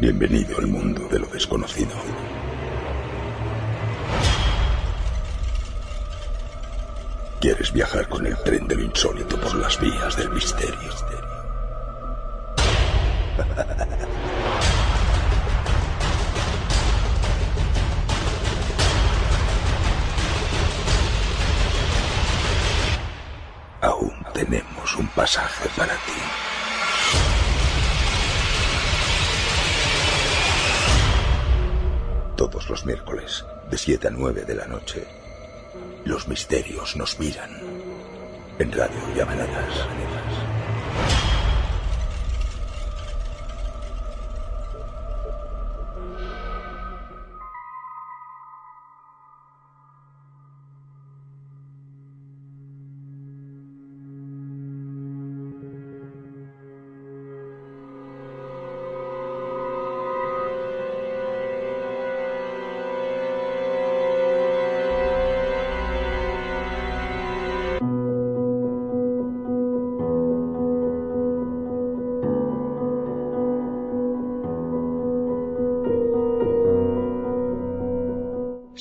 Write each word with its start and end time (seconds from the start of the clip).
Bienvenido 0.00 0.58
al 0.58 0.66
mundo 0.66 1.06
de 1.08 1.20
lo 1.20 1.26
desconocido. 1.26 1.92
¿Quieres 7.40 7.72
viajar 7.72 8.08
con 8.08 8.26
el 8.26 8.36
tren 8.38 8.66
de 8.66 8.74
lo 8.74 8.82
insólito 8.82 9.40
por 9.40 9.54
las 9.54 9.80
vías 9.80 10.16
del 10.16 10.30
misterio? 10.30 10.74
Aún 23.80 24.12
tenemos 24.32 24.96
un 24.96 25.06
pasaje 25.08 25.68
para 25.76 25.94
ti. 25.94 26.53
Los 32.74 32.86
miércoles, 32.86 33.44
de 33.70 33.78
7 33.78 34.08
a 34.08 34.10
9 34.10 34.42
de 34.42 34.54
la 34.56 34.66
noche, 34.66 35.04
los 36.04 36.26
misterios 36.26 36.96
nos 36.96 37.20
miran. 37.20 37.50
En 38.58 38.72
Radio 38.72 38.98
Llamanadas. 39.14 39.86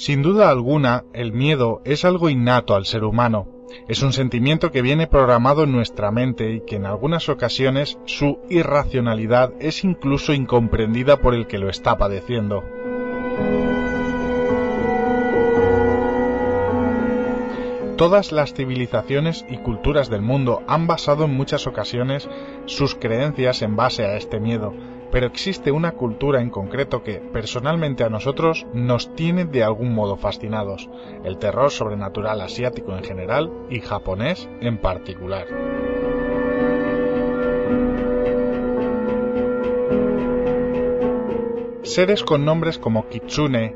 Sin 0.05 0.21
duda 0.21 0.49
alguna, 0.49 1.05
el 1.13 1.31
miedo 1.31 1.81
es 1.85 2.03
algo 2.03 2.27
innato 2.27 2.75
al 2.75 2.85
ser 2.85 3.05
humano. 3.05 3.47
Es 3.87 4.03
un 4.03 4.11
sentimiento 4.11 4.69
que 4.69 4.81
viene 4.81 5.07
programado 5.07 5.63
en 5.63 5.71
nuestra 5.71 6.11
mente 6.11 6.51
y 6.51 6.59
que 6.59 6.75
en 6.75 6.85
algunas 6.85 7.29
ocasiones 7.29 7.97
su 8.03 8.39
irracionalidad 8.49 9.53
es 9.61 9.85
incluso 9.85 10.33
incomprendida 10.33 11.21
por 11.21 11.33
el 11.33 11.47
que 11.47 11.57
lo 11.57 11.69
está 11.69 11.97
padeciendo. 11.97 12.65
Todas 17.95 18.33
las 18.33 18.53
civilizaciones 18.53 19.45
y 19.49 19.55
culturas 19.55 20.09
del 20.09 20.21
mundo 20.21 20.63
han 20.67 20.85
basado 20.85 21.23
en 21.23 21.33
muchas 21.33 21.65
ocasiones 21.65 22.27
sus 22.65 22.93
creencias 22.93 23.61
en 23.61 23.77
base 23.77 24.03
a 24.03 24.17
este 24.17 24.41
miedo, 24.41 24.73
pero 25.13 25.27
existe 25.27 25.71
una 25.71 25.91
cultura 25.91 26.41
en 26.41 26.49
concreto 26.49 27.03
que, 27.03 27.19
personalmente 27.19 28.03
a 28.03 28.09
nosotros, 28.09 28.65
nos 28.73 29.13
tiene 29.13 29.45
de 29.45 29.63
algún 29.63 29.93
modo 29.93 30.17
fascinados, 30.17 30.89
el 31.23 31.37
terror 31.37 31.69
sobrenatural 31.69 32.41
asiático 32.41 32.97
en 32.97 33.03
general 33.03 33.51
y 33.69 33.79
japonés 33.79 34.49
en 34.59 34.79
particular. 34.79 35.45
Seres 41.83 42.23
con 42.23 42.43
nombres 42.43 42.79
como 42.79 43.07
Kitsune, 43.07 43.75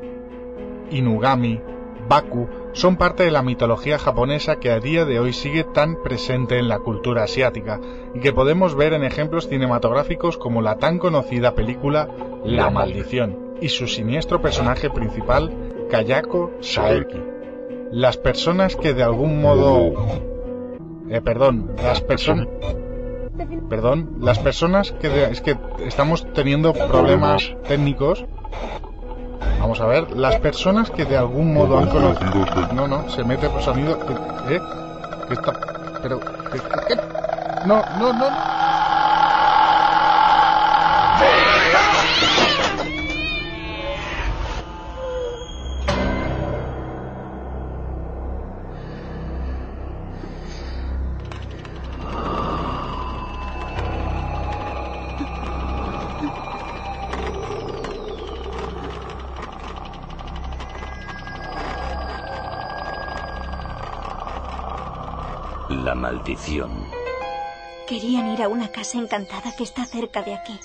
Inugami, 0.90 1.60
Baku 2.08 2.48
son 2.72 2.96
parte 2.96 3.24
de 3.24 3.30
la 3.30 3.42
mitología 3.42 3.98
japonesa 3.98 4.60
que 4.60 4.70
a 4.70 4.80
día 4.80 5.04
de 5.04 5.18
hoy 5.18 5.32
sigue 5.32 5.64
tan 5.64 6.02
presente 6.02 6.58
en 6.58 6.68
la 6.68 6.78
cultura 6.78 7.24
asiática 7.24 7.80
y 8.14 8.20
que 8.20 8.32
podemos 8.32 8.74
ver 8.74 8.92
en 8.92 9.04
ejemplos 9.04 9.48
cinematográficos 9.48 10.36
como 10.36 10.62
la 10.62 10.76
tan 10.76 10.98
conocida 10.98 11.54
película 11.54 12.08
La 12.44 12.70
Maldición 12.70 13.56
y 13.60 13.68
su 13.68 13.88
siniestro 13.88 14.40
personaje 14.40 14.90
principal, 14.90 15.52
Kayako 15.90 16.52
Saeki. 16.60 17.20
Las 17.90 18.16
personas 18.16 18.76
que 18.76 18.94
de 18.94 19.02
algún 19.02 19.40
modo... 19.40 19.94
Eh, 21.10 21.20
perdón, 21.22 21.72
las 21.82 22.00
personas... 22.00 22.46
Perdón, 23.68 24.18
las 24.20 24.38
personas 24.38 24.92
que... 24.92 25.24
Es 25.24 25.40
que 25.40 25.56
estamos 25.84 26.30
teniendo 26.32 26.72
problemas 26.72 27.54
técnicos 27.66 28.24
Vamos 29.58 29.80
a 29.80 29.86
ver, 29.86 30.10
las 30.12 30.36
personas 30.36 30.90
que 30.90 31.04
de 31.04 31.16
algún 31.16 31.52
modo 31.52 31.78
han 31.78 31.88
conocido... 31.88 32.46
No, 32.72 32.86
no, 32.86 33.08
se 33.10 33.24
mete 33.24 33.48
por 33.48 33.62
sonido... 33.62 33.98
¿Eh? 34.48 34.60
¿Qué 35.26 35.34
está...? 35.34 35.52
Pero... 36.02 36.20
¿qué, 36.20 36.60
qué? 36.88 36.96
No, 37.66 37.82
no, 37.98 38.12
no... 38.12 38.57
Querían 67.86 68.28
ir 68.28 68.42
a 68.42 68.48
una 68.48 68.68
casa 68.68 68.98
encantada 68.98 69.54
que 69.56 69.64
está 69.64 69.86
cerca 69.86 70.22
de 70.22 70.34
aquí. 70.34 70.58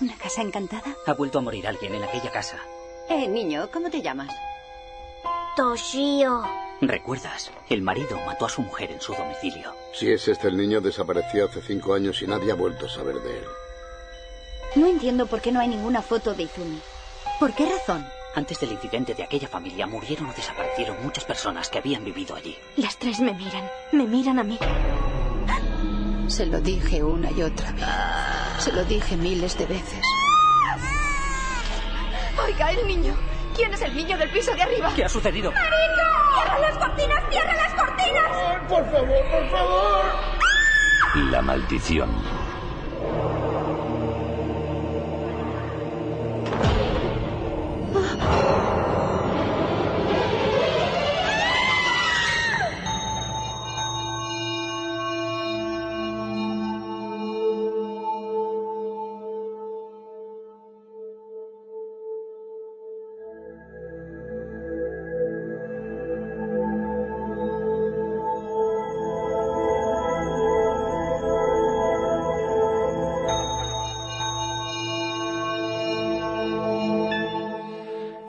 ¿Una 0.00 0.14
casa 0.16 0.42
encantada? 0.42 0.94
Ha 1.06 1.14
vuelto 1.14 1.38
a 1.38 1.42
morir 1.42 1.66
alguien 1.66 1.94
en 1.94 2.04
aquella 2.04 2.30
casa. 2.30 2.58
Eh, 3.08 3.26
niño, 3.26 3.70
¿cómo 3.72 3.88
te 3.88 4.02
llamas? 4.02 4.28
Toshio. 5.56 6.42
¿Recuerdas? 6.82 7.50
El 7.70 7.80
marido 7.80 8.18
mató 8.26 8.44
a 8.44 8.50
su 8.50 8.60
mujer 8.60 8.90
en 8.90 9.00
su 9.00 9.14
domicilio. 9.14 9.72
Si 9.94 10.10
es 10.10 10.28
este 10.28 10.48
el 10.48 10.56
niño, 10.58 10.82
desapareció 10.82 11.46
hace 11.46 11.62
cinco 11.62 11.94
años 11.94 12.20
y 12.20 12.26
nadie 12.26 12.52
ha 12.52 12.56
vuelto 12.56 12.84
a 12.84 12.90
saber 12.90 13.16
de 13.22 13.38
él. 13.38 13.44
No 14.74 14.86
entiendo 14.86 15.26
por 15.26 15.40
qué 15.40 15.50
no 15.50 15.60
hay 15.60 15.68
ninguna 15.68 16.02
foto 16.02 16.34
de 16.34 16.42
Izumi. 16.42 16.80
¿Por 17.40 17.54
qué 17.54 17.66
razón? 17.66 18.06
Antes 18.36 18.60
del 18.60 18.72
incidente 18.72 19.14
de 19.14 19.22
aquella 19.22 19.48
familia 19.48 19.86
murieron 19.86 20.28
o 20.28 20.32
desaparecieron 20.34 21.02
muchas 21.02 21.24
personas 21.24 21.70
que 21.70 21.78
habían 21.78 22.04
vivido 22.04 22.36
allí. 22.36 22.54
Las 22.76 22.98
tres 22.98 23.18
me 23.20 23.32
miran. 23.32 23.66
Me 23.92 24.04
miran 24.04 24.38
a 24.38 24.44
mí. 24.44 24.58
Se 26.28 26.44
lo 26.44 26.60
dije 26.60 27.02
una 27.02 27.30
y 27.30 27.40
otra 27.40 27.72
vez. 27.72 27.86
Se 28.58 28.72
lo 28.72 28.84
dije 28.84 29.16
miles 29.16 29.56
de 29.56 29.64
veces. 29.64 30.02
Oiga, 32.44 32.72
el 32.72 32.86
niño. 32.86 33.16
¿Quién 33.54 33.72
es 33.72 33.80
el 33.80 33.96
niño 33.96 34.18
del 34.18 34.30
piso 34.30 34.54
de 34.54 34.60
arriba? 34.60 34.92
¿Qué 34.94 35.06
ha 35.06 35.08
sucedido? 35.08 35.50
¡Marico! 35.52 35.74
¡Cierra 36.34 36.58
las 36.58 36.76
cortinas! 36.76 37.24
¡Cierra 37.30 37.54
las 37.54 37.72
cortinas! 37.72 38.68
por 38.68 38.90
favor, 38.90 39.30
por 39.30 39.50
favor! 39.50 40.04
La 41.30 41.40
maldición. 41.40 42.10
Oh. 48.18 48.55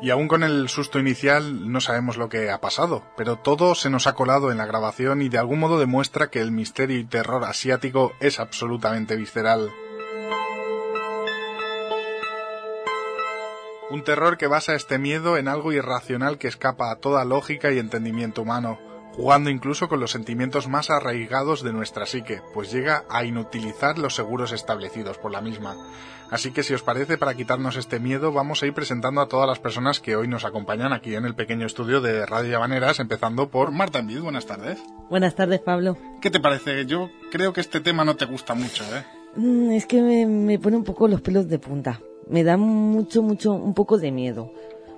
Y 0.07 0.09
aún 0.09 0.30
con 0.30 0.44
el 0.44 0.69
susto 0.69 1.00
inicial 1.00 1.69
no 1.69 1.81
sabemos 1.81 2.15
lo 2.15 2.30
que 2.30 2.50
ha 2.50 2.62
pasado, 2.62 3.04
pero 3.18 3.36
todo 3.36 3.75
se 3.75 3.89
nos 3.89 4.07
ha 4.07 4.13
colado 4.13 4.54
en 4.54 4.57
la 4.57 4.65
grabación 4.65 5.21
y 5.21 5.27
de 5.27 5.38
algún 5.38 5.59
modo 5.59 5.77
demuestra 5.77 6.30
que 6.30 6.39
el 6.39 6.50
misterio 6.50 6.98
y 6.98 7.04
terror 7.04 7.44
asiático 7.44 8.13
es 8.21 8.39
absolutamente 8.39 9.18
visceral. 9.18 9.69
Un 13.89 14.01
terror 14.06 14.38
que 14.38 14.48
basa 14.48 14.75
este 14.75 14.98
miedo 14.98 15.36
en 15.36 15.50
algo 15.50 15.74
irracional 15.74 16.38
que 16.38 16.48
escapa 16.48 16.89
a 16.89 16.95
toda 16.95 17.25
lógica 17.25 17.74
y 17.74 17.77
entendimiento 17.77 18.44
humano, 18.44 18.80
jugando 19.18 19.50
incluso 19.50 19.90
con 19.90 20.00
los 20.00 20.12
sentimientos 20.12 20.68
más 20.68 20.92
arraigados 20.92 21.64
de 21.64 21.74
nuestra 21.74 22.06
psique, 22.06 22.42
pues 22.54 22.72
llega 22.72 23.04
a 23.10 23.25
inutilizar 23.25 23.98
los 23.98 24.16
seguros 24.16 24.52
establecidos 24.52 25.18
por 25.18 25.31
la 25.31 25.42
misma. 25.42 25.75
Así 26.30 26.52
que 26.52 26.62
si 26.62 26.74
os 26.74 26.84
parece, 26.84 27.18
para 27.18 27.34
quitarnos 27.34 27.78
este 27.78 28.00
miedo, 28.00 28.31
vamos 28.31 28.62
a 28.62 28.68
ir 28.68 28.74
presentando 28.74 29.22
a 29.22 29.28
todas 29.28 29.48
las 29.48 29.60
personas 29.60 30.00
que 30.00 30.16
hoy 30.16 30.28
nos 30.28 30.46
acompañan 30.46 30.94
aquí 30.94 31.16
en 31.16 31.25
el 31.25 31.36
pequeño 31.36 31.66
estudio 31.66 32.00
de 32.00 32.25
Radio 32.25 32.52
Llavaneras, 32.52 33.00
empezando 33.00 33.50
por 33.50 33.72
Marta 33.72 34.00
Envid. 34.00 34.19
Buenas 34.19 34.46
tardes. 34.46 34.78
Buenas 35.10 35.36
tardes, 35.36 35.62
Pablo. 35.62 35.98
¿Qué 36.22 36.30
te 36.30 36.40
parece? 36.40 36.86
Yo 36.86 37.10
creo 37.31 37.54
que 37.54 37.62
este 37.62 37.80
tema 37.80 38.06
no 38.06 38.18
te 38.18 38.25
gusta 38.25 38.54
mucho, 38.54 38.84
¿eh? 38.96 39.04
Mm, 39.36 39.72
es 39.72 39.86
que 39.86 40.02
me, 40.02 40.25
me 40.28 40.60
pone 40.60 40.78
un 40.78 40.84
poco 40.84 41.08
los 41.08 41.22
pelos 41.22 41.48
de 41.48 41.60
punta. 41.60 42.02
Me 42.30 42.44
da 42.44 42.58
mucho, 42.58 43.24
mucho, 43.24 43.54
un 43.54 43.74
poco 43.74 43.98
de 43.98 44.12
miedo. 44.12 44.52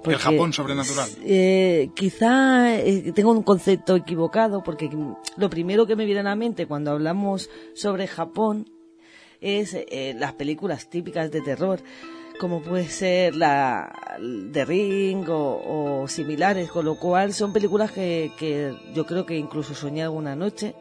El 0.06 0.18
Japón 0.18 0.54
sobrenatural. 0.54 1.10
Eh, 1.24 1.90
quizá 1.94 2.78
eh, 2.80 3.12
tengo 3.14 3.32
un 3.32 3.44
concepto 3.44 3.96
equivocado 3.96 4.64
porque 4.64 4.90
lo 5.38 5.50
primero 5.50 5.86
que 5.86 5.96
me 5.96 6.06
viene 6.06 6.22
a 6.22 6.24
la 6.24 6.36
mente 6.36 6.68
cuando 6.68 6.92
hablamos 6.92 7.50
sobre 7.74 8.08
Japón 8.08 8.70
es 9.42 9.74
eh, 9.74 10.16
las 10.18 10.34
películas 10.34 10.90
típicas 10.90 11.32
de 11.32 11.42
terror 11.42 11.82
como 12.40 12.62
puede 12.62 12.88
ser 12.88 13.36
la 13.36 14.18
The 14.54 14.64
Ring 14.64 15.26
o, 15.28 16.06
similares, 16.08 16.72
con 16.72 16.86
lo 16.86 16.96
cual 16.96 17.34
son 17.34 17.52
películas 17.52 17.92
que, 17.92 18.32
que 18.40 18.74
yo 18.94 19.06
creo 19.06 19.26
que 19.26 19.38
incluso 19.38 19.76
soñé 19.76 20.04
alguna 20.04 20.38
noche 20.38 20.74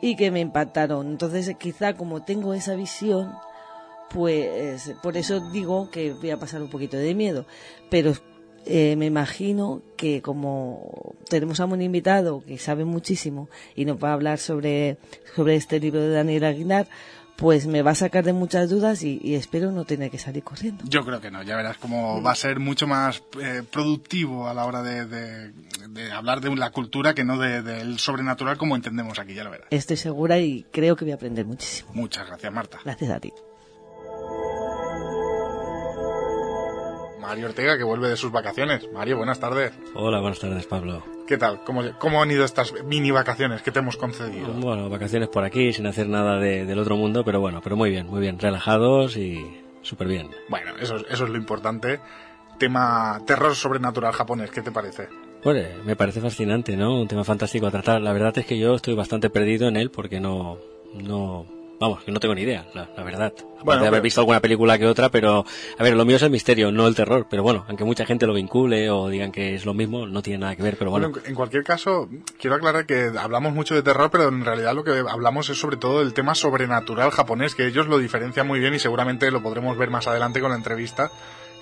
y 0.00 0.16
que 0.16 0.32
me 0.32 0.40
impactaron. 0.40 1.06
Entonces 1.06 1.54
quizá 1.56 1.94
como 1.94 2.24
tengo 2.24 2.52
esa 2.52 2.74
visión, 2.74 3.32
pues 4.10 4.92
por 5.00 5.16
eso 5.16 5.38
digo 5.52 5.88
que 5.88 6.12
voy 6.14 6.30
a 6.30 6.40
pasar 6.40 6.60
un 6.60 6.68
poquito 6.68 6.96
de 6.96 7.14
miedo. 7.14 7.46
Pero 7.88 8.12
eh, 8.66 8.96
me 8.96 9.06
imagino 9.06 9.82
que 9.96 10.22
como 10.22 11.14
tenemos 11.28 11.60
a 11.60 11.64
un 11.64 11.82
invitado 11.82 12.42
que 12.46 12.58
sabe 12.58 12.84
muchísimo 12.84 13.48
y 13.74 13.84
nos 13.84 14.02
va 14.02 14.10
a 14.10 14.12
hablar 14.14 14.38
sobre, 14.38 14.98
sobre 15.34 15.56
este 15.56 15.80
libro 15.80 16.00
de 16.00 16.10
Daniel 16.10 16.44
Aguilar, 16.44 16.86
pues 17.36 17.66
me 17.66 17.82
va 17.82 17.92
a 17.92 17.94
sacar 17.94 18.24
de 18.24 18.32
muchas 18.32 18.70
dudas 18.70 19.02
y, 19.02 19.34
espero 19.34 19.72
no 19.72 19.84
tener 19.84 20.10
que 20.10 20.18
salir 20.18 20.44
corriendo. 20.44 20.84
Yo 20.86 21.04
creo 21.04 21.20
que 21.20 21.30
no, 21.30 21.42
ya 21.42 21.56
verás 21.56 21.76
cómo 21.78 22.22
va 22.22 22.32
a 22.32 22.36
ser 22.36 22.60
mucho 22.60 22.86
más 22.86 23.22
eh, 23.40 23.62
productivo 23.68 24.48
a 24.48 24.54
la 24.54 24.64
hora 24.64 24.82
de, 24.82 25.52
hablar 26.12 26.40
de 26.40 26.54
la 26.54 26.70
cultura 26.70 27.14
que 27.14 27.24
no 27.24 27.38
del 27.38 27.98
sobrenatural 27.98 28.58
como 28.58 28.76
entendemos 28.76 29.18
aquí, 29.18 29.34
ya 29.34 29.44
lo 29.44 29.50
verás. 29.50 29.66
Estoy 29.70 29.96
segura 29.96 30.38
y 30.38 30.64
creo 30.70 30.94
que 30.94 31.04
voy 31.04 31.12
a 31.12 31.16
aprender 31.16 31.44
muchísimo. 31.44 31.90
Muchas 31.94 32.26
gracias, 32.26 32.52
Marta. 32.52 32.78
Gracias 32.84 33.10
a 33.10 33.18
ti. 33.18 33.32
Mario 37.22 37.46
Ortega, 37.46 37.78
que 37.78 37.84
vuelve 37.84 38.08
de 38.08 38.16
sus 38.16 38.32
vacaciones. 38.32 38.88
Mario, 38.92 39.16
buenas 39.16 39.38
tardes. 39.38 39.72
Hola, 39.94 40.18
buenas 40.18 40.40
tardes, 40.40 40.66
Pablo. 40.66 41.04
¿Qué 41.26 41.38
tal? 41.38 41.60
¿Cómo, 41.64 42.20
han 42.20 42.30
ido 42.32 42.44
estas 42.44 42.74
mini 42.84 43.12
vacaciones 43.12 43.62
que 43.62 43.70
te 43.70 43.78
hemos 43.78 43.96
concedido? 43.96 44.52
Bueno, 44.54 44.90
vacaciones 44.90 45.28
por 45.28 45.44
aquí, 45.44 45.72
sin 45.72 45.86
hacer 45.86 46.08
nada 46.08 46.40
del 46.40 46.78
otro 46.80 46.96
mundo, 46.96 47.24
pero 47.24 47.40
bueno, 47.40 47.60
pero 47.62 47.76
muy 47.76 47.90
bien, 47.90 48.08
muy 48.08 48.20
bien, 48.20 48.40
relajados 48.40 49.16
y 49.16 49.40
súper 49.82 50.08
bien. 50.08 50.30
Bueno, 50.48 50.72
eso, 50.80 50.96
eso 50.96 51.24
es 51.24 51.30
lo 51.30 51.38
importante. 51.38 52.00
Tema 52.58 53.22
terror 53.24 53.54
sobrenatural 53.54 54.12
japonés, 54.12 54.50
¿qué 54.50 54.60
te 54.60 54.72
parece? 54.72 55.08
Pues 55.44 55.84
me 55.84 55.94
parece 55.94 56.20
fascinante, 56.20 56.76
¿no? 56.76 57.00
Un 57.00 57.06
tema 57.06 57.22
fantástico 57.22 57.68
a 57.68 57.70
tratar. 57.70 58.00
La 58.00 58.12
verdad 58.12 58.36
es 58.36 58.46
que 58.46 58.58
yo 58.58 58.74
estoy 58.74 58.94
bastante 58.94 59.30
perdido 59.30 59.68
en 59.68 59.76
él 59.76 59.92
porque 59.92 60.18
no, 60.18 60.58
no, 60.94 61.46
Vamos, 61.82 62.04
que 62.04 62.12
no 62.12 62.20
tengo 62.20 62.36
ni 62.36 62.42
idea, 62.42 62.64
la, 62.74 62.86
verdad. 63.02 63.32
Aparte 63.60 63.82
de 63.82 63.88
haber 63.88 64.02
visto 64.02 64.20
alguna 64.20 64.38
película 64.38 64.78
que 64.78 64.86
otra, 64.86 65.08
pero 65.08 65.44
a 65.76 65.82
ver, 65.82 65.96
lo 65.96 66.04
mío 66.04 66.14
es 66.14 66.22
el 66.22 66.30
misterio, 66.30 66.70
no 66.70 66.86
el 66.86 66.94
terror. 66.94 67.26
Pero 67.28 67.42
bueno, 67.42 67.64
aunque 67.66 67.82
mucha 67.82 68.06
gente 68.06 68.24
lo 68.24 68.34
vincule 68.34 68.88
o 68.88 69.08
digan 69.08 69.32
que 69.32 69.56
es 69.56 69.66
lo 69.66 69.74
mismo, 69.74 70.06
no 70.06 70.22
tiene 70.22 70.38
nada 70.38 70.54
que 70.54 70.62
ver. 70.62 70.76
Pero 70.76 70.92
bueno. 70.92 71.10
en 71.24 71.34
cualquier 71.34 71.64
caso, 71.64 72.08
quiero 72.38 72.54
aclarar 72.54 72.86
que 72.86 73.10
hablamos 73.18 73.52
mucho 73.52 73.74
de 73.74 73.82
terror, 73.82 74.12
pero 74.12 74.28
en 74.28 74.44
realidad 74.44 74.76
lo 74.76 74.84
que 74.84 74.92
hablamos 74.92 75.50
es 75.50 75.58
sobre 75.58 75.76
todo 75.76 75.98
del 75.98 76.14
tema 76.14 76.36
sobrenatural 76.36 77.10
japonés, 77.10 77.56
que 77.56 77.66
ellos 77.66 77.88
lo 77.88 77.98
diferencian 77.98 78.46
muy 78.46 78.60
bien 78.60 78.74
y 78.74 78.78
seguramente 78.78 79.32
lo 79.32 79.42
podremos 79.42 79.76
ver 79.76 79.90
más 79.90 80.06
adelante 80.06 80.40
con 80.40 80.50
la 80.50 80.56
entrevista. 80.56 81.10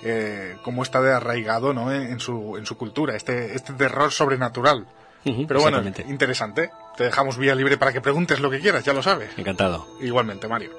Eh, 0.03 0.55
cómo 0.61 0.83
está 0.83 1.01
de 1.01 1.13
arraigado 1.13 1.73
¿no? 1.73 1.91
en, 1.91 2.19
su, 2.19 2.57
en 2.57 2.67
su 2.67 2.77
cultura, 2.77 3.15
este, 3.15 3.55
este 3.55 3.73
terror 3.73 4.11
sobrenatural. 4.11 4.85
Pero 5.23 5.61
bueno, 5.61 5.81
interesante. 6.07 6.69
Te 6.95 7.05
dejamos 7.05 7.37
vía 7.37 7.55
libre 7.55 7.77
para 7.77 7.93
que 7.93 8.01
preguntes 8.01 8.39
lo 8.39 8.51
que 8.51 8.59
quieras, 8.59 8.83
ya 8.83 8.93
lo 8.93 9.01
sabes. 9.01 9.37
Encantado. 9.37 9.87
Igualmente, 9.99 10.47
Mario. 10.47 10.71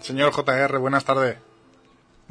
Señor 0.00 0.32
JR, 0.32 0.78
buenas 0.78 1.04
tardes. 1.04 1.38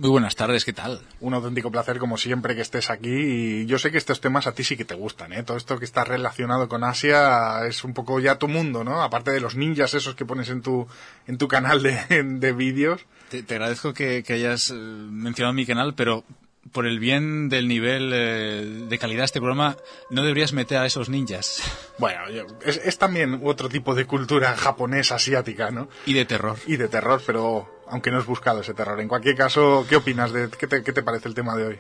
Muy 0.02 0.10
buenas 0.10 0.36
tardes, 0.36 0.66
¿qué 0.66 0.74
tal? 0.74 1.00
Un 1.20 1.36
auténtico 1.36 1.70
placer, 1.70 2.00
como 2.00 2.18
siempre, 2.18 2.56
que 2.56 2.62
estés 2.62 2.90
aquí. 2.90 3.08
Y 3.08 3.66
yo 3.68 3.78
sé 3.78 3.92
que 3.92 4.00
estos 4.00 4.20
temas 4.20 4.48
a 4.48 4.54
ti 4.56 4.64
sí 4.64 4.76
que 4.76 4.84
te 4.84 4.96
gustan, 4.96 5.32
¿eh? 5.32 5.44
Todo 5.44 5.58
esto 5.58 5.78
que 5.78 5.86
está 5.86 6.04
relacionado 6.04 6.68
con 6.68 6.84
Asia 6.84 7.68
es 7.68 7.84
un 7.84 7.94
poco 7.94 8.20
ya 8.20 8.40
tu 8.40 8.48
mundo, 8.48 8.84
¿no? 8.84 9.04
Aparte 9.04 9.30
de 9.30 9.40
los 9.40 9.56
ninjas 9.56 9.94
esos 9.94 10.16
que 10.16 10.26
pones 10.26 10.50
en 10.50 10.64
tu, 10.64 10.88
en 11.28 11.38
tu 11.38 11.48
canal 11.48 11.84
de, 11.84 12.24
de 12.24 12.52
vídeos. 12.52 13.06
Te, 13.30 13.46
agradezco 13.54 13.94
que, 13.94 14.24
hayas 14.28 14.72
eh, 14.72 14.74
mencionado 14.74 15.54
mi 15.54 15.68
canal, 15.68 15.94
pero 15.94 16.24
por 16.72 16.88
el 16.88 16.98
bien 16.98 17.50
del 17.50 17.68
nivel 17.68 18.12
eh, 18.12 18.86
de 18.90 18.98
calidad 18.98 19.22
de 19.22 19.26
este 19.26 19.40
programa, 19.40 19.78
no 20.10 20.24
deberías 20.24 20.52
meter 20.52 20.80
a 20.80 20.88
esos 20.88 21.10
ninjas. 21.10 21.62
Bueno, 22.00 22.22
es, 22.66 22.82
es, 22.84 22.98
también 22.98 23.40
otro 23.44 23.70
tipo 23.70 23.94
de 23.94 24.06
cultura 24.06 24.56
japonesa, 24.58 25.16
asiática, 25.16 25.70
¿no? 25.70 25.90
Y 26.08 26.14
de 26.14 26.26
terror. 26.26 26.58
Y 26.66 26.78
de 26.78 26.88
terror, 26.88 27.22
pero 27.24 27.81
aunque 27.92 28.10
no 28.10 28.18
has 28.18 28.26
buscado 28.26 28.62
ese 28.62 28.74
terror. 28.74 29.00
En 29.00 29.08
cualquier 29.08 29.36
caso, 29.36 29.86
¿qué 29.88 29.98
opinas? 29.98 30.32
De, 30.32 30.50
qué, 30.50 30.68
te, 30.68 31.04
parece 31.04 31.28
el 31.28 31.36
tema 31.36 31.56
de 31.56 31.66
hoy? 31.68 31.80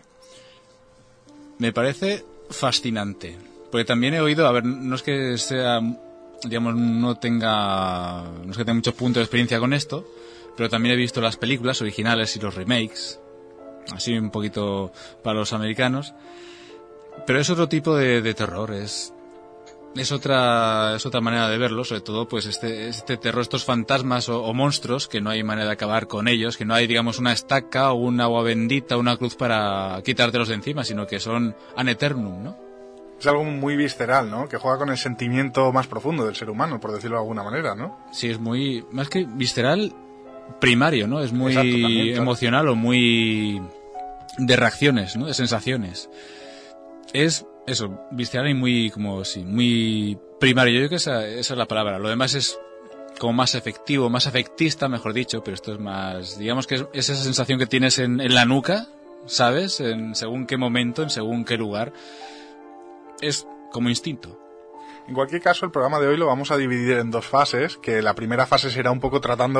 Me 1.57 1.71
parece 1.71 2.25
fascinante. 2.49 3.37
Porque 3.71 3.85
también 3.85 4.13
he 4.13 4.19
oído, 4.19 4.45
a 4.45 4.51
ver, 4.51 4.65
no 4.65 4.93
es 4.95 5.03
que 5.03 5.37
sea, 5.37 5.79
digamos, 6.43 6.75
no 6.75 7.15
tenga, 7.15 8.23
no 8.43 8.51
es 8.51 8.57
que 8.57 8.65
tenga 8.65 8.73
muchos 8.73 8.93
puntos 8.93 9.21
de 9.21 9.23
experiencia 9.23 9.59
con 9.59 9.71
esto, 9.71 10.05
pero 10.57 10.69
también 10.69 10.93
he 10.93 10.97
visto 10.97 11.21
las 11.21 11.37
películas 11.37 11.81
originales 11.81 12.35
y 12.35 12.41
los 12.41 12.55
remakes, 12.55 13.21
así 13.93 14.17
un 14.17 14.31
poquito 14.31 14.91
para 15.23 15.39
los 15.39 15.53
americanos. 15.53 16.13
Pero 17.25 17.39
es 17.39 17.49
otro 17.49 17.69
tipo 17.69 17.95
de, 17.95 18.21
de 18.21 18.33
terror, 18.33 18.73
es 18.73 19.13
es 19.95 20.11
otra 20.11 20.95
es 20.95 21.05
otra 21.05 21.21
manera 21.21 21.49
de 21.49 21.57
verlo 21.57 21.83
sobre 21.83 22.01
todo 22.01 22.27
pues 22.27 22.45
este 22.45 22.87
este 22.87 23.17
terror 23.17 23.41
estos 23.41 23.65
fantasmas 23.65 24.29
o, 24.29 24.53
monstruos 24.53 25.07
que 25.07 25.21
no 25.21 25.29
hay 25.29 25.43
manera 25.43 25.67
de 25.67 25.73
acabar 25.73 26.07
con 26.07 26.27
ellos 26.27 26.57
que 26.57 26.65
no 26.65 26.73
hay 26.73 26.87
digamos 26.87 27.19
una 27.19 27.33
estaca 27.33 27.91
o 27.91 27.95
un 27.95 28.21
agua 28.21 28.43
bendita 28.43 28.97
una 28.97 29.17
cruz 29.17 29.35
para 29.35 30.01
quitártelos 30.03 30.47
de 30.47 30.55
encima 30.55 30.83
sino 30.83 31.07
que 31.07 31.19
son 31.19 31.55
an 31.75 31.89
eternum 31.89 32.43
no 32.43 32.57
es 33.19 33.27
algo 33.27 33.43
muy 33.43 33.75
visceral 33.75 34.29
no 34.29 34.47
que 34.47 34.57
juega 34.57 34.77
con 34.77 34.89
el 34.89 34.97
sentimiento 34.97 35.71
más 35.71 35.87
profundo 35.87 36.25
del 36.25 36.35
ser 36.35 36.49
humano 36.49 36.79
por 36.79 36.91
decirlo 36.91 37.17
de 37.17 37.21
alguna 37.21 37.43
manera 37.43 37.75
no 37.75 37.99
sí 38.11 38.29
es 38.29 38.39
muy 38.39 38.85
más 38.91 39.09
que 39.09 39.25
visceral 39.25 39.93
primario 40.59 41.07
no 41.07 41.21
es 41.21 41.33
muy 41.33 42.13
emocional 42.13 42.69
o 42.69 42.75
muy 42.75 43.61
de 44.37 44.55
reacciones 44.55 45.15
no 45.15 45.25
de 45.25 45.33
sensaciones. 45.33 46.09
Es 47.13 47.45
eso, 47.67 48.07
visceral 48.11 48.49
y 48.49 48.53
muy, 48.53 48.89
como, 48.89 49.23
sí, 49.23 49.43
muy 49.43 50.17
primario. 50.39 50.73
Yo 50.73 50.79
creo 50.79 50.89
que 50.89 50.95
esa, 50.95 51.27
esa 51.27 51.53
es 51.53 51.57
la 51.57 51.67
palabra. 51.67 51.99
Lo 51.99 52.09
demás 52.09 52.33
es 52.33 52.59
como 53.19 53.33
más 53.33 53.55
efectivo, 53.55 54.09
más 54.09 54.25
efectista, 54.25 54.87
mejor 54.87 55.13
dicho, 55.13 55.43
pero 55.43 55.55
esto 55.55 55.73
es 55.73 55.79
más, 55.79 56.39
digamos 56.39 56.65
que 56.65 56.75
es, 56.75 56.85
esa 56.93 57.15
sensación 57.15 57.59
que 57.59 57.67
tienes 57.67 57.99
en, 57.99 58.19
en, 58.19 58.33
la 58.33 58.45
nuca, 58.45 58.87
¿sabes? 59.25 59.79
En 59.79 60.15
según 60.15 60.47
qué 60.47 60.57
momento, 60.57 61.03
en 61.03 61.09
según 61.09 61.45
qué 61.45 61.57
lugar. 61.57 61.93
Es 63.21 63.45
como 63.71 63.89
instinto. 63.89 64.39
En 65.07 65.15
cualquier 65.15 65.41
caso, 65.41 65.65
el 65.65 65.71
programa 65.71 65.99
de 65.99 66.07
hoy 66.07 66.15
lo 66.15 66.27
vamos 66.27 66.51
a 66.51 66.57
dividir 66.57 66.97
en 66.97 67.11
dos 67.11 67.25
fases, 67.25 67.77
que 67.77 68.01
la 68.01 68.13
primera 68.13 68.45
fase 68.45 68.69
será 68.69 68.91
un 68.91 68.99
poco 68.99 69.19
tratando, 69.19 69.59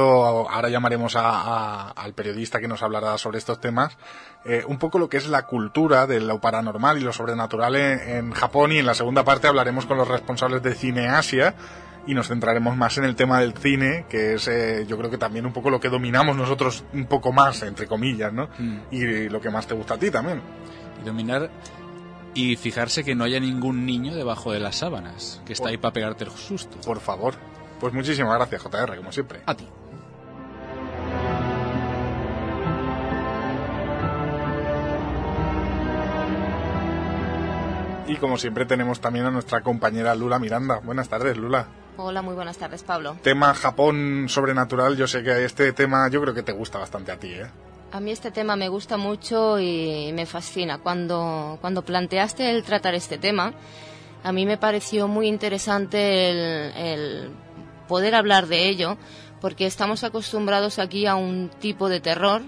ahora 0.49 0.69
llamaremos 0.69 1.15
al 1.15 2.13
periodista 2.13 2.59
que 2.59 2.67
nos 2.67 2.83
hablará 2.83 3.17
sobre 3.17 3.39
estos 3.39 3.59
temas, 3.59 3.97
eh, 4.45 4.63
un 4.67 4.77
poco 4.77 4.99
lo 4.99 5.09
que 5.09 5.17
es 5.17 5.27
la 5.27 5.47
cultura 5.47 6.05
de 6.07 6.21
lo 6.21 6.39
paranormal 6.39 6.99
y 6.99 7.01
lo 7.01 7.11
sobrenatural 7.11 7.75
en, 7.75 8.31
Japón 8.31 8.71
y 8.71 8.77
en 8.77 8.85
la 8.85 8.93
segunda 8.93 9.23
parte 9.23 9.47
hablaremos 9.47 9.85
con 9.85 9.97
los 9.97 10.07
responsables 10.07 10.61
de 10.61 10.75
Cine 10.75 11.07
Asia 11.07 11.55
y 12.07 12.13
nos 12.13 12.27
centraremos 12.27 12.77
más 12.77 12.97
en 12.97 13.03
el 13.03 13.15
tema 13.15 13.39
del 13.39 13.53
cine, 13.53 14.05
que 14.09 14.35
es 14.35 14.47
eh, 14.47 14.85
yo 14.87 14.97
creo 14.97 15.09
que 15.09 15.17
también 15.17 15.45
un 15.45 15.53
poco 15.53 15.69
lo 15.69 15.79
que 15.79 15.89
dominamos 15.89 16.35
nosotros 16.35 16.83
un 16.93 17.05
poco 17.05 17.31
más, 17.31 17.61
entre 17.63 17.87
comillas, 17.87 18.31
¿no? 18.31 18.47
Mm. 18.57 18.77
Y 18.91 19.29
lo 19.29 19.41
que 19.41 19.49
más 19.49 19.67
te 19.67 19.73
gusta 19.73 19.95
a 19.95 19.97
ti 19.97 20.09
también. 20.09 20.41
Y 21.01 21.05
dominar 21.05 21.49
y 22.33 22.55
fijarse 22.55 23.03
que 23.03 23.15
no 23.15 23.23
haya 23.23 23.39
ningún 23.39 23.85
niño 23.85 24.15
debajo 24.15 24.51
de 24.51 24.59
las 24.59 24.77
sábanas, 24.77 25.41
que 25.45 25.53
está 25.53 25.69
ahí 25.69 25.77
para 25.77 25.93
pegarte 25.93 26.23
el 26.23 26.31
susto. 26.31 26.77
Por 26.85 26.99
favor. 26.99 27.35
Pues 27.79 27.93
muchísimas 27.93 28.35
gracias, 28.35 28.61
JR, 28.61 28.95
como 28.95 29.11
siempre. 29.11 29.41
A 29.45 29.55
ti. 29.55 29.67
Y 38.07 38.17
como 38.17 38.37
siempre 38.37 38.65
tenemos 38.65 38.99
también 38.99 39.25
a 39.25 39.31
nuestra 39.31 39.61
compañera 39.61 40.13
Lula 40.15 40.37
Miranda. 40.37 40.79
Buenas 40.83 41.07
tardes, 41.07 41.37
Lula. 41.37 41.67
Hola, 41.97 42.21
muy 42.21 42.35
buenas 42.35 42.57
tardes, 42.57 42.83
Pablo. 42.83 43.15
Tema 43.21 43.53
Japón 43.53 44.25
sobrenatural, 44.27 44.97
yo 44.97 45.07
sé 45.07 45.23
que 45.23 45.45
este 45.45 45.71
tema 45.73 46.09
yo 46.09 46.21
creo 46.21 46.33
que 46.33 46.43
te 46.43 46.51
gusta 46.51 46.77
bastante 46.77 47.11
a 47.11 47.17
ti, 47.17 47.33
¿eh? 47.33 47.47
A 47.93 47.99
mí 47.99 48.11
este 48.11 48.31
tema 48.31 48.55
me 48.55 48.69
gusta 48.69 48.95
mucho 48.95 49.59
y 49.59 50.11
me 50.13 50.25
fascina. 50.25 50.77
Cuando, 50.77 51.57
cuando 51.59 51.83
planteaste 51.83 52.49
el 52.49 52.63
tratar 52.63 52.95
este 52.95 53.17
tema, 53.17 53.53
a 54.23 54.31
mí 54.31 54.45
me 54.45 54.57
pareció 54.57 55.09
muy 55.09 55.27
interesante 55.27 56.29
el, 56.29 56.71
el 56.77 57.31
poder 57.89 58.15
hablar 58.15 58.47
de 58.47 58.69
ello, 58.69 58.97
porque 59.41 59.65
estamos 59.65 60.05
acostumbrados 60.05 60.79
aquí 60.79 61.05
a 61.05 61.15
un 61.15 61.49
tipo 61.59 61.89
de 61.89 61.99
terror 61.99 62.41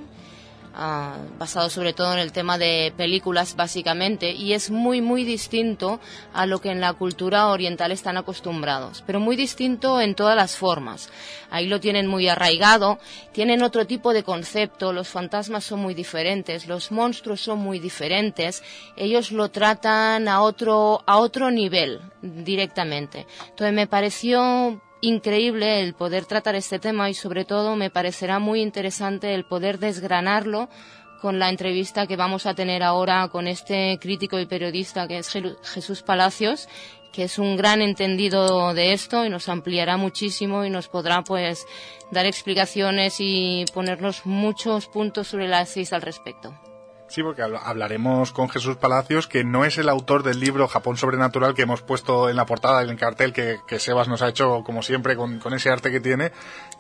Ah, 0.76 1.18
basado 1.38 1.70
sobre 1.70 1.94
todo 1.94 2.14
en 2.14 2.20
el 2.20 2.32
tema 2.32 2.58
de 2.58 2.92
películas 2.98 3.56
básicamente 3.56 4.32
y 4.32 4.54
es 4.54 4.72
muy 4.72 5.02
muy 5.02 5.24
distinto 5.24 6.00
a 6.34 6.48
lo 6.48 6.62
que 6.62 6.72
en 6.72 6.82
la 6.82 6.94
cultura 6.94 7.50
oriental 7.50 7.92
están 7.92 8.18
acostumbrados, 8.18 9.04
pero 9.06 9.20
muy 9.20 9.36
distinto 9.36 10.02
en 10.02 10.16
todas 10.16 10.36
las 10.36 10.58
formas. 10.58 11.12
Ahí 11.52 11.68
lo 11.68 11.80
tienen 11.80 12.08
muy 12.08 12.28
arraigado, 12.28 12.98
tienen 13.34 13.62
otro 13.62 13.86
tipo 13.86 14.14
de 14.14 14.24
concepto, 14.24 14.94
los 14.94 15.10
fantasmas 15.10 15.64
son 15.64 15.80
muy 15.80 15.94
diferentes, 15.94 16.66
los 16.66 16.92
monstruos 16.92 17.42
son 17.42 17.60
muy 17.60 17.78
diferentes, 17.78 18.64
ellos 18.96 19.32
lo 19.32 19.52
tratan 19.52 20.28
a 20.28 20.42
otro 20.42 21.04
a 21.06 21.18
otro 21.20 21.52
nivel 21.52 22.02
directamente. 22.24 23.28
Entonces 23.50 23.76
me 23.76 23.86
pareció 23.86 24.82
increíble 25.04 25.82
el 25.82 25.94
poder 25.94 26.26
tratar 26.26 26.56
este 26.56 26.80
tema 26.80 27.10
y 27.10 27.14
sobre 27.14 27.44
todo 27.44 27.76
me 27.76 27.90
parecerá 27.90 28.40
muy 28.40 28.62
interesante 28.62 29.34
el 29.34 29.44
poder 29.44 29.78
desgranarlo 29.78 30.70
con 31.22 31.40
la 31.40 31.50
entrevista 31.50 32.08
que 32.08 32.16
vamos 32.16 32.46
a 32.46 32.54
tener 32.54 32.84
ahora 32.84 33.28
con 33.28 33.48
este 33.48 34.00
crítico 34.02 34.40
y 34.40 34.46
periodista 34.46 35.08
que 35.08 35.18
es 35.18 35.30
Jesús 35.30 36.04
Palacios, 36.04 36.70
que 37.12 37.24
es 37.24 37.38
un 37.38 37.58
gran 37.58 37.82
entendido 37.82 38.74
de 38.74 38.94
esto 38.94 39.26
y 39.26 39.30
nos 39.30 39.50
ampliará 39.50 39.98
muchísimo 39.98 40.64
y 40.64 40.70
nos 40.70 40.88
podrá 40.88 41.22
pues 41.22 41.66
dar 42.12 42.26
explicaciones 42.26 43.18
y 43.20 43.66
ponernos 43.74 44.26
muchos 44.26 44.88
puntos 44.88 45.28
sobre 45.28 45.50
las 45.50 45.70
seis 45.70 45.92
al 45.92 46.02
respecto. 46.02 46.54
Sí, 47.14 47.22
porque 47.22 47.44
hablaremos 47.44 48.32
con 48.32 48.50
Jesús 48.50 48.78
Palacios, 48.78 49.28
que 49.28 49.44
no 49.44 49.66
es 49.66 49.78
el 49.78 49.88
autor 49.88 50.24
del 50.24 50.40
libro 50.40 50.68
Japón 50.68 50.98
Sobrenatural 50.98 51.54
que 51.54 51.62
hemos 51.62 51.84
puesto 51.84 52.28
en 52.28 52.36
la 52.36 52.48
portada, 52.48 52.82
en 52.82 52.90
el 52.90 52.96
cartel 52.98 53.34
que, 53.34 53.60
Sebas 53.78 54.08
nos 54.08 54.24
ha 54.24 54.30
hecho, 54.30 54.64
como 54.64 54.82
siempre, 54.82 55.16
con, 55.16 55.40
ese 55.54 55.70
arte 55.70 55.92
que 55.92 56.00
tiene, 56.00 56.32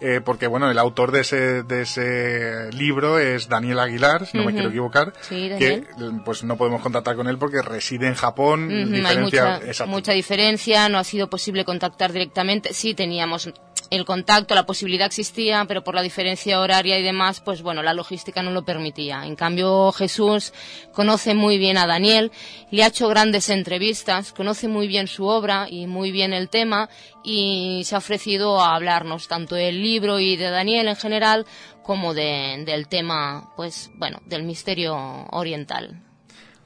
eh, 0.02 0.22
porque, 0.26 0.48
bueno, 0.48 0.72
el 0.72 0.80
autor 0.80 1.12
de 1.12 1.22
ese, 1.22 1.62
de 1.62 1.84
ese 1.84 2.72
libro 2.72 3.20
es 3.20 3.48
Daniel 3.48 3.78
Aguilar, 3.78 4.26
si 4.26 4.40
no 4.40 4.46
me 4.46 4.54
quiero 4.54 4.70
equivocar, 4.70 5.14
que 5.30 5.86
pues 6.26 6.44
no 6.44 6.58
podemos 6.58 6.82
contactar 6.82 7.16
con 7.16 7.28
él 7.28 7.38
porque 7.38 7.62
reside 7.62 8.08
en 8.08 8.16
Japón. 8.16 8.72
Hay 9.06 9.18
mucha, 9.20 9.62
mucha 9.86 10.14
diferencia, 10.14 10.90
no 10.90 10.98
ha 10.98 11.04
sido 11.04 11.30
posible 11.30 11.64
contactar 11.64 12.12
directamente. 12.12 12.74
Sí, 12.74 12.96
teníamos 12.96 13.54
el 13.94 14.06
contacto, 14.06 14.56
la 14.56 14.66
posibilidad 14.66 15.06
existía, 15.06 15.66
pero 15.68 15.84
por 15.84 15.94
la 15.94 16.02
diferencia 16.02 16.60
horaria 16.60 16.98
y 16.98 17.04
demás, 17.04 17.42
pues 17.42 17.62
bueno, 17.62 17.84
la 17.84 17.94
logística 17.94 18.42
no 18.42 18.50
lo 18.50 18.66
permitía. 18.66 19.24
En 19.26 19.36
cambio, 19.36 19.92
Jesús 19.92 20.52
conoce 20.94 21.36
muy 21.36 21.60
bien 21.60 21.78
a 21.78 21.86
Daniel, 21.86 22.32
le 22.72 22.84
ha 22.84 22.88
hecho 22.88 23.08
grandes 23.08 23.50
entrevistas, 23.50 24.34
conoce 24.34 24.68
muy 24.68 24.88
bien 24.88 25.08
su 25.08 25.28
obra 25.28 25.68
y 25.70 25.86
muy 25.86 26.12
bien 26.12 26.34
el 26.34 26.50
tema 26.50 26.90
y 27.24 27.84
se 27.86 27.94
ha 27.94 28.00
ofrecido 28.00 28.60
a 28.60 28.76
hablarnos 28.76 29.28
tanto 29.28 29.54
del 29.54 29.84
libro 29.84 30.20
y 30.20 30.38
de 30.38 30.50
Daniel 30.50 30.88
en 30.88 30.96
general 30.96 31.46
como 31.84 32.16
del 32.16 32.88
tema, 32.88 33.54
pues 33.56 33.92
bueno, 33.94 34.22
del 34.26 34.42
misterio 34.42 34.96
oriental. 35.30 36.02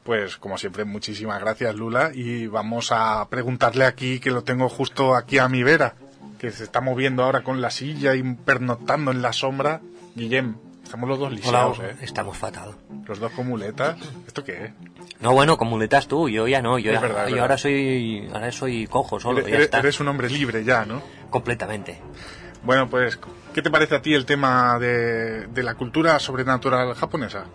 Pues 0.04 0.38
como 0.38 0.58
siempre, 0.58 0.86
muchísimas 0.86 1.42
gracias 1.42 1.76
Lula 1.76 2.12
y 2.14 2.48
vamos 2.48 2.94
a 2.94 3.28
preguntarle 3.30 3.84
aquí, 3.84 4.22
que 4.22 4.32
lo 4.32 4.46
tengo 4.46 4.70
justo 4.70 5.14
aquí 5.14 5.40
a 5.40 5.50
mi 5.50 5.64
vera 5.64 5.96
que 6.38 6.51
se 6.51 6.63
está 6.63 6.82
moviendo 6.82 7.24
ahora 7.24 7.44
con 7.44 7.62
la 7.62 7.70
silla 7.70 8.15
y 8.15 8.24
pernoctando 8.24 9.12
en 9.12 9.22
la 9.22 9.34
sombra. 9.34 9.82
Guillem, 10.15 10.56
estamos 10.84 11.10
los 11.10 11.20
dos 11.20 11.32
lisados, 11.32 11.79
¿eh? 11.79 11.96
Estamos 12.01 12.38
fatal. 12.38 12.75
Los 13.06 13.20
dos 13.20 13.32
con 13.32 13.48
muletas. 13.48 13.98
¿Esto 14.25 14.44
qué 14.44 14.65
es? 14.65 14.72
No, 15.20 15.34
bueno, 15.34 15.58
con 15.58 15.67
muletas 15.67 16.08
tú, 16.08 16.29
yo 16.29 16.48
ya 16.48 16.62
no. 16.62 16.77
Yo, 16.79 16.91
yo 16.91 17.41
ahora 17.41 17.58
soy 17.58 18.29
ahora 18.34 18.51
soy 18.51 18.88
cojo 18.88 19.20
solo. 19.20 19.46
Eres, 19.46 19.70
eres 19.74 20.00
un 20.00 20.08
hombre 20.08 20.29
libre 20.29 20.63
ya, 20.63 20.86
¿no? 20.86 21.01
Completamente. 21.29 22.00
Bueno, 22.63 22.89
pues, 22.89 23.20
¿qué 23.53 23.62
te 23.62 23.70
parece 23.70 23.96
a 23.96 24.01
ti 24.01 24.13
el 24.13 24.25
tema 24.25 24.77
de, 24.79 25.48
de 25.48 25.63
la 25.63 25.75
cultura 25.75 26.20
sobrenatural 26.20 26.94
japonesa? 26.96 27.46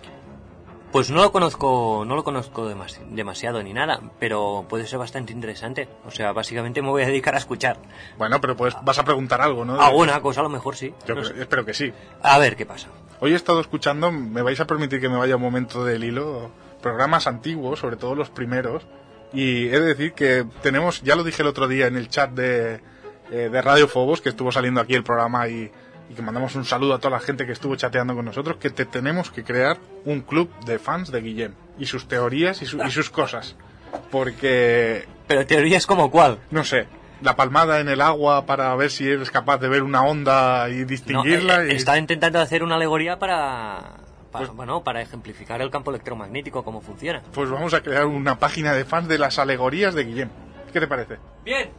Pues 0.93 1.11
no 1.11 1.23
lo 1.23 1.33
conozco, 1.33 2.05
no 2.07 2.15
lo 2.15 2.23
conozco 2.23 2.71
demasiado 3.09 3.63
ni 3.63 3.73
nada, 3.73 4.01
pero 4.19 4.67
puede 4.69 4.87
ser 4.87 4.99
bastante 4.99 5.33
interesante. 5.33 5.89
O 6.07 6.11
sea, 6.11 6.33
básicamente 6.33 6.83
me 6.83 6.91
voy 6.91 7.03
a 7.03 7.07
dedicar 7.07 7.35
a 7.35 7.39
escuchar. 7.39 7.79
Bueno, 8.19 8.43
pero 8.43 8.55
pues 8.59 8.77
vas 8.83 8.99
a 8.99 9.05
preguntar 9.05 9.41
algo, 9.41 9.65
¿no? 9.65 9.81
Alguna 9.81 10.21
cosa 10.21 10.41
a 10.41 10.43
lo 10.43 10.51
mejor 10.51 10.77
sí. 10.77 10.93
Yo 11.07 11.15
espero 11.15 11.65
que 11.65 11.73
sí. 11.73 11.91
A 12.21 12.39
ver 12.39 12.57
qué 12.57 12.67
pasa. 12.67 12.89
Hoy 13.21 13.33
he 13.33 13.37
estado 13.37 13.61
escuchando, 13.61 14.13
me 14.13 14.43
vais 14.43 14.61
a 14.61 14.67
permitir 14.67 15.01
que 15.01 15.09
me 15.09 15.17
vaya 15.17 15.37
un 15.37 15.43
momento 15.43 15.83
del 15.83 16.05
hilo, 16.05 16.51
programas 16.83 17.27
antiguos, 17.27 17.79
sobre 17.79 17.97
todo 17.97 18.15
los 18.15 18.29
primeros, 18.29 18.87
y 19.33 19.69
he 19.69 19.81
de 19.81 19.95
decir 19.95 20.13
que 20.13 20.45
tenemos, 20.61 21.01
ya 21.03 21.17
lo 21.17 21.25
dije 21.25 21.41
el 21.41 21.49
otro 21.49 21.69
día 21.69 21.87
en 21.87 21.97
el 21.97 22.11
chat 22.11 22.33
de, 22.33 22.81
eh, 23.31 23.49
de 23.51 23.63
Radio 23.63 23.89
Fobos, 23.89 24.21
que 24.21 24.29
estuvo 24.29 24.53
saliendo 24.53 24.81
aquí 24.81 24.95
el 24.95 25.05
programa 25.05 25.49
y 25.49 25.71
y 26.11 26.15
que 26.15 26.23
mandamos 26.23 26.55
un 26.55 26.65
saludo 26.65 26.95
a 26.95 26.99
toda 26.99 27.11
la 27.11 27.21
gente 27.21 27.47
que 27.47 27.53
estuvo 27.53 27.77
chateando 27.77 28.15
con 28.15 28.25
nosotros, 28.25 28.57
que 28.57 28.71
te 28.71 28.85
tenemos 28.85 29.31
que 29.31 29.45
crear 29.45 29.79
un 30.05 30.21
club 30.21 30.51
de 30.65 30.79
fans 30.79 31.11
de 31.11 31.21
Guillem 31.21 31.55
y 31.79 31.87
sus 31.87 32.07
teorías 32.07 32.61
y, 32.63 32.67
sus 32.67 33.11
cosas. 33.11 33.57
Porque... 34.11 35.07
¿Pero 35.27 35.47
teorías 35.47 35.87
como 35.87 36.11
cuál? 36.11 36.39
No 36.51 36.65
sé. 36.65 36.87
La 37.23 37.37
palmada 37.37 37.81
en 37.81 37.89
el 37.89 38.01
agua 38.01 38.47
para 38.47 38.75
ver 38.75 38.91
si 38.91 39.09
eres 39.09 39.31
capaz 39.31 39.59
de 39.59 39.69
ver 39.69 39.83
una 39.83 40.03
onda 40.03 40.69
y 40.69 40.85
distinguirla. 40.85 41.65
Eh, 41.65 41.77
Estaba 41.77 41.99
intentando 41.99 42.41
hacer 42.41 42.63
una 42.63 42.75
alegoría 42.75 43.19
para, 43.19 43.95
para, 44.33 44.47
pues 44.47 44.57
bueno, 44.57 44.83
para 44.83 45.01
ejemplificar 45.01 45.63
el 45.63 45.71
campo 45.71 45.91
electromagnético, 45.91 46.65
cómo 46.65 46.81
funciona. 46.81 47.23
Pues 47.33 47.49
vamos 47.49 47.75
a 47.75 47.81
crear 47.81 48.07
una 48.07 48.39
página 48.39 48.75
de 48.75 48.85
fans 48.85 49.09
de 49.09 49.19
las 49.19 49.39
alegorías 49.39 49.95
de 49.95 50.05
Guillem. 50.05 50.29
¿Qué 50.73 50.81
te 50.81 50.89
parece? 50.89 51.19
Bien. 51.45 51.71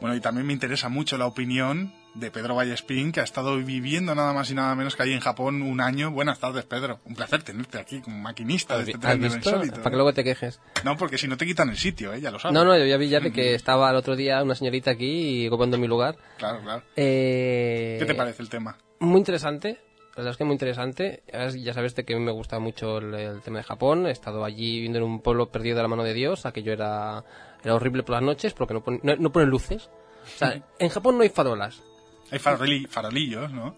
Bueno, 0.00 0.14
y 0.14 0.20
también 0.20 0.46
me 0.46 0.52
interesa 0.52 0.88
mucho 0.88 1.16
la 1.16 1.26
opinión 1.26 1.92
de 2.14 2.30
Pedro 2.30 2.54
Vallespín, 2.54 3.12
que 3.12 3.20
ha 3.20 3.24
estado 3.24 3.56
viviendo 3.56 4.14
nada 4.14 4.32
más 4.32 4.50
y 4.50 4.54
nada 4.54 4.74
menos 4.74 4.96
que 4.96 5.02
ahí 5.02 5.12
en 5.12 5.20
Japón 5.20 5.62
un 5.62 5.80
año. 5.80 6.10
Buenas 6.10 6.38
tardes, 6.38 6.64
Pedro. 6.64 7.00
Un 7.04 7.14
placer 7.14 7.42
tenerte 7.42 7.78
aquí 7.78 8.00
como 8.00 8.18
maquinista 8.18 8.76
de 8.76 8.84
este 8.84 8.98
tren 8.98 9.22
insólito. 9.22 9.76
Para 9.76 9.90
que 9.90 9.96
luego 9.96 10.12
te 10.12 10.24
quejes. 10.24 10.60
No, 10.84 10.96
porque 10.96 11.18
si 11.18 11.28
no 11.28 11.36
te 11.36 11.46
quitan 11.46 11.68
el 11.68 11.76
sitio, 11.76 12.12
¿eh? 12.12 12.20
ya 12.20 12.30
lo 12.30 12.38
sabes. 12.38 12.54
No, 12.54 12.64
no, 12.64 12.76
yo 12.76 12.86
ya 12.86 12.96
vi 12.96 13.08
ya 13.08 13.20
de 13.20 13.32
que 13.32 13.54
estaba 13.54 13.90
el 13.90 13.96
otro 13.96 14.16
día 14.16 14.42
una 14.42 14.54
señorita 14.54 14.90
aquí 14.92 15.42
y 15.42 15.48
ocupando 15.48 15.78
mi 15.78 15.86
lugar. 15.86 16.16
Claro, 16.38 16.60
claro. 16.62 16.82
Eh... 16.96 17.96
¿Qué 17.98 18.06
te 18.06 18.14
parece 18.14 18.42
el 18.42 18.48
tema? 18.48 18.78
Muy 19.00 19.18
interesante. 19.18 19.78
La 20.16 20.22
verdad 20.22 20.30
es 20.30 20.36
que 20.38 20.44
muy 20.44 20.54
interesante. 20.54 21.22
Ya 21.58 21.74
sabes 21.74 21.94
de 21.94 22.06
que 22.06 22.14
a 22.14 22.18
mí 22.18 22.24
me 22.24 22.32
gusta 22.32 22.58
mucho 22.58 22.98
el, 22.98 23.42
tema 23.42 23.58
de 23.58 23.64
Japón. 23.64 24.06
He 24.06 24.10
estado 24.10 24.46
allí 24.46 24.76
viviendo 24.76 24.98
en 24.98 25.04
un 25.04 25.20
pueblo 25.20 25.50
perdido 25.50 25.76
de 25.76 25.82
la 25.82 25.88
mano 25.88 26.04
de 26.04 26.14
Dios. 26.14 26.46
Aquello 26.46 26.72
era 26.72 27.22
era 27.66 27.74
horrible 27.74 28.04
por 28.04 28.14
las 28.14 28.22
noches 28.22 28.54
porque 28.54 28.74
no, 28.74 29.16
no, 29.16 29.32
ponen 29.32 29.50
luces. 29.50 29.90
O 30.24 30.38
sea, 30.38 30.62
en 30.78 30.88
Japón 30.88 31.16
no 31.16 31.24
hay 31.24 31.30
farolas. 31.30 31.82
Hay 32.30 32.38
farolillos, 32.38 33.50
¿no? 33.50 33.74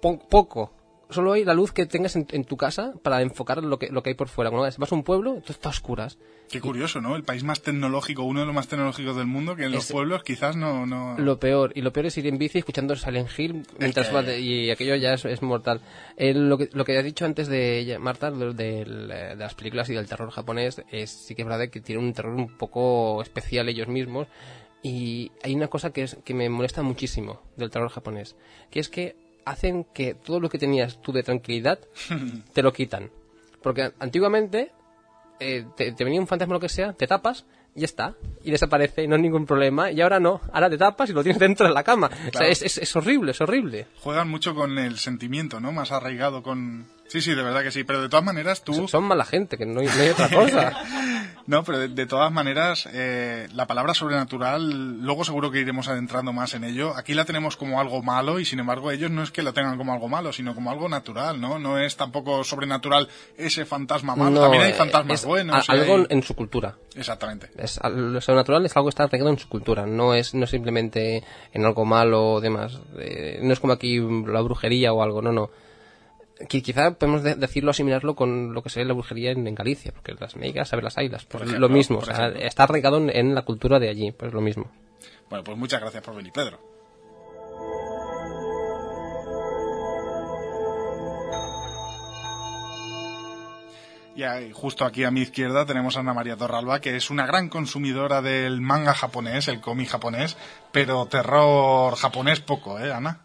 poco. 0.00 0.72
Solo 1.12 1.32
hay 1.32 1.44
la 1.44 1.54
luz 1.54 1.72
que 1.72 1.86
tengas 1.86 2.16
en, 2.16 2.44
tu 2.44 2.56
casa 2.56 2.94
para 3.02 3.22
enfocar 3.22 3.62
lo 3.62 3.78
que, 3.78 3.88
lo 3.88 4.02
que 4.02 4.10
hay 4.10 4.14
por 4.14 4.28
fuera. 4.28 4.50
Cuando 4.50 4.68
vas 4.76 4.92
a 4.92 4.94
un 4.94 5.04
pueblo, 5.04 5.34
todo 5.40 5.52
está 5.52 5.68
a 5.68 5.70
oscuras. 5.70 6.18
Qué 6.50 6.60
curioso, 6.60 7.00
¿no? 7.00 7.16
El 7.16 7.22
país 7.22 7.44
más 7.44 7.62
tecnológico, 7.62 8.24
uno 8.24 8.40
de 8.40 8.46
los 8.46 8.54
más 8.54 8.68
tecnológicos 8.68 9.16
del 9.16 9.26
mundo, 9.26 9.56
que 9.56 9.64
en 9.64 9.72
los 9.72 9.90
pueblos 9.90 10.22
quizás 10.22 10.54
no, 10.56 10.84
no... 10.84 11.16
Lo 11.18 11.38
peor, 11.38 11.72
y 11.74 11.80
lo 11.80 11.92
peor 11.92 12.06
es 12.06 12.18
ir 12.18 12.26
en 12.26 12.36
bici 12.36 12.58
escuchando 12.58 12.94
Silent 12.94 13.30
Hill 13.38 13.62
mientras 13.78 14.10
y 14.38 14.70
aquello 14.70 14.96
ya 14.96 15.14
es, 15.14 15.42
mortal. 15.42 15.80
lo, 16.18 16.58
que, 16.58 16.68
lo 16.72 16.84
que 16.84 16.98
has 16.98 17.04
dicho 17.04 17.24
antes 17.24 17.48
de 17.48 17.96
Marta, 17.98 18.30
de, 18.30 18.52
de, 18.52 19.34
las 19.36 19.54
películas 19.54 19.88
y 19.88 19.94
del 19.94 20.06
terror 20.06 20.30
japonés, 20.30 20.82
es 20.90 21.10
sí 21.10 21.34
que 21.34 21.42
es 21.42 21.48
verdad 21.48 21.68
que 21.68 21.80
tiene 21.80 22.02
un 22.02 22.12
terror 22.12 22.34
un 22.34 22.56
poco 22.58 23.22
especial 23.22 23.68
ellos 23.68 23.88
mismos, 23.88 24.28
y 24.82 25.30
hay 25.42 25.54
una 25.54 25.68
cosa 25.68 25.92
que, 25.92 26.02
es, 26.02 26.18
que 26.24 26.34
me 26.34 26.48
molesta 26.48 26.82
muchísimo 26.82 27.40
del 27.56 27.70
terror 27.70 27.88
japonés, 27.88 28.36
que 28.70 28.80
es 28.80 28.88
que 28.88 29.16
hacen 29.44 29.84
que 29.84 30.14
todo 30.14 30.40
lo 30.40 30.48
que 30.48 30.58
tenías 30.58 31.00
tú 31.00 31.12
de 31.12 31.22
tranquilidad 31.22 31.78
te 32.52 32.62
lo 32.62 32.72
quitan. 32.72 33.10
Porque 33.62 33.92
antiguamente 33.98 34.72
eh, 35.40 35.64
te, 35.76 35.92
venía 36.04 36.20
un 36.20 36.26
fantasma 36.26 36.52
o 36.52 36.56
lo 36.56 36.60
que 36.60 36.68
sea, 36.68 36.92
te 36.92 37.06
tapas 37.06 37.44
y 37.74 37.84
está. 37.84 38.14
Y 38.44 38.50
desaparece 38.50 39.04
y 39.04 39.08
no 39.08 39.16
hay 39.16 39.22
ningún 39.22 39.46
problema. 39.46 39.90
Y 39.90 40.00
ahora 40.00 40.20
no, 40.20 40.40
ahora 40.52 40.68
te 40.68 40.78
tapas 40.78 41.10
y 41.10 41.12
lo 41.12 41.22
tienes 41.22 41.40
dentro 41.40 41.66
de 41.66 41.72
la 41.72 41.82
cama. 41.82 42.10
O 42.28 42.38
sea, 42.38 42.48
es, 42.48 42.62
es, 42.62 42.96
horrible, 42.96 43.32
es 43.32 43.40
horrible. 43.40 43.86
Juegan 44.00 44.28
mucho 44.28 44.54
con 44.54 44.78
el 44.78 44.98
sentimiento, 44.98 45.60
¿no? 45.60 45.72
Más 45.72 45.92
arraigado 45.92 46.42
con... 46.42 46.86
Sí, 47.12 47.20
sí, 47.20 47.34
de 47.34 47.42
verdad 47.42 47.62
que 47.62 47.70
sí. 47.70 47.84
Pero 47.84 48.00
de 48.00 48.08
todas 48.08 48.24
maneras 48.24 48.64
tú... 48.64 48.88
Son, 48.88 49.04
mala 49.04 49.26
gente, 49.26 49.58
que 49.58 49.66
no 49.66 49.80
hay, 49.80 49.86
no 49.86 50.02
hay 50.02 50.08
otra 50.08 50.30
cosa. 50.30 50.72
No, 51.44 51.64
pero 51.64 51.88
de, 51.88 52.06
todas 52.06 52.30
maneras, 52.30 52.88
eh, 52.92 53.48
la 53.52 53.66
palabra 53.66 53.94
sobrenatural, 53.94 55.00
luego 55.00 55.24
seguro 55.24 55.50
que 55.50 55.58
iremos 55.58 55.88
adentrando 55.88 56.32
más 56.32 56.54
en 56.54 56.62
ello. 56.62 56.96
Aquí 56.96 57.14
la 57.14 57.24
tenemos 57.24 57.56
como 57.56 57.80
algo 57.80 58.00
malo 58.00 58.38
y 58.38 58.44
sin 58.44 58.60
embargo 58.60 58.92
ellos 58.92 59.10
no 59.10 59.24
es 59.24 59.32
que 59.32 59.42
la 59.42 59.52
tengan 59.52 59.76
como 59.76 59.92
algo 59.92 60.08
malo, 60.08 60.32
sino 60.32 60.54
como 60.54 60.70
algo 60.70 60.88
natural, 60.88 61.40
¿no? 61.40 61.58
No 61.58 61.78
es 61.78 61.96
tampoco 61.96 62.44
sobrenatural 62.44 63.08
ese 63.36 63.64
fantasma 63.64 64.14
malo. 64.14 64.40
También 64.40 64.62
hay 64.62 64.70
eh, 64.70 64.74
fantasmas 64.74 65.24
buenos. 65.24 65.68
algo 65.68 66.06
en 66.08 66.22
su 66.22 66.36
cultura. 66.36 66.76
Exactamente. 66.94 67.50
Es, 67.58 67.80
lo 67.92 68.20
sobrenatural 68.20 68.64
es 68.64 68.76
algo 68.76 68.86
que 68.86 68.90
está 68.90 69.02
arraigado 69.02 69.30
en 69.30 69.38
su 69.40 69.48
cultura, 69.48 69.84
no 69.84 70.14
es 70.14 70.34
no 70.34 70.46
simplemente 70.46 71.24
en 71.52 71.64
algo 71.64 71.84
malo 71.84 72.34
o 72.34 72.40
demás. 72.40 72.78
Eh, 73.00 73.40
no 73.42 73.52
es 73.52 73.58
como 73.58 73.72
aquí 73.72 73.98
la 73.98 74.42
brujería 74.42 74.92
o 74.92 75.02
algo, 75.02 75.20
no, 75.20 75.32
no 75.32 75.50
quizá 76.48 76.94
podemos 76.94 77.22
decirlo, 77.22 77.70
asimilarlo 77.70 78.14
con 78.14 78.52
lo 78.52 78.62
que 78.62 78.70
sería 78.70 78.88
la 78.88 78.94
brujería 78.94 79.30
en, 79.32 79.54
Galicia, 79.54 79.92
porque 79.92 80.14
las 80.18 80.36
meigas 80.36 80.68
saben 80.68 80.84
las 80.84 80.98
ailas, 80.98 81.24
pues 81.24 81.50
lo 81.50 81.68
mismo, 81.68 82.00
está 82.02 82.64
arraigado 82.64 82.98
en, 83.08 83.34
la 83.34 83.42
cultura 83.42 83.78
de 83.78 83.88
allí, 83.88 84.12
pues 84.12 84.32
lo 84.32 84.40
mismo. 84.40 84.70
Bueno, 85.28 85.44
pues 85.44 85.56
muchas 85.56 85.80
gracias 85.80 86.02
por 86.02 86.14
venir, 86.14 86.32
Pedro. 86.32 86.58
Y 94.14 94.52
justo 94.52 94.84
aquí 94.84 95.04
a 95.04 95.10
mi 95.10 95.22
izquierda 95.22 95.64
tenemos 95.64 95.96
a 95.96 96.00
Ana 96.00 96.12
María 96.12 96.36
Torralba, 96.36 96.80
que 96.80 96.96
es 96.96 97.08
una 97.08 97.26
gran 97.26 97.48
consumidora 97.48 98.20
del 98.20 98.60
manga 98.60 98.92
japonés, 98.92 99.48
el 99.48 99.60
cómic 99.60 99.88
japonés, 99.88 100.36
pero 100.70 101.06
terror 101.06 101.96
japonés 101.96 102.40
poco, 102.40 102.78
¿eh, 102.78 102.92
Ana? 102.92 103.20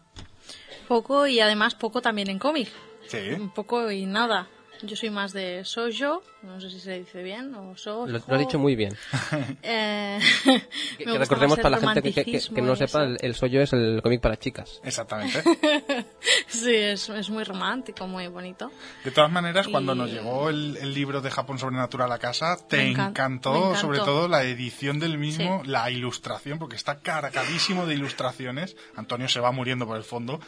Poco 0.88 1.26
y 1.26 1.40
además 1.40 1.74
poco 1.74 2.00
también 2.00 2.30
en 2.30 2.38
cómic. 2.38 2.70
Un 3.14 3.50
poco 3.50 3.90
y 3.90 4.06
nada. 4.06 4.48
Yo 4.82 4.94
soy 4.94 5.10
más 5.10 5.32
de 5.32 5.64
sojo, 5.64 6.22
no 6.42 6.60
sé 6.60 6.70
si 6.70 6.78
se 6.78 6.98
dice 7.00 7.22
bien, 7.22 7.52
o 7.54 7.76
sojo. 7.76 8.06
Lo, 8.06 8.18
lo 8.18 8.34
ha 8.34 8.38
dicho 8.38 8.58
muy 8.58 8.76
bien. 8.76 8.96
eh, 9.62 10.20
que, 10.98 11.18
recordemos 11.18 11.58
para 11.58 11.80
la 11.80 11.94
gente 11.94 12.12
que, 12.12 12.24
que, 12.24 12.62
no 12.62 12.76
sepa, 12.76 13.02
el, 13.02 13.16
el 13.20 13.34
soyo 13.34 13.60
es 13.60 13.72
el 13.72 14.00
cómic 14.02 14.20
para 14.20 14.36
chicas. 14.36 14.80
Exactamente. 14.84 15.42
sí, 16.46 16.74
es, 16.74 17.08
es, 17.08 17.30
muy 17.30 17.42
romántico, 17.42 18.06
muy 18.06 18.28
bonito. 18.28 18.70
De 19.04 19.10
todas 19.10 19.30
maneras, 19.32 19.66
cuando 19.66 19.94
nos 19.94 20.12
llegó 20.12 20.48
el, 20.48 20.76
el, 20.76 20.94
libro 20.94 21.20
de 21.20 21.30
Japón 21.30 21.58
Sobrenatural 21.58 22.10
a 22.12 22.18
casa, 22.18 22.56
te 22.68 22.88
encantó, 22.88 23.74
sobre 23.74 23.98
todo 23.98 24.28
la 24.28 24.44
edición 24.44 25.00
del 25.00 25.18
mismo, 25.18 25.62
la 25.64 25.90
ilustración, 25.90 26.58
porque 26.58 26.76
está 26.76 27.00
cargadísimo 27.00 27.86
de 27.86 27.94
ilustraciones. 27.94 28.76
Antonio 28.94 29.28
se 29.28 29.40
va 29.40 29.50
muriendo 29.50 29.86
por 29.86 29.96
el 29.96 30.04
fondo, 30.04 30.40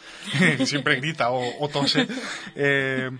siempre 0.64 0.96
grita 0.96 1.30
o, 1.30 1.64
o 1.64 1.68
tose. 1.68 2.06
Eh, 2.54 3.10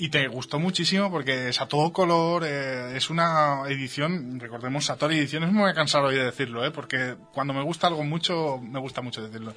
y 0.00 0.08
te 0.08 0.26
gustó 0.28 0.58
muchísimo 0.58 1.10
porque 1.10 1.50
es 1.50 1.60
a 1.60 1.68
todo 1.68 1.92
color, 1.92 2.44
eh, 2.46 2.96
es 2.96 3.10
una 3.10 3.64
edición, 3.68 4.40
recordemos 4.40 4.86
Satori 4.86 5.18
Ediciones, 5.18 5.52
me 5.52 5.60
voy 5.60 5.70
a 5.70 5.74
cansar 5.74 6.02
hoy 6.02 6.14
de 6.14 6.24
decirlo, 6.24 6.64
¿eh? 6.64 6.70
porque 6.70 7.16
cuando 7.34 7.52
me 7.52 7.62
gusta 7.62 7.86
algo 7.86 8.02
mucho, 8.02 8.58
me 8.62 8.80
gusta 8.80 9.02
mucho 9.02 9.22
decirlo. 9.22 9.54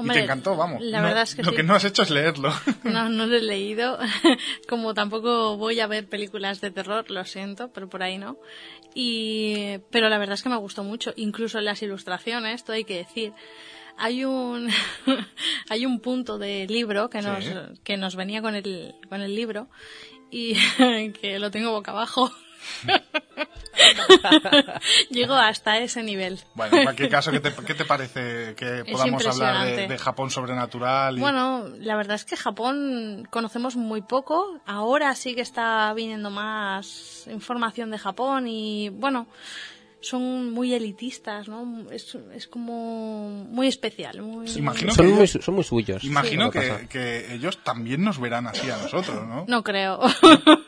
y 0.00 0.08
te 0.08 0.20
encantó, 0.20 0.54
vamos. 0.54 0.80
La 0.82 1.02
verdad 1.02 1.24
es 1.24 1.34
que 1.34 1.42
lo 1.42 1.52
que 1.52 1.64
no 1.64 1.74
has 1.74 1.84
hecho 1.84 2.02
es 2.02 2.10
leerlo. 2.10 2.52
No, 2.84 3.08
no 3.08 3.26
lo 3.26 3.36
he 3.36 3.42
leído. 3.42 3.98
Como 4.68 4.94
tampoco 4.94 5.56
voy 5.56 5.80
a 5.80 5.88
ver 5.88 6.08
películas 6.08 6.60
de 6.60 6.70
terror, 6.70 7.10
lo 7.10 7.24
siento, 7.24 7.72
pero 7.72 7.88
por 7.88 8.04
ahí 8.04 8.18
no. 8.18 8.38
Y, 8.94 9.78
pero 9.90 10.08
la 10.08 10.18
verdad 10.18 10.34
es 10.34 10.44
que 10.44 10.48
me 10.48 10.56
gustó 10.56 10.84
mucho. 10.84 11.12
Incluso 11.16 11.58
en 11.58 11.64
las 11.64 11.82
ilustraciones, 11.82 12.54
esto 12.54 12.72
hay 12.72 12.84
que 12.84 12.98
decir 12.98 13.32
hay 14.02 14.24
un 14.24 14.68
hay 15.70 15.86
un 15.86 16.00
punto 16.00 16.36
de 16.36 16.66
libro 16.66 17.08
que 17.08 17.22
nos 17.22 17.44
que 17.84 17.96
nos 17.96 18.16
venía 18.16 18.42
con 18.42 18.56
el 18.56 18.96
con 19.08 19.22
el 19.22 19.36
libro 19.36 19.68
y 20.30 20.54
que 21.20 21.38
lo 21.38 21.52
tengo 21.52 21.70
boca 21.70 21.92
abajo 21.92 22.32
Llego 25.10 25.34
hasta 25.34 25.78
ese 25.78 26.04
nivel. 26.04 26.38
Bueno, 26.54 26.76
en 26.76 26.84
cualquier 26.84 27.08
caso, 27.08 27.32
¿qué 27.32 27.40
te, 27.40 27.52
qué 27.66 27.74
te 27.74 27.84
parece 27.84 28.54
que 28.54 28.84
podamos 28.90 29.26
hablar 29.26 29.66
de, 29.66 29.88
de, 29.88 29.98
Japón 29.98 30.30
sobrenatural? 30.30 31.18
Bueno, 31.18 31.64
la 31.80 31.96
verdad 31.96 32.14
es 32.14 32.24
que 32.24 32.36
Japón 32.36 33.26
conocemos 33.30 33.74
muy 33.74 34.02
poco. 34.02 34.60
Ahora 34.64 35.12
sí 35.16 35.34
que 35.34 35.40
está 35.40 35.92
viniendo 35.92 36.30
más 36.30 37.26
información 37.28 37.90
de 37.90 37.98
Japón 37.98 38.46
y, 38.46 38.90
bueno, 38.90 39.26
son 40.02 40.50
muy 40.50 40.74
elitistas, 40.74 41.48
¿no? 41.48 41.90
Es, 41.90 42.16
es 42.34 42.48
como 42.48 43.28
muy 43.48 43.68
especial. 43.68 44.20
Muy... 44.20 44.50
Imagino 44.56 44.92
son, 44.92 45.12
muy, 45.12 45.26
son 45.26 45.54
muy 45.54 45.64
suyos. 45.64 46.04
Imagino 46.04 46.50
que, 46.50 46.86
que, 46.90 47.34
ellos 47.34 47.62
también 47.62 48.02
nos 48.02 48.20
verán 48.20 48.48
así 48.48 48.68
a 48.68 48.76
nosotros, 48.76 49.26
¿no? 49.26 49.44
No 49.46 49.62
creo. 49.62 50.00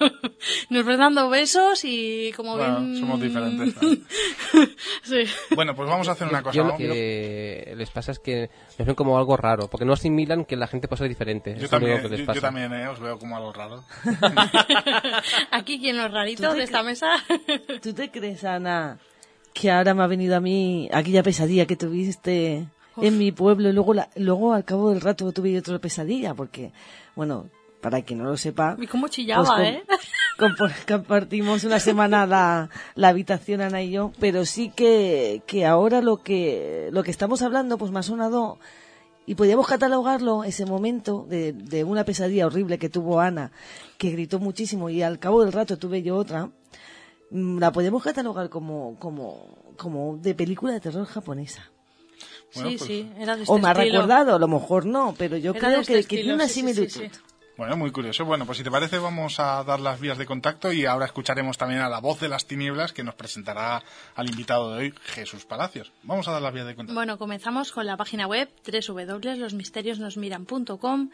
nos 0.71 0.87
ven 0.87 0.99
dando 0.99 1.29
besos 1.29 1.85
y 1.85 2.33
como 2.37 2.57
bueno, 2.57 2.97
somos 2.99 3.21
diferentes. 3.21 3.75
sí. 5.03 5.25
Bueno, 5.55 5.75
pues 5.75 5.89
vamos 5.89 6.09
a 6.09 6.13
hacer 6.13 6.29
una 6.29 6.43
cosa. 6.43 6.57
Yo 6.57 6.65
lo 6.65 6.77
que 6.77 7.75
les 7.77 7.91
pasa 7.91 8.13
es 8.13 8.21
que 8.21 8.51
nos 8.79 8.87
ven 8.87 8.95
como 8.95 9.19
algo 9.19 9.37
raro, 9.37 9.69
porque 9.69 9.85
no 9.85 9.93
asimilan 9.93 10.45
que 10.45 10.57
la 10.57 10.69
gente 10.69 10.87
puede 10.87 11.01
ser 11.01 11.09
diferente. 11.09 11.57
Yo 11.59 11.69
también, 11.69 12.03
yo, 12.09 12.41
también 12.41 12.73
eh, 12.73 12.87
os 12.87 13.01
veo 13.01 13.19
como 13.19 13.37
algo 13.37 13.53
raro. 13.53 13.85
Aquí, 15.51 15.81
¿quién 15.81 15.97
los 15.97 16.11
raritos 16.11 16.55
de 16.55 16.63
esta 16.63 16.85
mesa? 16.85 17.09
¿Tú 17.83 17.93
te 17.93 18.11
crees, 18.11 18.45
Ana? 18.45 19.01
Que 19.55 19.71
ahora 19.71 19.95
me 19.95 20.03
ha 20.03 20.07
venido 20.07 20.37
a 20.37 20.41
mí 20.41 20.91
aquella 20.93 21.23
pesadilla 21.23 21.65
que 21.65 21.77
tuviste 21.77 22.67
en 22.99 23.19
mi 23.19 23.33
pueblo 23.33 23.71
y 23.71 23.73
luego, 23.73 23.95
luego 24.17 24.53
al 24.53 24.65
cabo 24.65 24.91
del 24.91 25.01
rato 25.01 25.33
tuve 25.33 25.57
otra 25.57 25.79
pesadilla 25.79 26.35
porque, 26.35 26.73
bueno, 27.15 27.47
para 27.81 28.03
quien 28.03 28.19
no 28.19 28.25
lo 28.25 28.37
sepa... 28.37 28.77
¿Y 28.79 28.87
cómo 28.87 29.09
chillaba, 29.09 29.57
pues, 29.57 29.69
eh? 29.69 29.83
compartimos 30.89 31.63
una 31.65 31.79
semana 31.79 32.27
la, 32.27 32.69
la, 32.97 33.09
habitación 33.09 33.61
Ana 33.61 33.83
y 33.83 33.93
yo, 33.93 34.13
pero 34.19 34.45
sí 34.45 34.73
que, 34.75 35.43
que 35.47 35.65
ahora 35.67 36.03
lo 36.03 36.23
que, 36.23 36.89
lo 36.93 37.05
que 37.05 37.13
estamos 37.13 37.43
hablando 37.43 37.79
pues 37.79 37.93
me 37.93 38.01
ha 38.01 38.03
sonado 38.03 38.59
y 39.27 39.37
podíamos 39.37 39.69
catalogarlo 39.69 40.43
ese 40.43 40.67
momento 40.67 41.27
de, 41.29 41.53
de 41.53 41.85
una 41.85 42.05
pesadilla 42.05 42.47
horrible 42.47 42.79
que 42.79 42.89
tuvo 42.89 43.21
Ana, 43.21 43.53
que 43.99 44.11
gritó 44.11 44.41
muchísimo 44.41 44.91
y 44.91 45.03
al 45.03 45.21
cabo 45.21 45.45
del 45.45 45.53
rato 45.53 45.79
tuve 45.79 46.03
yo 46.03 46.17
otra 46.17 46.51
la 47.35 47.73
podemos 47.73 48.03
catalogar 48.03 48.49
como, 48.49 48.97
como, 48.99 49.75
como 49.77 50.17
de 50.19 50.35
película 50.35 50.73
de 50.73 50.81
terror 50.81 51.05
japonesa. 51.05 51.69
sí, 52.51 52.63
pues 52.63 52.81
sí, 52.83 53.13
era 53.19 53.37
de 53.37 53.43
este 53.43 53.53
O 53.53 53.59
me 53.59 53.69
ha 53.69 53.75
recordado, 53.75 54.37
a 54.37 54.39
lo 54.39 54.47
mejor 54.47 54.87
no, 54.87 55.17
pero 55.19 55.37
yo 55.37 55.53
creo 55.53 55.81
este 55.81 56.05
que, 56.05 56.17
tiene 56.17 56.33
una 56.33 56.47
similitud. 56.47 57.11
bueno, 57.57 57.77
muy 57.77 57.91
curioso. 57.91 58.25
Bueno, 58.25 58.47
pues 58.47 58.59
si 58.59 58.65
te 58.65 58.71
parece 58.71 58.99
vamos 58.99 59.41
a 59.41 59.65
dar 59.65 59.81
las 59.81 59.99
vías 59.99 60.17
de 60.17 60.27
contacto 60.27 60.73
y 60.73 60.87
ahora 60.87 61.07
escucharemos 61.07 61.59
también 61.59 61.81
a 61.81 61.89
la 61.89 61.99
voz 61.99 62.21
de 62.21 62.29
las 62.29 62.47
tinieblas 62.47 62.93
que 62.93 63.03
nos 63.03 63.17
presentará 63.17 63.83
al 64.15 64.31
invitado 64.31 64.73
de 64.73 64.79
hoy, 64.79 64.95
Jesús 65.03 65.45
Palacios. 65.45 65.91
Vamos 66.05 66.29
a 66.29 66.33
dar 66.33 66.43
las 66.43 66.55
vías 66.55 66.67
de 66.67 66.77
contacto. 66.77 66.95
Bueno, 66.95 67.19
comenzamos 67.19 67.73
con 67.73 67.85
la 67.85 67.97
página 67.97 68.29
web 68.29 68.49
www.losmisteriosnosmiran.com, 68.65 71.11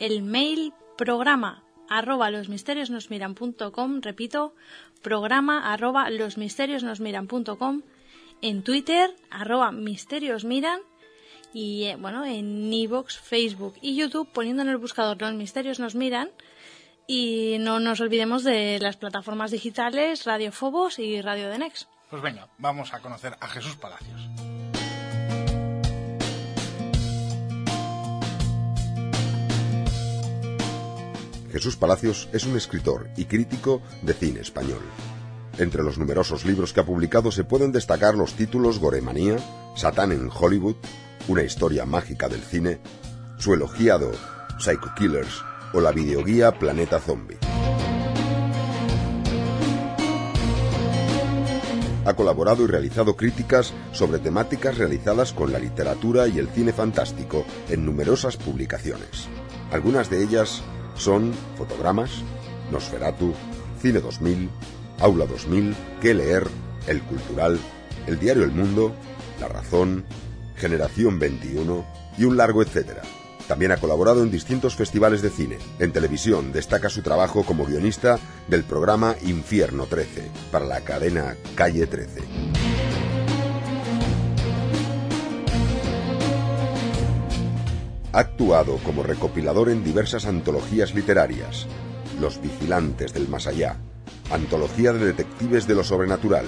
el 0.00 0.22
mail 0.22 0.74
programa 0.98 1.62
arroba 1.88 2.30
losmisteriosnosmiran.com, 2.30 4.00
repito, 4.00 4.54
programa 5.02 5.72
arroba 5.72 6.08
losmisteriosnosmiran.com, 6.10 7.82
en 8.40 8.62
Twitter 8.62 9.10
arroba 9.30 9.72
misteriosmiran 9.72 10.80
y 11.52 11.84
eh, 11.84 11.96
bueno, 11.96 12.24
en 12.24 12.72
Evox, 12.72 13.18
Facebook 13.18 13.74
y 13.80 13.96
YouTube 13.96 14.28
poniendo 14.32 14.62
en 14.62 14.68
el 14.68 14.78
buscador 14.78 15.20
Los 15.20 15.34
Misterios 15.34 15.78
Nos 15.78 15.94
Miran 15.94 16.30
y 17.06 17.56
no 17.60 17.80
nos 17.80 18.00
olvidemos 18.00 18.44
de 18.44 18.78
las 18.80 18.96
plataformas 18.96 19.50
digitales 19.50 20.24
Radio 20.24 20.52
Fobos 20.52 20.98
y 20.98 21.20
Radio 21.20 21.50
Denex. 21.50 21.88
Pues 22.10 22.22
venga, 22.22 22.48
vamos 22.58 22.94
a 22.94 23.00
conocer 23.00 23.36
a 23.40 23.48
Jesús 23.48 23.76
Palacios. 23.76 24.28
Jesús 31.52 31.76
Palacios 31.76 32.30
es 32.32 32.46
un 32.46 32.56
escritor 32.56 33.08
y 33.14 33.26
crítico 33.26 33.82
de 34.00 34.14
cine 34.14 34.40
español. 34.40 34.80
Entre 35.58 35.82
los 35.82 35.98
numerosos 35.98 36.46
libros 36.46 36.72
que 36.72 36.80
ha 36.80 36.86
publicado 36.86 37.30
se 37.30 37.44
pueden 37.44 37.72
destacar 37.72 38.14
los 38.14 38.32
títulos 38.32 38.78
Goremanía, 38.78 39.36
Satán 39.76 40.12
en 40.12 40.30
Hollywood, 40.32 40.76
Una 41.28 41.42
historia 41.42 41.84
mágica 41.84 42.28
del 42.28 42.40
cine, 42.40 42.80
su 43.38 43.52
elogiado 43.52 44.10
Psycho 44.58 44.94
Killers 44.96 45.42
o 45.74 45.80
la 45.80 45.92
videoguía 45.92 46.58
Planeta 46.58 46.98
Zombie. 46.98 47.38
Ha 52.04 52.14
colaborado 52.14 52.64
y 52.64 52.66
realizado 52.66 53.14
críticas 53.14 53.74
sobre 53.92 54.18
temáticas 54.18 54.78
realizadas 54.78 55.32
con 55.32 55.52
la 55.52 55.58
literatura 55.58 56.26
y 56.26 56.38
el 56.38 56.48
cine 56.48 56.72
fantástico 56.72 57.44
en 57.68 57.84
numerosas 57.84 58.36
publicaciones. 58.38 59.28
Algunas 59.70 60.10
de 60.10 60.24
ellas 60.24 60.64
son 60.96 61.32
Fotogramas, 61.56 62.10
Nosferatu, 62.70 63.34
Cine 63.80 64.00
2000, 64.00 64.48
Aula 65.00 65.26
2000, 65.26 65.74
Qué 66.00 66.14
leer, 66.14 66.46
El 66.86 67.02
Cultural, 67.02 67.58
El 68.06 68.18
Diario 68.18 68.44
El 68.44 68.52
Mundo, 68.52 68.94
La 69.40 69.48
Razón, 69.48 70.04
Generación 70.56 71.18
21 71.18 71.84
y 72.18 72.24
un 72.24 72.36
largo 72.36 72.62
etcétera. 72.62 73.02
También 73.48 73.72
ha 73.72 73.76
colaborado 73.76 74.22
en 74.22 74.30
distintos 74.30 74.76
festivales 74.76 75.20
de 75.20 75.30
cine. 75.30 75.58
En 75.78 75.92
televisión 75.92 76.52
destaca 76.52 76.88
su 76.88 77.02
trabajo 77.02 77.44
como 77.44 77.66
guionista 77.66 78.18
del 78.48 78.64
programa 78.64 79.16
Infierno 79.22 79.86
13 79.86 80.30
para 80.50 80.64
la 80.64 80.80
cadena 80.82 81.36
Calle 81.54 81.86
13. 81.86 82.81
Ha 88.14 88.18
actuado 88.18 88.76
como 88.84 89.02
recopilador 89.02 89.70
en 89.70 89.82
diversas 89.82 90.26
antologías 90.26 90.94
literarias. 90.94 91.66
Los 92.20 92.42
Vigilantes 92.42 93.14
del 93.14 93.26
Más 93.26 93.46
Allá, 93.46 93.76
Antología 94.30 94.92
de 94.92 95.06
Detectives 95.06 95.66
de 95.66 95.74
lo 95.74 95.82
Sobrenatural. 95.82 96.44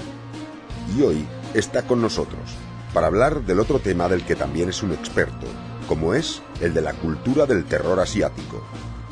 Y 0.94 1.03
hoy 1.03 1.27
está 1.55 1.87
con 1.87 2.03
nosotros 2.03 2.55
para 2.92 3.07
hablar 3.07 3.46
del 3.46 3.61
otro 3.61 3.79
tema 3.79 4.09
del 4.09 4.24
que 4.24 4.37
también 4.37 4.68
es 4.68 4.83
un 4.83 4.92
experto, 4.92 5.46
como 5.88 6.12
es 6.12 6.42
el 6.61 6.74
de 6.74 6.83
la 6.83 6.92
cultura 6.92 7.46
del 7.46 7.64
terror 7.64 7.98
asiático, 7.98 8.62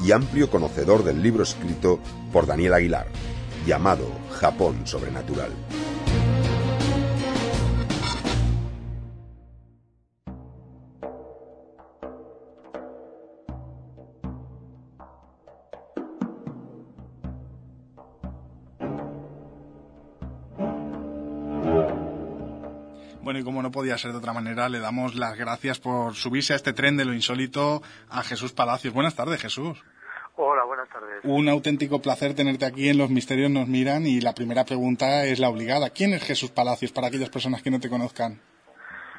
y 0.04 0.12
amplio 0.12 0.50
conocedor 0.50 1.04
del 1.04 1.22
libro 1.22 1.42
escrito 1.42 2.00
por 2.32 2.46
Daniel 2.46 2.74
Aguilar, 2.74 3.06
llamado 3.66 4.06
Japón 4.30 4.86
Sobrenatural. 4.86 5.52
Podía 23.72 23.98
ser 23.98 24.12
de 24.12 24.18
otra 24.18 24.32
manera, 24.32 24.68
le 24.68 24.78
damos 24.78 25.16
las 25.16 25.36
gracias 25.36 25.80
por 25.80 26.14
subirse 26.14 26.52
a 26.52 26.56
este 26.56 26.72
tren 26.72 26.96
de 26.96 27.04
lo 27.04 27.12
insólito 27.12 27.82
a 28.08 28.22
Jesús 28.22 28.52
Palacios. 28.52 28.94
Buenas 28.94 29.16
tardes, 29.16 29.40
Jesús. 29.40 29.82
Hola, 30.36 30.64
buenas 30.64 30.88
tardes. 30.88 31.24
Un 31.24 31.48
auténtico 31.48 32.00
placer 32.00 32.34
tenerte 32.34 32.64
aquí 32.64 32.88
en 32.88 32.98
Los 32.98 33.10
Misterios 33.10 33.50
Nos 33.50 33.68
Miran 33.68 34.06
y 34.06 34.20
la 34.20 34.32
primera 34.32 34.64
pregunta 34.64 35.24
es 35.24 35.38
la 35.38 35.48
obligada. 35.48 35.90
¿Quién 35.90 36.14
es 36.14 36.24
Jesús 36.24 36.50
Palacios 36.50 36.92
para 36.92 37.08
aquellas 37.08 37.30
personas 37.30 37.62
que 37.62 37.70
no 37.70 37.80
te 37.80 37.90
conozcan? 37.90 38.40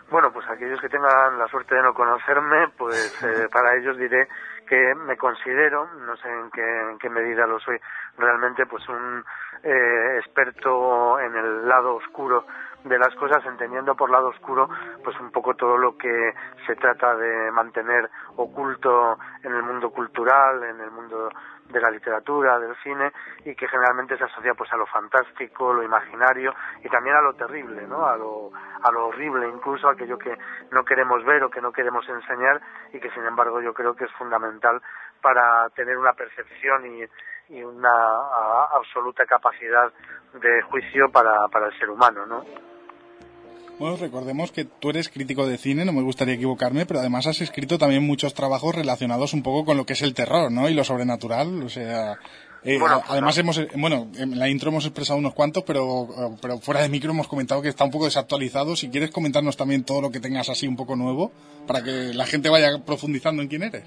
Bueno, 0.09 0.31
pues 0.31 0.47
aquellos 0.47 0.79
que 0.79 0.89
tengan 0.89 1.39
la 1.39 1.47
suerte 1.47 1.75
de 1.75 1.81
no 1.81 1.93
conocerme, 1.93 2.67
pues 2.77 3.23
eh, 3.23 3.47
para 3.51 3.75
ellos 3.75 3.97
diré 3.97 4.27
que 4.67 4.95
me 4.95 5.17
considero, 5.17 5.87
no 6.05 6.15
sé 6.17 6.29
en 6.29 6.51
qué, 6.51 6.81
en 6.91 6.99
qué 6.99 7.09
medida 7.09 7.45
lo 7.45 7.59
soy, 7.59 7.79
realmente 8.17 8.65
pues 8.65 8.87
un 8.89 9.23
eh, 9.63 10.17
experto 10.19 11.19
en 11.19 11.35
el 11.35 11.67
lado 11.67 11.95
oscuro 11.95 12.45
de 12.83 12.97
las 12.97 13.13
cosas, 13.15 13.45
entendiendo 13.45 13.95
por 13.95 14.09
lado 14.09 14.29
oscuro, 14.29 14.69
pues 15.03 15.19
un 15.19 15.31
poco 15.31 15.55
todo 15.55 15.77
lo 15.77 15.97
que 15.97 16.33
se 16.65 16.75
trata 16.75 17.15
de 17.15 17.51
mantener 17.51 18.09
oculto 18.35 19.17
en 19.43 19.53
el 19.53 19.63
mundo 19.63 19.91
cultural, 19.91 20.63
en 20.63 20.81
el 20.81 20.91
mundo 20.91 21.29
de 21.69 21.79
la 21.79 21.89
literatura, 21.89 22.59
del 22.59 22.75
cine, 22.83 23.11
y 23.45 23.55
que 23.55 23.67
generalmente 23.67 24.17
se 24.17 24.25
asocia 24.25 24.53
pues 24.53 24.71
a 24.73 24.77
lo 24.77 24.85
fantástico, 24.85 25.73
lo 25.73 25.81
imaginario 25.81 26.53
y 26.83 26.89
también 26.89 27.15
a 27.15 27.21
lo 27.21 27.33
terrible, 27.33 27.87
¿no? 27.87 28.05
A 28.05 28.17
lo, 28.17 28.51
a 28.83 28.91
lo 28.91 29.07
horrible, 29.07 29.47
incluso 29.47 29.87
aquello 29.87 30.17
que 30.17 30.37
no 30.71 30.83
queremos 30.83 31.23
ver 31.23 31.43
o 31.43 31.49
que 31.49 31.61
no 31.61 31.71
queremos 31.71 32.07
enseñar 32.09 32.61
y 32.91 32.99
que 32.99 33.09
sin 33.11 33.25
embargo 33.25 33.61
yo 33.61 33.73
creo 33.73 33.95
que 33.95 34.05
es 34.05 34.11
fundamental 34.13 34.81
para 35.21 35.69
tener 35.69 35.97
una 35.97 36.13
percepción 36.13 36.85
y, 36.85 37.05
y 37.53 37.61
una 37.63 37.89
a, 37.89 38.67
absoluta 38.75 39.25
capacidad 39.25 39.91
de 40.33 40.61
juicio 40.63 41.11
para, 41.11 41.47
para 41.51 41.67
el 41.67 41.79
ser 41.79 41.89
humano, 41.89 42.25
¿no? 42.25 42.43
Bueno, 43.79 43.97
recordemos 43.97 44.51
que 44.51 44.65
tú 44.65 44.91
eres 44.91 45.09
crítico 45.09 45.47
de 45.47 45.57
cine, 45.57 45.83
no 45.83 45.93
me 45.93 46.03
gustaría 46.03 46.35
equivocarme, 46.35 46.85
pero 46.85 46.99
además 46.99 47.27
has 47.27 47.41
escrito 47.41 47.77
también 47.77 48.05
muchos 48.05 48.33
trabajos 48.33 48.75
relacionados 48.75 49.33
un 49.33 49.41
poco 49.41 49.65
con 49.65 49.77
lo 49.77 49.85
que 49.85 49.93
es 49.93 50.01
el 50.03 50.13
terror, 50.13 50.51
¿no? 50.51 50.69
Y 50.69 50.73
lo 50.73 50.83
sobrenatural, 50.83 51.63
o 51.63 51.69
sea... 51.69 52.17
Eh, 52.65 52.79
además 53.09 53.37
hemos, 53.37 53.59
bueno, 53.75 54.07
en 54.15 54.39
la 54.39 54.47
intro 54.47 54.69
hemos 54.69 54.85
expresado 54.85 55.19
unos 55.19 55.33
cuantos, 55.33 55.63
pero, 55.63 56.37
pero 56.41 56.59
fuera 56.59 56.81
de 56.81 56.87
micro 56.87 57.11
hemos 57.11 57.27
comentado 57.27 57.61
que 57.61 57.67
está 57.67 57.83
un 57.83 57.91
poco 57.91 58.05
desactualizado. 58.05 58.77
Si 58.77 58.89
quieres 58.89 59.11
comentarnos 59.11 59.57
también 59.57 59.83
todo 59.83 59.99
lo 59.99 60.11
que 60.11 60.21
tengas 60.21 60.47
así 60.47 60.65
un 60.65 60.77
poco 60.77 60.95
nuevo, 60.95 61.33
para 61.67 61.83
que 61.83 62.13
la 62.13 62.25
gente 62.25 62.47
vaya 62.47 62.69
profundizando 62.85 63.41
en 63.41 63.49
quién 63.49 63.63
eres. 63.63 63.83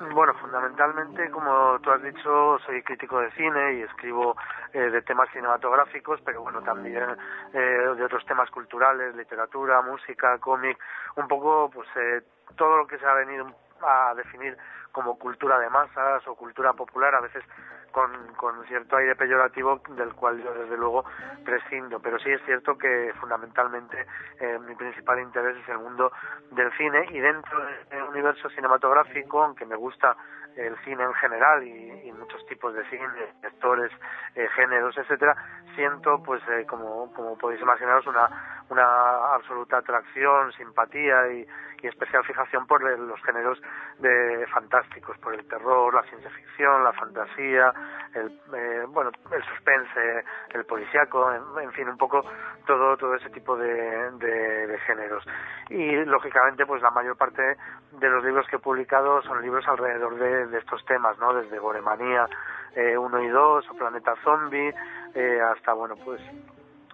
Bueno, 0.00 0.32
fundamentalmente, 0.40 1.30
como 1.30 1.78
tú 1.80 1.90
has 1.90 2.02
dicho, 2.02 2.58
soy 2.64 2.82
crítico 2.82 3.20
de 3.20 3.30
cine 3.32 3.74
y 3.74 3.82
escribo 3.82 4.34
eh, 4.72 4.78
de 4.78 5.02
temas 5.02 5.28
cinematográficos, 5.30 6.18
pero 6.24 6.40
bueno, 6.40 6.62
también 6.62 7.04
eh, 7.52 7.58
de 7.58 8.02
otros 8.02 8.24
temas 8.24 8.50
culturales, 8.50 9.14
literatura, 9.14 9.82
música, 9.82 10.38
cómic, 10.38 10.78
un 11.16 11.28
poco, 11.28 11.70
pues, 11.70 11.86
eh, 11.96 12.22
todo 12.56 12.78
lo 12.78 12.86
que 12.86 12.96
se 12.96 13.04
ha 13.04 13.12
venido 13.12 13.46
a 13.82 14.14
definir 14.14 14.56
como 14.90 15.18
cultura 15.18 15.58
de 15.58 15.68
masas 15.68 16.26
o 16.26 16.34
cultura 16.34 16.72
popular, 16.72 17.14
a 17.14 17.20
veces 17.20 17.44
con, 17.90 18.10
con 18.34 18.64
cierto 18.66 18.96
aire 18.96 19.16
peyorativo 19.16 19.80
del 19.90 20.12
cual 20.14 20.42
yo 20.42 20.52
desde 20.54 20.76
luego 20.76 21.04
prescindo. 21.44 22.00
Pero 22.00 22.18
sí 22.18 22.30
es 22.30 22.42
cierto 22.44 22.76
que 22.76 23.12
fundamentalmente 23.20 24.06
eh, 24.40 24.58
mi 24.66 24.74
principal 24.74 25.20
interés 25.20 25.56
es 25.56 25.68
el 25.68 25.78
mundo 25.78 26.12
del 26.50 26.70
cine 26.76 27.06
y 27.10 27.20
dentro 27.20 27.64
del 27.90 28.02
universo 28.04 28.48
cinematográfico, 28.50 29.42
aunque 29.42 29.66
me 29.66 29.76
gusta 29.76 30.16
el 30.56 30.76
cine 30.84 31.04
en 31.04 31.14
general 31.14 31.62
y, 31.62 32.12
muchos 32.12 32.44
tipos 32.46 32.74
de 32.74 32.84
cine, 32.90 33.06
actores, 33.42 33.90
eh, 34.34 34.46
géneros, 34.54 34.96
etcétera, 34.98 35.34
siento, 35.74 36.22
pues, 36.22 36.42
eh, 36.50 36.66
como, 36.66 37.10
como 37.14 37.38
podéis 37.38 37.62
imaginaros, 37.62 38.06
una, 38.06 38.59
una 38.70 39.34
absoluta 39.34 39.78
atracción, 39.78 40.52
simpatía 40.52 41.32
y, 41.32 41.46
especial 41.82 42.22
fijación 42.24 42.66
por 42.66 42.82
los 42.82 43.22
géneros 43.22 43.58
de 44.00 44.46
fantásticos, 44.52 45.16
por 45.16 45.32
el 45.32 45.48
terror, 45.48 45.94
la 45.94 46.02
ciencia 46.02 46.28
ficción, 46.28 46.84
la 46.84 46.92
fantasía, 46.92 47.72
el 48.12 48.38
eh, 48.54 48.84
bueno, 48.86 49.10
el 49.32 49.42
suspense, 49.44 50.24
el 50.50 50.66
policíaco, 50.66 51.32
en, 51.32 51.72
fin, 51.72 51.88
un 51.88 51.96
poco 51.96 52.22
todo 52.66 52.98
todo 52.98 53.14
ese 53.14 53.30
tipo 53.30 53.56
de, 53.56 54.10
de, 54.10 54.78
géneros. 54.86 55.24
Y 55.70 56.04
lógicamente, 56.04 56.66
pues 56.66 56.82
la 56.82 56.90
mayor 56.90 57.16
parte 57.16 57.56
de 57.92 58.08
los 58.10 58.22
libros 58.24 58.46
que 58.48 58.56
he 58.56 58.58
publicado 58.58 59.22
son 59.22 59.40
libros 59.40 59.66
alrededor 59.66 60.16
de, 60.16 60.58
estos 60.58 60.84
temas, 60.84 61.18
¿no? 61.18 61.32
Desde 61.32 61.58
Goremanía 61.58 62.28
eh, 62.76 62.98
1 62.98 63.22
y 63.22 63.28
2 63.28 63.70
o 63.70 63.74
Planeta 63.74 64.14
Zombie, 64.22 64.74
eh, 65.14 65.40
hasta 65.40 65.72
bueno, 65.72 65.96
pues 66.04 66.20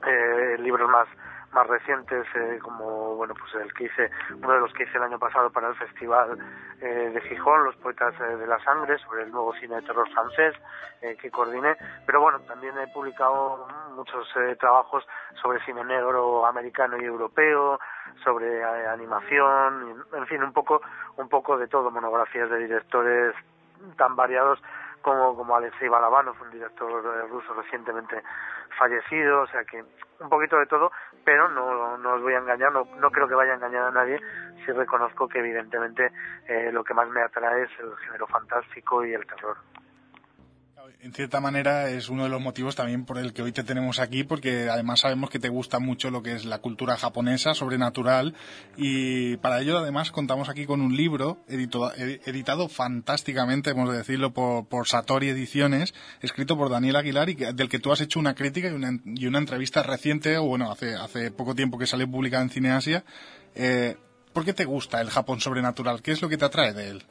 eh, 0.07 0.57
libros 0.59 0.89
más 0.89 1.09
más 1.53 1.67
recientes 1.67 2.27
eh, 2.35 2.59
como 2.63 3.17
bueno 3.17 3.35
pues 3.35 3.55
el 3.55 3.73
que 3.75 3.85
hice 3.85 4.11
uno 4.35 4.53
de 4.53 4.61
los 4.61 4.73
que 4.73 4.85
hice 4.85 4.97
el 4.99 5.05
año 5.05 5.19
pasado 5.19 5.51
para 5.51 5.69
el 5.69 5.75
festival 5.77 6.39
eh, 6.81 7.11
de 7.15 7.21
Gijón 7.23 7.65
los 7.65 7.77
poetas 7.77 8.15
eh, 8.21 8.37
de 8.37 8.47
la 8.47 8.63
sangre 8.63 8.99
sobre 8.99 9.23
el 9.23 9.33
nuevo 9.33 9.55
cine 9.55 9.77
de 9.77 9.83
terror 9.83 10.09
francés 10.11 10.55
que 11.21 11.31
coordiné. 11.31 11.77
Pero 12.05 12.21
bueno 12.21 12.41
también 12.41 12.77
he 12.79 12.89
publicado 12.89 13.69
muchos 13.95 14.29
trabajos 14.59 15.07
sobre 15.41 15.65
cine 15.65 15.85
negro 15.85 16.45
americano 16.47 16.97
y 16.97 17.05
europeo 17.05 17.79
sobre 18.25 18.65
animación 18.65 20.05
en 20.13 20.27
fin 20.27 20.43
un 20.43 20.53
poco 20.53 20.81
un 21.17 21.29
poco 21.29 21.59
de 21.59 21.69
todo 21.69 21.91
monografías 21.91 22.51
de 22.51 22.59
directores 22.59 23.35
tan 23.97 24.17
variados 24.17 24.59
como, 25.03 25.37
como 25.37 25.55
Alexei 25.55 25.89
Balabanov, 25.89 26.35
un 26.43 26.51
director 26.51 26.91
ruso 27.31 27.55
recientemente 27.55 28.21
fallecido, 28.77 29.43
o 29.43 29.47
sea 29.47 29.65
que 29.65 29.85
un 30.19 30.29
poquito 30.29 30.59
de 30.59 30.67
todo, 30.67 30.91
pero 31.27 31.49
no, 31.49 31.99
no 31.99 32.15
os 32.15 32.23
voy 32.23 32.35
a 32.35 32.39
engañar, 32.39 32.71
no, 32.73 32.87
no 33.01 33.11
creo 33.11 33.27
que 33.27 33.35
vaya 33.35 33.51
a 33.51 33.57
engañar 33.57 33.83
a 33.83 33.91
nadie. 33.91 34.21
Si 34.65 34.71
reconozco 34.71 35.27
que 35.27 35.41
evidentemente 35.41 36.13
eh, 36.47 36.71
lo 36.73 36.85
que 36.85 36.95
más 36.95 37.09
me 37.09 37.21
atrae 37.21 37.65
es 37.65 37.71
el 37.81 37.97
género 37.97 38.29
fantástico 38.29 39.05
y 39.05 39.13
el 39.13 39.27
terror 39.27 39.57
en 41.01 41.13
cierta 41.13 41.41
manera 41.41 41.89
es 41.91 42.09
uno 42.09 42.25
de 42.25 42.29
los 42.29 42.41
motivos 42.41 42.75
también 42.75 43.05
por 43.05 43.19
el 43.19 43.33
que 43.33 43.43
hoy 43.43 43.53
te 43.53 43.65
tenemos 43.65 43.99
aquí, 43.99 44.25
porque 44.25 44.69
además 44.69 45.01
sabemos 45.01 45.31
que 45.31 45.39
te 45.39 45.49
gusta 45.49 45.79
mucho 45.79 46.11
lo 46.11 46.23
que 46.23 46.35
es 46.35 46.45
la 46.45 46.59
cultura 46.59 46.97
japonesa, 46.97 47.55
sobrenatural, 47.55 48.35
y 48.77 49.37
para 49.39 49.61
ello 49.61 49.79
además 49.79 50.11
contamos 50.11 50.49
aquí 50.49 50.67
con 50.67 50.81
un 50.81 50.97
libro 50.97 51.45
editado 51.49 52.69
fantásticamente, 52.69 53.71
hemos 53.71 53.91
de 53.91 53.99
decirlo, 53.99 54.33
por, 54.33 54.89
Satori 54.89 55.29
Ediciones, 55.29 55.95
escrito 56.21 56.57
por 56.57 56.71
Daniel 56.71 56.97
Aguilar 56.97 57.29
y 57.29 57.35
del 57.35 57.69
que 57.69 57.79
tú 57.79 57.93
has 57.93 58.01
hecho 58.01 58.21
una 58.21 58.35
crítica 58.35 58.69
y 58.69 58.73
una, 58.73 58.99
y 59.05 59.27
una 59.27 59.39
entrevista 59.39 59.83
reciente, 59.83 60.39
o 60.39 60.45
bueno, 60.45 60.71
hace, 60.71 60.95
hace 60.95 61.31
poco 61.31 61.55
tiempo 61.55 61.79
que 61.79 61.87
salió 61.87 62.11
publicada 62.11 62.43
en 62.43 62.51
Cineasia. 62.51 63.05
Eh, 63.55 63.97
¿Por 64.33 64.45
qué 64.45 64.53
te 64.53 64.67
gusta 64.67 65.01
el 65.01 65.11
Japón 65.11 65.41
sobrenatural? 65.41 66.03
¿Qué 66.03 66.13
es 66.13 66.21
lo 66.21 66.29
que 66.29 66.37
te 66.37 66.45
atrae 66.45 66.75
de 66.75 66.91
él? 66.91 67.03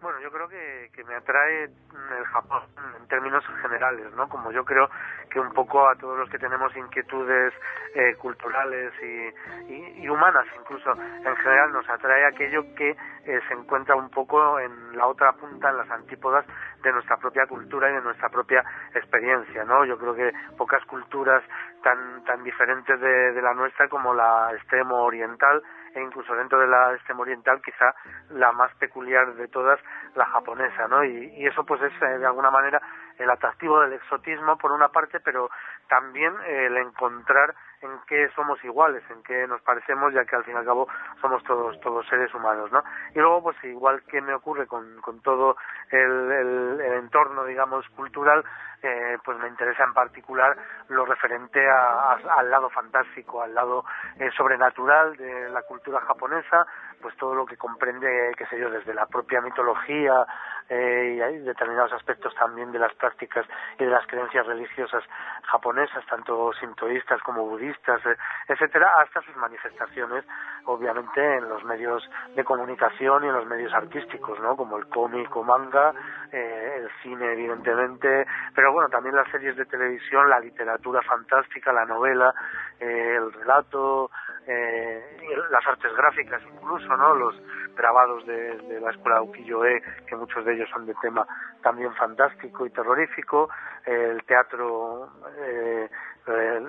Bueno, 0.00 0.20
yo 0.20 0.30
creo 0.30 0.48
que, 0.48 0.90
que 0.94 1.02
me 1.02 1.16
atrae 1.16 1.64
el 1.64 2.24
Japón 2.26 2.62
en 3.00 3.08
términos 3.08 3.44
generales, 3.60 4.12
¿no? 4.14 4.28
Como 4.28 4.52
yo 4.52 4.64
creo 4.64 4.88
que 5.28 5.40
un 5.40 5.52
poco 5.52 5.88
a 5.88 5.96
todos 5.96 6.16
los 6.16 6.30
que 6.30 6.38
tenemos 6.38 6.74
inquietudes 6.76 7.52
eh, 7.94 8.14
culturales 8.14 8.92
y, 9.02 10.02
y, 10.02 10.08
humanas 10.08 10.46
incluso 10.58 10.92
en 10.92 11.36
general 11.36 11.72
nos 11.72 11.88
atrae 11.88 12.24
aquello 12.26 12.62
que 12.76 12.90
eh, 12.90 13.40
se 13.48 13.54
encuentra 13.54 13.96
un 13.96 14.08
poco 14.08 14.60
en 14.60 14.96
la 14.96 15.06
otra 15.08 15.32
punta, 15.32 15.70
en 15.70 15.78
las 15.78 15.90
antípodas 15.90 16.46
de 16.82 16.92
nuestra 16.92 17.16
propia 17.16 17.46
cultura 17.46 17.90
y 17.90 17.94
de 17.94 18.00
nuestra 18.00 18.28
propia 18.28 18.64
experiencia, 18.94 19.64
¿no? 19.64 19.84
Yo 19.84 19.98
creo 19.98 20.14
que 20.14 20.32
pocas 20.56 20.84
culturas 20.84 21.42
tan 21.82 22.24
tan 22.24 22.44
diferentes 22.44 23.00
de, 23.00 23.32
de 23.32 23.42
la 23.42 23.52
nuestra 23.52 23.88
como 23.88 24.14
la 24.14 24.52
extremo 24.54 25.02
oriental 25.02 25.60
e 25.94 26.00
incluso 26.00 26.34
dentro 26.34 26.58
de 26.60 26.66
la 26.66 26.94
extremo 26.94 27.22
oriental 27.22 27.60
quizá 27.62 27.94
la 28.30 28.52
más 28.52 28.74
peculiar 28.76 29.34
de 29.34 29.48
todas 29.48 29.80
la 30.14 30.26
japonesa 30.26 30.88
no 30.88 31.04
y, 31.04 31.46
eso 31.46 31.64
pues 31.64 31.80
es 31.82 31.92
eh, 32.02 32.18
de 32.18 32.26
alguna 32.26 32.50
manera 32.50 32.80
el 33.18 33.30
atractivo 33.30 33.80
del 33.80 33.94
exotismo 33.94 34.56
por 34.58 34.72
una 34.72 34.88
parte 34.88 35.20
pero 35.20 35.50
también 35.88 36.34
el 36.46 36.76
encontrar 36.76 37.54
en 37.82 37.90
qué 38.06 38.28
somos 38.34 38.62
iguales, 38.64 39.02
en 39.10 39.22
qué 39.22 39.46
nos 39.46 39.60
parecemos, 39.62 40.12
ya 40.12 40.24
que 40.24 40.36
al 40.36 40.44
fin 40.44 40.54
y 40.54 40.58
al 40.58 40.64
cabo 40.64 40.88
somos 41.20 41.42
todos 41.44 41.78
todos 41.80 42.06
seres 42.08 42.32
humanos, 42.34 42.70
¿no? 42.72 42.82
Y 43.14 43.18
luego, 43.18 43.42
pues 43.42 43.56
igual 43.64 44.02
que 44.04 44.20
me 44.20 44.34
ocurre 44.34 44.66
con, 44.66 45.00
con 45.00 45.20
todo 45.20 45.56
el, 45.90 46.32
el, 46.32 46.80
entorno, 46.98 47.44
digamos, 47.44 47.88
cultural, 47.90 48.44
eh, 48.82 49.18
pues 49.24 49.38
me 49.38 49.48
interesa 49.48 49.84
en 49.84 49.92
particular 49.92 50.56
lo 50.88 51.04
referente 51.04 51.68
a, 51.68 52.12
al 52.36 52.50
lado 52.50 52.70
fantástico, 52.70 53.42
al 53.42 53.54
lado 53.54 53.84
eh, 54.18 54.30
sobrenatural 54.36 55.16
de 55.16 55.48
la 55.48 55.62
cultura 55.62 56.00
japonesa, 56.00 56.66
pues 57.00 57.16
todo 57.16 57.34
lo 57.34 57.46
que 57.46 57.56
comprende, 57.56 58.32
qué 58.36 58.46
sé 58.46 58.58
yo, 58.58 58.70
desde 58.70 58.94
la 58.94 59.06
propia 59.06 59.40
mitología 59.40 60.26
eh, 60.68 61.14
y 61.16 61.20
hay 61.20 61.38
determinados 61.38 61.92
aspectos 61.92 62.34
también 62.34 62.70
de 62.72 62.78
las 62.78 62.92
prácticas 62.94 63.46
y 63.78 63.84
de 63.84 63.90
las 63.90 64.06
creencias 64.06 64.46
religiosas 64.46 65.02
japonesas, 65.44 66.04
tanto 66.06 66.52
sintoístas 66.60 67.22
como 67.22 67.46
budistas, 67.46 68.04
eh, 68.04 68.16
etcétera, 68.48 68.92
hasta 69.00 69.22
sus 69.22 69.34
manifestaciones, 69.36 70.24
obviamente, 70.66 71.38
en 71.38 71.48
los 71.48 71.64
medios 71.64 72.08
de 72.34 72.44
comunicación 72.44 73.24
y 73.24 73.28
en 73.28 73.34
los 73.34 73.46
medios 73.46 73.72
artísticos, 73.72 74.38
¿no? 74.40 74.56
Como 74.56 74.76
el 74.76 74.86
cómic 74.88 75.34
o 75.34 75.42
manga, 75.42 75.94
eh, 76.32 76.74
el 76.78 76.90
cine, 77.02 77.32
evidentemente, 77.32 78.26
pero 78.54 78.72
bueno, 78.72 78.90
también 78.90 79.16
las 79.16 79.30
series 79.30 79.56
de 79.56 79.64
televisión, 79.64 80.28
la 80.28 80.40
literatura 80.40 81.00
fantástica, 81.02 81.72
la 81.72 81.86
novela, 81.86 82.34
eh, 82.78 83.14
el 83.16 83.32
relato, 83.32 84.10
eh, 84.48 85.04
las 85.50 85.66
artes 85.66 85.94
gráficas 85.94 86.42
incluso, 86.54 86.96
¿no? 86.96 87.14
Los 87.14 87.34
grabados 87.76 88.26
de, 88.26 88.80
la 88.80 88.90
escuela 88.90 89.22
ukiyo-e, 89.22 89.82
que 90.06 90.16
muchos 90.16 90.44
de 90.44 90.54
ellos 90.54 90.68
son 90.70 90.86
de 90.86 90.94
tema 91.02 91.26
también 91.62 91.94
fantástico 91.94 92.64
y 92.64 92.70
terrorífico, 92.70 93.50
el 93.84 94.22
teatro, 94.24 95.10
eh, 95.38 95.88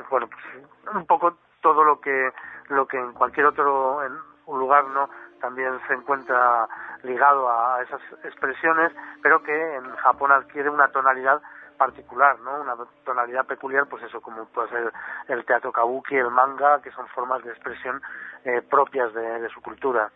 bueno, 0.09 0.27
pues 0.27 0.93
un 0.93 1.05
poco 1.05 1.37
todo 1.61 1.83
lo 1.83 1.99
que 2.01 2.31
lo 2.69 2.87
que 2.87 2.97
en 2.97 3.13
cualquier 3.13 3.45
otro 3.45 4.03
en 4.03 4.13
lugar 4.47 4.85
no 4.89 5.09
también 5.39 5.79
se 5.87 5.93
encuentra 5.93 6.67
ligado 7.03 7.49
a 7.49 7.81
esas 7.81 8.01
expresiones, 8.23 8.91
pero 9.21 9.41
que 9.41 9.75
en 9.75 9.95
Japón 9.95 10.31
adquiere 10.31 10.69
una 10.69 10.89
tonalidad 10.89 11.41
particular, 11.79 12.37
¿no? 12.41 12.61
Una 12.61 12.75
tonalidad 13.05 13.47
peculiar, 13.47 13.87
pues 13.87 14.03
eso, 14.03 14.21
como 14.21 14.45
puede 14.45 14.69
ser 14.69 14.93
el 15.29 15.45
teatro 15.45 15.71
kabuki, 15.71 16.15
el 16.15 16.29
manga, 16.29 16.81
que 16.81 16.91
son 16.91 17.07
formas 17.07 17.41
de 17.43 17.51
expresión 17.51 18.01
eh, 18.43 18.61
propias 18.69 19.13
de, 19.13 19.49
su 19.49 19.61
cultura. 19.61 20.11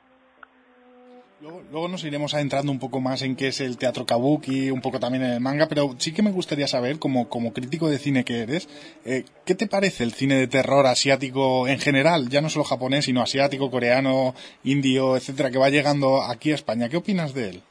Luego, 1.41 1.87
nos 1.89 2.03
iremos 2.03 2.33
adentrando 2.33 2.71
un 2.71 2.79
poco 2.79 3.01
más 3.01 3.21
en 3.21 3.35
qué 3.35 3.47
es 3.47 3.59
el 3.59 3.77
teatro 3.77 4.05
kabuki, 4.05 4.71
un 4.71 4.81
poco 4.81 4.99
también 4.99 5.23
en 5.23 5.31
el 5.31 5.41
manga, 5.41 5.67
pero 5.67 5.95
sí 5.97 6.13
que 6.13 6.21
me 6.21 6.31
gustaría 6.31 6.67
saber, 6.67 6.99
como, 6.99 7.27
como 7.27 7.53
crítico 7.53 7.89
de 7.89 7.97
cine 7.97 8.23
que 8.23 8.43
eres, 8.43 8.69
eh, 9.03 9.25
¿qué 9.45 9.55
te 9.55 9.67
parece 9.67 10.03
el 10.03 10.13
cine 10.13 10.35
de 10.35 10.47
terror 10.47 10.85
asiático 10.85 11.67
en 11.67 11.79
general? 11.79 12.29
Ya 12.29 12.41
no 12.41 12.49
solo 12.49 12.63
japonés, 12.65 13.05
sino 13.05 13.21
asiático, 13.21 13.71
coreano, 13.71 14.33
indio, 14.63 15.17
etcétera, 15.17 15.51
que 15.51 15.57
va 15.57 15.69
llegando 15.69 16.21
aquí 16.21 16.51
a 16.51 16.55
España. 16.55 16.87
¿Qué 16.87 16.97
opinas 16.97 17.33
de 17.33 17.49
él? 17.49 17.63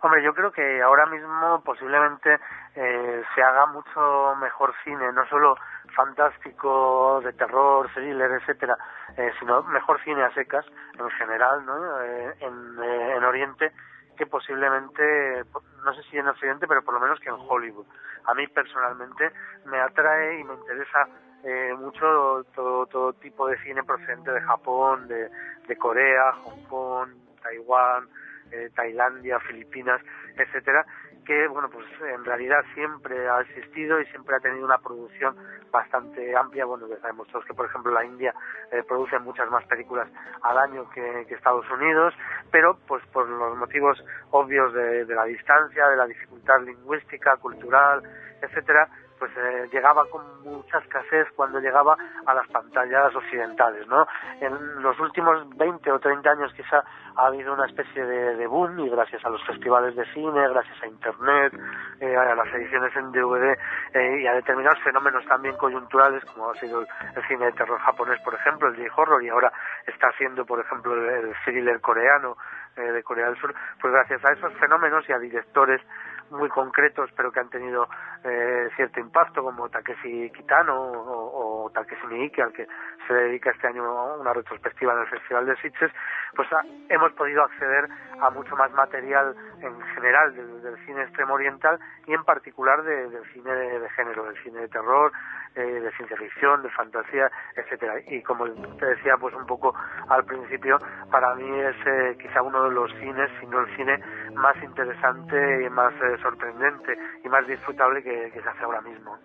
Hombre, 0.00 0.22
yo 0.22 0.32
creo 0.34 0.52
que 0.52 0.82
ahora 0.82 1.06
mismo 1.06 1.60
posiblemente 1.64 2.38
eh, 2.74 3.22
se 3.34 3.42
haga 3.42 3.66
mucho 3.66 4.36
mejor 4.40 4.72
cine, 4.84 5.12
no 5.12 5.26
solo 5.26 5.56
fantástico, 5.94 7.20
de 7.24 7.32
terror, 7.32 7.88
thriller, 7.94 8.30
etcétera, 8.32 8.76
eh, 9.16 9.32
sino 9.40 9.62
mejor 9.64 10.00
cine 10.04 10.22
a 10.22 10.32
secas 10.34 10.64
en 10.98 11.10
general, 11.10 11.66
¿no? 11.66 12.02
Eh, 12.02 12.34
en, 12.40 12.82
en 12.82 13.24
Oriente 13.24 13.72
que 14.18 14.26
posiblemente, 14.26 15.44
no 15.84 15.94
sé 15.94 16.02
si 16.10 16.18
en 16.18 16.26
Occidente, 16.26 16.66
pero 16.66 16.82
por 16.82 16.92
lo 16.92 17.00
menos 17.00 17.20
que 17.20 17.28
en 17.28 17.36
Hollywood. 17.38 17.86
A 18.26 18.34
mí 18.34 18.46
personalmente 18.48 19.30
me 19.64 19.80
atrae 19.80 20.40
y 20.40 20.44
me 20.44 20.54
interesa 20.54 21.08
eh, 21.44 21.72
mucho 21.78 22.44
todo, 22.54 22.86
todo 22.86 23.12
tipo 23.14 23.46
de 23.46 23.56
cine 23.62 23.84
procedente 23.84 24.32
de 24.32 24.40
Japón, 24.42 25.06
de, 25.06 25.30
de 25.68 25.76
Corea, 25.76 26.32
Hong 26.32 26.64
Kong, 26.64 27.10
Taiwán, 27.42 28.08
eh, 28.52 28.70
Tailandia, 28.74 29.38
Filipinas, 29.40 30.00
etcétera, 30.36 30.84
que 31.24 31.46
bueno 31.48 31.68
pues 31.68 31.86
en 32.00 32.24
realidad 32.24 32.64
siempre 32.74 33.28
ha 33.28 33.40
existido 33.42 34.00
y 34.00 34.06
siempre 34.06 34.36
ha 34.36 34.40
tenido 34.40 34.64
una 34.64 34.78
producción 34.78 35.36
bastante 35.70 36.34
amplia. 36.36 36.64
Bueno 36.64 36.88
ya 36.88 36.98
sabemos 37.00 37.28
todos 37.28 37.44
que 37.44 37.54
por 37.54 37.66
ejemplo 37.66 37.92
la 37.92 38.04
India 38.04 38.34
eh, 38.72 38.82
produce 38.86 39.18
muchas 39.18 39.50
más 39.50 39.64
películas 39.66 40.08
al 40.42 40.58
año 40.58 40.88
que, 40.90 41.26
Estados 41.28 41.70
Unidos 41.70 42.14
pero 42.50 42.78
pues 42.88 43.04
por 43.12 43.28
los 43.28 43.56
motivos 43.56 44.02
obvios 44.30 44.72
de, 44.72 45.04
de 45.04 45.14
la 45.14 45.24
distancia 45.24 45.86
de 45.88 45.96
la 45.96 46.06
dificultad 46.06 46.60
lingüística 46.62 47.36
cultural 47.36 48.02
etcétera 48.42 48.88
pues 49.18 49.30
eh, 49.36 49.68
llegaba 49.72 50.04
con 50.06 50.22
mucha 50.42 50.78
escasez 50.78 51.28
cuando 51.34 51.60
llegaba 51.60 51.96
a 52.26 52.34
las 52.34 52.46
pantallas 52.48 53.14
occidentales, 53.14 53.86
¿no? 53.88 54.06
En 54.40 54.82
los 54.82 54.98
últimos 55.00 55.48
20 55.56 55.92
o 55.92 55.98
30 55.98 56.30
años 56.30 56.52
quizá 56.54 56.82
ha 57.16 57.26
habido 57.26 57.52
una 57.52 57.66
especie 57.66 58.04
de, 58.04 58.46
boom 58.46 58.78
y 58.80 58.88
gracias 58.88 59.24
a 59.24 59.30
los 59.30 59.44
festivales 59.44 59.94
de 59.96 60.04
cine, 60.12 60.48
gracias 60.48 60.82
a 60.82 60.86
Internet, 60.86 61.52
eh, 62.00 62.16
a 62.16 62.34
las 62.34 62.46
ediciones 62.54 62.94
en 62.96 63.12
DVD 63.12 63.58
eh, 63.94 64.20
y 64.22 64.26
a 64.26 64.34
determinados 64.34 64.78
fenómenos 64.82 65.24
también 65.26 65.56
coyunturales 65.56 66.24
como 66.26 66.50
ha 66.50 66.54
sido 66.54 66.80
el, 66.80 66.86
cine 67.26 67.46
de 67.46 67.52
terror 67.52 67.78
japonés, 67.80 68.20
por 68.22 68.34
ejemplo, 68.34 68.68
el 68.68 68.76
J-horror 68.76 69.22
y 69.22 69.28
ahora 69.28 69.52
está 69.86 70.08
haciendo, 70.08 70.46
por 70.46 70.60
ejemplo, 70.60 70.94
el, 70.94 71.34
thriller 71.44 71.80
coreano 71.80 72.36
de 72.76 73.02
Corea 73.02 73.26
del 73.26 73.40
Sur, 73.40 73.52
pues 73.80 73.92
gracias 73.92 74.24
a 74.24 74.30
esos 74.30 74.52
fenómenos 74.54 75.06
y 75.08 75.12
a 75.12 75.18
directores 75.18 75.80
muy 76.30 76.48
concretos 76.48 77.10
pero 77.16 77.32
que 77.32 77.40
han 77.40 77.50
tenido 77.50 77.88
eh, 78.24 78.68
cierto 78.76 79.00
impacto 79.00 79.42
como 79.42 79.68
Takeshi 79.68 80.30
Kitano 80.30 80.74
o, 80.74 81.47
o 81.47 81.47
Takeshi 81.70 82.06
Miike 82.06 82.42
al 82.42 82.52
que 82.52 82.66
se 83.06 83.14
dedica 83.14 83.50
este 83.50 83.66
año 83.66 84.14
una 84.16 84.32
retrospectiva 84.32 84.92
en 84.92 85.00
el 85.00 85.06
Festival 85.06 85.46
de 85.46 85.56
Sitges 85.56 85.92
pues 86.34 86.48
ah, 86.52 86.62
hemos 86.88 87.12
podido 87.12 87.42
acceder 87.42 87.88
a 88.20 88.30
mucho 88.30 88.54
más 88.56 88.70
material 88.72 89.34
en 89.60 89.80
general 89.94 90.34
del, 90.34 90.76
cine 90.84 91.02
extremo 91.02 91.34
oriental 91.34 91.78
y 92.06 92.14
en 92.14 92.24
particular 92.24 92.82
del 92.82 93.24
cine 93.32 93.52
de, 93.52 93.88
género, 93.90 94.24
del 94.24 94.42
cine 94.42 94.60
de 94.60 94.68
terror, 94.68 95.12
eh, 95.54 95.60
de 95.60 95.90
ciencia 95.92 96.16
ficción, 96.16 96.62
de 96.62 96.70
fantasía, 96.70 97.30
etcétera. 97.56 97.94
Y 98.06 98.22
como 98.22 98.46
te 98.76 98.86
decía, 98.86 99.16
pues 99.16 99.34
un 99.34 99.46
poco 99.46 99.74
al 100.08 100.24
principio, 100.24 100.78
para 101.10 101.34
mí 101.34 101.60
es 101.60 101.76
eh, 101.86 102.16
quizá 102.20 102.42
uno 102.42 102.64
de 102.64 102.70
los 102.70 102.90
cines, 102.94 103.30
si 103.40 103.46
no 103.46 103.60
el 103.60 103.76
cine 103.76 103.98
más 104.34 104.56
interesante 104.62 105.64
y 105.64 105.70
más 105.70 105.92
eh, 105.94 106.16
sorprendente 106.22 106.96
y 107.24 107.28
más 107.28 107.46
disfrutable 107.46 108.02
que 108.02 108.30
se 108.30 108.48
hace 108.48 108.64
ahora 108.64 108.80
mismo. 108.82 109.18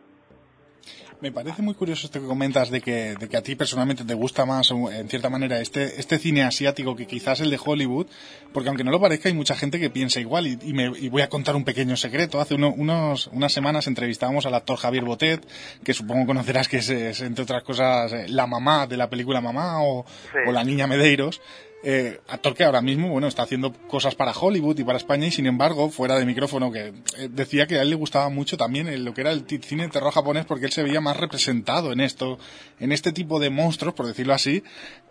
Me 1.22 1.32
parece 1.32 1.62
muy 1.62 1.74
curioso 1.74 2.06
esto 2.06 2.20
que 2.20 2.28
comentas 2.28 2.70
de 2.70 2.82
que, 2.82 3.16
de 3.16 3.30
que 3.30 3.38
a 3.38 3.42
ti 3.42 3.56
personalmente 3.56 4.04
te 4.04 4.14
gusta 4.14 4.46
más, 4.46 4.72
en 4.72 5.08
cierta 5.08 5.30
manera, 5.30 5.62
este, 5.62 5.98
este 5.98 6.20
cine 6.20 6.44
asiático 6.44 6.98
que 6.98 7.08
quizás 7.08 7.40
el 7.40 7.50
de 7.50 7.58
Hollywood, 7.64 8.08
porque 8.52 8.68
aunque 8.68 8.84
no 8.84 8.92
lo 8.92 9.00
parezca, 9.00 9.30
hay 9.30 9.36
mucha 9.36 9.56
gente 9.56 9.80
que 9.80 9.90
piensa 9.90 10.20
igual. 10.20 10.48
Y, 10.48 10.74
me, 10.74 10.90
voy 10.90 11.22
a 11.22 11.30
contar 11.30 11.56
un 11.56 11.64
pequeño 11.64 11.96
secreto. 11.96 12.42
Hace 12.42 12.56
unos, 12.56 13.28
unas 13.28 13.54
semanas 13.54 13.88
entrevistábamos 13.88 14.46
al 14.46 14.56
actor 14.56 14.78
Javier 14.78 15.06
Botet, 15.06 15.48
que 15.84 15.94
supongo 15.94 16.26
conocerás 16.26 16.68
que 16.68 16.78
es, 16.78 16.90
entre 17.22 17.44
otras 17.44 17.64
cosas, 17.64 18.12
eh, 18.12 18.26
la 18.28 18.46
mamá 18.46 18.86
de 18.86 18.98
la 18.98 19.10
película 19.10 19.40
Mamá 19.40 19.82
o, 19.82 20.06
o 20.48 20.52
la 20.52 20.64
niña 20.66 20.88
Medeiros 20.88 21.40
eh, 21.86 22.22
actor 22.30 22.56
que 22.56 22.64
ahora 22.64 22.82
mismo, 22.82 23.10
bueno, 23.10 23.28
está 23.28 23.44
haciendo 23.44 23.74
cosas 23.74 24.16
para 24.16 24.32
Hollywood 24.32 24.80
y 24.80 24.86
para 24.86 24.98
España 24.98 25.28
y 25.28 25.32
sin 25.32 25.48
embargo, 25.48 25.90
fuera 25.90 26.18
de 26.18 26.26
micrófono, 26.26 26.72
que 26.72 26.94
eh, 27.18 27.30
decía 27.30 27.68
que 27.68 27.78
a 27.78 27.82
él 27.82 27.90
le 27.90 27.96
gustaba 27.96 28.30
mucho 28.30 28.56
también 28.56 29.04
lo 29.04 29.14
que 29.14 29.22
era 29.22 29.32
el 29.32 29.46
cine 29.46 29.84
de 29.84 29.90
terror 29.90 30.14
japonés 30.14 30.46
porque 30.46 30.66
él 30.66 30.72
se 30.72 30.82
veía 30.82 31.02
más 31.02 31.18
representado 31.18 31.92
en 31.92 32.00
esto, 32.00 32.40
en 32.80 32.94
este 32.94 33.12
tipo 33.12 33.38
de 33.40 33.50
monstruos, 33.50 33.94
por 33.94 34.08
decirlo 34.08 34.34
así, 34.34 34.64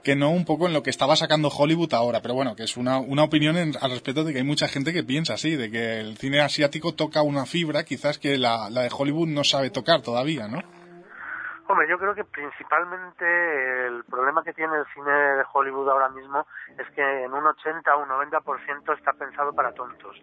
que 0.03 0.17
no 0.17 0.31
un 0.31 0.47
poco 0.47 0.67
en 0.67 0.73
lo 0.73 0.83
que 0.83 0.89
estaba 0.89 1.15
sacando 1.15 1.49
Hollywood 1.49 1.93
ahora. 1.93 2.23
Pero 2.23 2.35
bueno, 2.35 2.57
que 2.57 2.65
es 2.65 2.79
una, 2.79 2.99
una 2.99 3.23
opinión 3.23 3.57
al 3.57 3.91
respecto 3.91 4.25
de 4.25 4.33
que 4.33 4.39
hay 4.39 4.45
mucha 4.45 4.67
gente 4.67 4.95
que 4.95 5.05
piensa 5.05 5.35
así, 5.35 5.57
de 5.57 5.71
que 5.71 6.01
el 6.01 6.17
cine 6.17 6.41
asiático 6.41 6.95
toca 6.95 7.21
una 7.21 7.45
fibra 7.45 7.85
quizás 7.85 8.19
que 8.19 8.39
la 8.39 8.71
de 8.71 8.91
Hollywood 8.91 9.29
no 9.29 9.45
sabe 9.45 9.69
tocar 9.69 10.01
todavía, 10.01 10.49
¿no? 10.49 10.82
Hombre, 11.69 11.89
yo 11.89 11.99
creo 11.99 12.15
que 12.15 12.25
principalmente 12.25 13.87
el 13.87 14.05
problema 14.05 14.43
que 14.43 14.53
tiene 14.53 14.77
el 14.77 14.87
cine 14.95 15.11
de 15.11 15.45
Hollywood 15.53 15.89
ahora 15.89 16.09
mismo 16.09 16.47
es 16.77 16.89
que 16.91 17.25
en 17.25 17.33
un 17.33 17.47
80 17.47 17.97
o 17.97 18.03
un 18.03 18.09
90% 18.09 18.99
está 18.99 19.13
pensado 19.13 19.53
para 19.55 19.73
tontos. 19.73 20.21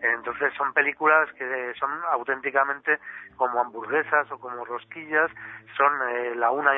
Entonces 0.00 0.52
son 0.54 0.72
películas 0.72 1.28
que 1.32 1.74
son 1.78 1.90
auténticamente 2.10 2.98
como 3.36 3.60
hamburguesas 3.60 4.30
o 4.30 4.38
como 4.38 4.64
rosquillas, 4.64 5.30
son 5.76 5.92
eh, 6.10 6.34
la 6.36 6.50
una 6.50 6.72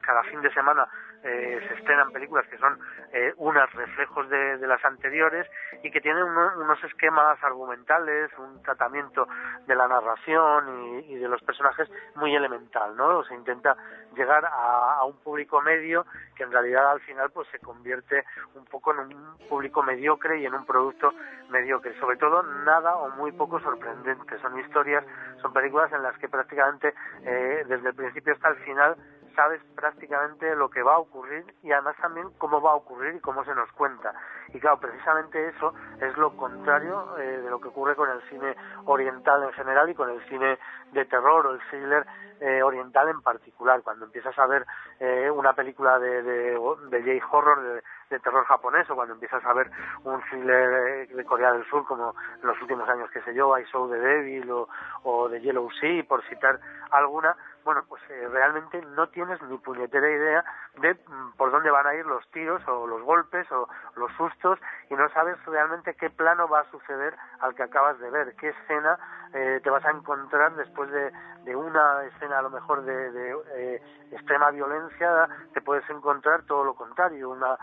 cada 0.00 0.22
fin 0.24 0.42
de 0.42 0.52
semana 0.52 0.86
eh, 1.22 1.60
se 1.68 1.74
estrenan 1.74 2.10
películas 2.12 2.46
que 2.48 2.56
son 2.56 2.78
eh, 3.12 3.34
unas 3.36 3.70
reflejos 3.74 4.28
de, 4.30 4.56
las 4.66 4.82
anteriores 4.84 5.46
y 5.82 5.90
que 5.90 6.00
tienen 6.00 6.22
unos 6.22 6.82
esquemas 6.84 7.42
argumentales, 7.42 8.30
un 8.38 8.62
tratamiento 8.62 9.26
de 9.66 9.74
la 9.74 9.88
narración 9.88 11.02
y, 11.08 11.16
de 11.16 11.28
los 11.28 11.42
personajes 11.42 11.90
muy 12.14 12.34
elemental, 12.34 12.96
¿no? 12.96 13.22
Se 13.24 13.34
intenta 13.34 13.76
llegar 14.14 14.44
a, 14.46 15.04
un 15.04 15.18
público 15.18 15.60
medio 15.60 16.06
que 16.36 16.44
en 16.44 16.52
realidad 16.52 16.92
al 16.92 17.00
final 17.00 17.30
pues 17.30 17.48
se 17.48 17.58
convierte 17.58 18.24
un 18.54 18.64
poco 18.64 18.92
en 18.92 19.00
un 19.00 19.38
público 19.48 19.82
mediocre 19.82 20.38
y 20.38 20.46
en 20.46 20.54
un 20.54 20.64
producto 20.64 21.12
mediocre. 21.50 21.98
Sobre 21.98 22.16
todo 22.16 22.42
nada 22.42 22.96
o 22.96 23.10
muy 23.10 23.32
poco 23.32 23.60
sorprendente. 23.60 24.38
Son 24.40 24.58
historias, 24.58 25.04
son 25.42 25.52
películas 25.52 25.92
en 25.92 26.02
las 26.02 26.16
que 26.18 26.28
prácticamente 26.28 26.94
eh, 27.24 27.64
desde 27.66 27.88
el 27.88 27.94
principio 27.94 28.34
hasta 28.34 28.48
el 28.50 28.56
final 28.56 28.96
sabes 29.34 29.60
prácticamente 29.74 30.54
lo 30.56 30.68
que 30.70 30.82
va 30.82 30.94
a 30.94 30.98
ocurrir 30.98 31.44
y 31.62 31.72
además 31.72 31.96
también 32.00 32.28
cómo 32.38 32.60
va 32.60 32.72
a 32.72 32.76
ocurrir 32.76 33.14
y 33.14 33.20
cómo 33.20 33.44
se 33.44 33.54
nos 33.54 33.70
cuenta. 33.72 34.12
Y 34.52 34.58
claro, 34.58 34.80
precisamente 34.80 35.48
eso 35.48 35.72
es 36.00 36.16
lo 36.16 36.36
contrario 36.36 37.16
eh, 37.18 37.40
de 37.42 37.50
lo 37.50 37.60
que 37.60 37.68
ocurre 37.68 37.94
con 37.94 38.10
el 38.10 38.20
cine 38.28 38.56
oriental 38.84 39.42
en 39.44 39.52
general 39.52 39.88
y 39.88 39.94
con 39.94 40.10
el 40.10 40.20
cine 40.28 40.58
de 40.92 41.04
terror 41.04 41.46
o 41.46 41.52
el 41.52 41.60
thriller 41.70 42.06
eh, 42.40 42.62
oriental 42.62 43.08
en 43.08 43.20
particular. 43.22 43.82
Cuando 43.82 44.06
empiezas 44.06 44.36
a 44.38 44.46
ver 44.46 44.66
eh, 44.98 45.30
una 45.30 45.52
película 45.52 45.98
de, 45.98 46.22
de, 46.22 46.58
de 46.90 47.20
J-horror, 47.20 47.82
de, 48.08 48.18
terror 48.18 48.44
japonés, 48.44 48.90
o 48.90 48.96
cuando 48.96 49.14
empiezas 49.14 49.44
a 49.44 49.52
ver 49.52 49.70
un 50.02 50.20
thriller 50.22 51.06
de 51.08 51.24
Corea 51.24 51.52
del 51.52 51.64
Sur, 51.66 51.84
como 51.84 52.14
en 52.40 52.46
los 52.46 52.60
últimos 52.60 52.88
años, 52.88 53.08
que 53.10 53.22
sé 53.22 53.32
yo, 53.34 53.56
I 53.56 53.64
Saw 53.66 53.88
the 53.88 53.98
Devil 53.98 54.50
o, 54.50 54.68
o 55.04 55.30
The 55.30 55.40
Yellow 55.40 55.70
Sea, 55.80 56.02
por 56.08 56.22
citar 56.24 56.58
alguna, 56.90 57.36
bueno, 57.70 57.84
pues 57.88 58.02
eh, 58.10 58.26
realmente 58.32 58.82
no 58.96 59.08
tienes 59.10 59.40
ni 59.42 59.56
puñetera 59.58 60.10
idea 60.10 60.44
de 60.80 60.94
mm, 60.94 61.36
por 61.36 61.52
dónde 61.52 61.70
van 61.70 61.86
a 61.86 61.94
ir 61.94 62.04
los 62.04 62.28
tiros 62.32 62.60
o 62.66 62.84
los 62.84 63.00
golpes 63.02 63.46
o 63.52 63.68
los 63.94 64.10
sustos 64.14 64.58
y 64.88 64.94
no 64.94 65.08
sabes 65.10 65.36
realmente 65.44 65.94
qué 65.94 66.10
plano 66.10 66.48
va 66.48 66.62
a 66.62 66.70
suceder 66.72 67.14
al 67.38 67.54
que 67.54 67.62
acabas 67.62 67.96
de 68.00 68.10
ver, 68.10 68.34
qué 68.34 68.48
escena 68.48 68.98
eh, 69.32 69.60
te 69.62 69.70
vas 69.70 69.84
a 69.84 69.90
encontrar 69.90 70.56
después 70.56 70.90
de, 70.90 71.12
de, 71.44 71.54
una 71.54 72.02
escena 72.06 72.40
a 72.40 72.42
lo 72.42 72.50
mejor 72.50 72.82
de, 72.82 73.12
de 73.12 73.36
eh, 73.54 73.82
extrema 74.10 74.50
violencia, 74.50 75.28
te 75.54 75.60
puedes 75.60 75.88
encontrar 75.90 76.42
todo 76.46 76.64
lo 76.64 76.74
contrario, 76.74 77.30
una 77.30 77.56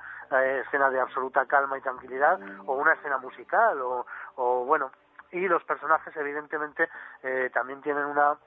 escena 0.62 0.90
de 0.90 1.02
absoluta 1.02 1.46
calma 1.48 1.78
y 1.78 1.82
tranquilidad 1.82 2.40
o 2.66 2.76
una 2.76 2.94
escena 2.94 3.18
musical 3.18 3.82
o, 3.82 4.06
o 4.36 4.64
bueno, 4.64 4.90
y 5.32 5.50
los 5.50 5.62
personajes 5.66 6.16
evidentemente 6.16 6.88
también 7.52 7.82
tienen 7.82 8.06
una 8.06 8.38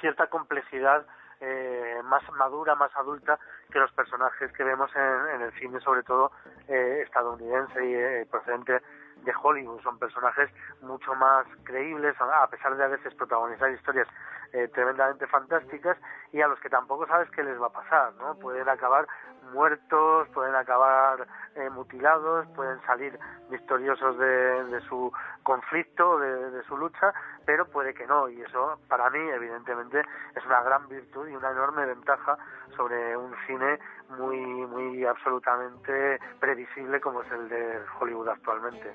cierta 0.00 0.26
complejidad 0.28 1.06
eh, 1.40 2.00
más 2.04 2.22
madura, 2.32 2.74
más 2.74 2.94
adulta 2.96 3.38
que 3.70 3.80
los 3.80 3.90
personajes 3.92 4.52
que 4.52 4.62
vemos 4.62 4.90
en, 4.94 5.42
el 5.42 5.52
cine, 5.58 5.80
sobre 5.80 6.02
todo 6.04 6.30
eh, 6.68 7.02
estadounidense 7.04 7.84
y 7.84 7.94
eh, 7.94 8.26
procedente 8.30 8.80
de 9.24 9.32
Hollywood. 9.42 9.82
Son 9.82 9.98
personajes 9.98 10.50
mucho 10.82 11.14
más 11.14 11.46
creíbles, 11.64 12.14
a 12.20 12.46
pesar 12.48 12.76
de 12.76 12.84
a 12.84 12.88
veces 12.88 13.14
protagonizar 13.14 13.70
historias 13.72 14.08
eh, 14.52 14.68
tremendamente 14.68 15.26
fantásticas 15.26 15.96
y 16.32 16.42
a 16.42 16.46
los 16.46 16.60
que 16.60 16.68
tampoco 16.68 17.06
sabes 17.06 17.30
qué 17.30 17.42
les 17.42 17.60
va 17.60 17.68
a 17.68 17.72
pasar, 17.72 18.12
¿no? 18.14 18.34
Pueden 18.34 18.68
acabar 18.68 19.06
muertos, 19.52 20.28
pueden 20.34 20.54
acabar 20.54 21.26
eh, 21.56 21.68
mutilados, 21.70 22.46
pueden 22.54 22.80
salir 22.82 23.18
victoriosos 23.50 24.18
de, 24.18 24.64
de 24.64 24.80
su 24.88 25.12
conflicto, 25.42 26.18
de, 26.18 26.62
su 26.64 26.76
lucha, 26.76 27.12
pero 27.44 27.66
puede 27.66 27.92
que 27.92 28.06
no, 28.06 28.28
y 28.28 28.40
eso 28.40 28.78
para 28.88 29.10
mí 29.10 29.18
evidentemente 29.30 30.00
es 30.00 30.46
una 30.46 30.62
gran 30.62 30.88
virtud 30.88 31.28
y 31.28 31.34
una 31.34 31.50
enorme 31.50 31.84
ventaja 31.86 32.38
sobre 32.76 33.16
un 33.16 33.34
cine 33.46 33.78
muy, 34.16 34.38
muy 34.38 35.04
absolutamente 35.04 36.18
previsible 36.40 37.00
como 37.00 37.22
es 37.22 37.32
el 37.32 37.48
de 37.48 37.78
Hollywood 38.00 38.28
actualmente. 38.28 38.92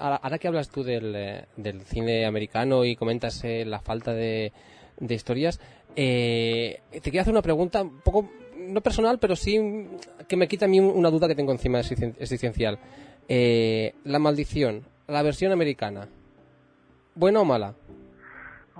Ahora, 0.00 0.38
que 0.38 0.48
hablas 0.48 0.70
tú 0.70 0.82
del, 0.82 1.14
eh, 1.14 1.46
del 1.56 1.82
cine 1.82 2.26
americano 2.26 2.84
y 2.84 2.96
comentas 2.96 3.42
eh, 3.44 3.64
la 3.64 3.80
falta 3.80 4.12
de, 4.12 4.52
de 4.98 5.14
historias, 5.14 5.60
eh, 5.96 6.80
te 6.90 7.10
quiero 7.10 7.22
hacer 7.22 7.32
una 7.32 7.42
pregunta 7.42 7.82
un 7.82 8.00
poco, 8.00 8.30
no 8.68 8.80
personal, 8.80 9.18
pero 9.18 9.36
sí 9.36 9.88
que 10.28 10.36
me 10.36 10.48
quita 10.48 10.66
a 10.66 10.68
mí 10.68 10.80
una 10.80 11.10
duda 11.10 11.28
que 11.28 11.34
tengo 11.34 11.52
encima 11.52 11.80
existencial. 11.80 12.78
la 13.28 14.18
maldición, 14.18 14.84
la 15.06 15.22
versión 15.22 15.52
americana, 15.52 16.08
¿buena 17.14 17.40
o 17.40 17.44
mala? 17.44 17.74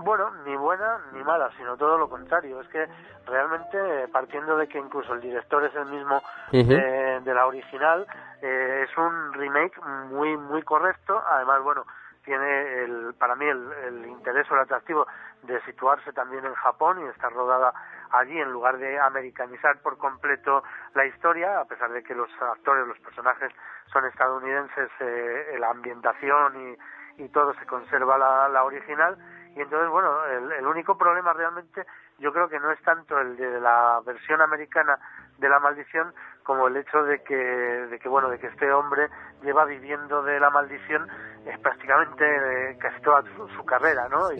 Bueno, 0.01 0.31
ni 0.45 0.55
buena 0.55 0.97
ni 1.13 1.21
mala, 1.23 1.49
sino 1.57 1.75
todo 1.75 1.97
lo 1.97 2.09
contrario. 2.09 2.61
Es 2.61 2.67
que 2.69 2.87
realmente, 3.25 4.07
partiendo 4.13 4.55
de 4.55 4.67
que 4.67 4.79
incluso 4.79 5.13
el 5.13 5.19
director 5.19 5.63
es 5.65 5.75
el 5.75 5.85
mismo 5.87 6.21
de, 6.51 7.33
la 7.33 7.45
original, 7.45 8.07
eh, 8.41 8.85
es 8.87 8.97
un 8.97 9.33
remake 9.33 9.77
muy 10.09 10.37
muy 10.37 10.61
correcto. 10.61 11.21
Además, 11.29 11.61
bueno, 11.63 11.85
tiene 12.23 12.83
el, 12.83 13.13
para 13.15 13.35
mí 13.35 13.45
el, 13.45 13.71
el 13.87 14.05
interés 14.05 14.49
o 14.49 14.53
el 14.53 14.61
atractivo 14.61 15.05
de 15.43 15.61
situarse 15.61 16.11
también 16.13 16.45
en 16.45 16.53
Japón 16.55 16.99
y 17.01 17.07
estar 17.07 17.31
rodada 17.31 17.73
allí 18.11 18.39
en 18.39 18.51
lugar 18.51 18.77
de 18.77 18.99
americanizar 18.99 19.81
por 19.81 19.97
completo 19.97 20.63
la 20.93 21.05
historia, 21.05 21.59
a 21.59 21.65
pesar 21.65 21.91
de 21.91 22.03
que 22.03 22.15
los 22.15 22.29
actores, 22.41 22.87
los 22.87 22.99
personajes 22.99 23.51
son 23.91 24.05
estadounidenses, 24.05 24.89
eh, 24.99 25.55
la 25.59 25.69
ambientación 25.69 26.75
y, 27.17 27.23
y 27.23 27.29
todo 27.29 27.53
se 27.55 27.65
conserva 27.65 28.17
la, 28.17 28.49
la 28.49 28.63
original. 28.63 29.17
Y 29.55 29.61
entonces, 29.61 29.89
bueno, 29.89 30.25
el, 30.25 30.65
único 30.65 30.97
problema 30.97 31.33
realmente 31.33 31.85
yo 32.19 32.31
creo 32.31 32.47
que 32.49 32.59
no 32.59 32.71
es 32.71 32.81
tanto 32.83 33.19
el 33.19 33.35
de 33.35 33.59
la 33.59 33.99
versión 34.05 34.41
americana 34.41 34.99
de 35.37 35.49
la 35.49 35.59
maldición 35.59 36.13
como 36.43 36.67
el 36.67 36.77
hecho 36.77 37.03
de 37.03 37.23
que, 37.23 37.35
de 37.35 37.99
que 37.99 38.09
bueno, 38.09 38.29
de 38.29 38.39
que 38.39 38.47
este 38.47 38.71
hombre 38.71 39.09
lleva 39.41 39.65
viviendo 39.65 40.21
de 40.23 40.39
la 40.39 40.49
maldición 40.49 41.07
es 41.45 41.59
prácticamente 41.59 42.25
eh, 42.25 42.77
casi 42.79 43.01
toda 43.01 43.23
su, 43.55 43.65
carrera, 43.65 44.07
¿no? 44.09 44.31
Y, 44.31 44.39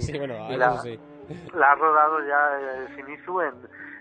la, 0.57 0.81
la, 1.53 1.71
ha 1.71 1.75
rodado 1.75 2.25
ya 2.25 2.59
eh, 2.59 2.87
Shimizu 2.95 3.41
en, 3.41 3.53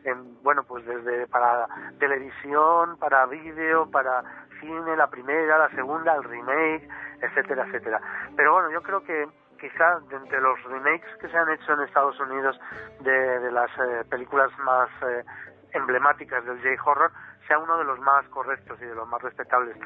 en, 0.05 0.43
bueno, 0.43 0.63
pues 0.65 0.85
desde 0.87 1.27
para 1.27 1.67
televisión, 1.99 2.97
para 2.99 3.27
vídeo, 3.27 3.91
para 3.91 4.23
cine, 4.61 4.97
la 4.97 5.09
primera, 5.09 5.59
la 5.59 5.71
segunda, 5.71 6.15
el 6.15 6.25
remake, 6.25 6.89
etcétera, 7.21 7.65
etcétera. 7.67 8.01
Pero 8.37 8.53
bueno, 8.53 8.71
yo 8.71 8.83
creo 8.83 9.03
que 9.03 9.29
quizá 9.61 10.01
de 10.09 10.17
entre 10.17 10.41
los 10.41 10.63
remakes 10.65 11.09
que 11.21 11.29
se 11.29 11.37
han 11.37 11.51
hecho 11.51 11.73
en 11.73 11.81
Estados 11.81 12.19
Unidos 12.21 12.59
de, 13.01 13.51
las 13.51 13.71
eh, 13.79 14.05
películas 14.09 14.51
más 14.59 14.89
eh, 15.03 15.25
emblemáticas 15.73 16.45
del 16.45 16.59
J-Horror 16.63 17.11
sea 17.47 17.59
uno 17.59 17.79
de 17.79 17.85
los 17.85 17.99
más 18.01 18.27
correctos 18.29 18.79
y 18.81 18.85
de 18.85 18.95
los 18.95 19.09
más 19.09 19.21
respetables 19.23 19.77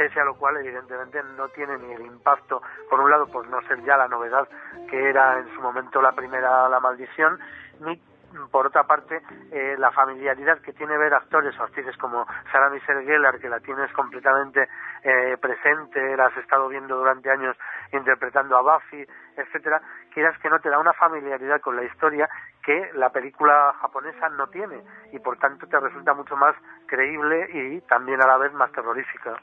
pese 0.00 0.18
a 0.18 0.24
lo 0.24 0.34
cual 0.34 0.56
evidentemente 0.56 1.22
no 1.36 1.50
tiene 1.50 1.76
ni 1.76 1.92
el 1.92 2.06
impacto, 2.06 2.62
por 2.88 3.00
un 3.00 3.10
lado 3.10 3.26
por 3.26 3.46
no 3.48 3.60
ser 3.68 3.84
ya 3.84 3.98
la 3.98 4.08
novedad 4.08 4.48
que 4.88 5.10
era 5.10 5.38
en 5.38 5.54
su 5.54 5.60
momento 5.60 6.00
la 6.00 6.12
primera 6.12 6.70
La 6.70 6.80
Maldición, 6.80 7.38
ni 7.80 8.00
por 8.50 8.66
otra 8.66 8.84
parte, 8.84 9.20
eh, 9.52 9.74
la 9.76 9.90
familiaridad 9.90 10.62
que 10.62 10.72
tiene 10.72 10.96
ver 10.96 11.12
actores 11.12 11.54
o 11.58 11.64
actrices 11.64 11.98
como 11.98 12.26
Sarah 12.50 12.70
Michelle 12.70 13.04
Gellar, 13.04 13.38
que 13.40 13.50
la 13.50 13.60
tienes 13.60 13.92
completamente 13.92 14.68
eh, 15.02 15.36
presente, 15.38 16.16
la 16.16 16.28
has 16.28 16.36
estado 16.38 16.68
viendo 16.68 16.96
durante 16.96 17.30
años 17.30 17.54
interpretando 17.92 18.56
a 18.56 18.62
Buffy, 18.62 19.06
etcétera, 19.36 19.82
quieras 20.14 20.38
que 20.38 20.48
no 20.48 20.60
te 20.60 20.70
da 20.70 20.78
una 20.78 20.94
familiaridad 20.94 21.60
con 21.60 21.76
la 21.76 21.84
historia 21.84 22.26
que 22.62 22.90
la 22.94 23.10
película 23.10 23.74
japonesa 23.82 24.30
no 24.30 24.46
tiene 24.46 24.82
y 25.12 25.18
por 25.18 25.36
tanto 25.36 25.66
te 25.66 25.78
resulta 25.78 26.14
mucho 26.14 26.38
más 26.38 26.56
creíble 26.86 27.50
y 27.52 27.80
también 27.82 28.22
a 28.22 28.26
la 28.26 28.38
vez 28.38 28.54
más 28.54 28.72
terrorífica. 28.72 29.36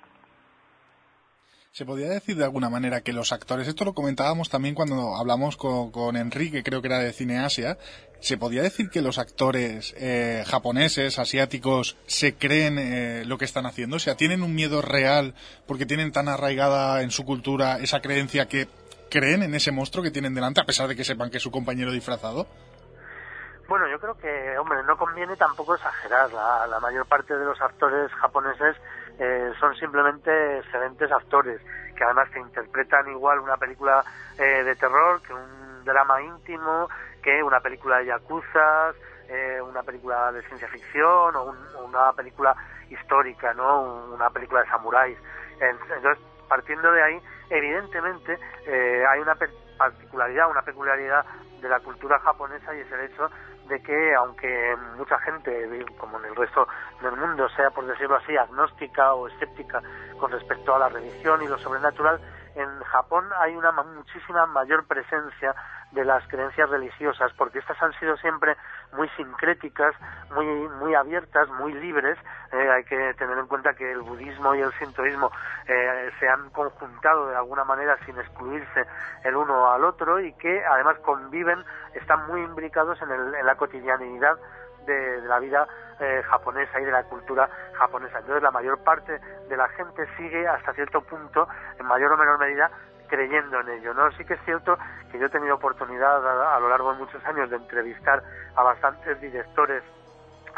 Se 1.77 1.85
podría 1.85 2.09
decir 2.09 2.35
de 2.35 2.43
alguna 2.43 2.71
manera 2.71 3.01
que 3.01 3.13
los 3.13 3.31
actores, 3.31 3.67
esto 3.67 3.85
lo 3.85 3.93
comentábamos 3.93 4.49
también 4.49 4.73
cuando 4.73 5.15
hablamos 5.15 5.57
con, 5.57 6.15
Enrique, 6.15 6.63
creo 6.63 6.81
que 6.81 6.87
era 6.87 6.97
de 6.97 7.13
Cine 7.13 7.37
Asia, 7.37 7.77
se 8.19 8.35
podría 8.35 8.63
decir 8.63 8.89
que 8.89 9.03
los 9.03 9.19
actores 9.19 9.93
eh, 9.95 10.43
japoneses, 10.47 11.19
asiáticos, 11.19 11.95
se 12.07 12.35
creen 12.35 12.79
eh, 12.79 13.25
lo 13.27 13.37
que 13.37 13.45
están 13.45 13.67
haciendo, 13.67 13.97
o 13.97 13.99
sea, 13.99 14.15
tienen 14.15 14.41
un 14.41 14.55
miedo 14.55 14.81
real 14.81 15.35
porque 15.67 15.85
tienen 15.85 16.11
tan 16.11 16.29
arraigada 16.29 17.03
en 17.03 17.11
su 17.11 17.25
cultura 17.25 17.77
esa 17.77 18.01
creencia 18.01 18.47
que 18.47 18.67
creen 19.11 19.43
en 19.43 19.53
ese 19.53 19.71
monstruo 19.71 20.03
que 20.03 20.09
tienen 20.09 20.33
delante, 20.33 20.59
a 20.59 20.65
pesar 20.65 20.87
de 20.87 20.95
que 20.95 21.03
sepan 21.03 21.29
que 21.29 21.37
es 21.37 21.43
su 21.43 21.51
compañero 21.51 21.91
disfrazado. 21.91 22.47
Bueno, 23.69 23.87
yo 23.87 23.99
creo 23.99 24.17
que, 24.17 24.57
hombre, 24.57 24.79
no 24.81 24.97
conviene 24.97 25.35
tampoco 25.35 25.75
exagerar. 25.75 26.31
la 26.33 26.79
mayor 26.79 27.05
parte 27.05 27.37
de 27.37 27.45
los 27.45 27.61
actores 27.61 28.11
japoneses 28.13 28.75
eh, 29.19 29.51
son 29.59 29.75
simplemente 29.75 30.59
excelentes 30.59 31.11
actores 31.11 31.61
que 31.95 32.03
además 32.03 32.29
te 32.31 32.39
interpretan 32.39 33.09
igual 33.09 33.39
una 33.39 33.57
película 33.57 34.03
eh, 34.37 34.63
de 34.63 34.75
terror 34.75 35.21
que 35.21 35.33
un 35.33 35.83
drama 35.83 36.21
íntimo, 36.21 36.87
que 37.23 37.41
una 37.41 37.59
película 37.59 37.97
de 37.97 38.05
yakuza, 38.05 38.93
eh, 39.27 39.59
una 39.61 39.83
película 39.83 40.31
de 40.31 40.41
ciencia 40.43 40.67
ficción 40.67 41.35
o, 41.35 41.55
una 41.83 42.13
película 42.13 42.55
histórica, 42.89 43.53
¿no? 43.53 44.05
Una 44.13 44.29
película 44.29 44.61
de 44.61 44.67
samuráis. 44.67 45.17
Entonces, 45.59 46.23
partiendo 46.47 46.91
de 46.91 47.03
ahí, 47.03 47.21
evidentemente 47.49 48.37
eh, 48.65 49.03
hay 49.09 49.19
una 49.19 49.35
particularidad, 49.77 50.49
una 50.49 50.61
peculiaridad 50.61 51.25
de 51.61 51.69
la 51.69 51.79
cultura 51.79 52.19
japonesa 52.19 52.75
y 52.75 52.79
es 52.79 52.91
el 52.91 53.01
hecho 53.01 53.29
de 53.67 53.81
que 53.81 54.15
aunque 54.15 54.75
mucha 54.97 55.19
gente, 55.19 55.85
como 55.97 56.19
en 56.19 56.25
el 56.25 56.35
resto 56.35 56.67
del 57.01 57.15
mundo, 57.15 57.47
sea 57.49 57.69
por 57.71 57.85
decirlo 57.85 58.15
así, 58.15 58.35
agnóstica 58.35 59.13
o 59.13 59.27
escéptica 59.27 59.81
con 60.19 60.31
respecto 60.31 60.75
a 60.75 60.79
la 60.79 60.89
religión 60.89 61.41
y 61.41 61.47
lo 61.47 61.57
sobrenatural, 61.57 62.19
en 62.55 62.79
Japón 62.83 63.25
hay 63.39 63.55
una 63.55 63.71
muchísima 63.71 64.45
mayor 64.47 64.85
presencia 64.85 65.53
de 65.91 66.03
las 66.03 66.27
creencias 66.27 66.69
religiosas, 66.69 67.31
porque 67.37 67.59
estas 67.59 67.81
han 67.81 67.93
sido 67.99 68.17
siempre 68.17 68.57
muy 68.93 69.09
sincréticas, 69.09 69.93
muy, 70.33 70.45
muy 70.45 70.95
abiertas, 70.95 71.49
muy 71.49 71.73
libres. 71.73 72.17
Eh, 72.51 72.69
hay 72.69 72.83
que 72.85 73.13
tener 73.15 73.37
en 73.37 73.47
cuenta 73.47 73.73
que 73.73 73.91
el 73.91 74.01
budismo 74.01 74.55
y 74.55 74.61
el 74.61 74.71
sintoísmo 74.73 75.31
eh, 75.67 76.11
se 76.19 76.27
han 76.27 76.49
conjuntado 76.51 77.27
de 77.29 77.35
alguna 77.35 77.63
manera 77.63 77.97
sin 78.05 78.17
excluirse 78.17 78.85
el 79.23 79.35
uno 79.35 79.71
al 79.71 79.83
otro 79.83 80.19
y 80.19 80.33
que 80.33 80.65
además 80.65 80.97
conviven, 80.99 81.63
están 81.93 82.27
muy 82.27 82.41
imbricados 82.41 83.01
en, 83.01 83.11
el, 83.11 83.35
en 83.35 83.45
la 83.45 83.55
cotidianidad 83.55 84.37
de, 84.85 85.21
la 85.21 85.39
vida 85.39 85.67
eh, 85.99 86.23
japonesa 86.25 86.79
y 86.79 86.85
de 86.85 86.91
la 86.91 87.03
cultura 87.03 87.49
japonesa. 87.73 88.19
Entonces 88.19 88.41
la 88.41 88.51
mayor 88.51 88.83
parte 88.83 89.19
de 89.49 89.57
la 89.57 89.67
gente 89.69 90.07
sigue 90.15 90.47
hasta 90.47 90.73
cierto 90.73 91.01
punto, 91.01 91.47
en 91.77 91.85
mayor 91.85 92.13
o 92.13 92.17
menor 92.17 92.39
medida, 92.39 92.71
creyendo 93.07 93.59
en 93.61 93.69
ello. 93.69 93.93
¿no? 93.93 94.11
Sí 94.11 94.25
que 94.25 94.35
es 94.35 94.41
cierto 94.45 94.77
que 95.11 95.19
yo 95.19 95.25
he 95.25 95.29
tenido 95.29 95.55
oportunidad 95.55 96.53
a, 96.53 96.59
lo 96.59 96.69
largo 96.69 96.93
de 96.93 96.99
muchos 96.99 97.23
años 97.25 97.49
de 97.49 97.57
entrevistar 97.57 98.21
a 98.55 98.63
bastantes 98.63 99.19
directores 99.19 99.83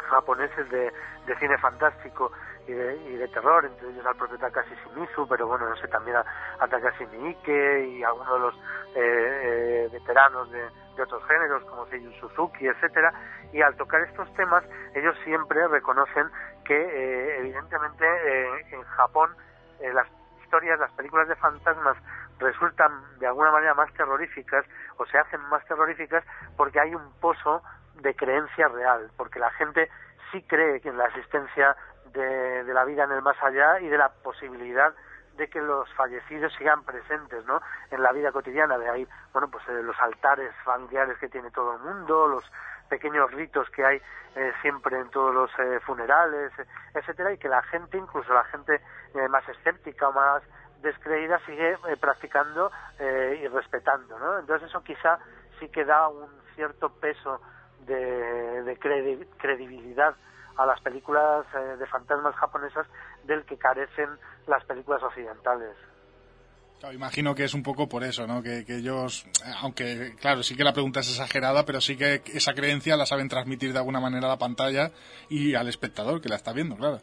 japoneses 0.10 0.70
de, 0.70 0.92
cine 1.40 1.58
fantástico 1.60 2.32
y 2.68 2.74
de, 2.74 3.28
terror, 3.30 3.66
entre 3.66 3.90
ellos 3.90 4.06
al 4.06 4.16
propio 4.16 4.38
Takashi 4.38 4.76
Shimizu, 4.76 5.28
pero 5.28 5.48
bueno, 5.48 5.70
no 5.70 5.76
sé, 5.76 5.88
también 5.88 6.18
a, 6.18 6.68
Takashi 6.68 7.06
Miike 7.08 7.88
y 7.88 8.04
a 8.04 8.14
uno 8.14 8.34
de 8.34 8.40
los 8.40 8.56
eh, 8.56 8.62
eh, 8.96 9.90
veteranos 9.92 10.52
de, 10.52 10.68
otros 11.02 11.24
géneros 11.28 11.64
como 11.64 11.86
Seiyu 11.86 12.12
Suzuki, 12.20 12.68
etcétera, 12.68 13.14
y 13.54 13.62
al 13.62 13.74
tocar 13.78 14.02
estos 14.02 14.32
temas 14.34 14.66
ellos 14.94 15.16
siempre 15.24 15.66
reconocen 15.70 16.30
que 16.66 16.76
eh, 16.76 17.40
evidentemente 17.40 18.06
en 18.70 18.84
Japón 18.84 19.34
las 19.94 20.06
historias, 20.44 20.78
las 20.78 20.92
películas 20.92 21.30
de 21.30 21.36
fantasmas 21.38 21.96
resultan 22.40 23.20
de 23.20 23.28
alguna 23.28 23.52
manera 23.52 23.74
más 23.74 23.94
terroríficas 23.94 24.66
o 24.98 25.06
se 25.06 25.18
hacen 25.18 25.42
más 25.50 25.66
terroríficas 25.66 26.24
porque 26.58 26.80
hay 26.80 26.96
un 26.96 27.12
pozo 27.20 27.62
de 27.96 28.16
creencia 28.16 28.68
real, 28.68 29.12
porque 29.18 29.40
la 29.40 29.52
gente 29.52 29.90
sí 30.32 30.42
cree 30.44 30.82
en 30.84 30.98
la 30.98 31.06
existencia 31.06 31.76
de, 32.14 32.64
la 32.74 32.86
vida 32.86 33.04
en 33.04 33.12
el 33.12 33.22
más 33.22 33.42
allá 33.44 33.80
y 33.80 33.88
de 33.88 33.98
la 33.98 34.10
posibilidad 34.10 34.94
de 35.38 35.50
que 35.50 35.62
los 35.62 35.92
fallecidos 35.94 36.54
sigan 36.58 36.84
presentes 36.84 37.46
¿no? 37.46 37.62
en 37.92 38.04
la 38.04 38.12
vida 38.12 38.32
cotidiana. 38.32 38.78
De 38.78 38.90
ahí, 38.90 39.08
bueno, 39.32 39.50
pues 39.50 39.68
eh, 39.70 39.84
los 39.84 39.98
altares 40.00 40.54
familiares 40.64 41.18
que 41.18 41.30
tiene 41.30 41.50
todo 41.52 41.76
el 41.76 41.80
mundo, 41.80 42.28
los 42.28 42.44
pequeños 42.90 43.32
ritos 43.32 43.70
que 43.70 43.86
hay 43.86 44.02
eh, 44.36 44.52
siempre 44.62 45.00
en 45.00 45.10
todos 45.10 45.34
los 45.34 45.52
eh, 45.60 45.80
funerales, 45.86 46.52
etcétera, 46.94 47.32
y 47.32 47.38
que 47.38 47.48
la 47.48 47.62
gente, 47.64 47.98
incluso 47.98 48.34
la 48.34 48.44
gente 48.46 48.82
más 49.30 49.48
escéptica 49.50 50.10
o 50.10 50.14
más 50.14 50.44
descreída 50.82 51.40
sigue 51.46 51.72
eh, 51.72 51.98
practicando 52.00 52.72
eh, 53.00 53.42
y 53.44 53.48
respetando, 53.48 54.18
¿no? 54.20 54.40
Entonces 54.40 54.70
eso 54.70 54.84
quizá 54.84 55.20
sí 55.60 55.68
que 55.70 55.86
da 55.86 56.08
un 56.08 56.30
cierto 56.56 56.90
peso 56.90 57.42
de, 57.86 58.78
credibilidad 59.38 60.16
a 60.58 60.66
las 60.66 60.80
películas 60.82 61.46
eh, 61.56 61.78
de 61.78 61.86
fantasmas 61.88 62.36
japonesas 62.36 62.86
del 63.24 63.46
que 63.46 63.58
carecen 63.58 64.10
las 64.48 64.64
películas 64.66 65.02
occidentales. 65.04 65.76
imagino 66.94 67.34
que 67.34 67.46
es 67.46 67.54
un 67.54 67.64
poco 67.64 67.88
por 67.88 68.04
eso, 68.04 68.28
¿no? 68.28 68.44
Que, 68.44 68.66
que, 68.66 68.78
ellos, 68.78 69.26
aunque 69.62 70.16
claro, 70.20 70.44
sí 70.44 70.56
que 70.56 70.64
la 70.64 70.74
pregunta 70.74 71.00
es 71.00 71.10
exagerada, 71.10 71.66
pero 71.66 71.82
sí 71.82 71.98
que 71.98 72.22
esa 72.34 72.54
creencia 72.54 72.98
la 72.98 73.06
saben 73.06 73.30
transmitir 73.30 73.74
de 73.74 73.80
alguna 73.80 74.00
manera 74.00 74.28
a 74.28 74.30
la 74.30 74.38
pantalla 74.38 74.92
y 75.30 75.56
al 75.56 75.68
espectador 75.68 76.22
que 76.22 76.30
la 76.30 76.36
está 76.36 76.54
viendo, 76.54 76.76
claro. 76.76 77.00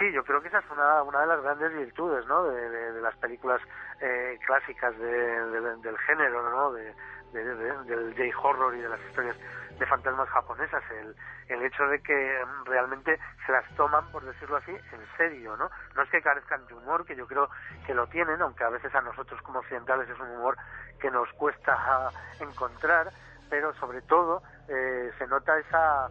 Sí, 0.00 0.10
yo 0.12 0.24
creo 0.24 0.40
que 0.40 0.48
esa 0.48 0.60
es 0.60 0.70
una, 0.70 1.02
una 1.02 1.20
de 1.20 1.26
las 1.26 1.42
grandes 1.42 1.76
virtudes 1.76 2.24
¿no? 2.26 2.44
de, 2.44 3.02
las 3.02 3.14
películas 3.16 3.60
eh, 4.00 4.38
clásicas 4.46 4.98
del 4.98 5.98
género, 6.06 6.50
¿no? 6.50 6.72
de, 6.72 6.94
del 7.34 8.32
J-horror 8.32 8.74
y 8.76 8.80
de 8.80 8.88
las 8.88 9.00
historias 9.00 9.36
de 9.78 9.84
fantasmas 9.84 10.26
japonesas, 10.30 10.82
el, 10.90 11.14
el 11.48 11.62
hecho 11.64 11.86
de 11.86 12.02
que 12.02 12.44
realmente 12.64 13.18
se 13.44 13.52
las 13.52 13.64
toman, 13.76 14.10
por 14.10 14.24
decirlo 14.24 14.56
así, 14.56 14.70
en 14.70 15.16
serio, 15.18 15.54
¿no? 15.58 15.70
No 15.94 16.02
es 16.02 16.08
que 16.08 16.22
carezcan 16.22 16.66
de 16.66 16.74
humor, 16.74 17.04
que 17.04 17.14
yo 17.14 17.26
creo 17.26 17.50
que 17.86 17.92
lo 17.92 18.06
tienen, 18.06 18.40
aunque 18.40 18.64
a 18.64 18.70
veces 18.70 18.94
a 18.94 19.02
nosotros 19.02 19.40
como 19.42 19.58
occidentales 19.58 20.08
es 20.08 20.18
un 20.18 20.30
humor 20.30 20.56
que 20.98 21.10
nos 21.10 21.30
cuesta 21.34 22.10
encontrar, 22.40 23.10
pero 23.50 23.74
sobre 23.74 24.00
todo 24.00 24.42
eh, 24.66 25.10
se 25.18 25.26
nota 25.26 25.58
esa, 25.58 26.08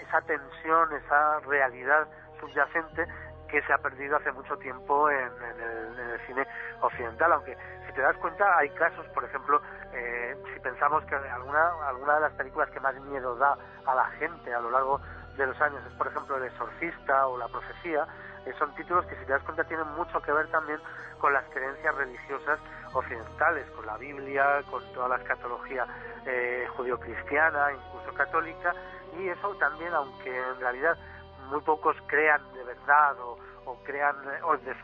esa 0.00 0.20
tensión, 0.22 0.92
esa 0.92 1.38
realidad 1.40 2.08
subyacente 2.42 3.06
que 3.48 3.62
se 3.62 3.72
ha 3.72 3.78
perdido 3.78 4.16
hace 4.16 4.32
mucho 4.32 4.56
tiempo 4.56 5.10
en, 5.10 5.18
el, 5.26 6.20
cine 6.26 6.46
occidental, 6.80 7.32
aunque 7.32 7.56
si 7.86 7.92
te 7.92 8.00
das 8.00 8.16
cuenta 8.16 8.56
hay 8.56 8.70
casos, 8.70 9.06
por 9.08 9.24
ejemplo, 9.24 9.60
eh, 9.92 10.36
si 10.52 10.60
pensamos 10.60 11.04
que 11.04 11.14
alguna, 11.14 11.86
alguna 11.86 12.14
de 12.14 12.20
las 12.20 12.32
películas 12.32 12.70
que 12.70 12.80
más 12.80 12.94
miedo 13.02 13.36
da 13.36 13.56
a 13.84 13.94
la 13.94 14.06
gente 14.18 14.54
a 14.54 14.60
lo 14.60 14.70
largo 14.70 15.00
de 15.36 15.46
los 15.46 15.60
años 15.60 15.82
es, 15.86 15.92
por 15.94 16.06
ejemplo, 16.06 16.36
El 16.36 16.44
Exorcista 16.44 17.26
o 17.26 17.36
La 17.36 17.48
Profecía, 17.48 18.06
eh, 18.46 18.52
son 18.58 18.74
títulos 18.74 19.04
que 19.06 19.16
si 19.16 19.24
te 19.26 19.32
das 19.32 19.42
cuenta 19.42 19.64
tienen 19.64 19.88
mucho 19.88 20.20
que 20.22 20.32
ver 20.32 20.48
también 20.50 20.80
con 21.18 21.32
las 21.32 21.44
creencias 21.50 21.94
religiosas 21.94 22.58
occidentales, 22.94 23.68
con 23.70 23.86
la 23.86 23.96
Biblia, 23.98 24.62
con 24.70 24.82
toda 24.92 25.08
la 25.08 25.16
escatología 25.16 25.86
eh, 26.26 26.66
judio-cristiana, 26.76 27.72
incluso 27.72 28.14
católica, 28.14 28.74
y 29.18 29.28
eso 29.28 29.54
también, 29.56 29.92
aunque 29.92 30.36
en 30.36 30.58
realidad 30.58 30.96
muy 31.52 31.60
pocos 31.60 31.96
crean 32.06 32.40
de 32.54 32.64
verdad 32.64 33.14
o, 33.20 33.38
crean 33.84 34.16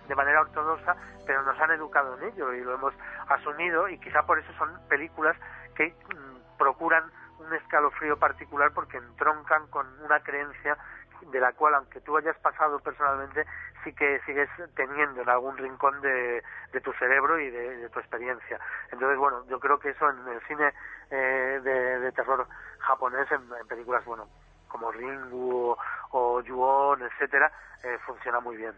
de, 0.08 0.14
manera 0.14 0.40
ortodoxa, 0.40 0.96
pero 1.26 1.42
nos 1.42 1.58
han 1.60 1.70
educado 1.72 2.16
en 2.18 2.32
ello 2.32 2.52
y 2.52 2.62
lo 2.62 2.74
hemos 2.74 2.94
asumido 3.28 3.88
y 3.88 3.98
quizá 3.98 4.22
por 4.22 4.38
eso 4.38 4.52
son 4.56 4.70
películas 4.88 5.36
que 5.74 5.88
mm, 5.88 6.56
procuran 6.58 7.04
un 7.38 7.52
escalofrío 7.54 8.18
particular 8.18 8.72
porque 8.72 8.98
entroncan 8.98 9.66
con 9.68 9.86
una 10.02 10.20
creencia 10.20 10.76
de 11.22 11.40
la 11.40 11.52
cual, 11.52 11.74
aunque 11.74 12.00
tú 12.00 12.16
hayas 12.16 12.36
pasado 12.38 12.78
personalmente, 12.80 13.44
sí 13.82 13.92
que 13.92 14.20
sigues 14.24 14.48
teniendo 14.74 15.22
en 15.22 15.28
algún 15.28 15.56
rincón 15.56 16.00
de, 16.00 16.42
tu 16.82 16.92
cerebro 16.92 17.38
y 17.38 17.50
de, 17.50 17.88
tu 17.90 17.98
experiencia. 17.98 18.60
Entonces, 18.92 19.18
bueno, 19.18 19.44
yo 19.48 19.58
creo 19.58 19.78
que 19.78 19.90
eso 19.90 20.08
en 20.08 20.28
el 20.28 20.40
cine 20.46 20.72
eh, 21.10 21.60
de, 21.62 22.12
terror 22.12 22.46
japonés, 22.78 23.30
en 23.32 23.66
películas, 23.66 24.04
bueno, 24.04 24.28
como 24.68 24.90
Ringu 24.92 25.74
o, 26.12 26.40
Yuon, 26.42 27.00
etcétera, 27.02 27.50
eh, 27.84 27.96
funciona 28.06 28.40
muy 28.40 28.56
bien. 28.56 28.72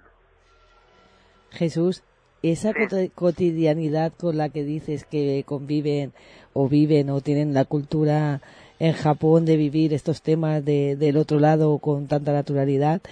Jesús, 1.50 2.02
esa 2.42 2.72
cotidianidad 3.14 4.12
con 4.18 4.38
la 4.38 4.48
que 4.48 4.64
dices 4.64 5.04
que 5.04 5.44
conviven 5.46 6.12
o 6.52 6.68
viven 6.68 7.10
o 7.10 7.20
tienen 7.20 7.54
la 7.54 7.64
cultura 7.64 8.40
en 8.78 8.94
Japón 8.94 9.44
de 9.44 9.56
vivir 9.56 9.92
estos 9.92 10.22
temas 10.22 10.64
de, 10.64 10.96
del 10.96 11.18
otro 11.18 11.38
lado 11.38 11.78
con 11.78 12.06
tanta 12.06 12.32
naturalidad, 12.32 13.02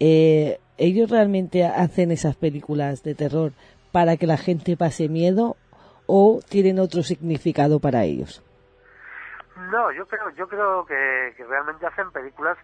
eh, 0.00 0.58
¿ellos 0.78 1.10
realmente 1.10 1.64
hacen 1.64 2.10
esas 2.10 2.34
películas 2.34 3.02
de 3.02 3.14
terror 3.14 3.52
para 3.92 4.16
que 4.16 4.26
la 4.26 4.38
gente 4.38 4.76
pase 4.76 5.08
miedo 5.08 5.56
o 6.06 6.40
tienen 6.48 6.78
otro 6.78 7.02
significado 7.02 7.78
para 7.78 8.04
ellos? 8.04 8.42
No, 9.70 9.92
yo 9.92 10.06
creo, 10.06 10.30
yo 10.30 10.48
creo 10.48 10.86
que, 10.86 11.34
realmente 11.48 11.86
hacen 11.86 12.10
películas 12.10 12.56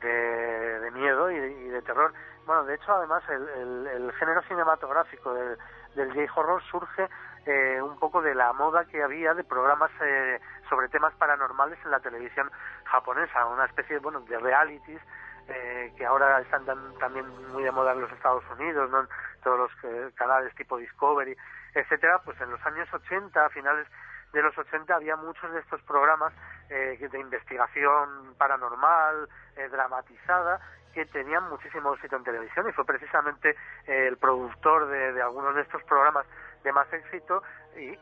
de, 0.00 0.90
miedo 0.92 1.30
y 1.30 1.38
de, 1.38 1.82
terror. 1.82 2.12
Bueno, 2.46 2.64
de 2.64 2.74
hecho, 2.74 2.92
además, 2.92 3.22
el, 3.28 4.12
género 4.18 4.42
cinematográfico 4.42 5.34
del, 5.34 5.58
del 5.94 6.12
J-horror 6.12 6.62
surge 6.70 7.08
eh, 7.44 7.82
un 7.82 7.98
poco 7.98 8.22
de 8.22 8.36
la 8.36 8.52
moda 8.52 8.84
que 8.84 9.02
había 9.02 9.34
de 9.34 9.42
programas 9.42 9.90
eh, 10.04 10.40
sobre 10.68 10.88
temas 10.88 11.12
paranormales 11.14 11.76
en 11.84 11.90
la 11.90 11.98
televisión 11.98 12.48
japonesa, 12.84 13.46
una 13.46 13.64
especie 13.64 13.98
bueno, 13.98 14.20
de 14.20 14.38
realities 14.38 15.00
eh, 15.48 15.92
que 15.96 16.06
ahora 16.06 16.40
están 16.40 16.64
también 17.00 17.26
muy 17.52 17.64
de 17.64 17.72
moda 17.72 17.92
en 17.92 18.02
los 18.02 18.12
Estados 18.12 18.44
Unidos, 18.56 18.88
¿no? 18.90 19.08
todos 19.42 19.58
los 19.58 20.14
canales 20.14 20.54
tipo 20.54 20.76
Discovery, 20.76 21.36
etcétera, 21.74 22.20
pues 22.24 22.40
en 22.40 22.52
los 22.52 22.64
años 22.64 22.88
80, 22.94 23.44
a 23.44 23.50
finales 23.50 23.88
de 24.32 24.42
los 24.42 24.56
80 24.56 24.94
había 24.94 25.16
muchos 25.16 25.52
de 25.52 25.60
estos 25.60 25.80
programas 25.82 26.32
eh, 26.70 26.98
de 27.10 27.20
investigación 27.20 28.34
paranormal, 28.38 29.28
eh, 29.56 29.68
dramatizada, 29.68 30.60
que 30.92 31.06
tenían 31.06 31.48
muchísimo 31.48 31.94
éxito 31.94 32.16
en 32.16 32.24
televisión 32.24 32.68
y 32.68 32.72
fue 32.72 32.84
precisamente 32.84 33.56
eh, 33.86 34.06
el 34.08 34.16
productor 34.18 34.88
de, 34.88 35.20
algunos 35.20 35.54
de 35.54 35.62
estos 35.62 35.82
programas 35.84 36.26
de 36.62 36.72
más 36.72 36.90
éxito 36.92 37.42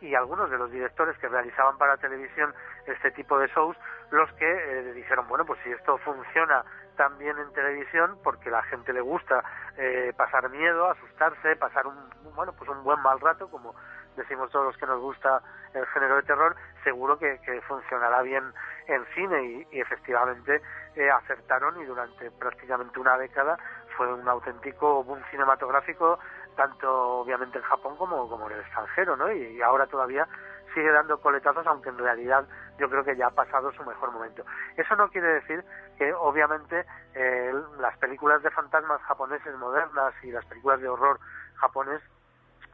y, 0.03 0.15
algunos 0.15 0.51
de 0.51 0.59
los 0.59 0.71
directores 0.71 1.17
que 1.19 1.29
realizaban 1.29 1.79
para 1.79 1.97
televisión 1.97 2.53
este 2.87 3.13
tipo 3.13 3.39
de 3.39 3.47
shows 3.49 3.77
los 4.11 4.31
que 4.33 4.51
eh, 4.51 4.93
dijeron 4.93 5.29
bueno 5.29 5.47
pues 5.47 5.61
si 5.63 5.71
esto 5.71 5.97
funciona 5.99 6.65
también 6.97 7.39
en 7.39 7.53
televisión 7.53 8.19
porque 8.23 8.51
la 8.51 8.63
gente 8.65 8.93
le 8.93 9.01
gusta 9.01 9.43
eh, 9.79 10.13
pasar 10.17 10.51
miedo 10.51 10.91
asustarse 10.91 11.57
pasar 11.57 11.87
un 11.87 11.97
bueno 12.35 12.53
pues 12.53 12.69
un 12.69 12.83
buen 12.83 13.01
mal 13.01 13.21
rato 13.21 13.49
como 13.49 13.75
decimos 14.21 14.51
todos 14.51 14.67
los 14.67 14.77
que 14.77 14.87
nos 14.87 15.01
gusta 15.01 15.43
el 15.75 15.87
género 15.87 16.17
de 16.17 16.23
terror 16.23 16.57
seguro 16.85 17.19
que, 17.19 17.39
funcionará 17.67 18.23
bien 18.23 18.45
en 18.87 19.05
cine 19.15 19.67
y, 19.71 19.81
efectivamente 19.81 20.61
eh, 20.97 21.11
acertaron 21.11 21.81
y 21.81 21.85
durante 21.85 22.31
prácticamente 22.33 22.99
una 22.99 23.17
década 23.17 23.59
fue 23.97 24.13
un 24.13 24.29
auténtico 24.29 25.05
boom 25.05 25.23
cinematográfico 25.31 26.19
tanto 26.57 27.21
obviamente 27.21 27.59
en 27.59 27.65
Japón 27.65 27.97
como, 27.97 28.29
como 28.29 28.47
en 28.49 28.57
el 28.57 28.61
extranjero, 28.61 29.17
¿no? 29.17 29.33
Y, 29.33 29.63
ahora 29.63 29.87
todavía 29.87 30.27
sigue 30.75 30.91
dando 30.93 31.21
coletazos, 31.21 31.67
aunque 31.67 31.89
en 31.89 31.99
realidad 31.99 32.47
yo 32.79 32.89
creo 32.89 33.05
que 33.05 33.17
ya 33.17 33.29
ha 33.29 33.31
pasado 33.31 33.73
su 33.73 33.85
mejor 33.85 34.13
momento. 34.13 34.45
Eso 34.77 34.95
no 34.97 35.09
quiere 35.09 35.29
decir 35.29 35.65
que 35.99 36.13
obviamente 36.13 36.85
eh, 37.15 37.53
las 37.79 37.97
películas 37.99 38.43
de 38.43 38.51
fantasmas 38.51 39.01
japoneses 39.03 39.55
modernas 39.57 40.15
y 40.23 40.31
las 40.31 40.45
películas 40.47 40.81
de 40.81 40.89
horror 40.89 41.19
japonés 41.57 42.01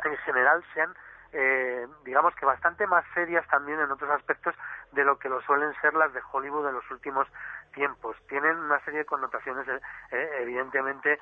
en 0.05 0.17
general 0.19 0.63
sean 0.75 0.95
eh, 1.33 1.87
digamos 2.05 2.35
que 2.35 2.47
bastante 2.47 2.87
más 2.87 3.05
serias 3.15 3.47
también 3.49 3.81
en 3.81 3.91
otros 3.91 4.11
aspectos 4.11 4.55
de 4.93 5.05
lo 5.05 5.19
que 5.19 5.29
lo 5.29 5.41
suelen 5.43 5.73
ser 5.81 5.95
las 5.95 6.13
de 6.13 6.21
Hollywood 6.33 6.69
en 6.69 6.75
los 6.75 6.91
últimos 6.91 7.27
tiempos. 7.75 8.17
Tienen 8.29 8.57
una 8.57 8.81
serie 8.85 9.01
de 9.01 9.05
connotaciones 9.07 9.67
eh, 9.69 9.81
eh, 10.13 10.31
evidentemente 10.41 11.19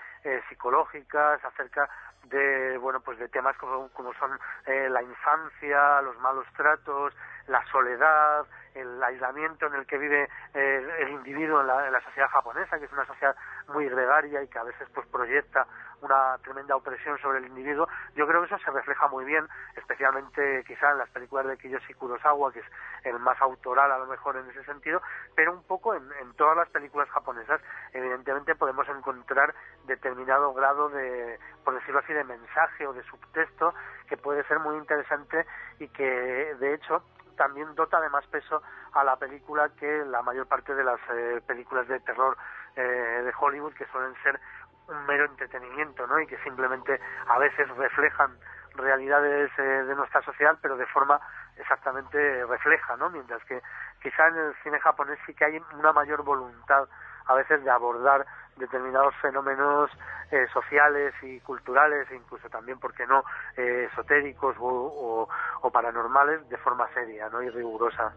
psicológicas 0.49 1.45
acerca 1.45 1.89
de 2.25 2.79
bueno 2.79 3.01
pues 3.01 3.19
de 3.19 3.29
temas 3.29 3.57
como, 3.59 3.89
como 3.91 4.15
son 4.15 4.39
la 4.67 5.03
infancia, 5.03 6.01
los 6.01 6.19
malos 6.21 6.47
tratos, 6.57 7.15
la 7.47 7.63
soledad, 7.67 8.47
el 8.75 9.03
aislamiento 9.03 9.67
en 9.67 9.75
el 9.75 9.87
que 9.87 9.99
vive 9.99 10.29
el 10.55 11.11
individuo 11.11 11.61
en 11.61 11.67
la, 11.67 11.87
en 11.87 11.93
la, 11.93 12.01
sociedad 12.01 12.29
japonesa, 12.29 12.79
que 12.79 12.87
es 12.87 12.93
una 12.93 13.05
sociedad 13.05 13.37
muy 13.69 13.89
gregaria 13.89 14.43
y 14.43 14.49
que 14.49 14.59
a 14.59 14.65
veces 14.65 14.89
pues 14.95 15.07
proyecta 15.09 15.67
una 16.05 16.37
tremenda 16.43 16.77
opresión 16.77 17.19
sobre 17.19 17.39
el 17.39 17.47
individuo. 17.47 17.89
Yo 18.15 18.27
creo 18.27 18.41
que 18.41 18.47
eso 18.47 18.59
se 18.59 18.71
refleja 18.71 19.09
muy 19.09 19.25
bien, 19.25 19.47
especialmente 19.77 20.63
quizá 20.67 20.91
en 20.93 20.99
las 20.99 21.09
películas 21.11 21.47
de 21.47 21.57
Kiyoshi 21.57 21.95
Kurosawa, 21.95 22.53
que 22.53 22.61
es 22.61 22.67
el 23.05 23.19
más 23.19 23.41
autoral 23.41 23.91
a 23.91 23.99
lo 23.99 24.07
mejor 24.07 24.37
en 24.37 24.49
ese 24.51 24.65
sentido, 24.65 25.01
pero 25.35 25.53
un 25.53 25.63
poco 25.63 25.95
en, 25.95 26.05
todas 26.37 26.57
las 26.57 26.69
películas 26.69 27.09
japonesas, 27.11 27.61
evidentemente 27.93 28.55
podemos 28.55 28.89
encontrar 28.89 29.55
determinado 29.87 30.53
grado 30.53 30.89
de, 30.91 31.39
por 31.65 31.75
decirlo 31.75 32.01
así, 32.01 32.13
de 32.13 32.25
mensaje 32.25 32.87
o 32.87 32.93
de 32.93 33.03
subtexto 33.05 33.75
que 34.09 34.17
puede 34.17 34.45
ser 34.45 34.59
muy 34.59 34.77
interesante 34.77 35.47
y 35.79 35.89
que 35.89 36.05
de 36.05 36.75
hecho 36.75 37.03
también 37.37 37.75
dota 37.75 38.01
de 38.01 38.09
más 38.11 38.27
peso 38.27 38.63
a 38.93 39.05
la 39.05 39.17
película 39.17 39.69
que 39.71 40.05
la 40.05 40.23
mayor 40.23 40.47
parte 40.47 40.75
de 40.75 40.85
las 40.85 41.01
eh, 41.13 41.41
películas 41.47 41.89
de 41.89 42.01
terror 42.01 42.37
eh, 42.77 43.23
de 43.25 43.33
Hollywood 43.39 43.75
que 43.75 43.87
suelen 43.87 44.15
ser 44.23 44.41
un 44.89 45.07
mero 45.07 45.25
entretenimiento, 45.25 46.07
¿no? 46.07 46.21
Y 46.21 46.27
que 46.27 46.39
simplemente 46.39 47.01
a 47.29 47.39
veces 47.39 47.69
reflejan 47.77 48.37
realidades 48.75 49.51
eh, 49.59 49.63
de 49.63 49.95
nuestra 49.95 50.21
sociedad, 50.23 50.59
pero 50.61 50.77
de 50.77 50.87
forma 50.87 51.21
exactamente 51.57 52.45
refleja, 52.47 52.97
¿no? 52.97 53.11
Mientras 53.11 53.43
que 53.45 53.63
quizá 54.03 54.29
en 54.29 54.37
el 54.37 54.55
cine 54.63 54.81
japonés 54.81 55.19
sí 55.27 55.35
que 55.35 55.45
hay 55.45 55.63
una 55.79 55.93
mayor 55.93 56.23
voluntad 56.23 56.89
a 57.27 57.35
veces 57.35 57.65
de 57.65 57.71
abordar 57.71 58.27
determinados 58.57 59.15
fenómenos 59.17 59.91
eh, 60.31 60.47
sociales 60.53 61.15
y 61.23 61.41
culturales 61.41 62.11
e 62.11 62.17
incluso 62.17 62.49
también, 62.49 62.79
¿por 62.79 62.95
qué 62.95 63.07
no?, 63.07 63.25
eh, 63.57 63.89
esotéricos 63.91 64.57
o, 64.59 65.29
o, 65.63 65.71
paranormales 65.71 66.49
de 66.49 66.57
forma 66.59 66.89
seria, 66.93 67.29
¿no?, 67.31 67.43
y 67.43 67.51
rigurosa. 67.51 68.13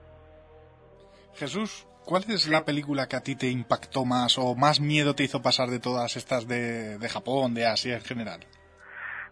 Jesús, 1.38 1.88
¿Cuál 2.07 2.23
es 2.29 2.47
la 2.47 2.63
película 2.63 3.07
que 3.09 3.17
a 3.17 3.21
ti 3.21 3.35
te 3.35 3.47
impactó 3.47 4.05
más 4.05 4.38
o 4.38 4.55
más 4.55 4.79
miedo 4.79 5.13
te 5.13 5.23
hizo 5.23 5.41
pasar 5.41 5.67
de 5.67 5.81
todas 5.81 6.15
estas 6.15 6.47
de, 6.47 6.97
de 6.97 7.09
Japón, 7.09 7.53
de 7.53 7.67
Asia 7.67 7.95
en 7.95 8.01
general? 8.01 8.39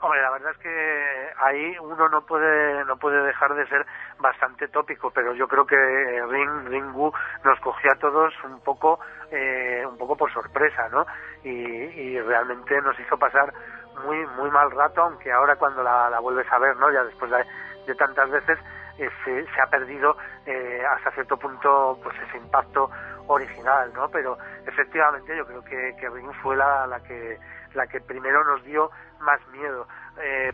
Hombre, 0.02 0.22
la 0.22 0.32
verdad 0.32 0.52
es 0.52 0.58
que 0.58 1.30
ahí 1.38 1.78
uno 1.80 2.10
no 2.10 2.26
puede 2.26 2.84
no 2.84 2.98
puede 2.98 3.26
dejar 3.26 3.56
de 3.56 3.66
ser 3.68 3.86
bastante 4.20 4.68
tópico, 4.68 5.10
pero 5.12 5.34
yo 5.36 5.48
creo 5.48 5.66
que 5.66 5.78
Ring 6.30 6.68
Ringu 6.68 7.14
nos 7.46 7.58
cogió 7.62 7.94
a 7.94 7.96
todos 7.96 8.34
un 8.44 8.60
poco 8.60 9.00
eh, 9.32 9.86
un 9.90 9.98
poco 9.98 10.18
por 10.18 10.34
sorpresa, 10.34 10.90
¿no? 10.90 11.06
Y, 11.46 12.20
realmente 12.20 12.82
nos 12.82 13.00
hizo 13.00 13.18
pasar 13.18 13.54
muy 14.04 14.18
muy 14.38 14.52
mal 14.52 14.70
rato, 14.72 15.02
aunque 15.02 15.32
ahora 15.32 15.56
cuando 15.56 15.82
la, 15.82 16.20
vuelves 16.20 16.52
a 16.52 16.60
ver, 16.60 16.76
¿no? 16.76 16.92
Ya 16.92 17.04
después 17.04 17.32
de 17.32 17.96
tantas 17.96 18.30
veces 18.30 18.60
eh, 18.98 19.10
se, 19.24 19.62
ha 19.62 19.68
perdido 19.68 20.18
eh, 20.46 20.84
hasta 20.96 21.12
cierto 21.12 21.38
punto 21.38 22.00
pues 22.02 22.16
ese 22.28 22.38
impacto 22.38 22.90
original, 23.28 23.92
¿no? 23.94 24.10
Pero 24.10 24.38
efectivamente 24.66 25.36
yo 25.36 25.46
creo 25.46 25.64
que, 25.64 25.96
que 26.00 26.10
Ring 26.10 26.32
fue 26.42 26.56
la, 26.56 26.88
la 26.88 27.02
que 27.02 27.38
la 27.76 27.88
que 27.88 28.02
primero 28.02 28.44
nos 28.44 28.64
dio 28.64 28.90
más 29.20 29.46
miedo. 29.50 29.88
Eh, 30.18 30.52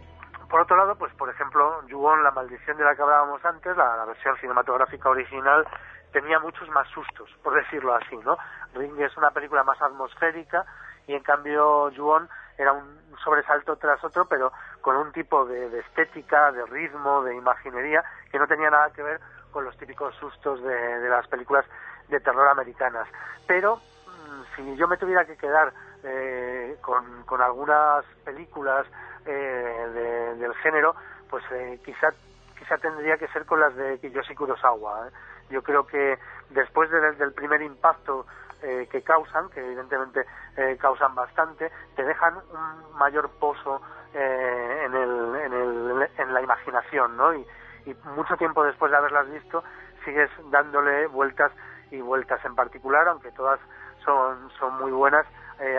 por 0.50 0.62
otro 0.62 0.76
lado, 0.76 0.96
pues 0.96 1.14
por 1.14 1.30
ejemplo, 1.30 1.86
Yuon, 1.88 2.24
la 2.24 2.32
maldición 2.32 2.78
de 2.78 2.84
la 2.84 2.96
que 2.96 3.02
hablábamos 3.02 3.44
antes, 3.46 3.76
la, 3.78 4.04
versión 4.06 4.36
cinematográfica 4.38 5.10
original, 5.10 5.66
tenía 6.12 6.40
muchos 6.40 6.68
más 6.70 6.88
sustos, 6.90 7.30
por 7.42 7.54
decirlo 7.54 7.96
así, 7.96 8.18
¿no? 8.18 8.38
Ring 8.74 9.00
es 9.00 9.16
una 9.16 9.32
película 9.32 9.64
más 9.64 9.82
atmosférica 9.82 10.66
y 11.08 11.14
en 11.14 11.24
cambio 11.24 11.90
Yuon 11.92 12.28
era 12.58 12.74
un 12.74 13.02
sobresalto 13.24 13.78
tras 13.78 14.04
otro, 14.04 14.26
pero 14.26 14.52
con 14.82 14.98
un 14.98 15.12
tipo 15.12 15.46
de, 15.46 15.80
estética, 15.80 16.52
de 16.52 16.66
ritmo, 16.66 17.24
de 17.24 17.36
imaginería 17.36 18.04
que 18.32 18.40
no 18.40 18.48
tenía 18.48 18.70
nada 18.70 18.92
que 18.92 19.04
ver 19.04 19.20
con 19.52 19.66
los 19.66 19.78
típicos 19.78 20.16
sustos 20.16 20.62
de, 20.64 21.10
las 21.10 21.28
películas 21.28 21.66
de 22.08 22.20
terror 22.20 22.48
americanas. 22.48 23.08
Pero 23.48 23.78
mm, 23.78 24.56
si 24.56 24.76
yo 24.78 24.88
me 24.88 24.98
tuviera 24.98 25.26
que 25.26 25.38
quedar 25.38 25.74
eh, 26.04 26.78
con, 26.82 27.42
algunas 27.42 28.06
películas 28.24 28.88
eh, 29.26 30.36
del 30.40 30.54
género, 30.56 30.96
pues 31.30 31.44
eh, 31.52 31.80
quizá 31.84 32.12
quizá 32.58 32.78
tendría 32.78 33.18
que 33.18 33.28
ser 33.30 33.46
con 33.46 33.60
las 33.60 33.76
de 33.76 34.00
Kiyoshi 34.00 34.36
Kurosawa. 34.36 35.10
Yo 35.50 35.64
creo 35.64 35.86
que 35.86 36.20
después 36.52 36.90
del 36.92 37.34
primer 37.34 37.62
impacto 37.62 38.26
eh, 38.62 38.88
que 38.92 39.02
causan, 39.02 39.50
que 39.50 39.60
evidentemente 39.60 40.24
eh, 40.56 40.78
causan 40.80 41.16
bastante, 41.16 41.72
te 41.96 42.04
dejan 42.04 42.36
un 42.36 42.96
mayor 42.98 43.30
pozo 43.40 43.82
eh, 44.14 44.84
en, 44.86 44.94
el, 44.94 45.36
en, 45.36 45.54
el, 45.54 46.10
en, 46.18 46.34
la 46.34 46.42
imaginación, 46.44 47.18
¿no? 47.18 47.34
Y, 47.34 47.46
y, 47.86 47.96
mucho 48.16 48.38
tiempo 48.38 48.64
después 48.64 48.92
de 48.92 48.98
haberlas 48.98 49.30
visto, 49.32 49.64
sigues 50.06 50.30
dándole 50.50 51.08
vueltas 51.08 51.52
y 51.92 52.02
vueltas 52.02 52.44
en 52.46 52.56
particular, 52.56 53.08
aunque 53.08 53.32
todas 53.32 53.60
son, 54.04 54.50
son 54.60 54.78
muy 54.80 54.92
buenas. 54.92 55.26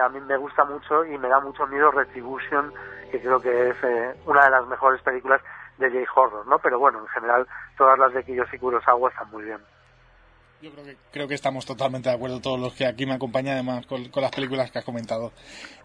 a 0.02 0.08
mí 0.08 0.20
me 0.20 0.36
gusta 0.36 0.64
mucho 0.64 1.04
y 1.04 1.18
me 1.18 1.28
da 1.28 1.40
mucho 1.40 1.66
miedo 1.66 1.90
Retribution, 1.90 2.72
que 3.10 3.20
creo 3.20 3.40
que 3.40 3.70
es 3.70 3.76
una 4.26 4.44
de 4.44 4.50
las 4.50 4.66
mejores 4.66 5.02
películas 5.02 5.40
de 5.78 5.90
J-Horror, 5.90 6.46
¿no? 6.46 6.58
Pero 6.58 6.78
bueno, 6.78 7.00
en 7.00 7.08
general, 7.08 7.46
todas 7.76 7.98
las 7.98 8.12
de 8.12 8.24
Kiyoshi 8.24 8.58
Kurosawa 8.58 9.10
están 9.10 9.30
muy 9.30 9.44
bien. 9.44 9.60
Yo 10.62 10.70
creo 11.10 11.26
que, 11.26 11.34
estamos 11.34 11.66
totalmente 11.66 12.08
de 12.08 12.14
acuerdo 12.14 12.40
todos 12.40 12.60
los 12.60 12.72
que 12.72 12.86
aquí 12.86 13.04
me 13.04 13.14
acompañan, 13.14 13.54
además, 13.54 13.84
con, 13.84 14.08
las 14.14 14.30
películas 14.30 14.70
que 14.70 14.78
has 14.78 14.84
comentado. 14.84 15.32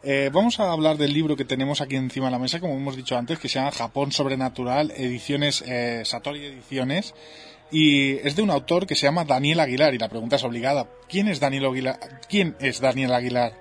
Eh, 0.04 0.30
vamos 0.32 0.60
a 0.60 0.72
hablar 0.72 0.98
del 0.98 1.14
libro 1.14 1.36
que 1.36 1.46
tenemos 1.46 1.82
aquí 1.82 1.96
encima 1.96 2.28
de 2.28 2.34
la 2.34 2.38
mesa, 2.38 2.60
como 2.60 2.76
hemos 2.76 2.96
dicho 2.96 3.18
antes, 3.18 3.40
que 3.40 3.50
se 3.50 3.58
llama 3.58 3.72
Japón 3.72 4.12
Sobrenatural, 4.12 4.92
ediciones 4.92 5.64
eh, 5.64 6.06
Satori 6.06 6.46
Ediciones, 6.46 7.16
y 7.72 8.18
es 8.20 8.36
de 8.36 8.44
un 8.44 8.52
autor 8.52 8.86
que 8.86 8.94
se 8.94 9.08
llama 9.08 9.26
Daniel 9.26 9.62
Aguilar, 9.62 9.96
y 9.96 9.98
la 9.98 10.10
pregunta 10.10 10.36
es 10.36 10.44
obligada. 10.44 10.86
¿Quién 11.10 11.28
es 11.28 11.40
Daniel 11.40 11.66
Aguilar? 11.66 11.96
¿Quién 12.30 12.56
es 12.60 12.80
Daniel 12.80 13.16
Aguilar? 13.16 13.54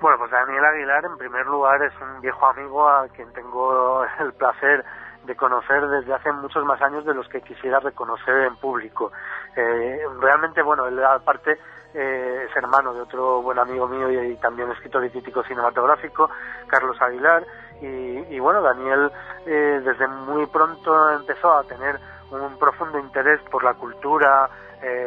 Bueno, 0.00 0.18
pues 0.18 0.32
Daniel 0.32 0.64
Aguilar, 0.64 1.04
en 1.04 1.16
primer 1.16 1.46
lugar, 1.46 1.80
es 1.80 1.92
un 2.00 2.20
viejo 2.20 2.44
amigo 2.44 2.88
a 2.88 3.06
quien 3.14 3.32
tengo 3.34 4.02
el 4.18 4.32
placer 4.32 4.84
de 5.28 5.36
conocer 5.36 5.86
desde 5.86 6.14
hace 6.14 6.32
muchos 6.32 6.64
más 6.64 6.80
años 6.80 7.04
de 7.04 7.12
los 7.12 7.28
que 7.28 7.42
quisiera 7.42 7.78
reconocer 7.78 8.34
en 8.44 8.56
público. 8.56 9.12
Eh, 9.54 10.00
realmente, 10.20 10.62
bueno, 10.62 10.86
él 10.88 11.04
aparte 11.04 11.58
eh, 11.92 12.46
es 12.48 12.56
hermano 12.56 12.94
de 12.94 13.02
otro 13.02 13.42
buen 13.42 13.58
amigo 13.58 13.86
mío 13.86 14.10
y, 14.10 14.36
también 14.36 14.70
escritor 14.72 15.04
y 15.04 15.10
crítico 15.10 15.42
cinematográfico, 15.44 16.30
Carlos 16.66 17.00
Aguilar, 17.00 17.44
y, 17.80 18.40
bueno, 18.40 18.60
Daniel 18.60 19.12
eh, 19.46 19.80
desde 19.84 20.08
muy 20.08 20.46
pronto 20.46 21.10
empezó 21.10 21.52
a 21.52 21.62
tener 21.62 22.00
un 22.32 22.58
profundo 22.58 22.98
interés 22.98 23.40
por 23.50 23.62
la 23.62 23.74
cultura, 23.74 24.50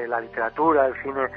la 0.08 0.20
literatura, 0.22 0.86
el 0.86 0.94
cine 1.02 1.28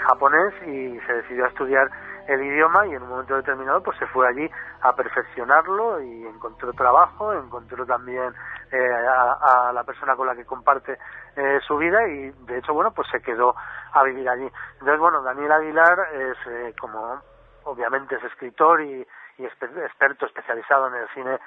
japonés 0.00 0.54
y 0.66 0.98
se 1.00 1.12
decidió 1.14 1.44
a 1.44 1.48
estudiar 1.48 1.90
el 2.30 2.44
idioma 2.44 2.86
y 2.86 2.94
en 2.94 3.02
un 3.02 3.08
momento 3.08 3.34
determinado 3.34 3.82
pues 3.82 3.98
se 3.98 4.06
fue 4.06 4.28
allí 4.28 4.48
a 4.82 4.94
perfeccionarlo 4.94 6.00
y 6.00 6.26
encontró 6.26 6.72
trabajo, 6.72 7.32
encontró 7.32 7.84
también 7.84 8.32
eh, 8.70 8.96
a, 9.06 9.72
la 9.74 9.82
persona 9.82 10.14
con 10.14 10.28
la 10.28 10.36
que 10.36 10.44
comparte 10.44 10.96
eh, 11.34 11.58
su 11.66 11.76
vida 11.76 12.06
y 12.06 12.30
de 12.46 12.58
hecho 12.58 12.72
bueno 12.72 12.92
pues 12.92 13.08
se 13.10 13.20
quedó 13.20 13.56
a 13.92 14.04
vivir 14.04 14.28
allí. 14.28 14.48
Entonces 14.74 14.98
bueno, 15.00 15.22
Daniel 15.22 15.50
Aguilar 15.50 15.98
es 16.14 16.36
eh, 16.46 16.74
como 16.80 17.20
obviamente 17.64 18.14
es 18.14 18.22
escritor 18.22 18.80
y, 18.80 19.04
y 19.38 19.44
experto 19.44 20.26
especializado 20.26 20.86
en 20.86 20.94
el 20.94 21.08
cine 21.08 21.38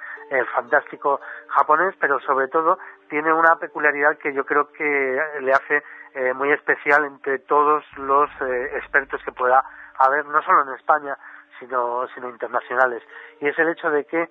fantástico 0.54 1.20
japonés, 1.48 1.94
pero 2.00 2.18
sobre 2.20 2.48
todo 2.48 2.78
tiene 3.08 3.32
una 3.32 3.56
peculiaridad 3.56 4.18
que 4.18 4.32
yo 4.32 4.44
creo 4.44 4.70
que 4.72 5.20
le 5.40 5.52
hace 5.52 5.82
muy 6.34 6.50
especial 6.52 7.04
entre 7.04 7.40
todos 7.40 7.84
los 7.96 8.30
expertos 8.74 9.20
que 9.24 9.32
pueda 9.32 9.64
haber, 9.98 10.24
no 10.26 10.42
solo 10.42 10.62
en 10.62 10.74
España, 10.74 11.16
sino, 11.58 12.06
sino 12.14 12.28
internacionales. 12.28 13.02
Y 13.40 13.48
es 13.48 13.58
el 13.58 13.68
hecho 13.68 13.90
de 13.90 14.04
que, 14.04 14.28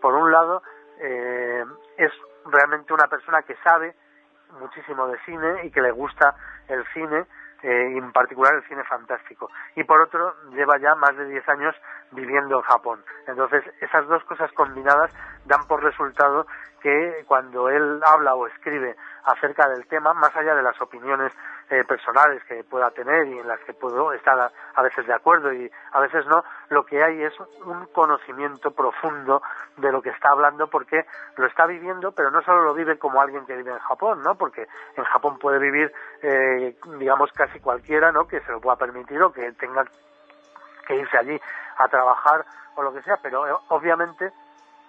por 0.00 0.14
un 0.14 0.30
lado, 0.30 0.62
es 0.98 2.12
realmente 2.44 2.92
una 2.92 3.06
persona 3.06 3.42
que 3.42 3.56
sabe 3.64 3.94
muchísimo 4.58 5.06
de 5.08 5.18
cine 5.24 5.64
y 5.64 5.70
que 5.70 5.80
le 5.80 5.90
gusta 5.90 6.34
el 6.68 6.84
cine, 6.92 7.26
eh, 7.62 7.96
en 7.96 8.12
particular 8.12 8.54
el 8.54 8.64
cine 8.64 8.82
fantástico. 8.84 9.50
Y 9.76 9.84
por 9.84 10.00
otro, 10.00 10.34
lleva 10.50 10.78
ya 10.78 10.94
más 10.94 11.16
de 11.16 11.26
10 11.26 11.48
años 11.48 11.74
viviendo 12.10 12.56
en 12.56 12.62
Japón. 12.62 13.04
Entonces, 13.26 13.64
esas 13.80 14.06
dos 14.08 14.22
cosas 14.24 14.50
combinadas 14.52 15.12
dan 15.44 15.66
por 15.66 15.82
resultado 15.82 16.46
que 16.80 17.24
cuando 17.26 17.68
él 17.68 18.00
habla 18.04 18.34
o 18.34 18.46
escribe 18.46 18.96
acerca 19.24 19.68
del 19.68 19.86
tema, 19.86 20.12
más 20.14 20.34
allá 20.36 20.54
de 20.54 20.62
las 20.62 20.80
opiniones 20.80 21.32
eh, 21.70 21.84
personales 21.84 22.42
que 22.44 22.64
pueda 22.64 22.90
tener 22.90 23.26
y 23.28 23.38
en 23.38 23.46
las 23.46 23.60
que 23.60 23.72
puedo 23.72 24.12
estar 24.12 24.52
a, 24.74 24.82
veces 24.82 25.06
de 25.06 25.14
acuerdo 25.14 25.52
y 25.52 25.70
a 25.92 26.00
veces 26.00 26.26
no, 26.26 26.44
lo 26.70 26.84
que 26.84 27.02
hay 27.02 27.22
es 27.22 27.32
un 27.64 27.86
conocimiento 27.86 28.72
profundo 28.72 29.42
de 29.76 29.92
lo 29.92 30.02
que 30.02 30.10
está 30.10 30.30
hablando 30.30 30.66
porque 30.66 31.06
lo 31.36 31.46
está 31.46 31.66
viviendo, 31.66 32.12
pero 32.12 32.30
no 32.30 32.42
solo 32.42 32.64
lo 32.64 32.74
vive 32.74 32.98
como 32.98 33.20
alguien 33.20 33.46
que 33.46 33.56
vive 33.56 33.72
en 33.72 33.78
Japón, 33.78 34.22
¿no? 34.22 34.34
Porque 34.34 34.66
en 34.96 35.04
Japón 35.04 35.38
puede 35.38 35.58
vivir, 35.58 35.92
eh, 36.22 36.76
digamos, 36.98 37.32
casi 37.32 37.60
cualquiera, 37.60 38.12
¿no? 38.12 38.26
Que 38.26 38.40
se 38.40 38.52
lo 38.52 38.60
pueda 38.60 38.76
permitir 38.76 39.22
o 39.22 39.32
que 39.32 39.52
tenga 39.52 39.84
que 40.86 40.96
irse 40.96 41.16
allí 41.16 41.40
a 41.78 41.88
trabajar 41.88 42.44
o 42.74 42.82
lo 42.82 42.92
que 42.92 43.02
sea, 43.02 43.18
pero 43.22 43.46
eh, 43.46 43.56
obviamente 43.68 44.32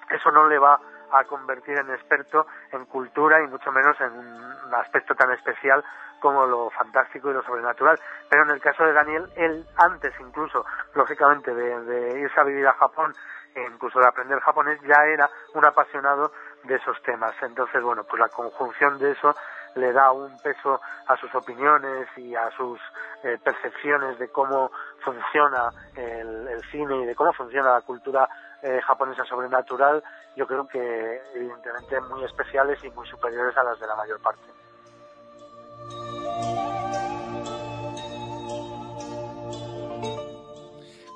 eso 0.09 0.31
no 0.31 0.47
le 0.47 0.57
va 0.57 0.79
a 1.13 1.23
convertir 1.25 1.77
en 1.77 1.89
experto 1.91 2.47
en 2.71 2.85
cultura 2.85 3.41
y 3.41 3.47
mucho 3.47 3.71
menos 3.71 3.99
en 4.01 4.11
un 4.11 4.73
aspecto 4.75 5.15
tan 5.15 5.31
especial 5.31 5.83
como 6.19 6.45
lo 6.45 6.69
fantástico 6.69 7.29
y 7.29 7.33
lo 7.33 7.43
sobrenatural. 7.43 7.99
Pero 8.29 8.43
en 8.43 8.51
el 8.51 8.61
caso 8.61 8.85
de 8.85 8.93
Daniel, 8.93 9.29
él 9.35 9.65
antes 9.75 10.13
incluso, 10.19 10.65
lógicamente, 10.95 11.53
de, 11.53 12.19
irse 12.19 12.39
a 12.39 12.43
vivir 12.43 12.65
a 12.65 12.73
Japón, 12.73 13.13
e 13.53 13.61
incluso 13.61 13.99
de 13.99 14.07
aprender 14.07 14.39
japonés, 14.39 14.79
ya 14.81 15.05
era 15.05 15.29
un 15.53 15.65
apasionado 15.65 16.31
de 16.63 16.75
esos 16.75 16.99
temas. 17.03 17.33
Entonces, 17.41 17.83
bueno, 17.83 18.03
pues 18.05 18.19
la 18.19 18.29
conjunción 18.29 18.97
de 18.99 19.11
eso 19.11 19.35
le 19.75 19.91
da 19.91 20.11
un 20.11 20.37
peso 20.39 20.79
a 21.07 21.17
sus 21.17 21.33
opiniones 21.35 22.07
y 22.17 22.35
a 22.35 22.49
sus 22.51 22.79
eh, 23.23 23.37
percepciones 23.43 24.19
de 24.19 24.29
cómo 24.29 24.71
funciona 25.03 25.69
el, 25.95 26.61
cine 26.71 27.03
y 27.03 27.05
de 27.05 27.15
cómo 27.15 27.33
funciona 27.33 27.73
la 27.73 27.81
cultura 27.81 28.27
eh, 28.61 28.79
japonesa 28.81 29.25
sobrenatural, 29.25 30.03
yo 30.35 30.47
creo 30.47 30.67
que 30.67 31.21
evidentemente 31.35 31.99
muy 32.01 32.23
especiales 32.23 32.83
y 32.83 32.89
muy 32.91 33.07
superiores 33.07 33.55
a 33.57 33.63
las 33.63 33.79
de 33.79 33.87
la 33.87 33.95
mayor 33.95 34.21
parte. 34.21 34.62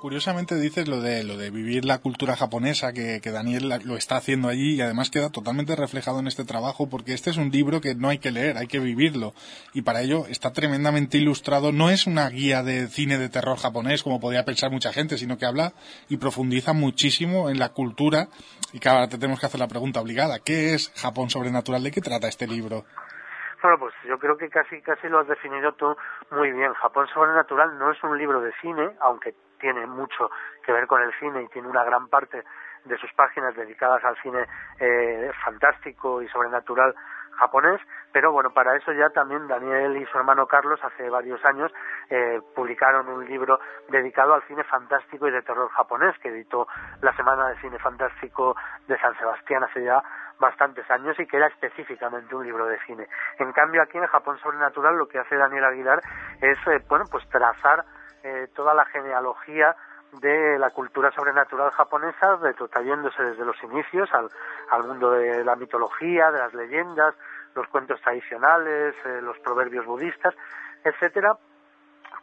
Curiosamente 0.08 0.56
dices 0.56 0.88
lo 0.88 1.02
de 1.02 1.26
lo 1.26 1.36
de 1.36 1.50
vivir 1.52 1.84
la 1.84 1.98
cultura 1.98 2.38
japonesa 2.38 2.94
que, 2.94 3.20
Daniel 3.20 3.68
lo 3.84 3.98
está 3.98 4.16
haciendo 4.16 4.48
allí 4.48 4.76
y 4.76 4.82
además 4.82 5.10
queda 5.10 5.30
totalmente 5.30 5.76
reflejado 5.76 6.20
en 6.22 6.28
este 6.28 6.46
trabajo 6.46 6.90
porque 6.90 7.14
este 7.14 7.30
es 7.30 7.36
un 7.36 7.52
libro 7.52 7.82
que 7.82 7.94
no 7.94 8.08
hay 8.08 8.18
que 8.18 8.32
leer, 8.32 8.56
hay 8.56 8.68
que 8.68 8.80
vivirlo 8.80 9.34
y 9.74 9.82
para 9.82 10.00
ello 10.00 10.24
está 10.30 10.54
tremendamente 10.54 11.18
ilustrado. 11.18 11.74
No 11.74 11.90
es 11.90 12.08
una 12.08 12.30
guía 12.30 12.64
de 12.64 12.88
cine 12.88 13.18
de 13.18 13.28
terror 13.28 13.58
japonés 13.58 14.02
como 14.02 14.22
podría 14.22 14.46
pensar 14.46 14.72
mucha 14.72 14.94
gente, 14.94 15.18
sino 15.18 15.38
que 15.38 15.46
habla 15.46 15.74
y 16.08 16.16
profundiza 16.16 16.72
muchísimo 16.72 17.50
en 17.50 17.60
la 17.60 17.74
cultura 17.74 18.30
y 18.72 18.80
que 18.80 18.88
ahora 18.88 19.10
te 19.10 19.18
tenemos 19.18 19.42
que 19.42 19.48
hacer 19.48 19.60
la 19.60 19.68
pregunta 19.68 20.00
obligada: 20.00 20.40
¿qué 20.40 20.74
es 20.74 20.90
Japón 20.96 21.30
sobrenatural? 21.30 21.84
¿De 21.84 21.92
qué 21.92 22.00
trata 22.00 22.30
este 22.30 22.48
libro? 22.48 22.86
Bueno, 23.62 23.78
pues 23.80 23.94
yo 24.08 24.18
creo 24.20 24.38
que 24.38 24.48
casi 24.48 24.82
casi 24.82 25.10
lo 25.10 25.20
has 25.20 25.28
definido 25.28 25.74
tú 25.74 25.98
muy 26.32 26.54
bien. 26.54 26.74
Japón 26.76 27.08
sobrenatural 27.14 27.78
no 27.78 27.92
es 27.92 28.02
un 28.04 28.18
libro 28.18 28.40
de 28.40 28.54
cine, 28.62 28.92
aunque 29.02 29.36
tiene 29.60 29.86
mucho 29.86 30.30
que 30.64 30.72
ver 30.72 30.88
con 30.88 31.02
el 31.02 31.14
cine 31.20 31.44
y 31.44 31.48
tiene 31.48 31.68
una 31.68 31.84
gran 31.84 32.08
parte 32.08 32.44
de 32.86 32.98
sus 32.98 33.12
páginas 33.14 33.56
dedicadas 33.56 34.04
al 34.04 34.16
cine 34.22 34.46
eh, 34.80 35.32
fantástico 35.44 36.22
y 36.22 36.28
sobrenatural 36.30 36.96
japonés, 37.38 37.80
pero 38.12 38.32
bueno, 38.32 38.52
para 38.52 38.76
eso 38.76 38.92
ya 38.94 39.10
también 39.10 39.48
Daniel 39.48 39.96
y 39.98 40.06
su 40.08 40.18
hermano 40.18 40.48
Carlos 40.48 40.80
hace 40.84 41.10
varios 41.10 41.44
años 41.46 41.72
eh, 42.10 42.42
publicaron 42.56 43.08
un 43.10 43.26
libro 43.26 43.60
dedicado 43.90 44.34
al 44.34 44.42
cine 44.48 44.64
fantástico 44.64 45.28
y 45.28 45.32
de 45.32 45.44
terror 45.44 45.70
japonés 45.70 46.18
que 46.20 46.30
editó 46.30 46.68
la 47.02 47.16
Semana 47.16 47.50
de 47.50 47.60
Cine 47.60 47.78
Fantástico 47.78 48.56
de 48.88 48.98
San 49.00 49.16
Sebastián 49.18 49.64
hace 49.64 49.84
ya 49.84 50.02
bastantes 50.40 50.90
años 50.90 51.20
y 51.20 51.28
que 51.28 51.38
era 51.38 51.48
específicamente 51.48 52.36
un 52.36 52.46
libro 52.46 52.66
de 52.66 52.80
cine. 52.86 53.08
En 53.40 53.52
cambio 53.54 53.82
aquí 53.82 53.98
en 53.98 54.08
Japón 54.08 54.38
Sobrenatural 54.40 54.98
lo 54.98 55.08
que 55.08 55.20
hace 55.20 55.36
Daniel 55.36 55.66
Aguilar 55.66 56.02
es, 56.42 56.58
eh, 56.68 56.84
bueno, 56.90 57.06
pues 57.12 57.28
trazar 57.30 57.86
eh, 58.24 58.48
toda 58.56 58.74
la 58.74 58.86
genealogía 58.86 59.76
de 60.14 60.58
la 60.58 60.70
cultura 60.70 61.12
sobrenatural 61.12 61.72
japonesa, 61.72 62.40
trayéndose 62.72 63.22
desde 63.24 63.46
los 63.46 63.62
inicios 63.64 64.10
al, 64.14 64.30
al, 64.72 64.84
mundo 64.84 65.12
de 65.12 65.44
la 65.44 65.56
mitología, 65.56 66.32
de 66.32 66.40
las 66.40 66.54
leyendas, 66.54 67.14
los 67.54 67.68
cuentos 67.68 68.00
tradicionales, 68.02 68.96
eh, 69.06 69.22
los 69.22 69.38
proverbios 69.40 69.86
budistas, 69.86 70.34
etcétera, 70.84 71.38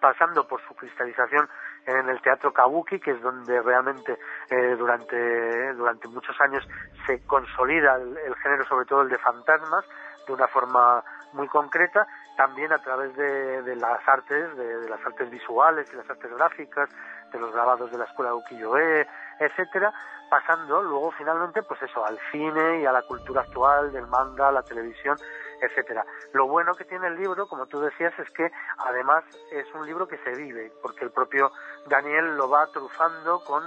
pasando 0.01 0.47
por 0.47 0.61
su 0.63 0.75
cristalización 0.75 1.49
en 1.87 2.09
el 2.09 2.21
teatro 2.21 2.53
kabuki, 2.53 2.99
que 2.99 3.13
es 3.13 3.21
donde 3.21 3.61
realmente 3.61 4.19
eh, 4.51 4.77
durante, 4.77 5.73
durante 5.75 6.09
muchos 6.09 6.39
años 6.41 6.67
se 7.07 7.25
consolida 7.27 7.97
el, 7.97 8.35
género, 8.37 8.65
sobre 8.65 8.87
todo 8.87 9.03
el 9.03 9.09
de 9.09 9.19
fantasmas, 9.19 9.85
de 10.27 10.33
una 10.33 10.47
forma 10.49 11.03
muy 11.33 11.49
concreta, 11.49 12.07
también 12.37 12.73
a 12.73 12.79
través 12.79 13.15
de, 13.17 13.77
las 13.77 14.07
artes, 14.07 14.57
de, 14.57 14.89
las 14.89 15.05
artes 15.05 15.31
visuales 15.31 15.89
y 15.93 15.97
las 15.97 16.09
artes 16.09 16.31
gráficas, 16.35 16.89
de 17.33 17.39
los 17.39 17.53
grabados 17.53 17.91
de 17.91 17.99
la 17.99 18.05
escuela 18.05 18.31
de 18.31 18.37
ukiyo-e, 18.37 19.07
etcétera, 19.41 19.93
pasando 20.31 20.83
luego 20.83 21.11
finalmente 21.13 21.63
pues 21.63 21.83
eso 21.83 22.05
al 22.05 22.19
cine 22.31 22.81
y 22.81 22.87
a 22.87 22.93
la 22.93 23.03
cultura 23.03 23.43
actual 23.43 23.93
del 23.93 24.07
manga, 24.07 24.51
la 24.51 24.63
televisión, 24.63 25.17
etcétera. 25.61 26.05
Lo 26.33 26.47
bueno 26.47 26.75
que 26.75 26.85
tiene 26.85 27.09
el 27.09 27.17
libro, 27.17 27.47
como 27.47 27.67
tú 27.67 27.81
decías, 27.81 28.13
es 28.19 28.31
que 28.31 28.51
además 28.79 29.25
es 29.53 29.67
un 29.75 29.87
libro 29.87 30.07
que 30.07 30.19
se 30.19 30.31
vive, 30.35 30.73
porque 30.83 31.05
el 31.05 31.11
propio 31.11 31.53
Daniel 31.87 32.37
lo 32.37 32.49
va 32.49 32.67
trufando 32.69 33.41
con 33.45 33.63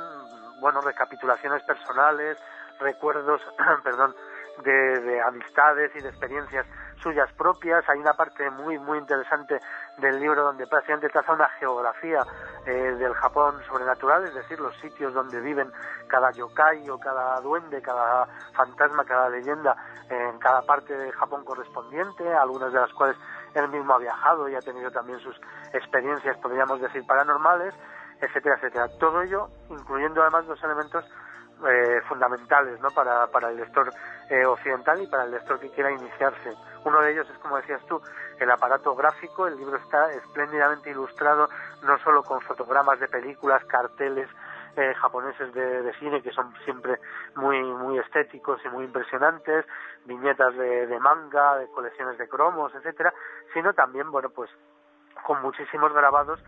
bueno 0.59 0.82
recapitulaciones 0.82 1.63
personales, 1.63 2.38
recuerdos, 2.80 3.41
perdón, 3.84 4.15
de, 4.63 5.22
amistades 5.22 5.91
y 5.95 6.01
de 6.01 6.09
experiencias 6.09 6.65
suyas 7.01 7.31
propias. 7.33 7.87
Hay 7.89 7.99
una 7.99 8.13
parte 8.13 8.49
muy, 8.51 8.77
muy 8.79 8.97
interesante 8.97 9.59
del 9.97 10.19
libro 10.19 10.43
donde 10.43 10.67
prácticamente 10.67 11.09
traza 11.09 11.33
una 11.33 11.49
geografía 11.59 12.21
eh, 12.65 12.71
del 12.71 13.13
Japón 13.13 13.55
sobrenatural, 13.67 14.23
es 14.25 14.33
decir, 14.33 14.59
los 14.59 14.75
sitios 14.77 15.13
donde 15.13 15.39
viven 15.41 15.71
cada 16.07 16.31
yokai 16.31 16.89
o 16.89 16.99
cada 16.99 17.39
duende, 17.41 17.81
cada 17.81 18.27
fantasma, 18.53 19.05
cada 19.05 19.29
leyenda 19.29 19.75
en 20.09 20.39
cada 20.39 20.61
parte 20.61 20.97
de 20.97 21.11
Japón 21.11 21.43
correspondiente, 21.43 22.33
algunas 22.33 22.71
de 22.71 22.79
las 22.79 22.93
cuales 22.93 23.17
él 23.53 23.67
mismo 23.69 23.93
ha 23.93 23.99
viajado 23.99 24.47
y 24.49 24.55
ha 24.55 24.61
tenido 24.61 24.91
también 24.91 25.19
sus 25.19 25.35
experiencias, 25.73 26.37
podríamos 26.37 26.79
decir, 26.79 27.05
paranormales, 27.05 27.73
etcétera, 28.21 28.55
etcétera. 28.55 28.87
Todo 28.99 29.21
ello 29.21 29.49
incluyendo 29.69 30.21
además 30.21 30.45
dos 30.47 30.63
elementos 30.63 31.05
eh, 31.67 32.01
fundamentales 32.07 32.79
¿no? 32.81 32.89
para, 32.91 33.27
para 33.27 33.49
el 33.49 33.57
lector 33.57 33.91
eh, 34.29 34.45
occidental 34.45 35.01
y 35.01 35.07
para 35.07 35.23
el 35.23 35.31
lector 35.31 35.59
que 35.59 35.71
quiera 35.71 35.91
iniciarse. 35.91 36.53
Uno 36.88 37.01
de 37.01 37.11
ellos 37.11 37.29
es, 37.29 37.38
como 37.39 37.57
decías 37.57 37.85
tú, 37.88 38.01
el 38.39 38.49
aparato 38.49 38.95
gráfico. 38.95 39.45
El 39.45 39.57
libro 39.57 39.75
está 39.75 40.09
espléndidamente 40.13 40.89
ilustrado, 40.89 41.49
no 41.83 41.97
solo 41.99 42.23
con 42.23 42.39
fotogramas 42.39 42.97
de 43.01 43.09
películas, 43.09 43.61
carteles 43.65 44.29
eh, 44.77 44.93
japoneses 44.93 45.53
de, 45.53 45.91
cine 45.99 46.21
que 46.21 46.31
son 46.31 46.53
siempre 46.63 46.97
muy 47.35 47.61
muy 47.61 47.99
estéticos 47.99 48.61
y 48.63 48.69
muy 48.69 48.85
impresionantes, 48.85 49.65
viñetas 50.05 50.55
de, 50.55 50.97
manga, 51.01 51.57
de 51.57 51.67
colecciones 51.67 52.17
de 52.17 52.29
cromos, 52.29 52.73
etcétera, 52.73 53.13
sino 53.53 53.73
también, 53.73 54.09
bueno, 54.09 54.29
pues 54.29 54.49
con 55.25 55.41
muchísimos 55.41 55.91
grabados, 55.91 56.39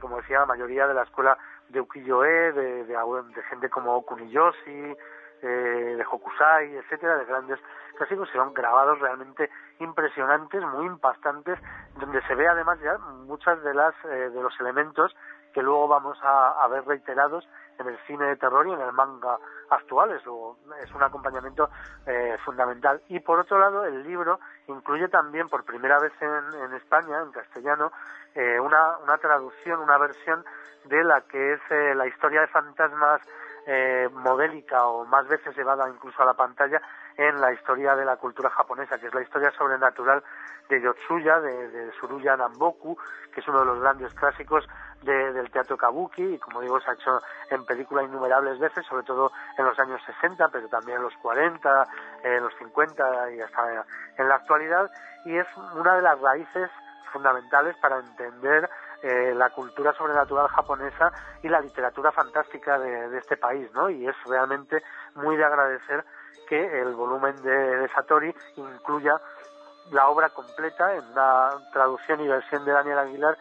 como 0.00 0.18
decía, 0.18 0.40
la 0.40 0.46
mayoría 0.46 0.86
de 0.86 0.94
la 0.94 1.02
escuela 1.02 1.36
de 1.68 1.80
ukiyo-e, 1.80 2.52
de, 2.52 2.84
de, 2.84 3.42
gente 3.48 3.68
como 3.68 4.02
Kuniyoshi, 4.04 4.96
eh, 5.42 5.94
de 5.96 6.04
Hokusai, 6.08 6.76
etcétera, 6.76 7.16
de 7.16 7.24
grandes 7.24 7.58
clásicos, 8.00 8.30
son 8.32 8.54
grabados 8.54 8.98
realmente 8.98 9.50
impresionantes, 9.78 10.62
muy 10.62 10.86
impactantes, 10.86 11.58
donde 11.98 12.22
se 12.22 12.34
ve 12.34 12.48
además 12.48 12.80
ya 12.80 12.96
muchas 12.98 13.62
de 13.62 13.74
las 13.74 13.94
eh, 14.04 14.30
de 14.30 14.42
los 14.42 14.58
elementos 14.60 15.14
que 15.52 15.62
luego 15.62 15.88
vamos 15.88 16.16
a, 16.22 16.66
ver 16.68 16.86
reiterados 16.86 17.46
en 17.78 17.88
el 17.88 17.98
cine 18.06 18.24
de 18.26 18.36
terror 18.36 18.68
y 18.68 18.72
en 18.72 18.80
el 18.80 18.92
manga 18.92 19.36
actual. 19.70 20.12
Es, 20.12 20.22
es 20.22 20.94
un 20.94 21.02
acompañamiento 21.02 21.68
eh, 22.06 22.38
fundamental. 22.44 23.02
Y 23.08 23.18
por 23.18 23.40
otro 23.40 23.58
lado, 23.58 23.84
el 23.84 24.04
libro 24.04 24.38
incluye 24.68 25.08
también 25.08 25.48
por 25.48 25.64
primera 25.64 25.98
vez 25.98 26.12
en, 26.20 26.54
en 26.54 26.74
España, 26.74 27.20
en 27.20 27.32
castellano, 27.32 27.90
una, 28.62 28.98
una 28.98 29.18
traducción, 29.18 29.80
una 29.80 29.98
versión 29.98 30.44
de 30.84 31.04
la 31.04 31.22
que 31.22 31.54
es 31.54 31.60
eh, 31.70 31.94
la 31.94 32.06
historia 32.06 32.42
de 32.42 32.46
fantasmas 32.48 33.20
eh, 33.66 34.08
modélica 34.12 34.86
o 34.86 35.04
más 35.04 35.28
veces 35.28 35.56
llevada 35.56 35.88
incluso 35.88 36.22
a 36.22 36.26
la 36.26 36.34
pantalla 36.34 36.80
en 37.20 37.38
la 37.38 37.52
historia 37.52 37.94
de 37.94 38.06
la 38.06 38.16
cultura 38.16 38.48
japonesa, 38.48 38.98
que 38.98 39.08
es 39.08 39.14
la 39.14 39.20
historia 39.20 39.50
sobrenatural 39.50 40.24
de 40.70 40.80
Yotsuya, 40.80 41.38
de, 41.40 41.68
de 41.68 41.92
Suruya 41.92 42.34
Namboku, 42.34 42.96
que 43.30 43.40
es 43.40 43.48
uno 43.48 43.60
de 43.60 43.66
los 43.66 43.80
grandes 43.80 44.14
clásicos 44.14 44.66
del 45.02 45.50
teatro 45.50 45.76
kabuki 45.76 46.22
y 46.22 46.38
como 46.38 46.60
digo 46.60 46.80
se 46.80 46.90
ha 46.90 46.94
hecho 46.94 47.20
en 47.50 47.64
película 47.66 48.02
innumerables 48.02 48.58
veces, 48.58 48.86
sobre 48.86 49.02
todo 49.02 49.32
en 49.58 49.66
los 49.66 49.78
años 49.78 50.00
60, 50.06 50.48
pero 50.48 50.68
también 50.68 50.96
en 50.96 51.04
los 51.04 51.16
40, 51.16 51.86
en 52.24 52.42
los 52.42 52.54
50 52.56 53.32
y 53.32 53.40
hasta 53.40 53.84
en 54.16 54.28
la 54.28 54.36
actualidad 54.36 54.90
y 55.26 55.36
es 55.36 55.46
una 55.74 55.96
de 55.96 56.02
las 56.02 56.18
raíces 56.20 56.70
fundamentales 57.12 57.76
para 57.82 57.98
entender 57.98 58.68
eh, 59.02 59.32
la 59.34 59.50
cultura 59.50 59.92
sobrenatural 59.94 60.48
japonesa 60.48 61.12
y 61.42 61.48
la 61.48 61.60
literatura 61.60 62.12
fantástica 62.12 62.78
de, 62.78 63.16
este 63.16 63.36
país, 63.36 63.70
¿no? 63.74 63.88
Y 63.88 64.06
es 64.06 64.14
realmente 64.26 64.82
muy 65.14 65.36
de 65.36 65.44
agradecer 65.44 66.04
que 66.48 66.80
el 66.80 66.94
volumen 66.94 67.40
de, 67.42 67.88
Satori 67.94 68.34
incluya 68.56 69.20
la 69.92 70.08
obra 70.08 70.28
completa 70.30 70.94
en 70.94 71.04
una 71.12 71.50
traducción 71.72 72.20
y 72.20 72.28
versión 72.28 72.64
de 72.64 72.72
Daniel 72.72 72.98
Aguilar 72.98 73.36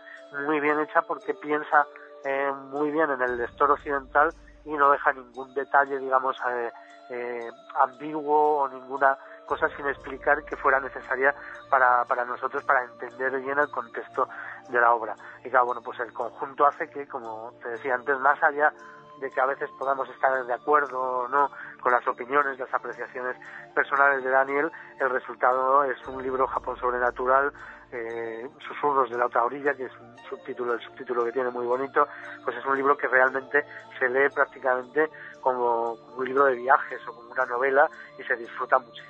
muy 0.46 0.60
bien 0.60 0.80
hecha 0.80 1.02
porque 1.02 1.34
piensa 1.34 1.86
eh, 2.24 2.52
muy 2.72 2.92
bien 2.92 3.10
en 3.10 3.22
el 3.22 3.38
lector 3.38 3.72
occidental 3.72 4.34
y 4.66 4.74
no 4.74 4.92
deja 4.92 5.14
ningún 5.14 5.54
detalle, 5.54 5.98
digamos, 5.98 6.38
eh, 6.50 6.72
eh, 7.10 7.50
ambiguo 7.76 8.58
o 8.58 8.68
ninguna 8.68 9.18
cosa 9.46 9.68
sin 9.76 9.88
explicar 9.88 10.44
que 10.44 10.56
fuera 10.56 10.80
necesaria 10.80 11.34
para, 11.70 12.06
para 12.06 12.24
nosotros 12.24 12.64
para 12.64 12.84
entender 12.84 13.40
bien 13.42 13.58
el 13.58 13.70
contexto 13.72 14.30
de 14.70 14.80
la 14.80 14.94
obra. 14.94 15.16
Y 15.44 15.50
claro, 15.50 15.68
bueno, 15.68 15.82
pues 15.82 16.00
el 16.02 16.14
conjunto 16.14 16.68
hace 16.68 16.88
que, 16.90 17.08
como 17.08 17.54
te 17.62 17.70
decía 17.70 17.96
antes, 17.96 18.20
más 18.20 18.42
allá 18.44 18.72
de 19.20 19.30
que 19.30 19.42
a 19.42 19.46
veces 19.46 19.70
podamos 19.78 20.10
estar 20.10 20.46
de 20.46 20.54
acuerdo 20.54 21.00
o 21.00 21.28
no 21.28 21.52
con 21.82 21.92
las 21.92 22.08
opiniones, 22.08 22.60
las 22.60 22.74
apreciaciones 22.74 23.36
personales 23.74 24.24
de 24.24 24.30
Daniel, 24.30 24.72
el 25.00 25.10
resultado 25.10 25.84
es 25.84 25.98
un 26.08 26.22
libro 26.22 26.48
Japón 26.48 26.78
sobrenatural 26.78 27.52
eh, 27.92 28.48
Susurros 28.68 29.10
de 29.10 29.18
la 29.18 29.26
otra 29.26 29.44
orilla, 29.44 29.74
que 29.74 29.86
es 29.86 29.92
un 30.00 30.16
subtítulo, 30.30 30.74
el 30.74 30.82
subtítulo 30.82 31.26
que 31.26 31.32
tiene 31.32 31.50
muy 31.50 31.66
bonito, 31.66 32.08
pues 32.44 32.56
es 32.58 32.66
un 32.66 32.78
libro 32.78 32.96
que 32.96 33.08
realmente 33.08 33.64
se 33.98 34.08
lee 34.10 34.30
prácticamente 34.34 35.10
como, 35.42 35.94
un 35.94 36.26
libro 36.26 36.46
de 36.46 36.56
viajes 36.56 37.00
o 37.08 37.14
como 37.14 37.32
una 37.32 37.46
novela 37.46 37.90
y 38.20 38.24
se 38.24 38.36
disfruta 38.36 38.78
muchísimo. 38.78 39.10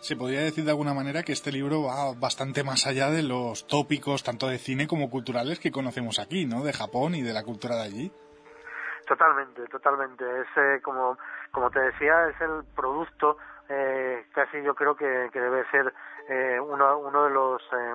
Se 0.00 0.14
podría 0.14 0.42
decir 0.42 0.64
de 0.64 0.70
alguna 0.70 0.94
manera 0.94 1.22
que 1.22 1.32
este 1.32 1.50
libro 1.50 1.84
va 1.84 2.12
bastante 2.12 2.62
más 2.62 2.86
allá 2.86 3.10
de 3.10 3.22
los 3.22 3.66
tópicos, 3.66 4.22
tanto 4.22 4.46
de 4.46 4.58
cine 4.58 4.86
como 4.86 5.10
culturales, 5.10 5.58
que 5.58 5.72
conocemos 5.72 6.18
aquí, 6.18 6.44
¿no? 6.44 6.62
De 6.62 6.72
Japón 6.72 7.14
y 7.14 7.22
de 7.22 7.32
la 7.32 7.42
cultura 7.42 7.76
de 7.76 7.82
allí. 7.82 8.12
Totalmente, 9.06 9.66
totalmente. 9.68 10.24
Es 10.40 10.48
eh, 10.56 10.80
como, 10.82 11.16
como 11.52 11.70
te 11.70 11.80
decía, 11.80 12.28
es 12.28 12.40
el 12.40 12.64
producto 12.74 13.36
eh, 13.68 14.26
casi 14.32 14.62
yo 14.62 14.74
creo 14.74 14.94
que, 14.96 15.28
que 15.32 15.40
debe 15.40 15.68
ser 15.70 15.92
eh, 16.28 16.60
uno, 16.60 16.98
uno 16.98 17.24
de 17.24 17.30
los, 17.30 17.62
eh, 17.72 17.94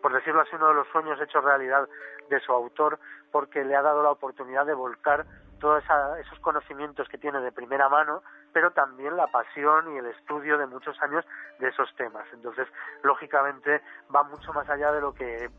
por 0.00 0.12
decirlo 0.12 0.40
así, 0.40 0.56
uno 0.56 0.68
de 0.68 0.74
los 0.74 0.88
sueños 0.88 1.20
hechos 1.20 1.44
realidad 1.44 1.86
de 2.28 2.40
su 2.40 2.52
autor, 2.52 2.98
porque 3.30 3.64
le 3.64 3.76
ha 3.76 3.82
dado 3.82 4.02
la 4.02 4.10
oportunidad 4.10 4.64
de 4.64 4.74
volcar 4.74 5.26
todos 5.58 5.84
esos 6.18 6.38
conocimientos 6.40 7.06
que 7.08 7.18
tiene 7.18 7.38
de 7.40 7.52
primera 7.52 7.90
mano, 7.90 8.22
pero 8.50 8.70
también 8.70 9.14
la 9.16 9.26
pasión 9.26 9.94
y 9.94 9.98
el 9.98 10.06
estudio 10.06 10.56
de 10.56 10.66
muchos 10.66 11.00
años 11.02 11.22
de 11.58 11.68
esos 11.68 11.94
temas. 11.96 12.24
Entonces, 12.32 12.66
lógicamente, 13.02 13.82
va 14.14 14.22
mucho 14.22 14.54
más 14.54 14.66
allá 14.70 14.90
de 14.92 15.02
lo 15.02 15.12
que 15.12 15.50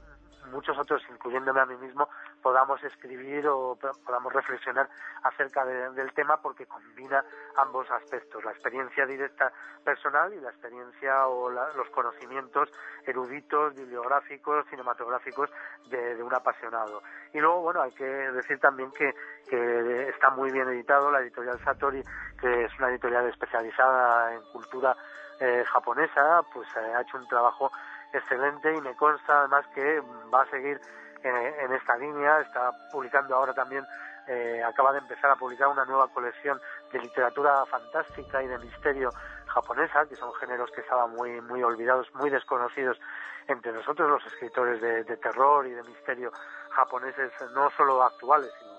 muchos 0.51 0.77
otros, 0.77 1.01
incluyéndome 1.09 1.61
a 1.61 1.65
mí 1.65 1.75
mismo, 1.77 2.09
podamos 2.41 2.83
escribir 2.83 3.47
o 3.47 3.77
podamos 4.05 4.33
reflexionar 4.33 4.89
acerca 5.23 5.65
del 5.65 6.13
tema 6.13 6.41
porque 6.41 6.65
combina 6.65 7.23
ambos 7.57 7.89
aspectos, 7.91 8.43
la 8.43 8.51
experiencia 8.51 9.05
directa 9.05 9.51
personal 9.83 10.33
y 10.33 10.39
la 10.39 10.49
experiencia 10.49 11.27
o 11.27 11.49
los 11.49 11.89
conocimientos 11.89 12.69
eruditos, 13.05 13.73
bibliográficos, 13.75 14.65
cinematográficos 14.69 15.49
de, 15.89 16.21
un 16.21 16.33
apasionado. 16.33 17.01
Y 17.33 17.39
luego, 17.39 17.61
bueno, 17.61 17.81
hay 17.81 17.91
que 17.91 18.05
decir 18.05 18.59
también 18.59 18.91
que, 18.91 19.13
que 19.49 20.09
está 20.09 20.29
muy 20.29 20.51
bien 20.51 20.67
editado 20.69 21.09
la 21.09 21.21
editorial 21.21 21.59
Satori, 21.63 22.03
que 22.39 22.65
es 22.65 22.79
una 22.79 22.89
editorial 22.89 23.27
especializada 23.27 24.33
en 24.33 24.41
cultura 24.51 24.95
eh, 25.39 25.63
japonesa, 25.65 26.43
pues 26.53 26.67
eh, 26.75 26.93
ha 26.95 27.01
hecho 27.01 27.17
un 27.17 27.27
trabajo 27.27 27.71
excelente 28.13 28.75
y 28.75 28.81
me 28.81 28.95
consta 28.95 29.39
además 29.39 29.65
que 29.73 30.01
va 30.33 30.43
a 30.43 30.49
seguir 30.49 30.79
eh, 31.23 31.55
en, 31.59 31.73
esta 31.73 31.97
línea. 31.97 32.39
Está 32.41 32.71
publicando 32.91 33.35
ahora 33.35 33.53
también, 33.53 33.85
eh, 34.27 34.61
acaba 34.63 34.91
de 34.91 34.99
empezar 34.99 35.31
a 35.31 35.35
publicar 35.35 35.67
una 35.67 35.85
nueva 35.85 36.07
colección 36.07 36.59
de 36.91 36.99
literatura 36.99 37.65
fantástica 37.65 38.41
y 38.41 38.47
de 38.47 38.57
misterio 38.59 39.09
japonesa, 39.47 40.05
que 40.07 40.15
son 40.15 40.33
géneros 40.35 40.71
que 40.71 40.81
estaban 40.81 41.11
muy, 41.11 41.41
muy 41.41 41.61
olvidados, 41.61 42.07
muy 42.15 42.29
desconocidos 42.29 42.99
entre 43.47 43.71
nosotros, 43.71 44.09
los 44.09 44.25
escritores 44.25 44.81
de, 44.81 45.17
terror 45.17 45.65
y 45.67 45.71
de 45.71 45.83
misterio 45.83 46.31
japoneses, 46.69 47.31
no 47.53 47.69
solo 47.71 48.03
actuales, 48.03 48.51
sino 48.59 48.71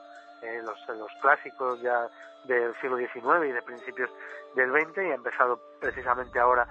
eh, 0.42 0.60
los, 0.62 1.10
clásicos 1.20 1.80
ya 1.80 2.08
del 2.44 2.74
siglo 2.80 2.96
XIX 2.96 3.46
y 3.48 3.52
de 3.52 3.62
principios 3.62 4.10
del 4.54 4.70
XX 4.70 4.98
y 4.98 5.10
ha 5.12 5.14
empezado 5.14 5.60
precisamente 5.80 6.38
ahora 6.40 6.66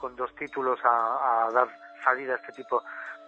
con 0.00 0.16
dos 0.16 0.34
títulos 0.34 0.78
a, 0.84 1.48
dar 1.52 1.68
salida 2.02 2.34
a 2.34 2.36
este 2.36 2.52
tipo 2.52 2.82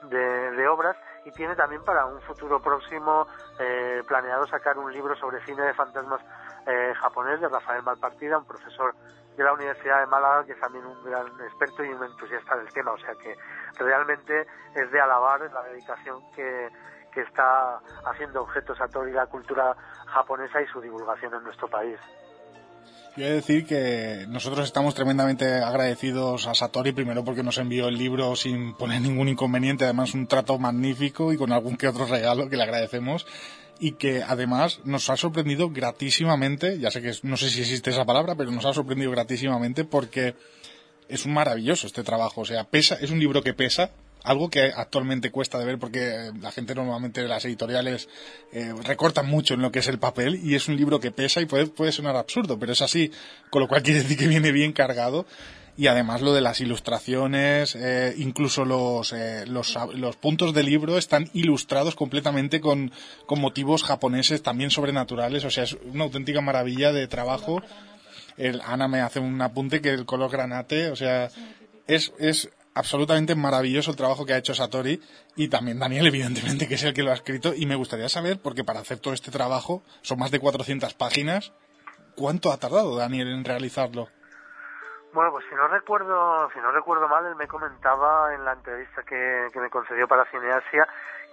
de, 0.08 0.68
obras 0.68 0.96
y 1.24 1.30
tiene 1.32 1.54
también 1.54 1.84
para 1.84 2.06
un 2.06 2.20
futuro 2.22 2.60
próximo 2.60 3.26
eh, 3.58 4.02
planeado 4.06 4.46
sacar 4.46 4.78
un 4.78 4.92
libro 4.92 5.14
sobre 5.16 5.44
cine 5.44 5.62
de 5.62 5.74
fantasmas 5.74 6.20
eh, 6.66 6.92
japonés 6.96 7.40
de 7.40 7.48
Rafael 7.48 7.82
Malpartida, 7.82 8.38
un 8.38 8.46
profesor 8.46 8.94
de 9.36 9.44
la 9.44 9.52
Universidad 9.52 10.00
de 10.00 10.06
Málaga 10.06 10.44
que 10.44 10.52
es 10.52 10.60
también 10.60 10.84
un 10.84 11.04
gran 11.04 11.26
experto 11.42 11.84
y 11.84 11.88
un 11.88 12.02
entusiasta 12.04 12.56
del 12.56 12.72
tema, 12.72 12.92
o 12.92 12.98
sea 12.98 13.14
que 13.14 13.36
realmente 13.78 14.46
es 14.74 14.90
de 14.90 15.00
alabar 15.00 15.40
la 15.52 15.62
dedicación 15.62 16.20
que, 16.32 16.68
que 17.12 17.22
está 17.22 17.80
haciendo 18.04 18.42
objetos 18.42 18.80
a 18.80 18.88
toda 18.88 19.06
la 19.06 19.26
cultura 19.26 19.76
japonesa 20.06 20.62
y 20.62 20.66
su 20.66 20.80
divulgación 20.80 21.34
en 21.34 21.44
nuestro 21.44 21.68
país. 21.68 21.98
Yo 23.16 23.26
decir 23.26 23.66
que 23.66 24.24
nosotros 24.28 24.64
estamos 24.64 24.94
tremendamente 24.94 25.62
agradecidos 25.62 26.46
a 26.46 26.54
Satori, 26.54 26.92
primero 26.92 27.24
porque 27.24 27.42
nos 27.42 27.58
envió 27.58 27.88
el 27.88 27.98
libro 27.98 28.36
sin 28.36 28.74
poner 28.74 29.00
ningún 29.00 29.28
inconveniente, 29.28 29.84
además 29.84 30.14
un 30.14 30.28
trato 30.28 30.58
magnífico 30.58 31.32
y 31.32 31.36
con 31.36 31.52
algún 31.52 31.76
que 31.76 31.88
otro 31.88 32.06
regalo 32.06 32.48
que 32.48 32.56
le 32.56 32.62
agradecemos 32.62 33.26
y 33.80 33.92
que 33.92 34.22
además 34.22 34.80
nos 34.84 35.10
ha 35.10 35.16
sorprendido 35.16 35.70
gratísimamente, 35.70 36.78
ya 36.78 36.90
sé 36.90 37.02
que 37.02 37.12
no 37.24 37.36
sé 37.36 37.48
si 37.50 37.62
existe 37.62 37.90
esa 37.90 38.04
palabra, 38.04 38.36
pero 38.36 38.52
nos 38.52 38.64
ha 38.64 38.72
sorprendido 38.72 39.10
gratísimamente 39.10 39.84
porque 39.84 40.36
es 41.08 41.26
un 41.26 41.32
maravilloso 41.32 41.88
este 41.88 42.04
trabajo, 42.04 42.42
o 42.42 42.44
sea, 42.44 42.64
pesa, 42.64 42.94
es 43.00 43.10
un 43.10 43.18
libro 43.18 43.42
que 43.42 43.54
pesa, 43.54 43.90
algo 44.24 44.50
que 44.50 44.72
actualmente 44.74 45.30
cuesta 45.30 45.58
de 45.58 45.64
ver 45.64 45.78
porque 45.78 46.30
la 46.40 46.50
gente 46.50 46.74
normalmente 46.74 47.22
de 47.22 47.28
las 47.28 47.44
editoriales 47.44 48.08
eh, 48.52 48.72
recortan 48.84 49.26
mucho 49.26 49.54
en 49.54 49.62
lo 49.62 49.72
que 49.72 49.78
es 49.78 49.88
el 49.88 49.98
papel 49.98 50.40
y 50.42 50.54
es 50.54 50.68
un 50.68 50.76
libro 50.76 51.00
que 51.00 51.10
pesa 51.10 51.40
y 51.40 51.46
puede, 51.46 51.66
puede 51.66 51.92
sonar 51.92 52.16
absurdo, 52.16 52.58
pero 52.58 52.72
es 52.72 52.82
así, 52.82 53.10
con 53.50 53.62
lo 53.62 53.68
cual 53.68 53.82
quiere 53.82 54.02
decir 54.02 54.18
que 54.18 54.28
viene 54.28 54.52
bien 54.52 54.72
cargado. 54.72 55.26
Y 55.76 55.86
además 55.86 56.20
lo 56.20 56.34
de 56.34 56.42
las 56.42 56.60
ilustraciones, 56.60 57.74
eh, 57.74 58.14
incluso 58.18 58.66
los, 58.66 59.14
eh, 59.14 59.46
los, 59.46 59.78
los, 59.94 60.16
puntos 60.16 60.52
del 60.52 60.66
libro 60.66 60.98
están 60.98 61.30
ilustrados 61.32 61.94
completamente 61.94 62.60
con, 62.60 62.92
con 63.24 63.40
motivos 63.40 63.82
japoneses 63.82 64.42
también 64.42 64.70
sobrenaturales, 64.70 65.44
o 65.44 65.50
sea, 65.50 65.64
es 65.64 65.78
una 65.90 66.04
auténtica 66.04 66.42
maravilla 66.42 66.92
de 66.92 67.06
trabajo. 67.06 67.62
El, 68.36 68.60
Ana 68.60 68.88
me 68.88 69.00
hace 69.00 69.20
un 69.20 69.40
apunte 69.40 69.80
que 69.80 69.90
el 69.90 70.04
color 70.04 70.30
granate, 70.30 70.90
o 70.90 70.96
sea, 70.96 71.30
es, 71.86 72.12
es 72.18 72.50
absolutamente 72.80 73.36
maravilloso 73.36 73.90
el 73.90 73.96
trabajo 73.96 74.26
que 74.26 74.32
ha 74.32 74.38
hecho 74.38 74.54
Satori 74.54 75.00
y 75.36 75.48
también 75.48 75.78
Daniel, 75.78 76.06
evidentemente, 76.06 76.66
que 76.66 76.74
es 76.74 76.84
el 76.84 76.94
que 76.94 77.02
lo 77.02 77.10
ha 77.10 77.14
escrito. 77.14 77.52
Y 77.54 77.66
me 77.66 77.76
gustaría 77.76 78.08
saber, 78.08 78.38
porque 78.42 78.64
para 78.64 78.80
hacer 78.80 78.98
todo 78.98 79.14
este 79.14 79.30
trabajo 79.30 79.82
son 80.02 80.18
más 80.18 80.30
de 80.30 80.40
400 80.40 80.94
páginas, 80.94 81.52
¿cuánto 82.16 82.50
ha 82.50 82.58
tardado 82.58 82.96
Daniel 82.96 83.28
en 83.28 83.44
realizarlo? 83.44 84.08
Bueno, 85.12 85.32
pues 85.32 85.44
si 85.48 85.54
no 85.54 85.68
recuerdo, 85.68 86.50
si 86.52 86.60
no 86.60 86.70
recuerdo 86.72 87.08
mal, 87.08 87.26
él 87.26 87.36
me 87.36 87.48
comentaba 87.48 88.34
en 88.34 88.44
la 88.44 88.52
entrevista 88.52 89.02
que, 89.02 89.48
que 89.52 89.60
me 89.60 89.68
concedió 89.68 90.06
para 90.06 90.24
Cineasia 90.30 90.86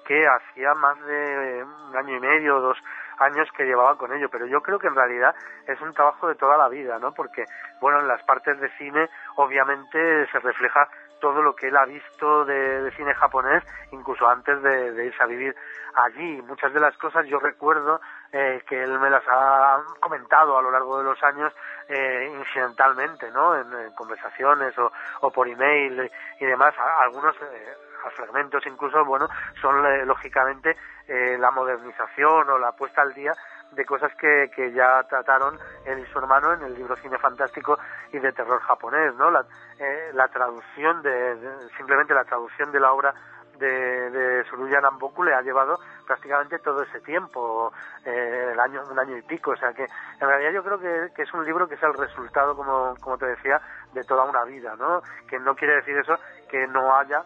que 0.08 0.26
hacía 0.26 0.74
más 0.74 0.98
de 1.06 1.64
un 1.64 1.96
año 1.96 2.16
y 2.16 2.20
medio 2.20 2.58
o 2.58 2.62
dos 2.62 2.78
años 3.20 3.50
que 3.56 3.66
llevaba 3.66 3.98
con 3.98 4.14
ello, 4.14 4.30
pero 4.30 4.46
yo 4.46 4.62
creo 4.62 4.80
que 4.80 4.88
en 4.88 4.96
realidad 4.96 5.36
es 5.68 5.80
un 5.82 5.94
trabajo 5.94 6.28
de 6.28 6.36
toda 6.36 6.58
la 6.58 6.70
vida, 6.70 6.98
¿no? 7.00 7.14
Porque, 7.14 7.44
bueno, 7.82 8.00
en 8.00 8.08
las 8.08 8.24
partes 8.24 8.60
de 8.60 8.70
cine 8.78 9.10
obviamente 9.36 10.28
se 10.32 10.40
refleja 10.40 10.88
todo 11.20 11.42
lo 11.42 11.56
que 11.56 11.68
él 11.68 11.78
ha 11.78 11.86
visto 11.86 12.46
de, 12.46 12.92
cine 12.96 13.14
japonés, 13.14 13.64
incluso 13.92 14.28
antes 14.28 14.62
de, 14.62 15.06
irse 15.06 15.24
a 15.24 15.28
vivir 15.28 15.56
allí. 15.96 16.42
Muchas 16.44 16.74
de 16.74 16.80
las 16.80 16.98
cosas 16.98 17.26
yo 17.28 17.40
recuerdo 17.40 18.00
eh, 18.32 18.64
que 18.68 18.82
él 18.82 19.00
me 19.00 19.10
las 19.10 19.24
ha 19.28 19.82
comentado 20.00 20.58
a 20.58 20.62
lo 20.62 20.72
largo 20.72 20.98
de 20.98 21.04
los 21.04 21.22
años 21.24 21.54
eh, 21.88 22.32
incidentalmente, 22.38 23.32
¿no? 23.32 23.56
En, 23.56 23.68
conversaciones 23.96 24.78
o, 24.78 24.92
o, 25.22 25.32
por 25.32 25.48
email 25.48 26.12
y 26.40 26.46
demás. 26.46 26.74
algunos 27.02 27.36
eh, 27.36 27.76
fragmentos 28.16 28.66
incluso, 28.66 29.04
bueno, 29.04 29.28
son 29.62 30.08
lógicamente 30.08 30.78
la 31.08 31.52
modernización 31.52 32.50
o 32.50 32.58
la 32.58 32.72
puesta 32.74 33.02
al 33.02 33.14
día 33.14 33.34
de 33.72 33.86
cosas 33.86 34.14
que, 34.16 34.50
que 34.56 34.72
ya 34.72 35.04
trataron 35.04 35.58
él 35.86 36.00
y 36.00 36.06
su 36.12 36.20
hermano 36.20 36.54
en 36.54 36.64
el 36.64 36.74
libro 36.74 36.96
Cine 36.96 37.18
Fantástico 37.18 37.78
y 38.12 38.20
de 38.20 38.32
terror 38.32 38.60
japonés, 38.62 39.14
¿no? 39.16 39.30
La, 39.30 39.46
eh, 39.80 40.12
la 40.14 40.28
traducción 40.30 41.02
de, 41.02 41.38
simplemente 41.78 42.14
la 42.14 42.24
traducción 42.24 42.72
de 42.72 42.80
la 42.80 42.92
obra 42.92 43.14
de, 43.60 44.10
de 44.12 44.44
Suruya 44.46 44.80
Namboku 44.82 45.24
le 45.24 45.34
ha 45.34 45.42
llevado 45.42 45.80
prácticamente 46.06 46.60
todo 46.60 46.84
ese 46.84 47.00
tiempo, 47.02 47.72
eh, 48.06 48.50
el 48.54 48.60
año, 48.60 48.84
un 48.90 49.00
año 49.00 49.18
y 49.18 49.22
pico, 49.24 49.52
o 49.52 49.58
sea 49.58 49.74
que 49.74 49.84
en 49.84 50.28
realidad 50.28 50.52
yo 50.52 50.64
creo 50.64 50.80
que, 50.80 51.14
que, 51.16 51.24
es 51.24 51.34
un 51.34 51.44
libro 51.44 51.68
que 51.68 51.76
es 51.76 51.84
el 51.84 51.94
resultado, 51.94 52.56
como, 52.56 52.96
como 53.02 53.18
te 53.18 53.26
decía, 53.26 53.60
de 53.94 54.04
toda 54.04 54.26
una 54.26 54.44
vida, 54.44 54.76
¿no? 54.78 55.02
Que 55.28 55.40
no 55.40 55.56
quiere 55.56 55.76
decir 55.76 55.98
eso 55.98 56.18
que 56.50 56.68
no 56.68 56.96
haya 56.96 57.24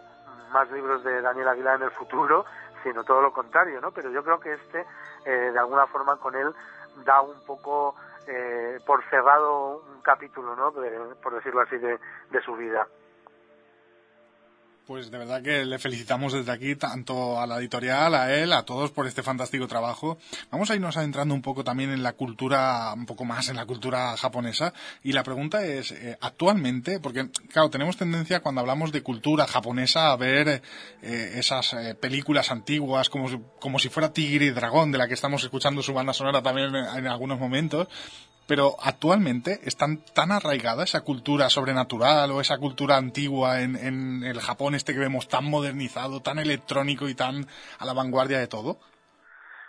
más 0.52 0.70
libros 0.70 1.02
de 1.04 1.20
Daniel 1.22 1.48
Aguilar 1.48 1.76
en 1.76 1.82
el 1.84 1.90
futuro, 1.90 2.44
sino 2.82 3.04
todo 3.04 3.20
lo 3.20 3.32
contrario, 3.32 3.80
¿no? 3.80 3.90
Pero 3.92 4.10
yo 4.10 4.22
creo 4.22 4.40
que 4.40 4.52
este, 4.54 4.84
eh, 5.24 5.50
de 5.52 5.58
alguna 5.58 5.86
forma, 5.86 6.16
con 6.16 6.34
él 6.34 6.52
da 7.04 7.20
un 7.20 7.44
poco 7.46 7.94
eh, 8.26 8.78
por 8.86 9.02
cerrado 9.08 9.82
un 9.94 10.02
capítulo, 10.02 10.54
¿no? 10.54 10.72
por 11.22 11.34
decirlo 11.34 11.60
así, 11.60 11.76
de, 11.78 11.98
de 12.30 12.40
su 12.42 12.54
vida. 12.54 12.86
Pues 14.86 15.12
de 15.12 15.18
verdad 15.18 15.40
que 15.42 15.64
le 15.64 15.78
felicitamos 15.78 16.32
desde 16.32 16.50
aquí 16.50 16.74
tanto 16.74 17.40
a 17.40 17.46
la 17.46 17.58
editorial, 17.58 18.16
a 18.16 18.34
él, 18.34 18.52
a 18.52 18.64
todos 18.64 18.90
por 18.90 19.06
este 19.06 19.22
fantástico 19.22 19.68
trabajo. 19.68 20.18
Vamos 20.50 20.70
a 20.70 20.74
irnos 20.74 20.96
adentrando 20.96 21.36
un 21.36 21.40
poco 21.40 21.62
también 21.62 21.90
en 21.90 22.02
la 22.02 22.14
cultura, 22.14 22.92
un 22.92 23.06
poco 23.06 23.24
más 23.24 23.48
en 23.48 23.54
la 23.54 23.64
cultura 23.64 24.16
japonesa. 24.16 24.74
Y 25.04 25.12
la 25.12 25.22
pregunta 25.22 25.64
es, 25.64 25.92
eh, 25.92 26.18
actualmente, 26.20 26.98
porque 26.98 27.30
claro, 27.52 27.70
tenemos 27.70 27.96
tendencia 27.96 28.40
cuando 28.40 28.60
hablamos 28.60 28.90
de 28.90 29.04
cultura 29.04 29.46
japonesa 29.46 30.10
a 30.10 30.16
ver 30.16 30.62
eh, 31.00 31.32
esas 31.36 31.74
eh, 31.74 31.94
películas 31.94 32.50
antiguas 32.50 33.08
como, 33.08 33.52
como 33.60 33.78
si 33.78 33.88
fuera 33.88 34.12
Tigre 34.12 34.46
y 34.46 34.50
Dragón, 34.50 34.90
de 34.90 34.98
la 34.98 35.06
que 35.06 35.14
estamos 35.14 35.44
escuchando 35.44 35.80
su 35.84 35.94
banda 35.94 36.12
sonora 36.12 36.42
también 36.42 36.74
en, 36.74 36.84
en 36.84 37.06
algunos 37.06 37.38
momentos 37.38 37.86
pero 38.52 38.76
actualmente 38.84 39.60
están 39.64 40.04
tan 40.14 40.30
arraigada 40.30 40.84
esa 40.84 41.00
cultura 41.00 41.48
sobrenatural 41.48 42.30
o 42.32 42.40
esa 42.42 42.58
cultura 42.58 42.98
antigua 42.98 43.62
en, 43.62 43.76
en, 43.76 44.24
el 44.24 44.42
Japón 44.42 44.74
este 44.74 44.92
que 44.92 44.98
vemos 44.98 45.26
tan 45.26 45.46
modernizado, 45.46 46.20
tan 46.20 46.38
electrónico 46.38 47.08
y 47.08 47.14
tan 47.14 47.46
a 47.78 47.86
la 47.86 47.94
vanguardia 47.94 48.38
de 48.38 48.48
todo? 48.48 48.76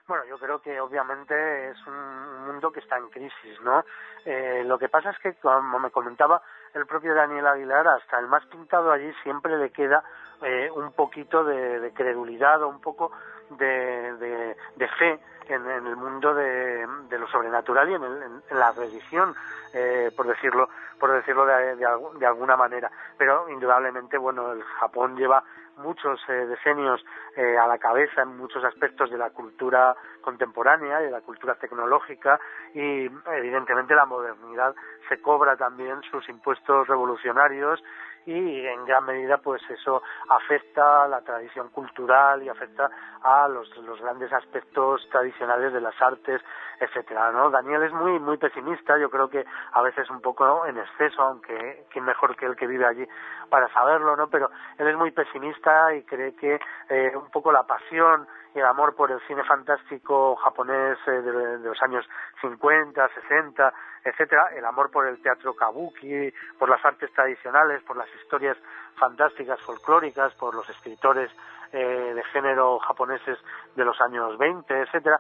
Bueno, 0.06 0.26
yo 0.28 0.38
creo 0.38 0.62
que 0.62 0.82
obviamente 0.82 1.34
es 1.70 1.78
un 1.88 2.46
mundo 2.46 2.74
que 2.74 2.82
está 2.82 2.98
en 2.98 3.08
crisis, 3.08 3.62
¿no? 3.64 3.86
Eh, 4.26 4.64
lo 4.66 4.78
que 4.78 4.90
pasa 4.90 5.12
es 5.12 5.20
que, 5.20 5.36
como 5.36 5.80
me 5.80 5.90
comentaba 5.90 6.42
el 6.74 6.86
propio 6.86 7.16
Daniel 7.16 7.48
Aguilar, 7.48 7.88
hasta 7.88 8.20
el 8.20 8.28
más 8.28 8.46
pintado 8.48 8.92
allí 8.92 9.14
siempre 9.24 9.58
le 9.58 9.72
queda 9.72 10.04
eh, 10.42 10.70
un 10.72 10.92
poquito 10.92 11.46
de, 11.46 11.94
credulidad 11.96 12.62
o 12.64 12.68
un 12.68 12.82
poco 12.82 13.14
de 13.50 14.90
fe 15.00 15.22
en, 15.48 15.70
en, 15.70 15.88
el 15.88 15.96
mundo 15.96 16.34
de, 16.34 16.86
lo 17.10 17.28
sobrenatural 17.28 17.90
y 17.90 17.94
en, 17.94 18.04
el, 18.04 18.24
en 18.50 18.60
la 18.60 18.72
religión, 18.72 19.36
eh, 19.74 20.12
por 20.16 20.28
decirlo, 20.28 20.70
por 21.00 21.12
decirlo 21.12 21.46
de, 21.46 22.26
alguna 22.26 22.56
manera. 22.56 22.92
Pero 23.18 23.50
indudablemente, 23.50 24.18
bueno, 24.18 24.52
el 24.52 24.64
Japón 24.64 25.18
lleva 25.18 25.44
muchos 25.78 26.22
eh, 26.30 26.34
decenios 26.46 27.04
eh, 27.36 27.58
a 27.58 27.66
la 27.66 27.80
cabeza 27.80 28.22
en 28.22 28.38
muchos 28.38 28.64
aspectos 28.64 29.10
de 29.10 29.18
la 29.18 29.32
cultura 29.32 29.96
contemporánea 30.22 31.00
de 31.00 31.10
la 31.10 31.22
cultura 31.22 31.56
tecnológica 31.56 32.40
y 32.76 33.10
evidentemente 33.36 33.96
la 33.96 34.06
modernidad 34.06 34.76
se 35.10 35.20
cobra 35.20 35.58
también 35.58 36.02
sus 36.12 36.30
impuestos 36.30 36.88
revolucionarios 36.88 37.84
y 38.26 38.66
en 38.66 38.86
gran 38.86 39.06
medida 39.06 39.38
pues 39.38 39.62
eso 39.70 40.02
afecta 40.30 41.04
a 41.04 41.08
la 41.08 41.22
tradición 41.22 41.70
cultural 41.70 42.42
y 42.44 42.50
afecta 42.50 42.90
a 43.22 43.48
los, 43.48 43.76
los 43.78 44.00
grandes 44.02 44.32
aspectos 44.32 45.08
tradicionales 45.10 45.74
de 45.74 45.82
las 45.82 46.00
artes, 46.02 46.42
etcétera, 46.80 47.32
¿no? 47.32 47.50
Daniel 47.50 47.84
es 47.84 47.94
muy 47.94 48.20
muy 48.20 48.38
pesimista, 48.38 48.98
yo 48.98 49.10
creo 49.10 49.30
que 49.30 49.46
a 49.72 49.82
veces 49.82 50.10
un 50.10 50.22
poco 50.22 50.66
en 50.66 50.78
exceso, 50.78 51.22
aunque 51.22 51.86
quién 51.92 52.06
mejor 52.06 52.36
que 52.36 52.46
el 52.46 52.56
que 52.56 52.68
vive 52.68 52.86
allí 52.86 53.08
para 53.50 53.68
saberlo, 53.74 54.16
¿no? 54.16 54.28
Pero 54.28 54.50
él 54.78 54.88
es 54.88 54.98
muy 54.98 55.12
pesimista 55.12 55.94
y 55.94 56.04
cree 56.04 56.36
que 56.36 56.60
eh, 56.90 57.12
un 57.16 57.30
poco 57.30 57.52
la 57.52 57.64
pasión 57.64 58.28
y 58.56 58.60
el 58.60 58.66
amor 58.66 58.96
por 58.96 59.12
el 59.12 59.20
cine 59.28 59.44
fantástico 59.44 60.36
japonés 60.36 60.98
eh, 61.08 61.12
de, 61.12 61.60
los 61.60 61.82
años 61.82 62.06
50, 62.42 63.10
60, 63.10 63.74
etcétera, 64.04 64.50
el 64.56 64.66
amor 64.66 64.92
por 64.92 65.08
el 65.08 65.22
teatro 65.22 65.56
kabuki, 65.56 66.34
por 66.60 66.70
las 66.70 66.84
artes 66.84 67.12
tradicionales, 67.14 67.82
por 67.84 67.98
las 67.98 68.08
historias 68.22 68.58
fantásticas 68.96 69.60
folclóricas, 69.62 70.34
por 70.36 70.54
los 70.54 70.70
escritores 70.70 71.32
eh, 71.72 72.14
de 72.14 72.24
género 72.26 72.80
japoneses 72.80 73.40
de 73.76 73.86
los 73.86 74.00
años 74.02 74.38
20, 74.38 74.82
etcétera, 74.82 75.20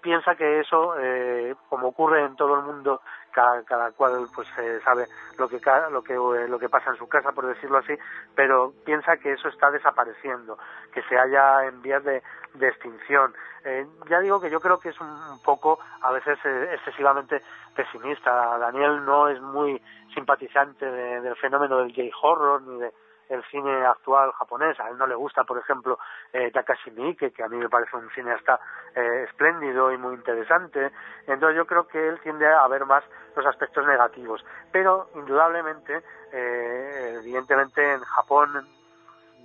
piensa 0.00 0.34
que 0.34 0.60
eso, 0.60 0.94
eh, 0.98 1.54
como 1.68 1.88
ocurre 1.88 2.24
en 2.24 2.36
todo 2.36 2.56
el 2.56 2.62
mundo, 2.62 3.00
cada, 3.34 3.62
cada 3.64 3.90
cual 3.92 4.28
pues 4.34 4.48
eh, 4.58 4.80
sabe 4.84 5.06
lo 5.38 5.48
que 5.48 5.60
lo 5.90 6.02
que 6.02 6.14
eh, 6.14 6.48
lo 6.48 6.58
que 6.58 6.68
pasa 6.68 6.90
en 6.90 6.96
su 6.96 7.08
casa, 7.08 7.32
por 7.32 7.46
decirlo 7.46 7.78
así, 7.78 7.94
pero 8.34 8.72
piensa 8.84 9.16
que 9.16 9.32
eso 9.32 9.48
está 9.48 9.70
desapareciendo, 9.70 10.56
que 10.92 11.02
se 11.02 11.18
haya 11.18 11.66
en 11.66 11.82
vías 11.82 12.02
de, 12.04 12.22
de 12.54 12.68
extinción. 12.68 13.34
Eh, 13.64 13.86
ya 14.08 14.20
digo 14.20 14.40
que 14.40 14.50
yo 14.50 14.60
creo 14.60 14.78
que 14.78 14.90
es 14.90 15.00
un, 15.00 15.08
un 15.08 15.42
poco, 15.42 15.78
a 16.02 16.12
veces 16.12 16.38
eh, 16.44 16.70
excesivamente 16.74 17.42
pesimista. 17.74 18.58
Daniel 18.58 19.04
no 19.04 19.28
es 19.28 19.40
muy 19.40 19.82
simpatizante 20.14 20.84
de, 20.84 21.20
del 21.20 21.36
fenómeno 21.36 21.78
del 21.78 21.92
gay 21.92 22.10
horror 22.22 22.62
ni 22.62 22.78
de 22.78 22.92
el 23.28 23.42
cine 23.44 23.84
actual 23.86 24.32
japonés. 24.32 24.78
A 24.80 24.88
él 24.88 24.98
no 24.98 25.06
le 25.06 25.14
gusta, 25.14 25.44
por 25.44 25.58
ejemplo, 25.58 25.98
eh, 26.32 26.50
Takashi 26.50 26.90
Miike, 26.90 27.32
que 27.32 27.42
a 27.42 27.48
mí 27.48 27.56
me 27.56 27.68
parece 27.68 27.96
un 27.96 28.10
cineasta 28.10 28.60
eh, 28.94 29.24
espléndido 29.28 29.92
y 29.92 29.98
muy 29.98 30.14
interesante. 30.14 30.92
Entonces 31.26 31.56
yo 31.56 31.66
creo 31.66 31.86
que 31.86 32.08
él 32.08 32.20
tiende 32.20 32.46
a 32.46 32.66
ver 32.68 32.84
más 32.86 33.04
los 33.36 33.46
aspectos 33.46 33.86
negativos. 33.86 34.44
Pero, 34.72 35.10
indudablemente, 35.14 36.02
eh, 36.32 37.18
evidentemente 37.20 37.94
en 37.94 38.00
Japón, 38.00 38.66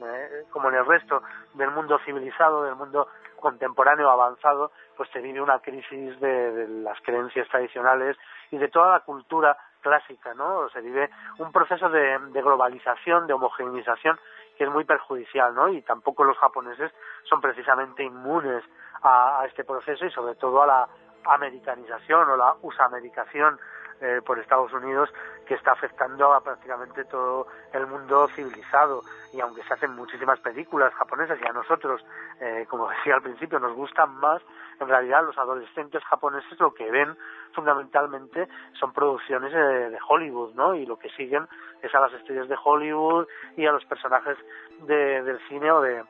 eh, 0.01 0.45
como 0.51 0.69
en 0.69 0.75
el 0.75 0.85
resto 0.85 1.21
del 1.53 1.71
mundo 1.71 1.99
civilizado, 2.05 2.63
del 2.63 2.75
mundo 2.75 3.07
contemporáneo 3.35 4.09
avanzado, 4.09 4.71
pues 4.97 5.09
se 5.11 5.19
vive 5.19 5.41
una 5.41 5.59
crisis 5.59 6.19
de, 6.19 6.51
de 6.51 6.67
las 6.83 6.99
creencias 7.01 7.47
tradicionales 7.47 8.17
y 8.51 8.57
de 8.57 8.67
toda 8.67 8.91
la 8.91 8.99
cultura 9.01 9.57
clásica, 9.81 10.33
¿no? 10.33 10.69
Se 10.69 10.81
vive 10.81 11.09
un 11.37 11.51
proceso 11.51 11.89
de, 11.89 12.17
globalización, 12.33 13.27
de 13.27 13.33
homogeneización 13.33 14.19
que 14.57 14.65
es 14.65 14.69
muy 14.69 14.83
perjudicial, 14.83 15.55
¿no? 15.55 15.69
Y 15.69 15.81
tampoco 15.81 16.23
los 16.23 16.37
japoneses 16.37 16.91
son 17.23 17.39
precisamente 17.39 18.03
inmunes 18.03 18.63
a, 19.01 19.41
a 19.41 19.45
este 19.45 19.63
proceso 19.63 20.05
y 20.05 20.11
sobre 20.11 20.35
todo 20.35 20.61
a 20.63 20.67
la 20.67 20.89
americanización 21.25 22.29
o 22.29 22.37
la 22.37 22.55
usamericación 22.61 23.59
eh, 24.01 24.21
por 24.25 24.39
Estados 24.39 24.71
Unidos 24.73 25.09
que 25.45 25.55
está 25.55 25.71
afectando 25.71 26.33
a 26.33 26.41
prácticamente 26.41 27.03
todo 27.05 27.47
el 27.73 27.87
mundo 27.87 28.27
civilizado 28.29 29.01
y 29.33 29.41
aunque 29.41 29.63
se 29.63 29.73
hacen 29.73 29.95
muchísimas 29.95 30.39
películas 30.39 30.93
japonesas 30.93 31.37
y 31.41 31.47
a 31.47 31.53
nosotros, 31.53 32.03
eh, 32.39 32.65
como 32.69 32.89
decía 32.97 33.15
al 33.15 33.21
principio, 33.21 33.59
nos 33.59 33.75
gustan 33.75 34.15
más, 34.15 34.41
en 34.79 34.87
realidad 34.87 35.25
los 35.25 35.37
adolescentes 35.37 36.03
japoneses 36.05 36.59
lo 36.59 36.73
que 36.73 36.89
ven 36.89 37.15
fundamentalmente 37.53 38.47
son 38.79 38.93
producciones 38.93 39.51
de, 39.51 39.89
de 39.89 39.99
Hollywood, 40.07 40.53
¿no? 40.55 40.75
Y 40.75 40.85
lo 40.85 40.97
que 40.97 41.09
siguen 41.09 41.47
es 41.81 41.93
a 41.93 41.99
las 41.99 42.13
estrellas 42.13 42.47
de 42.47 42.57
Hollywood 42.63 43.27
y 43.57 43.65
a 43.65 43.71
los 43.71 43.83
personajes 43.85 44.37
de, 44.81 45.23
del 45.23 45.39
cine 45.47 45.71
o 45.71 45.81
de, 45.81 46.03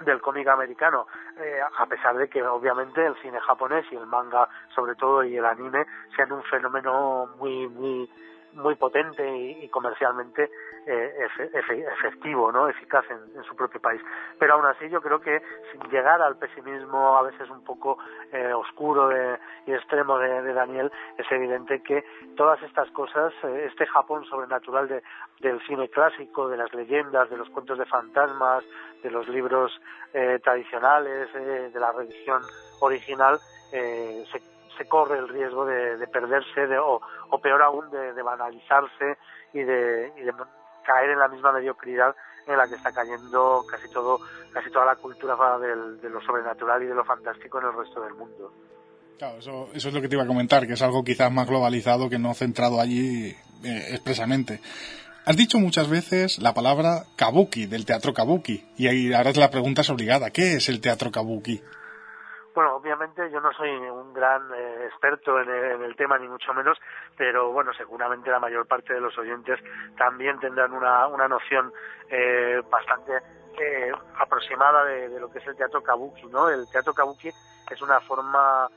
del 0.00 0.20
cómic 0.20 0.48
americano, 0.48 1.06
eh, 1.38 1.60
a 1.78 1.86
pesar 1.86 2.16
de 2.16 2.28
que 2.28 2.42
obviamente 2.42 3.04
el 3.04 3.14
cine 3.16 3.40
japonés 3.40 3.86
y 3.92 3.96
el 3.96 4.06
manga 4.06 4.48
sobre 4.74 4.94
todo 4.94 5.24
y 5.24 5.36
el 5.36 5.44
anime 5.44 5.86
sean 6.16 6.32
un 6.32 6.42
fenómeno 6.44 7.28
muy 7.38 7.68
muy 7.68 8.08
muy 8.54 8.74
potente 8.76 9.24
y, 9.36 9.68
comercialmente 9.68 10.50
eh, 10.86 11.28
efe, 11.52 11.84
efectivo, 11.98 12.52
¿no? 12.52 12.68
eficaz 12.68 13.04
en, 13.10 13.36
en, 13.36 13.42
su 13.44 13.56
propio 13.56 13.80
país. 13.80 14.00
Pero 14.38 14.54
aún 14.54 14.66
así 14.66 14.88
yo 14.88 15.00
creo 15.00 15.20
que 15.20 15.42
sin 15.72 15.80
llegar 15.90 16.20
al 16.22 16.36
pesimismo 16.36 17.16
a 17.16 17.22
veces 17.22 17.48
un 17.50 17.64
poco 17.64 17.98
eh, 18.32 18.52
oscuro 18.52 19.08
de, 19.08 19.38
y 19.66 19.72
extremo 19.72 20.18
de, 20.18 20.52
Daniel, 20.52 20.92
es 21.18 21.30
evidente 21.32 21.82
que 21.82 22.04
todas 22.36 22.62
estas 22.62 22.90
cosas, 22.90 23.32
eh, 23.44 23.68
este 23.70 23.86
Japón 23.86 24.24
sobrenatural 24.26 24.88
de, 24.88 25.02
del 25.40 25.60
cine 25.66 25.88
clásico, 25.88 26.48
de 26.48 26.56
las 26.56 26.72
leyendas, 26.74 27.30
de 27.30 27.36
los 27.36 27.48
cuentos 27.50 27.78
de 27.78 27.86
fantasmas, 27.86 28.62
de 29.02 29.10
los 29.10 29.26
libros 29.28 29.72
eh, 30.12 30.38
tradicionales, 30.42 31.28
eh, 31.34 31.70
de 31.72 31.80
la 31.80 31.92
religión 31.92 32.42
original, 32.80 33.38
se 33.70 34.40
se 34.76 34.86
corre 34.86 35.18
el 35.18 35.28
riesgo 35.28 35.64
de, 35.64 35.96
de 35.96 36.06
perderse 36.06 36.66
de, 36.66 36.78
o, 36.78 37.00
peor 37.42 37.62
aún 37.62 37.90
de, 37.90 38.12
de 38.12 38.22
banalizarse 38.22 39.18
y 39.52 39.62
de, 39.62 40.12
y 40.16 40.22
de, 40.22 40.32
caer 40.84 41.10
en 41.10 41.18
la 41.18 41.28
misma 41.28 41.52
mediocridad 41.52 42.14
en 42.46 42.56
la 42.56 42.68
que 42.68 42.74
está 42.74 42.92
cayendo 42.92 43.64
casi 43.70 43.88
todo 43.90 44.20
casi 44.52 44.70
toda 44.70 44.84
la 44.84 44.96
cultura 44.96 45.36
del, 45.58 46.00
de 46.00 46.10
lo 46.10 46.20
sobrenatural 46.20 46.82
y 46.82 46.86
de 46.86 46.94
lo 46.94 47.04
fantástico 47.04 47.58
en 47.60 47.66
el 47.66 47.72
resto 47.74 48.00
del 48.02 48.14
mundo. 48.14 48.52
Claro, 49.18 49.38
eso, 49.38 49.68
eso 49.74 49.88
es 49.88 49.94
lo 49.94 50.00
que 50.00 50.08
te 50.08 50.14
iba 50.14 50.24
a 50.24 50.26
comentar, 50.26 50.66
que 50.66 50.74
es 50.74 50.82
algo 50.82 51.02
quizás 51.02 51.32
más 51.32 51.48
globalizado 51.48 52.10
que 52.10 52.18
no 52.18 52.34
centrado 52.34 52.80
allí 52.80 53.34
eh, 53.64 53.86
expresamente. 53.90 54.60
Has 55.24 55.36
dicho 55.36 55.58
muchas 55.58 55.88
veces 55.88 56.38
la 56.38 56.52
palabra 56.52 57.04
kabuki, 57.16 57.66
del 57.66 57.86
teatro 57.86 58.12
kabuki, 58.12 58.64
y 58.76 58.88
ahí 58.88 59.12
ahora 59.12 59.32
la 59.34 59.50
pregunta 59.50 59.80
es 59.80 59.90
obligada. 59.90 60.30
¿Qué 60.30 60.56
es 60.56 60.68
el 60.68 60.80
teatro 60.80 61.10
kabuki? 61.10 61.62
Bueno, 62.54 62.76
obviamente 62.76 63.28
yo 63.32 63.40
no 63.40 63.52
soy 63.52 63.68
un 63.68 64.14
gran 64.14 64.48
eh, 64.54 64.86
experto 64.86 65.40
en 65.40 65.48
el, 65.82 65.96
tema, 65.96 66.16
ni 66.18 66.28
mucho 66.28 66.54
menos, 66.54 66.78
pero 67.16 67.50
bueno, 67.50 67.72
seguramente 67.74 68.30
la 68.30 68.38
mayor 68.38 68.68
parte 68.68 68.94
de 68.94 69.00
los 69.00 69.18
oyentes 69.18 69.58
también 69.96 70.38
tendrán 70.38 70.72
una, 70.72 71.08
una 71.08 71.26
noción 71.26 71.72
eh, 72.08 72.62
bastante 72.70 73.12
eh, 73.60 73.90
aproximada 74.20 74.84
de, 74.84 75.18
lo 75.18 75.28
que 75.32 75.40
es 75.40 75.46
el 75.48 75.56
teatro 75.56 75.82
kabuki, 75.82 76.26
¿no? 76.26 76.48
El 76.48 76.70
teatro 76.70 76.94
kabuki 76.94 77.28
es 77.28 77.82
una 77.82 78.00
forma 78.00 78.68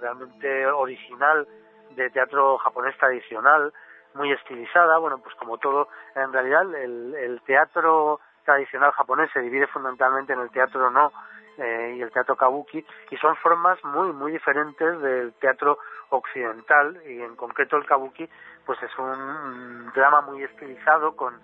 realmente 0.00 0.66
original 0.66 1.46
de 1.92 2.10
teatro 2.10 2.58
japonés 2.58 2.96
tradicional, 2.98 3.72
muy 4.14 4.32
estilizada, 4.32 4.98
bueno, 4.98 5.18
pues 5.18 5.34
como 5.36 5.56
todo, 5.56 5.88
en 6.14 6.32
realidad 6.32 6.62
el, 6.74 7.14
el 7.14 7.40
teatro 7.42 8.20
tradicional 8.44 8.90
japonés 8.92 9.30
se 9.32 9.40
divide 9.40 9.66
fundamentalmente 9.68 10.32
en 10.32 10.40
el 10.40 10.50
teatro 10.50 10.90
no 10.90 11.12
eh, 11.58 11.94
y 11.96 12.02
el 12.02 12.10
teatro 12.10 12.36
kabuki 12.36 12.84
y 13.10 13.16
son 13.16 13.36
formas 13.36 13.82
muy 13.84 14.12
muy 14.12 14.32
diferentes 14.32 15.00
del 15.00 15.32
teatro 15.34 15.78
occidental 16.10 17.00
y 17.06 17.20
en 17.20 17.36
concreto 17.36 17.76
el 17.76 17.86
kabuki 17.86 18.28
pues 18.64 18.82
es 18.82 18.98
un 18.98 19.90
drama 19.94 20.20
muy 20.22 20.42
estilizado 20.42 21.16
con 21.16 21.34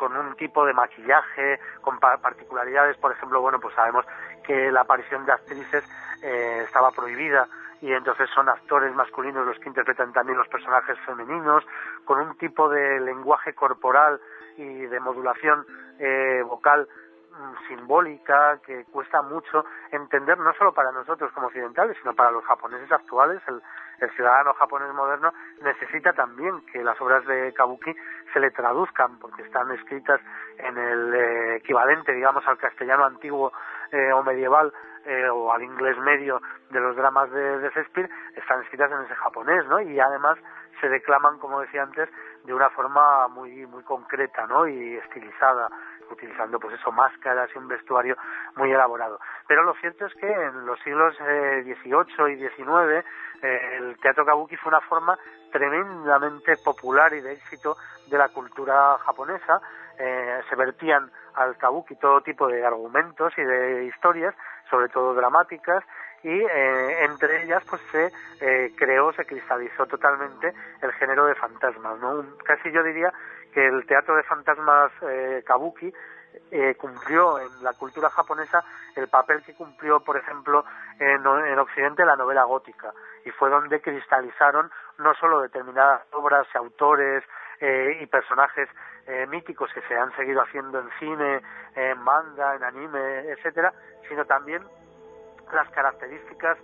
con 0.00 0.16
un 0.16 0.34
tipo 0.36 0.64
de 0.64 0.72
maquillaje, 0.72 1.60
con 1.82 2.00
particularidades, 2.00 2.96
por 2.96 3.12
ejemplo, 3.12 3.42
bueno, 3.42 3.60
pues 3.60 3.74
sabemos 3.74 4.06
que 4.46 4.72
la 4.72 4.80
aparición 4.80 5.26
de 5.26 5.32
actrices 5.32 5.84
eh, 6.22 6.62
estaba 6.64 6.90
prohibida 6.90 7.46
y 7.82 7.92
entonces 7.92 8.30
son 8.34 8.48
actores 8.48 8.94
masculinos 8.94 9.46
los 9.46 9.58
que 9.58 9.68
interpretan 9.68 10.12
también 10.14 10.38
los 10.38 10.48
personajes 10.48 10.98
femeninos, 11.00 11.64
con 12.06 12.18
un 12.18 12.36
tipo 12.38 12.70
de 12.70 12.98
lenguaje 13.00 13.52
corporal 13.54 14.20
y 14.56 14.86
de 14.86 15.00
modulación 15.00 15.66
eh, 15.98 16.42
vocal 16.46 16.88
simbólica 17.68 18.58
que 18.64 18.84
cuesta 18.86 19.22
mucho 19.22 19.64
entender 19.90 20.38
no 20.38 20.52
solo 20.54 20.72
para 20.72 20.92
nosotros 20.92 21.30
como 21.32 21.46
occidentales 21.46 21.96
sino 22.00 22.14
para 22.14 22.30
los 22.30 22.44
japoneses 22.44 22.90
actuales 22.90 23.40
el, 23.48 23.60
ciudadano 24.16 24.54
japonés 24.54 24.94
moderno 24.94 25.32
necesita 25.62 26.14
también 26.14 26.64
que 26.72 26.82
las 26.82 26.98
obras 27.02 27.24
de 27.26 27.52
kabuki 27.52 27.94
se 28.32 28.40
le 28.40 28.50
traduzcan 28.50 29.18
porque 29.18 29.42
están 29.42 29.70
escritas 29.72 30.20
en 30.56 30.78
el 30.78 31.14
eh, 31.14 31.56
equivalente 31.56 32.12
digamos 32.12 32.46
al 32.46 32.56
castellano 32.56 33.04
antiguo 33.04 33.52
eh, 33.92 34.10
o 34.12 34.22
medieval 34.22 34.72
eh, 35.04 35.28
o 35.28 35.52
al 35.52 35.62
inglés 35.62 35.98
medio 35.98 36.40
de 36.70 36.80
los 36.80 36.96
dramas 36.96 37.30
de, 37.30 37.58
de 37.58 37.68
Shakespeare 37.68 38.08
están 38.36 38.62
escritas 38.62 38.90
en 38.90 39.02
ese 39.02 39.14
japonés 39.16 39.66
no 39.66 39.80
y 39.80 40.00
además 40.00 40.38
se 40.80 40.88
declaman 40.88 41.38
como 41.38 41.60
decía 41.60 41.82
antes 41.82 42.08
de 42.44 42.54
una 42.54 42.70
forma 42.70 43.28
muy 43.28 43.66
muy 43.66 43.82
concreta 43.82 44.46
no 44.46 44.66
y 44.66 44.96
estilizada 44.96 45.68
utilizando 46.10 46.58
pues 46.58 46.74
eso, 46.78 46.92
máscaras 46.92 47.50
y 47.54 47.58
un 47.58 47.68
vestuario 47.68 48.16
muy 48.56 48.70
elaborado. 48.72 49.18
Pero 49.46 49.62
lo 49.62 49.74
cierto 49.74 50.06
es 50.06 50.14
que 50.14 50.30
en 50.30 50.66
los 50.66 50.78
siglos 50.80 51.16
XVIII 51.16 52.28
eh, 52.28 52.32
y 52.32 52.36
XIX 52.36 53.04
eh, 53.42 53.76
el 53.78 53.98
teatro 54.00 54.24
kabuki 54.24 54.56
fue 54.56 54.70
una 54.70 54.80
forma 54.80 55.18
tremendamente 55.52 56.56
popular 56.58 57.12
y 57.14 57.20
de 57.20 57.32
éxito 57.32 57.76
de 58.08 58.18
la 58.18 58.28
cultura 58.28 58.98
japonesa. 58.98 59.60
Eh, 59.98 60.40
se 60.48 60.56
vertían 60.56 61.10
al 61.34 61.56
kabuki 61.56 61.96
todo 61.96 62.20
tipo 62.22 62.48
de 62.48 62.64
argumentos 62.64 63.32
y 63.36 63.42
de 63.42 63.84
historias, 63.84 64.34
sobre 64.68 64.88
todo 64.88 65.14
dramáticas, 65.14 65.84
y 66.22 66.42
entre 67.02 67.44
ellas 67.44 67.62
pues 67.68 67.80
se 67.90 68.12
creó, 68.76 69.12
se 69.12 69.24
cristalizó 69.24 69.86
totalmente 69.86 70.52
el 70.82 70.92
género 70.92 71.26
de 71.26 71.34
fantasmas, 71.34 71.98
¿no? 71.98 72.24
casi 72.44 72.70
yo 72.72 72.82
diría 72.82 73.12
que 73.52 73.66
el 73.66 73.86
teatro 73.86 74.16
de 74.16 74.22
fantasmas 74.22 74.92
eh, 75.02 75.42
kabuki 75.44 75.92
eh, 76.50 76.76
cumplió 76.76 77.38
en 77.40 77.62
la 77.62 77.72
cultura 77.72 78.08
japonesa 78.10 78.64
el 78.94 79.08
papel 79.08 79.42
que 79.42 79.54
cumplió, 79.54 80.00
por 80.00 80.16
ejemplo, 80.16 80.64
en, 80.98 81.26
Occidente 81.58 82.04
la 82.04 82.16
novela 82.16 82.44
gótica, 82.44 82.92
y 83.24 83.30
fue 83.30 83.50
donde 83.50 83.80
cristalizaron 83.80 84.70
no 84.98 85.14
solo 85.14 85.40
determinadas 85.40 86.02
obras 86.12 86.46
y 86.54 86.58
autores 86.58 87.24
eh, 87.60 87.98
y 88.00 88.06
personajes 88.06 88.68
míticos 89.28 89.68
que 89.74 89.80
se 89.88 89.96
han 89.96 90.14
seguido 90.14 90.40
haciendo 90.40 90.78
en 90.78 90.88
cine, 91.00 91.42
en 91.74 91.98
manga, 91.98 92.54
en 92.54 92.62
anime, 92.62 93.32
etcétera, 93.32 93.72
sino 94.08 94.24
también 94.24 94.62
las 95.52 95.68
características 95.70 96.58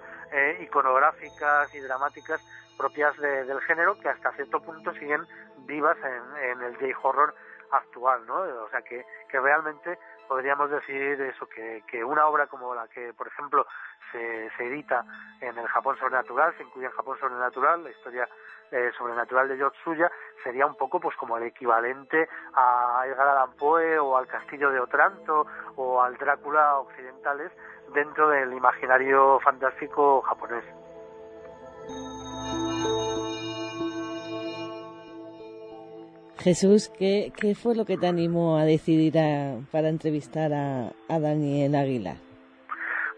iconográficas 0.60 1.72
y 1.74 1.80
dramáticas 1.80 2.40
propias 2.76 3.16
del 3.16 3.60
género 3.62 3.98
que 3.98 4.08
hasta 4.08 4.32
cierto 4.32 4.60
punto 4.60 4.92
siguen 4.94 5.22
vivas 5.66 5.96
en, 6.42 6.62
el 6.62 6.76
J-horror 6.76 7.34
actual, 7.70 8.26
¿no? 8.26 8.40
O 8.64 8.68
sea 8.70 8.82
que, 8.82 9.04
que 9.28 9.40
realmente 9.40 9.98
podríamos 10.28 10.70
decir 10.70 11.20
eso, 11.20 11.46
que, 11.48 11.82
que 11.86 12.04
una 12.04 12.26
obra 12.26 12.46
como 12.46 12.74
la 12.74 12.86
que, 12.88 13.12
por 13.14 13.26
ejemplo, 13.26 13.66
se, 14.12 14.50
se 14.56 14.66
edita 14.66 15.04
en 15.40 15.56
el 15.58 15.66
Japón 15.68 15.96
sobrenatural, 15.98 16.54
se 16.56 16.62
incluye 16.62 16.86
en 16.86 16.92
Japón 16.92 17.18
sobrenatural, 17.18 17.82
la 17.82 17.90
historia 17.90 18.28
eh, 18.70 18.90
sobrenatural 18.98 19.48
de 19.48 19.58
Yotsuya, 19.58 20.10
sería 20.42 20.66
un 20.66 20.76
poco 20.76 21.00
pues 21.00 21.16
como 21.16 21.36
el 21.36 21.44
equivalente 21.44 22.28
a 22.54 23.04
Edgar 23.06 23.28
Allan 23.28 23.56
Poe 23.56 23.98
o 23.98 24.16
al 24.16 24.26
Castillo 24.26 24.70
de 24.70 24.80
Otranto 24.80 25.46
o 25.76 26.02
al 26.02 26.16
Drácula 26.16 26.78
occidentales 26.78 27.52
dentro 27.94 28.28
del 28.28 28.52
imaginario 28.52 29.40
fantástico 29.40 30.22
japonés. 30.22 30.64
Jesús, 36.46 36.92
¿qué, 36.96 37.32
¿qué, 37.36 37.56
fue 37.56 37.74
lo 37.74 37.84
que 37.84 37.96
te 37.96 38.06
animó 38.06 38.56
a 38.56 38.64
decidir 38.64 39.14
para 39.72 39.88
entrevistar 39.88 40.52
a, 40.52 40.92
Daniel 41.08 41.74
Aguilar? 41.74 42.18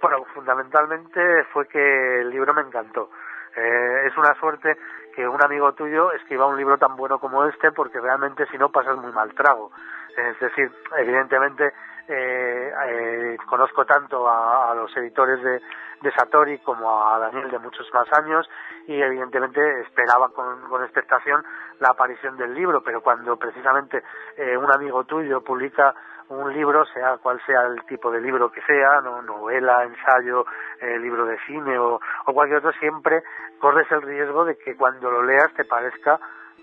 Bueno, 0.00 0.24
fundamentalmente 0.32 1.44
fue 1.52 1.68
que 1.68 2.20
el 2.22 2.30
libro 2.30 2.54
me 2.54 2.62
encantó. 2.62 3.10
Eh, 3.54 4.06
es 4.06 4.16
una 4.16 4.34
suerte 4.40 4.78
que 5.14 5.28
un 5.28 5.42
amigo 5.42 5.74
tuyo 5.74 6.10
escriba 6.12 6.46
un 6.46 6.56
libro 6.56 6.78
tan 6.78 6.96
bueno 6.96 7.18
como 7.18 7.44
este, 7.44 7.70
porque 7.72 8.00
realmente 8.00 8.46
si 8.50 8.56
no 8.56 8.70
pasas 8.70 8.96
muy 8.96 9.12
mal 9.12 9.34
trago. 9.34 9.72
Es 10.16 10.40
decir, 10.40 10.72
evidentemente 10.96 11.74
eh, 12.08 12.72
eh, 12.88 13.36
conozco 13.46 13.84
tanto 13.84 14.28
a, 14.28 14.74
los 14.74 14.96
editores 14.96 15.42
de, 15.42 15.60
de, 16.00 16.12
Satori 16.12 16.58
como 16.58 17.06
a 17.06 17.18
Daniel 17.18 17.50
de 17.50 17.58
muchos 17.58 17.86
más 17.92 18.10
años 18.12 18.48
y 18.86 19.00
evidentemente 19.00 19.60
esperaba 19.82 20.30
con, 20.30 20.82
expectación 20.82 21.44
la 21.80 21.90
aparición 21.90 22.36
del 22.36 22.54
libro, 22.54 22.82
pero 22.82 23.02
cuando 23.02 23.36
precisamente 23.36 24.02
eh, 24.36 24.56
un 24.56 24.72
amigo 24.72 25.04
tuyo 25.04 25.42
publica 25.42 25.94
un 26.28 26.52
libro, 26.52 26.84
sea 26.86 27.18
cual 27.18 27.40
sea 27.46 27.62
el 27.66 27.82
tipo 27.84 28.10
de 28.10 28.20
libro 28.20 28.50
que 28.50 28.62
sea, 28.62 29.00
no, 29.02 29.22
novela, 29.22 29.84
ensayo, 29.84 30.44
eh, 30.80 30.98
libro 30.98 31.26
de 31.26 31.38
cine 31.46 31.78
o, 31.78 32.00
o, 32.26 32.34
cualquier 32.34 32.58
otro, 32.58 32.72
siempre 32.72 33.22
corres 33.58 33.90
el 33.90 34.02
riesgo 34.02 34.44
de 34.44 34.56
que 34.56 34.76
cuando 34.76 35.10
lo 35.10 35.22
leas 35.22 35.52
te 35.54 35.64
parezca, 35.64 36.18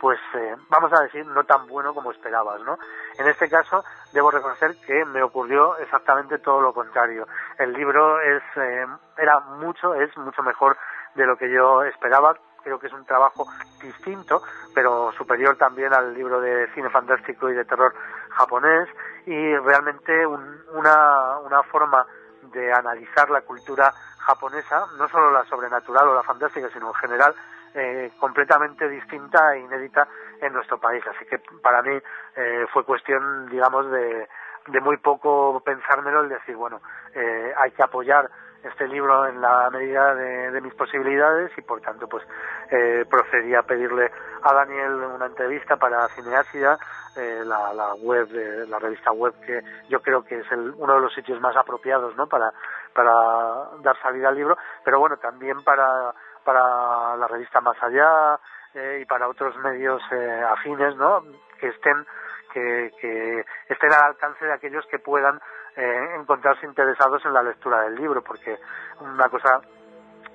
pues, 0.05 0.19
eh, 0.35 0.55
vamos 0.69 0.93
a 0.93 1.01
decir, 1.01 1.25
no 1.25 1.45
tan 1.45 1.65
bueno 1.65 1.91
como 1.91 2.11
esperabas, 2.11 2.61
¿no? 2.61 2.77
En 3.17 3.27
este 3.27 3.49
caso, 3.49 3.83
debo 4.13 4.29
reconocer 4.29 4.75
que 4.85 5.03
me 5.03 5.23
ocurrió 5.23 5.77
exactamente 5.77 6.37
todo 6.37 6.61
lo 6.61 6.75
contrario. 6.75 7.27
El 7.57 7.73
libro 7.73 8.21
es, 8.21 8.43
era 9.17 9.39
mucho, 9.57 9.95
es 9.95 10.15
mucho 10.15 10.43
mejor 10.43 10.77
de 11.15 11.25
lo 11.25 11.35
que 11.37 11.51
yo 11.51 11.81
esperaba 11.85 12.35
creo 12.63 12.77
que 12.77 12.85
es 12.85 12.93
un 12.93 13.05
trabajo 13.05 13.47
distinto, 13.81 14.43
pero 14.75 15.11
superior 15.13 15.57
también 15.57 15.91
al 15.91 16.13
libro 16.13 16.39
de 16.39 16.67
cine 16.75 16.91
fantástico 16.91 17.49
y 17.49 17.53
de 17.53 17.65
terror 17.65 17.95
japonés 18.29 18.87
y 19.25 19.57
realmente 19.57 20.27
una, 20.27 21.39
una 21.39 21.63
forma 21.63 22.05
de 22.53 22.71
analizar 22.71 23.31
la 23.31 23.41
cultura 23.41 23.91
japonesa, 24.19 24.85
no 24.99 25.07
solo 25.09 25.31
la 25.31 25.45
sobrenatural 25.45 26.09
o 26.09 26.15
la 26.15 26.23
fantástica, 26.23 26.69
sino 26.69 26.89
en 26.89 26.93
general, 26.93 27.35
eh, 27.75 28.11
completamente 28.19 28.87
distinta 28.89 29.53
e 29.55 29.59
inédita 29.59 30.07
en 30.41 30.53
nuestro 30.53 30.79
país. 30.79 31.03
Así 31.07 31.25
que 31.25 31.39
para 31.61 31.81
mí 31.81 31.97
eh, 32.35 32.65
fue 32.71 32.83
cuestión, 32.83 33.49
digamos, 33.49 33.91
de, 33.91 34.27
de 34.67 34.81
muy 34.81 34.97
poco 34.97 35.61
pensármelo 35.63 36.21
el 36.21 36.29
decir, 36.29 36.55
bueno, 36.55 36.81
eh, 37.13 37.53
hay 37.57 37.71
que 37.71 37.83
apoyar 37.83 38.29
este 38.63 38.87
libro 38.87 39.27
en 39.27 39.39
la 39.41 39.69
medida 39.69 40.15
de, 40.15 40.59
mis 40.61 40.73
posibilidades 40.73 41.51
y 41.55 41.61
por 41.61 41.81
tanto 41.81 42.07
pues 42.07 42.23
eh, 42.71 43.05
procedí 43.07 43.53
a 43.53 43.61
pedirle 43.61 44.09
a 44.41 44.53
Daniel 44.53 44.93
una 45.15 45.27
entrevista 45.27 45.77
para 45.77 46.07
Cineásida, 46.09 46.77
eh, 47.15 47.43
la, 47.45 47.73
la, 47.73 47.93
web, 47.93 48.27
de, 48.27 48.65
la 48.67 48.79
revista 48.79 49.11
web 49.11 49.33
que 49.45 49.61
yo 49.89 50.01
creo 50.01 50.23
que 50.23 50.39
es 50.39 50.51
el, 50.51 50.73
uno 50.77 50.95
de 50.95 51.01
los 51.01 51.13
sitios 51.13 51.39
más 51.39 51.55
apropiados 51.55 52.15
¿no? 52.15 52.27
para, 52.27 52.51
para 52.93 53.11
dar 53.81 54.01
salida 54.01 54.29
al 54.29 54.35
libro, 54.35 54.57
pero 54.83 54.99
bueno, 54.99 55.17
también 55.17 55.63
para, 55.63 56.13
para 56.45 57.17
la 57.17 57.27
revista 57.27 57.59
Más 57.59 57.81
Allá 57.81 58.39
eh, 58.73 58.99
y 59.01 59.05
para 59.05 59.27
otros 59.27 59.57
medios 59.57 60.01
eh, 60.11 60.43
afines 60.49 60.95
¿no? 60.95 61.23
que 61.59 61.67
estén 61.67 62.05
que, 62.53 63.45
estén 63.67 63.91
al 63.91 64.03
alcance 64.03 64.45
de 64.45 64.53
aquellos 64.53 64.85
que 64.87 64.97
puedan 64.97 65.41
eh, 65.75 66.15
encontrarse 66.17 66.65
interesados 66.65 67.25
en 67.25 67.33
la 67.33 67.43
lectura 67.43 67.81
del 67.81 67.95
libro, 67.95 68.23
porque 68.23 68.57
una 69.01 69.27
cosa 69.27 69.59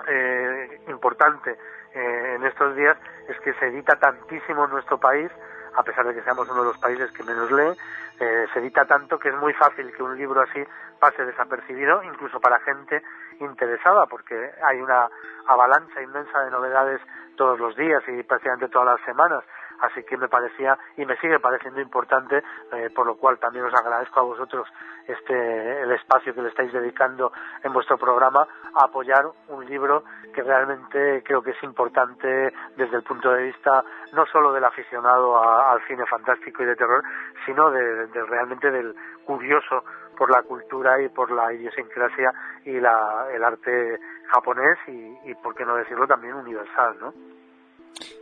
eh, 0.07 0.81
importante 0.89 1.57
eh, 1.95 2.35
en 2.37 2.45
estos 2.45 2.77
días 2.77 2.97
es 3.29 3.39
que 3.41 3.55
se 3.55 3.69
edita 3.69 3.97
tantísimo 3.97 4.65
en 4.65 4.71
nuestro 4.71 4.99
país, 4.99 5.31
a 5.75 5.83
pesar 5.83 6.07
de 6.07 6.15
que 6.15 6.23
seamos 6.23 6.49
uno 6.49 6.61
de 6.61 6.69
los 6.69 6.79
países 6.79 7.11
que 7.13 7.23
menos 7.23 7.51
lee, 7.51 7.77
eh, 8.21 8.47
se 8.53 8.59
edita 8.59 8.85
tanto 8.85 9.19
que 9.19 9.31
es 9.31 9.37
muy 9.37 9.55
fácil 9.55 9.93
que 9.97 10.03
un 10.03 10.17
libro 10.17 10.43
así 10.43 10.63
pase 10.99 11.25
desapercibido, 11.25 12.03
incluso 12.03 12.39
para 12.41 12.61
gente 12.61 13.03
interesada, 13.41 14.07
porque 14.07 14.53
hay 14.63 14.81
una 14.81 15.09
avalancha 15.47 16.03
inmensa 16.03 16.41
de 16.41 16.51
novedades 16.51 17.01
todos 17.37 17.59
los 17.59 17.75
días 17.77 18.03
y 18.09 18.23
prácticamente 18.23 18.69
todas 18.69 18.99
las 18.99 19.07
semanas. 19.07 19.43
Así 19.81 20.03
que 20.05 20.17
me 20.17 20.29
parecía 20.29 20.79
y 20.97 21.07
me 21.07 21.17
sigue 21.17 21.41
pareciendo 21.41 21.81
importante, 21.81 22.43
eh, 22.73 22.91
por 22.95 23.07
lo 23.07 23.17
cual 23.17 23.39
también 23.39 23.65
os 23.65 23.75
agradezco 23.75 24.21
a 24.21 24.25
vosotros 24.25 24.69
este 25.07 25.83
el 25.83 25.91
espacio 25.93 26.35
que 26.35 26.43
le 26.43 26.51
estáis 26.51 26.73
dedicando 26.73 27.33
en 27.63 27.73
vuestro 27.73 27.97
programa 27.97 28.47
a 28.75 28.85
apoyar 28.85 29.25
un 29.49 29.65
libro 29.65 30.05
que 30.35 30.43
realmente 30.43 31.23
creo 31.25 31.43
que 31.43 31.53
es 31.53 31.63
importante 31.63 32.53
desde 32.77 32.97
el 32.97 33.03
punto 33.03 33.33
de 33.33 33.45
vista 33.45 33.83
no 34.13 34.27
solo 34.27 34.53
del 34.53 34.65
aficionado 34.65 35.43
al 35.43 35.81
cine 35.87 36.05
fantástico 36.07 36.63
y 36.63 36.67
de 36.67 36.77
terror, 36.77 37.03
sino 37.47 37.71
de, 37.71 38.07
realmente 38.29 38.71
del 38.71 38.95
curioso 39.25 39.85
por 40.21 40.31
la 40.31 40.43
cultura 40.43 41.01
y 41.01 41.09
por 41.09 41.31
la 41.31 41.51
idiosincrasia 41.51 42.31
y 42.67 42.79
la, 42.79 43.27
el 43.33 43.43
arte 43.43 43.99
japonés 44.27 44.77
y, 44.87 45.31
y, 45.31 45.35
por 45.43 45.55
qué 45.55 45.65
no 45.65 45.77
decirlo, 45.77 46.07
también 46.07 46.35
universal, 46.35 46.95
¿no? 47.01 47.15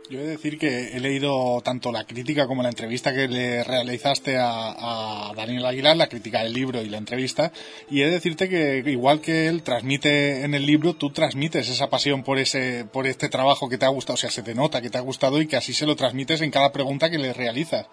Yo 0.09 0.17
he 0.19 0.23
de 0.23 0.29
decir 0.29 0.57
que 0.57 0.97
he 0.97 0.99
leído 0.99 1.61
tanto 1.61 1.91
la 1.91 2.03
crítica 2.03 2.47
como 2.47 2.63
la 2.63 2.69
entrevista 2.69 3.13
que 3.13 3.27
le 3.27 3.63
realizaste 3.63 4.37
a, 4.39 5.31
Daniel 5.35 5.63
Aguilar, 5.63 5.95
la 5.97 6.09
crítica 6.09 6.41
del 6.41 6.51
libro 6.51 6.81
y 6.81 6.89
la 6.89 6.97
entrevista, 6.97 7.51
y 7.91 8.01
he 8.01 8.05
de 8.05 8.13
decirte 8.13 8.49
que 8.49 8.83
igual 8.87 9.21
que 9.21 9.45
él 9.47 9.61
transmite 9.61 10.43
en 10.43 10.55
el 10.55 10.65
libro, 10.65 10.95
tú 10.95 11.11
transmites 11.11 11.69
esa 11.69 11.91
pasión 11.91 12.23
por 12.23 12.39
ese, 12.39 12.85
por 12.91 13.05
este 13.05 13.29
trabajo 13.29 13.69
que 13.69 13.77
te 13.77 13.85
ha 13.85 13.89
gustado, 13.89 14.15
o 14.15 14.17
sea, 14.17 14.31
se 14.31 14.41
te 14.41 14.55
nota 14.55 14.81
que 14.81 14.89
te 14.89 14.97
ha 14.97 15.01
gustado 15.01 15.39
y 15.39 15.45
que 15.45 15.57
así 15.57 15.73
se 15.73 15.85
lo 15.85 15.95
transmites 15.95 16.41
en 16.41 16.49
cada 16.49 16.71
pregunta 16.71 17.11
que 17.11 17.19
le 17.19 17.31
realizas. 17.31 17.85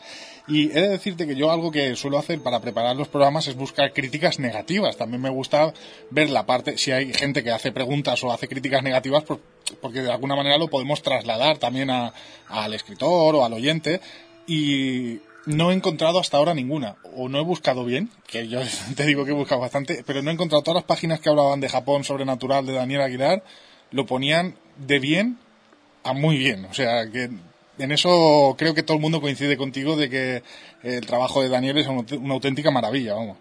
Y 0.49 0.71
he 0.71 0.81
de 0.81 0.89
decirte 0.89 1.27
que 1.27 1.37
yo 1.37 1.51
algo 1.51 1.71
que 1.71 1.97
suelo 1.97 2.19
hacer 2.19 2.41
para 2.41 2.61
preparar 2.61 2.97
los 2.97 3.09
programas 3.09 3.47
es 3.47 3.57
buscar 3.57 3.93
críticas 3.93 4.39
negativas. 4.39 4.97
También 4.97 5.21
me 5.21 5.29
gusta 5.29 5.75
ver 6.11 6.31
la 6.31 6.47
parte, 6.47 6.79
si 6.79 6.93
hay 6.93 7.13
gente 7.13 7.45
que 7.45 7.51
hace 7.51 7.73
preguntas 7.73 8.25
o 8.25 8.33
hace 8.33 8.49
críticas 8.49 8.83
negativas, 8.83 9.23
pues 9.25 9.39
porque 9.81 10.01
de 10.01 10.13
alguna 10.13 10.37
manera 10.37 10.59
lo 10.59 10.69
podemos 10.69 11.03
trasladar 11.03 11.59
también 11.59 11.91
al 11.91 12.75
escritor 12.75 13.35
o 13.35 13.45
al 13.45 13.53
oyente 13.53 14.01
y 14.47 15.21
no 15.47 15.71
he 15.71 15.75
encontrado 15.75 16.19
hasta 16.19 16.37
ahora 16.37 16.55
ninguna, 16.55 16.97
o 17.17 17.29
no 17.29 17.39
he 17.39 17.45
buscado 17.45 17.85
bien, 17.85 18.11
que 18.27 18.49
yo 18.49 18.61
te 18.97 19.05
digo 19.05 19.25
que 19.25 19.31
he 19.31 19.35
buscado 19.35 19.61
bastante, 19.61 20.03
pero 20.07 20.23
no 20.23 20.31
he 20.31 20.35
encontrado 20.35 20.63
todas 20.63 20.83
las 20.83 20.85
páginas 20.85 21.21
que 21.21 21.31
hablaban 21.31 21.61
de 21.61 21.69
Japón 21.69 22.05
sobrenatural 22.05 22.67
de 22.67 22.75
Daniel 22.75 23.03
Aguilar, 23.03 23.43
lo 23.93 24.07
ponían 24.07 24.57
de 24.77 24.99
bien 24.99 25.39
a 26.05 26.13
muy 26.13 26.37
bien, 26.39 26.65
o 26.67 26.75
sea 26.75 27.11
que 27.11 27.31
en 27.79 27.93
eso 27.93 28.55
creo 28.59 28.75
que 28.75 28.83
todo 28.83 28.97
el 28.97 29.03
mundo 29.03 29.21
coincide 29.21 29.57
contigo 29.57 29.97
de 29.97 30.09
que 30.11 30.43
el 30.83 31.07
trabajo 31.07 31.43
de 31.43 31.49
Daniel 31.49 31.79
es 31.79 31.87
una 31.87 32.35
auténtica 32.35 32.71
maravilla, 32.71 33.15
vamos. 33.15 33.39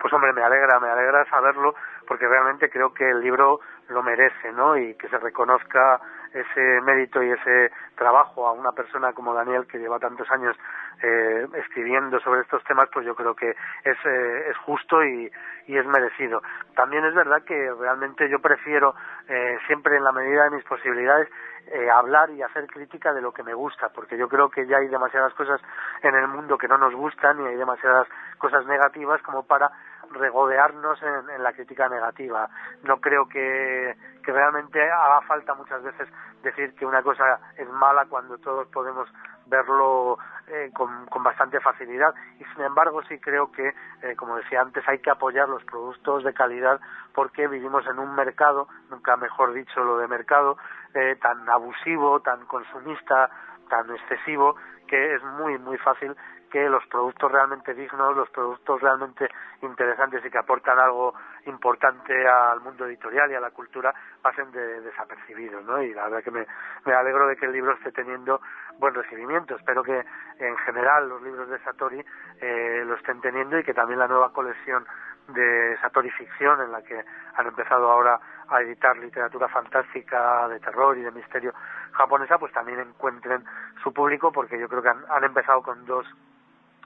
Pues 0.00 0.12
hombre, 0.12 0.32
me 0.32 0.42
alegra, 0.42 0.78
me 0.80 0.88
alegra 0.88 1.24
saberlo, 1.28 1.74
porque 2.06 2.26
realmente 2.26 2.70
creo 2.70 2.94
que 2.94 3.08
el 3.08 3.20
libro 3.20 3.60
lo 3.88 4.02
merece, 4.02 4.52
¿no? 4.52 4.76
Y 4.76 4.94
que 4.94 5.08
se 5.08 5.18
reconozca 5.18 6.00
ese 6.32 6.80
mérito 6.82 7.22
y 7.22 7.30
ese 7.30 7.70
trabajo 7.96 8.46
a 8.46 8.52
una 8.52 8.72
persona 8.72 9.12
como 9.12 9.34
Daniel 9.34 9.66
que 9.66 9.78
lleva 9.78 9.98
tantos 9.98 10.30
años 10.30 10.56
eh, 11.02 11.46
escribiendo 11.54 12.20
sobre 12.20 12.42
estos 12.42 12.62
temas, 12.64 12.88
pues 12.92 13.06
yo 13.06 13.14
creo 13.14 13.34
que 13.34 13.50
es, 13.50 13.96
eh, 14.04 14.50
es 14.50 14.56
justo 14.58 15.02
y, 15.02 15.30
y, 15.66 15.76
es 15.76 15.86
merecido. 15.86 16.42
También 16.74 17.04
es 17.04 17.14
verdad 17.14 17.42
que 17.44 17.72
realmente 17.78 18.28
yo 18.28 18.40
prefiero 18.40 18.94
eh, 19.28 19.58
siempre 19.66 19.96
en 19.96 20.04
la 20.04 20.12
medida 20.12 20.44
de 20.44 20.50
mis 20.50 20.64
posibilidades 20.64 21.28
eh, 21.70 21.90
hablar 21.90 22.30
y 22.30 22.42
hacer 22.42 22.66
crítica 22.66 23.12
de 23.12 23.20
lo 23.20 23.32
que 23.32 23.42
me 23.42 23.52
gusta, 23.52 23.90
porque 23.90 24.16
yo 24.16 24.28
creo 24.28 24.48
que 24.48 24.66
ya 24.66 24.78
hay 24.78 24.88
demasiadas 24.88 25.34
cosas 25.34 25.60
en 26.02 26.14
el 26.14 26.26
mundo 26.26 26.56
que 26.56 26.68
no 26.68 26.78
nos 26.78 26.94
gustan 26.94 27.40
y 27.40 27.46
hay 27.46 27.56
demasiadas 27.56 28.08
cosas 28.38 28.64
negativas 28.66 29.20
como 29.22 29.46
para 29.46 29.70
regodearnos 30.10 31.00
en, 31.02 31.42
la 31.42 31.52
crítica 31.52 31.88
negativa. 31.88 32.48
No 32.82 33.00
creo 33.00 33.28
que, 33.28 33.96
que 34.22 34.32
realmente 34.32 34.82
haga 34.82 35.20
falta 35.22 35.54
muchas 35.54 35.82
veces 35.82 36.08
decir 36.42 36.74
que 36.74 36.86
una 36.86 37.02
cosa 37.02 37.40
es 37.56 37.68
mala 37.68 38.06
cuando 38.06 38.38
todos 38.38 38.66
podemos 38.68 39.08
verlo 39.46 40.18
eh, 40.48 40.70
con, 40.74 41.06
con, 41.06 41.22
bastante 41.22 41.60
facilidad 41.60 42.14
y 42.38 42.44
sin 42.54 42.62
embargo 42.64 43.02
sí 43.08 43.18
creo 43.18 43.50
que 43.50 43.74
eh, 44.02 44.14
como 44.16 44.36
decía 44.36 44.60
antes 44.60 44.86
hay 44.88 44.98
que 44.98 45.10
apoyar 45.10 45.48
los 45.48 45.64
productos 45.64 46.24
de 46.24 46.34
calidad 46.34 46.80
porque 47.14 47.48
vivimos 47.48 47.86
en 47.86 47.98
un 47.98 48.14
mercado 48.14 48.68
nunca 48.90 49.16
mejor 49.16 49.52
dicho 49.52 49.82
lo 49.82 49.98
de 49.98 50.06
mercado 50.06 50.58
eh, 50.94 51.16
tan 51.20 51.48
abusivo 51.48 52.20
tan 52.20 52.44
consumista 52.46 53.30
tan 53.68 53.90
excesivo 53.90 54.56
que 54.86 55.14
es 55.14 55.22
muy 55.22 55.58
muy 55.58 55.78
fácil 55.78 56.14
que 56.48 56.68
los 56.68 56.84
productos 56.86 57.30
realmente 57.30 57.74
dignos, 57.74 58.16
los 58.16 58.28
productos 58.30 58.80
realmente 58.80 59.28
interesantes 59.62 60.24
y 60.24 60.30
que 60.30 60.38
aportan 60.38 60.78
algo 60.78 61.14
importante 61.46 62.26
al 62.26 62.60
mundo 62.60 62.86
editorial 62.86 63.30
y 63.30 63.34
a 63.34 63.40
la 63.40 63.50
cultura 63.50 63.94
pasen 64.22 64.50
de, 64.52 64.80
desapercibidos, 64.80 65.64
¿no? 65.64 65.82
Y 65.82 65.94
la 65.94 66.04
verdad 66.04 66.22
que 66.22 66.30
me, 66.30 66.46
me 66.84 66.94
alegro 66.94 67.26
de 67.26 67.36
que 67.36 67.46
el 67.46 67.52
libro 67.52 67.72
esté 67.72 67.92
teniendo 67.92 68.40
buen 68.78 68.94
recibimiento. 68.94 69.56
Espero 69.56 69.82
que 69.82 70.04
en 70.38 70.56
general 70.58 71.08
los 71.08 71.22
libros 71.22 71.48
de 71.48 71.58
Satori 71.60 72.04
eh, 72.40 72.82
lo 72.86 72.94
estén 72.94 73.20
teniendo 73.20 73.58
y 73.58 73.64
que 73.64 73.74
también 73.74 73.98
la 73.98 74.08
nueva 74.08 74.32
colección 74.32 74.86
de 75.28 75.76
Satori 75.82 76.10
Ficción, 76.10 76.60
en 76.62 76.72
la 76.72 76.82
que 76.82 77.04
han 77.34 77.46
empezado 77.46 77.90
ahora 77.90 78.18
a 78.48 78.62
editar 78.62 78.96
literatura 78.96 79.48
fantástica, 79.48 80.48
de 80.48 80.58
terror 80.58 80.96
y 80.96 81.02
de 81.02 81.10
misterio 81.10 81.52
japonesa, 81.92 82.38
pues 82.38 82.52
también 82.52 82.80
encuentren 82.80 83.44
su 83.82 83.92
público, 83.92 84.32
porque 84.32 84.58
yo 84.58 84.68
creo 84.68 84.82
que 84.82 84.88
han, 84.88 85.04
han 85.10 85.24
empezado 85.24 85.62
con 85.62 85.84
dos 85.84 86.06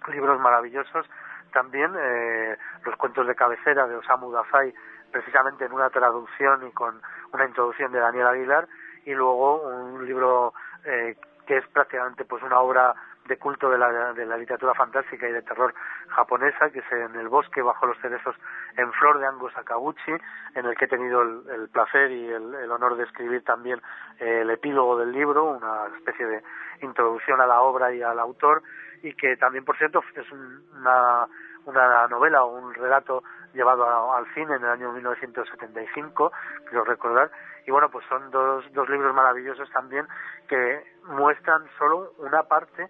libros 0.09 0.41
maravillosos. 0.41 1.07
También 1.53 1.93
eh, 1.99 2.57
los 2.85 2.97
cuentos 2.97 3.27
de 3.27 3.35
cabecera 3.35 3.87
de 3.87 3.97
Osamu 3.97 4.31
Dazai, 4.33 4.73
precisamente 5.11 5.67
en 5.67 5.73
una 5.73 5.91
traducción 5.91 6.67
y 6.67 6.73
con 6.73 7.01
una 7.33 7.45
introducción 7.45 7.93
de 7.93 8.01
Daniel 8.01 8.27
Aguilar, 8.27 8.69
y 9.05 9.13
luego 9.13 9.63
un 9.69 10.07
libro 10.07 10.55
eh, 10.85 11.17
que 11.47 11.59
es 11.59 11.67
prácticamente 11.69 12.25
pues 12.25 12.43
una 12.43 12.61
obra 12.61 12.95
de 13.27 13.39
culto 13.39 13.71
de 13.71 13.79
la, 13.79 14.13
de 14.13 14.27
la 14.27 14.37
literatura 14.37 14.75
fantástica 14.75 15.29
y 15.29 15.33
de 15.33 15.43
terror 15.43 15.75
japonesa, 16.09 16.71
que 16.71 16.81
es 16.81 16.93
En 16.93 17.15
el 17.17 17.29
bosque 17.29 17.63
bajo 17.63 17.87
los 17.87 17.99
cerezos 17.99 18.35
en 18.77 18.93
flor 18.95 19.19
de 19.19 19.27
Ango 19.27 19.51
Sakaguchi, 19.51 20.13
en 20.55 20.67
el 20.67 20.77
que 20.77 20.87
he 20.87 20.89
tenido 20.89 21.23
el, 21.23 21.69
placer 21.73 22.11
y 22.11 22.29
el, 22.29 22.71
honor 22.71 22.97
de 22.97 23.05
escribir 23.05 23.45
también 23.45 23.81
eh, 24.19 24.41
el 24.43 24.51
epílogo 24.51 24.99
del 24.99 25.13
libro, 25.13 25.45
una 25.45 25.87
especie 25.97 26.27
de 26.27 26.43
introducción 26.81 27.41
a 27.41 27.47
la 27.47 27.61
obra 27.61 27.93
y 27.93 28.03
al 28.03 28.19
autor, 28.19 28.63
y 29.03 29.15
que 29.15 29.37
también, 29.37 29.65
por 29.65 29.77
cierto, 29.77 30.03
es 30.15 30.31
una, 30.33 31.27
una 31.67 32.09
novela 32.09 32.45
o 32.45 32.57
un 32.57 32.73
relato 32.75 33.23
llevado 33.53 34.15
al 34.15 34.27
cine 34.35 34.57
en 34.57 34.63
el 34.63 34.71
año 34.71 34.93
1975, 34.93 36.33
quiero 36.69 36.85
recordar, 36.85 37.31
y 37.67 37.71
bueno, 37.71 37.91
pues 37.91 38.05
son 38.09 38.31
dos, 38.31 38.65
dos 38.73 38.89
libros 38.89 39.15
maravillosos 39.15 39.71
también 39.71 40.07
que 40.49 40.85
muestran 41.05 41.63
solo 41.79 42.13
una 42.19 42.45
parte 42.45 42.89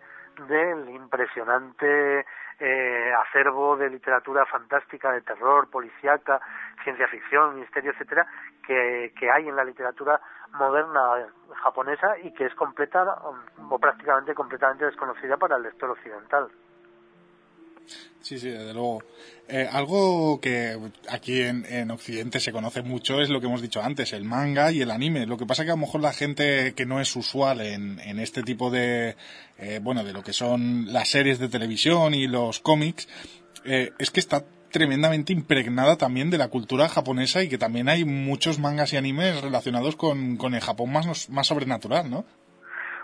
del 0.48 0.88
impresionante 0.88 2.24
eh, 2.58 3.12
acervo 3.26 3.76
de 3.76 3.90
literatura 3.90 4.46
fantástica, 4.46 5.12
de 5.12 5.22
terror, 5.22 5.68
policíaca, 5.68 6.40
ciencia 6.84 7.08
ficción, 7.08 7.58
misterio, 7.58 7.90
etcétera, 7.90 8.26
que, 8.66 9.12
que 9.18 9.30
hay 9.30 9.48
en 9.48 9.56
la 9.56 9.64
literatura 9.64 10.20
moderna 10.52 11.28
japonesa 11.62 12.18
y 12.22 12.32
que 12.32 12.46
es 12.46 12.54
completa 12.54 13.02
o 13.70 13.78
prácticamente 13.78 14.34
completamente 14.34 14.84
desconocida 14.84 15.36
para 15.36 15.56
el 15.56 15.62
lector 15.62 15.90
occidental. 15.90 16.48
Sí, 18.22 18.38
sí, 18.38 18.50
desde 18.50 18.72
luego. 18.72 19.02
Eh, 19.48 19.68
algo 19.70 20.40
que 20.40 20.78
aquí 21.08 21.42
en, 21.42 21.90
Occidente 21.90 22.38
se 22.38 22.52
conoce 22.52 22.82
mucho 22.82 23.20
es 23.20 23.28
lo 23.28 23.40
que 23.40 23.46
hemos 23.46 23.60
dicho 23.60 23.82
antes, 23.82 24.12
el 24.12 24.24
manga 24.24 24.70
y 24.70 24.80
el 24.80 24.90
anime. 24.90 25.26
Lo 25.26 25.36
que 25.36 25.44
pasa 25.44 25.64
que 25.64 25.70
a 25.70 25.74
lo 25.74 25.80
mejor 25.80 26.00
la 26.00 26.12
gente 26.12 26.74
que 26.74 26.86
no 26.86 27.00
es 27.00 27.14
usual 27.16 27.60
en, 27.60 27.98
este 28.20 28.42
tipo 28.42 28.70
de, 28.70 29.16
eh, 29.58 29.80
bueno, 29.82 30.04
de 30.04 30.12
lo 30.12 30.22
que 30.22 30.32
son 30.32 30.92
las 30.92 31.08
series 31.08 31.38
de 31.40 31.48
televisión 31.48 32.14
y 32.14 32.28
los 32.28 32.60
cómics, 32.60 33.08
eh, 33.64 33.90
es 33.98 34.10
que 34.10 34.20
está 34.20 34.44
tremendamente 34.72 35.32
impregnada 35.32 35.96
también 35.96 36.30
de 36.30 36.38
la 36.38 36.48
cultura 36.48 36.88
japonesa 36.88 37.42
y 37.42 37.48
que 37.48 37.58
también 37.58 37.88
hay 37.88 38.04
muchos 38.04 38.58
mangas 38.58 38.92
y 38.92 38.96
animes 38.96 39.42
relacionados 39.42 39.96
con, 39.96 40.36
con 40.36 40.54
el 40.54 40.60
Japón 40.60 40.92
más, 40.92 41.30
más 41.30 41.46
sobrenatural, 41.46 42.10
¿no? 42.10 42.24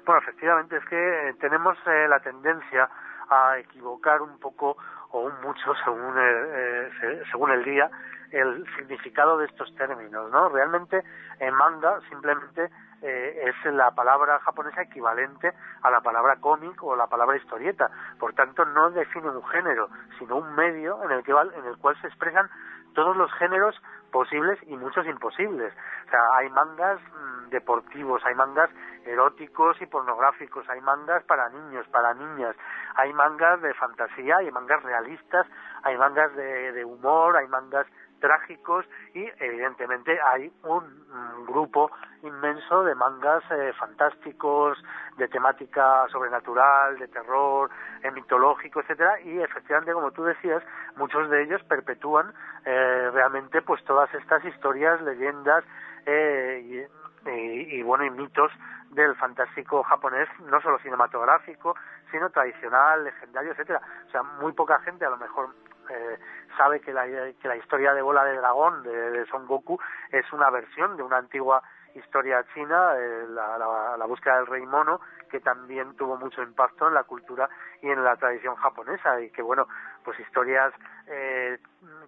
Bueno, 0.04 0.22
efectivamente, 0.22 0.76
es 0.76 0.84
que 0.86 1.34
tenemos 1.38 1.76
la 1.86 2.18
tendencia 2.20 2.88
a 3.28 3.58
equivocar 3.58 4.22
un 4.22 4.38
poco 4.38 4.76
o 5.10 5.20
un 5.20 5.40
mucho 5.42 5.74
según 5.84 6.18
el, 6.18 6.36
eh, 6.50 7.22
según 7.30 7.50
el 7.50 7.64
día 7.64 7.90
el 8.30 8.64
significado 8.76 9.38
de 9.38 9.46
estos 9.46 9.74
términos, 9.74 10.30
¿no? 10.30 10.48
Realmente 10.50 11.02
en 11.40 11.54
manga 11.54 12.00
simplemente 12.08 12.70
eh, 13.02 13.44
es 13.48 13.72
la 13.72 13.90
palabra 13.92 14.38
japonesa 14.40 14.82
equivalente 14.82 15.52
a 15.82 15.90
la 15.90 16.00
palabra 16.00 16.36
cómic 16.36 16.82
o 16.82 16.96
la 16.96 17.06
palabra 17.06 17.36
historieta. 17.36 17.90
Por 18.18 18.34
tanto, 18.34 18.64
no 18.64 18.90
define 18.90 19.30
un 19.30 19.44
género, 19.46 19.88
sino 20.18 20.36
un 20.36 20.54
medio 20.54 21.02
en 21.04 21.12
el, 21.12 21.22
que, 21.22 21.32
en 21.32 21.64
el 21.64 21.76
cual 21.78 22.00
se 22.00 22.08
expresan 22.08 22.48
todos 22.94 23.16
los 23.16 23.32
géneros 23.34 23.80
posibles 24.10 24.58
y 24.66 24.76
muchos 24.76 25.06
imposibles. 25.06 25.72
O 26.06 26.10
sea, 26.10 26.20
hay 26.36 26.50
mangas 26.50 27.00
mm, 27.00 27.50
deportivos, 27.50 28.24
hay 28.24 28.34
mangas 28.34 28.70
eróticos 29.04 29.80
y 29.80 29.86
pornográficos, 29.86 30.68
hay 30.68 30.80
mangas 30.80 31.22
para 31.24 31.48
niños, 31.50 31.86
para 31.88 32.14
niñas, 32.14 32.56
hay 32.96 33.12
mangas 33.12 33.60
de 33.62 33.72
fantasía, 33.74 34.38
hay 34.38 34.50
mangas 34.50 34.82
realistas, 34.82 35.46
hay 35.84 35.96
mangas 35.96 36.34
de, 36.34 36.72
de 36.72 36.84
humor, 36.84 37.36
hay 37.36 37.46
mangas 37.48 37.86
trágicos 38.20 38.84
y 39.14 39.26
evidentemente 39.38 40.18
hay 40.20 40.52
un, 40.64 41.08
grupo 41.46 41.90
inmenso 42.22 42.84
de 42.84 42.94
mangas 42.94 43.42
eh, 43.50 43.72
fantásticos, 43.78 44.76
de 45.16 45.28
temática 45.28 46.06
sobrenatural, 46.10 46.98
de 46.98 47.08
terror, 47.08 47.70
eh, 48.02 48.10
mitológico, 48.10 48.80
etcétera 48.80 49.20
y 49.22 49.40
efectivamente 49.40 49.92
como 49.92 50.10
tú 50.10 50.24
decías 50.24 50.62
muchos 50.96 51.30
de 51.30 51.44
ellos 51.44 51.62
perpetúan 51.64 52.32
eh, 52.66 53.10
realmente 53.14 53.62
pues 53.62 53.82
todas 53.84 54.12
estas 54.14 54.44
historias, 54.44 55.00
leyendas 55.00 55.64
y, 56.06 56.82
y, 57.30 57.82
bueno 57.82 58.04
y 58.04 58.10
mitos 58.10 58.52
del 58.90 59.14
fantástico 59.16 59.82
japonés, 59.82 60.28
no 60.40 60.60
solo 60.60 60.78
cinematográfico, 60.78 61.74
sino 62.10 62.30
tradicional, 62.30 63.04
legendario, 63.04 63.52
etcétera. 63.52 63.80
O 64.06 64.10
sea, 64.10 64.22
muy 64.22 64.52
poca 64.52 64.80
gente 64.80 65.04
a 65.04 65.10
lo 65.10 65.18
mejor 65.18 65.50
eh, 65.90 66.18
sabe 66.56 66.80
que 66.80 66.92
la, 66.92 67.06
que 67.06 67.48
la 67.48 67.56
historia 67.56 67.94
de 67.94 68.02
Bola 68.02 68.24
de 68.24 68.36
Dragón 68.36 68.82
de, 68.82 69.24
Son 69.26 69.46
Goku 69.46 69.78
es 70.10 70.30
una 70.32 70.50
versión 70.50 70.96
de 70.96 71.02
una 71.02 71.18
antigua 71.18 71.62
historia 71.94 72.44
china, 72.54 72.94
eh, 72.96 73.26
la, 73.28 73.58
la, 73.96 74.06
búsqueda 74.06 74.36
del 74.36 74.46
rey 74.46 74.66
mono, 74.66 75.00
que 75.30 75.40
también 75.40 75.96
tuvo 75.96 76.16
mucho 76.16 76.42
impacto 76.42 76.88
en 76.88 76.94
la 76.94 77.04
cultura 77.04 77.48
y 77.82 77.90
en 77.90 78.02
la 78.04 78.16
tradición 78.16 78.56
japonesa. 78.56 79.20
Y 79.20 79.30
que 79.30 79.42
bueno, 79.42 79.66
pues 80.04 80.18
historias 80.20 80.72
eh, 81.06 81.58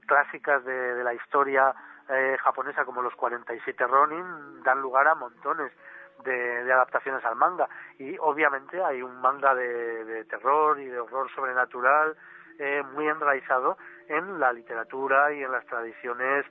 clásicas 0.07 0.65
de, 0.65 1.03
la 1.03 1.15
historia 1.15 1.75
eh, 2.09 2.37
japonesa 2.43 2.85
como 2.85 3.03
los 3.03 3.15
47 3.15 3.87
Ronin 3.87 4.63
dan 4.63 4.81
lugar 4.81 5.07
a 5.09 5.15
montones 5.15 5.73
de, 6.25 6.73
adaptaciones 6.73 7.25
al 7.25 7.37
manga. 7.37 7.69
Y 7.99 8.17
obviamente 8.19 8.83
hay 8.83 9.03
un 9.03 9.21
manga 9.21 9.55
de 9.55 10.25
terror 10.27 10.79
y 10.79 10.87
de 10.87 11.01
horror 11.01 11.31
sobrenatural 11.35 12.17
eh, 12.61 12.83
muy 12.93 13.09
enraizado 13.09 13.79
en 14.09 14.39
la 14.39 14.53
literatura 14.53 15.33
y 15.33 15.43
en 15.43 15.51
las 15.51 15.65
tradiciones 15.65 16.45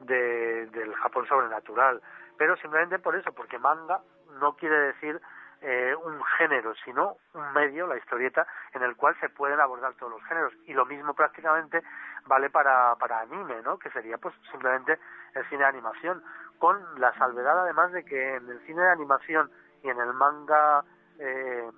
de, 0.00 0.66
del 0.66 0.94
Japón 0.94 1.26
sobrenatural. 1.26 2.00
Pero 2.38 2.56
simplemente 2.56 3.00
por 3.00 3.16
eso, 3.16 3.32
porque 3.32 3.58
manga 3.58 4.00
no 4.40 4.54
quiere 4.54 4.78
decir 4.78 5.20
eh, 5.62 5.92
un 6.04 6.22
género, 6.38 6.72
sino 6.84 7.16
un 7.34 7.52
medio, 7.52 7.88
la 7.88 7.96
historieta, 7.96 8.46
en 8.74 8.82
el 8.82 8.94
cual 8.94 9.16
se 9.18 9.28
pueden 9.28 9.58
abordar 9.58 9.94
todos 9.94 10.12
los 10.12 10.22
géneros. 10.28 10.52
Y 10.66 10.72
lo 10.72 10.86
mismo 10.86 11.14
prácticamente 11.14 11.82
vale 12.26 12.48
para, 12.48 12.94
para 12.96 13.20
anime, 13.20 13.60
¿no? 13.62 13.76
Que 13.76 13.90
sería 13.90 14.18
pues 14.18 14.34
simplemente 14.52 15.00
el 15.34 15.44
cine 15.48 15.62
de 15.62 15.68
animación, 15.68 16.22
con 16.60 16.78
la 17.00 17.12
salvedad 17.14 17.58
además 17.58 17.90
de 17.90 18.04
que 18.04 18.36
en 18.36 18.48
el 18.48 18.60
cine 18.66 18.82
de 18.82 18.90
animación 18.92 19.50
y 19.82 19.88
en 19.88 19.98
el 19.98 20.12
manga 20.14 20.84
eh, 21.18 21.70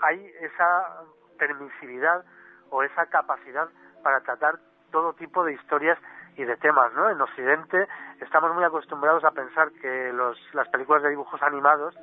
hay 0.00 0.32
esa 0.40 1.02
permisividad 1.38 2.24
o 2.70 2.82
esa 2.82 3.06
capacidad 3.06 3.68
para 4.02 4.20
tratar 4.20 4.58
todo 4.90 5.12
tipo 5.14 5.44
de 5.44 5.54
historias 5.54 5.98
y 6.36 6.44
de 6.44 6.56
temas, 6.56 6.92
¿no? 6.94 7.10
En 7.10 7.20
Occidente 7.20 7.88
estamos 8.20 8.54
muy 8.54 8.64
acostumbrados 8.64 9.24
a 9.24 9.30
pensar 9.30 9.70
que 9.80 10.12
los, 10.12 10.38
las 10.54 10.68
películas 10.68 11.02
de 11.02 11.10
dibujos 11.10 11.42
animados, 11.42 11.94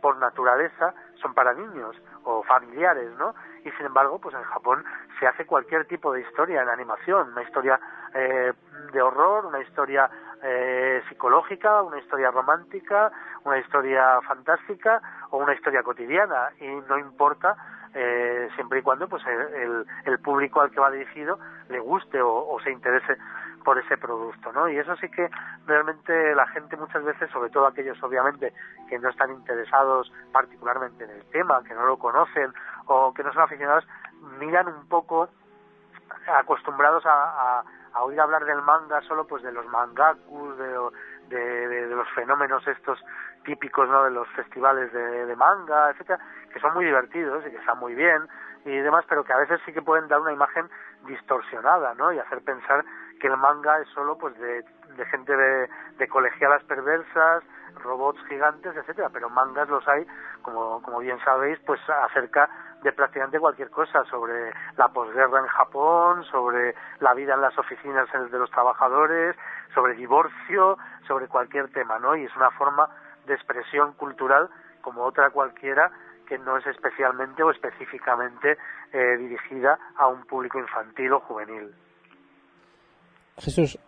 por 0.00 0.16
naturaleza, 0.18 0.94
son 1.20 1.34
para 1.34 1.54
niños 1.54 1.96
o 2.24 2.42
familiares, 2.42 3.10
¿no? 3.18 3.34
Y 3.64 3.70
sin 3.72 3.86
embargo, 3.86 4.18
pues 4.18 4.34
en 4.34 4.42
Japón 4.42 4.84
se 5.20 5.26
hace 5.26 5.46
cualquier 5.46 5.86
tipo 5.86 6.12
de 6.12 6.20
historia 6.22 6.62
en 6.62 6.68
animación, 6.68 7.30
una 7.30 7.42
historia 7.42 7.78
eh, 8.14 8.52
de 8.92 9.02
horror, 9.02 9.46
una 9.46 9.60
historia 9.60 10.10
eh, 10.42 11.02
psicológica, 11.08 11.82
una 11.82 11.98
historia 11.98 12.32
romántica, 12.32 13.12
una 13.44 13.58
historia 13.58 14.20
fantástica 14.22 15.00
o 15.30 15.38
una 15.38 15.54
historia 15.54 15.84
cotidiana 15.84 16.50
y 16.58 16.66
no 16.66 16.98
importa 16.98 17.56
eh, 17.94 18.48
siempre 18.54 18.78
y 18.78 18.82
cuando 18.82 19.08
pues 19.08 19.22
el, 19.26 19.86
el, 20.04 20.18
público 20.20 20.60
al 20.60 20.70
que 20.70 20.80
va 20.80 20.90
dirigido 20.90 21.38
le 21.68 21.78
guste 21.78 22.20
o, 22.22 22.58
se 22.64 22.70
interese 22.70 23.16
por 23.64 23.78
ese 23.78 23.96
producto, 23.96 24.52
¿no? 24.52 24.68
Y 24.68 24.78
eso 24.78 24.96
sí 24.96 25.08
que 25.10 25.28
realmente 25.66 26.34
la 26.34 26.46
gente 26.48 26.76
muchas 26.76 27.04
veces, 27.04 27.30
sobre 27.30 27.50
todo 27.50 27.66
aquellos 27.66 28.02
obviamente 28.02 28.52
que 28.88 28.98
no 28.98 29.10
están 29.10 29.30
interesados 29.30 30.10
particularmente 30.32 31.04
en 31.04 31.10
el 31.10 31.24
tema, 31.26 31.62
que 31.64 31.74
no 31.74 31.84
lo 31.84 31.98
conocen 31.98 32.52
o 32.86 33.12
que 33.12 33.22
no 33.22 33.32
son 33.32 33.42
aficionados, 33.42 33.86
miran 34.38 34.68
un 34.68 34.88
poco 34.88 35.28
acostumbrados 36.38 37.04
a, 37.06 37.62
a, 37.94 38.02
oír 38.02 38.20
hablar 38.20 38.44
del 38.44 38.62
manga 38.62 39.00
solo 39.02 39.26
pues 39.26 39.42
de 39.42 39.52
los 39.52 39.66
mangakus, 39.66 40.56
de, 40.58 40.90
de, 41.28 41.86
los 41.88 42.08
fenómenos 42.10 42.66
estos 42.66 42.98
típicos 43.44 43.88
¿no? 43.88 44.04
de 44.04 44.10
los 44.10 44.28
festivales 44.28 44.92
de, 44.92 45.36
manga, 45.36 45.90
etcétera, 45.90 46.18
que 46.52 46.60
son 46.60 46.74
muy 46.74 46.84
divertidos 46.84 47.44
y 47.46 47.50
que 47.50 47.56
están 47.56 47.78
muy 47.78 47.94
bien 47.94 48.28
y 48.64 48.76
demás, 48.78 49.04
pero 49.08 49.24
que 49.24 49.32
a 49.32 49.38
veces 49.38 49.60
sí 49.66 49.72
que 49.72 49.82
pueden 49.82 50.08
dar 50.08 50.20
una 50.20 50.32
imagen 50.32 50.68
distorsionada, 51.06 51.94
¿no? 51.94 52.12
Y 52.12 52.18
hacer 52.20 52.42
pensar 52.44 52.84
que 53.20 53.26
el 53.26 53.36
manga 53.36 53.78
es 53.80 53.88
solo 53.88 54.16
pues 54.16 54.38
de, 54.38 54.64
de 54.96 55.06
gente 55.06 55.36
de, 55.36 55.68
de 55.98 56.08
colegialas 56.08 56.62
perversas, 56.64 57.42
robots 57.82 58.20
gigantes, 58.28 58.76
etcétera, 58.76 59.08
pero 59.12 59.30
mangas 59.30 59.68
los 59.68 59.86
hay, 59.88 60.06
como, 60.42 60.82
como 60.82 60.98
bien 60.98 61.18
sabéis, 61.24 61.58
pues 61.66 61.80
acerca 61.88 62.48
de 62.82 62.92
prácticamente 62.92 63.38
cualquier 63.38 63.70
cosa, 63.70 64.04
sobre 64.04 64.52
la 64.76 64.88
posguerra 64.88 65.38
en 65.38 65.46
Japón, 65.46 66.24
sobre 66.24 66.74
la 67.00 67.14
vida 67.14 67.34
en 67.34 67.40
las 67.40 67.56
oficinas 67.58 68.08
de 68.12 68.38
los 68.38 68.50
trabajadores, 68.50 69.36
sobre 69.74 69.94
divorcio, 69.94 70.78
sobre 71.06 71.28
cualquier 71.28 71.70
tema, 71.72 71.98
¿no? 71.98 72.16
Y 72.16 72.24
es 72.24 72.36
una 72.36 72.50
forma 72.50 72.88
de 73.26 73.34
expresión 73.34 73.92
cultural 73.94 74.48
como 74.80 75.04
otra 75.04 75.30
cualquiera 75.30 75.90
que 76.28 76.38
no 76.38 76.56
es 76.56 76.66
especialmente 76.66 77.42
o 77.42 77.50
específicamente 77.50 78.56
eh, 78.92 79.16
dirigida 79.18 79.78
a 79.96 80.08
un 80.08 80.24
público 80.24 80.58
infantil 80.58 81.12
o 81.12 81.20
juvenil. 81.20 81.74
Jesús, 83.38 83.78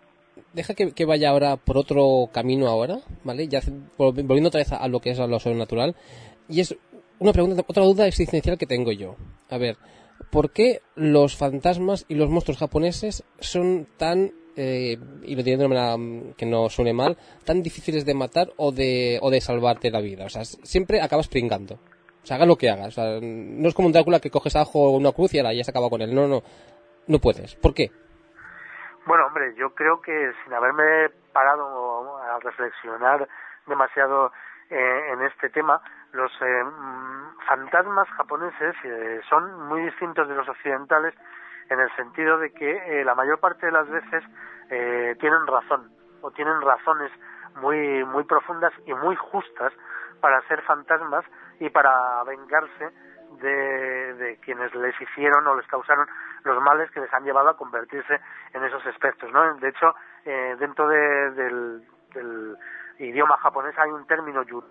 deja 0.53 0.75
que, 0.75 1.05
vaya 1.05 1.31
ahora 1.31 1.57
por 1.57 1.79
otro 1.79 2.29
camino 2.33 2.69
ahora, 2.69 2.99
¿vale? 3.25 3.49
Ya 3.49 3.61
volviendo 3.97 4.49
otra 4.49 4.61
vez 4.61 4.73
a, 4.73 4.87
lo 4.89 5.01
que 5.01 5.11
es 5.11 5.21
a 5.21 5.27
lo 5.27 5.39
sobrenatural. 5.39 5.95
Y 6.49 6.61
es 6.61 6.77
una 7.19 7.33
pregunta, 7.33 7.63
otra 7.67 7.85
duda 7.85 8.07
existencial 8.07 8.59
que 8.59 8.67
tengo 8.67 8.93
yo. 8.93 9.17
A 9.51 9.59
ver, 9.59 9.77
¿por 10.31 10.51
qué 10.51 10.81
los 10.95 11.37
fantasmas 11.37 12.05
y 12.09 12.15
los 12.15 12.31
monstruos 12.31 12.59
japoneses 12.59 13.25
son 13.41 13.87
tan 13.97 14.33
eh, 14.57 14.97
y 15.23 15.37
lo 15.37 15.43
diré 15.43 15.57
de 15.57 15.67
una 15.67 15.75
manera 15.75 15.97
mm, 15.97 16.35
que 16.37 16.47
no 16.47 16.69
suene 16.69 16.93
mal, 16.93 17.17
tan 17.45 17.63
difíciles 17.63 18.05
de 18.05 18.15
matar 18.15 18.49
o 18.57 18.73
de, 18.73 19.19
o 19.23 19.31
de 19.31 19.41
salvarte 19.41 19.91
la 19.91 20.01
vida. 20.01 20.25
O 20.25 20.29
sea, 20.29 20.45
siempre 20.45 21.01
acabas 21.01 21.29
pringando. 21.29 21.75
O 21.75 22.27
sea, 22.27 22.37
haga 22.37 22.47
lo 22.47 22.57
que 22.57 22.71
hagas. 22.71 22.97
no 22.97 23.69
es 23.69 23.75
como 23.75 23.87
un 23.87 23.93
Drácula 23.93 24.21
que 24.21 24.31
coges 24.31 24.57
ajo 24.57 24.81
o 24.81 24.97
una 24.97 25.13
cruz 25.13 25.35
y 25.35 25.43
ya 25.43 25.65
se 25.65 25.71
acaba 25.71 25.91
con 25.91 26.01
él. 26.01 26.15
No, 26.15 26.27
no, 26.27 26.43
no 27.07 27.19
puedes. 27.19 27.55
¿Por 27.57 27.75
qué? 27.75 27.91
Bueno, 29.07 29.27
hombre, 29.27 29.55
yo 29.57 29.75
creo 29.75 30.01
que 30.01 30.33
sin 30.43 30.55
haberme 30.55 31.11
parado 31.33 32.17
a 32.19 32.39
reflexionar 32.41 33.29
demasiado 33.67 34.33
eh, 34.71 35.13
en 35.13 35.23
este 35.23 35.51
tema, 35.51 35.83
los 36.13 36.33
eh, 36.41 36.65
mm, 36.65 37.39
fantasmas 37.47 38.09
japoneses 38.17 38.75
eh, 38.85 39.21
son 39.29 39.69
muy 39.69 39.83
distintos 39.83 40.27
de 40.27 40.35
los 40.35 40.49
occidentales 40.49 41.15
en 41.71 41.81
el 41.81 41.91
sentido 41.97 42.39
de 42.39 42.53
que 42.53 43.03
la 43.05 43.15
mayor 43.15 43.41
parte 43.41 43.67
de 43.67 43.73
las 43.73 43.89
veces 43.89 44.25
tienen 45.19 45.47
razón 45.47 45.91
o 46.21 46.31
tienen 46.31 46.61
razones 46.61 47.11
muy 47.57 48.05
muy 48.05 48.25
profundas 48.25 48.73
y 48.87 48.95
muy 48.95 49.17
justas 49.17 49.73
para 50.21 50.41
ser 50.49 50.63
fantasmas 50.63 51.25
y 51.61 51.69
para 51.71 52.25
vengarse 52.25 52.91
de, 53.41 54.15
de, 54.15 54.37
quienes 54.39 54.75
les 54.75 54.99
hicieron 55.01 55.47
o 55.47 55.55
les 55.57 55.67
causaron 55.67 56.07
los 56.45 56.63
males 56.63 56.91
que 56.91 57.01
les 57.01 57.13
han 57.13 57.25
llevado 57.25 57.49
a 57.49 57.57
convertirse 57.57 58.21
en 58.53 58.65
esos 58.65 58.85
aspectos. 58.87 59.31
¿no? 59.33 59.55
De 59.57 59.69
hecho, 59.69 59.95
eh, 60.25 60.57
dentro 60.59 60.89
de, 60.89 61.31
del, 61.33 61.83
del, 62.15 62.57
idioma 62.99 63.37
japonés 63.39 63.77
hay 63.79 63.91
un 63.91 64.07
término 64.07 64.43
yuri, 64.45 64.67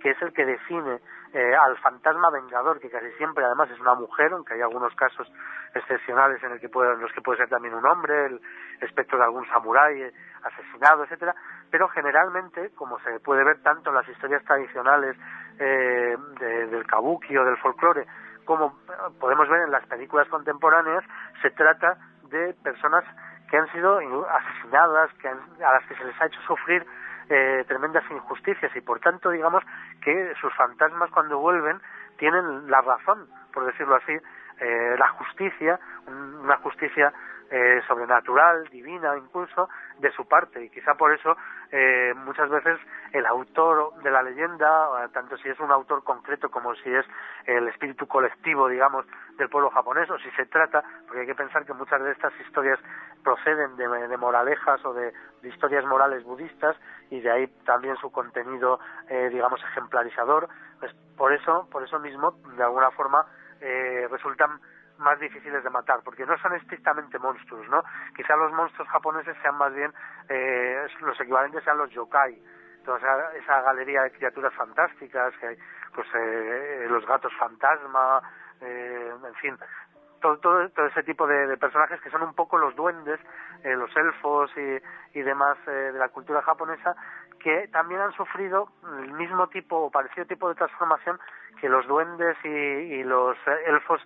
que 0.00 0.10
es 0.10 0.22
el 0.22 0.32
que 0.32 0.44
define 0.44 1.00
eh, 1.32 1.54
al 1.54 1.76
fantasma 1.78 2.30
vengador, 2.30 2.80
que 2.80 2.90
casi 2.90 3.10
siempre 3.12 3.44
además 3.44 3.70
es 3.70 3.78
una 3.80 3.94
mujer, 3.94 4.32
aunque 4.32 4.54
hay 4.54 4.62
algunos 4.62 4.94
casos 4.94 5.30
excepcionales 5.74 6.42
en, 6.42 6.52
el 6.52 6.60
que 6.60 6.68
puede, 6.68 6.96
los 6.96 7.12
que 7.12 7.20
puede 7.20 7.38
ser 7.38 7.48
también 7.48 7.74
un 7.74 7.84
hombre, 7.86 8.26
el 8.26 8.40
espectro 8.80 9.18
de 9.18 9.24
algún 9.24 9.46
samurái 9.48 10.02
eh, 10.02 10.12
asesinado, 10.42 11.04
etcétera, 11.04 11.34
pero 11.70 11.88
generalmente, 11.88 12.70
como 12.74 12.98
se 13.00 13.20
puede 13.20 13.44
ver 13.44 13.62
tanto 13.62 13.90
en 13.90 13.96
las 13.96 14.08
historias 14.08 14.42
tradicionales 14.44 15.16
eh, 15.58 16.16
del 16.40 16.86
kabuki 16.86 17.36
o 17.36 17.44
del 17.44 17.58
folclore, 17.58 18.06
como 18.44 18.78
podemos 19.20 19.46
ver 19.48 19.62
en 19.62 19.70
las 19.70 19.84
películas 19.86 20.26
contemporáneas, 20.28 21.04
se 21.42 21.50
trata 21.50 21.98
de 22.30 22.54
personas 22.62 23.04
que 23.50 23.58
han 23.58 23.70
sido 23.72 23.98
asesinadas, 24.30 25.12
que 25.20 25.28
a 25.28 25.72
las 25.72 25.84
que 25.86 25.94
se 25.94 26.04
les 26.04 26.20
ha 26.20 26.26
hecho 26.26 26.40
sufrir 26.46 26.86
eh, 27.28 27.64
tremendas 27.66 28.04
injusticias 28.10 28.74
y 28.74 28.80
por 28.80 29.00
tanto 29.00 29.30
digamos 29.30 29.62
que 30.02 30.32
sus 30.40 30.52
fantasmas 30.54 31.10
cuando 31.10 31.38
vuelven 31.38 31.80
tienen 32.16 32.70
la 32.70 32.80
razón, 32.80 33.28
por 33.52 33.66
decirlo 33.66 33.96
así, 33.96 34.12
eh, 34.60 34.96
la 34.98 35.08
justicia, 35.10 35.78
una 36.06 36.56
justicia 36.58 37.12
eh, 37.50 37.80
sobrenatural, 37.86 38.68
divina 38.68 39.16
incluso, 39.16 39.68
de 39.98 40.10
su 40.12 40.26
parte. 40.26 40.62
Y 40.64 40.70
quizá 40.70 40.94
por 40.94 41.12
eso 41.12 41.36
eh, 41.70 42.12
muchas 42.16 42.48
veces 42.50 42.78
el 43.12 43.26
autor 43.26 43.94
de 44.02 44.10
la 44.10 44.22
leyenda, 44.22 45.08
tanto 45.12 45.36
si 45.38 45.48
es 45.48 45.58
un 45.60 45.70
autor 45.70 46.04
concreto 46.04 46.50
como 46.50 46.74
si 46.76 46.94
es 46.94 47.06
el 47.46 47.68
espíritu 47.68 48.06
colectivo, 48.06 48.68
digamos, 48.68 49.06
del 49.36 49.48
pueblo 49.48 49.70
japonés, 49.70 50.10
o 50.10 50.18
si 50.18 50.30
se 50.32 50.46
trata, 50.46 50.82
porque 51.06 51.20
hay 51.20 51.26
que 51.26 51.34
pensar 51.34 51.64
que 51.64 51.72
muchas 51.72 52.02
de 52.02 52.12
estas 52.12 52.32
historias 52.40 52.78
proceden 53.22 53.76
de, 53.76 54.16
moralejas 54.16 54.84
o 54.84 54.92
de, 54.92 55.12
historias 55.42 55.84
morales 55.84 56.24
budistas, 56.24 56.76
y 57.10 57.20
de 57.20 57.30
ahí 57.30 57.46
también 57.64 57.96
su 57.96 58.10
contenido, 58.10 58.80
eh, 59.08 59.30
digamos, 59.30 59.62
ejemplarizador. 59.62 60.48
Pues 60.80 60.92
por 61.16 61.32
eso, 61.32 61.68
por 61.70 61.82
eso 61.82 61.98
mismo, 61.98 62.32
de 62.56 62.62
alguna 62.62 62.90
forma, 62.90 63.26
eh, 63.60 64.06
resultan 64.10 64.60
más 64.98 65.18
difíciles 65.20 65.62
de 65.62 65.70
matar, 65.70 66.00
porque 66.04 66.26
no 66.26 66.36
son 66.38 66.54
estrictamente 66.54 67.18
monstruos, 67.18 67.68
¿no? 67.68 67.82
Quizá 68.16 68.36
los 68.36 68.52
monstruos 68.52 68.88
japoneses 68.88 69.36
sean 69.42 69.56
más 69.56 69.72
bien, 69.74 69.92
eh, 70.28 70.86
los 71.00 71.20
equivalentes 71.20 71.64
sean 71.64 71.78
los 71.78 71.90
yokai, 71.90 72.40
toda 72.84 72.98
esa, 73.34 73.60
galería 73.62 74.02
de 74.02 74.12
criaturas 74.12 74.52
fantásticas, 74.54 75.34
que 75.38 75.46
hay, 75.46 75.58
pues 75.94 76.06
eh, 76.14 76.86
los 76.88 77.06
gatos 77.06 77.32
fantasma, 77.38 78.22
eh, 78.60 79.12
en 79.26 79.34
fin, 79.36 79.58
todo, 80.20 80.38
todo, 80.38 80.68
todo, 80.70 80.86
ese 80.86 81.02
tipo 81.02 81.26
de, 81.26 81.56
personajes 81.56 82.00
que 82.00 82.10
son 82.10 82.22
un 82.22 82.34
poco 82.34 82.58
los 82.58 82.74
duendes, 82.74 83.20
eh, 83.64 83.74
los 83.74 83.94
elfos 83.96 84.50
y, 85.14 85.20
demás 85.20 85.58
eh, 85.66 85.70
de 85.70 85.98
la 85.98 86.08
cultura 86.08 86.42
japonesa, 86.42 86.96
que 87.40 87.68
también 87.68 88.00
han 88.00 88.12
sufrido 88.12 88.68
el 89.02 89.12
mismo 89.12 89.48
tipo 89.48 89.76
o 89.76 89.90
parecido 89.90 90.26
tipo 90.26 90.48
de 90.48 90.54
transformación 90.54 91.18
que 91.60 91.68
los 91.68 91.86
duendes 91.86 92.36
y, 92.44 92.48
y 92.48 93.04
los 93.04 93.36
elfos 93.66 94.00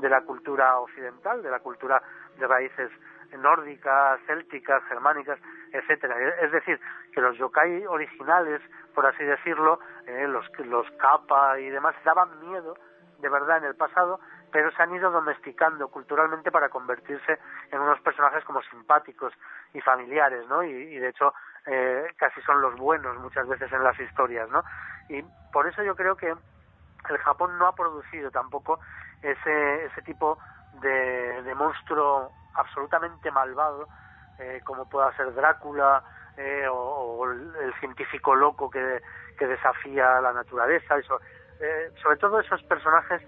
de 0.00 0.08
la 0.08 0.22
cultura 0.22 0.78
occidental, 0.78 1.42
de 1.42 1.50
la 1.50 1.60
cultura 1.60 2.02
de 2.38 2.46
raíces 2.46 2.90
nórdicas, 3.36 4.20
célticas, 4.26 4.82
germánicas, 4.84 5.38
etcétera. 5.72 6.16
Es 6.40 6.50
decir, 6.52 6.80
que 7.12 7.20
los 7.20 7.36
yokai 7.36 7.86
originales, 7.86 8.62
por 8.94 9.06
así 9.06 9.24
decirlo, 9.24 9.80
eh, 10.06 10.26
los, 10.28 10.46
los 10.60 10.90
kappa 10.92 11.58
y 11.58 11.68
demás, 11.68 11.94
daban 12.04 12.40
miedo 12.40 12.74
de 13.18 13.28
verdad 13.28 13.58
en 13.58 13.64
el 13.64 13.74
pasado, 13.74 14.20
pero 14.52 14.70
se 14.70 14.82
han 14.82 14.94
ido 14.94 15.10
domesticando 15.10 15.88
culturalmente 15.88 16.50
para 16.50 16.68
convertirse 16.68 17.38
en 17.70 17.80
unos 17.80 18.00
personajes 18.00 18.44
como 18.44 18.62
simpáticos 18.62 19.32
y 19.74 19.80
familiares, 19.80 20.46
¿no? 20.48 20.62
Y, 20.62 20.98
de 20.98 21.08
hecho 21.08 21.34
eh, 21.66 22.06
casi 22.16 22.40
son 22.42 22.60
los 22.60 22.76
buenos 22.76 23.18
muchas 23.18 23.46
veces 23.46 23.70
en 23.72 23.82
las 23.82 23.98
historias, 23.98 24.48
¿no? 24.50 24.62
Y 25.08 25.22
por 25.52 25.66
eso 25.66 25.82
yo 25.82 25.94
creo 25.94 26.16
que 26.16 26.34
el 27.08 27.18
Japón 27.18 27.58
no 27.58 27.66
ha 27.66 27.74
producido 27.74 28.30
tampoco 28.30 28.80
ese, 29.22 29.84
ese 29.84 30.02
tipo 30.02 30.38
de, 30.80 31.42
de 31.42 31.54
monstruo 31.54 32.30
absolutamente 32.54 33.30
malvado, 33.30 33.88
eh, 34.38 34.60
como 34.64 34.88
pueda 34.88 35.14
ser 35.16 35.32
Drácula 35.34 36.02
eh, 36.36 36.66
o, 36.70 37.24
el, 37.24 37.74
científico 37.80 38.34
loco 38.34 38.70
que, 38.70 39.00
que 39.38 39.46
desafía 39.46 40.20
la 40.20 40.32
naturaleza, 40.32 40.96
eso, 40.96 41.20
eh, 41.60 41.90
sobre 42.02 42.16
todo 42.18 42.40
esos 42.40 42.62
personajes 42.64 43.22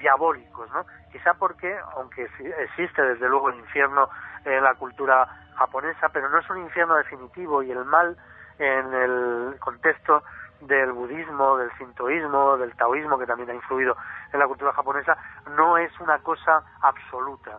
diabólicos, 0.00 0.68
¿no? 0.72 0.84
Quizá 1.12 1.34
porque, 1.34 1.78
aunque 1.94 2.28
existe 2.58 3.00
desde 3.02 3.28
luego 3.28 3.50
el 3.50 3.58
infierno 3.58 4.08
en 4.44 4.64
la 4.64 4.74
cultura 4.74 5.28
japonesa, 5.54 6.08
pero 6.08 6.28
no 6.28 6.38
es 6.38 6.50
un 6.50 6.58
infierno 6.58 6.96
definitivo 6.96 7.62
y 7.62 7.70
el 7.70 7.84
mal 7.84 8.16
en 8.58 8.92
el 8.92 9.56
contexto 9.60 10.24
del 10.60 10.92
budismo, 10.92 11.56
del 11.56 11.70
sintoísmo, 11.78 12.56
del 12.56 12.74
taoísmo, 12.76 13.18
que 13.18 13.26
también 13.26 13.50
ha 13.50 13.54
influido 13.54 13.96
en 14.32 14.38
la 14.38 14.46
cultura 14.46 14.72
japonesa, 14.72 15.16
no 15.56 15.78
es 15.78 15.90
una 16.00 16.18
cosa 16.18 16.62
absoluta. 16.82 17.58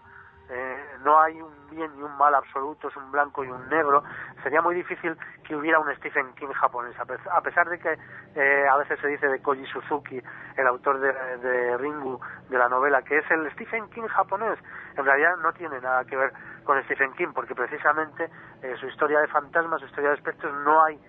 Eh, 0.53 0.97
no 1.05 1.17
hay 1.17 1.41
un 1.41 1.69
bien 1.69 1.89
y 1.97 2.01
un 2.01 2.17
mal 2.17 2.35
absoluto, 2.35 2.89
es 2.89 2.95
un 2.97 3.09
blanco 3.09 3.41
y 3.41 3.49
un 3.49 3.69
negro. 3.69 4.03
Sería 4.43 4.61
muy 4.61 4.75
difícil 4.75 5.17
que 5.47 5.55
hubiera 5.55 5.79
un 5.79 5.95
Stephen 5.95 6.33
King 6.33 6.49
japonés, 6.49 6.93
a 6.99 7.41
pesar 7.41 7.69
de 7.69 7.79
que 7.79 7.97
eh, 8.35 8.67
a 8.67 8.75
veces 8.75 8.99
se 8.99 9.07
dice 9.07 9.27
de 9.27 9.41
Koji 9.41 9.65
Suzuki, 9.67 10.21
el 10.57 10.67
autor 10.67 10.99
de, 10.99 11.77
Ringu, 11.77 12.19
de 12.49 12.57
la 12.57 12.67
novela, 12.67 13.01
que 13.01 13.19
es 13.19 13.31
el 13.31 13.49
Stephen 13.53 13.89
King 13.91 14.07
japonés. 14.07 14.59
En 14.97 15.05
realidad 15.05 15.37
no 15.37 15.53
tiene 15.53 15.79
nada 15.79 16.03
que 16.03 16.17
ver 16.17 16.33
con 16.65 16.83
Stephen 16.83 17.13
King, 17.13 17.29
porque 17.33 17.55
precisamente 17.55 18.29
eh, 18.61 18.75
su 18.77 18.87
historia 18.87 19.21
de 19.21 19.27
fantasmas, 19.29 19.79
su 19.79 19.85
historia 19.85 20.09
de 20.09 20.15
espectros, 20.17 20.53
no 20.65 20.83
hay 20.83 20.99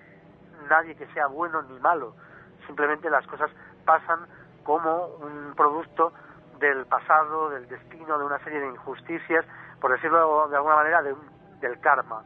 nadie 0.73 0.97
que 0.97 1.07
sea 1.13 1.27
bueno 1.27 1.63
ni 1.63 1.79
malo. 1.81 2.15
Simplemente 2.67 3.11
las 3.11 3.27
cosas 3.27 3.51
pasan 3.85 4.21
como 4.65 5.07
un 5.17 5.55
producto 5.55 6.13
del 6.59 6.87
pasado, 6.87 7.51
del 7.51 7.69
destino, 7.69 8.19
de 8.19 8.25
una 8.25 8.39
serie 8.39 8.61
de 8.61 8.69
injusticias, 8.69 9.45
por 9.81 9.93
decirlo 9.93 10.49
de 10.49 10.57
alguna 10.57 10.77
manera, 10.77 11.03
del 11.03 11.81
karma. 11.81 12.23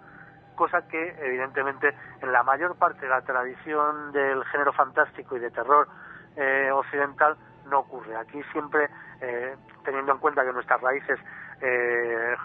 Cosa 0.55 0.87
que, 0.89 1.17
evidentemente, 1.19 1.95
en 2.21 2.33
la 2.33 2.43
mayor 2.43 2.77
parte 2.77 3.01
de 3.01 3.09
la 3.09 3.23
tradición 3.23 4.13
del 4.13 4.45
género 4.45 4.73
fantástico 4.73 5.37
y 5.37 5.41
de 5.41 5.51
terror 5.51 5.89
eh, 6.37 6.71
occidental 6.73 7.37
no 7.69 7.81
ocurre. 7.81 8.17
Aquí 8.17 8.43
siempre, 8.53 8.89
eh, 9.21 9.57
teniendo 9.85 10.13
en 10.13 10.19
cuenta 10.19 10.45
que 10.45 10.53
nuestras 10.53 10.81
raíces 10.81 11.19
eh, 11.61 12.37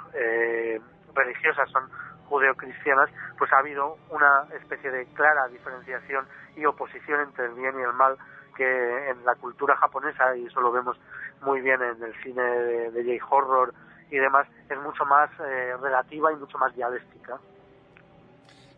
religiosas 1.14 1.70
son 1.70 1.90
judeocristianas, 2.32 3.10
pues 3.38 3.52
ha 3.52 3.58
habido 3.58 3.98
una 4.10 4.48
especie 4.56 4.90
de 4.90 5.06
clara 5.08 5.50
diferenciación 5.50 6.26
y 6.56 6.66
oposición 6.66 7.20
entre 7.20 7.48
el 7.48 7.54
bien 7.56 7.78
y 7.78 7.84
el 7.84 7.94
mal 7.94 8.18
que 8.56 9.10
en 9.10 9.26
la 9.26 9.36
cultura 9.36 9.76
japonesa, 9.76 10.36
y 10.38 10.46
eso 10.46 10.62
lo 10.62 10.72
vemos 10.72 10.98
muy 11.42 11.60
bien 11.60 11.82
en 11.82 12.02
el 12.02 12.14
cine 12.24 12.42
de, 12.42 13.20
J-horror 13.20 13.74
y 14.10 14.18
demás, 14.18 14.48
es 14.70 14.78
mucho 14.80 15.06
más 15.06 15.30
eh, 15.40 15.76
relativa 15.82 16.32
y 16.32 16.36
mucho 16.38 16.58
más 16.58 16.74
dialéctica. 16.74 17.38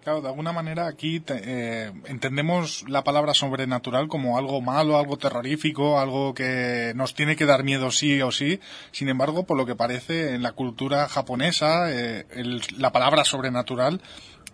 Claro, 0.04 0.20
de 0.20 0.28
alguna 0.28 0.52
manera 0.52 0.88
aquí 0.88 1.24
eh, 1.30 1.90
entendemos 2.08 2.84
la 2.90 3.06
palabra 3.06 3.34
sobrenatural 3.34 4.10
como 4.10 4.38
algo 4.38 4.60
malo, 4.60 4.98
algo 4.98 5.18
terrorífico, 5.18 5.98
algo 5.98 6.34
que 6.34 6.92
nos 6.94 7.16
tiene 7.16 7.38
que 7.38 7.46
dar 7.46 7.64
miedo 7.64 7.90
sí 7.90 8.22
o 8.22 8.30
sí. 8.30 8.60
Sin 8.92 9.08
embargo, 9.08 9.46
por 9.46 9.56
lo 9.56 9.66
que 9.66 9.76
parece 9.76 10.36
en 10.36 10.44
la 10.44 10.52
cultura 10.52 11.08
japonesa, 11.08 11.90
eh, 11.90 12.26
la 12.78 12.92
palabra 12.92 13.24
sobrenatural 13.24 14.02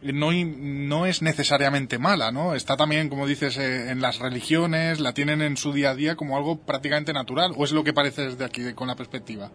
no, 0.03 0.29
no 0.31 1.07
es 1.07 1.23
necesariamente 1.23 1.97
mala, 1.97 2.31
¿no? 2.31 2.53
Está 2.53 2.77
también, 2.77 3.09
como 3.09 3.25
dices, 3.25 3.57
eh, 3.57 3.89
en 3.89 4.01
las 4.01 4.19
religiones, 4.19 4.99
la 4.99 5.13
tienen 5.13 5.41
en 5.41 5.57
su 5.57 5.73
día 5.73 5.89
a 5.89 5.95
día 5.95 6.15
como 6.15 6.37
algo 6.37 6.59
prácticamente 6.59 7.11
natural, 7.11 7.53
¿o 7.57 7.63
es 7.63 7.71
lo 7.71 7.83
que 7.83 7.93
parece 7.93 8.21
desde 8.21 8.45
aquí, 8.45 8.73
con 8.75 8.87
la 8.87 8.95
perspectiva? 8.95 9.49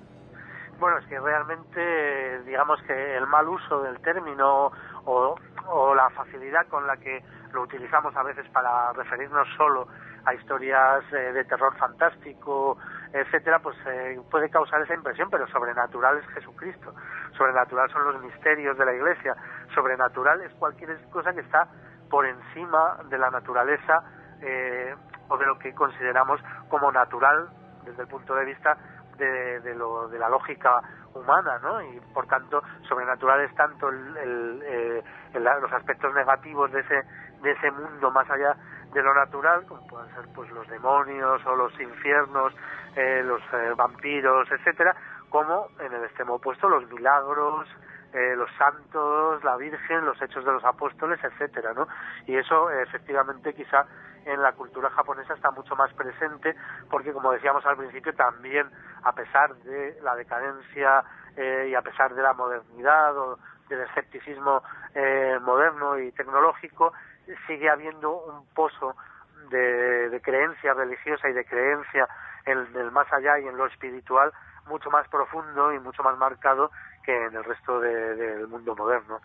Bueno, 0.81 0.99
es 0.99 1.07
que 1.07 1.19
realmente, 1.21 2.43
digamos 2.45 2.81
que 2.83 3.17
el 3.17 3.27
mal 3.29 3.49
uso 3.49 3.83
del 3.83 4.01
término 4.01 4.73
o, 5.07 5.95
la 5.95 6.11
facilidad 6.11 6.67
con 6.69 6.87
la 6.87 6.97
que 6.97 7.23
lo 7.53 7.63
utilizamos 7.63 8.15
a 8.17 8.23
veces 8.23 8.47
para 8.51 8.93
referirnos 8.93 9.47
solo 9.57 9.87
a 10.25 10.35
historias 10.35 11.05
eh, 11.13 11.33
de 11.33 11.45
terror 11.45 11.75
fantástico, 11.77 12.79
etcétera, 13.13 13.59
pues 13.61 13.77
eh, 13.87 14.21
puede 14.31 14.51
causar 14.51 14.83
esa 14.83 14.95
impresión, 14.95 15.29
pero 15.31 15.47
sobrenatural 15.49 16.19
es 16.19 16.27
Jesucristo, 16.29 16.95
sobrenatural 17.37 17.91
son 17.91 18.05
los 18.05 18.23
misterios 18.23 18.77
de 18.77 18.85
la 18.85 18.95
Iglesia, 18.95 19.37
sobrenatural 19.75 20.41
es 20.43 20.53
cualquier 20.55 20.99
cosa 21.11 21.33
que 21.33 21.41
está 21.41 21.69
por 22.11 22.27
encima 22.27 22.99
de 23.09 23.19
la 23.19 23.31
naturaleza 23.31 24.03
eh, 24.41 24.95
o 25.29 25.37
de 25.37 25.47
lo 25.47 25.59
que 25.59 25.75
consideramos 25.75 26.41
como 26.69 26.91
natural 26.93 27.49
desde 27.85 28.03
el 28.03 28.09
punto 28.09 28.35
de 28.35 28.45
vista 28.45 28.77
de, 29.17 29.61
de, 29.61 29.75
lo, 29.75 30.09
de 30.09 30.19
la 30.19 30.29
lógica 30.29 30.83
humana, 31.15 31.59
¿no? 31.63 31.83
Y 31.83 32.01
por 32.13 32.27
tanto, 32.27 32.63
sobrenatural 32.89 33.41
es 33.41 33.55
tanto 33.55 33.89
el, 33.89 34.63
eh, 34.65 35.03
los 35.33 35.73
aspectos 35.73 36.13
negativos 36.15 36.71
de 36.73 36.81
ese, 36.81 37.03
de 37.43 37.53
ese 37.53 37.71
mundo 37.71 38.11
más 38.11 38.29
allá 38.31 38.57
de 38.93 39.03
lo 39.03 39.15
natural, 39.15 39.65
como 39.67 39.87
pueden 39.87 40.15
ser 40.15 40.25
pues 40.35 40.51
los 40.51 40.69
demonios 40.69 41.45
o 41.47 41.57
los 41.57 41.79
infiernos, 41.81 42.55
eh, 42.97 43.23
los 43.25 43.43
eh, 43.53 43.73
vampiros, 43.77 44.51
etcétera, 44.51 44.95
como 45.29 45.69
en 45.81 45.93
el 45.93 46.05
extremo 46.05 46.35
opuesto 46.35 46.69
los 46.69 46.89
milagros, 46.91 47.67
los 48.15 48.49
santos, 48.57 49.43
la 49.43 49.57
Virgen, 49.57 50.05
los 50.05 50.21
hechos 50.23 50.45
de 50.45 50.53
los 50.53 50.65
apóstoles, 50.65 51.19
etcétera, 51.23 51.73
¿no? 51.75 51.89
Y 52.27 52.37
eso 52.37 52.71
efectivamente 52.71 53.53
quizá 53.55 53.87
en 54.25 54.41
la 54.41 54.53
cultura 54.53 54.91
japonesa 54.91 55.35
está 55.35 55.51
mucho 55.51 55.77
más 55.77 55.93
presente 55.95 56.55
porque, 56.91 57.13
como 57.13 57.33
decíamos 57.33 57.65
al 57.67 57.77
principio, 57.77 58.15
también 58.15 58.69
a 59.03 59.13
pesar 59.13 59.55
de 59.57 59.99
la 60.03 60.15
decadencia 60.15 61.05
eh, 61.37 61.69
y 61.71 61.75
a 61.75 61.83
pesar 61.83 62.15
de 62.15 62.23
la 62.23 62.33
modernidad 62.33 63.17
o 63.19 63.39
del 63.69 63.81
escepticismo 63.81 64.63
eh, 64.95 65.39
moderno 65.43 65.99
y 65.99 66.13
tecnológico, 66.13 66.93
sigue 67.47 67.71
habiendo 67.71 68.13
un 68.13 68.47
pozo 68.55 68.95
de, 69.49 70.21
creencia 70.23 70.75
religiosa 70.75 71.29
y 71.29 71.33
de 71.33 71.45
creencia 71.45 72.09
en 72.47 72.59
el 72.77 72.91
más 72.91 73.11
allá 73.13 73.39
y 73.39 73.47
en 73.47 73.57
lo 73.57 73.67
espiritual 73.67 74.33
mucho 74.67 74.91
más 74.91 75.07
profundo 75.09 75.73
y 75.73 75.79
mucho 75.81 76.03
más 76.03 76.17
marcado 76.17 76.71
que 77.05 77.27
en 77.27 77.37
el 77.37 77.45
resto 77.45 77.81
del 77.81 78.49
mundo 78.49 78.75
moderno 78.75 79.21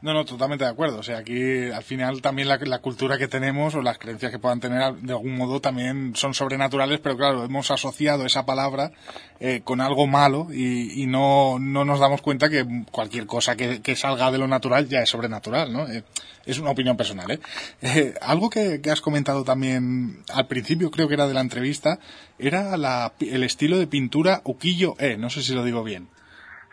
No, 0.00 0.14
no, 0.14 0.24
totalmente 0.24 0.64
de 0.64 0.70
acuerdo. 0.70 0.98
O 0.98 1.02
sea, 1.02 1.18
aquí 1.18 1.70
al 1.72 1.82
final 1.82 2.22
también 2.22 2.46
la, 2.46 2.78
cultura 2.78 3.18
que 3.18 3.26
tenemos 3.26 3.74
o 3.74 3.82
las 3.82 3.98
creencias 3.98 4.30
que 4.30 4.38
puedan 4.38 4.60
tener 4.60 4.94
de 4.94 5.12
algún 5.12 5.36
modo 5.36 5.60
también 5.60 6.14
son 6.14 6.34
sobrenaturales, 6.34 7.00
pero 7.00 7.16
claro, 7.16 7.44
hemos 7.44 7.72
asociado 7.72 8.24
esa 8.24 8.46
palabra 8.46 8.92
eh, 9.40 9.62
con 9.64 9.80
algo 9.80 10.06
malo 10.06 10.46
y, 10.52 11.06
no, 11.08 11.58
no, 11.58 11.84
nos 11.84 11.98
damos 11.98 12.22
cuenta 12.22 12.48
que 12.48 12.64
cualquier 12.92 13.26
cosa 13.26 13.56
que, 13.56 13.96
salga 13.96 14.30
de 14.30 14.38
lo 14.38 14.46
natural 14.46 14.86
ya 14.86 15.02
es 15.02 15.08
sobrenatural, 15.08 15.72
¿no? 15.72 15.88
Eh, 15.88 16.04
es 16.46 16.60
una 16.60 16.70
opinión 16.70 16.96
personal, 16.96 17.32
¿eh? 17.32 17.40
eh 17.82 18.14
algo 18.20 18.50
que, 18.50 18.80
has 18.88 19.00
comentado 19.00 19.42
también 19.42 20.22
al 20.32 20.46
principio, 20.46 20.92
creo 20.92 21.08
que 21.08 21.14
era 21.14 21.26
de 21.26 21.34
la 21.34 21.40
entrevista, 21.40 21.98
era 22.38 22.76
el 23.18 23.42
estilo 23.42 23.78
de 23.78 23.88
pintura 23.88 24.42
ukiyo-e, 24.44 25.16
no 25.16 25.28
sé 25.28 25.42
si 25.42 25.54
lo 25.54 25.64
digo 25.64 25.82
bien. 25.82 26.08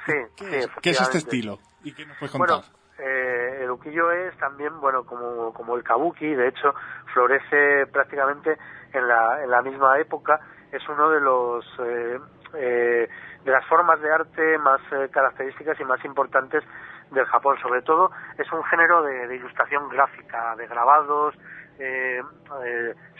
Sí, 0.05 0.13
¿Qué, 0.35 0.59
es, 0.59 0.67
¿qué 0.83 0.89
es 0.91 1.01
este 1.01 1.17
estilo? 1.17 1.59
¿Y 1.83 1.91
qué 1.93 2.05
nos 2.05 2.17
puedes 2.19 2.31
contar? 2.31 2.63
Eh, 2.99 3.59
el 3.61 3.71
ukiyo-e 3.71 4.27
es 4.29 4.37
también, 4.37 4.79
bueno, 4.79 5.03
como, 5.05 5.53
como 5.53 5.75
el 5.75 5.83
kabuki, 5.83 6.33
de 6.33 6.47
hecho, 6.47 6.73
florece 7.13 7.87
prácticamente 7.87 8.57
en 8.93 9.07
la, 9.07 9.43
en 9.43 9.49
la 9.49 9.61
misma 9.61 9.99
época, 9.99 10.39
es 10.71 10.87
uno 10.89 11.09
de 11.09 11.21
los... 11.21 11.65
Eh, 11.79 12.19
eh, 12.57 13.09
de 13.43 13.51
las 13.51 13.65
formas 13.67 14.01
de 14.01 14.11
arte 14.11 14.57
más 14.57 14.81
eh, 14.91 15.09
características 15.11 15.79
y 15.79 15.83
más 15.83 16.03
importantes 16.03 16.63
del 17.11 17.25
Japón. 17.25 17.57
Sobre 17.61 17.81
todo 17.83 18.09
es 18.39 18.51
un 18.51 18.63
género 18.63 19.03
de, 19.03 19.35
ilustración 19.35 19.87
gráfica, 19.89 20.55
de 20.55 20.65
grabados, 20.65 21.35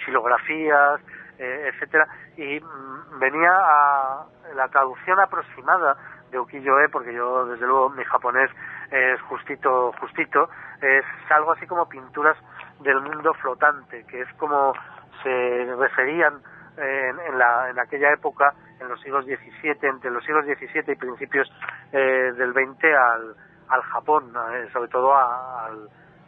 xilografías, 0.06 1.02
eh, 1.38 1.70
etcétera, 1.74 2.08
y 2.38 2.62
mm, 2.62 3.20
venía 3.20 3.52
a 3.52 4.26
la 4.56 4.70
traducción 4.70 5.20
aproximada 5.20 5.98
de 6.36 6.40
ukiyo-e, 6.40 6.90
porque 6.90 7.14
yo 7.14 7.46
desde 7.46 7.66
luego 7.66 7.90
mi 7.90 8.04
japonés 8.04 8.52
es 8.92 9.22
justito, 9.22 9.94
justito, 10.00 10.50
es 10.82 11.06
algo 11.30 11.54
así 11.54 11.66
como 11.66 11.88
pinturas 11.88 12.38
del 12.82 13.00
mundo 13.02 13.34
flotante, 13.36 14.06
que 14.06 14.22
es 14.22 14.34
como 14.34 14.74
se 15.24 15.76
referían 15.80 16.34
en, 16.78 17.20
en, 17.20 17.38
la, 17.40 17.70
en 17.70 17.80
aquella 17.80 18.12
época, 18.12 18.54
en 18.80 18.90
los 18.90 19.00
siglos 19.02 19.26
XVII, 19.26 19.78
entre 19.82 20.12
los 20.12 20.24
siglos 20.26 20.46
XVII 20.46 20.92
y 20.92 20.96
principios 20.96 21.50
eh, 21.94 22.34
del 22.38 22.52
XX 22.52 22.84
al, 22.84 23.36
al 23.70 23.82
Japón, 23.82 24.34
eh, 24.54 24.68
sobre 24.74 24.90
todo 24.90 25.14
a, 25.14 25.70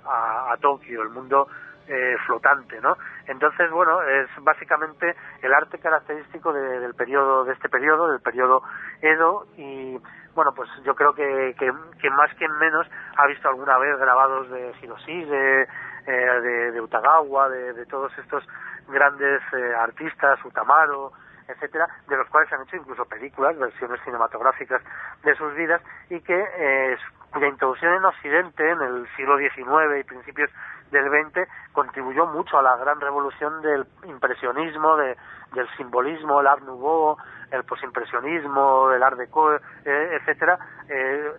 a, 0.06 0.54
a, 0.54 0.58
Tokio, 0.62 1.02
el 1.02 1.10
mundo 1.10 1.48
eh, 1.88 2.16
flotante, 2.26 2.80
¿no? 2.82 2.98
Entonces, 3.28 3.70
bueno, 3.72 4.02
es 4.02 4.28
básicamente 4.42 5.16
el 5.42 5.54
arte 5.54 5.80
característico 5.80 6.54
de, 6.54 6.80
del 6.80 6.94
periodo, 6.94 7.46
de 7.46 7.54
este 7.54 7.70
periodo, 7.70 8.10
del 8.10 8.22
periodo 8.22 8.62
Edo, 9.02 9.48
y 9.58 9.98
bueno, 10.36 10.54
pues 10.56 10.70
yo 10.84 10.96
creo 10.96 11.14
que, 11.14 11.56
que, 11.58 12.10
más 12.12 12.34
que 12.36 12.48
menos 12.48 12.88
ha 13.16 13.26
visto 13.28 13.50
alguna 13.50 13.78
vez 13.78 13.98
grabados 13.98 14.50
de 14.50 14.74
Hiroshige, 14.82 15.62
eh, 15.62 15.68
de, 16.06 16.72
de, 16.72 16.82
Utagawa, 16.82 17.50
de, 17.50 17.74
de, 17.74 17.86
todos 17.86 18.12
estos 18.18 18.48
grandes 18.88 19.42
eh, 19.54 19.74
artistas, 19.76 20.44
Utamaro, 20.46 21.12
etcétera, 21.48 21.88
de 22.08 22.18
los 22.18 22.28
cuales 22.30 22.50
se 22.50 22.56
han 22.56 22.64
hecho 22.64 22.76
incluso 22.76 23.06
películas, 23.06 23.58
versiones 23.58 24.00
cinematográficas 24.04 24.82
de 25.24 25.36
sus 25.36 25.54
vidas 25.56 25.82
y 26.10 26.20
que 26.22 26.46
eh, 26.58 26.98
cuya 27.32 27.48
introducción 27.48 27.94
en 27.94 28.06
Occidente 28.06 28.70
en 28.70 28.82
el 28.82 29.08
siglo 29.16 29.38
XIX 29.38 30.00
y 30.00 30.04
principios 30.04 30.50
del 30.92 31.10
XX 31.10 31.48
contribuyó 31.74 32.26
mucho 32.28 32.58
a 32.58 32.62
la 32.62 32.76
gran 32.78 33.00
revolución 33.00 33.62
del 33.62 33.86
impresionismo, 34.06 34.96
de, 34.98 35.18
del 35.54 35.68
simbolismo, 35.78 36.40
el 36.42 36.48
Art 36.48 36.64
Nouveau, 36.64 37.18
el 37.52 37.64
posimpresionismo, 37.64 38.92
el 38.92 39.04
Art 39.04 39.18
Deco, 39.18 39.54
eh, 39.54 39.60
etcétera, 39.86 40.58
eh, 40.90 41.32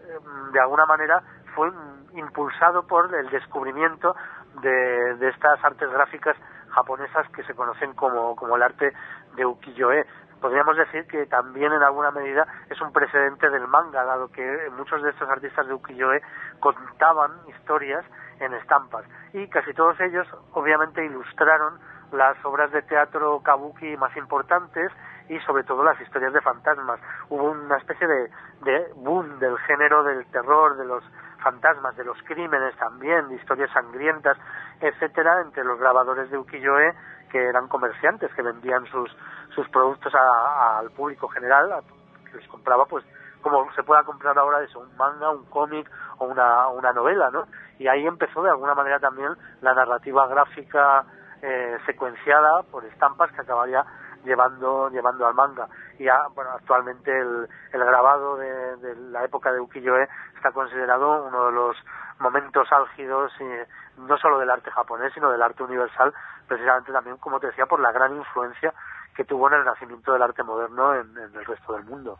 de 0.53 0.61
alguna 0.61 0.87
manera 0.87 1.23
fue 1.55 1.71
impulsado 2.15 2.87
por 2.87 3.15
el 3.15 3.29
descubrimiento 3.31 4.15
de, 4.63 5.17
de 5.17 5.29
estas 5.29 5.63
artes 5.65 5.91
gráficas 5.91 6.37
japonesas 6.71 7.29
que 7.31 7.43
se 7.45 7.55
conocen 7.55 7.95
como, 7.95 8.37
como 8.37 8.57
el 8.57 8.63
arte 8.63 8.93
de 9.37 9.47
ukiyo-e. 9.47 10.07
Podríamos 10.41 10.77
decir 10.77 11.07
que 11.09 11.27
también 11.27 11.73
en 11.73 11.83
alguna 11.83 12.13
medida 12.13 12.47
es 12.71 12.81
un 12.81 12.93
precedente 12.93 13.51
del 13.51 13.67
manga, 13.67 14.05
dado 14.05 14.29
que 14.29 14.71
muchos 14.77 15.03
de 15.03 15.11
estos 15.11 15.29
artistas 15.29 15.67
de 15.67 15.75
ukiyo-e 15.75 16.23
contaban 16.61 17.33
historias 17.49 18.05
en 18.41 18.55
estampas 18.55 19.05
y 19.33 19.49
casi 19.49 19.73
todos 19.75 19.99
ellos 20.01 20.27
obviamente 20.53 21.05
ilustraron 21.05 21.79
las 22.13 22.43
obras 22.45 22.71
de 22.73 22.83
teatro 22.83 23.41
kabuki 23.43 23.97
más 23.97 24.17
importantes 24.17 24.91
y 25.29 25.39
sobre 25.41 25.65
todo 25.65 25.85
las 25.85 26.01
historias 26.01 26.33
de 26.33 26.41
fantasmas. 26.41 27.01
Hubo 27.29 27.51
una 27.51 27.77
especie 27.77 28.07
de, 28.07 28.31
de 28.63 28.93
boom 28.97 29.39
del 29.39 29.59
género 29.59 30.03
del 30.03 30.25
terror, 30.31 30.77
de 30.77 30.87
los 30.87 31.05
fantasmas, 31.43 31.97
de 31.97 32.05
los 32.05 32.17
crímenes 32.23 32.75
también, 32.77 33.29
de 33.29 33.35
historias 33.35 33.71
sangrientas, 33.73 34.39
etcétera, 34.81 35.43
entre 35.43 35.65
los 35.65 35.79
grabadores 35.79 36.31
de 36.31 36.39
ukiyo-e 36.39 36.95
que 37.31 37.47
eran 37.47 37.69
comerciantes 37.69 38.33
que 38.35 38.43
vendían 38.43 38.87
sus 38.87 39.15
sus 39.55 39.69
productos 39.71 40.15
al 40.15 40.91
público 40.93 41.29
general, 41.29 41.83
que 42.31 42.37
les 42.39 42.49
compraba 42.49 42.85
pues 42.87 43.05
como 43.43 43.71
se 43.73 43.83
pueda 43.83 44.03
comprar 44.05 44.39
ahora 44.39 44.63
eso, 44.63 44.81
un 44.81 44.97
manga, 44.97 45.31
un 45.31 45.45
cómic 45.47 45.91
o 46.19 46.27
una, 46.27 46.69
una 46.69 46.93
novela, 46.93 47.31
¿no? 47.31 47.47
Y 47.79 47.89
ahí 47.89 48.07
empezó 48.07 48.43
de 48.43 48.51
alguna 48.51 48.75
manera 48.75 48.99
también 48.99 49.35
la 49.61 49.75
narrativa 49.75 50.27
gráfica 50.27 51.05
eh, 51.43 51.79
secuenciada 51.87 52.63
por 52.71 52.85
estampas 52.85 53.31
que 53.33 53.43
acabaría 53.43 53.85
llevando 54.25 54.91
llevando 54.91 55.29
al 55.29 55.35
manga 55.35 55.69
y 55.97 56.05
ya, 56.05 56.27
bueno 56.35 56.51
actualmente 56.51 57.17
el, 57.17 57.49
el 57.73 57.85
grabado 57.85 58.37
de, 58.37 58.77
de, 58.79 58.97
la 59.13 59.25
época 59.25 59.53
de 59.53 59.61
ukiyo-e 59.61 60.09
está 60.35 60.51
considerado 60.51 61.25
uno 61.25 61.47
de 61.47 61.53
los 61.53 61.77
momentos 62.19 62.67
álgidos 62.73 63.31
eh, 63.39 63.69
no 63.97 64.19
solo 64.19 64.41
del 64.41 64.51
arte 64.51 64.73
japonés 64.73 65.13
sino 65.15 65.31
del 65.31 65.41
arte 65.41 65.63
universal 65.63 66.13
precisamente 66.49 66.93
también 66.93 67.17
como 67.19 67.39
te 67.39 67.47
decía 67.47 67.67
por 67.67 67.79
la 67.79 67.93
gran 67.93 68.17
influencia 68.17 68.75
que 69.19 69.25
tuvo 69.25 69.49
en 69.49 69.55
el 69.55 69.65
nacimiento 69.65 70.13
del 70.13 70.23
arte 70.23 70.45
moderno 70.45 70.95
en, 70.95 71.19
el 71.19 71.45
resto 71.45 71.73
del 71.73 71.85
mundo. 71.85 72.17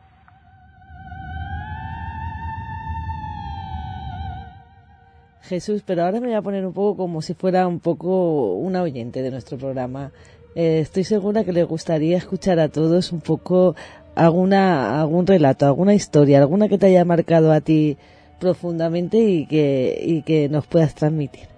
Jesús, 5.49 5.83
pero 5.87 6.05
ahora 6.05 6.21
me 6.21 6.29
voy 6.29 6.37
a 6.37 6.43
poner 6.43 6.65
un 6.65 6.73
poco 6.73 6.97
como 6.97 7.23
si 7.23 7.35
fuera 7.35 7.67
un 7.67 7.81
poco 7.81 8.53
una 8.55 8.83
oyente 8.83 9.23
de 9.23 9.31
nuestro 9.31 9.59
programa. 9.59 10.11
Eh, 10.55 10.81
estoy 10.81 11.05
segura 11.05 11.45
que 11.45 11.53
le 11.53 11.65
gustaría 11.65 12.17
escuchar 12.17 12.59
a 12.61 12.69
todos 12.69 13.13
un 13.13 13.21
poco 13.21 13.75
alguna 14.15 15.01
algún 15.01 15.27
relato, 15.27 15.67
alguna 15.67 15.95
historia, 15.95 16.39
alguna 16.39 16.69
que 16.69 16.79
te 16.79 16.87
haya 16.87 17.05
marcado 17.05 17.53
a 17.53 17.61
ti 17.61 17.97
profundamente 18.41 19.17
y 19.17 19.47
que, 19.47 19.97
y 20.01 20.23
que 20.23 20.49
nos 20.49 20.67
puedas 20.67 20.95
transmitir. 20.95 21.49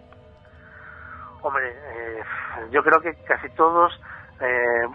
Hombre, 1.43 1.69
eh, 1.69 2.21
yo 2.71 2.83
creo 2.83 3.01
que 3.01 3.15
casi 3.25 3.49
todos 3.51 3.93
eh, 4.41 4.87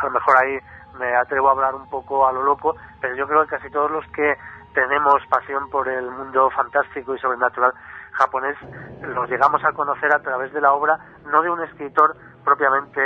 a 0.00 0.04
lo 0.04 0.10
mejor 0.10 0.36
ahí 0.36 0.58
me 0.98 1.14
atrevo 1.16 1.48
a 1.48 1.52
hablar 1.52 1.74
un 1.74 1.88
poco 1.88 2.26
a 2.26 2.32
lo 2.32 2.42
loco, 2.42 2.74
pero 3.00 3.14
yo 3.16 3.26
creo 3.26 3.42
que 3.42 3.56
casi 3.56 3.70
todos 3.70 3.90
los 3.90 4.04
que 4.08 4.34
tenemos 4.74 5.22
pasión 5.28 5.68
por 5.70 5.88
el 5.88 6.10
mundo 6.10 6.50
fantástico 6.50 7.14
y 7.14 7.18
sobrenatural 7.18 7.72
japonés 8.20 8.56
los 9.00 9.30
llegamos 9.30 9.64
a 9.64 9.72
conocer 9.72 10.12
a 10.14 10.20
través 10.20 10.52
de 10.52 10.60
la 10.60 10.74
obra 10.74 10.98
no 11.24 11.40
de 11.42 11.48
un 11.48 11.62
escritor 11.62 12.14
propiamente 12.44 13.00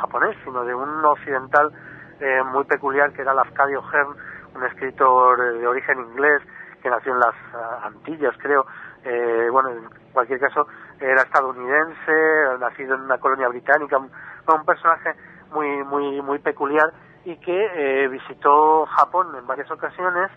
japonés, 0.00 0.36
sino 0.44 0.64
de 0.64 0.74
un 0.74 1.04
occidental 1.04 1.70
eh, 2.18 2.42
muy 2.52 2.64
peculiar 2.64 3.12
que 3.12 3.22
era 3.22 3.34
Lafcadio 3.34 3.80
Hearn, 3.82 4.16
un 4.56 4.64
escritor 4.64 5.58
de 5.58 5.66
origen 5.66 6.00
inglés 6.00 6.42
que 6.82 6.90
nació 6.90 7.12
en 7.12 7.20
las 7.20 7.34
uh, 7.54 7.86
Antillas, 7.86 8.34
creo. 8.38 8.66
Eh, 9.04 9.48
bueno, 9.50 9.70
en 9.70 9.88
cualquier 10.12 10.40
caso, 10.40 10.66
era 10.98 11.22
estadounidense, 11.22 12.12
nacido 12.58 12.96
en 12.96 13.02
una 13.02 13.18
colonia 13.18 13.48
británica, 13.48 13.98
un, 13.98 14.10
un 14.48 14.64
personaje 14.64 15.14
muy, 15.52 15.84
muy, 15.84 16.20
muy 16.20 16.40
peculiar 16.40 16.92
y 17.24 17.36
que 17.36 17.54
eh, 17.74 18.08
visitó 18.08 18.86
Japón 18.86 19.28
en 19.36 19.46
varias 19.46 19.70
ocasiones 19.70 20.30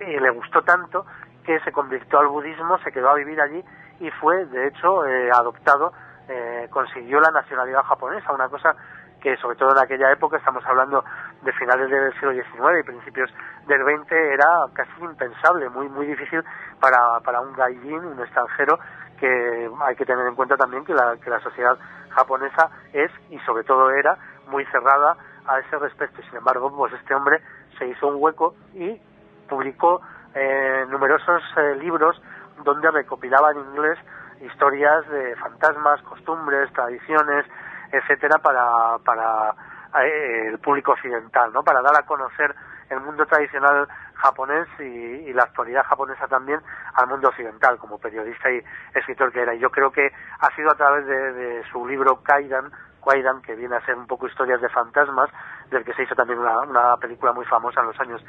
y 0.00 0.20
le 0.20 0.30
gustó 0.30 0.62
tanto 0.62 1.04
que 1.48 1.58
se 1.60 1.72
convirtió 1.72 2.18
al 2.18 2.28
budismo, 2.28 2.76
se 2.84 2.92
quedó 2.92 3.08
a 3.08 3.14
vivir 3.14 3.40
allí 3.40 3.64
y 4.00 4.10
fue, 4.20 4.44
de 4.44 4.68
hecho, 4.68 5.06
eh, 5.06 5.30
adoptado, 5.32 5.94
eh, 6.28 6.68
consiguió 6.70 7.20
la 7.20 7.30
nacionalidad 7.30 7.84
japonesa, 7.84 8.34
una 8.34 8.50
cosa 8.50 8.76
que 9.18 9.34
sobre 9.38 9.56
todo 9.56 9.72
en 9.72 9.78
aquella 9.78 10.12
época, 10.12 10.36
estamos 10.36 10.62
hablando 10.66 11.02
de 11.40 11.50
finales 11.54 11.88
del 11.88 12.12
siglo 12.12 12.32
XIX 12.32 12.80
y 12.80 12.82
principios 12.82 13.30
del 13.66 13.82
XX, 13.82 14.12
era 14.12 14.46
casi 14.74 14.90
impensable, 15.00 15.70
muy 15.70 15.88
muy 15.88 16.04
difícil 16.04 16.44
para, 16.80 17.18
para 17.24 17.40
un 17.40 17.54
gaijin, 17.54 18.04
un 18.04 18.20
extranjero, 18.20 18.78
que 19.18 19.70
hay 19.80 19.96
que 19.96 20.04
tener 20.04 20.26
en 20.26 20.34
cuenta 20.34 20.54
también 20.58 20.84
que 20.84 20.92
la, 20.92 21.16
que 21.16 21.30
la 21.30 21.40
sociedad 21.40 21.78
japonesa 22.10 22.68
es 22.92 23.10
y 23.30 23.38
sobre 23.46 23.64
todo 23.64 23.90
era 23.90 24.18
muy 24.48 24.66
cerrada 24.66 25.16
a 25.46 25.60
ese 25.60 25.78
respecto. 25.78 26.20
Sin 26.28 26.36
embargo, 26.36 26.70
pues 26.76 26.92
este 26.92 27.14
hombre 27.14 27.40
se 27.78 27.86
hizo 27.86 28.06
un 28.06 28.22
hueco 28.22 28.54
y 28.74 29.00
publicó 29.48 30.02
eh, 30.38 30.86
numerosos 30.88 31.42
eh, 31.56 31.74
libros 31.76 32.20
donde 32.62 32.90
recopilaba 32.90 33.50
en 33.52 33.58
inglés 33.58 33.98
historias 34.40 35.08
de 35.08 35.34
fantasmas, 35.36 36.00
costumbres, 36.02 36.72
tradiciones, 36.72 37.44
etcétera, 37.90 38.38
para, 38.38 38.98
para 39.04 39.54
eh, 40.00 40.48
el 40.48 40.58
público 40.58 40.92
occidental, 40.92 41.52
¿no? 41.52 41.62
Para 41.62 41.82
dar 41.82 41.96
a 41.96 42.06
conocer 42.06 42.54
el 42.90 43.00
mundo 43.00 43.26
tradicional 43.26 43.88
japonés 44.14 44.66
y, 44.78 45.32
la 45.32 45.42
actualidad 45.42 45.84
japonesa 45.84 46.26
también 46.26 46.60
al 46.94 47.06
mundo 47.06 47.28
occidental 47.28 47.78
como 47.78 47.98
periodista 47.98 48.50
y 48.50 48.62
escritor 48.94 49.32
que 49.32 49.42
era. 49.42 49.54
Y 49.54 49.58
yo 49.58 49.70
creo 49.70 49.90
que 49.90 50.10
ha 50.40 50.54
sido 50.56 50.70
a 50.70 50.74
través 50.74 51.06
de, 51.06 51.62
su 51.70 51.86
libro 51.86 52.22
Kaidan, 52.22 52.70
Kaidan, 53.04 53.42
que 53.42 53.54
viene 53.54 53.76
a 53.76 53.84
ser 53.84 53.96
un 53.96 54.06
poco 54.06 54.26
historias 54.26 54.60
de 54.60 54.68
fantasmas, 54.68 55.30
del 55.70 55.84
que 55.84 55.92
se 55.94 56.02
hizo 56.02 56.14
también 56.14 56.38
una, 56.38 56.60
una 56.60 56.96
película 56.96 57.32
muy 57.32 57.44
famosa 57.44 57.80
en 57.80 57.88
los 57.88 58.00
años 58.00 58.24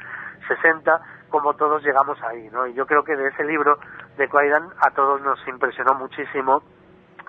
60, 0.46 1.00
como 1.30 1.54
todos 1.54 1.82
llegamos 1.82 2.20
ahí, 2.22 2.48
¿no? 2.50 2.66
Y 2.66 2.74
yo 2.74 2.86
creo 2.86 3.02
que 3.04 3.16
de 3.16 3.28
ese 3.28 3.44
libro 3.44 3.78
de 4.16 4.28
Kaidan 4.28 4.68
a 4.80 4.90
todos 4.90 5.20
nos 5.22 5.38
impresionó 5.48 5.94
muchísimo 5.94 6.62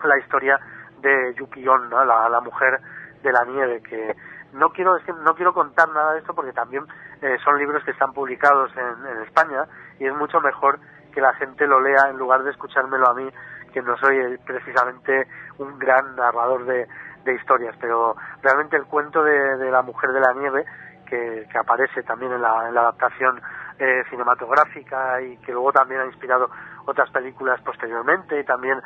la 0.03 0.17
historia 0.19 0.59
de 0.99 1.33
Yukion, 1.35 1.89
¿no? 1.89 2.03
la, 2.03 2.27
la 2.29 2.41
mujer 2.41 2.79
de 3.21 3.31
la 3.31 3.45
nieve, 3.45 3.81
que 3.81 4.15
no 4.53 4.69
quiero 4.69 4.97
no 5.23 5.35
quiero 5.35 5.53
contar 5.53 5.89
nada 5.89 6.13
de 6.13 6.19
esto 6.19 6.33
porque 6.33 6.53
también 6.53 6.83
eh, 7.21 7.37
son 7.43 7.57
libros 7.57 7.83
que 7.83 7.91
están 7.91 8.13
publicados 8.13 8.71
en, 8.75 9.23
España 9.23 9.65
y 9.99 10.07
es 10.07 10.15
mucho 10.15 10.41
mejor 10.41 10.79
que 11.13 11.21
la 11.21 11.33
gente 11.33 11.67
lo 11.67 11.79
lea 11.79 12.09
en 12.09 12.17
lugar 12.17 12.43
de 12.43 12.51
escuchármelo 12.51 13.07
a 13.09 13.13
mí, 13.13 13.29
que 13.73 13.81
no 13.81 13.97
soy 13.97 14.37
precisamente 14.45 15.27
un 15.57 15.77
gran 15.77 16.15
narrador 16.15 16.65
de, 16.65 16.87
historias, 17.33 17.75
pero 17.79 18.15
realmente 18.41 18.75
el 18.75 18.85
cuento 18.85 19.23
de, 19.23 19.69
la 19.69 19.83
mujer 19.83 20.11
de 20.11 20.19
la 20.19 20.33
nieve, 20.33 20.65
que, 21.05 21.47
aparece 21.57 22.01
también 22.03 22.33
en 22.33 22.41
la, 22.41 22.67
adaptación 22.67 23.39
eh, 23.81 24.03
cinematográfica 24.09 25.21
y 25.21 25.37
que 25.37 25.51
luego 25.51 25.71
también 25.71 26.01
ha 26.01 26.05
inspirado 26.05 26.49
otras 26.85 27.09
películas 27.09 27.59
posteriormente 27.61 28.39
y 28.39 28.43
también 28.43 28.79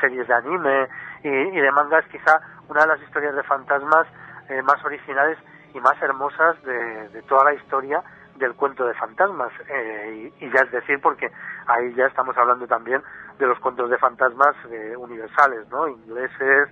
series 0.00 0.26
de 0.26 0.34
anime 0.34 0.88
y, 1.22 1.28
y 1.28 1.60
de 1.60 1.70
mangas, 1.72 2.04
quizá 2.06 2.40
una 2.68 2.82
de 2.82 2.86
las 2.88 3.02
historias 3.02 3.34
de 3.34 3.42
fantasmas 3.42 4.06
eh, 4.50 4.62
más 4.62 4.84
originales 4.84 5.38
y 5.74 5.80
más 5.80 6.00
hermosas 6.02 6.60
de, 6.64 7.22
toda 7.28 7.44
la 7.44 7.54
historia 7.54 8.02
del 8.36 8.54
cuento 8.54 8.84
de 8.84 8.94
fantasmas. 8.94 9.52
Eh, 9.68 10.32
y, 10.40 10.50
ya 10.50 10.62
es 10.62 10.72
decir, 10.72 11.00
porque 11.00 11.30
ahí 11.68 11.94
ya 11.94 12.06
estamos 12.06 12.36
hablando 12.36 12.66
también 12.66 13.00
de 13.38 13.46
los 13.46 13.60
cuentos 13.60 13.88
de 13.88 13.96
fantasmas 13.98 14.56
eh, 14.70 14.96
universales, 14.96 15.68
¿no? 15.68 15.86
Ingleses, 15.86 16.68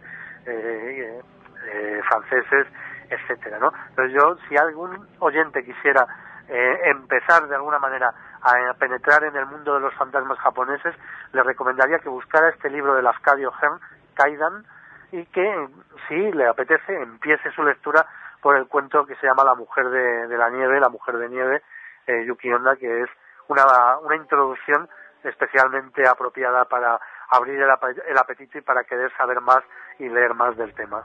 franceses, 2.08 2.66
etcétera, 3.10 3.58
¿no? 3.58 3.70
Entonces 3.90 4.14
yo, 4.18 4.36
si 4.48 4.56
algún 4.56 5.06
oyente 5.18 5.62
quisiera 5.62 6.06
empezar 6.48 7.46
de 7.46 7.54
alguna 7.54 7.78
manera 7.78 8.12
a 8.42 8.74
penetrar 8.74 9.24
en 9.24 9.36
el 9.36 9.46
mundo 9.46 9.74
de 9.74 9.80
los 9.80 9.94
fantasmas 9.94 10.38
japoneses, 10.38 10.94
le 11.32 11.42
recomendaría 11.42 11.98
que 11.98 12.08
buscara 12.08 12.48
este 12.48 12.70
libro 12.70 12.94
de 12.94 13.02
Lafcadio 13.02 13.52
Hearn, 13.60 13.80
Kaidan, 14.14 14.64
y 15.12 15.24
que 15.26 15.68
si 16.06 16.32
le 16.32 16.46
apetece 16.46 16.94
empiece 17.02 17.50
su 17.52 17.62
lectura 17.62 18.06
por 18.40 18.56
el 18.56 18.66
cuento 18.66 19.06
que 19.06 19.16
se 19.16 19.26
llama 19.26 19.44
La 19.44 19.54
mujer 19.54 19.88
de, 19.88 20.36
la 20.36 20.50
nieve, 20.50 20.80
la 20.80 20.88
mujer 20.88 21.18
de 21.18 21.28
nieve, 21.28 21.62
eh, 22.06 22.24
Yuki 22.26 22.52
Honda, 22.52 22.76
que 22.76 23.02
es 23.02 23.10
una, 23.48 23.98
una 23.98 24.16
introducción 24.16 24.88
especialmente 25.24 26.06
apropiada 26.06 26.64
para 26.66 27.00
abrir 27.30 27.60
el 27.60 28.18
apetito 28.18 28.58
y 28.58 28.62
para 28.62 28.84
querer 28.84 29.12
saber 29.16 29.40
más 29.40 29.62
y 29.98 30.08
leer 30.08 30.34
más 30.34 30.56
del 30.56 30.74
tema. 30.74 31.04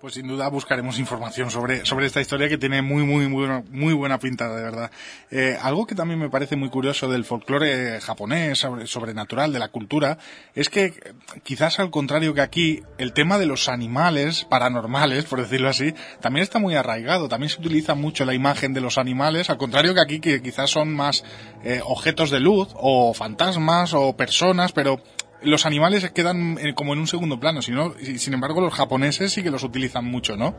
Pues 0.00 0.14
sin 0.14 0.28
duda 0.28 0.48
buscaremos 0.48 0.98
información 0.98 1.50
sobre, 1.50 1.84
sobre 1.86 2.06
esta 2.06 2.20
historia 2.20 2.48
que 2.48 2.58
tiene 2.58 2.82
muy, 2.82 3.04
muy, 3.04 3.28
muy, 3.28 3.48
muy 3.70 3.94
buena 3.94 4.18
pinta, 4.18 4.54
de 4.54 4.62
verdad. 4.62 4.90
Eh, 5.30 5.56
algo 5.60 5.86
que 5.86 5.94
también 5.94 6.20
me 6.20 6.28
parece 6.28 6.56
muy 6.56 6.68
curioso 6.68 7.08
del 7.08 7.24
folclore 7.24 8.00
japonés, 8.00 8.66
sobrenatural, 8.84 9.52
de 9.52 9.58
la 9.58 9.68
cultura, 9.68 10.18
es 10.54 10.68
que 10.68 11.14
quizás 11.42 11.80
al 11.80 11.90
contrario 11.90 12.34
que 12.34 12.40
aquí, 12.40 12.82
el 12.98 13.12
tema 13.12 13.38
de 13.38 13.46
los 13.46 13.68
animales 13.68 14.44
paranormales, 14.44 15.24
por 15.24 15.40
decirlo 15.40 15.68
así, 15.68 15.94
también 16.20 16.42
está 16.42 16.58
muy 16.58 16.74
arraigado. 16.74 17.28
También 17.28 17.50
se 17.50 17.60
utiliza 17.60 17.94
mucho 17.94 18.24
la 18.24 18.34
imagen 18.34 18.74
de 18.74 18.80
los 18.80 18.98
animales, 18.98 19.50
al 19.50 19.56
contrario 19.56 19.94
que 19.94 20.00
aquí, 20.00 20.20
que 20.20 20.42
quizás 20.42 20.70
son 20.70 20.92
más 20.92 21.24
eh, 21.64 21.80
objetos 21.84 22.30
de 22.30 22.40
luz, 22.40 22.68
o 22.74 23.14
fantasmas, 23.14 23.94
o 23.94 24.16
personas, 24.16 24.72
pero 24.72 25.00
los 25.44 25.66
animales 25.66 26.10
quedan 26.12 26.58
eh, 26.58 26.74
como 26.74 26.92
en 26.92 27.00
un 27.00 27.06
segundo 27.06 27.38
plano, 27.38 27.62
sino, 27.62 27.90
sin 27.92 28.34
embargo 28.34 28.60
los 28.60 28.74
japoneses 28.74 29.32
sí 29.32 29.42
que 29.42 29.50
los 29.50 29.62
utilizan 29.64 30.04
mucho, 30.04 30.36
¿no? 30.36 30.54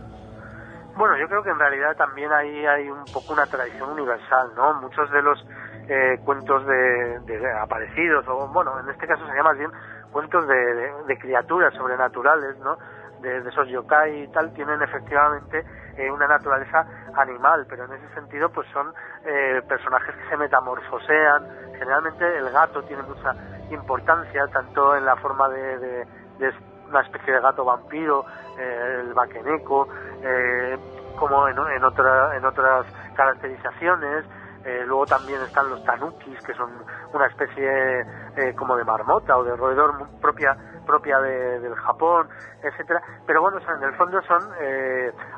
Bueno, 0.96 1.18
yo 1.18 1.28
creo 1.28 1.44
que 1.44 1.50
en 1.50 1.60
realidad 1.60 1.96
también 1.98 2.32
ahí 2.32 2.66
hay 2.66 2.90
un 2.90 3.04
poco 3.12 3.34
una 3.34 3.46
tradición 3.46 3.90
universal, 3.90 4.52
¿no? 4.56 4.76
Muchos 4.82 5.12
de 5.12 5.22
los 5.22 5.46
eh, 5.90 6.20
cuentos 6.24 6.66
de, 6.66 7.52
aparecidos, 7.62 8.26
o 8.28 8.48
bueno, 8.48 8.80
en 8.80 8.90
este 8.90 9.06
caso 9.06 9.26
se 9.28 9.36
llama 9.36 9.54
bien 9.54 9.72
cuentos 10.12 10.48
de, 10.48 11.18
criaturas 11.20 11.74
sobrenaturales, 11.74 12.58
¿no? 12.60 12.78
De, 13.22 13.40
esos 13.40 13.68
yokai 13.68 14.24
y 14.24 14.28
tal, 14.30 14.54
tienen 14.54 14.82
efectivamente 14.82 15.66
eh, 15.98 16.10
una 16.10 16.28
naturaleza 16.28 16.88
animal, 17.18 17.66
pero 17.70 17.86
en 17.86 17.94
ese 17.94 18.14
sentido 18.14 18.50
pues 18.50 18.68
son 18.72 18.94
personajes 19.68 20.14
que 20.16 20.30
se 20.30 20.38
metamorfosean, 20.38 21.48
generalmente 21.80 22.38
el 22.38 22.52
gato 22.52 22.84
tiene 22.84 23.02
mucha 23.02 23.34
importancia 23.72 24.48
tanto 24.48 24.96
en 24.96 25.06
la 25.06 25.16
forma 25.18 25.50
de, 25.50 26.06
una 26.90 27.02
especie 27.02 27.34
de 27.34 27.42
gato 27.42 27.66
vampiro, 27.66 28.26
eh, 28.58 29.02
el 29.02 29.14
vaqueneco, 29.14 29.88
eh, 30.22 30.78
como 31.18 31.48
en, 31.48 31.58
en, 31.58 31.84
otra, 31.84 32.36
en 32.36 32.46
otras 32.46 32.86
caracterizaciones. 33.16 34.26
Eh, 34.64 34.84
luego 34.88 35.06
también 35.06 35.40
están 35.42 35.70
los 35.70 35.84
tanukis, 35.84 36.40
que 36.42 36.54
son 36.56 36.72
una 37.14 37.28
especie 37.28 38.54
como 38.58 38.76
de 38.76 38.84
marmota 38.84 39.38
o 39.38 39.44
de 39.44 39.56
roedor 39.56 39.94
propia 40.20 40.58
propia 40.86 41.20
del 41.20 41.74
Japón, 41.76 42.28
etcétera. 42.64 43.02
Pero 43.26 43.42
bueno, 43.42 43.60
en 43.60 43.84
el 43.84 43.96
fondo 43.96 44.22
son 44.24 44.42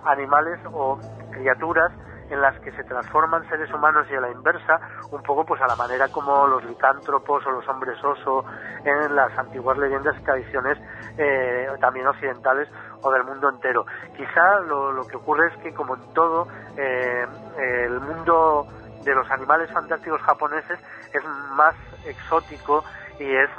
animales 0.06 0.60
o 0.72 0.98
criaturas 1.32 1.92
en 2.30 2.42
las 2.42 2.60
que 2.60 2.72
se 2.72 2.84
transforman 2.84 3.48
seres 3.50 3.72
humanos 3.74 4.08
y 4.10 4.16
a 4.16 4.22
la 4.22 4.32
inversa, 4.32 4.80
un 5.12 5.22
poco 5.24 5.46
pues 5.46 5.62
a 5.62 5.68
la 5.68 5.76
manera 5.76 6.08
como 6.10 6.48
los 6.48 6.64
licántropos 6.66 7.46
o 7.46 7.52
los 7.52 7.68
hombres 7.68 8.04
oso 8.04 8.46
en 8.84 9.16
las 9.16 9.38
antiguas 9.38 9.78
leyendas 9.78 10.16
y 10.20 10.24
tradiciones 10.24 10.78
eh, 11.18 11.68
también 11.80 12.08
occidentales 12.08 12.68
o 13.02 13.12
del 13.12 13.24
mundo 13.24 13.50
entero. 13.50 13.86
Quizá 14.16 14.60
lo, 14.62 15.06
que 15.08 15.18
ocurre 15.18 15.48
es 15.48 15.58
que 15.64 15.74
como 15.74 15.96
en 15.96 16.14
todo, 16.14 16.48
eh, 16.78 17.26
el 17.58 18.00
mundo 18.00 18.68
de 19.04 19.16
los 19.16 19.30
animales 19.32 19.72
fantásticos 19.72 20.22
japoneses 20.22 20.80
es 21.14 21.24
más 21.56 21.76
exótico 22.06 22.84
y 23.20 23.36
es 23.36 23.50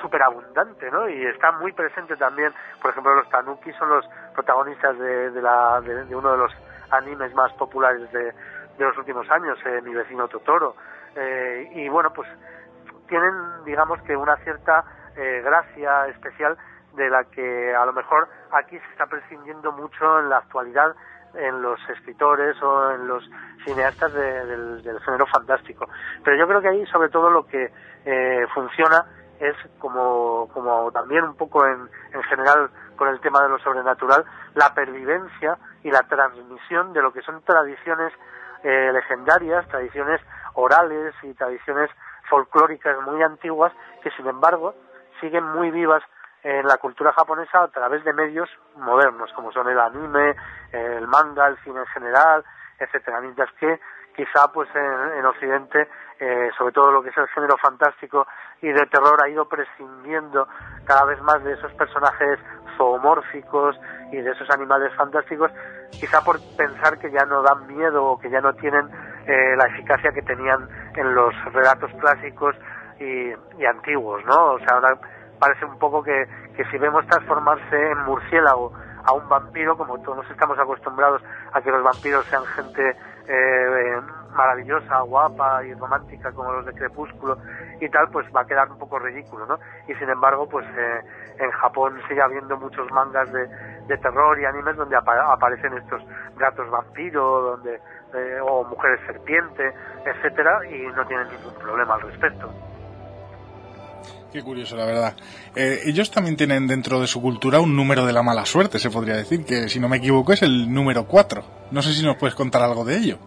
súper 0.00 0.22
abundante, 0.22 0.90
¿no? 0.90 1.08
Y 1.08 1.26
está 1.26 1.52
muy 1.52 1.72
presente 1.72 2.16
también, 2.16 2.52
por 2.82 2.90
ejemplo, 2.90 3.14
los 3.14 3.28
tanuki 3.30 3.72
son 3.74 3.88
los 3.88 4.04
protagonistas 4.34 4.98
de, 4.98 5.40
la, 5.40 5.80
de 5.80 6.14
uno 6.14 6.32
de 6.32 6.38
los 6.38 6.52
animes 6.90 7.34
más 7.34 7.52
populares 7.54 8.10
de, 8.12 8.32
los 8.78 8.96
últimos 8.98 9.28
años, 9.30 9.58
eh, 9.64 9.80
Mi 9.82 9.94
vecino 9.94 10.28
Totoro. 10.28 10.76
Eh, 11.14 11.70
y 11.74 11.88
bueno, 11.88 12.12
pues 12.12 12.28
tienen, 13.08 13.32
digamos 13.64 14.00
que 14.02 14.14
una 14.16 14.36
cierta 14.38 14.84
eh, 15.16 15.40
gracia 15.42 16.08
especial 16.08 16.56
de 16.94 17.08
la 17.08 17.24
que 17.24 17.74
a 17.74 17.86
lo 17.86 17.92
mejor 17.92 18.28
aquí 18.52 18.78
se 18.78 18.90
está 18.92 19.06
prescindiendo 19.06 19.72
mucho 19.72 20.20
en 20.20 20.28
la 20.28 20.38
actualidad 20.38 20.94
en 21.34 21.60
los 21.60 21.78
escritores 21.90 22.60
o 22.62 22.92
en 22.92 23.08
los 23.08 23.22
cineastas 23.64 24.12
del, 24.12 25.00
género 25.04 25.26
fantástico. 25.26 25.86
Pero 26.24 26.36
yo 26.36 26.46
creo 26.46 26.60
que 26.62 26.68
ahí 26.68 26.86
sobre 26.86 27.10
todo 27.10 27.30
lo 27.30 27.46
que 27.46 27.70
funciona 28.54 29.04
es 29.38 29.54
como, 29.78 30.48
como 30.52 30.90
también 30.92 31.24
un 31.24 31.36
poco 31.36 31.66
en, 31.66 31.88
en 32.12 32.22
general 32.22 32.70
con 32.96 33.08
el 33.08 33.20
tema 33.20 33.42
de 33.42 33.48
lo 33.48 33.58
sobrenatural, 33.58 34.24
la 34.54 34.74
pervivencia 34.74 35.58
y 35.82 35.90
la 35.90 36.02
transmisión 36.02 36.92
de 36.92 37.02
lo 37.02 37.12
que 37.12 37.22
son 37.22 37.42
tradiciones 37.42 38.12
eh, 38.62 38.90
legendarias, 38.92 39.66
tradiciones 39.68 40.20
orales 40.54 41.14
y 41.22 41.34
tradiciones 41.34 41.90
folclóricas 42.28 43.00
muy 43.02 43.22
antiguas 43.22 43.72
que 44.02 44.10
sin 44.12 44.26
embargo 44.26 44.74
siguen 45.20 45.44
muy 45.44 45.70
vivas 45.70 46.02
en 46.42 46.66
la 46.66 46.76
cultura 46.76 47.12
japonesa 47.12 47.62
a 47.62 47.68
través 47.68 48.04
de 48.04 48.12
medios 48.12 48.48
modernos 48.76 49.32
como 49.34 49.52
son 49.52 49.68
el 49.68 49.78
anime, 49.78 50.34
el 50.72 51.06
manga, 51.06 51.48
el 51.48 51.58
cine 51.58 51.80
en 51.80 51.86
general, 51.86 52.44
etcétera, 52.78 53.20
mientras 53.20 53.50
que 53.54 53.80
quizá 54.16 54.48
pues 54.52 54.68
en, 54.74 55.24
Occidente 55.24 55.88
eh, 56.18 56.50
sobre 56.56 56.72
todo 56.72 56.90
lo 56.90 57.02
que 57.02 57.10
es 57.10 57.16
el 57.18 57.28
género 57.28 57.56
fantástico 57.58 58.26
y 58.62 58.68
de 58.68 58.86
terror 58.86 59.18
ha 59.22 59.28
ido 59.28 59.46
prescindiendo 59.46 60.48
cada 60.86 61.04
vez 61.04 61.20
más 61.20 61.44
de 61.44 61.52
esos 61.52 61.72
personajes 61.74 62.38
zoomórficos 62.76 63.76
y 64.12 64.16
de 64.16 64.30
esos 64.30 64.48
animales 64.50 64.92
fantásticos, 64.96 65.50
quizá 65.90 66.22
por 66.22 66.38
pensar 66.56 66.98
que 66.98 67.10
ya 67.10 67.24
no 67.26 67.42
dan 67.42 67.66
miedo 67.66 68.04
o 68.04 68.18
que 68.18 68.30
ya 68.30 68.40
no 68.40 68.54
tienen 68.54 68.88
eh, 69.26 69.56
la 69.56 69.66
eficacia 69.66 70.12
que 70.12 70.22
tenían 70.22 70.68
en 70.94 71.14
los 71.14 71.34
relatos 71.52 71.90
clásicos 72.00 72.56
y, 72.98 73.64
antiguos, 73.64 74.24
¿no? 74.24 74.52
O 74.52 74.58
sea, 74.60 74.76
ahora 74.76 74.98
parece 75.38 75.64
un 75.66 75.78
poco 75.78 76.02
que, 76.02 76.26
que 76.56 76.64
si 76.70 76.78
vemos 76.78 77.06
transformarse 77.06 77.90
en 77.90 77.98
murciélago 78.04 78.72
a 79.04 79.12
un 79.12 79.28
vampiro, 79.28 79.76
como 79.76 80.00
todos 80.00 80.28
estamos 80.30 80.58
acostumbrados 80.58 81.22
a 81.52 81.60
que 81.60 81.70
los 81.70 81.82
vampiros 81.82 82.24
sean 82.26 82.44
gente 82.46 82.96
eh, 83.28 84.00
maravillosa, 84.36 85.00
guapa 85.00 85.64
y 85.64 85.74
romántica 85.74 86.30
como 86.32 86.52
los 86.52 86.66
de 86.66 86.74
Crepúsculo 86.74 87.38
y 87.80 87.88
tal, 87.88 88.08
pues 88.10 88.26
va 88.34 88.42
a 88.42 88.46
quedar 88.46 88.70
un 88.70 88.78
poco 88.78 88.98
ridículo, 88.98 89.46
¿no? 89.46 89.58
Y 89.88 89.94
sin 89.94 90.08
embargo, 90.08 90.48
pues 90.48 90.66
eh, 90.76 91.00
en 91.38 91.50
Japón 91.52 92.00
sigue 92.08 92.22
habiendo 92.22 92.56
muchos 92.56 92.90
mangas 92.92 93.30
de, 93.32 93.48
terror 93.98 94.38
y 94.38 94.44
animes 94.44 94.76
donde 94.76 94.96
aparecen 94.96 95.72
estos 95.74 96.02
gatos 96.36 96.68
vampiro, 96.70 97.56
donde 97.56 97.80
eh, 98.14 98.38
o 98.42 98.64
mujeres 98.64 99.00
serpiente, 99.06 99.72
etcétera, 100.04 100.60
y 100.68 100.86
no 100.88 101.06
tienen 101.06 101.28
ningún 101.28 101.54
problema 101.54 101.94
al 101.94 102.02
respecto. 102.02 102.50
Qué 104.32 104.42
curioso, 104.42 104.76
la 104.76 104.84
verdad. 104.84 105.14
Eh, 105.54 105.80
ellos 105.84 106.10
también 106.10 106.36
tienen 106.36 106.66
dentro 106.66 107.00
de 107.00 107.06
su 107.06 107.22
cultura 107.22 107.60
un 107.60 107.74
número 107.76 108.04
de 108.04 108.12
la 108.12 108.22
mala 108.22 108.44
suerte, 108.44 108.78
se 108.78 108.90
podría 108.90 109.16
decir, 109.16 109.44
que 109.44 109.68
si 109.68 109.80
no 109.80 109.88
me 109.88 109.98
equivoco 109.98 110.32
es 110.32 110.42
el 110.42 110.72
número 110.72 111.04
4. 111.04 111.42
No 111.70 111.82
sé 111.82 111.92
si 111.92 112.04
nos 112.04 112.16
puedes 112.16 112.34
contar 112.34 112.62
algo 112.62 112.84
de 112.84 112.96
ello. 112.96 113.18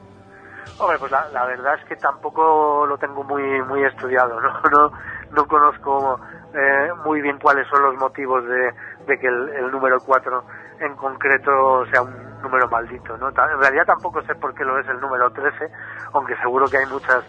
Hombre, 0.79 0.97
pues 0.97 1.11
la, 1.11 1.45
verdad 1.45 1.75
es 1.77 1.85
que 1.85 1.95
tampoco 1.97 2.85
lo 2.85 2.97
tengo 2.97 3.23
muy 3.23 3.43
muy 3.63 3.83
estudiado, 3.83 4.39
no 4.41 4.61
no, 4.71 4.91
no 5.31 5.45
conozco 5.45 6.19
eh, 6.53 6.89
muy 7.05 7.21
bien 7.21 7.37
cuáles 7.37 7.67
son 7.67 7.83
los 7.83 7.95
motivos 7.95 8.43
de, 8.45 9.19
que 9.19 9.27
el, 9.27 9.69
número 9.71 9.99
4 9.99 10.43
en 10.79 10.95
concreto 10.95 11.85
sea 11.91 12.01
un 12.01 12.41
número 12.41 12.69
maldito, 12.69 13.17
¿no? 13.17 13.27
En 13.27 13.59
realidad 13.59 13.85
tampoco 13.85 14.21
sé 14.23 14.35
por 14.35 14.53
qué 14.53 14.63
lo 14.63 14.79
es 14.79 14.87
el 14.87 15.01
número 15.01 15.29
13, 15.31 15.69
aunque 16.13 16.37
seguro 16.37 16.67
que 16.67 16.77
hay 16.77 16.85
muchas 16.85 17.25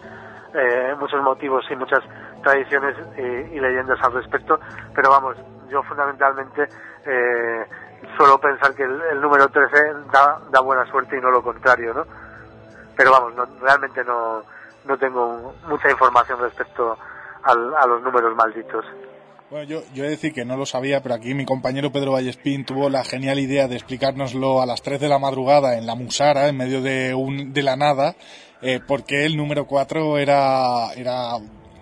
eh, 0.54 0.94
muchos 0.98 1.22
motivos 1.22 1.64
y 1.70 1.76
muchas 1.76 2.00
tradiciones 2.42 2.96
y, 3.16 3.58
leyendas 3.58 3.98
al 4.02 4.12
respecto, 4.12 4.58
pero 4.94 5.10
vamos, 5.10 5.36
yo 5.68 5.82
fundamentalmente 5.82 6.68
eh, 7.04 7.66
suelo 8.16 8.40
pensar 8.40 8.74
que 8.74 8.82
el, 8.84 9.20
número 9.20 9.48
13 9.48 9.76
da, 10.12 10.40
da, 10.50 10.60
buena 10.60 10.84
suerte 10.90 11.16
y 11.16 11.20
no 11.20 11.30
lo 11.30 11.42
contrario, 11.42 11.94
¿no? 11.94 12.04
Pero 12.96 13.10
vamos, 13.10 13.34
realmente 13.60 14.04
no, 14.04 14.42
no 14.84 14.98
tengo 14.98 15.54
mucha 15.66 15.90
información 15.90 16.40
respecto 16.40 16.98
a 17.42 17.86
los 17.86 18.02
números 18.02 18.34
malditos. 18.36 18.84
Bueno, 19.50 19.64
yo, 19.64 19.82
yo 19.92 20.04
he 20.04 20.06
de 20.06 20.12
decir 20.12 20.32
que 20.32 20.44
no 20.44 20.56
lo 20.56 20.64
sabía, 20.64 21.02
pero 21.02 21.16
aquí 21.16 21.34
mi 21.34 21.44
compañero 21.44 21.90
Pedro 21.90 22.12
Vallespín 22.12 22.64
tuvo 22.64 22.88
la 22.88 23.02
genial 23.02 23.40
idea 23.40 23.66
de 23.66 23.74
explicárnoslo 23.74 24.62
a 24.62 24.66
las 24.66 24.80
3 24.80 25.00
de 25.00 25.08
la 25.08 25.18
madrugada 25.18 25.76
en 25.76 25.86
la 25.86 25.96
Musara, 25.96 26.46
en 26.46 26.56
medio 26.56 26.80
de, 26.82 27.14
un, 27.14 27.52
de 27.52 27.62
la 27.64 27.74
nada, 27.74 28.14
eh, 28.62 28.78
porque 28.86 29.26
el 29.26 29.36
número 29.36 29.66
4 29.66 30.18
era, 30.18 30.92
era 30.94 31.32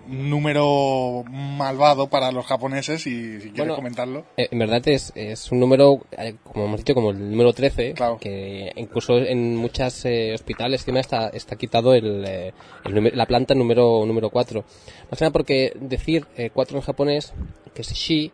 número 0.09 1.23
malvado 1.29 2.07
para 2.09 2.31
los 2.31 2.45
japoneses 2.45 3.05
y 3.07 3.39
si 3.39 3.51
quieres 3.51 3.75
comentarlo. 3.75 4.25
Eh, 4.37 4.47
en 4.51 4.59
verdad 4.59 4.85
es, 4.87 5.11
es 5.15 5.51
un 5.51 5.59
número, 5.59 6.01
eh, 6.17 6.35
como 6.43 6.65
hemos 6.65 6.79
dicho, 6.79 6.95
como 6.95 7.11
el 7.11 7.29
número 7.29 7.53
13, 7.53 7.93
que 8.19 8.71
incluso 8.75 9.17
en 9.17 9.55
muchos 9.55 10.05
eh, 10.05 10.33
hospitales 10.33 10.85
está, 10.87 11.29
está 11.29 11.55
quitado 11.55 11.93
el, 11.93 12.53
la 12.83 13.25
planta 13.25 13.53
número, 13.53 14.03
número 14.05 14.29
4. 14.29 14.63
Más 15.09 15.19
que 15.19 15.25
nada 15.25 15.31
porque 15.31 15.73
decir 15.79 16.25
4 16.53 16.77
en 16.77 16.83
japonés, 16.83 17.33
que 17.73 17.81
es 17.83 17.93
shi, 17.93 18.31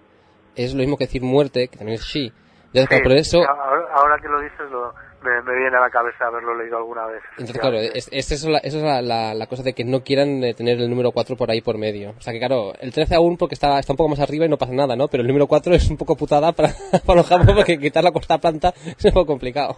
es 0.55 0.73
lo 0.73 0.79
mismo 0.79 0.97
que 0.97 1.05
decir 1.05 1.21
muerte, 1.21 1.67
que 1.67 1.77
también 1.77 1.99
es 1.99 2.05
shi. 2.05 2.31
Por 2.83 3.13
eso... 3.13 3.41
Ahora, 3.47 4.17
que 4.21 4.27
lo 4.27 4.41
dices 4.41 4.69
lo 4.71 4.93
me, 5.25 5.55
viene 5.55 5.75
a 5.77 5.81
la 5.81 5.89
cabeza 5.89 6.25
haberlo 6.25 6.55
leído 6.57 6.77
alguna 6.77 7.05
vez. 7.07 7.21
Entonces, 7.31 7.59
claro, 7.59 7.77
es, 7.77 8.07
es, 8.11 8.31
eso, 8.31 8.49
es 8.61 8.73
la, 8.73 9.47
cosa 9.47 9.63
de 9.63 9.73
que 9.73 9.83
no 9.83 10.03
quieran 10.03 10.43
eh, 10.43 10.53
tener 10.53 10.79
el 10.79 10.89
número 10.89 11.11
4 11.11 11.35
por 11.35 11.49
ahí 11.51 11.61
por 11.61 11.77
medio. 11.77 12.13
O 12.17 12.21
sea 12.21 12.33
que, 12.33 12.39
claro, 12.39 12.73
el 12.79 12.93
13 12.93 13.15
aún 13.15 13.37
porque 13.37 13.55
está, 13.55 13.79
está 13.79 13.93
un 13.93 13.97
poco 13.97 14.09
más 14.09 14.19
arriba 14.19 14.45
y 14.45 14.49
no 14.49 14.57
pasa 14.57 14.73
nada, 14.73 14.95
¿no? 14.95 15.07
Pero 15.07 15.21
el 15.21 15.27
número 15.27 15.47
4 15.47 15.73
es 15.75 15.89
un 15.89 15.97
poco 15.97 16.15
putada 16.15 16.51
para, 16.51 16.69
para 17.05 17.17
los 17.17 17.27
japoneses 17.27 17.55
porque 17.55 17.79
quitar 17.79 18.03
la 18.03 18.11
costa 18.11 18.37
planta 18.37 18.73
es 18.85 19.05
un 19.05 19.11
poco 19.11 19.27
complicado. 19.27 19.77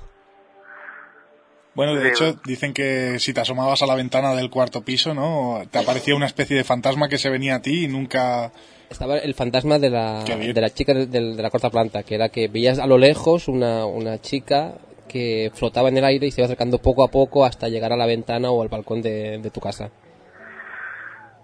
Bueno, 1.73 1.93
de 1.93 2.09
hecho, 2.09 2.33
dicen 2.43 2.73
que 2.73 3.19
si 3.19 3.33
te 3.33 3.41
asomabas 3.41 3.83
a 3.83 3.85
la 3.85 3.93
ventana 3.93 4.33
del 4.33 4.49
cuarto 4.49 4.83
piso, 4.83 5.13
¿no? 5.13 5.61
Te 5.69 5.77
aparecía 5.77 6.15
una 6.15 6.25
especie 6.25 6.57
de 6.57 6.63
fantasma 6.63 7.07
que 7.07 7.19
se 7.19 7.29
venía 7.29 7.55
a 7.55 7.61
ti 7.61 7.85
y 7.85 7.87
nunca... 7.87 8.51
Estaba 8.89 9.17
el 9.17 9.33
fantasma 9.33 9.79
de 9.79 9.89
la, 9.89 10.23
de 10.23 10.61
la 10.61 10.69
chica 10.69 10.93
de, 10.93 11.07
de, 11.07 11.41
la 11.41 11.49
cuarta 11.49 11.69
planta, 11.69 12.03
que 12.03 12.15
era 12.15 12.29
que 12.29 12.47
veías 12.47 12.79
a 12.79 12.87
lo 12.87 12.97
lejos 12.97 13.47
una, 13.47 13.85
una 13.85 14.17
chica 14.19 14.75
que 15.07 15.51
flotaba 15.53 15.89
en 15.89 15.97
el 15.97 16.05
aire 16.05 16.27
y 16.27 16.31
se 16.31 16.41
iba 16.41 16.45
acercando 16.45 16.77
poco 16.77 17.03
a 17.03 17.07
poco 17.07 17.45
hasta 17.45 17.67
llegar 17.67 17.91
a 17.91 17.97
la 17.97 18.05
ventana 18.05 18.49
o 18.51 18.61
al 18.61 18.69
balcón 18.69 19.01
de, 19.01 19.49
tu 19.53 19.59
casa. 19.59 19.89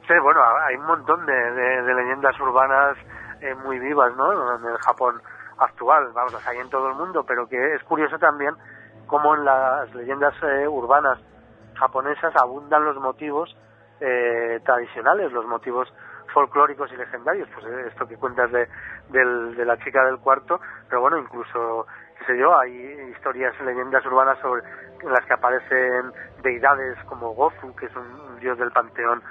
Sí, 0.07 0.14
bueno, 0.22 0.41
hay 0.68 0.76
un 0.76 0.86
montón 0.86 1.26
de, 1.26 1.94
leyendas 1.94 2.40
urbanas 2.40 2.98
eh, 3.41 3.56
muy 3.56 3.80
vivas, 3.80 4.15
¿no? 4.15 4.56
En 4.56 4.65
el 4.65 4.78
Japón 4.78 5.22
actual, 5.57 6.11
vamos, 6.14 6.34
las 6.34 6.48
hay 6.48 6.57
en 6.57 6.70
todo 6.70 6.90
el 6.90 6.95
mundo, 6.95 7.24
pero 7.26 7.48
que 7.48 7.76
es 7.76 7.84
curioso 7.84 8.18
también 8.20 8.53
cómo 9.07 9.36
en 9.36 9.45
las 9.45 9.94
leyendas 9.95 10.34
eh, 10.44 10.68
urbanas 10.68 11.20
japonesas 11.76 12.36
abundan 12.36 12.84
los 12.84 12.98
motivos 12.98 13.56
eh, 13.99 14.60
tradicionales, 14.65 15.32
los 15.32 15.45
motivos 15.45 15.88
folclóricos 16.34 16.91
y 16.91 16.97
legendarios, 16.97 17.47
pues 17.53 17.65
esto 17.88 18.07
que 18.07 18.18
cuentas 18.18 18.51
de, 18.51 18.68
de 19.10 19.65
la 19.65 19.77
chica 19.77 20.03
del 20.05 20.18
cuarto, 20.18 20.60
pero 20.89 21.01
bueno, 21.01 21.18
incluso 21.18 21.85
sé 22.26 22.38
yo, 22.38 22.57
hay 22.57 23.11
historias, 23.11 23.53
leyendas 23.61 24.05
urbanas 24.05 24.38
sobre 24.39 24.64
en 25.01 25.11
las 25.11 25.26
que 25.26 25.34
aparecen 25.34 26.11
deidades 26.41 26.97
como 27.05 27.34
Gozu, 27.34 27.76
que 27.76 27.88
es 27.88 27.95
un, 27.95 28.39
dios 28.39 28.57
del 28.57 28.72
panteón 28.72 29.22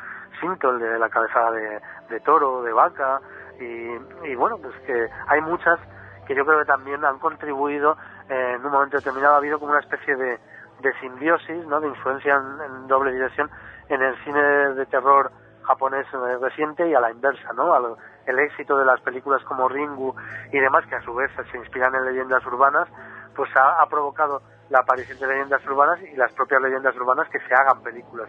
Shinto, 0.40 0.70
el 0.70 0.78
de 0.78 0.98
la 0.98 1.08
cabeza 1.08 1.50
de, 1.50 2.20
toro, 2.20 2.62
de 2.62 2.72
vaca, 2.72 3.20
y, 3.58 4.34
bueno, 4.34 4.58
pues 4.58 4.74
que 4.86 5.08
hay 5.28 5.40
muchas 5.40 5.78
que 6.26 6.34
yo 6.34 6.44
creo 6.44 6.58
que 6.58 6.64
también 6.64 7.04
han 7.04 7.18
contribuido 7.18 7.96
eh, 8.28 8.54
en 8.56 8.64
un 8.64 8.72
momento 8.72 8.96
determinado, 8.96 9.34
ha 9.34 9.38
habido 9.38 9.58
como 9.58 9.72
una 9.72 9.80
especie 9.80 10.16
de, 10.16 10.38
de 10.80 10.92
simbiosis, 11.00 11.66
¿no? 11.66 11.80
de 11.80 11.88
influencia 11.88 12.34
en, 12.34 12.86
doble 12.86 13.12
dirección 13.12 13.50
en 13.88 14.02
el 14.02 14.16
cine 14.24 14.40
de 14.74 14.86
terror 14.86 15.30
japonés 15.62 16.06
reciente 16.40 16.88
y 16.88 16.94
a 16.94 17.00
la 17.00 17.10
inversa, 17.10 17.52
¿no? 17.54 17.96
el 18.26 18.38
éxito 18.38 18.76
de 18.76 18.84
las 18.84 19.00
películas 19.00 19.42
como 19.44 19.68
Ringu 19.68 20.14
y 20.52 20.58
demás, 20.58 20.86
que 20.86 20.96
a 20.96 21.02
su 21.02 21.14
vez 21.14 21.30
se 21.50 21.56
inspiran 21.56 21.94
en 21.94 22.04
leyendas 22.04 22.44
urbanas, 22.46 22.88
pues 23.34 23.50
ha, 23.56 23.84
provocado 23.86 24.42
la 24.68 24.80
aparición 24.80 25.18
de 25.18 25.26
leyendas 25.26 25.64
urbanas 25.66 26.00
y 26.02 26.16
las 26.16 26.32
propias 26.32 26.62
leyendas 26.62 26.94
urbanas 26.96 27.28
que 27.28 27.40
se 27.40 27.54
hagan 27.54 27.82
películas 27.82 28.28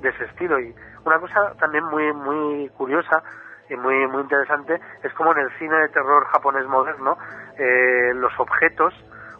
de 0.00 0.08
ese 0.08 0.24
estilo. 0.24 0.58
Y 0.58 0.74
una 1.04 1.18
cosa 1.20 1.54
también 1.58 1.84
muy, 1.84 2.12
muy 2.12 2.68
curiosa 2.70 3.22
y 3.68 3.76
muy, 3.76 4.06
muy 4.08 4.22
interesante 4.22 4.80
es 5.02 5.12
como 5.14 5.32
en 5.32 5.38
el 5.38 5.50
cine 5.58 5.76
de 5.76 5.88
terror 5.88 6.24
japonés 6.26 6.66
moderno, 6.66 7.16
eh, 7.58 8.12
los 8.14 8.32
objetos, 8.38 8.92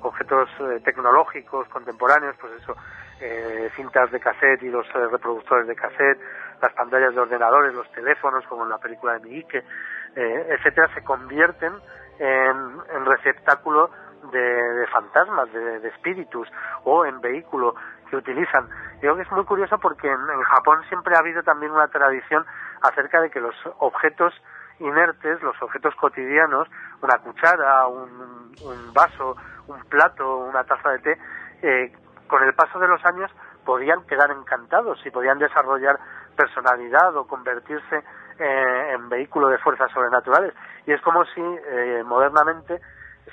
objetos 0.03 0.49
eh, 0.61 0.81
tecnológicos 0.85 1.69
contemporáneos, 1.69 2.37
pues 2.41 2.53
eso, 2.63 2.77
eh, 3.21 3.71
cintas 3.77 4.11
de 4.11 4.21
cassette 4.21 4.63
y 4.63 4.69
los 4.69 4.87
reproductores 4.93 5.67
de 5.67 5.77
cassette, 5.77 6.19
las 6.61 6.73
pantallas 6.75 7.15
de 7.15 7.21
ordenadores, 7.21 7.75
los 7.75 7.91
teléfonos, 7.93 8.47
como 8.47 8.65
en 8.65 8.71
la 8.71 8.79
película 8.79 9.15
de 9.15 9.21
Miike, 9.21 9.65
eh, 10.15 10.47
etcétera, 10.51 10.89
se 10.95 11.03
convierten 11.03 11.73
en, 12.19 13.05
receptáculo 13.05 13.91
de, 14.31 14.87
fantasmas, 14.93 15.53
de, 15.53 15.89
espíritus 15.89 16.49
o 16.85 17.05
en 17.05 17.21
vehículo 17.21 17.75
que 18.09 18.17
utilizan. 18.17 18.69
Creo 19.01 19.17
que 19.17 19.23
es 19.23 19.33
muy 19.33 19.45
curioso 19.45 19.79
porque 19.79 20.09
en, 20.09 20.43
Japón 20.43 20.81
siempre 20.89 21.17
ha 21.17 21.21
habido 21.21 21.43
también 21.43 21.73
una 21.73 21.89
tradición 21.89 22.45
acerca 22.83 23.21
de 23.21 23.31
que 23.31 23.41
los 23.41 23.55
objetos 23.79 24.33
inertes, 24.79 25.43
los 25.43 25.61
objetos 25.63 25.95
cotidianos, 25.97 26.69
una 27.01 27.19
cuchara, 27.19 27.87
un, 27.87 28.93
vaso, 28.93 29.37
un 29.67 29.81
plato, 29.85 30.39
una 30.39 30.65
taza 30.65 30.91
de 30.91 30.99
té, 30.99 31.19
eh, 31.63 31.93
con 32.33 32.43
el 32.45 32.55
paso 32.55 32.79
de 32.79 32.89
los 32.89 33.05
años 33.05 33.31
podían 33.63 34.07
quedar 34.07 34.31
encantados 34.31 35.05
y 35.05 35.11
podían 35.11 35.39
desarrollar 35.39 35.99
personalidad 36.35 37.15
o 37.15 37.27
convertirse 37.27 38.03
eh, 38.39 38.93
en 38.95 39.11
vehículo 39.11 39.49
de 39.49 39.59
fuerzas 39.59 39.93
sobrenaturales. 39.93 40.55
Y 40.87 40.93
es 40.95 41.01
como 41.03 41.27
si 41.27 41.43
eh, 41.43 42.03
modernamente 42.07 42.81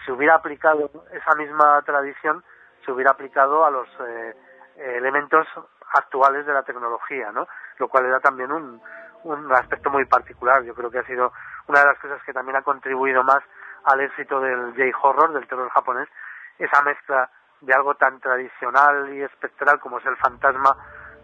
se 0.04 0.12
hubiera 0.12 0.36
aplicado 0.36 0.92
esa 1.14 1.34
misma 1.38 1.82
tradición, 1.84 2.44
se 2.84 2.92
hubiera 2.92 3.12
aplicado 3.12 3.64
a 3.64 3.72
los 3.72 3.88
eh, 4.06 4.36
elementos 4.76 5.48
actuales 5.94 6.46
de 6.46 6.52
la 6.52 6.64
tecnología, 6.64 7.32
¿no? 7.32 7.48
Lo 7.78 7.88
cual 7.88 8.06
era 8.06 8.20
también 8.20 8.52
un, 8.52 8.82
un 9.24 9.54
aspecto 9.54 9.90
muy 9.90 10.04
particular. 10.08 10.62
Yo 10.64 10.76
creo 10.76 10.92
que 10.92 11.00
ha 11.00 11.06
sido 11.06 11.32
una 11.68 11.80
de 11.80 11.86
las 11.86 12.00
cosas 12.00 12.22
que 12.26 12.34
también 12.34 12.58
ha 12.58 12.64
contribuido 12.64 13.24
más 13.24 13.40
al 13.86 14.02
éxito 14.02 14.42
del 14.42 14.74
J-horror, 14.76 15.32
del 15.32 15.48
terror 15.48 15.70
japonés, 15.70 16.10
esa 16.58 16.82
mezcla 16.82 17.30
de 17.62 17.74
algo 17.74 17.96
tan 17.96 18.20
tradicional 18.20 19.14
y 19.14 19.22
espectral 19.22 19.80
como 19.80 20.00
es 20.00 20.06
el 20.06 20.16
fantasma 20.18 20.76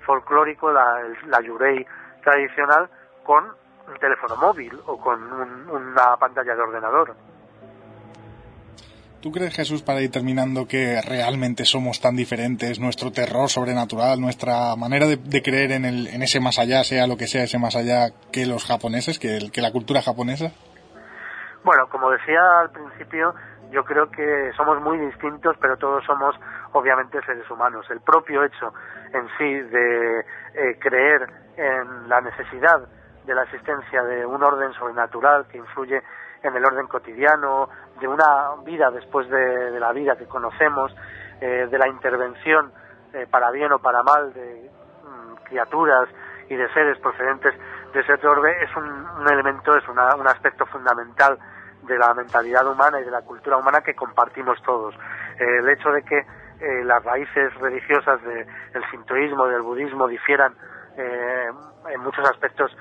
folclórico, 0.05 0.71
la, 0.71 1.01
la 1.27 1.41
yurei 1.41 1.85
tradicional, 2.23 2.89
con 3.23 3.45
un 3.87 3.99
teléfono 3.99 4.35
móvil 4.35 4.79
o 4.85 4.97
con 4.97 5.21
una 5.69 6.17
pantalla 6.17 6.55
de 6.55 6.61
ordenador. 6.61 7.15
¿Tú 9.21 9.31
crees, 9.31 9.55
Jesús, 9.55 9.81
para 9.81 10.01
ir 10.01 10.11
terminando, 10.11 10.67
que 10.67 11.01
realmente 11.01 11.65
somos 11.65 11.99
tan 11.99 12.15
diferentes, 12.15 12.79
nuestro 12.79 13.11
terror 13.11 13.49
sobrenatural, 13.49 14.21
nuestra 14.21 14.75
manera 14.75 15.07
de, 15.07 15.41
creer 15.41 15.71
en, 15.71 15.83
el, 15.83 16.07
en 16.07 16.21
ese 16.21 16.39
más 16.39 16.59
allá, 16.59 16.83
sea 16.83 17.07
lo 17.07 17.17
que 17.17 17.25
sea 17.25 17.43
ese 17.43 17.57
más 17.57 17.75
allá, 17.75 18.11
que 18.31 18.45
los 18.45 18.65
japoneses, 18.65 19.17
que, 19.17 19.49
que 19.51 19.61
la 19.61 19.71
cultura 19.71 20.03
japonesa? 20.03 20.51
Bueno, 21.63 21.87
como 21.89 22.11
decía 22.11 22.39
al 22.61 22.69
principio, 22.69 23.33
yo 23.71 23.83
creo 23.83 24.09
que 24.09 24.51
somos 24.55 24.81
muy 24.81 24.97
distintos, 24.97 25.55
pero 25.59 25.77
todos 25.77 26.03
somos 26.05 26.35
obviamente 26.73 27.21
seres 27.25 27.49
humanos. 27.49 27.85
El 27.89 28.01
propio 28.01 28.43
hecho 28.43 28.73
en 29.13 29.27
sí 29.37 29.61
de 29.61 30.19
eh, 30.19 30.79
creer 30.79 31.27
en 31.57 32.09
la 32.09 32.21
necesidad 32.21 32.87
de 33.25 33.35
la 33.35 33.43
existencia 33.43 34.03
de 34.03 34.25
un 34.25 34.43
orden 34.43 34.73
sobrenatural 34.73 35.47
que 35.47 35.57
influye 35.57 36.01
en 36.43 36.55
el 36.55 36.63
orden 36.63 36.87
cotidiano, 36.87 37.69
de 37.99 38.07
una 38.07 38.55
vida 38.63 38.91
después 38.91 39.27
de, 39.29 39.79
la 39.79 39.91
vida 39.93 40.15
que 40.15 40.27
conocemos, 40.27 40.95
eh, 41.41 41.67
de 41.69 41.77
la 41.77 41.87
intervención 41.87 42.71
eh, 43.13 43.25
para 43.29 43.49
bien 43.51 43.71
o 43.71 43.79
para 43.79 44.03
mal 44.03 44.31
de 44.33 44.69
mm, 45.03 45.35
criaturas 45.45 46.07
y 46.49 46.55
de 46.55 46.71
seres 46.73 46.99
procedentes 46.99 47.55
de 47.93 48.01
ese 48.01 48.27
orbe 48.27 48.51
es 48.61 48.75
un, 48.75 49.27
elemento, 49.31 49.75
es 49.75 49.87
un 49.87 49.97
aspecto 50.27 50.65
fundamental 50.65 51.39
de 51.85 51.97
la 51.97 52.13
mentalidad 52.13 52.67
humana 52.67 52.99
y 52.99 53.03
de 53.03 53.11
la 53.11 53.21
cultura 53.21 53.57
humana 53.57 53.81
que 53.81 53.95
compartimos 53.95 54.61
todos. 54.63 54.95
Eh, 55.39 55.57
el 55.59 55.69
hecho 55.69 55.89
de 55.91 56.03
que 56.03 56.25
las 56.85 57.03
raíces 57.03 57.53
religiosas 57.55 58.23
del 58.23 58.89
sintoísmo, 58.89 59.45
del 59.45 59.61
budismo 59.61 60.07
difieran 60.07 60.55
en 60.95 61.99
muchos 61.99 62.27
aspectos 62.29 62.71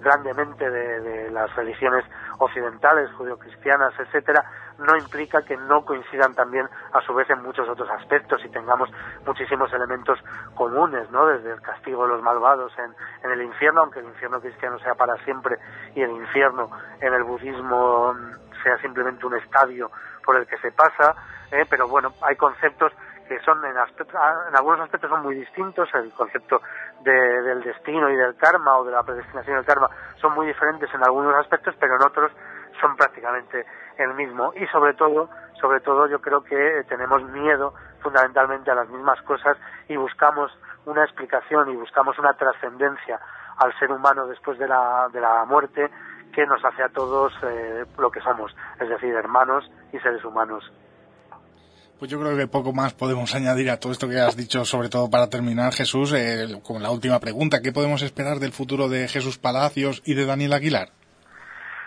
grandemente 0.00 0.68
de, 0.68 1.30
las 1.30 1.54
religiones 1.54 2.04
occidentales, 2.38 3.10
judio-cristianas, 3.12 3.92
etcétera, 3.98 4.44
no 4.78 4.96
implica 4.96 5.42
que 5.42 5.56
no 5.56 5.84
coincidan 5.84 6.34
también 6.34 6.68
a 6.92 7.00
su 7.02 7.14
vez 7.14 7.28
en 7.30 7.42
muchos 7.42 7.68
otros 7.68 7.88
aspectos 7.90 8.42
y 8.44 8.48
tengamos 8.50 8.90
muchísimos 9.26 9.72
elementos 9.72 10.18
comunes, 10.54 11.10
¿no? 11.10 11.26
Desde 11.26 11.52
el 11.52 11.60
castigo 11.60 12.04
de 12.04 12.14
los 12.14 12.22
malvados 12.22 12.72
en, 12.78 12.94
en 13.24 13.30
el 13.30 13.42
infierno, 13.42 13.82
aunque 13.82 14.00
el 14.00 14.06
infierno 14.06 14.40
cristiano 14.40 14.78
sea 14.80 14.94
para 14.94 15.16
siempre 15.24 15.56
y 15.94 16.02
el 16.02 16.10
infierno 16.10 16.70
en 17.00 17.14
el 17.14 17.24
budismo 17.24 18.14
sea 18.62 18.78
simplemente 18.78 19.26
un 19.26 19.36
estadio 19.36 19.90
por 20.24 20.36
el 20.36 20.46
que 20.46 20.58
se 20.58 20.72
pasa, 20.72 21.14
¿eh? 21.50 21.64
pero 21.68 21.88
bueno, 21.88 22.12
hay 22.22 22.36
conceptos 22.36 22.92
que 23.28 23.38
son 23.40 23.64
en, 23.64 23.72
en 23.72 24.56
algunos 24.56 24.80
aspectos 24.80 25.10
son 25.10 25.22
muy 25.22 25.34
distintos, 25.34 25.88
el 25.94 26.12
concepto 26.12 26.60
del 27.02 27.62
destino 27.62 28.08
y 28.08 28.16
del 28.16 28.36
karma 28.36 28.78
o 28.78 28.84
de 28.84 28.92
la 28.92 29.02
predestinación 29.02 29.56
del 29.56 29.64
karma 29.64 29.90
son 30.20 30.34
muy 30.34 30.46
diferentes 30.46 30.92
en 30.94 31.02
algunos 31.02 31.34
aspectos, 31.34 31.74
pero 31.78 31.96
en 31.96 32.02
otros 32.02 32.32
son 32.80 32.96
prácticamente 32.96 33.66
el 33.98 34.14
mismo 34.14 34.52
y 34.54 34.66
sobre 34.68 34.94
todo, 34.94 35.28
sobre 35.60 35.80
todo 35.80 36.06
yo 36.06 36.20
creo 36.20 36.42
que 36.42 36.84
tenemos 36.88 37.22
miedo 37.24 37.74
fundamentalmente 38.00 38.70
a 38.70 38.74
las 38.74 38.88
mismas 38.88 39.20
cosas 39.22 39.56
y 39.88 39.96
buscamos 39.96 40.56
una 40.84 41.04
explicación 41.04 41.70
y 41.70 41.76
buscamos 41.76 42.18
una 42.18 42.34
trascendencia 42.34 43.20
al 43.58 43.76
ser 43.78 43.90
humano 43.90 44.26
después 44.26 44.58
de 44.58 44.68
la, 44.68 45.08
de 45.12 45.20
la 45.20 45.44
muerte 45.46 45.90
que 46.36 46.46
nos 46.46 46.62
hace 46.62 46.82
a 46.82 46.90
todos 46.90 47.32
eh, 47.44 47.86
lo 47.96 48.10
que 48.10 48.20
somos, 48.20 48.54
es 48.78 48.88
decir, 48.90 49.14
hermanos 49.14 49.64
y 49.90 49.98
seres 50.00 50.22
humanos. 50.22 50.70
Pues 51.98 52.10
yo 52.10 52.20
creo 52.20 52.36
que 52.36 52.46
poco 52.46 52.74
más 52.74 52.92
podemos 52.92 53.34
añadir 53.34 53.70
a 53.70 53.80
todo 53.80 53.90
esto 53.90 54.06
que 54.06 54.20
has 54.20 54.36
dicho, 54.36 54.66
sobre 54.66 54.90
todo 54.90 55.08
para 55.10 55.30
terminar, 55.30 55.72
Jesús, 55.72 56.12
eh, 56.12 56.60
con 56.62 56.82
la 56.82 56.90
última 56.90 57.20
pregunta. 57.20 57.62
¿Qué 57.64 57.72
podemos 57.72 58.02
esperar 58.02 58.36
del 58.36 58.52
futuro 58.52 58.90
de 58.90 59.08
Jesús 59.08 59.38
Palacios 59.38 60.02
y 60.04 60.12
de 60.12 60.26
Daniel 60.26 60.52
Aguilar? 60.52 60.88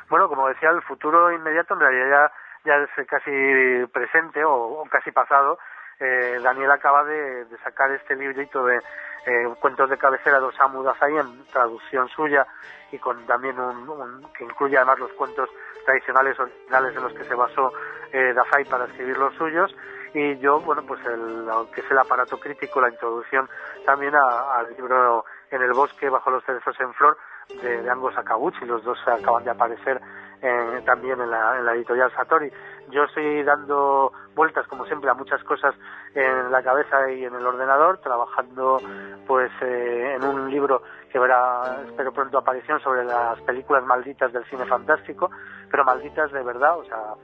Bueno, 0.10 0.28
como 0.28 0.48
decía, 0.48 0.72
el 0.72 0.82
futuro 0.82 1.32
inmediato 1.32 1.76
en 1.76 1.82
realidad 1.82 2.32
ya, 2.66 2.74
es 2.78 3.08
casi 3.08 3.86
presente 3.94 4.44
o, 4.44 4.84
casi 4.90 5.12
pasado. 5.12 5.60
Eh, 6.00 6.40
Daniel 6.42 6.72
acaba 6.72 7.04
de, 7.04 7.46
sacar 7.64 7.92
este 7.92 8.16
librito 8.16 8.66
de 8.66 8.78
eh, 9.26 9.54
cuentos 9.60 9.90
de 9.90 9.98
cabecera 9.98 10.40
de 10.40 10.46
Osamu 10.46 10.82
Dazai 10.82 11.18
en 11.18 11.46
traducción 11.48 12.08
suya 12.10 12.48
y 12.92 12.98
con 12.98 13.26
también 13.26 13.60
un, 13.60 14.26
que 14.34 14.46
incluye 14.46 14.78
además 14.78 15.00
los 15.00 15.12
cuentos 15.14 15.50
tradicionales 15.86 16.40
originales 16.40 16.96
en 16.96 17.04
los 17.04 17.14
que 17.14 17.26
se 17.26 17.36
basó 17.36 17.74
eh, 18.14 18.34
Dazai 18.34 18.64
para 18.66 18.86
escribir 18.86 19.18
los 19.18 19.34
suyos. 19.36 19.76
Y 20.14 20.38
yo, 20.40 20.60
bueno, 20.62 20.84
pues 20.88 21.00
el, 21.06 21.48
que 21.74 21.82
es 21.82 21.92
el 21.92 21.98
aparato 22.00 22.40
crítico, 22.40 22.82
la 22.82 22.90
introducción 22.90 23.48
también 23.86 24.16
al 24.16 24.74
libro 24.76 25.26
En 25.52 25.62
el 25.62 25.74
bosque 25.74 26.10
bajo 26.10 26.32
los 26.32 26.44
cerezos 26.46 26.80
en 26.80 26.94
flor 26.94 27.18
de, 27.62 27.84
de 27.84 27.90
Ango 27.90 28.12
los 28.62 28.84
dos 28.84 29.00
acaban 29.08 29.44
de 29.44 29.52
aparecer 29.52 30.02
eh, 30.42 30.82
también 30.86 31.20
en 31.22 31.30
la, 31.30 31.58
en 31.58 31.66
la 31.66 31.74
editorial 31.74 32.12
Satori. 32.14 32.52
Yo 32.90 33.04
estoy 33.04 33.44
dando 33.44 34.12
vueltas, 34.36 34.66
como 34.68 34.86
siempre, 34.86 35.10
a 35.10 35.14
muchas 35.14 35.44
cosas 35.44 35.76
en 36.16 36.52
la 36.52 36.64
cabeza 36.64 37.12
y 37.12 37.26
en 37.26 37.36
el 37.36 37.46
ordenador, 37.46 38.00
trabajando 38.00 38.80
pues 39.28 39.52
eh, 39.62 40.16
en 40.16 40.24
un 40.24 40.50
libro 40.50 40.82
que 41.12 41.20
verá, 41.20 41.82
espero 41.86 42.12
pronto 42.12 42.38
aparición, 42.38 42.80
sobre 42.82 43.04
las 43.04 43.40
películas 43.42 43.84
malditas 43.84 44.32
del 44.32 44.46
cine 44.46 44.66
fantástico, 44.66 45.30
pero 45.70 45.84
malditas 45.84 46.32
de 46.32 46.44
verdad, 46.44 46.78
o 46.78 46.86
sea, 46.86 47.16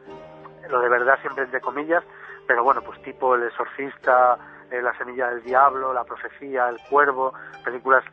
lo 0.70 0.80
de 0.82 0.90
verdad 0.90 1.18
siempre 1.22 1.44
entre 1.44 1.62
comillas, 1.62 2.04
pero 2.48 2.64
bueno, 2.64 2.82
pues 2.82 3.02
tipo 3.02 3.36
El 3.36 3.44
Exorcista, 3.44 4.38
eh, 4.72 4.82
La 4.82 4.96
Semilla 4.98 5.30
del 5.30 5.44
Diablo, 5.44 5.94
La 5.94 6.04
Profecía, 6.04 6.70
El 6.70 6.80
Cuervo, 6.90 7.34
películas 7.64 8.04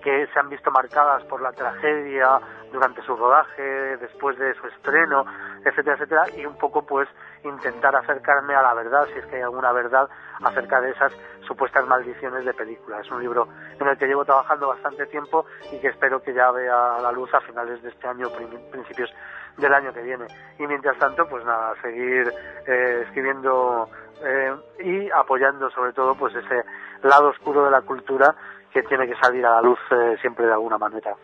que 0.00 0.26
se 0.32 0.38
han 0.38 0.48
visto 0.48 0.70
marcadas 0.70 1.22
por 1.24 1.40
la 1.42 1.52
tragedia 1.52 2.40
durante 2.72 3.02
su 3.02 3.16
rodaje, 3.16 3.96
después 3.98 4.38
de 4.38 4.54
su 4.54 4.66
estreno, 4.68 5.24
etcétera, 5.64 5.96
etcétera, 5.96 6.24
y 6.36 6.46
un 6.46 6.56
poco 6.56 6.86
pues 6.86 7.08
intentar 7.44 7.94
acercarme 7.96 8.54
a 8.54 8.62
la 8.62 8.74
verdad, 8.74 9.06
si 9.12 9.18
es 9.18 9.26
que 9.26 9.36
hay 9.36 9.42
alguna 9.42 9.72
verdad 9.72 10.08
acerca 10.42 10.80
de 10.80 10.90
esas 10.90 11.12
supuestas 11.46 11.86
maldiciones 11.86 12.44
de 12.44 12.54
películas. 12.54 13.04
Es 13.04 13.10
un 13.10 13.20
libro 13.20 13.48
en 13.78 13.86
el 13.86 13.98
que 13.98 14.06
llevo 14.06 14.24
trabajando 14.24 14.68
bastante 14.68 15.06
tiempo 15.06 15.46
y 15.72 15.80
que 15.80 15.88
espero 15.88 16.22
que 16.22 16.32
ya 16.32 16.50
vea 16.50 16.98
la 17.02 17.12
luz 17.12 17.32
a 17.34 17.40
finales 17.40 17.82
de 17.82 17.88
este 17.88 18.06
año, 18.06 18.28
principios 18.70 19.10
del 19.56 19.74
año 19.74 19.92
que 19.92 20.02
viene. 20.02 20.26
Y 20.58 20.66
mientras 20.66 20.96
tanto, 20.98 21.26
pues 21.28 21.44
nada, 21.44 21.74
seguir 21.82 22.32
eh, 22.66 23.02
escribiendo 23.06 23.88
eh, 24.24 24.54
y 24.80 25.10
apoyando 25.10 25.70
sobre 25.70 25.92
todo 25.92 26.14
pues 26.14 26.34
ese 26.34 26.62
lado 27.02 27.28
oscuro 27.28 27.64
de 27.64 27.70
la 27.70 27.82
cultura 27.82 28.34
que 28.72 28.82
tiene 28.82 29.06
que 29.06 29.14
salir 29.16 29.44
a 29.44 29.56
la 29.56 29.62
luz 29.62 29.78
eh, 29.90 30.16
siempre 30.20 30.46
de 30.46 30.52
alguna 30.52 30.78
manera. 30.78 31.16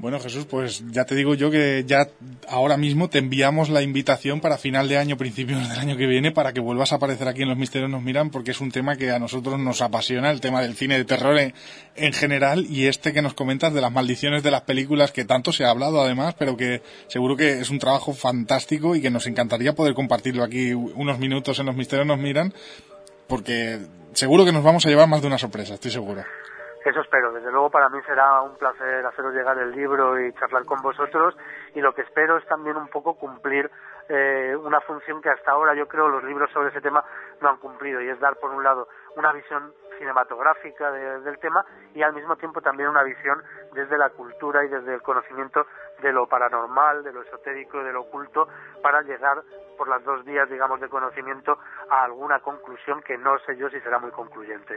Bueno, 0.00 0.20
Jesús, 0.20 0.46
pues 0.46 0.84
ya 0.92 1.04
te 1.04 1.16
digo 1.16 1.34
yo 1.34 1.50
que 1.50 1.82
ya 1.84 2.06
ahora 2.48 2.76
mismo 2.76 3.10
te 3.10 3.18
enviamos 3.18 3.68
la 3.68 3.82
invitación 3.82 4.40
para 4.40 4.56
final 4.56 4.88
de 4.88 4.96
año, 4.96 5.16
principios 5.16 5.68
del 5.68 5.76
año 5.76 5.96
que 5.96 6.06
viene, 6.06 6.30
para 6.30 6.52
que 6.52 6.60
vuelvas 6.60 6.92
a 6.92 6.96
aparecer 6.96 7.26
aquí 7.26 7.42
en 7.42 7.48
Los 7.48 7.58
Misterios 7.58 7.90
Nos 7.90 8.04
Miran, 8.04 8.30
porque 8.30 8.52
es 8.52 8.60
un 8.60 8.70
tema 8.70 8.94
que 8.94 9.10
a 9.10 9.18
nosotros 9.18 9.58
nos 9.58 9.82
apasiona, 9.82 10.30
el 10.30 10.40
tema 10.40 10.62
del 10.62 10.76
cine 10.76 10.96
de 10.98 11.04
terror 11.04 11.36
en, 11.36 12.12
general, 12.12 12.64
y 12.70 12.86
este 12.86 13.12
que 13.12 13.22
nos 13.22 13.34
comentas 13.34 13.74
de 13.74 13.80
las 13.80 13.90
maldiciones 13.90 14.44
de 14.44 14.52
las 14.52 14.60
películas, 14.60 15.10
que 15.10 15.24
tanto 15.24 15.50
se 15.50 15.64
ha 15.64 15.70
hablado 15.70 16.00
además, 16.00 16.36
pero 16.38 16.56
que 16.56 16.80
seguro 17.08 17.34
que 17.34 17.58
es 17.58 17.68
un 17.68 17.80
trabajo 17.80 18.12
fantástico 18.12 18.94
y 18.94 19.02
que 19.02 19.10
nos 19.10 19.26
encantaría 19.26 19.74
poder 19.74 19.94
compartirlo 19.94 20.44
aquí 20.44 20.74
unos 20.74 21.18
minutos 21.18 21.58
en 21.58 21.66
Los 21.66 21.74
Misterios 21.74 22.06
Nos 22.06 22.20
Miran, 22.20 22.54
porque 23.26 23.80
seguro 24.12 24.44
que 24.44 24.52
nos 24.52 24.64
vamos 24.64 24.84
a 24.86 24.88
llevar 24.88 25.08
más 25.08 25.20
de 25.20 25.28
una 25.28 25.38
sorpresa, 25.38 25.74
estoy 25.74 25.90
seguro. 25.90 26.22
Eso 26.84 27.00
espero. 27.00 27.32
Desde 27.32 27.50
luego 27.50 27.70
para 27.70 27.88
mí 27.88 27.98
será 28.06 28.40
un 28.42 28.56
placer 28.56 29.04
haceros 29.04 29.34
llegar 29.34 29.58
el 29.58 29.72
libro 29.72 30.18
y 30.18 30.32
charlar 30.34 30.64
con 30.64 30.80
vosotros 30.80 31.36
y 31.74 31.80
lo 31.80 31.92
que 31.94 32.02
espero 32.02 32.38
es 32.38 32.46
también 32.46 32.76
un 32.76 32.88
poco 32.88 33.14
cumplir 33.14 33.70
eh, 34.08 34.56
una 34.56 34.80
función 34.80 35.20
que 35.20 35.28
hasta 35.28 35.50
ahora 35.50 35.74
yo 35.74 35.86
creo 35.86 36.08
los 36.08 36.24
libros 36.24 36.50
sobre 36.52 36.70
ese 36.70 36.80
tema 36.80 37.04
no 37.42 37.50
han 37.50 37.58
cumplido 37.58 38.00
y 38.00 38.08
es 38.08 38.18
dar 38.20 38.36
por 38.36 38.50
un 38.52 38.64
lado 38.64 38.88
una 39.16 39.32
visión 39.32 39.74
cinematográfica 39.98 40.90
del 40.92 41.38
tema 41.40 41.64
y 41.94 42.02
al 42.02 42.14
mismo 42.14 42.36
tiempo 42.36 42.62
también 42.62 42.88
una 42.88 43.02
visión 43.02 43.42
desde 43.74 43.98
la 43.98 44.10
cultura 44.10 44.64
y 44.64 44.68
desde 44.68 44.94
el 44.94 45.02
conocimiento 45.02 45.66
de 46.00 46.12
lo 46.12 46.26
paranormal, 46.26 47.02
de 47.02 47.12
lo 47.12 47.22
esotérico, 47.22 47.82
de 47.82 47.92
lo 47.92 48.02
oculto, 48.02 48.48
para 48.82 49.02
llegar 49.02 49.42
por 49.78 49.88
las 49.88 50.04
dos 50.04 50.24
vías, 50.24 50.50
digamos, 50.50 50.80
de 50.80 50.88
conocimiento 50.88 51.58
a 51.88 52.04
alguna 52.04 52.40
conclusión 52.40 53.00
que 53.00 53.16
no 53.16 53.38
sé 53.46 53.56
yo 53.56 53.70
si 53.70 53.80
será 53.80 53.98
muy 53.98 54.10
concluyente 54.10 54.76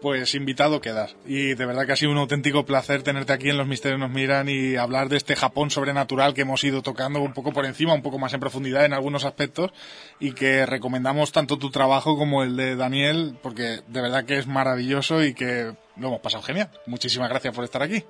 pues 0.00 0.34
invitado 0.34 0.80
quedas. 0.80 1.16
Y 1.24 1.54
de 1.54 1.66
verdad 1.66 1.86
que 1.86 1.92
ha 1.92 1.96
sido 1.96 2.12
un 2.12 2.18
auténtico 2.18 2.64
placer 2.64 3.02
tenerte 3.02 3.32
aquí 3.32 3.50
en 3.50 3.58
Los 3.58 3.66
Misterios 3.66 4.00
Nos 4.00 4.10
Miran 4.10 4.48
y 4.48 4.76
hablar 4.76 5.08
de 5.08 5.16
este 5.16 5.36
Japón 5.36 5.70
sobrenatural 5.70 6.34
que 6.34 6.42
hemos 6.42 6.62
ido 6.64 6.82
tocando 6.82 7.20
un 7.20 7.32
poco 7.32 7.52
por 7.52 7.64
encima, 7.64 7.94
un 7.94 8.02
poco 8.02 8.18
más 8.18 8.34
en 8.34 8.40
profundidad 8.40 8.84
en 8.84 8.92
algunos 8.92 9.24
aspectos 9.24 9.72
y 10.18 10.34
que 10.34 10.66
recomendamos 10.66 11.32
tanto 11.32 11.58
tu 11.58 11.70
trabajo 11.70 12.16
como 12.16 12.42
el 12.42 12.56
de 12.56 12.76
Daniel 12.76 13.38
porque 13.42 13.80
de 13.86 14.02
verdad 14.02 14.24
que 14.26 14.38
es 14.38 14.46
maravilloso 14.46 15.22
y 15.22 15.34
que 15.34 15.72
lo 15.96 16.08
hemos 16.08 16.20
pasado 16.20 16.42
genial. 16.42 16.68
Muchísimas 16.86 17.28
gracias 17.28 17.54
por 17.54 17.64
estar 17.64 17.82
aquí. 17.82 18.04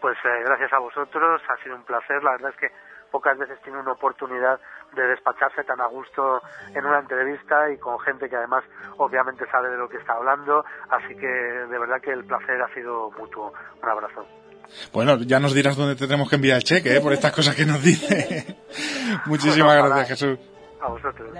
Pues 0.00 0.18
eh, 0.24 0.42
gracias 0.44 0.72
a 0.72 0.78
vosotros, 0.78 1.40
ha 1.48 1.62
sido 1.62 1.76
un 1.76 1.84
placer. 1.84 2.22
La 2.24 2.32
verdad 2.32 2.50
es 2.50 2.56
que 2.56 2.68
pocas 3.12 3.38
veces 3.38 3.60
tiene 3.62 3.78
una 3.78 3.92
oportunidad 3.92 4.58
de 4.96 5.06
despacharse 5.06 5.62
tan 5.64 5.80
a 5.80 5.86
gusto 5.86 6.42
en 6.74 6.84
una 6.84 6.98
entrevista 6.98 7.70
y 7.70 7.78
con 7.78 8.00
gente 8.00 8.28
que 8.28 8.36
además 8.36 8.64
obviamente 8.96 9.44
sabe 9.50 9.70
de 9.70 9.76
lo 9.76 9.88
que 9.88 9.98
está 9.98 10.14
hablando, 10.14 10.64
así 10.90 11.14
que 11.14 11.26
de 11.26 11.78
verdad 11.78 12.00
que 12.00 12.10
el 12.10 12.24
placer 12.24 12.60
ha 12.60 12.74
sido 12.74 13.10
mutuo. 13.12 13.52
Un 13.82 13.88
abrazo. 13.88 14.26
Bueno, 14.92 15.18
ya 15.18 15.38
nos 15.38 15.54
dirás 15.54 15.76
dónde 15.76 15.96
tenemos 15.96 16.28
que 16.28 16.36
enviar 16.36 16.56
el 16.56 16.64
cheque, 16.64 16.96
¿eh? 16.96 17.00
por 17.00 17.12
estas 17.12 17.32
cosas 17.32 17.54
que 17.54 17.66
nos 17.66 17.82
dice. 17.82 18.56
Muchísimas 19.26 19.76
gracias, 19.76 20.08
Jesús. 20.08 20.38
A 20.80 20.88
vosotros. 20.88 21.30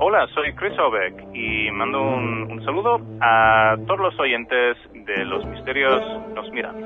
Hola, 0.00 0.28
soy 0.32 0.54
Chris 0.54 0.78
Obeck 0.78 1.34
y 1.34 1.72
mando 1.72 2.00
un, 2.00 2.62
saludo 2.64 3.00
a 3.20 3.74
todos 3.84 3.98
los 3.98 4.20
oyentes 4.20 4.76
de 4.92 5.24
Los 5.24 5.44
Misterios 5.46 6.00
Nos 6.34 6.48
Miran. 6.52 6.76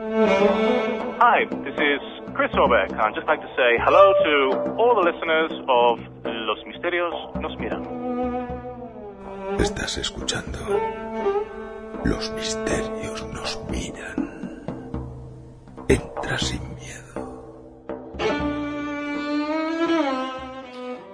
Hi, 1.20 1.44
this 1.62 1.74
is 1.74 2.00
Chris 2.34 2.50
Orbeck. 2.54 2.90
I'd 2.92 3.14
just 3.14 3.26
like 3.26 3.42
to 3.42 3.48
say 3.54 3.76
hello 3.84 4.14
to 4.24 4.74
all 4.78 4.94
the 4.94 5.10
listeners 5.10 5.52
of 5.68 5.98
Los 6.24 6.64
Misterios 6.64 7.14
Nos 7.38 7.54
Miran. 7.58 7.82
Estás 9.58 9.98
escuchando. 9.98 10.58
Los 12.04 12.32
misterios 12.32 13.26
nos 13.32 13.60
miran. 13.70 14.64
Entra 15.86 16.38
sin 16.38 16.62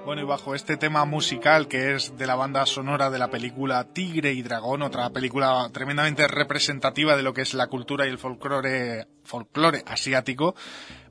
Bueno, 0.09 0.23
y 0.23 0.25
bajo 0.25 0.55
este 0.55 0.79
tema 0.79 1.05
musical 1.05 1.69
que 1.69 1.95
es 1.95 2.17
de 2.17 2.27
la 2.27 2.35
banda 2.35 2.65
sonora 2.65 3.11
de 3.11 3.19
la 3.19 3.29
película 3.29 3.93
Tigre 3.93 4.33
y 4.33 4.41
Dragón, 4.41 4.81
otra 4.81 5.11
película 5.11 5.69
tremendamente 5.71 6.27
representativa 6.27 7.15
de 7.15 7.23
lo 7.23 7.35
que 7.35 7.43
es 7.43 7.53
la 7.53 7.67
cultura 7.67 8.07
y 8.07 8.09
el 8.09 8.17
folclore, 8.17 9.07
folclore 9.23 9.83
asiático, 9.85 10.55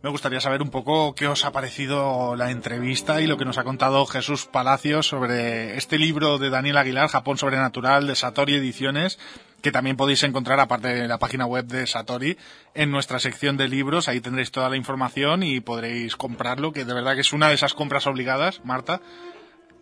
me 0.02 0.10
gustaría 0.10 0.41
saber 0.41 0.64
un 0.64 0.72
poco 0.72 1.14
qué 1.14 1.28
os 1.28 1.45
ha 1.45 1.52
parecido 1.52 2.36
la 2.36 2.49
entrevista 2.49 3.22
y 3.22 3.28
lo 3.28 3.38
que 3.38 3.45
nos 3.45 3.60
ha 3.60 3.64
contado 3.64 4.03
Jesús 4.07 4.48
Palacios 4.48 5.07
sobre 5.07 5.78
este 5.78 5.99
libro 5.99 6.40
de 6.40 6.49
Daniel 6.49 6.78
Aguilar, 6.78 7.07
Japón 7.07 7.38
Sobrenatural, 7.38 8.07
de 8.07 8.15
Satori 8.15 8.56
Ediciones, 8.56 9.19
que 9.61 9.71
también 9.71 9.97
podéis 9.97 10.23
encontrar, 10.23 10.59
aparte 10.59 10.89
de 10.89 11.07
la 11.07 11.17
página 11.17 11.45
web 11.45 11.65
de 11.65 11.88
Satori, 11.88 12.38
en 12.73 12.91
nuestra 12.91 13.19
sección 13.19 13.57
de 13.57 13.67
libros. 13.67 14.07
Ahí 14.07 14.21
tendréis 14.21 14.51
toda 14.51 14.69
la 14.69 14.77
información 14.77 15.43
y 15.43 15.59
podréis 15.59 16.15
comprarlo, 16.15 16.71
que 16.71 16.85
de 16.85 16.93
verdad 16.93 17.15
que 17.15 17.21
es 17.21 17.34
una 17.34 17.49
de 17.49 17.55
esas 17.55 17.73
compras 17.73 18.07
obligadas, 18.07 18.63
Marta, 18.63 19.01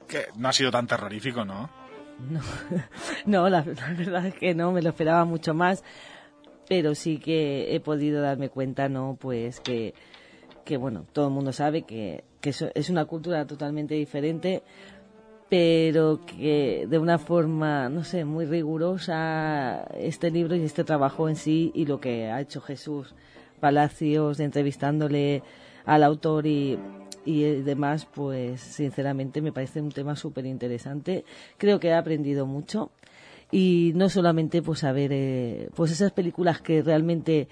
que 0.07 0.27
no 0.37 0.47
ha 0.47 0.53
sido 0.53 0.71
tan 0.71 0.87
terrorífico, 0.87 1.43
¿no? 1.43 1.69
No, 3.25 3.49
la, 3.49 3.61
verdad 3.61 4.27
es 4.27 4.35
que 4.35 4.55
no, 4.55 4.71
me 4.71 4.81
lo 4.81 4.89
esperaba 4.89 5.25
mucho 5.25 5.53
más, 5.53 5.83
pero 6.69 6.95
sí 6.95 7.17
que 7.17 7.75
he 7.75 7.79
podido 7.81 8.21
darme 8.21 8.49
cuenta, 8.49 8.87
¿no? 8.87 9.17
Pues 9.19 9.59
que, 9.59 9.93
que 10.63 10.77
bueno, 10.77 11.05
todo 11.11 11.27
el 11.27 11.33
mundo 11.33 11.51
sabe 11.51 11.81
que, 11.81 12.23
que 12.39 12.51
es 12.51 12.89
una 12.89 13.05
cultura 13.05 13.45
totalmente 13.45 13.95
diferente 13.95 14.63
pero 15.49 16.19
que 16.25 16.87
de 16.89 16.97
una 16.97 17.17
forma, 17.17 17.89
no 17.89 18.03
sé, 18.03 18.25
muy 18.25 18.45
rigurosa 18.45 19.85
este 19.97 20.31
libro 20.31 20.55
y 20.55 20.63
este 20.63 20.83
trabajo 20.83 21.29
en 21.29 21.35
sí 21.35 21.71
y 21.75 21.85
lo 21.85 21.99
que 21.99 22.31
ha 22.31 22.41
hecho 22.41 22.61
Jesús 22.61 23.13
Palacios 23.59 24.39
entrevistándole 24.39 25.43
al 25.85 26.03
autor 26.03 26.45
y, 26.47 26.77
y 27.25 27.43
demás, 27.61 28.05
pues 28.05 28.61
sinceramente 28.61 29.41
me 29.41 29.51
parece 29.51 29.81
un 29.81 29.91
tema 29.91 30.15
súper 30.15 30.45
interesante. 30.45 31.25
Creo 31.57 31.79
que 31.79 31.89
he 31.89 31.93
aprendido 31.93 32.45
mucho 32.45 32.91
y 33.51 33.91
no 33.95 34.09
solamente 34.09 34.61
pues 34.61 34.83
a 34.83 34.91
ver 34.91 35.11
eh, 35.13 35.69
pues 35.75 35.91
esas 35.91 36.11
películas 36.11 36.61
que 36.61 36.81
realmente 36.81 37.47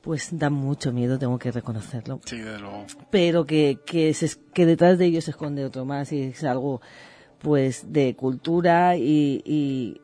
pues 0.00 0.28
dan 0.32 0.52
mucho 0.52 0.92
miedo, 0.92 1.18
tengo 1.18 1.38
que 1.38 1.50
reconocerlo. 1.50 2.20
Sí, 2.24 2.38
de 2.38 2.58
luego. 2.58 2.86
Pero 3.10 3.44
que, 3.44 3.78
que, 3.84 4.14
que 4.54 4.66
detrás 4.66 4.98
de 4.98 5.06
ellos 5.06 5.24
se 5.24 5.32
esconde 5.32 5.64
otro 5.64 5.84
más 5.84 6.12
y 6.12 6.22
es 6.22 6.44
algo 6.44 6.80
pues 7.40 7.92
de 7.92 8.14
cultura 8.16 8.96
y, 8.96 9.42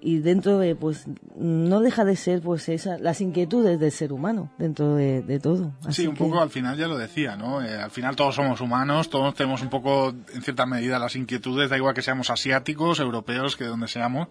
y, 0.01 0.19
dentro 0.21 0.59
de 0.59 0.75
pues 0.75 1.05
no 1.37 1.81
deja 1.81 2.05
de 2.05 2.17
ser 2.17 2.41
pues 2.41 2.69
esa, 2.69 2.99
las 2.99 3.21
inquietudes 3.21 3.79
del 3.79 3.93
ser 3.93 4.13
humano 4.13 4.51
dentro 4.59 4.95
de, 4.95 5.39
todo 5.43 5.73
sí 5.91 6.07
un 6.07 6.15
poco 6.15 6.41
al 6.41 6.51
final 6.51 6.79
ya 6.79 6.89
lo 6.89 6.97
decía 6.97 7.37
no 7.37 7.63
eh, 7.63 7.77
al 7.77 7.91
final 7.91 8.17
todos 8.17 8.37
somos 8.37 8.61
humanos 8.61 9.11
todos 9.11 9.35
tenemos 9.35 9.61
un 9.61 9.69
poco 9.69 10.15
en 10.35 10.43
cierta 10.43 10.65
medida 10.65 10.99
las 10.99 11.15
inquietudes 11.15 11.69
da 11.69 11.77
igual 11.77 11.95
que 11.95 12.03
seamos 12.03 12.31
asiáticos 12.31 13.01
europeos 13.01 13.57
que 13.57 13.65
donde 13.65 13.89
seamos 13.89 14.29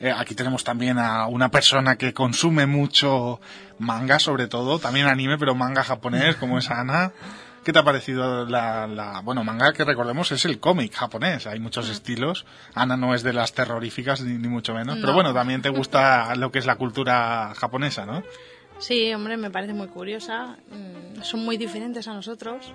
eh, 0.00 0.12
aquí 0.16 0.34
tenemos 0.34 0.64
también 0.64 0.98
a 0.98 1.26
una 1.26 1.50
persona 1.50 1.96
que 1.96 2.12
consume 2.12 2.66
mucho 2.66 3.40
manga, 3.78 4.18
sobre 4.18 4.46
todo, 4.46 4.78
también 4.78 5.06
anime, 5.06 5.38
pero 5.38 5.54
manga 5.54 5.84
japonés, 5.84 6.36
como 6.36 6.58
es 6.58 6.70
Ana. 6.70 7.12
¿Qué 7.64 7.72
te 7.72 7.78
ha 7.78 7.84
parecido 7.84 8.44
la, 8.44 9.22
bueno, 9.24 9.42
manga 9.42 9.72
que 9.72 9.84
recordemos 9.84 10.30
es 10.32 10.44
el 10.44 10.60
cómic 10.60 10.92
japonés, 10.92 11.46
hay 11.46 11.60
muchos 11.60 11.88
estilos. 11.88 12.44
Ana 12.74 12.96
no 12.98 13.14
es 13.14 13.22
de 13.22 13.32
las 13.32 13.54
terroríficas 13.54 14.20
ni, 14.20 14.48
mucho 14.48 14.74
menos, 14.74 14.98
pero 15.00 15.14
bueno, 15.14 15.32
también 15.32 15.62
te 15.62 15.70
gusta 15.70 16.34
lo 16.36 16.52
que 16.52 16.58
es 16.58 16.66
la 16.66 16.76
cultura 16.76 17.52
japonesa, 17.56 18.04
¿no? 18.04 18.22
Sí, 18.78 19.14
hombre, 19.14 19.38
me 19.38 19.50
parece 19.50 19.72
muy 19.72 19.88
curiosa. 19.88 20.58
Mm, 20.70 21.22
son 21.22 21.44
muy 21.44 21.56
diferentes 21.56 22.06
a 22.06 22.12
nosotros 22.12 22.74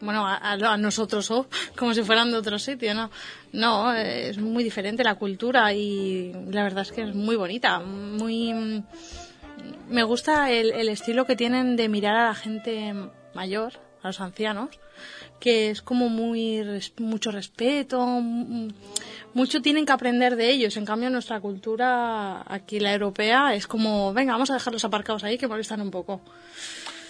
bueno, 0.00 0.26
a, 0.26 0.76
nosotros 0.76 1.30
oh, 1.30 1.46
como 1.76 1.94
si 1.94 2.02
fueran 2.02 2.30
de 2.30 2.38
otro 2.38 2.58
sitio, 2.58 2.94
¿no? 2.94 3.10
No, 3.52 3.94
es 3.94 4.38
muy 4.38 4.64
diferente 4.64 5.04
la 5.04 5.14
cultura 5.14 5.72
y 5.72 6.32
la 6.50 6.62
verdad 6.62 6.82
es 6.82 6.92
que 6.92 7.02
es 7.02 7.14
muy 7.14 7.36
bonita, 7.36 7.80
muy... 7.80 8.82
Me 9.88 10.02
gusta 10.02 10.50
el, 10.50 10.88
estilo 10.88 11.24
que 11.24 11.34
tienen 11.34 11.76
de 11.76 11.88
mirar 11.88 12.16
a 12.16 12.28
la 12.28 12.34
gente 12.34 12.94
mayor, 13.34 13.72
a 14.02 14.08
los 14.08 14.20
ancianos, 14.20 14.70
que 15.40 15.70
es 15.70 15.82
como 15.82 16.08
muy 16.08 16.62
mucho 16.98 17.30
respeto, 17.30 18.20
mucho 19.34 19.62
tienen 19.62 19.86
que 19.86 19.92
aprender 19.92 20.36
de 20.36 20.50
ellos. 20.50 20.76
En 20.76 20.84
cambio, 20.84 21.10
nuestra 21.10 21.40
cultura, 21.40 22.44
aquí 22.46 22.80
la 22.80 22.92
europea, 22.92 23.54
es 23.54 23.66
como, 23.66 24.12
venga, 24.12 24.32
vamos 24.32 24.50
a 24.50 24.54
dejarlos 24.54 24.84
aparcados 24.84 25.24
ahí 25.24 25.38
que 25.38 25.48
molestan 25.48 25.80
un 25.80 25.90
poco 25.90 26.20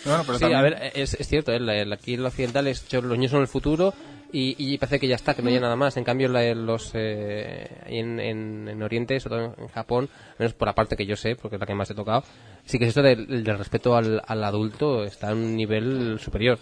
sí, 0.05 0.53
a 0.53 0.63
ver, 0.63 0.93
es, 0.95 1.17
cierto, 1.23 1.53
¿eh? 1.53 1.87
aquí 1.93 2.15
en 2.15 2.23
lo 2.23 2.29
occidental 2.29 2.67
es, 2.67 2.93
los 2.93 3.19
niños 3.19 3.31
son 3.31 3.43
el 3.43 3.49
futuro 3.49 3.95
y, 4.31 4.77
parece 4.77 5.01
que 5.01 5.09
ya 5.09 5.15
está, 5.15 5.35
que 5.35 5.43
no 5.43 5.49
hay 5.49 5.59
mm. 5.59 5.63
nada 5.63 5.77
más. 5.77 5.97
En 5.97 6.05
cambio, 6.05 6.29
los 6.29 6.91
eh, 6.95 7.67
en, 7.87 8.21
en, 8.21 8.83
Oriente, 8.83 9.19
sobre 9.21 9.37
todo 9.37 9.55
en 9.59 9.69
Japón, 9.69 10.09
menos 10.39 10.53
por 10.55 10.69
la 10.69 10.75
parte 10.75 10.97
que 10.97 11.07
yo 11.07 11.17
sé, 11.17 11.35
porque 11.35 11.57
es 11.57 11.61
la 11.61 11.67
que 11.67 11.75
más 11.75 11.91
he 11.91 11.95
tocado, 11.95 12.25
sí 12.65 12.79
que 12.79 12.85
es 12.85 12.89
esto 12.89 13.03
del, 13.03 13.45
respeto 13.45 13.97
al, 13.97 14.45
adulto 14.45 15.05
está 15.05 15.31
a 15.31 15.33
un 15.33 15.57
nivel 15.57 16.19
superior. 16.21 16.59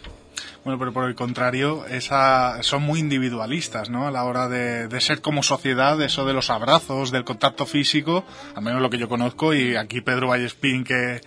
Bueno, 0.64 0.78
pero 0.78 0.92
por 0.92 1.08
el 1.08 1.14
contrario, 1.14 1.86
esa, 1.86 2.62
son 2.62 2.82
muy 2.82 3.00
individualistas, 3.00 3.88
¿no? 3.90 4.06
A 4.06 4.10
la 4.10 4.24
hora 4.24 4.48
de, 4.48 4.86
de, 4.86 5.00
ser 5.00 5.20
como 5.20 5.42
sociedad, 5.42 6.00
eso 6.02 6.26
de 6.26 6.34
los 6.34 6.50
abrazos, 6.50 7.10
del 7.10 7.24
contacto 7.24 7.66
físico, 7.66 8.24
al 8.54 8.62
menos 8.62 8.82
lo 8.82 8.90
que 8.90 8.98
yo 8.98 9.08
conozco, 9.08 9.54
y 9.54 9.76
aquí 9.76 10.02
Pedro 10.02 10.28
Vallespín, 10.28 10.84
que 10.84 11.20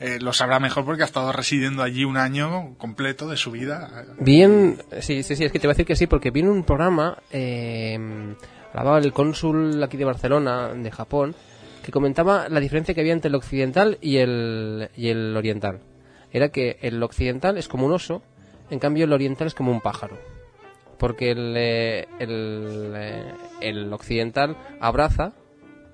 eh, 0.00 0.18
lo 0.20 0.32
sabrá 0.32 0.60
mejor 0.60 0.84
porque 0.84 1.02
ha 1.02 1.06
estado 1.06 1.32
residiendo 1.32 1.82
allí 1.82 2.04
un 2.04 2.16
año 2.16 2.74
completo 2.76 3.28
de 3.28 3.36
su 3.36 3.50
vida. 3.50 4.04
Bien, 4.18 4.78
sí, 5.00 5.22
sí, 5.22 5.36
sí, 5.36 5.44
es 5.44 5.52
que 5.52 5.58
te 5.58 5.66
voy 5.66 5.72
a 5.72 5.74
decir 5.74 5.86
que 5.86 5.96
sí, 5.96 6.06
porque 6.06 6.30
viene 6.30 6.50
un 6.50 6.64
programa 6.64 7.18
eh, 7.30 7.98
grabado 8.72 8.98
el 8.98 9.12
cónsul 9.12 9.82
aquí 9.82 9.96
de 9.96 10.04
Barcelona, 10.04 10.74
de 10.74 10.90
Japón, 10.90 11.34
que 11.82 11.92
comentaba 11.92 12.48
la 12.48 12.60
diferencia 12.60 12.94
que 12.94 13.00
había 13.00 13.14
entre 13.14 13.28
el 13.28 13.34
occidental 13.36 13.96
y 14.00 14.18
el, 14.18 14.90
y 14.96 15.08
el 15.08 15.36
oriental. 15.36 15.80
Era 16.30 16.50
que 16.50 16.78
el 16.82 17.02
occidental 17.02 17.56
es 17.56 17.68
como 17.68 17.86
un 17.86 17.92
oso, 17.92 18.22
en 18.68 18.78
cambio 18.78 19.04
el 19.04 19.12
oriental 19.12 19.46
es 19.46 19.54
como 19.54 19.72
un 19.72 19.80
pájaro. 19.80 20.18
Porque 20.98 21.30
el, 21.30 21.54
eh, 21.56 22.08
el, 22.18 22.92
eh, 22.94 23.32
el 23.60 23.92
occidental 23.92 24.56
abraza 24.80 25.32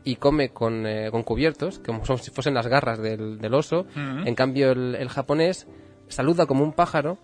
y 0.05 0.17
come 0.17 0.51
con, 0.51 0.87
eh, 0.87 1.11
con 1.11 1.23
cubiertos, 1.23 1.79
como 1.79 2.05
si 2.19 2.31
fuesen 2.31 2.55
las 2.55 2.67
garras 2.67 2.99
del, 3.01 3.39
del 3.39 3.55
oso. 3.55 3.87
En 3.95 4.35
cambio, 4.35 4.73
el, 4.73 5.09
japonés 5.09 5.67
saluda 6.09 6.47
como 6.47 6.65
un 6.65 6.73
pájaro 6.73 7.19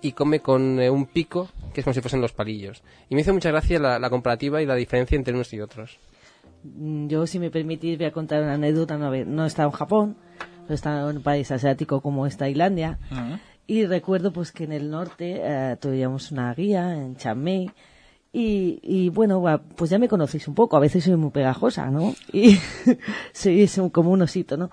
y 0.00 0.12
come 0.12 0.40
con 0.40 0.80
eh, 0.80 0.90
un 0.90 1.06
pico, 1.06 1.48
que 1.72 1.80
es 1.80 1.84
como 1.84 1.94
si 1.94 2.00
fuesen 2.00 2.20
los 2.20 2.32
palillos. 2.32 2.82
Y 3.08 3.14
me 3.14 3.22
hizo 3.22 3.32
mucha 3.32 3.50
gracia 3.50 3.78
la, 3.78 4.10
comparativa 4.10 4.62
y 4.62 4.66
la 4.66 4.74
diferencia 4.74 5.16
entre 5.16 5.34
unos 5.34 5.52
y 5.52 5.60
otros. 5.60 5.98
Mm, 6.64 7.08
yo, 7.08 7.26
si 7.26 7.38
me 7.38 7.50
permitís, 7.50 7.98
voy 7.98 8.06
a 8.06 8.12
contar 8.12 8.42
una 8.42 8.54
anécdota. 8.54 8.96
No, 8.96 9.10
no 9.10 9.44
he 9.44 9.46
estado 9.46 9.68
en 9.68 9.74
Japón, 9.74 10.16
he 10.68 10.74
estado 10.74 11.10
en 11.10 11.18
un 11.18 11.22
país 11.22 11.50
asiático 11.50 12.00
como 12.00 12.26
es 12.26 12.36
Tailandia. 12.36 12.98
Y 13.66 13.86
recuerdo 13.86 14.32
pues 14.32 14.50
que 14.50 14.64
en 14.64 14.72
el 14.72 14.90
norte 14.90 15.40
eh, 15.40 15.76
tuvimos 15.80 16.32
una 16.32 16.52
guía 16.52 16.94
en 16.94 17.16
Chiang 17.16 17.70
y, 18.32 18.80
y, 18.82 19.10
bueno, 19.10 19.42
pues 19.76 19.90
ya 19.90 19.98
me 19.98 20.08
conocéis 20.08 20.48
un 20.48 20.54
poco, 20.54 20.76
a 20.76 20.80
veces 20.80 21.04
soy 21.04 21.16
muy 21.16 21.30
pegajosa, 21.30 21.90
¿no? 21.90 22.14
Y 22.32 22.58
soy 23.32 23.68
como 23.92 24.10
un 24.10 24.22
osito, 24.22 24.56
¿no? 24.56 24.70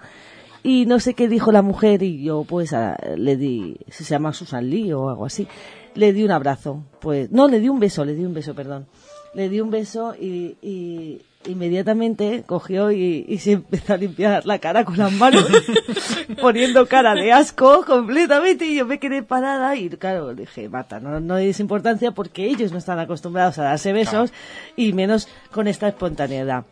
Y 0.64 0.86
no 0.86 1.00
sé 1.00 1.14
qué 1.14 1.28
dijo 1.28 1.52
la 1.52 1.62
mujer 1.62 2.04
y 2.04 2.22
yo 2.22 2.44
pues 2.44 2.76
le 3.16 3.38
di, 3.38 3.78
se 3.88 4.04
llama 4.04 4.34
Susan 4.34 4.70
Lee 4.70 4.92
o 4.92 5.10
algo 5.10 5.26
así, 5.26 5.48
le 5.96 6.14
di 6.14 6.24
un 6.24 6.32
abrazo, 6.32 6.84
pues, 7.00 7.32
no, 7.32 7.48
le 7.48 7.60
di 7.60 7.70
un 7.70 7.80
beso, 7.80 8.06
le 8.06 8.14
di 8.14 8.26
un 8.26 8.34
beso, 8.34 8.54
perdón. 8.54 8.88
Le 9.34 9.48
di 9.48 9.62
un 9.62 9.70
beso 9.70 10.16
y, 10.16 10.58
y, 10.62 11.22
inmediatamente 11.46 12.44
cogió 12.46 12.92
y, 12.92 13.38
se 13.40 13.54
empezó 13.54 13.94
a 13.94 13.98
limpiar 13.98 14.46
la 14.46 14.60
cara 14.60 14.84
con 14.84 14.98
las 14.98 15.12
manos, 15.12 15.46
poniendo 16.42 16.86
cara 16.88 17.16
de 17.16 17.32
asco 17.32 17.86
completamente 17.86 18.66
y 18.66 18.76
yo 18.76 18.86
me 18.86 19.00
quedé 19.00 19.24
parada 19.24 19.76
y 19.76 19.90
claro, 19.90 20.34
dije, 20.34 20.68
mata, 20.70 21.00
no, 21.00 21.20
no 21.20 21.38
es 21.38 21.60
importancia 21.60 22.12
porque 22.12 22.46
ellos 22.46 22.72
no 22.72 22.78
están 22.78 23.00
acostumbrados 23.00 23.58
a 23.58 23.64
darse 23.64 23.94
besos 23.94 24.34
y 24.76 24.94
menos 24.94 25.28
con 25.52 25.68
esta 25.68 25.88
espontaneidad. 25.88 26.66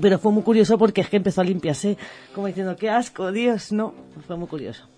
Pero 0.00 0.18
fue 0.18 0.32
muy 0.32 0.42
curioso 0.42 0.78
porque 0.78 1.02
es 1.02 1.08
que 1.08 1.16
empezó 1.16 1.40
a 1.40 1.44
limpiarse 1.44 1.96
como 2.34 2.46
diciendo, 2.46 2.76
qué 2.76 2.90
asco, 2.90 3.30
Dios, 3.32 3.72
no, 3.72 3.94
fue 4.26 4.36
muy 4.36 4.48
curioso. 4.48 4.88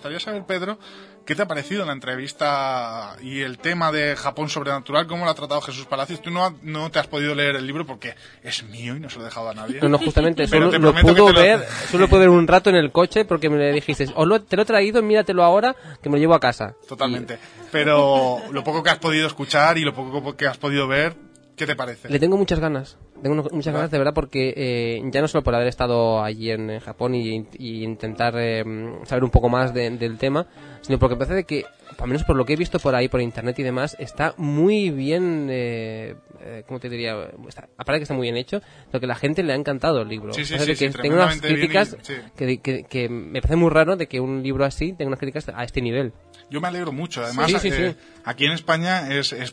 Gustaría 0.00 0.18
saber, 0.18 0.44
Pedro, 0.46 0.78
¿qué 1.26 1.34
te 1.34 1.42
ha 1.42 1.46
parecido 1.46 1.84
la 1.84 1.92
entrevista 1.92 3.16
y 3.20 3.40
el 3.42 3.58
tema 3.58 3.92
de 3.92 4.16
Japón 4.16 4.48
sobrenatural? 4.48 5.06
¿Cómo 5.06 5.26
lo 5.26 5.30
ha 5.30 5.34
tratado 5.34 5.60
Jesús 5.60 5.84
Palacios? 5.84 6.22
Tú 6.22 6.30
no, 6.30 6.56
no 6.62 6.90
te 6.90 6.98
has 7.00 7.06
podido 7.06 7.34
leer 7.34 7.56
el 7.56 7.66
libro 7.66 7.84
porque 7.86 8.14
es 8.42 8.62
mío 8.64 8.96
y 8.96 9.00
no 9.00 9.10
se 9.10 9.16
lo 9.16 9.22
he 9.22 9.24
dejado 9.26 9.50
a 9.50 9.54
nadie. 9.54 9.78
No, 9.82 9.90
no, 9.90 9.98
justamente, 9.98 10.46
solo 10.46 10.70
te 10.70 10.78
lo 10.78 10.90
lo- 10.92 11.32
ver, 11.34 11.60
solo 11.90 12.08
puedo 12.08 12.20
ver 12.20 12.30
un 12.30 12.46
rato 12.48 12.70
en 12.70 12.76
el 12.76 12.90
coche 12.92 13.26
porque 13.26 13.50
me 13.50 13.72
dijiste, 13.72 14.06
"Os 14.14 14.26
lo- 14.26 14.40
te 14.42 14.56
lo 14.56 14.62
he 14.62 14.64
traído, 14.64 15.02
míratelo 15.02 15.44
ahora, 15.44 15.76
que 16.02 16.08
me 16.08 16.16
lo 16.16 16.20
llevo 16.22 16.34
a 16.34 16.40
casa. 16.40 16.74
Totalmente. 16.88 17.38
Pero 17.70 18.38
lo 18.52 18.64
poco 18.64 18.82
que 18.82 18.88
has 18.88 18.98
podido 18.98 19.26
escuchar 19.26 19.76
y 19.76 19.82
lo 19.82 19.92
poco 19.92 20.34
que 20.34 20.46
has 20.46 20.56
podido 20.56 20.88
ver, 20.88 21.14
¿qué 21.56 21.66
te 21.66 21.76
parece? 21.76 22.08
Le 22.08 22.18
tengo 22.18 22.38
muchas 22.38 22.58
ganas, 22.58 22.96
tengo 23.22 23.42
muchas 23.52 23.72
ganas 23.74 23.90
de 23.90 23.98
verdad 23.98 24.14
porque 24.14 24.54
eh, 24.56 25.02
ya 25.12 25.20
no 25.20 25.28
solo 25.28 25.42
por 25.44 25.54
haber 25.54 25.68
estado 25.68 26.22
allí 26.22 26.50
en, 26.50 26.70
eh, 26.70 26.80
Japón 26.80 27.14
y, 27.14 27.46
y 27.58 27.82
intentar 27.84 28.34
eh, 28.36 28.64
saber 29.04 29.24
un 29.24 29.30
poco 29.30 29.48
más 29.48 29.72
de- 29.74 29.90
del 29.90 30.18
tema, 30.18 30.46
sino 30.82 30.98
porque 30.98 31.16
parece 31.16 31.34
de 31.34 31.44
que, 31.44 31.64
al 31.98 32.06
menos 32.08 32.24
por 32.24 32.36
lo 32.36 32.44
que 32.44 32.54
he 32.54 32.56
visto 32.56 32.78
por 32.78 32.94
ahí, 32.94 33.08
por 33.08 33.20
internet 33.20 33.58
y 33.58 33.62
demás, 33.62 33.96
está 33.98 34.34
muy 34.36 34.90
bien, 34.90 35.48
eh, 35.50 36.14
eh, 36.42 36.64
¿cómo 36.66 36.80
te 36.80 36.88
diría? 36.88 37.16
Está, 37.48 37.68
aparte 37.76 37.98
que 37.98 38.02
está 38.04 38.14
muy 38.14 38.24
bien 38.26 38.36
hecho, 38.36 38.62
lo 38.92 39.00
que 39.00 39.06
la 39.06 39.14
gente 39.14 39.42
le 39.42 39.52
ha 39.52 39.56
encantado 39.56 40.00
el 40.02 40.08
libro. 40.08 40.32
Sí, 40.32 40.44
sí, 40.44 40.58
sí, 40.58 40.66
de 40.66 40.76
que 40.76 40.90
tenga 40.90 41.16
unas 41.16 41.36
y- 41.36 41.40
críticas 41.40 41.96
sí. 42.02 42.14
que, 42.36 42.58
que- 42.60 42.84
que 42.84 43.08
me 43.08 43.40
parece 43.42 43.56
muy 43.56 43.70
raro 43.70 43.96
de 43.96 44.06
que 44.06 44.20
un 44.20 44.42
libro 44.42 44.64
así 44.64 44.92
tenga 44.92 45.08
unas 45.08 45.18
críticas 45.20 45.48
a 45.54 45.62
este 45.64 45.82
nivel. 45.82 46.12
Yo 46.50 46.60
me 46.60 46.68
alegro 46.68 46.90
mucho. 46.92 47.22
Además, 47.22 47.50
Sí, 47.50 47.58
sí, 47.60 47.68
eh, 47.68 47.94
sí. 47.96 48.20
aquí 48.24 48.46
en 48.46 48.52
España 48.52 49.12
es, 49.14 49.32
es, 49.32 49.50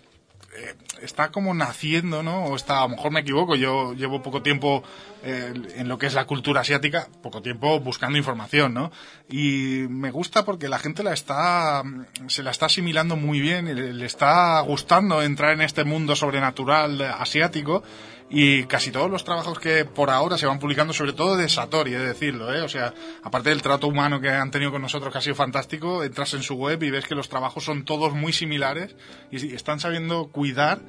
eh, 0.58 0.74
está 1.02 1.30
como 1.32 1.54
naciendo, 1.54 2.24
¿no? 2.24 2.46
O 2.46 2.56
está, 2.56 2.80
a 2.80 2.84
lo 2.84 2.90
mejor 2.90 3.12
me 3.12 3.22
equivoco, 3.22 3.56
yo 3.56 3.94
llevo 3.94 4.22
poco 4.22 4.42
tiempo 4.42 4.84
eh, 5.24 5.54
en 5.76 5.88
lo 5.88 5.98
que 5.98 6.08
es 6.08 6.14
la 6.14 6.26
cultura 6.26 6.62
asiática, 6.62 7.08
poco 7.22 7.42
tiempo 7.42 7.80
buscando 7.80 8.18
información, 8.18 8.74
¿no? 8.74 8.92
Y 9.30 9.86
me 9.90 10.12
gusta 10.12 10.46
porque 10.46 10.70
la 10.70 10.80
gente 10.80 11.04
la 11.04 11.14
está, 11.14 11.84
se 12.28 12.44
la 12.44 12.52
está 12.52 12.68
asimilando 12.68 13.16
muy 13.16 13.40
bien, 13.40 13.66
le, 13.66 13.94
le 13.94 14.06
está 14.06 14.60
gustando 14.62 15.22
entrar 15.22 15.54
en 15.54 15.62
este 15.62 15.84
mundo 15.84 16.16
sobrenatural 16.16 17.02
asiático. 17.02 17.84
Y 18.30 18.66
casi 18.66 18.92
todos 18.92 19.10
los 19.10 19.24
trabajos 19.24 19.58
que 19.58 19.86
por 19.86 20.10
ahora 20.10 20.38
se 20.38 20.46
van 20.46 20.60
publicando, 20.60 20.92
sobre 20.92 21.14
todo 21.14 21.38
de 21.38 21.48
Satori, 21.48 21.94
he 21.94 21.98
de 21.98 22.08
decirlo, 22.08 22.54
¿eh? 22.54 22.62
O 22.62 22.68
sea, 22.68 22.94
aparte 23.24 23.50
del 23.50 23.62
trato 23.62 23.88
humano 23.88 24.20
que 24.20 24.30
han 24.30 24.52
tenido 24.52 24.72
con 24.72 24.82
nosotros, 24.82 25.14
que 25.14 25.20
ha 25.20 25.22
sido 25.22 25.36
fantástico, 25.36 26.04
entras 26.04 26.34
en 26.34 26.44
su 26.44 26.56
web 26.56 26.84
y 26.84 26.92
ves 26.92 27.06
que 27.06 27.16
los 27.16 27.30
trabajos 27.30 27.64
son 27.64 27.86
todos 27.86 28.14
muy 28.14 28.34
similares 28.34 28.96
y 29.32 29.56
están 29.56 29.80
sabiendo 29.80 30.28
cuidar 30.28 30.82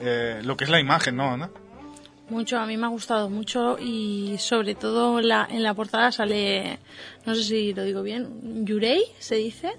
eh, 0.00 0.40
lo 0.42 0.56
que 0.56 0.64
es 0.64 0.70
la 0.70 0.80
imagen, 0.80 1.14
¿no, 1.14 1.30
Ana? 1.30 1.50
Mucho, 2.28 2.58
a 2.58 2.66
mí 2.66 2.76
me 2.76 2.86
ha 2.86 2.90
gustado 2.90 3.28
mucho 3.28 3.76
y 3.78 4.36
sobre 4.38 4.74
todo 4.74 5.20
la, 5.20 5.46
en 5.50 5.62
la 5.62 5.74
portada 5.74 6.10
sale, 6.10 6.78
no 7.26 7.34
sé 7.34 7.44
si 7.44 7.72
lo 7.72 7.84
digo 7.84 8.02
bien, 8.02 8.64
Yurei 8.64 9.04
se 9.18 9.36
dice. 9.36 9.72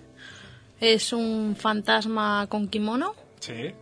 Es 0.80 1.14
un 1.14 1.56
fantasma 1.56 2.48
con 2.50 2.68
kimono. 2.68 3.16
Sí. 3.40 3.74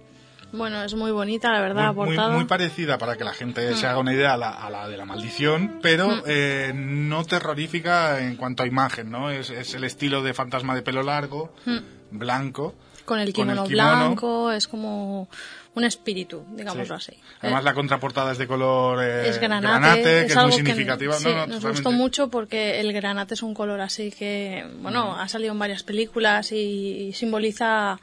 Bueno, 0.52 0.84
es 0.84 0.94
muy 0.96 1.12
bonita, 1.12 1.52
la 1.52 1.62
verdad, 1.62 1.94
Muy, 1.94 2.08
muy, 2.08 2.16
portada. 2.16 2.36
muy 2.36 2.46
parecida 2.46 2.98
para 2.98 3.16
que 3.18 3.24
la 3.24 3.34
gente 3.34 3.76
se 3.76 3.86
Mm. 3.86 3.90
haga 3.90 4.00
una 4.00 4.14
idea 4.14 4.34
a 4.34 4.38
la, 4.38 4.50
a 4.50 4.70
la 4.70 4.88
de 4.88 4.98
la 4.98 5.06
maldición, 5.06 5.80
pero 5.82 6.08
Mm. 6.10 6.22
eh, 6.26 6.72
no 6.76 7.24
terrorífica 7.24 8.20
en 8.20 8.36
cuanto 8.36 8.64
a 8.64 8.68
imagen, 8.68 9.12
¿no? 9.12 9.30
Es, 9.30 9.50
es 9.52 9.74
el 9.76 9.84
estilo 9.84 10.24
de 10.24 10.34
fantasma 10.34 10.74
de 10.76 10.82
pelo 10.82 11.04
largo, 11.04 11.54
Mm. 11.66 11.78
blanco. 12.18 12.74
Con 13.06 13.20
el 13.20 13.34
con 13.34 13.50
el 13.50 13.56
kimono, 13.56 13.68
kimono. 13.68 13.96
blanco, 14.06 14.52
es 14.52 14.68
como 14.68 15.30
un 15.76 15.84
espíritu, 15.84 16.46
digámoslo 16.56 17.00
Sí. 17.00 17.12
así. 17.14 17.22
Además, 17.42 17.64
la 17.64 17.74
contraportada 17.74 18.32
es 18.32 18.38
de 18.38 18.46
color 18.48 19.04
eh, 19.04 19.30
es 19.30 19.40
granate, 19.40 20.04
que 20.04 20.26
es 20.26 20.36
muy 20.36 20.46
que 20.50 20.52
significativa. 20.58 21.14
sí, 21.14 21.26
no, 21.26 21.32
no, 21.32 21.38
nos 21.38 21.56
totalmente. 21.58 21.70
gustó 21.70 21.92
mucho 21.92 22.30
porque 22.30 22.80
el 22.80 22.92
granate 22.94 23.34
es 23.36 23.42
un 23.44 23.54
color 23.54 23.82
así 23.82 24.12
que, 24.12 24.66
bueno, 24.82 25.16
ha 25.16 25.28
salido 25.28 25.54
en 25.54 25.60
varias 25.60 25.84
películas 25.84 26.52
y, 26.52 27.12
simboliza 27.14 28.00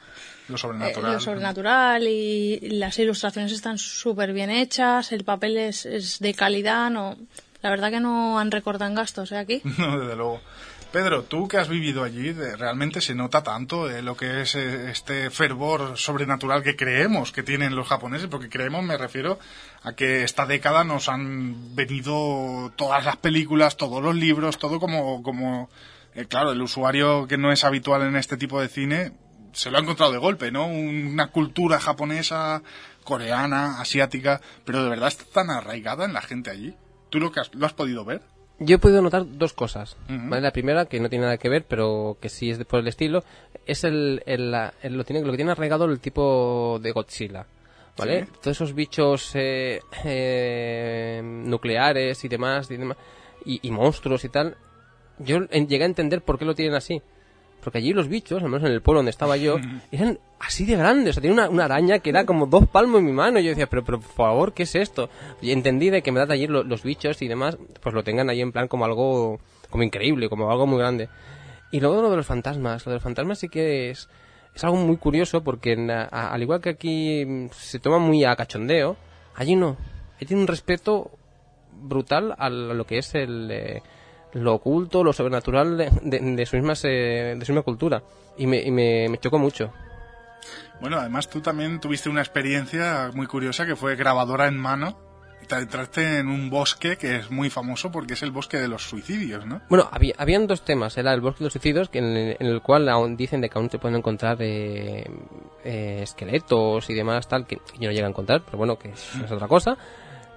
Lo 0.47 0.55
eh, 0.55 0.57
sobrenatural. 0.57 1.13
lo 1.13 1.19
sobrenatural 1.19 2.07
y 2.07 2.59
las 2.71 2.97
ilustraciones 2.99 3.51
están 3.51 3.77
súper 3.77 4.33
bien 4.33 4.49
hechas, 4.49 5.11
el 5.11 5.23
papel 5.23 5.57
es, 5.57 5.85
es 5.85 6.19
de 6.19 6.33
calidad, 6.33 6.89
no, 6.89 7.17
la 7.61 7.69
verdad 7.69 7.91
que 7.91 7.99
no 7.99 8.39
han 8.39 8.51
recortado 8.51 8.89
en 8.89 8.95
gastos 8.95 9.31
¿eh? 9.31 9.37
aquí. 9.37 9.61
No, 9.77 9.99
desde 9.99 10.15
luego. 10.15 10.41
Pedro, 10.91 11.23
tú 11.23 11.49
que 11.49 11.57
has 11.57 11.67
vivido 11.67 12.03
allí, 12.03 12.31
realmente 12.31 13.01
se 13.01 13.13
nota 13.13 13.43
tanto 13.43 13.89
eh, 13.89 14.01
lo 14.01 14.15
que 14.15 14.41
es 14.41 14.55
eh, 14.55 14.89
este 14.89 15.29
fervor 15.29 15.97
sobrenatural 15.97 16.63
que 16.63 16.77
creemos 16.77 17.33
que 17.33 17.43
tienen 17.43 17.75
los 17.75 17.87
japoneses, 17.87 18.27
porque 18.27 18.49
creemos, 18.49 18.83
me 18.83 18.97
refiero 18.97 19.37
a 19.83 19.93
que 19.93 20.23
esta 20.23 20.45
década 20.45 20.85
nos 20.85 21.09
han 21.09 21.75
venido 21.75 22.71
todas 22.77 23.03
las 23.03 23.17
películas, 23.17 23.75
todos 23.75 24.01
los 24.01 24.15
libros, 24.15 24.57
todo 24.57 24.79
como, 24.79 25.21
como 25.23 25.69
eh, 26.15 26.25
claro, 26.25 26.53
el 26.53 26.61
usuario 26.61 27.27
que 27.27 27.37
no 27.37 27.51
es 27.51 27.65
habitual 27.65 28.03
en 28.03 28.15
este 28.15 28.37
tipo 28.37 28.61
de 28.61 28.69
cine 28.69 29.11
se 29.57 29.71
lo 29.71 29.77
ha 29.77 29.81
encontrado 29.81 30.11
de 30.11 30.17
golpe, 30.19 30.51
¿no? 30.51 30.67
Una 30.67 31.27
cultura 31.31 31.79
japonesa, 31.79 32.61
coreana, 33.03 33.81
asiática, 33.81 34.39
pero 34.65 34.83
de 34.83 34.89
verdad 34.89 35.07
está 35.07 35.23
tan 35.33 35.49
arraigada 35.49 36.05
en 36.05 36.13
la 36.13 36.21
gente 36.21 36.49
allí. 36.51 36.75
¿Tú 37.09 37.19
lo, 37.19 37.31
que 37.31 37.39
has, 37.39 37.53
lo 37.55 37.65
has 37.65 37.73
podido 37.73 38.05
ver? 38.05 38.21
Yo 38.59 38.75
he 38.75 38.79
podido 38.79 39.01
notar 39.01 39.23
dos 39.27 39.53
cosas. 39.53 39.95
¿vale? 40.09 40.41
La 40.41 40.51
primera, 40.51 40.85
que 40.85 40.99
no 40.99 41.09
tiene 41.09 41.25
nada 41.25 41.37
que 41.37 41.49
ver, 41.49 41.65
pero 41.67 42.17
que 42.21 42.29
sí 42.29 42.49
es 42.49 42.57
de- 42.57 42.65
por 42.65 42.79
el 42.79 42.87
estilo, 42.87 43.23
es 43.65 43.83
el, 43.83 44.23
el- 44.25 44.51
la- 44.51 44.73
el- 44.81 44.95
lo, 44.97 45.03
tiene, 45.03 45.21
lo 45.25 45.31
que 45.31 45.37
tiene 45.37 45.51
arraigado 45.51 45.85
el 45.85 45.99
tipo 45.99 46.79
de 46.81 46.91
Godzilla. 46.91 47.45
¿Vale? 47.97 48.25
Sí. 48.25 48.31
Todos 48.41 48.57
esos 48.57 48.73
bichos 48.75 49.31
eh, 49.33 49.81
eh, 50.05 51.21
nucleares 51.23 52.23
y 52.23 52.27
demás, 52.27 52.69
y, 52.69 52.77
demás 52.77 52.97
y, 53.45 53.59
y 53.67 53.71
monstruos 53.71 54.23
y 54.23 54.29
tal, 54.29 54.55
yo 55.19 55.39
en- 55.49 55.67
llegué 55.67 55.83
a 55.83 55.87
entender 55.87 56.21
por 56.21 56.37
qué 56.37 56.45
lo 56.45 56.53
tienen 56.55 56.75
así. 56.75 57.01
Porque 57.67 57.79
allí 57.79 57.91
los 57.91 58.07
bichos, 58.07 58.41
al 58.41 58.47
menos 58.47 58.65
en 58.65 58.71
el 58.71 58.81
pueblo 58.81 58.99
donde 58.99 59.09
estaba 59.11 59.35
yo, 59.35 59.57
eran 59.91 60.17
así 60.39 60.63
de 60.63 60.77
grandes. 60.77 61.09
O 61.09 61.13
sea, 61.15 61.21
tenía 61.21 61.33
una, 61.33 61.49
una 61.49 61.65
araña 61.65 61.99
que 61.99 62.11
era 62.11 62.25
como 62.25 62.45
dos 62.45 62.65
palmos 62.69 62.99
en 62.99 63.05
mi 63.07 63.11
mano. 63.11 63.39
Y 63.39 63.43
yo 63.43 63.49
decía, 63.49 63.67
pero, 63.67 63.83
pero 63.83 63.99
por 63.99 64.09
favor, 64.09 64.53
¿qué 64.53 64.63
es 64.63 64.73
esto? 64.75 65.09
Y 65.41 65.51
entendí 65.51 65.89
de 65.89 66.01
que 66.01 66.11
en 66.11 66.15
verdad 66.15 66.31
allí 66.31 66.47
lo- 66.47 66.63
los 66.63 66.83
bichos 66.83 67.21
y 67.21 67.27
demás, 67.27 67.57
pues 67.81 67.93
lo 67.93 68.05
tengan 68.05 68.29
ahí 68.29 68.39
en 68.39 68.53
plan 68.53 68.69
como 68.69 68.85
algo 68.85 69.41
como 69.69 69.83
increíble, 69.83 70.29
como 70.29 70.49
algo 70.49 70.65
muy 70.65 70.79
grande. 70.79 71.09
Y 71.71 71.81
luego 71.81 72.01
lo 72.01 72.09
de 72.09 72.15
los 72.15 72.25
fantasmas. 72.25 72.85
Lo 72.85 72.91
de 72.91 72.95
los 72.95 73.03
fantasmas 73.03 73.39
sí 73.39 73.49
que 73.49 73.89
es, 73.89 74.07
es 74.55 74.63
algo 74.63 74.77
muy 74.77 74.95
curioso 74.95 75.43
porque 75.43 75.73
en- 75.73 75.91
a- 75.91 76.05
al 76.05 76.41
igual 76.41 76.61
que 76.61 76.69
aquí 76.69 77.49
se 77.51 77.79
toma 77.79 77.97
muy 77.99 78.23
a 78.23 78.33
cachondeo, 78.37 78.95
allí 79.35 79.57
no. 79.57 79.75
Allí 80.15 80.25
tiene 80.25 80.41
un 80.41 80.47
respeto 80.47 81.11
brutal 81.81 82.33
a 82.37 82.49
lo 82.49 82.85
que 82.85 82.99
es 82.99 83.13
el... 83.13 83.49
eh, 83.51 83.81
lo 84.33 84.53
oculto, 84.55 85.03
lo 85.03 85.13
sobrenatural 85.13 85.77
de, 85.77 85.91
de, 86.01 86.19
de 86.19 86.45
su, 86.45 86.55
misma, 86.57 86.73
de 86.73 87.41
su 87.43 87.51
misma 87.51 87.63
cultura. 87.63 88.03
Y 88.37 88.47
me, 88.47 88.61
y 88.61 88.71
me, 88.71 89.09
me 89.09 89.17
chocó 89.17 89.39
mucho. 89.39 89.71
Bueno, 90.79 90.97
además 90.97 91.27
tú 91.27 91.41
también 91.41 91.79
tuviste 91.79 92.09
una 92.09 92.21
experiencia 92.21 93.09
muy 93.13 93.25
curiosa 93.27 93.65
que 93.65 93.75
fue 93.75 93.95
grabadora 93.95 94.47
en 94.47 94.57
mano. 94.57 94.97
Y 95.41 95.45
te 95.45 95.55
entraste 95.55 96.19
en 96.19 96.29
un 96.29 96.49
bosque 96.49 96.97
que 96.97 97.17
es 97.17 97.31
muy 97.31 97.49
famoso 97.49 97.91
porque 97.91 98.15
es 98.15 98.23
el 98.23 98.31
bosque 98.31 98.57
de 98.57 98.67
los 98.67 98.83
suicidios, 98.83 99.45
¿no? 99.45 99.61
Bueno, 99.69 99.87
había, 99.91 100.13
habían 100.17 100.47
dos 100.47 100.63
temas. 100.65 100.97
Era 100.97 101.13
el 101.13 101.21
bosque 101.21 101.39
de 101.39 101.45
los 101.45 101.53
suicidios, 101.53 101.89
que 101.89 101.99
en, 101.99 102.05
el, 102.05 102.37
en 102.39 102.47
el 102.47 102.61
cual 102.61 102.89
aún 102.89 103.15
dicen 103.15 103.41
de 103.41 103.49
que 103.49 103.57
aún 103.57 103.69
se 103.69 103.77
pueden 103.77 103.97
encontrar 103.97 104.37
eh, 104.39 105.05
eh, 105.63 105.99
esqueletos 106.01 106.89
y 106.89 106.93
demás, 106.95 107.27
tal, 107.27 107.45
que 107.45 107.57
yo 107.79 107.87
no 107.87 107.91
llegué 107.91 108.03
a 108.03 108.09
encontrar, 108.09 108.41
pero 108.45 108.57
bueno, 108.57 108.77
que 108.77 108.89
es, 108.89 109.15
es 109.23 109.31
otra 109.31 109.47
cosa. 109.47 109.77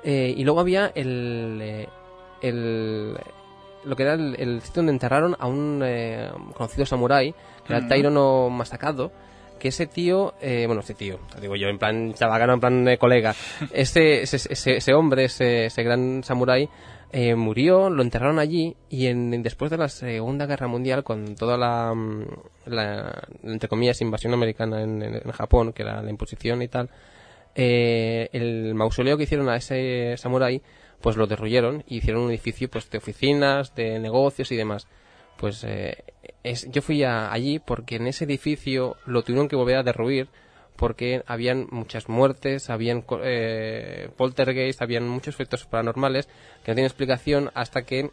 Eh, 0.05 0.35
y 0.37 0.45
luego 0.45 0.61
había 0.61 0.93
el, 0.95 1.59
eh, 1.63 1.89
el 2.43 3.17
lo 3.85 3.97
que 3.97 4.03
era 4.05 4.15
el, 4.15 4.37
el 4.39 4.61
sitio 4.63 4.81
donde 4.81 4.93
enterraron 4.93 5.37
a 5.39 5.47
un 5.47 5.83
eh, 5.85 6.31
conocido 6.55 6.85
samurái, 6.87 7.33
que 7.33 7.73
era 7.73 7.79
el 7.79 7.83
Ujú. 7.85 7.89
Tairo 7.89 8.11
no 8.11 8.51
Masakado, 8.51 9.11
que 9.59 9.69
ese 9.69 9.87
tío, 9.87 10.35
eh, 10.41 10.65
bueno, 10.67 10.81
ese 10.81 10.95
tío, 10.95 11.19
digo 11.41 11.55
yo 11.57 11.69
en 11.69 11.79
plan 11.79 12.15
chabacano, 12.15 12.55
en 12.55 12.61
plan 12.61 12.89
eh, 12.89 12.99
colega, 12.99 13.35
ese, 13.73 14.23
ese, 14.23 14.37
ese, 14.37 14.77
ese 14.79 14.95
hombre, 14.95 15.25
ese, 15.25 15.67
ese 15.67 15.83
gran 15.83 16.23
samurái, 16.25 16.69
eh, 17.13 17.35
murió, 17.35 17.91
lo 17.91 18.03
enterraron 18.03 18.39
allí 18.39 18.77
y 18.89 19.07
en, 19.09 19.43
después 19.43 19.71
de 19.71 19.77
la 19.79 19.89
Segunda 19.89 20.47
Guerra 20.47 20.69
Mundial, 20.69 21.03
con 21.05 21.35
toda 21.35 21.57
la, 21.59 21.93
mm, 21.93 22.25
la 22.67 23.23
entre 23.43 23.69
comillas, 23.69 24.01
invasión 24.01 24.33
americana 24.33 24.81
en, 24.83 25.03
en- 25.03 25.15
en 25.17 25.33
Japón, 25.33 25.73
que 25.73 25.83
era 25.83 26.01
la 26.03 26.09
imposición 26.11 26.63
y 26.63 26.69
tal, 26.69 26.89
eh, 27.55 28.29
el 28.33 28.75
mausoleo 28.75 29.17
que 29.17 29.25
hicieron 29.25 29.49
a 29.49 29.57
ese 29.57 30.15
samurái, 30.17 30.63
pues 31.01 31.17
lo 31.17 31.27
derruyeron 31.27 31.85
y 31.87 31.99
hicieron 31.99 32.23
un 32.23 32.31
edificio 32.31 32.69
pues 32.71 32.91
de 32.91 32.99
oficinas, 32.99 33.75
de 33.75 33.99
negocios 33.99 34.53
y 34.53 34.57
demás. 34.57 34.87
Pues 35.37 35.65
eh, 35.65 36.05
es, 36.43 36.71
yo 36.71 36.83
fui 36.83 37.03
a- 37.03 37.33
allí 37.33 37.59
porque 37.59 37.97
en 37.97 38.07
ese 38.07 38.25
edificio 38.25 38.97
lo 39.07 39.23
tuvieron 39.23 39.49
que 39.49 39.57
volver 39.57 39.77
a 39.77 39.83
derruir 39.83 40.29
porque 40.77 41.23
habían 41.27 41.67
muchas 41.71 42.09
muertes, 42.09 42.71
habían 42.71 43.05
eh, 43.23 44.09
poltergeist, 44.17 44.81
habían 44.81 45.09
muchos 45.09 45.35
efectos 45.35 45.67
paranormales 45.67 46.27
que 46.65 46.73
no 46.73 46.75
tienen 46.75 46.87
explicación 46.87 47.51
hasta 47.55 47.83
que 47.83 48.11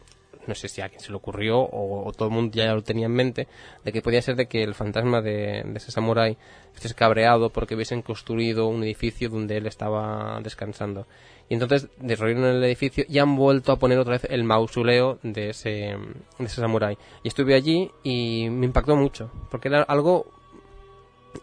no 0.48 0.54
sé 0.54 0.68
si 0.68 0.80
a 0.80 0.88
quien 0.88 1.00
se 1.00 1.10
le 1.10 1.16
ocurrió 1.16 1.60
o, 1.60 2.10
todo 2.16 2.28
el 2.28 2.34
mundo 2.34 2.56
ya 2.56 2.72
lo 2.72 2.82
tenía 2.82 3.06
en 3.06 3.12
mente, 3.12 3.46
de 3.84 3.92
que 3.92 4.00
podía 4.02 4.22
ser 4.22 4.34
de 4.34 4.46
que 4.46 4.62
el 4.62 4.74
fantasma 4.74 5.20
de, 5.20 5.60
ese 5.76 5.92
samurái 5.92 6.36
esté 6.74 6.92
cabreado 6.94 7.50
porque 7.50 7.74
hubiesen 7.74 8.02
construido 8.02 8.66
un 8.66 8.82
edificio 8.82 9.28
donde 9.28 9.58
él 9.58 9.66
estaba 9.66 10.40
descansando. 10.42 11.06
Y 11.48 11.54
entonces 11.54 11.88
desarrollaron 11.98 12.56
el 12.56 12.64
edificio 12.64 13.04
y 13.08 13.18
han 13.18 13.34
vuelto 13.34 13.72
a 13.72 13.78
poner 13.78 13.98
otra 13.98 14.12
vez 14.12 14.26
el 14.28 14.44
mausoleo 14.44 15.18
de 15.22 15.50
ese, 15.50 15.96
de 16.38 16.44
ese 16.44 16.60
samurái. 16.60 16.98
Y 17.22 17.28
estuve 17.28 17.54
allí 17.54 17.90
y 18.02 18.48
me 18.50 18.66
impactó 18.66 18.96
mucho, 18.96 19.30
porque 19.50 19.68
era 19.68 19.82
algo 19.82 20.26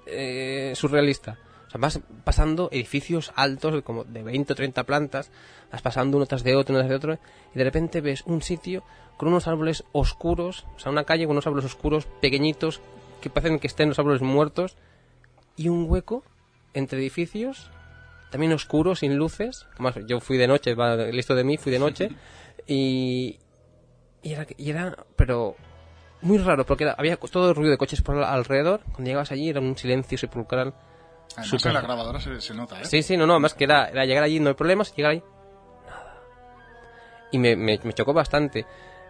eh, 0.06 0.73
surrealista. 0.76 1.40
O 1.68 1.72
sea, 1.72 1.80
vas 1.80 1.99
pasando 2.23 2.69
edificios 2.72 3.32
altos, 3.36 3.82
como 3.84 4.03
de 4.03 4.22
20 4.22 4.53
o 4.53 4.56
30 4.56 4.84
plantas, 4.84 5.32
vas 5.72 5.82
pasando 5.82 6.18
uno 6.18 6.27
tras 6.27 6.44
de 6.44 6.56
otro, 6.56 6.73
uno 6.73 6.82
tras 6.82 6.90
de 6.90 6.95
otro, 6.95 7.19
y 7.53 7.57
de 7.57 7.64
repente 7.64 8.02
ves 8.02 8.23
un 8.27 8.41
sitio 8.44 8.84
con 9.18 9.30
unos 9.30 9.48
árboles 9.48 9.84
oscuros, 9.91 10.65
o 10.76 10.80
sea, 10.80 10.91
una 10.91 11.06
calle 11.06 11.26
con 11.26 11.32
unos 11.32 11.48
árboles 11.48 11.65
oscuros, 11.65 12.06
pequeñitos, 12.22 12.82
que 13.22 13.30
parecen 13.30 13.60
que 13.60 13.68
estén 13.68 13.90
los 13.90 13.98
árboles 13.98 14.22
muertos, 14.22 14.77
y 15.57 15.69
un 15.69 15.90
hueco 15.90 16.23
entre 16.73 16.99
edificios, 16.99 17.72
también 18.36 18.52
oscuro, 18.52 18.95
sin 18.95 19.16
luces. 19.16 19.66
Más, 19.78 19.95
yo 20.10 20.20
fui 20.20 20.38
de 20.38 20.45
noche, 20.45 20.76
listo 21.14 21.36
de 21.36 21.45
mí, 21.45 21.56
fui 21.56 21.72
de 21.72 21.80
noche, 21.80 22.10
y, 22.68 23.40
y, 24.22 24.34
era, 24.34 24.45
y 24.57 24.70
era, 24.72 24.94
pero 25.16 25.56
muy 26.20 26.38
raro, 26.40 26.66
porque 26.66 26.86
había 26.98 27.16
todo 27.16 27.52
el 27.52 27.56
ruido 27.56 27.72
de 27.72 27.78
coches 27.78 28.02
por 28.02 28.22
alrededor. 28.22 28.82
Cuando 28.91 29.06
llegabas 29.06 29.32
allí 29.32 29.48
era 29.48 29.62
un 29.62 29.78
silencio 29.78 30.18
sepulcral. 30.18 30.74
Además, 31.38 31.66
en 31.66 31.74
la 31.74 31.80
grabadora 31.80 32.20
se, 32.20 32.53
nota, 32.53 32.82
¿eh? 32.82 32.84
Sí, 32.84 33.03
sí, 33.03 33.16
no, 33.16 33.26
no, 33.26 33.40
más 33.40 33.53
que 33.53 33.64
era, 33.64 33.90
llegar 34.03 34.26
allí, 34.26 34.41
no 34.41 34.49
hay 34.49 34.56
problemas, 34.56 34.94
llegar 34.94 35.14
ahí, 35.14 35.24
nada. 35.88 36.22
Y 37.32 37.40
me, 37.40 37.56
me, 37.56 37.94
chocó 37.94 38.12
bastante. 38.12 38.66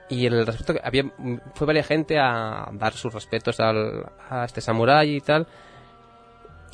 Y 0.07 0.27
el 0.27 0.45
respeto 0.45 0.76
que 0.76 0.81
había, 0.84 1.11
fue 1.56 1.65
varias 1.65 1.88
gente 1.88 2.19
a 2.19 2.69
dar 2.73 2.93
sus 2.93 3.11
respetos 3.11 3.60
al, 3.60 4.06
a 4.30 4.45
este 4.45 4.61
samurái 4.61 5.15
y 5.15 5.22
tal 5.22 5.47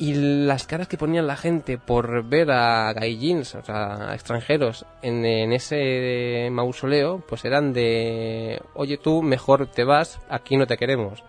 y 0.02 0.14
las 0.14 0.66
caras 0.66 0.88
que 0.88 0.98
ponían 0.98 1.28
la 1.28 1.36
gente 1.36 1.78
por 1.78 2.24
ver 2.24 2.50
a 2.50 2.92
gaijins, 2.92 3.54
o 3.54 3.62
sea, 3.62 4.10
a 4.10 4.14
extranjeros, 4.14 4.84
en, 5.00 5.52
ese 5.52 6.48
mausoleo, 6.50 7.22
pues 7.28 7.44
eran 7.44 7.72
de, 7.72 8.60
oye 8.74 8.98
tú, 8.98 9.22
mejor 9.22 9.68
te 9.68 9.84
vas, 9.84 10.18
aquí 10.28 10.56
no 10.56 10.66
te 10.66 10.76
queremos. 10.76 11.22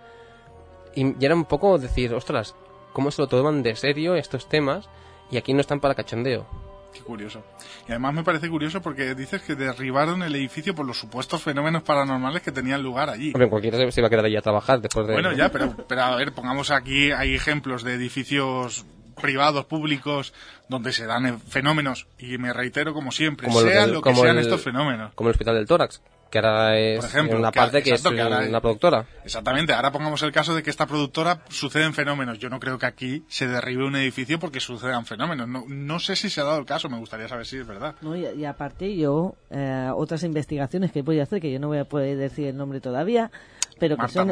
Y, 0.96 1.24
era 1.24 1.36
un 1.36 1.46
poco 1.46 1.78
decir, 1.78 2.16
ostras, 2.16 2.56
¿cómo 2.94 3.12
se 3.12 3.22
lo 3.22 3.28
toman 3.28 3.62
de 3.62 3.76
serio 3.76 4.16
estos 4.16 4.50
temas? 4.50 4.90
Y 5.30 5.38
aquí 5.38 5.54
no 5.54 5.62
están 5.62 5.80
para 5.80 5.94
cachondeo. 5.94 6.48
Qué 6.94 7.02
curioso. 7.02 7.44
Y 7.88 7.92
además 7.92 8.14
me 8.14 8.24
parece 8.24 8.50
curioso 8.50 8.82
porque 8.82 9.16
dices 9.16 9.42
que 9.42 9.56
derribaron 9.56 10.22
el 10.24 10.36
edificio 10.36 10.76
por 10.76 10.86
los 10.86 10.98
supuestos 10.98 11.42
fenómenos 11.42 11.84
paranormales 11.84 12.42
que 12.42 12.52
tenían 12.52 12.84
lugar 12.84 13.10
allí. 13.10 13.32
Hombre, 13.34 13.50
cualquiera 13.50 13.92
se 13.92 14.00
iba 14.00 14.08
a 14.08 14.10
quedar 14.10 14.26
allí 14.26 14.38
a 14.38 14.42
trabajar 14.42 14.80
después 14.80 15.08
de... 15.08 15.14
Bueno, 15.14 15.32
ya, 15.36 15.50
pero, 15.50 15.76
pero 15.88 16.02
a 16.04 16.16
ver, 16.16 16.34
pongamos 16.34 16.72
aquí, 16.72 17.12
hay 17.12 17.34
ejemplos 17.34 17.84
de 17.84 17.96
edificios 17.96 18.86
privados, 19.20 19.66
públicos, 19.66 20.34
donde 20.68 20.92
se 20.92 21.06
dan 21.06 21.40
fenómenos, 21.40 22.08
y 22.18 22.38
me 22.38 22.54
reitero 22.54 22.94
como 22.94 23.12
siempre, 23.12 23.50
sean 23.52 23.92
lo 23.92 24.02
que 24.02 24.14
sean 24.16 24.38
estos 24.38 24.62
fenómenos. 24.62 25.14
Como 25.14 25.30
el 25.30 25.32
Hospital 25.32 25.56
del 25.56 25.68
Tórax, 25.68 26.02
que 26.34 26.40
ahora 26.40 26.80
es 26.80 27.14
una 27.14 27.52
parte 27.52 27.84
que, 27.84 27.92
es 27.92 28.04
una 28.04 28.60
productora. 28.60 29.06
Exactamente, 29.24 29.72
ahora 29.72 29.92
pongamos 29.92 30.24
el 30.24 30.32
caso 30.32 30.56
de 30.56 30.64
que 30.64 30.72
esta 30.72 30.88
productora 30.88 31.44
suceden 31.50 31.94
fenómenos. 31.94 32.40
Yo 32.40 32.50
no 32.50 32.60
creo 32.60 32.80
que 32.80 32.88
aquí 32.88 33.24
se 33.28 33.48
derribe 33.48 33.86
un 33.86 33.96
edificio 33.96 34.40
porque 34.40 34.60
sucedan 34.60 35.06
fenómenos. 35.06 35.48
No, 35.48 35.66
no 35.68 36.00
sé 36.00 36.16
si 36.16 36.32
se 36.32 36.42
ha 36.42 36.44
dado 36.44 36.58
el 36.58 36.66
caso, 36.66 36.90
me 36.90 36.98
gustaría 36.98 37.28
saber 37.28 37.46
si 37.46 37.58
es 37.58 37.68
verdad. 37.68 37.94
y, 38.36 38.46
aparte 38.46 38.96
yo, 38.96 39.36
eh, 39.52 39.92
otras 39.96 40.24
investigaciones 40.24 40.92
que 40.92 41.04
voy 41.04 41.20
a 41.20 41.24
hacer, 41.24 41.40
que 41.40 41.52
yo 41.52 41.60
no 41.60 41.68
voy 41.68 41.78
a 41.78 41.86
poder 41.86 42.18
decir 42.18 42.48
el 42.48 42.58
nombre 42.58 42.82
todavía, 42.82 43.30
pero 43.78 43.96
que 43.96 44.08
son 44.08 44.32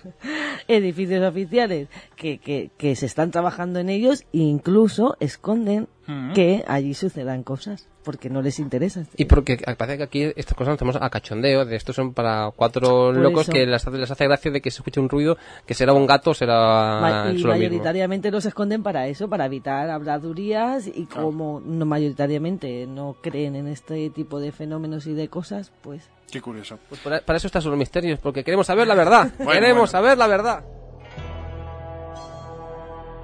edificios 0.68 1.22
oficiales 1.22 1.88
que, 2.16 2.38
que, 2.38 2.70
que, 2.78 2.96
se 2.96 3.04
están 3.04 3.30
trabajando 3.32 3.80
en 3.80 3.90
ellos 3.90 4.22
e 4.32 4.38
incluso 4.38 5.18
esconden 5.20 5.88
que 6.34 6.64
allí 6.66 6.94
sucedan 6.94 7.42
cosas 7.42 7.86
porque 8.02 8.30
no 8.30 8.40
les 8.40 8.58
interesa. 8.58 9.04
Y 9.16 9.26
porque 9.26 9.58
parece 9.76 9.98
que 9.98 10.02
aquí 10.04 10.22
estas 10.34 10.54
cosas 10.54 10.72
estamos 10.72 10.96
a 10.96 11.10
cachondeo, 11.10 11.66
de 11.66 11.76
estos 11.76 11.94
son 11.94 12.14
para 12.14 12.50
cuatro 12.56 13.12
locos 13.12 13.50
que 13.50 13.66
les, 13.66 13.86
hace 13.86 14.24
gracia 14.24 14.50
de 14.50 14.62
que 14.62 14.70
se 14.70 14.78
escuche 14.78 14.98
un 14.98 15.10
ruido, 15.10 15.36
que 15.66 15.74
será 15.74 15.92
un 15.92 16.06
gato, 16.06 16.32
será 16.32 17.30
y 17.34 17.44
mayoritariamente 17.44 18.30
los 18.30 18.46
esconden 18.46 18.82
para 18.82 19.08
eso, 19.08 19.28
para 19.28 19.44
evitar 19.44 19.90
habladurías 19.90 20.86
y 20.86 21.04
como 21.04 21.60
no 21.60 21.84
mayoritariamente 21.84 22.86
no 22.86 23.16
creen 23.20 23.56
en 23.56 23.68
este 23.68 24.08
tipo 24.08 24.40
de 24.40 24.52
fenómenos 24.52 25.06
y 25.06 25.12
de 25.12 25.28
cosas, 25.28 25.72
pues 25.82 26.08
Qué 26.30 26.40
curioso. 26.40 26.78
Pues 26.88 27.00
para, 27.00 27.36
eso 27.36 27.46
están 27.46 27.64
los 27.64 27.76
misterios, 27.76 28.18
porque 28.20 28.44
queremos 28.44 28.66
saber 28.66 28.86
la 28.86 28.94
verdad. 28.94 29.32
queremos 29.50 29.90
saber 29.90 30.18
la 30.18 30.26
verdad. 30.26 30.62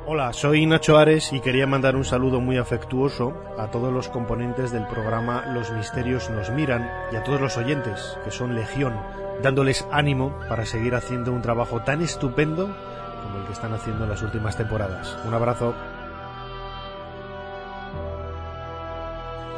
Hola, 0.07 0.35
soy 0.35 0.67
Nacho 0.67 0.99
Ares 0.99 1.33
y 1.33 1.41
quería 1.41 1.67
mandar 1.67 1.97
un 1.97 2.05
saludo 2.05 2.39
muy 2.39 2.59
afectuoso 2.59 3.33
a 3.57 3.71
todos 3.71 3.91
los 3.91 4.11
componentes 4.11 4.71
del 4.71 4.87
programa 4.87 5.47
Los 5.47 5.71
Misterios 5.71 6.29
nos 6.29 6.51
miran 6.51 6.91
y 7.11 7.17
a 7.17 7.25
todos 7.25 7.41
los 7.41 7.57
oyentes, 7.57 8.19
que 8.23 8.31
son 8.31 8.55
legión, 8.55 9.01
dándoles 9.43 9.89
ánimo 9.91 10.39
para 10.47 10.67
seguir 10.67 10.95
haciendo 10.95 11.33
un 11.33 11.41
trabajo 11.41 11.81
tan 11.81 12.03
estupendo 12.03 12.67
como 13.23 13.39
el 13.39 13.47
que 13.47 13.55
están 13.55 13.73
haciendo 13.73 14.05
en 14.05 14.11
las 14.11 14.21
últimas 14.21 14.59
temporadas. 14.59 15.17
Un 15.27 15.33
abrazo. 15.33 15.75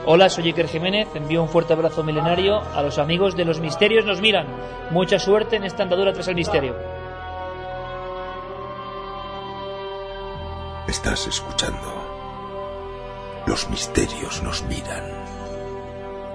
Hola, 0.04 0.28
soy 0.28 0.44
Iker 0.44 0.68
Jiménez. 0.68 1.08
Envío 1.16 1.42
un 1.42 1.48
fuerte 1.48 1.72
abrazo 1.72 2.04
milenario 2.04 2.62
a 2.72 2.82
los 2.82 2.98
amigos 2.98 3.36
de 3.36 3.46
Los 3.46 3.58
Misterios 3.58 4.04
Nos 4.04 4.20
Miran. 4.20 4.46
Mucha 4.92 5.18
suerte 5.18 5.56
en 5.56 5.64
esta 5.64 5.82
andadura 5.82 6.12
tras 6.12 6.28
el 6.28 6.36
misterio. 6.36 6.95
Estás 10.88 11.26
escuchando. 11.26 11.92
Los 13.44 13.68
misterios 13.68 14.40
nos 14.44 14.62
miran. 14.66 15.02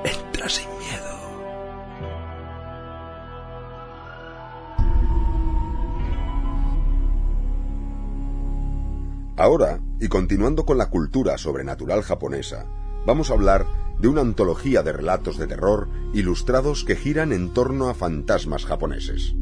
Entra 0.03 0.49
sin 0.49 0.67
miedo. 0.77 1.11
Ahora, 9.37 9.79
y 10.01 10.09
continuando 10.09 10.65
con 10.65 10.77
la 10.77 10.89
cultura 10.89 11.37
sobrenatural 11.37 12.01
japonesa, 12.01 12.65
vamos 13.05 13.31
a 13.31 13.35
hablar 13.35 13.65
de 13.99 14.09
una 14.09 14.19
antología 14.19 14.83
de 14.83 14.91
relatos 14.91 15.37
de 15.37 15.47
terror 15.47 15.87
ilustrados 16.13 16.83
que 16.83 16.97
giran 16.97 17.31
en 17.31 17.53
torno 17.53 17.87
a 17.87 17.93
fantasmas 17.93 18.65
japoneses. 18.65 19.33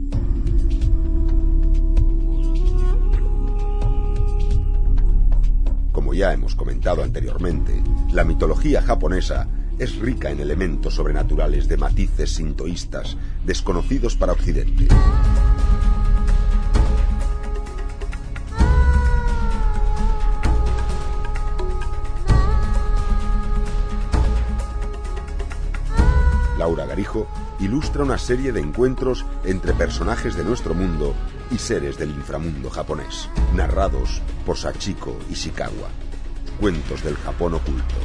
Como 6.10 6.18
ya 6.18 6.34
hemos 6.34 6.56
comentado 6.56 7.03
anteriormente, 7.03 7.84
la 8.11 8.23
mitología 8.23 8.81
japonesa 8.81 9.48
es 9.77 9.95
rica 9.98 10.31
en 10.31 10.40
elementos 10.40 10.95
sobrenaturales 10.95 11.68
de 11.68 11.77
matices 11.77 12.31
sintoístas 12.31 13.15
desconocidos 13.45 14.15
para 14.15 14.31
Occidente. 14.31 14.88
Laura 26.57 26.88
Garijo 26.88 27.27
ilustra 27.60 28.02
una 28.02 28.18
serie 28.18 28.52
de 28.52 28.61
encuentros 28.61 29.27
entre 29.44 29.76
personajes 29.76 30.36
de 30.36 30.44
nuestro 30.44 30.73
mundo 30.73 31.14
y 31.51 31.57
seres 31.57 31.97
del 31.97 32.09
inframundo 32.11 32.69
japonés, 32.69 33.30
narrados 33.53 34.21
por 34.45 34.57
Sachiko 34.57 35.17
Ishikawa. 35.30 35.89
Cuentos 36.59 37.03
del 37.03 37.15
Japón 37.17 37.55
oculto. 37.55 37.95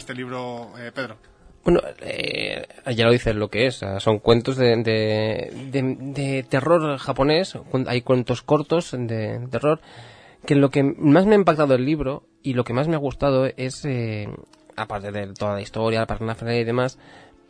Este 0.00 0.14
libro, 0.14 0.72
eh, 0.78 0.90
Pedro? 0.92 1.16
Bueno, 1.62 1.80
eh, 2.00 2.66
ya 2.96 3.04
lo 3.04 3.12
dices 3.12 3.34
lo 3.36 3.48
que 3.48 3.66
es. 3.66 3.84
Son 3.98 4.18
cuentos 4.18 4.56
de, 4.56 4.76
de, 4.76 6.46
terror 6.48 6.98
japonés. 6.98 7.56
Hay 7.86 8.02
cuentos 8.02 8.42
cortos 8.42 8.92
de 8.92 9.46
terror. 9.50 9.80
Que 10.46 10.54
lo 10.54 10.70
que 10.70 10.82
más 10.82 11.26
me 11.26 11.34
ha 11.34 11.38
impactado 11.38 11.74
el 11.74 11.84
libro 11.84 12.24
y 12.42 12.54
lo 12.54 12.64
que 12.64 12.72
más 12.72 12.88
me 12.88 12.94
ha 12.94 12.98
gustado 12.98 13.44
es, 13.44 13.84
eh, 13.84 14.26
aparte 14.74 15.12
de 15.12 15.34
toda 15.34 15.54
la 15.54 15.60
historia, 15.60 16.00
la 16.00 16.06
persona 16.06 16.56
y 16.56 16.64
demás, 16.64 16.98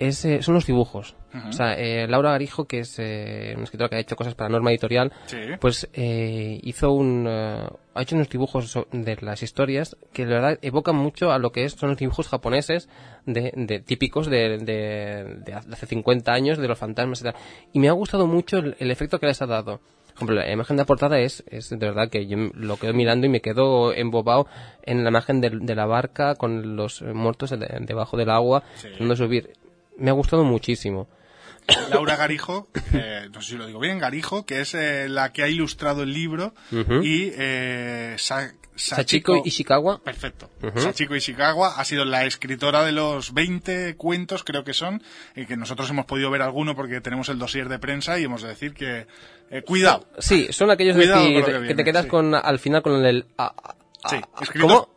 es, 0.01 0.25
eh, 0.25 0.43
son 0.43 0.55
los 0.55 0.67
dibujos. 0.67 1.15
O 1.49 1.53
sea, 1.53 1.75
eh, 1.75 2.09
Laura 2.09 2.33
Garijo, 2.33 2.65
que 2.65 2.81
es 2.81 2.99
eh, 2.99 3.53
una 3.55 3.65
escritora 3.65 3.89
que 3.89 3.97
ha 3.97 4.01
hecho 4.01 4.17
cosas 4.17 4.35
para 4.35 4.49
Norma 4.49 4.71
Editorial, 4.71 5.13
pues 5.61 5.89
hizo 5.95 6.91
un... 6.91 7.29
ha 7.29 8.03
hecho 8.03 8.17
unos 8.17 8.29
dibujos 8.31 8.77
de 8.91 9.17
las 9.21 9.43
historias 9.43 9.97
que 10.13 10.25
la 10.25 10.41
verdad 10.41 10.59
evocan 10.63 10.97
mucho 10.97 11.31
a 11.31 11.39
lo 11.39 11.53
que 11.53 11.65
es, 11.65 11.75
son 11.75 11.91
los 11.91 11.99
dibujos 11.99 12.29
japoneses 12.29 12.89
de, 13.27 13.53
de 13.55 13.79
típicos 13.79 14.29
de, 14.29 14.59
de, 14.59 15.53
hace 15.53 15.87
50 15.87 16.33
años, 16.33 16.59
de 16.59 16.67
los 16.67 16.79
fantasmas 16.79 17.21
y 17.21 17.25
tal. 17.25 17.35
Y 17.73 17.79
me 17.79 17.89
ha 17.89 17.93
gustado 17.93 18.27
mucho 18.27 18.59
el, 18.59 18.91
efecto 18.91 19.21
que 19.21 19.27
les 19.27 19.41
ha 19.43 19.47
dado. 19.47 19.81
Por 20.07 20.17
ejemplo, 20.17 20.37
la 20.37 20.51
imagen 20.51 20.77
de 20.77 20.83
la 20.83 20.87
portada 20.87 21.21
es, 21.21 21.45
es 21.47 21.71
de 21.71 21.77
verdad 21.77 22.09
que 22.11 22.27
yo 22.27 22.37
lo 22.55 22.77
quedo 22.77 22.93
mirando 22.93 23.27
y 23.27 23.31
me 23.31 23.41
quedo 23.41 23.93
embobado 23.93 24.47
en 24.83 25.05
la 25.05 25.11
imagen 25.11 25.41
de, 25.41 25.75
la 25.75 25.87
barca 25.87 26.35
con 26.35 26.75
los 26.75 27.03
muertos 27.03 27.55
debajo 27.81 28.17
del 28.17 28.31
agua, 28.31 28.65
sí. 28.75 28.89
subir 29.15 29.60
me 30.01 30.11
ha 30.11 30.15
gustado 30.15 30.45
muchísimo. 30.45 31.09
Laura 31.91 32.17
Garijo, 32.17 32.69
eh, 32.93 33.29
no 33.33 33.41
sé 33.43 33.53
si 33.53 33.57
lo 33.57 33.67
digo 33.67 33.79
bien, 33.79 33.99
Garijo, 33.99 34.45
que 34.45 34.61
es 34.61 34.75
eh, 34.75 35.09
la 35.09 35.33
que 35.33 35.43
ha 35.43 35.49
ilustrado 35.49 36.03
el 36.03 36.13
libro, 36.13 36.53
y 37.03 37.31
eh, 37.37 38.17
Sachiko 38.81 39.43
Ishikawa. 39.45 40.03
Perfecto. 40.03 40.51
Sachiko 40.77 41.15
Ishikawa 41.15 41.75
ha 41.77 41.85
sido 41.85 42.05
la 42.05 42.25
escritora 42.25 42.85
de 42.85 42.93
los 42.93 43.35
20 43.35 43.97
cuentos, 43.97 44.43
creo 44.43 44.65
que 44.65 44.73
son, 44.73 45.03
y 45.37 45.47
que 45.47 45.57
nosotros 45.57 45.91
hemos 45.91 46.07
podido 46.07 46.31
ver 46.31 46.43
alguno 46.43 46.75
porque 46.75 47.01
tenemos 47.01 47.29
el 47.29 47.39
dossier 47.39 47.69
de 47.69 47.79
prensa 47.79 48.19
y 48.19 48.25
hemos 48.25 48.43
de 48.43 48.49
decir 48.49 48.75
que... 48.75 49.07
Eh, 49.51 49.63
cuidado. 49.63 50.07
Sí, 50.19 50.49
son 50.51 50.71
aquellos 50.71 50.97
que, 50.97 51.75
te 51.75 51.85
quedas 51.85 52.07
con 52.07 52.35
al 52.35 52.59
final 52.59 52.83
con 52.83 53.05
el... 53.05 53.27
sí, 54.09 54.17
¿Cómo? 54.61 54.89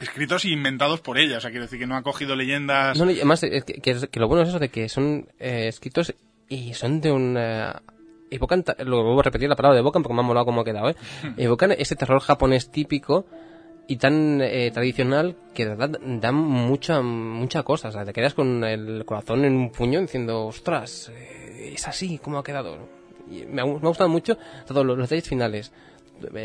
Escritos 0.00 0.44
e 0.44 0.50
inventados 0.50 1.00
por 1.00 1.18
ella, 1.18 1.38
o 1.38 1.40
sea, 1.40 1.50
quiero 1.50 1.64
decir 1.64 1.78
que 1.78 1.86
no 1.86 1.96
ha 1.96 2.02
cogido 2.02 2.36
leyendas. 2.36 2.98
No, 2.98 3.04
además, 3.04 3.40
que, 3.40 4.18
lo 4.18 4.28
bueno 4.28 4.42
es 4.42 4.50
eso 4.50 4.58
de 4.58 4.68
que 4.68 4.88
son 4.88 5.28
eh, 5.38 5.68
escritos 5.68 6.14
y 6.48 6.74
son 6.74 7.00
de 7.00 7.12
un. 7.12 7.38
evocan, 8.30 8.64
lo 8.84 9.02
vuelvo 9.02 9.20
a 9.20 9.24
repetir 9.24 9.48
la 9.48 9.56
palabra 9.56 9.74
de 9.74 9.80
evocan 9.80 10.02
porque 10.02 10.14
me 10.14 10.20
ha 10.20 10.24
molado 10.24 10.46
cómo 10.46 10.60
ha 10.60 10.64
quedado, 10.64 10.90
¿eh? 10.90 10.96
evocan 11.36 11.72
ese 11.72 11.96
terror 11.96 12.20
japonés 12.20 12.70
típico 12.70 13.26
y 13.88 13.96
tan 13.96 14.40
eh, 14.42 14.70
tradicional 14.72 15.36
que 15.54 15.64
de 15.64 15.74
verdad 15.74 16.00
da 16.00 16.32
mucha, 16.32 17.00
mucha 17.02 17.62
cosa, 17.62 17.88
o 17.88 17.92
sea, 17.92 18.04
te 18.04 18.12
quedas 18.12 18.34
con 18.34 18.64
el 18.64 19.04
corazón 19.04 19.44
en 19.44 19.54
un 19.54 19.70
puño 19.70 20.00
diciendo, 20.00 20.46
ostras, 20.46 21.10
eh, 21.14 21.72
es 21.74 21.86
así 21.86 22.18
como 22.18 22.38
ha 22.38 22.44
quedado. 22.44 22.88
me, 23.48 23.60
ha, 23.60 23.64
gustado 23.64 24.08
mucho 24.08 24.36
todos 24.66 24.84
los 24.84 24.98
detalles 24.98 25.28
finales 25.28 25.72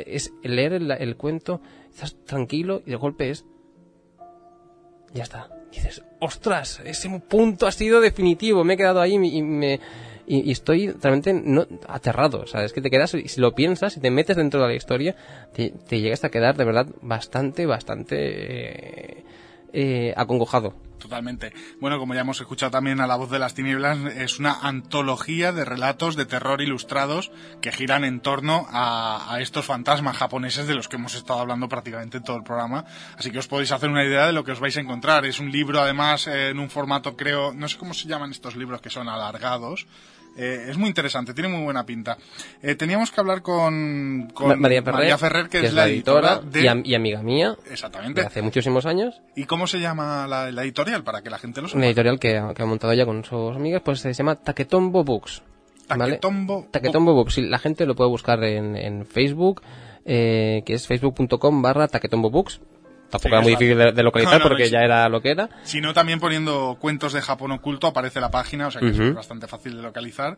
es 0.05 0.33
leer 0.43 0.73
el, 0.73 1.15
cuento, 1.15 1.61
estás 1.93 2.15
tranquilo 2.25 2.81
y 2.85 2.91
de 2.91 2.95
golpe 2.95 3.29
es... 3.29 3.45
Ya 5.13 5.23
está. 5.23 5.49
dices, 5.71 6.01
ostras, 6.19 6.81
ese 6.85 7.09
punto 7.27 7.67
ha 7.67 7.71
sido 7.71 7.99
definitivo, 7.99 8.63
me 8.63 8.73
he 8.73 8.77
quedado 8.77 9.01
ahí 9.01 9.15
y 9.15 9.41
me... 9.41 9.79
Y, 10.27 10.51
estoy 10.51 10.89
realmente 10.91 11.33
no, 11.33 11.67
aterrado, 11.89 12.45
o 12.45 12.57
es 12.57 12.71
que 12.71 12.81
te 12.81 12.89
quedas, 12.89 13.13
y 13.15 13.27
si 13.27 13.41
lo 13.41 13.53
piensas, 13.53 13.97
y 13.97 13.99
te 13.99 14.11
metes 14.11 14.37
dentro 14.37 14.61
de 14.61 14.67
la 14.67 14.75
historia, 14.75 15.15
te, 15.51 15.73
llegas 15.89 16.23
a 16.23 16.29
quedar 16.29 16.55
de 16.55 16.63
verdad 16.63 16.87
bastante, 17.01 17.65
bastante 17.65 18.15
eh, 18.17 19.23
eh, 19.73 20.13
acongojado. 20.15 20.75
Totalmente. 21.01 21.51
Bueno, 21.79 21.97
como 21.97 22.13
ya 22.13 22.21
hemos 22.21 22.39
escuchado 22.39 22.71
también 22.71 23.01
a 23.01 23.07
La 23.07 23.15
Voz 23.15 23.31
de 23.31 23.39
las 23.39 23.55
Tinieblas, 23.55 23.97
es 24.15 24.37
una 24.37 24.53
antología 24.61 25.51
de 25.51 25.65
relatos 25.65 26.15
de 26.15 26.27
terror 26.27 26.61
ilustrados 26.61 27.31
que 27.59 27.71
giran 27.71 28.03
en 28.03 28.19
torno 28.19 28.67
a, 28.69 29.39
estos 29.41 29.65
fantasmas 29.65 30.15
japoneses 30.17 30.67
de 30.67 30.75
los 30.75 30.87
que 30.87 30.97
hemos 30.97 31.15
estado 31.15 31.39
hablando 31.39 31.67
prácticamente 31.67 32.17
en 32.17 32.23
todo 32.23 32.37
el 32.37 32.43
programa. 32.43 32.85
Así 33.17 33.31
que 33.31 33.39
os 33.39 33.47
podéis 33.47 33.71
hacer 33.71 33.89
una 33.89 34.03
idea 34.03 34.27
de 34.27 34.33
lo 34.33 34.43
que 34.43 34.51
os 34.51 34.59
vais 34.59 34.77
a 34.77 34.81
encontrar. 34.81 35.25
Es 35.25 35.39
un 35.39 35.51
libro, 35.51 35.81
además, 35.81 36.27
en 36.27 36.59
un 36.59 36.69
formato, 36.69 37.17
creo, 37.17 37.51
no 37.51 37.67
sé 37.67 37.79
cómo 37.79 37.95
se 37.95 38.07
llaman 38.07 38.29
estos 38.29 38.55
libros 38.55 38.79
que 38.79 38.91
son 38.91 39.09
alargados. 39.09 39.87
Eh, 40.37 40.67
es 40.69 40.77
muy 40.77 40.87
interesante, 40.87 41.33
tiene 41.33 41.49
muy 41.49 41.63
buena 41.63 41.85
pinta. 41.85 42.17
Eh, 42.61 42.75
teníamos 42.75 43.11
que 43.11 43.19
hablar 43.19 43.41
con, 43.41 44.31
María, 44.57 44.81
Ferrer, 45.17 45.49
que, 45.49 45.65
es, 45.65 45.73
la 45.73 45.87
editora, 45.87 46.41
y, 46.53 46.93
amiga 46.95 47.21
mía. 47.21 47.55
Exactamente. 47.69 48.21
hace 48.21 48.41
muchísimos 48.41 48.85
años. 48.85 49.21
¿Y 49.35 49.45
cómo 49.45 49.67
se 49.67 49.79
llama 49.79 50.27
la, 50.27 50.49
editorial 50.63 51.03
para 51.03 51.21
que 51.21 51.29
la 51.29 51.37
gente 51.37 51.61
lo 51.61 51.67
sepa? 51.67 51.77
Una 51.77 51.87
editorial 51.87 52.19
que, 52.19 52.37
ha 52.37 52.65
montado 52.65 52.93
ya 52.93 53.05
con 53.05 53.23
sus 53.25 53.55
amigas, 53.55 53.81
pues 53.83 53.99
se 53.99 54.13
llama 54.13 54.35
Taquetombo 54.35 55.03
Books. 55.03 55.43
Taquetombo, 55.87 56.67
Taquetombo 56.71 57.13
Books. 57.13 57.39
la 57.39 57.59
gente 57.59 57.85
lo 57.85 57.95
puede 57.95 58.09
buscar 58.09 58.41
en, 58.43 59.05
Facebook, 59.05 59.61
eh, 60.05 60.63
que 60.65 60.75
es 60.75 60.87
facebook.com 60.87 61.61
barra 61.61 61.89
Taquetombo 61.89 62.29
Books 62.29 62.61
Tampoco 63.11 63.35
era 63.35 63.41
muy 63.41 63.51
difícil 63.51 63.77
de, 63.77 64.03
localizar 64.03 64.41
porque 64.41 64.69
ya 64.69 64.79
era 64.79 65.07
lo 65.09 65.21
que 65.21 65.31
era. 65.31 65.49
Sino 65.63 65.93
también 65.93 66.19
poniendo 66.19 66.77
cuentos 66.79 67.13
de 67.13 67.21
Japón 67.21 67.51
oculto 67.51 67.87
aparece 67.87 68.21
la 68.21 68.31
página, 68.31 68.67
o 68.67 68.71
sea 68.71 68.81
que 68.81 68.89
es 68.89 69.13
bastante 69.13 69.47
fácil 69.47 69.75
de 69.75 69.83
localizar. 69.83 70.37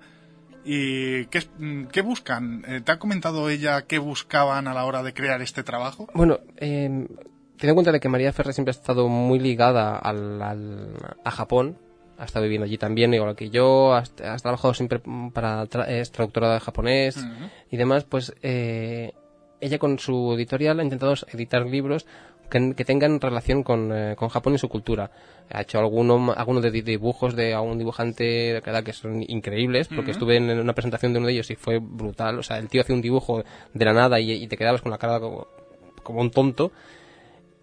¿Y 0.65 1.25
qué, 1.25 1.43
qué 1.91 2.01
buscan? 2.01 2.63
Eh, 2.67 2.81
¿Te 2.81 2.93
ha 2.93 2.99
comentado 2.99 3.49
ella 3.49 3.81
qué 3.83 3.99
buscaban 3.99 4.67
a 4.67 4.73
la 4.73 4.85
hora 4.85 5.03
de 5.03 5.13
crear 5.13 5.41
este 5.41 5.61
trabajo? 5.61 6.07
Bueno, 6.13 6.39
eh, 6.57 7.05
ten 7.57 7.69
en 7.69 7.75
cuenta 7.75 7.91
de 7.91 7.99
que 7.99 8.09
María 8.09 8.31
Ferrer 8.33 8.53
siempre 8.53 8.71
ha 8.71 8.77
estado 8.77 9.07
muy 9.07 9.39
ligada 9.39 9.97
al, 9.97 10.41
a 10.41 11.31
Japón, 11.31 11.77
ha 12.17 12.25
estado 12.25 12.43
viviendo 12.43 12.65
allí 12.65 12.77
también, 12.77 13.13
igual 13.13 13.35
que 13.35 13.49
yo, 13.49 13.93
has, 13.93 14.13
trabajado 14.13 14.73
siempre 14.73 15.01
para, 15.33 15.63
es 15.87 16.11
traductora 16.11 16.53
de 16.53 16.59
japonés 16.61 17.17
y 17.69 17.77
demás, 17.77 18.05
pues 18.05 18.33
eh, 18.41 19.11
ella 19.59 19.79
con 19.79 19.99
su 19.99 20.33
editorial 20.33 20.79
ha 20.79 20.83
intentado 20.83 21.13
editar 21.31 21.65
libros 21.65 22.05
que, 22.75 22.85
tengan 22.85 23.19
relación 23.19 23.63
con, 23.63 23.91
eh, 23.91 24.15
con, 24.15 24.29
Japón 24.29 24.53
y 24.53 24.57
su 24.57 24.69
cultura. 24.69 25.09
Ha 25.49 25.61
hecho 25.61 25.79
algunos 25.79 26.37
alguno 26.37 26.61
de 26.61 26.71
dibujos 26.71 27.35
de 27.35 27.53
algún 27.53 27.77
dibujante 27.77 28.61
que 28.85 28.93
son 28.93 29.23
increíbles, 29.27 29.87
porque 29.87 30.11
estuve 30.11 30.37
en 30.37 30.49
una 30.59 30.73
presentación 30.73 31.13
de 31.13 31.19
uno 31.19 31.27
de 31.27 31.33
ellos 31.33 31.49
y 31.49 31.55
fue 31.55 31.79
brutal. 31.79 32.39
O 32.39 32.43
sea, 32.43 32.59
el 32.59 32.69
tío 32.69 32.81
hacía 32.81 32.95
un 32.95 33.01
dibujo 33.01 33.43
de 33.73 33.85
la 33.85 33.93
nada 33.93 34.19
y, 34.19 34.47
te 34.47 34.57
quedabas 34.57 34.81
con 34.81 34.91
la 34.91 34.97
cara 34.97 35.19
como, 35.19 35.47
como, 36.03 36.21
un 36.21 36.31
tonto. 36.31 36.71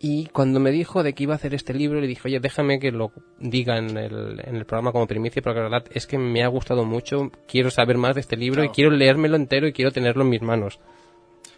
Y 0.02 0.26
cuando 0.26 0.60
me 0.60 0.70
dijo 0.70 1.02
de 1.02 1.12
que 1.12 1.24
iba 1.24 1.34
a 1.34 1.36
hacer 1.36 1.54
este 1.54 1.74
libro, 1.74 2.00
le 2.00 2.06
dije, 2.06 2.22
oye, 2.24 2.40
déjame 2.40 2.80
que 2.80 2.90
lo 2.90 3.12
diga 3.38 3.76
en 3.76 3.96
el, 3.96 4.40
en 4.42 4.56
el 4.56 4.64
programa 4.64 4.92
como 4.92 5.06
primicia, 5.06 5.42
porque 5.42 5.58
la 5.58 5.68
verdad 5.68 5.84
es 5.92 6.06
que 6.06 6.16
me 6.16 6.42
ha 6.42 6.48
gustado 6.48 6.84
mucho, 6.86 7.30
quiero 7.46 7.70
saber 7.70 7.98
más 7.98 8.14
de 8.14 8.22
este 8.22 8.36
libro 8.36 8.64
y 8.64 8.70
quiero 8.70 8.90
leérmelo 8.90 9.36
entero 9.36 9.68
y 9.68 9.72
quiero 9.72 9.92
tenerlo 9.92 10.22
en 10.22 10.30
mis 10.30 10.42
manos. 10.42 10.80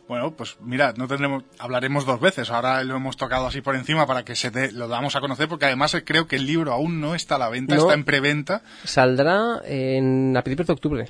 Bueno, 0.08 0.32
pues 0.32 0.56
mira, 0.60 0.92
no 0.96 1.06
tendremos, 1.06 1.44
hablaremos 1.58 2.04
dos 2.04 2.20
veces. 2.20 2.50
Ahora 2.50 2.82
lo 2.84 2.96
hemos 2.96 3.16
tocado 3.16 3.46
así 3.46 3.60
por 3.60 3.76
encima 3.76 4.06
para 4.06 4.24
que 4.24 4.34
se 4.34 4.72
lo 4.72 4.88
damos 4.88 5.16
a 5.16 5.20
conocer, 5.20 5.48
porque 5.48 5.66
además 5.66 5.96
creo 6.04 6.26
que 6.26 6.36
el 6.36 6.46
libro 6.46 6.72
aún 6.72 7.00
no 7.00 7.14
está 7.14 7.36
a 7.36 7.38
la 7.38 7.48
venta, 7.48 7.76
está 7.76 7.94
en 7.94 8.04
preventa. 8.04 8.62
Saldrá 8.84 9.60
en 9.64 10.36
a 10.36 10.42
principios 10.42 10.66
de 10.66 10.72
octubre. 10.72 11.08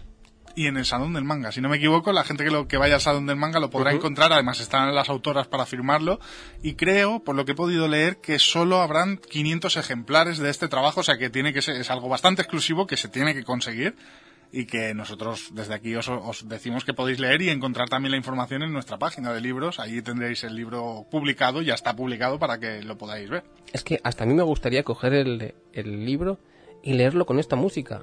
Y 0.54 0.66
en 0.66 0.76
el 0.76 0.84
Salón 0.84 1.14
del 1.14 1.24
Manga. 1.24 1.50
Si 1.50 1.62
no 1.62 1.70
me 1.70 1.78
equivoco, 1.78 2.12
la 2.12 2.24
gente 2.24 2.44
que, 2.44 2.50
lo, 2.50 2.68
que 2.68 2.76
vaya 2.76 2.96
al 2.96 3.00
Salón 3.00 3.26
del 3.26 3.36
Manga 3.36 3.58
lo 3.58 3.70
podrá 3.70 3.92
encontrar. 3.92 4.34
Además, 4.34 4.60
están 4.60 4.94
las 4.94 5.08
autoras 5.08 5.48
para 5.48 5.64
firmarlo. 5.64 6.20
Y 6.62 6.74
creo, 6.74 7.20
por 7.20 7.34
lo 7.34 7.46
que 7.46 7.52
he 7.52 7.54
podido 7.54 7.88
leer, 7.88 8.18
que 8.18 8.38
solo 8.38 8.82
habrán 8.82 9.16
500 9.16 9.78
ejemplares 9.78 10.38
de 10.38 10.50
este 10.50 10.68
trabajo. 10.68 11.00
O 11.00 11.02
sea 11.02 11.16
que 11.16 11.30
tiene 11.30 11.54
que 11.54 11.62
ser, 11.62 11.76
es 11.76 11.90
algo 11.90 12.10
bastante 12.10 12.42
exclusivo 12.42 12.86
que 12.86 12.98
se 12.98 13.08
tiene 13.08 13.32
que 13.34 13.44
conseguir 13.44 13.96
y 14.52 14.66
que 14.66 14.92
nosotros 14.94 15.48
desde 15.52 15.74
aquí 15.74 15.96
os, 15.96 16.48
decimos 16.48 16.84
que 16.84 16.92
podéis 16.92 17.18
leer 17.18 17.40
y 17.40 17.48
encontrar 17.48 17.88
también 17.88 18.10
la 18.10 18.18
información 18.18 18.62
en 18.62 18.72
nuestra 18.72 18.98
página 18.98 19.32
de 19.32 19.40
libros. 19.40 19.80
Ahí 19.80 20.02
tendréis 20.02 20.44
el 20.44 20.54
libro 20.54 21.06
publicado, 21.10 21.62
ya 21.62 21.74
está 21.74 21.96
publicado 21.96 22.38
para 22.38 22.60
que 22.60 22.82
lo 22.82 22.98
podáis 22.98 23.30
ver. 23.30 23.44
Es 23.72 23.82
que 23.82 23.98
hasta 24.04 24.24
a 24.24 24.26
mí 24.26 24.34
me 24.34 24.42
gustaría 24.42 24.82
coger 24.82 25.14
el, 25.14 25.54
el 25.72 26.04
libro 26.04 26.38
y 26.82 26.92
leerlo 26.92 27.24
con 27.24 27.38
esta 27.38 27.56
música. 27.56 28.02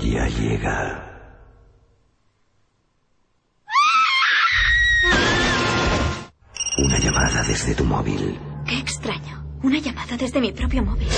Ya 0.00 0.28
llega. 0.28 1.07
Desde 7.58 7.74
tu 7.74 7.84
móvil. 7.84 8.38
Qué 8.66 8.78
extraño. 8.78 9.44
Una 9.64 9.80
llamada 9.80 10.16
desde 10.16 10.40
mi 10.40 10.52
propio 10.52 10.84
móvil. 10.84 11.08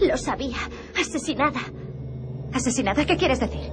Lo 0.00 0.16
sabía. 0.16 0.56
Asesinada. 1.00 1.60
¿Asesinada? 2.52 3.06
¿Qué 3.06 3.16
quieres 3.16 3.38
decir? 3.38 3.70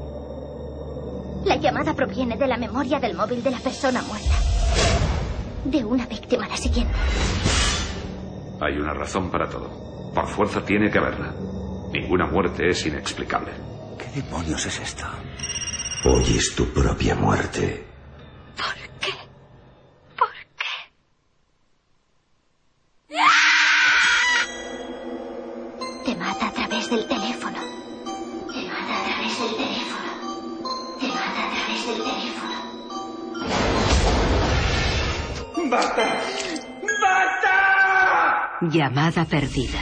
La 1.45 1.55
llamada 1.55 1.95
proviene 1.95 2.37
de 2.37 2.45
la 2.45 2.57
memoria 2.57 2.99
del 2.99 3.15
móvil 3.15 3.41
de 3.41 3.49
la 3.49 3.57
persona 3.57 4.03
muerta. 4.03 4.35
De 5.65 5.83
una 5.83 6.05
víctima 6.05 6.47
la 6.47 6.57
siguiente. 6.57 6.93
Hay 8.61 8.77
una 8.77 8.93
razón 8.93 9.31
para 9.31 9.49
todo. 9.49 10.11
Por 10.13 10.27
fuerza 10.27 10.63
tiene 10.63 10.91
que 10.91 10.99
haberla. 10.99 11.33
Ninguna 11.91 12.27
muerte 12.27 12.69
es 12.69 12.85
inexplicable. 12.85 13.51
¿Qué 13.97 14.21
demonios 14.21 14.63
es 14.63 14.79
esto? 14.79 15.05
Hoy 16.05 16.37
es 16.37 16.53
tu 16.55 16.65
propia 16.71 17.15
muerte. 17.15 17.88
¡Basta! 35.69 36.03
¡Basta! 37.01 38.57
Llamada 38.61 39.25
perdida. 39.25 39.79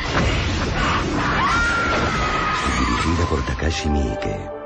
Dirigida 2.80 3.26
por 3.30 3.46
Takashi 3.46 3.90
Miike. 3.90 4.57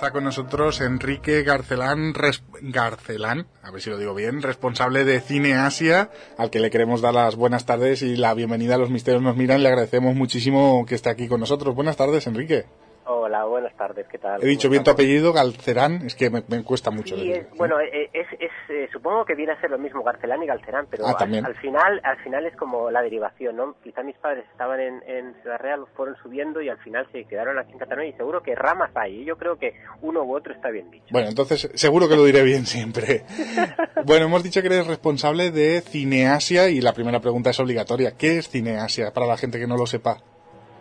Está 0.00 0.12
con 0.12 0.24
nosotros 0.24 0.80
Enrique 0.80 1.42
Garcelán, 1.42 2.14
Garcelán, 2.62 3.46
a 3.62 3.70
ver 3.70 3.82
si 3.82 3.90
lo 3.90 3.98
digo 3.98 4.14
bien, 4.14 4.40
responsable 4.40 5.04
de 5.04 5.20
Cine 5.20 5.52
Asia, 5.52 6.08
al 6.38 6.48
que 6.48 6.58
le 6.58 6.70
queremos 6.70 7.02
dar 7.02 7.12
las 7.12 7.36
buenas 7.36 7.66
tardes 7.66 8.00
y 8.00 8.16
la 8.16 8.32
bienvenida 8.32 8.76
a 8.76 8.78
Los 8.78 8.88
Misterios 8.88 9.22
Nos 9.22 9.36
Miran. 9.36 9.62
Le 9.62 9.68
agradecemos 9.68 10.14
muchísimo 10.14 10.86
que 10.86 10.94
esté 10.94 11.10
aquí 11.10 11.28
con 11.28 11.38
nosotros. 11.38 11.74
Buenas 11.74 11.98
tardes, 11.98 12.26
Enrique. 12.26 12.64
Hola, 13.12 13.44
buenas 13.44 13.76
tardes, 13.76 14.06
¿qué 14.06 14.18
tal? 14.18 14.40
He 14.40 14.46
dicho 14.46 14.70
bien 14.70 14.84
tu 14.84 14.92
apellido, 14.92 15.32
Galcerán, 15.32 16.02
es 16.06 16.14
que 16.14 16.30
me, 16.30 16.42
cuesta 16.62 16.92
mucho. 16.92 17.16
Sí, 17.16 17.32
es, 17.32 17.50
bueno, 17.56 17.80
eh, 17.80 18.08
es, 18.12 18.28
es, 18.38 18.52
eh, 18.68 18.88
supongo 18.92 19.24
que 19.24 19.34
viene 19.34 19.50
a 19.50 19.60
ser 19.60 19.68
lo 19.68 19.78
mismo 19.78 20.04
Garcelán 20.04 20.40
y 20.44 20.46
Galcerán, 20.46 20.86
pero 20.88 21.08
ah, 21.08 21.16
al, 21.18 21.56
final 21.56 22.00
al 22.04 22.18
final 22.18 22.46
es 22.46 22.54
como 22.54 22.88
la 22.88 23.02
derivación, 23.02 23.56
¿no? 23.56 23.74
Quizá 23.82 24.04
mis 24.04 24.16
padres 24.16 24.44
estaban 24.52 24.78
en, 24.78 25.02
en 25.08 25.34
Ciudad 25.42 25.58
Real, 25.58 25.86
fueron 25.96 26.14
subiendo 26.22 26.62
y 26.62 26.68
al 26.68 26.78
final 26.78 27.04
se 27.10 27.24
quedaron 27.24 27.58
aquí 27.58 27.72
en 27.72 27.80
Cataluña 27.80 28.10
y 28.10 28.12
seguro 28.12 28.44
que 28.44 28.54
ramas 28.54 28.92
hay, 28.94 29.24
yo 29.24 29.36
creo 29.36 29.58
que 29.58 29.74
uno 30.02 30.22
u 30.22 30.36
otro 30.36 30.54
está 30.54 30.70
bien 30.70 30.88
dicho. 30.92 31.06
Bueno, 31.10 31.28
entonces 31.28 31.68
seguro 31.74 32.08
que 32.08 32.14
lo 32.14 32.24
diré 32.24 32.44
bien 32.44 32.64
siempre. 32.64 33.24
bueno, 34.06 34.26
hemos 34.26 34.44
dicho 34.44 34.60
que 34.60 34.68
eres 34.68 34.86
responsable 34.86 35.50
de 35.50 35.80
Cineasia 35.80 36.68
y 36.68 36.80
la 36.80 36.92
primera 36.92 37.18
pregunta 37.18 37.50
es 37.50 37.58
obligatoria. 37.58 38.12
¿Qué 38.16 38.38
es 38.38 38.48
Cineasia 38.48 39.12
para 39.12 39.26
la 39.26 39.36
gente 39.36 39.58
que 39.58 39.66
no 39.66 39.76
lo 39.76 39.86
sepa? 39.86 40.18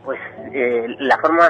Pues 0.06 0.20
eh, 0.54 0.86
la 1.00 1.18
forma 1.18 1.50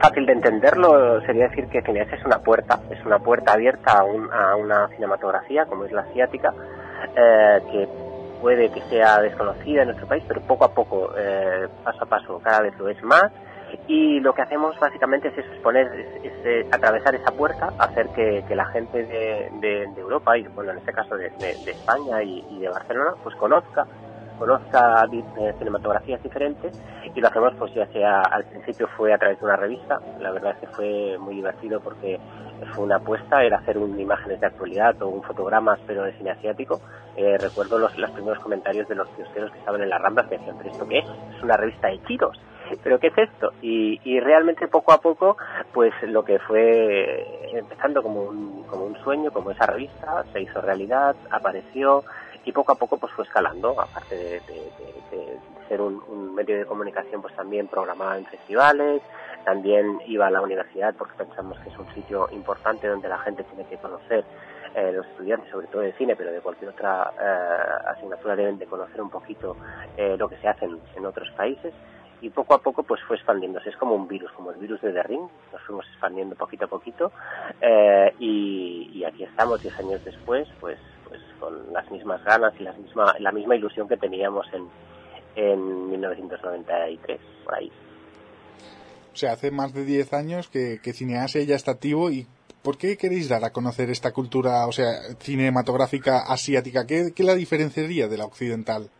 fácil 0.00 0.26
de 0.26 0.32
entenderlo 0.32 1.20
sería 1.22 1.48
decir 1.48 1.68
que 1.68 1.82
Cineasia 1.82 2.16
es 2.16 2.24
una 2.24 2.38
puerta, 2.38 2.80
es 2.90 3.04
una 3.04 3.18
puerta 3.18 3.52
abierta 3.52 3.98
a, 3.98 4.50
a 4.50 4.56
una 4.56 4.88
cinematografía 4.88 5.66
como 5.66 5.84
es 5.84 5.92
la 5.92 6.02
asiática, 6.02 6.52
eh, 7.16 7.60
que 7.70 7.88
puede 8.40 8.70
que 8.70 8.80
sea 8.82 9.20
desconocida 9.20 9.82
en 9.82 9.88
nuestro 9.88 10.06
país, 10.06 10.24
pero 10.26 10.40
poco 10.42 10.64
a 10.64 10.72
poco, 10.72 11.12
eh, 11.16 11.68
paso 11.84 12.04
a 12.04 12.06
paso, 12.06 12.40
cada 12.42 12.62
vez 12.62 12.76
lo 12.78 12.88
es 12.88 13.02
más. 13.02 13.30
Y 13.86 14.20
lo 14.20 14.32
que 14.34 14.42
hacemos 14.42 14.78
básicamente 14.80 15.28
es 15.28 15.38
exponer, 15.38 15.86
es, 16.22 16.32
eh, 16.44 16.66
atravesar 16.72 17.14
esa 17.14 17.32
puerta, 17.32 17.70
hacer 17.78 18.08
que, 18.10 18.42
la 18.54 18.64
gente 18.66 19.04
de, 19.04 19.84
Europa 19.96 20.38
y, 20.38 20.46
bueno, 20.48 20.72
en 20.72 20.78
este 20.78 20.92
caso 20.92 21.16
de, 21.16 21.26
España 21.66 22.22
y, 22.22 22.46
y 22.50 22.60
de 22.60 22.68
Barcelona, 22.70 23.12
pues 23.22 23.34
conozca 23.36 23.86
conozca 24.38 25.04
eh, 25.12 25.54
cinematografías 25.58 26.22
diferentes 26.22 26.80
y 27.14 27.20
lo 27.20 27.28
hacemos 27.28 27.54
pues 27.58 27.74
ya 27.74 27.86
sea 27.88 28.20
al 28.22 28.44
principio 28.44 28.88
fue 28.96 29.12
a 29.12 29.18
través 29.18 29.38
de 29.38 29.44
una 29.44 29.56
revista 29.56 29.98
la 30.20 30.30
verdad 30.30 30.52
es 30.52 30.58
que 30.58 30.74
fue 30.74 31.18
muy 31.18 31.34
divertido 31.34 31.80
porque 31.80 32.18
fue 32.74 32.84
una 32.84 32.96
apuesta 32.96 33.42
era 33.42 33.58
hacer 33.58 33.78
un 33.78 33.98
imágenes 33.98 34.40
de 34.40 34.46
actualidad 34.46 35.00
o 35.02 35.08
un 35.08 35.22
fotogramas 35.22 35.78
pero 35.86 36.02
de 36.02 36.12
cine 36.14 36.30
asiático. 36.30 36.80
Eh, 37.16 37.36
recuerdo 37.38 37.78
los, 37.78 37.96
los 37.98 38.10
primeros 38.12 38.38
comentarios 38.38 38.86
de 38.88 38.94
los 38.94 39.08
kiosqueros 39.08 39.50
que 39.50 39.58
estaban 39.58 39.82
en 39.82 39.90
la 39.90 39.98
Rambla 39.98 40.28
que 40.28 40.38
decían 40.38 40.56
pero 40.56 40.70
esto 40.70 40.86
qué 40.86 40.98
es 40.98 41.42
una 41.42 41.56
revista 41.56 41.88
de 41.88 42.00
chiros 42.04 42.40
pero 42.84 43.00
qué 43.00 43.08
es 43.08 43.18
esto 43.18 43.52
y, 43.60 44.00
y 44.04 44.20
realmente 44.20 44.68
poco 44.68 44.92
a 44.92 45.00
poco 45.00 45.36
pues 45.72 45.92
lo 46.02 46.24
que 46.24 46.38
fue 46.38 47.50
empezando 47.58 48.04
como 48.04 48.22
un, 48.22 48.62
como 48.64 48.84
un 48.84 48.96
sueño 49.02 49.32
como 49.32 49.50
esa 49.50 49.66
revista 49.66 50.24
se 50.32 50.42
hizo 50.42 50.60
realidad 50.60 51.16
apareció 51.30 52.04
y 52.48 52.52
poco 52.52 52.72
a 52.72 52.76
poco 52.76 52.96
pues 52.96 53.12
fue 53.12 53.26
escalando, 53.26 53.78
aparte 53.78 54.16
de, 54.16 54.40
ser 55.68 55.82
un, 55.82 56.34
medio 56.34 56.56
de 56.56 56.64
comunicación 56.64 57.20
pues 57.20 57.36
también 57.36 57.68
programaba 57.68 58.16
en 58.16 58.24
festivales, 58.24 59.02
también 59.44 60.00
iba 60.06 60.26
a 60.26 60.30
la 60.30 60.40
universidad 60.40 60.94
porque 60.96 61.12
pensamos 61.18 61.58
que 61.58 61.68
es 61.68 61.78
un 61.78 61.92
sitio 61.92 62.26
importante 62.32 62.88
donde 62.88 63.06
la 63.06 63.18
gente 63.18 63.44
tiene 63.44 63.68
que 63.68 63.76
conocer, 63.76 64.24
eh, 64.74 64.92
los 64.92 65.06
estudiantes 65.08 65.50
sobre 65.50 65.66
todo 65.66 65.82
de 65.82 65.92
cine, 65.92 66.16
pero 66.16 66.32
de 66.32 66.40
cualquier 66.40 66.70
otra 66.70 67.12
eh, 67.20 67.88
asignatura 67.90 68.34
deben 68.34 68.58
de 68.58 68.64
conocer 68.64 69.02
un 69.02 69.10
poquito 69.10 69.54
eh, 69.98 70.16
lo 70.16 70.26
que 70.26 70.38
se 70.38 70.48
hace 70.48 70.64
en, 70.64 71.04
otros 71.04 71.30
países. 71.32 71.74
Y 72.22 72.30
poco 72.30 72.54
a 72.54 72.62
poco 72.62 72.82
pues 72.82 73.02
fue 73.02 73.16
expandiéndose, 73.16 73.68
es 73.68 73.76
como 73.76 73.94
un 73.94 74.08
virus, 74.08 74.32
como 74.32 74.52
el 74.52 74.56
virus 74.56 74.80
de 74.80 74.92
The 74.92 75.02
Ring, 75.02 75.28
nos 75.52 75.62
fuimos 75.66 75.86
expandiendo 75.88 76.34
poquito 76.34 76.64
a 76.64 76.68
poquito 76.68 77.12
y, 78.18 78.90
y, 78.92 79.04
aquí 79.04 79.22
estamos 79.22 79.62
10 79.62 79.78
años 79.78 80.04
después, 80.04 80.48
pues 80.58 80.80
pues 81.08 81.20
con 81.40 81.72
las 81.72 81.90
mismas 81.90 82.22
ganas 82.24 82.52
y 82.58 82.62
la 82.62 82.72
misma, 82.72 83.14
la 83.18 83.32
misma 83.32 83.56
ilusión 83.56 83.88
que 83.88 83.96
teníamos 83.96 84.46
en, 84.52 84.68
en 85.36 85.90
1993, 85.90 87.20
por 87.44 87.54
ahí. 87.54 87.72
O 89.12 89.16
sea, 89.16 89.32
hace 89.32 89.50
más 89.50 89.72
de 89.74 89.84
10 89.84 90.12
años 90.12 90.48
que, 90.48 90.78
que 90.82 90.92
Cineasia 90.92 91.42
ya 91.42 91.56
está 91.56 91.72
activo 91.72 92.10
y 92.10 92.26
¿por 92.62 92.76
qué 92.78 92.96
queréis 92.96 93.28
dar 93.28 93.44
a 93.44 93.50
conocer 93.50 93.90
esta 93.90 94.12
cultura, 94.12 94.66
o 94.66 94.72
sea, 94.72 94.86
cinematográfica 95.18 96.24
asiática? 96.28 96.86
¿Qué, 96.86 97.12
qué 97.14 97.22
la 97.24 97.34
diferenciaría 97.34 98.08
de 98.08 98.18
la 98.18 98.26
occidental? 98.26 98.90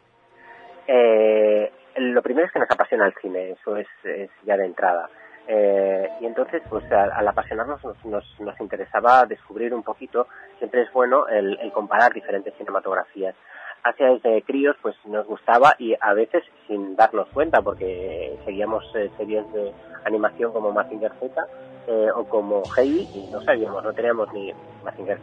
Eh, 0.86 1.70
lo 1.96 2.22
primero 2.22 2.46
es 2.46 2.52
que 2.52 2.58
nos 2.58 2.70
apasiona 2.70 3.06
el 3.06 3.14
cine, 3.20 3.50
eso 3.50 3.76
es, 3.76 3.86
es 4.04 4.30
ya 4.44 4.56
de 4.56 4.66
entrada. 4.66 5.08
Eh, 5.50 6.10
y 6.20 6.26
entonces, 6.26 6.62
pues 6.68 6.84
al, 6.92 7.26
apasionarnos 7.26 7.82
nos, 7.82 8.04
nos, 8.04 8.60
interesaba 8.60 9.24
descubrir 9.24 9.72
un 9.72 9.82
poquito, 9.82 10.28
siempre 10.58 10.82
es 10.82 10.92
bueno 10.92 11.26
el, 11.26 11.58
comparar 11.72 12.12
diferentes 12.12 12.54
cinematografías. 12.58 13.34
Hacia 13.82 14.08
desde 14.08 14.42
críos, 14.42 14.76
pues 14.82 14.94
nos 15.06 15.26
gustaba 15.26 15.74
y 15.78 15.94
a 15.98 16.12
veces 16.12 16.44
sin 16.66 16.96
darnos 16.96 17.28
cuenta, 17.28 17.62
porque 17.62 18.38
seguíamos 18.44 18.84
eh, 18.94 19.10
series 19.16 19.50
de 19.52 19.72
animación 20.04 20.52
como 20.52 20.70
Mazinger 20.70 21.12
Z 21.18 21.46
eh, 21.90 22.10
o 22.14 22.24
como 22.24 22.62
Heidi 22.76 23.08
y 23.14 23.30
no 23.32 23.40
sabíamos, 23.40 23.82
no 23.82 23.92
teníamos 23.94 24.30
ni 24.34 24.52
Mazinger 24.84 25.18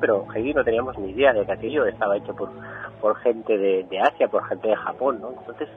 pero 0.00 0.26
Heidi 0.34 0.52
no 0.52 0.64
teníamos 0.64 0.98
ni 0.98 1.10
idea 1.10 1.32
de 1.32 1.46
que 1.46 1.52
aquello 1.52 1.86
estaba 1.86 2.16
hecho 2.16 2.34
por, 2.34 2.50
por 3.00 3.16
gente 3.18 3.56
de, 3.56 4.00
Asia, 4.00 4.26
por 4.26 4.44
gente 4.48 4.66
de 4.66 4.74
Japón, 4.74 5.20
¿no? 5.20 5.30
Entonces, 5.38 5.68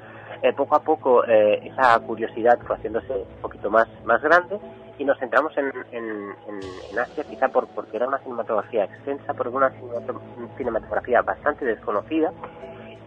eh, 0.41 0.53
poco 0.53 0.75
a 0.75 0.79
poco 0.79 1.23
eh, 1.25 1.67
esa 1.67 1.99
curiosidad 1.99 2.57
fue 2.65 2.77
haciéndose 2.77 3.13
un 3.13 3.41
poquito 3.43 3.69
más, 3.69 3.87
más 4.05 4.21
grande 4.23 4.59
y 4.97 5.05
nos 5.05 5.19
centramos 5.19 5.55
en, 5.55 5.71
en, 5.91 6.99
Asia 6.99 7.23
quizá 7.23 7.49
por, 7.49 7.67
porque 7.67 7.97
era 7.97 8.07
una 8.07 8.17
cinematografía 8.19 8.85
extensa, 8.85 9.35
porque 9.35 9.55
una 9.55 9.71
cinematografía 10.57 11.21
bastante 11.21 11.63
desconocida 11.65 12.31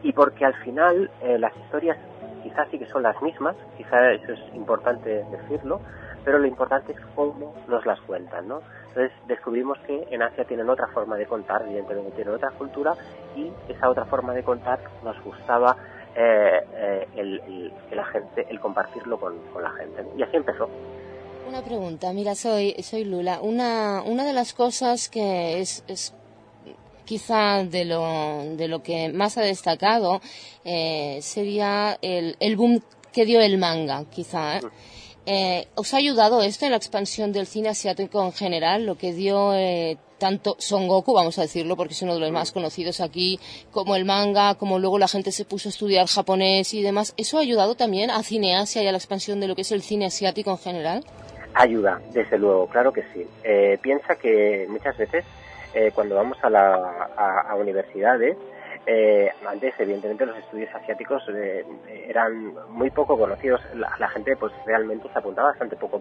y 0.05 0.13
porque 0.13 0.45
al 0.45 0.55
final 0.63 1.11
eh, 1.23 1.39
las 1.39 1.57
historias 1.57 1.99
quizás 2.45 2.69
sí 2.71 2.79
que 2.79 2.87
son 2.87 3.03
las 3.03 3.21
mismas, 3.21 3.57
quizá 3.77 4.13
eso 4.13 4.33
es 4.33 4.55
importante 4.55 5.25
decirlo, 5.31 5.81
pero 6.24 6.39
lo 6.39 6.47
importante 6.47 6.93
es 6.93 6.99
cómo 7.15 7.55
nos 7.66 7.85
las 7.86 8.01
cuentan, 8.03 8.49
¿no? 8.49 8.61
Entonces 8.89 9.12
descubrimos 9.27 9.78
que 9.86 10.09
en 10.11 10.23
Asia 10.23 10.45
tienen 10.45 10.69
otra 10.69 10.89
forma 10.89 11.16
de 11.16 11.27
contar, 11.27 11.62
evidentemente 11.62 12.11
tienen 12.12 12.35
otra 12.35 12.51
cultura 12.51 12.95
y 13.36 13.53
esa 13.69 13.89
otra 13.89 14.05
forma 14.07 14.35
de 14.35 14.43
contar 14.43 14.81
nos 15.05 15.23
gustaba 15.23 15.77
eh, 16.16 16.61
eh, 16.74 17.09
el, 17.16 17.73
la 17.93 18.05
gente, 18.07 18.47
el 18.49 18.59
compartirlo 18.59 19.20
con, 19.20 19.36
la 19.62 19.70
gente. 19.70 20.05
Y 20.16 20.23
así 20.23 20.36
empezó. 20.36 20.69
Una 21.49 21.62
pregunta, 21.62 22.12
mira, 22.12 22.35
soy, 22.35 22.74
soy 22.82 23.05
Lula. 23.05 23.39
Una, 23.40 24.03
una 24.05 24.24
de 24.24 24.32
las 24.32 24.53
cosas 24.53 25.09
que 25.09 25.61
es, 25.61 25.85
es 25.86 26.15
quizá 27.05 27.65
de 27.65 27.85
lo, 27.85 28.05
de 28.57 28.69
lo 28.69 28.82
que 28.82 29.12
más 29.12 29.39
ha 29.39 29.43
destacado 29.43 30.20
eh, 30.65 31.20
sería 31.23 31.97
el, 32.03 32.36
el 32.40 32.57
boom 32.57 32.82
que 33.12 33.24
dio 33.24 33.40
el 33.40 33.59
manga, 33.59 34.05
quizá. 34.11 34.61
¿Os 35.75 35.95
ha 35.95 35.97
ayudado 35.99 36.43
esto 36.43 36.65
en 36.65 36.71
la 36.71 36.77
expansión 36.79 37.33
del 37.33 37.47
cine 37.47 37.69
asiático 37.69 38.25
en 38.25 38.33
general, 38.33 38.87
lo 38.87 38.97
que 38.97 39.13
dio 39.13 39.53
tanto 40.19 40.57
Son 40.59 40.89
Goku, 40.89 41.15
vamos 41.15 41.39
a 41.39 41.43
decirlo, 41.43 41.77
porque 41.77 41.95
es 41.95 42.03
uno 42.03 42.15
de 42.15 42.21
los 42.21 42.31
más 42.33 42.53
conocidos 42.53 43.01
aquí, 43.01 43.39
como 43.71 43.97
el 43.97 44.05
manga, 44.05 44.57
como 44.57 44.79
luego 44.79 44.99
la 44.99 45.09
gente 45.09 45.33
se 45.33 45.45
puso 45.45 45.69
a 45.69 45.71
estudiar 45.71 46.07
japonés 46.07 46.75
y 46.75 46.83
demás, 46.83 47.15
¿eso 47.17 47.39
ha 47.39 47.41
ayudado 47.41 47.75
también 47.75 48.11
a 48.11 48.23
Cineasia 48.23 48.83
y 48.83 48.87
a 48.87 48.93
la 48.93 48.99
expansión 48.99 49.41
de 49.41 49.49
lo 49.49 49.55
que 49.55 49.63
es 49.63 49.73
el 49.73 49.83
cine 49.83 50.07
asiático 50.07 50.51
en 50.51 50.59
general? 50.59 51.05
Ayuda, 51.55 52.01
desde 52.13 52.39
luego, 52.39 52.67
claro 52.69 52.93
que 52.93 53.03
sí. 53.15 53.27
Eh, 53.43 53.79
piensa 53.81 54.17
que 54.17 54.67
muchas 54.69 54.97
veces 54.97 55.25
eh, 55.75 55.91
cuando 55.95 56.15
vamos 56.15 56.39
a, 56.43 56.51
la, 56.51 57.09
a, 57.17 57.55
universidades, 57.57 58.37
eh, 58.90 59.31
antes 59.47 59.74
evidentemente 59.78 60.24
los 60.24 60.39
estudios 60.39 60.74
asiáticos 60.74 61.23
eran 61.86 62.55
muy 62.70 62.89
poco 62.89 63.19
conocidos, 63.19 63.60
la, 63.74 64.09
gente 64.09 64.35
pues 64.35 64.51
realmente 64.65 65.10
se 65.12 65.19
apuntaba 65.19 65.51
bastante 65.51 65.77
poco. 65.77 66.01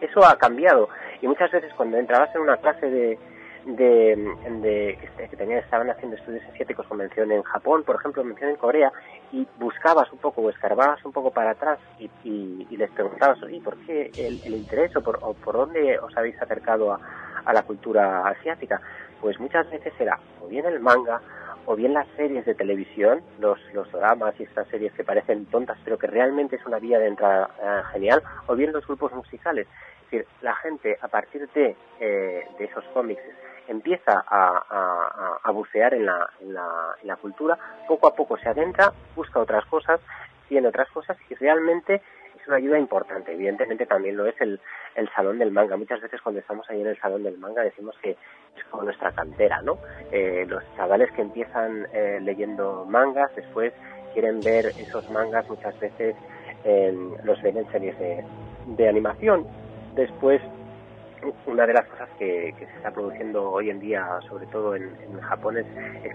Eso 0.00 0.24
ha 0.24 0.38
cambiado 0.38 0.88
y 1.20 1.28
muchas 1.28 1.50
veces 1.50 1.70
cuando 1.74 1.98
entrabas 1.98 2.34
en 2.34 2.40
una 2.40 2.56
clase 2.56 2.88
de, 2.88 3.18
de, 3.66 4.16
de 4.62 5.28
que, 5.28 5.36
tenían, 5.36 5.58
estaban 5.58 5.90
haciendo 5.90 6.16
estudios 6.16 6.42
asiáticos 6.50 6.86
con 6.86 6.96
mención 6.96 7.30
en 7.30 7.42
Japón, 7.42 7.82
por 7.84 7.96
ejemplo, 7.96 8.24
mención 8.24 8.48
en 8.48 8.56
Corea, 8.56 8.90
y 9.30 9.46
buscabas 9.58 10.10
un 10.10 10.18
poco 10.18 10.40
o 10.40 10.48
escarbabas 10.48 11.04
un 11.04 11.12
poco 11.12 11.30
para 11.30 11.50
atrás 11.50 11.78
y, 11.98 12.08
y, 12.24 12.76
les 12.78 12.90
preguntabas, 12.92 13.38
¿y 13.50 13.60
por 13.60 13.76
qué 13.84 14.10
el, 14.16 14.40
el 14.46 14.54
interés 14.54 14.96
o 14.96 15.02
por, 15.02 15.18
o 15.20 15.34
por 15.34 15.56
dónde 15.56 15.98
os 15.98 16.16
habéis 16.16 16.40
acercado 16.40 16.90
a, 16.90 17.00
a 17.44 17.52
la 17.52 17.64
cultura 17.64 18.26
asiática? 18.28 18.80
Pues 19.20 19.38
muchas 19.38 19.68
veces 19.70 19.92
era 19.98 20.18
o 20.42 20.48
bien 20.48 20.64
el 20.64 20.80
manga 20.80 21.20
o 21.66 21.76
bien 21.76 21.94
las 21.94 22.06
series 22.16 22.44
de 22.44 22.54
televisión, 22.54 23.22
los, 23.38 23.58
los 23.72 23.90
dramas 23.92 24.34
y 24.38 24.44
estas 24.44 24.68
series 24.68 24.92
que 24.92 25.04
parecen 25.04 25.46
tontas 25.46 25.78
pero 25.84 25.98
que 25.98 26.06
realmente 26.06 26.56
es 26.56 26.66
una 26.66 26.78
vía 26.78 26.98
de 26.98 27.08
entrada 27.08 27.50
eh, 27.62 27.82
genial, 27.92 28.22
o 28.46 28.54
bien 28.54 28.72
los 28.72 28.86
grupos 28.86 29.12
musicales. 29.12 29.66
Es 30.04 30.10
decir, 30.10 30.26
la 30.42 30.54
gente 30.56 30.98
a 31.00 31.08
partir 31.08 31.48
de, 31.54 31.76
eh, 32.00 32.46
de 32.58 32.64
esos 32.64 32.84
cómics 32.92 33.22
empieza 33.68 34.24
a, 34.26 35.40
a, 35.42 35.50
bucear 35.50 35.94
en 35.94 36.06
la, 36.06 36.28
en, 36.40 36.52
la, 36.52 36.94
en 37.00 37.08
la 37.08 37.16
cultura, 37.16 37.58
poco 37.88 38.08
a 38.08 38.14
poco 38.14 38.36
se 38.36 38.48
adentra, 38.48 38.92
busca 39.16 39.40
otras 39.40 39.64
cosas, 39.66 40.00
tiene 40.48 40.68
otras 40.68 40.90
cosas 40.90 41.16
y 41.30 41.34
realmente 41.34 42.02
es 42.38 42.46
una 42.46 42.56
ayuda 42.56 42.78
importante. 42.78 43.32
Evidentemente 43.32 43.86
también 43.86 44.16
lo 44.16 44.26
es 44.26 44.38
el, 44.40 44.60
el 44.94 45.08
salón 45.10 45.38
del 45.38 45.50
manga. 45.50 45.76
Muchas 45.76 46.00
veces 46.00 46.20
cuando 46.20 46.40
estamos 46.40 46.68
ahí 46.68 46.80
en 46.80 46.88
el 46.88 47.00
salón 47.00 47.22
del 47.22 47.38
manga 47.38 47.62
decimos 47.62 47.96
que 48.02 48.16
como 48.70 48.84
nuestra 48.84 49.12
cantera, 49.12 49.62
¿no? 49.62 49.78
Eh, 50.12 50.44
los 50.48 50.62
chavales 50.76 51.10
que 51.12 51.22
empiezan 51.22 51.86
eh, 51.92 52.18
leyendo 52.20 52.84
mangas, 52.86 53.34
después 53.34 53.72
quieren 54.12 54.40
ver 54.40 54.66
esos 54.66 55.08
mangas 55.10 55.48
muchas 55.48 55.78
veces 55.80 56.14
los 57.24 57.42
ven 57.42 57.58
en 57.58 57.70
series 57.70 57.98
de, 57.98 58.24
de 58.68 58.88
animación. 58.88 59.46
Después 59.94 60.40
una 61.46 61.66
de 61.66 61.72
las 61.72 61.86
cosas 61.86 62.08
que, 62.18 62.54
se 62.58 62.64
está 62.64 62.90
produciendo 62.90 63.50
hoy 63.50 63.70
en 63.70 63.80
día, 63.80 64.06
sobre 64.28 64.46
todo 64.46 64.74
en, 64.74 64.90
Japón, 65.20 65.56
es, 65.58 65.66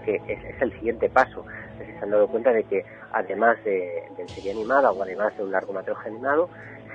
que 0.02 0.16
es, 0.26 0.62
el 0.62 0.72
siguiente 0.72 1.08
paso. 1.08 1.44
Se 1.78 1.98
han 2.02 2.10
dado 2.10 2.28
cuenta 2.28 2.52
de 2.52 2.64
que 2.64 2.84
además 3.12 3.62
de, 3.64 4.04
de 4.16 4.28
serie 4.28 4.52
animada 4.52 4.90
o 4.90 5.02
además 5.02 5.36
de 5.36 5.44
un 5.44 5.52
largometraje 5.52 6.08
animado, 6.08 6.48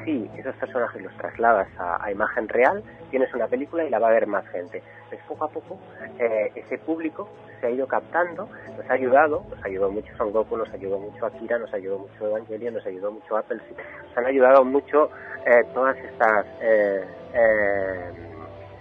si 0.03 0.29
esos 0.37 0.55
personajes 0.55 1.01
los 1.01 1.15
trasladas 1.17 1.67
a, 1.77 2.11
imagen 2.11 2.47
real, 2.47 2.83
tienes 3.09 3.33
una 3.33 3.47
película 3.47 3.83
y 3.85 3.89
la 3.89 3.99
va 3.99 4.09
a 4.09 4.11
ver 4.11 4.27
más 4.27 4.47
gente. 4.49 4.81
Pues 5.09 5.21
poco 5.27 5.45
a 5.45 5.49
poco 5.49 5.79
eh, 6.19 6.51
ese 6.55 6.77
público 6.79 7.29
se 7.59 7.67
ha 7.67 7.69
ido 7.69 7.87
captando, 7.87 8.49
nos 8.77 8.89
ha 8.89 8.93
ayudado, 8.93 9.45
nos 9.49 9.63
ayudó 9.63 9.91
mucho 9.91 10.15
Son 10.17 10.31
Goku, 10.31 10.57
nos 10.57 10.69
ayudó 10.73 10.99
mucho 10.99 11.25
Akira, 11.25 11.57
nos 11.57 11.73
ayudó 11.73 11.99
mucho 11.99 12.27
Evangelion, 12.27 12.73
nos 12.73 12.85
ayudó 12.85 13.11
mucho 13.11 13.37
Apple, 13.37 13.61
nos 14.07 14.17
han 14.17 14.25
ayudado 14.25 14.65
mucho 14.65 15.09
eh, 15.45 15.63
todas 15.73 15.97
estas 15.97 16.45
eh, 16.61 17.03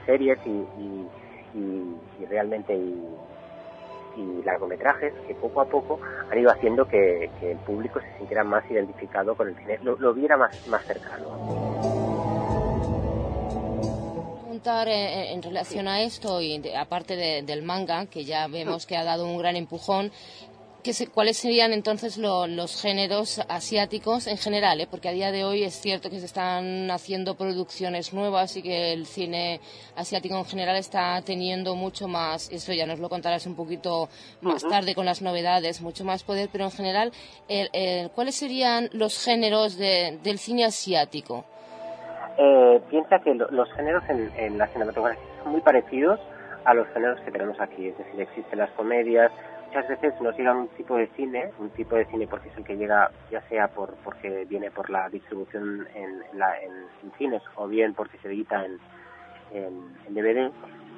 series 0.06 0.38
y, 0.46 0.66
y, 1.54 2.26
realmente 2.28 2.74
y 2.74 3.06
largometrajes 4.44 5.12
que 5.26 5.34
poco 5.34 5.60
a 5.60 5.66
poco 5.66 6.00
han 6.30 6.38
ido 6.38 6.50
haciendo 6.50 6.86
que, 6.86 7.30
el 7.42 7.58
público 7.58 8.00
se 8.00 8.18
sintiera 8.18 8.44
más 8.44 8.68
identificado 8.70 9.34
con 9.34 9.48
el 9.48 9.56
cine, 9.56 9.78
lo, 9.82 10.14
viera 10.14 10.36
más, 10.36 10.66
más 10.68 10.84
cercano. 10.84 11.84
Eh, 14.66 15.34
en 15.34 15.42
relación 15.42 15.88
a 15.88 16.00
esto 16.00 16.40
y 16.40 16.58
aparte 16.74 17.16
del 17.42 17.62
manga 17.62 18.06
que 18.06 18.24
ya 18.24 18.46
vemos 18.46 18.86
que 18.86 18.96
ha 18.96 19.04
dado 19.04 19.26
un 19.26 19.36
gran 19.36 19.56
empujón 19.56 20.10
¿Cuáles 21.14 21.38
serían 21.38 21.72
entonces 21.72 22.18
los 22.18 22.82
géneros 22.82 23.40
asiáticos 23.48 24.26
en 24.26 24.36
general? 24.36 24.82
Eh? 24.82 24.86
Porque 24.90 25.08
a 25.08 25.12
día 25.12 25.32
de 25.32 25.42
hoy 25.42 25.64
es 25.64 25.80
cierto 25.80 26.10
que 26.10 26.20
se 26.20 26.26
están 26.26 26.90
haciendo 26.90 27.36
producciones 27.36 28.12
nuevas 28.12 28.54
y 28.58 28.62
que 28.62 28.92
el 28.92 29.06
cine 29.06 29.60
asiático 29.96 30.36
en 30.36 30.44
general 30.44 30.76
está 30.76 31.22
teniendo 31.24 31.74
mucho 31.74 32.06
más, 32.06 32.52
eso 32.52 32.74
ya 32.74 32.84
nos 32.84 32.98
lo 33.00 33.08
contarás 33.08 33.46
un 33.46 33.56
poquito 33.56 34.10
más 34.42 34.62
tarde 34.62 34.94
con 34.94 35.06
las 35.06 35.22
novedades, 35.22 35.80
mucho 35.80 36.04
más 36.04 36.22
poder, 36.22 36.50
pero 36.52 36.64
en 36.64 36.70
general, 36.70 37.12
¿cuáles 38.14 38.34
serían 38.34 38.90
los 38.92 39.24
géneros 39.24 39.78
del 39.78 40.38
cine 40.38 40.66
asiático? 40.66 41.46
Eh, 42.36 42.80
piensa 42.90 43.20
que 43.20 43.32
los 43.32 43.72
géneros 43.72 44.04
en, 44.10 44.30
en 44.36 44.58
la 44.58 44.66
cinematografía 44.66 45.24
son 45.42 45.52
muy 45.52 45.62
parecidos 45.62 46.20
a 46.66 46.74
los 46.74 46.86
géneros 46.88 47.20
que 47.20 47.30
tenemos 47.30 47.58
aquí, 47.58 47.88
es 47.88 47.96
decir, 47.96 48.20
existen 48.20 48.58
las 48.58 48.70
comedias, 48.72 49.30
muchas 49.74 49.88
veces 49.88 50.20
nos 50.20 50.36
llega 50.36 50.54
un 50.54 50.68
tipo 50.68 50.96
de 50.96 51.08
cine, 51.16 51.50
un 51.58 51.68
tipo 51.70 51.96
de 51.96 52.04
cine 52.06 52.28
porque 52.28 52.48
es 52.48 52.56
el 52.56 52.64
que 52.64 52.76
llega 52.76 53.10
ya 53.30 53.40
sea 53.48 53.66
por 53.66 53.94
porque 54.04 54.44
viene 54.48 54.70
por 54.70 54.88
la 54.88 55.08
distribución 55.08 55.88
en, 55.94 56.22
la, 56.38 56.60
en, 56.62 56.72
cines 57.18 57.42
o 57.56 57.66
bien 57.66 57.92
porque 57.92 58.16
se 58.18 58.28
edita 58.28 58.64
en, 58.64 58.78
en, 59.52 60.14
DVD, 60.14 60.52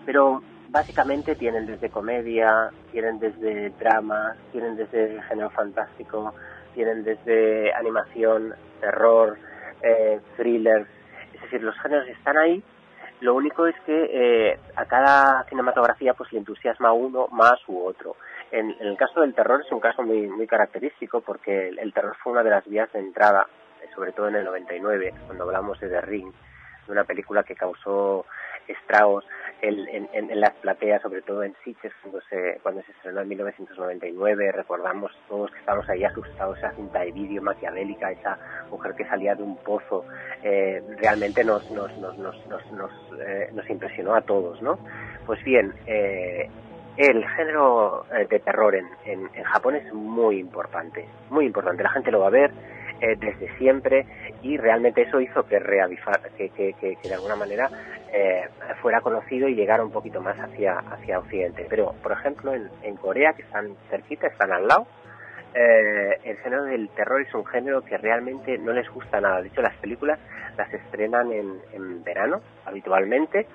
pero 0.05 0.43
básicamente 0.69 1.37
tienen 1.37 1.65
desde 1.65 1.89
comedia, 1.89 2.71
tienen 2.93 3.19
desde 3.19 3.71
drama, 3.71 4.37
tienen 4.53 4.77
desde 4.77 5.23
género 5.23 5.49
fantástico, 5.51 6.35
tienen 6.75 7.03
desde 7.03 7.73
animación, 7.73 8.55
terror, 8.81 9.39
eh, 9.83 10.21
thrillers, 10.37 10.87
es 11.33 11.41
decir, 11.41 11.63
los 11.63 11.79
géneros 11.81 12.07
están 12.09 12.37
ahí. 12.37 12.63
Lo 13.21 13.35
único 13.35 13.67
es 13.67 13.75
que 13.87 14.11
eh, 14.13 14.59
a 14.75 14.85
cada 14.85 15.45
cinematografía 15.45 16.13
pues 16.13 16.31
le 16.35 16.41
entusiasma 16.41 16.93
uno 16.93 17.29
más 17.33 17.59
u 17.67 17.83
otro. 17.83 18.17
En, 18.57 18.75
el 18.81 18.97
caso 18.97 19.21
del 19.21 19.35
terror 19.35 19.61
es 19.61 19.71
un 19.71 19.81
caso 19.81 20.03
muy, 20.03 20.29
muy 20.29 20.47
característico 20.47 21.21
porque 21.21 21.69
el, 21.69 21.93
terror 21.93 22.17
fue 22.23 22.33
una 22.33 22.43
de 22.43 22.49
las 22.49 22.67
vías 22.67 22.91
de 22.91 23.01
entrada, 23.01 23.47
eh, 23.83 23.89
sobre 23.95 24.13
todo 24.13 24.29
en 24.29 24.37
el 24.37 24.47
99, 24.47 25.13
cuando 25.27 25.45
hablamos 25.45 25.79
de 25.79 25.91
The 25.91 26.01
Ring, 26.01 26.33
de 26.87 26.93
una 26.93 27.05
película 27.05 27.43
que 27.43 27.55
causó 27.55 28.25
estragos 28.67 29.27
en, 29.61 30.41
las 30.41 30.55
plateas, 30.55 31.03
sobre 31.03 31.21
todo 31.21 31.43
en 31.43 31.55
Sitges, 31.65 31.93
cuando 32.01 32.21
se, 32.31 32.59
cuando 32.63 32.83
se 32.83 32.93
estrenó 32.93 33.21
en 33.21 33.29
1999. 33.29 34.53
Recordamos 34.53 35.13
todos 35.29 35.51
que 35.51 35.59
estábamos 35.59 35.89
ahí 35.91 36.05
asustados, 36.05 36.57
esa 36.57 36.73
cinta 36.73 37.01
de 37.01 37.13
vídeo 37.13 37.43
maquiavélica, 37.43 38.11
esa 38.11 38.39
mujer 38.71 38.95
que 38.95 39.05
salía 39.05 39.35
de 39.35 39.43
un 39.43 39.57
pozo, 39.59 40.07
eh, 40.43 40.83
realmente 40.97 41.45
nos, 41.45 41.71
nos, 41.71 41.95
nos, 41.99 42.17
nos, 42.19 42.47
nos, 42.47 42.93
eh, 43.21 43.51
nos, 43.53 43.69
impresionó 43.69 44.15
a 44.15 44.23
todos, 44.23 44.63
¿no? 44.63 44.79
Pues 45.27 45.43
bien, 45.45 45.75
eh, 45.87 46.49
el 46.97 47.27
género 47.29 48.07
eh, 48.13 48.27
de 48.29 48.41
terror 48.41 48.75
en, 48.75 48.89
en, 49.05 49.45
Japón 49.45 49.77
es 49.77 49.93
muy 49.93 50.39
importante, 50.39 51.07
muy 51.31 51.47
importante. 51.47 51.83
La 51.83 51.91
gente 51.91 52.11
lo 52.11 52.21
va 52.21 52.29
a 52.29 52.31
ver 52.31 52.51
eh, 53.01 53.17
desde 53.19 53.55
siempre 53.59 54.07
y 54.43 54.57
realmente 54.57 55.03
eso 55.03 55.21
hizo 55.21 55.47
que, 55.47 55.61
que, 56.37 56.75
que, 56.81 56.97
de 57.03 57.15
alguna 57.15 57.37
manera 57.37 57.71
eh, 58.13 58.49
fuera 58.81 59.01
conocido 59.01 59.49
y 59.49 59.55
llegara 59.55 59.85
un 59.85 59.91
poquito 59.91 60.21
más 60.21 60.39
hacia, 60.39 60.79
hacia 60.79 61.19
Occidente. 61.19 61.67
Pero, 61.69 61.95
por 62.03 62.13
ejemplo, 62.13 62.55
en, 62.55 62.69
en 62.83 62.97
Corea, 62.97 63.35
que 63.35 63.43
están 63.43 63.75
cerquita, 63.91 64.29
están 64.29 64.53
al 64.53 64.67
lado, 64.67 64.87
el 65.55 66.37
género 66.37 66.65
del 66.65 66.91
terror 66.91 67.23
es 67.23 67.33
un 67.33 67.47
género 67.47 67.81
que 67.83 67.97
realmente 67.97 68.59
no 68.59 68.75
les 68.75 68.91
gusta 68.91 69.23
nada. 69.23 69.41
De 69.41 69.49
hecho, 69.49 69.63
las 69.63 69.75
películas 69.77 70.19
las 70.59 70.71
estrenan 70.73 71.33
en, 71.33 71.59
en 71.73 72.05
verano 72.05 72.43
habitualmente 72.67 73.47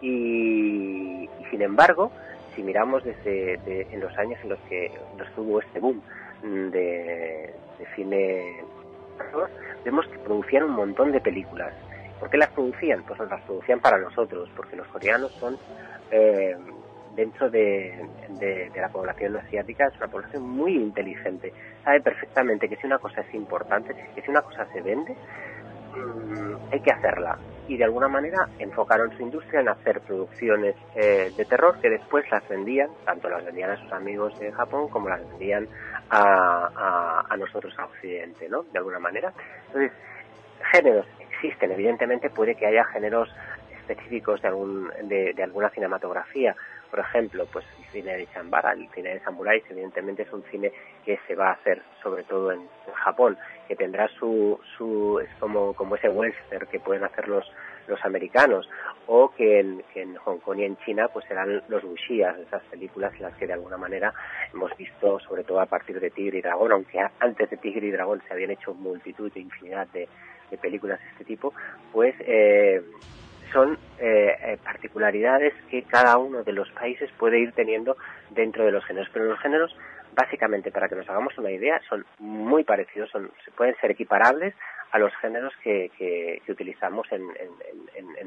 y 0.00 1.28
sin 1.50 1.62
embargo, 1.62 2.10
si 2.54 2.62
miramos 2.62 3.04
desde 3.04 3.54
en 3.92 4.00
los 4.00 4.16
años 4.18 4.38
en 4.42 4.50
los 4.50 4.58
que 4.68 4.90
hubo 5.36 5.60
este 5.60 5.80
boom 5.80 6.00
de, 6.42 7.54
cine, 7.94 8.62
vemos 9.84 10.06
que 10.08 10.18
producían 10.18 10.64
un 10.64 10.72
montón 10.72 11.12
de 11.12 11.20
películas. 11.20 11.72
¿Por 12.18 12.30
qué 12.30 12.38
las 12.38 12.50
producían? 12.50 13.02
Pues 13.02 13.18
las 13.18 13.40
producían 13.42 13.80
para 13.80 13.98
nosotros, 13.98 14.48
porque 14.56 14.76
los 14.76 14.86
coreanos 14.88 15.32
son, 15.32 15.56
eh, 16.10 16.56
dentro 17.14 17.50
de, 17.50 18.06
de, 18.38 18.70
la 18.74 18.88
población 18.88 19.36
asiática, 19.36 19.86
es 19.86 19.96
una 19.96 20.08
población 20.08 20.42
muy 20.42 20.76
inteligente. 20.76 21.52
Sabe 21.82 22.00
perfectamente 22.00 22.68
que 22.68 22.76
si 22.76 22.86
una 22.86 22.98
cosa 22.98 23.20
es 23.20 23.34
importante, 23.34 23.94
que 24.14 24.22
si 24.22 24.30
una 24.30 24.42
cosa 24.42 24.66
se 24.72 24.80
vende, 24.80 25.12
mm, 25.12 26.72
hay 26.72 26.80
que 26.80 26.90
hacerla 26.90 27.38
y 27.68 27.76
de 27.76 27.84
alguna 27.84 28.08
manera 28.08 28.48
enfocaron 28.58 29.16
su 29.16 29.22
industria 29.22 29.60
en 29.60 29.68
hacer 29.68 30.00
producciones 30.00 30.76
eh, 30.94 31.32
de 31.36 31.44
terror 31.44 31.80
que 31.80 31.90
después 31.90 32.24
las 32.30 32.46
vendían, 32.48 32.90
tanto 33.04 33.28
las 33.28 33.44
vendían 33.44 33.70
a 33.70 33.76
sus 33.76 33.92
amigos 33.92 34.38
de 34.38 34.52
Japón 34.52 34.88
como 34.88 35.08
las 35.08 35.26
vendían 35.30 35.68
a, 36.10 37.24
a, 37.28 37.36
nosotros 37.36 37.74
a 37.78 37.86
Occidente, 37.86 38.48
¿no? 38.48 38.64
De 38.64 38.78
alguna 38.78 38.98
manera. 38.98 39.32
Entonces, 39.66 39.92
géneros 40.72 41.06
existen, 41.18 41.72
evidentemente 41.72 42.30
puede 42.30 42.54
que 42.54 42.66
haya 42.66 42.84
géneros 42.84 43.28
específicos 43.78 44.40
de, 44.42 44.48
algún, 44.48 44.90
de, 45.04 45.32
de 45.34 45.42
alguna 45.42 45.70
cinematografía, 45.70 46.54
por 46.94 47.04
ejemplo, 47.04 47.44
pues 47.52 47.64
el 47.76 47.84
cine 47.90 48.16
de 48.16 48.28
Chambara, 48.32 48.70
el 48.70 48.88
cine 48.90 49.14
de 49.14 49.20
samuráis, 49.24 49.64
evidentemente 49.68 50.22
es 50.22 50.32
un 50.32 50.44
cine 50.44 50.70
que 51.04 51.18
se 51.26 51.34
va 51.34 51.48
a 51.48 51.54
hacer 51.54 51.82
sobre 52.00 52.22
todo 52.22 52.52
en, 52.52 52.68
Japón, 52.94 53.36
que 53.66 53.74
tendrá 53.74 54.06
su, 54.16 54.60
su 54.78 55.18
es 55.18 55.28
como, 55.40 55.74
como 55.74 55.96
ese 55.96 56.08
western 56.08 56.68
que 56.68 56.78
pueden 56.78 57.02
hacer 57.02 57.26
los, 57.26 57.44
los 57.88 58.02
americanos, 58.04 58.70
o 59.08 59.34
que 59.34 59.58
en, 59.58 60.14
Hong 60.18 60.38
Kong 60.38 60.60
y 60.60 60.64
en 60.66 60.76
China 60.84 61.08
pues 61.08 61.26
serán 61.26 61.64
los 61.66 61.82
wuxias, 61.82 62.38
esas 62.38 62.62
películas 62.66 63.12
en 63.14 63.22
las 63.22 63.34
que 63.34 63.48
de 63.48 63.54
alguna 63.54 63.76
manera 63.76 64.14
hemos 64.52 64.70
visto, 64.76 65.18
sobre 65.18 65.42
todo 65.42 65.60
a 65.60 65.66
partir 65.66 65.98
de 65.98 66.10
Tigre 66.10 66.38
y 66.38 66.42
Dragón, 66.42 66.70
aunque 66.70 67.00
antes 67.18 67.50
de 67.50 67.56
Tigre 67.56 67.88
y 67.88 67.90
Dragón 67.90 68.22
se 68.28 68.34
habían 68.34 68.52
hecho 68.52 68.72
multitud 68.72 69.32
de 69.32 69.40
infinidad 69.40 69.88
de, 69.88 70.08
de 70.48 70.58
películas 70.58 71.00
de 71.00 71.08
este 71.08 71.24
tipo, 71.24 71.52
pues 71.92 72.14
eh, 72.20 72.80
son 73.52 73.78
eh, 73.98 74.36
eh, 74.40 74.58
particularidades 74.62 75.54
que 75.70 75.82
cada 75.82 76.18
uno 76.18 76.42
de 76.42 76.52
los 76.52 76.70
países 76.72 77.10
puede 77.18 77.38
ir 77.38 77.52
teniendo 77.52 77.96
dentro 78.30 78.64
de 78.64 78.72
los 78.72 78.84
géneros. 78.84 79.08
Pero 79.12 79.26
los 79.26 79.40
géneros, 79.40 79.76
básicamente, 80.14 80.70
para 80.70 80.88
que 80.88 80.96
nos 80.96 81.08
hagamos 81.08 81.36
una 81.38 81.50
idea, 81.50 81.80
son 81.88 82.04
muy 82.18 82.64
parecidos, 82.64 83.10
son, 83.10 83.30
pueden 83.56 83.76
ser 83.80 83.90
equiparables 83.90 84.54
a 84.92 84.98
los 84.98 85.12
géneros 85.16 85.52
que, 85.62 85.90
que, 85.98 86.40
utilizamos 86.52 87.06
en, 87.10 87.24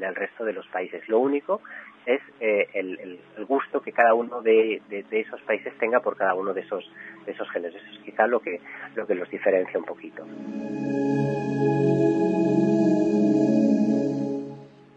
el 0.02 0.14
resto 0.14 0.44
de 0.44 0.52
los 0.52 0.66
países. 0.68 1.08
Lo 1.08 1.18
único 1.18 1.62
es 2.04 2.20
eh, 2.40 2.68
el, 2.74 3.18
gusto 3.46 3.80
que 3.80 3.92
cada 3.92 4.12
uno 4.12 4.42
de, 4.42 4.82
esos 5.10 5.40
países 5.42 5.72
tenga 5.78 6.00
por 6.00 6.16
cada 6.16 6.34
uno 6.34 6.52
de 6.52 6.60
esos, 6.60 6.84
de 7.24 7.32
esos 7.32 7.50
géneros. 7.50 7.76
Eso 7.76 7.90
es 7.94 7.98
quizá 8.04 8.26
lo 8.26 8.40
que, 8.40 8.60
lo 8.94 9.06
que 9.06 9.14
los 9.14 9.30
diferencia 9.30 9.78
un 9.78 9.86
poquito. 9.86 10.26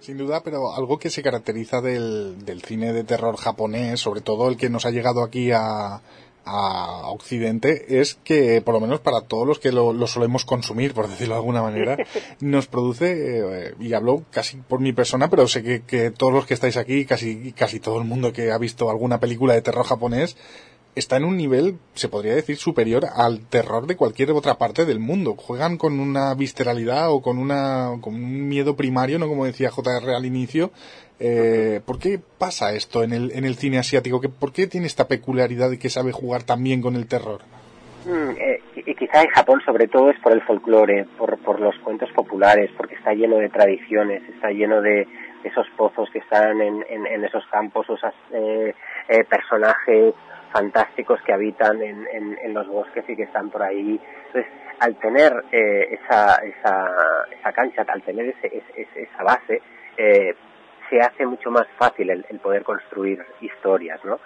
Sin 0.01 0.17
duda, 0.17 0.41
pero 0.41 0.73
algo 0.73 0.97
que 0.97 1.11
se 1.11 1.21
caracteriza 1.21 1.79
del, 1.79 2.43
del 2.43 2.63
cine 2.63 2.91
de 2.91 3.03
terror 3.03 3.37
japonés, 3.37 3.99
sobre 3.99 4.21
todo 4.21 4.49
el 4.49 4.57
que 4.57 4.67
nos 4.67 4.87
ha 4.87 4.89
llegado 4.89 5.21
aquí 5.21 5.51
a, 5.51 6.01
a 6.43 7.09
Occidente 7.09 7.99
es 8.01 8.15
que, 8.15 8.61
por 8.61 8.73
lo 8.73 8.79
menos 8.79 8.99
para 8.99 9.21
todos 9.21 9.47
los 9.47 9.59
que 9.59 9.71
lo, 9.71 10.07
solemos 10.07 10.43
consumir, 10.43 10.93
por 10.93 11.07
decirlo 11.07 11.35
de 11.35 11.39
alguna 11.39 11.61
manera, 11.61 11.97
nos 12.39 12.67
produce, 12.67 13.67
eh, 13.67 13.75
y 13.79 13.93
hablo 13.93 14.23
casi 14.31 14.57
por 14.57 14.79
mi 14.79 14.91
persona, 14.91 15.29
pero 15.29 15.47
sé 15.47 15.61
que, 15.61 15.83
que, 15.83 16.09
todos 16.09 16.33
los 16.33 16.45
que 16.45 16.55
estáis 16.55 16.77
aquí, 16.77 17.05
casi, 17.05 17.53
casi 17.53 17.79
todo 17.79 17.99
el 17.99 18.07
mundo 18.07 18.33
que 18.33 18.51
ha 18.51 18.57
visto 18.57 18.89
alguna 18.89 19.19
película 19.19 19.53
de 19.53 19.61
terror 19.61 19.85
japonés, 19.85 20.35
está 20.95 21.17
en 21.17 21.25
un 21.25 21.37
nivel, 21.37 21.75
se 21.93 22.09
podría 22.09 22.35
decir, 22.35 22.57
superior 22.57 23.05
al 23.15 23.47
terror 23.47 23.87
de 23.87 23.95
cualquier 23.95 24.31
otra 24.31 24.55
parte 24.55 24.85
del 24.85 24.99
mundo. 24.99 25.35
Juegan 25.35 25.77
con 25.77 25.99
una 25.99 26.33
visceralidad 26.35 27.11
o 27.11 27.21
con, 27.21 27.37
una, 27.37 27.91
con 28.01 28.15
un 28.15 28.47
miedo 28.47 28.75
primario, 28.75 29.19
no 29.19 29.27
como 29.27 29.45
decía 29.45 29.71
JR 29.71 30.09
al 30.15 30.25
inicio. 30.25 30.71
Eh, 31.19 31.81
¿Por 31.85 31.99
qué 31.99 32.19
pasa 32.37 32.73
esto 32.73 33.03
en 33.03 33.13
el, 33.13 33.31
en 33.31 33.45
el 33.45 33.55
cine 33.55 33.77
asiático? 33.77 34.21
¿Por 34.21 34.51
qué 34.51 34.67
tiene 34.67 34.87
esta 34.87 35.07
peculiaridad 35.07 35.69
de 35.69 35.79
que 35.79 35.89
sabe 35.89 36.11
jugar 36.11 36.43
tan 36.43 36.63
bien 36.63 36.81
con 36.81 36.95
el 36.95 37.07
terror? 37.07 37.41
Mm, 38.05 38.31
eh, 38.37 38.59
y 38.75 38.95
quizá 38.95 39.21
en 39.21 39.29
Japón 39.29 39.61
sobre 39.63 39.87
todo 39.87 40.09
es 40.09 40.19
por 40.19 40.31
el 40.31 40.41
folclore, 40.41 41.05
por, 41.17 41.37
por 41.39 41.59
los 41.59 41.77
cuentos 41.79 42.09
populares, 42.13 42.71
porque 42.75 42.95
está 42.95 43.13
lleno 43.13 43.37
de 43.37 43.49
tradiciones, 43.49 44.23
está 44.29 44.49
lleno 44.49 44.81
de 44.81 45.07
esos 45.43 45.67
pozos 45.75 46.09
que 46.11 46.19
están 46.19 46.61
en, 46.61 46.83
en, 46.89 47.23
esos 47.23 47.45
campos, 47.47 47.85
esos 47.85 48.13
eh, 48.31 48.73
eh, 49.07 49.23
personajes 49.25 50.13
fantásticos 50.51 51.21
que 51.21 51.33
habitan 51.33 51.81
en, 51.81 52.05
en, 52.11 52.53
los 52.53 52.67
bosques 52.67 53.03
y 53.07 53.15
que 53.15 53.23
están 53.23 53.49
por 53.49 53.63
ahí. 53.63 53.99
Entonces, 54.27 54.51
al 54.79 54.95
tener 54.97 55.45
eh, 55.51 55.99
esa, 55.99 56.35
esa, 56.35 57.25
esa 57.31 57.53
cancha, 57.53 57.85
al 57.87 58.01
tener 58.01 58.35
ese, 58.41 58.63
esa 58.95 59.23
base, 59.23 59.61
eh, 59.97 60.35
se 60.89 60.99
hace 60.99 61.25
mucho 61.25 61.49
más 61.51 61.67
fácil 61.77 62.09
el, 62.09 62.39
poder 62.39 62.63
construir 62.63 63.23
historias, 63.39 64.03
¿no? 64.03 64.19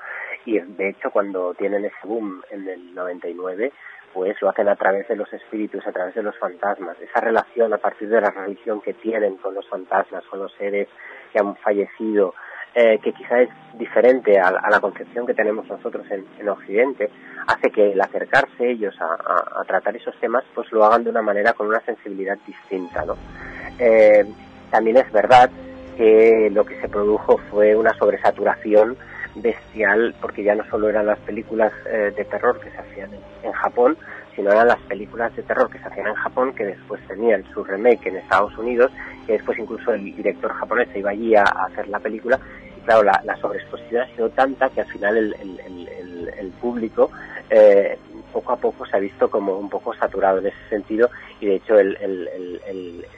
Y 0.46 0.60
de 0.60 0.90
hecho, 0.90 1.12
cuando 1.12 1.54
tienen 1.54 1.86
ese 1.86 1.96
boom 2.04 2.42
en 2.50 2.68
el 2.68 2.94
99, 2.94 3.72
pues 4.14 4.42
lo 4.42 4.50
hacen 4.50 4.70
a 4.70 4.76
través 4.76 5.08
de 5.08 5.16
los 5.16 5.32
espíritus, 5.34 5.86
a 5.86 5.92
través 5.92 6.16
de 6.16 6.24
los 6.24 6.38
fantasmas. 6.38 7.00
Esa 7.02 7.20
relación 7.20 7.74
a 7.74 7.78
partir 7.78 8.10
de 8.10 8.22
la 8.22 8.32
religión 8.32 8.82
que 8.82 8.94
tienen 8.94 9.38
con 9.38 9.54
los 9.54 9.68
fantasmas, 9.68 10.24
con 10.26 10.40
los 10.40 10.54
seres 10.54 10.88
que 11.32 11.40
han 11.40 11.56
fallecido, 11.58 12.34
eh, 12.78 13.00
que 13.02 13.14
quizá 13.14 13.40
es 13.40 13.50
diferente 13.80 14.38
a, 14.38 14.52
la 14.52 14.80
concepción 14.82 15.26
que 15.26 15.34
tenemos 15.34 15.66
nosotros 15.66 16.06
en, 16.12 16.50
Occidente, 16.50 17.10
hace 17.48 17.72
que 17.72 17.94
el 17.94 18.02
acercarse 18.02 18.70
ellos 18.70 18.94
a, 19.00 19.64
tratar 19.64 19.96
esos 19.96 20.14
temas, 20.20 20.44
pues 20.54 20.70
lo 20.74 20.84
hagan 20.84 21.06
de 21.06 21.10
una 21.10 21.22
manera 21.22 21.54
con 21.54 21.68
una 21.68 21.80
sensibilidad 21.86 22.38
distinta, 22.46 23.06
¿no? 23.06 23.16
Eh, 23.80 24.26
también 24.70 24.98
es 24.98 25.10
verdad 25.14 25.50
que 25.96 26.50
lo 26.52 26.66
que 26.66 26.80
se 26.82 26.90
produjo 26.90 27.38
fue 27.50 27.78
una 27.78 27.94
sobresaturación 27.94 28.98
bestial, 29.36 30.14
porque 30.20 30.44
ya 30.44 30.54
no 30.56 30.66
solo 30.66 30.90
eran 30.90 31.06
las 31.06 31.20
películas 31.20 31.72
eh, 31.86 32.12
de 32.14 32.26
terror 32.26 32.60
que 32.60 32.72
se 32.72 32.78
hacían 32.78 33.12
en, 33.42 33.52
Japón, 33.54 33.98
sino 34.36 34.52
eran 34.52 34.68
las 34.68 34.80
películas 34.82 35.34
de 35.34 35.44
terror 35.44 35.70
que 35.70 35.80
se 35.80 35.88
hacían 35.88 36.08
en 36.08 36.16
Japón, 36.16 36.54
que 36.54 36.66
después 36.66 37.02
tenían 37.08 37.46
su 37.54 37.64
remake 37.64 38.08
en 38.08 38.18
Estados 38.18 38.58
Unidos, 38.58 38.92
que 39.26 39.34
después 39.34 39.58
incluso 39.58 39.94
el 39.94 40.04
director 40.04 40.52
japonés 40.52 40.90
se 40.92 41.00
iba 41.00 41.12
allí 41.12 41.36
a 41.36 41.44
hacer 41.44 41.88
la 41.88 42.00
película 42.00 42.38
claro, 42.86 43.04
la, 43.04 43.38
sobreexposición 43.38 44.04
ha 44.04 44.16
sido 44.16 44.30
tanta 44.30 44.70
que 44.70 44.82
al 44.82 44.88
final 44.88 45.18
el, 45.18 46.52
público 46.62 47.12
eh, 47.50 47.98
poco 48.32 48.54
a 48.54 48.58
poco 48.58 48.86
se 48.86 48.98
ha 48.98 49.00
visto 49.00 49.30
como 49.30 49.58
un 49.58 49.70
poco 49.70 49.94
saturado 49.94 50.40
en 50.40 50.48
ese 50.48 50.70
sentido 50.70 51.10
y 51.40 51.46
de 51.48 51.56
hecho 51.56 51.78
el, 51.80 51.96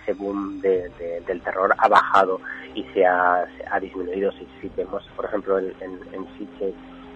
ese 0.02 0.14
boom 0.14 0.62
del 0.62 1.42
terror 1.44 1.74
ha 1.78 1.88
bajado 1.88 2.40
y 2.76 2.84
se 2.94 3.06
ha, 3.06 3.48
disminuido. 3.82 4.32
Si, 4.34 4.48
si, 4.62 4.72
vemos, 4.76 5.04
por 5.16 5.26
ejemplo, 5.26 5.60
en, 5.60 5.74
en, 5.82 6.28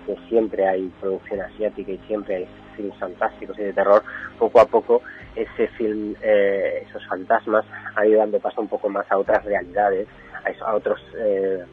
que 0.05 0.17
siempre 0.27 0.67
hay 0.67 0.91
producción 0.99 1.41
asiática 1.41 1.91
y 1.91 1.97
siempre 2.07 2.35
hay 2.37 2.47
films 2.75 2.97
fantásticos 2.97 3.57
y 3.59 3.63
de 3.63 3.73
terror, 3.73 4.03
poco 4.39 4.59
a 4.59 4.65
poco 4.65 5.01
ese 5.35 5.67
film, 5.69 6.15
eh, 6.21 6.85
esos 6.87 7.05
fantasmas 7.07 7.65
han 7.95 8.07
ido 8.07 8.19
dando 8.19 8.39
paso 8.39 8.61
un 8.61 8.67
poco 8.67 8.89
más 8.89 9.09
a 9.11 9.17
otras 9.17 9.43
realidades, 9.45 10.07
a, 10.43 10.65
a 10.65 10.75
otros 10.75 10.99
eh, 11.17 11.63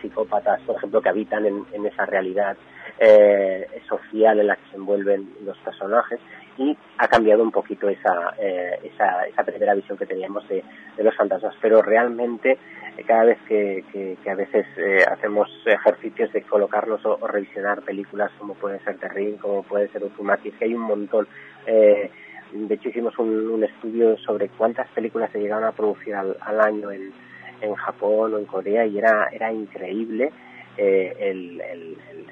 psicópatas, 0.00 0.60
por 0.62 0.76
ejemplo, 0.76 1.00
que 1.00 1.08
habitan 1.08 1.46
en, 1.46 1.86
esa 1.86 2.06
realidad 2.06 2.56
eh, 2.98 3.66
social 3.88 4.40
en 4.40 4.46
la 4.46 4.56
que 4.56 4.70
se 4.70 4.76
envuelven 4.76 5.28
los 5.44 5.56
personajes 5.58 6.20
y 6.56 6.76
ha 6.98 7.06
cambiado 7.06 7.42
un 7.42 7.52
poquito 7.52 7.88
esa, 7.88 8.34
eh, 8.38 8.80
esa, 8.82 9.24
esa, 9.26 9.44
primera 9.44 9.74
visión 9.74 9.96
que 9.96 10.06
teníamos 10.06 10.48
de, 10.48 10.64
los 10.98 11.14
fantasmas. 11.14 11.54
Pero 11.60 11.82
realmente, 11.82 12.58
eh, 12.96 13.04
cada 13.06 13.24
vez 13.24 13.38
que, 13.46 13.84
a 14.28 14.34
veces 14.34 14.66
hacemos 15.08 15.48
ejercicios 15.64 16.32
de 16.32 16.42
colocarnos 16.42 17.04
o, 17.06 17.26
revisionar 17.26 17.82
películas 17.82 18.30
como 18.38 18.54
puede 18.54 18.80
ser 18.80 18.98
Terry, 18.98 19.36
como 19.36 19.62
puede 19.62 19.88
ser 19.88 20.02
Uzumaki, 20.02 20.50
que 20.52 20.64
hay 20.64 20.74
un 20.74 20.82
montón. 20.82 21.28
de 21.66 22.74
hecho, 22.74 22.88
hicimos 22.88 23.16
un, 23.18 23.62
estudio 23.62 24.16
sobre 24.18 24.48
cuántas 24.48 24.88
películas 24.88 25.30
se 25.30 25.38
llegaron 25.38 25.64
a 25.64 25.72
producir 25.72 26.14
al 26.14 26.60
año 26.60 26.90
en, 26.90 27.12
en 27.60 27.74
Japón 27.74 28.34
o 28.34 28.38
en 28.38 28.44
Corea 28.46 28.86
y 28.86 28.98
era, 28.98 29.28
era 29.32 29.52
increíble 29.52 30.32
eh, 30.76 31.14
el, 31.18 31.60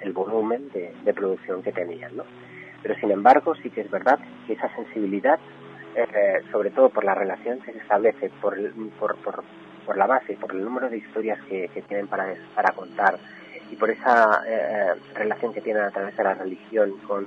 el, 0.03 0.13
volumen 0.13 0.71
de, 0.71 1.13
producción 1.13 1.63
que 1.63 1.73
tenían, 1.73 2.17
¿no? 2.17 2.25
Pero 2.83 2.95
sin 3.01 3.11
embargo 3.11 3.55
sí 3.57 3.71
que 3.71 3.81
es 3.81 3.91
verdad 3.91 4.19
que 4.47 4.53
esa 4.53 4.73
sensibilidad, 4.77 5.39
eh, 5.97 6.43
sobre 6.53 6.71
todo 6.71 6.89
por 6.91 7.05
la 7.05 7.15
relación 7.15 7.61
que 7.61 7.73
se 7.73 7.79
establece, 7.79 8.31
por, 8.41 8.57
por, 9.01 9.17
por, 9.17 9.43
por, 9.85 9.97
la 9.97 10.07
base, 10.07 10.35
por 10.35 10.53
el 10.53 10.63
número 10.63 10.89
de 10.89 10.99
historias 10.99 11.41
que, 11.49 11.69
que 11.69 11.83
tienen 11.83 12.07
para, 12.07 12.35
para 12.55 12.73
contar 12.73 13.19
y 13.71 13.77
por 13.77 13.91
esa 13.91 14.43
eh, 14.47 14.95
relación 15.15 15.53
que 15.53 15.61
tienen 15.61 15.83
a 15.83 15.91
través 15.91 16.17
de 16.17 16.23
la 16.23 16.35
religión 16.35 16.93
con, 17.07 17.27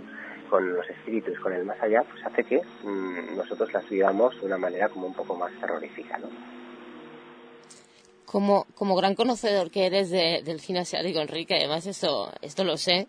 con 0.50 0.74
los 0.74 0.90
espíritus, 0.90 1.38
con 1.40 1.54
el 1.54 1.66
más 1.66 1.82
allá, 1.82 2.04
pues 2.04 2.26
hace 2.26 2.44
que 2.44 2.62
mm, 2.84 3.36
nosotros 3.36 3.72
las 3.74 3.88
vivamos 3.90 4.40
de 4.40 4.48
una 4.48 4.58
manera 4.58 4.90
como 4.90 5.08
un 5.08 5.14
poco 5.14 5.36
más 5.36 5.52
terrorífica, 5.60 6.18
¿no? 6.18 6.59
Como, 8.32 8.66
como 8.76 8.96
gran 8.96 9.16
conocedor 9.16 9.72
que 9.72 9.88
eres 9.88 10.12
del 10.12 10.60
cine 10.60 10.80
asiático, 10.80 11.20
Enrique, 11.20 11.56
además 11.56 11.88
esto, 11.88 12.32
esto 12.42 12.64
lo 12.64 12.78
sé, 12.78 13.08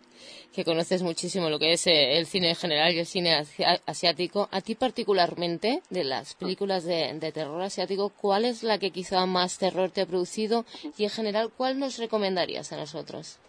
que 0.53 0.65
conoces 0.65 1.03
muchísimo 1.03 1.49
lo 1.49 1.59
que 1.59 1.73
es 1.73 1.85
eh, 1.85 2.17
el 2.17 2.25
cine 2.25 2.49
en 2.49 2.55
general 2.55 2.91
y 2.91 2.99
el 2.99 3.05
cine 3.05 3.43
asiático, 3.85 4.49
a 4.51 4.61
ti 4.61 4.73
particularmente, 4.73 5.83
de 5.91 6.03
las 6.03 6.33
películas 6.33 6.85
de, 6.85 7.31
terror 7.33 7.61
asiático, 7.61 8.09
¿cuál 8.09 8.45
es 8.45 8.63
la 8.63 8.79
que 8.79 8.89
quizá 8.89 9.25
más 9.27 9.59
terror 9.59 9.91
te 9.91 10.01
ha 10.01 10.05
producido 10.07 10.65
y 10.97 11.03
en 11.03 11.11
general 11.11 11.51
cuál 11.55 11.77
nos 11.77 11.99
recomendarías 11.99 12.73
a 12.73 12.77
nosotros? 12.77 13.39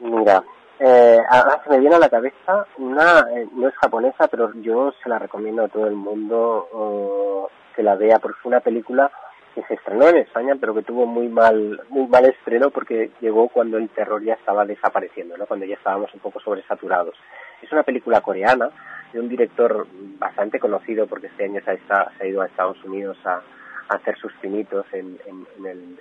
Mira, 0.00 0.42
eh, 0.80 1.18
ahora 1.28 1.60
se 1.64 1.70
me 1.70 1.80
viene 1.80 1.96
a 1.96 2.00
la 2.00 2.08
cabeza 2.08 2.66
una, 2.78 3.26
eh, 3.34 3.46
no 3.52 3.68
es 3.68 3.74
japonesa, 3.74 4.26
pero 4.28 4.54
yo 4.62 4.92
se 5.02 5.08
la 5.10 5.18
recomiendo 5.18 5.64
a 5.64 5.68
todo 5.68 5.86
el 5.86 5.96
mundo 5.96 7.50
que 7.74 7.82
la 7.82 7.94
vea 7.94 8.18
porque 8.18 8.38
fue 8.40 8.48
una 8.48 8.60
película 8.60 9.12
que 9.56 9.62
se 9.62 9.74
estrenó 9.74 10.06
en 10.10 10.18
España, 10.18 10.54
pero 10.60 10.74
que 10.74 10.82
tuvo 10.82 11.06
muy 11.06 11.28
mal, 11.28 11.80
muy 11.88 12.06
mal 12.08 12.26
estreno 12.26 12.68
porque 12.68 13.10
llegó 13.22 13.48
cuando 13.48 13.78
el 13.78 13.88
terror 13.88 14.22
ya 14.22 14.34
estaba 14.34 14.66
desapareciendo, 14.66 15.34
¿no? 15.38 15.46
cuando 15.46 15.64
ya 15.64 15.76
estábamos 15.76 16.12
un 16.12 16.20
poco 16.20 16.40
sobresaturados. 16.40 17.16
Es 17.62 17.72
una 17.72 17.82
película 17.82 18.20
coreana 18.20 18.68
de 19.14 19.18
un 19.18 19.30
director 19.30 19.86
bastante 20.18 20.60
conocido 20.60 21.06
porque 21.06 21.28
este 21.28 21.46
año 21.46 21.62
se 21.64 21.70
ha, 21.70 22.10
se 22.18 22.22
ha 22.22 22.26
ido 22.26 22.42
a 22.42 22.46
Estados 22.46 22.84
Unidos 22.84 23.16
a, 23.24 23.40
hacer 23.88 24.18
sus 24.18 24.32
pinitos 24.42 24.84
en, 24.92 25.16
el, 25.64 25.96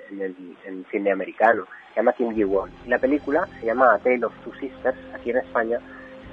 en, 0.66 0.86
cine 0.90 1.12
americano. 1.12 1.66
Se 1.94 1.98
llama 1.98 2.14
Kim 2.14 2.34
Ji-won. 2.34 2.72
Y 2.84 2.90
la 2.90 2.98
película 2.98 3.48
se 3.60 3.68
llama 3.68 3.94
A 3.94 4.00
Tale 4.00 4.26
of 4.26 4.34
Two 4.44 4.56
Sisters. 4.56 4.98
Aquí 5.14 5.30
en 5.30 5.38
España 5.38 5.80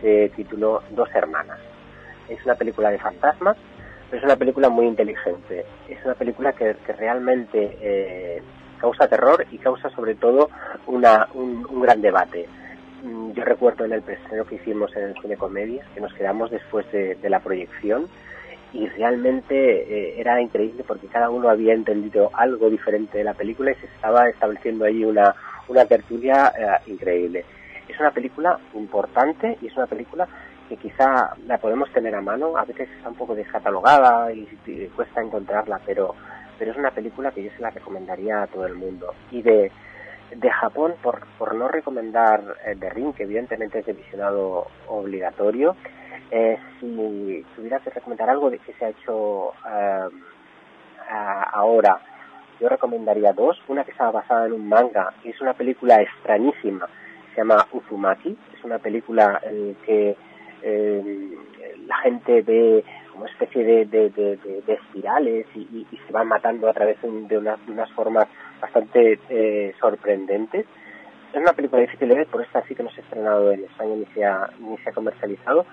se 0.00 0.32
tituló 0.34 0.82
Dos 0.92 1.10
Hermanas. 1.14 1.58
Es 2.30 2.42
una 2.46 2.54
película 2.54 2.90
de 2.90 2.98
fantasmas 2.98 3.58
es 4.12 4.22
una 4.22 4.36
película 4.36 4.68
muy 4.68 4.86
inteligente. 4.86 5.64
Es 5.88 6.04
una 6.04 6.14
película 6.14 6.52
que, 6.52 6.74
realmente 6.98 7.78
eh, 7.80 8.42
causa 8.78 9.08
terror 9.08 9.46
y 9.50 9.58
causa 9.58 9.88
sobre 9.90 10.14
todo 10.14 10.50
una, 10.86 11.28
un, 11.34 11.80
gran 11.80 12.00
debate. 12.00 12.46
Mm, 13.02 13.32
yo 13.32 13.44
recuerdo 13.44 13.84
en 13.84 13.92
el 13.92 14.02
preestreno 14.02 14.44
que 14.44 14.56
hicimos 14.56 14.94
en 14.96 15.04
el 15.04 15.14
cine 15.20 15.36
comedias 15.36 15.86
que 15.94 16.00
nos 16.00 16.12
quedamos 16.14 16.50
después 16.50 16.90
de, 16.92 17.16
la 17.28 17.40
proyección 17.40 18.08
y 18.72 18.86
realmente 18.86 19.54
eh, 19.54 20.20
era 20.20 20.40
increíble 20.40 20.84
porque 20.86 21.06
cada 21.06 21.30
uno 21.30 21.48
había 21.48 21.74
entendido 21.74 22.30
algo 22.32 22.70
diferente 22.70 23.18
de 23.18 23.24
la 23.24 23.34
película 23.34 23.72
y 23.72 23.74
se 23.76 23.86
estaba 23.86 24.28
estableciendo 24.28 24.84
ahí 24.84 25.04
una, 25.04 25.34
una 25.68 25.84
tertulia 25.84 26.52
eh, 26.58 26.90
increíble. 26.90 27.44
Es 27.88 27.98
una 27.98 28.10
película 28.10 28.58
importante 28.74 29.58
y 29.60 29.66
es 29.66 29.76
una 29.76 29.86
película 29.86 30.26
porque 30.72 30.88
quizá 30.88 31.34
la 31.46 31.58
podemos 31.58 31.90
tener 31.92 32.14
a 32.14 32.20
mano, 32.22 32.56
a 32.56 32.64
veces 32.64 32.88
está 32.96 33.08
un 33.10 33.14
poco 33.14 33.34
descatalogada 33.34 34.32
y, 34.32 34.46
cuesta 34.96 35.20
encontrarla, 35.20 35.80
pero, 35.84 36.14
pero 36.58 36.70
es 36.70 36.76
una 36.78 36.90
película 36.90 37.30
que 37.30 37.42
yo 37.44 37.50
se 37.54 37.60
la 37.62 37.70
recomendaría 37.70 38.42
a 38.42 38.46
todo 38.46 38.66
el 38.66 38.74
mundo. 38.74 39.12
Y 39.30 39.42
de, 39.42 39.70
de 40.34 40.50
Japón, 40.50 40.94
por, 41.02 41.26
por 41.38 41.54
no 41.54 41.68
recomendar 41.68 42.42
eh, 42.64 42.74
The 42.78 42.88
Ring, 42.90 43.12
que 43.14 43.24
evidentemente 43.24 43.80
es 43.80 43.86
de 43.86 43.92
visionado 43.92 44.66
obligatorio, 44.88 45.76
eh, 46.30 46.56
si 46.80 47.44
tuviera 47.54 47.78
que 47.80 47.90
recomendar 47.90 48.30
algo 48.30 48.48
de 48.48 48.58
que 48.58 48.72
se 48.72 48.84
ha 48.86 48.88
hecho 48.88 49.50
eh, 49.68 50.08
a- 51.10 51.50
ahora, 51.52 52.00
yo 52.60 52.68
recomendaría 52.70 53.32
dos. 53.34 53.60
Una 53.68 53.84
que 53.84 53.90
está 53.90 54.10
basada 54.10 54.46
en 54.46 54.52
un 54.54 54.68
manga, 54.68 55.12
y 55.22 55.30
es 55.30 55.40
una 55.42 55.52
película 55.52 56.00
extrañísima, 56.00 56.86
se 57.34 57.40
llama 57.42 57.66
Uzumaki. 57.72 58.38
Es 58.56 58.64
una 58.64 58.78
película 58.78 59.38
en 59.42 59.74
que 59.84 60.16
eh, 60.62 61.30
la 61.86 61.96
gente 61.98 62.42
ve 62.42 62.84
como 63.12 63.26
especie 63.26 63.62
de, 63.64 63.84
de, 63.86 64.08
espirales 64.66 65.46
y, 65.54 65.86
y- 65.90 65.96
se 66.06 66.12
van 66.12 66.28
matando 66.28 66.68
a 66.68 66.72
través 66.72 67.00
de, 67.02 67.08
un- 67.08 67.28
de 67.28 67.38
unas, 67.38 67.58
formas 67.92 68.26
bastante 68.60 69.18
eh, 69.28 69.74
sorprendentes. 69.80 70.66
Es 71.32 71.40
una 71.40 71.52
película 71.52 71.82
difícil 71.82 72.08
de 72.08 72.14
ver, 72.14 72.26
por 72.26 72.42
esta 72.42 72.62
sí 72.66 72.74
que 72.74 72.82
no 72.82 72.90
se 72.90 73.00
ha 73.00 73.04
estrenado 73.04 73.52
en 73.52 73.64
España 73.64 73.94
ni 73.96 74.04
se 74.06 74.24
ha, 74.24 74.50
ni 74.58 74.76
se 74.78 74.90
ha 74.90 74.92
comercializado, 74.92 75.64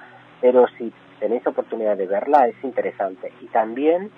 pero 0.41 0.65
si 0.77 0.91
tenéis 1.19 1.45
oportunidad 1.47 1.97
de 1.97 2.07
verla 2.07 2.47
es 2.47 2.55
interesante. 2.63 3.31
Y 3.41 3.47
también 3.47 4.09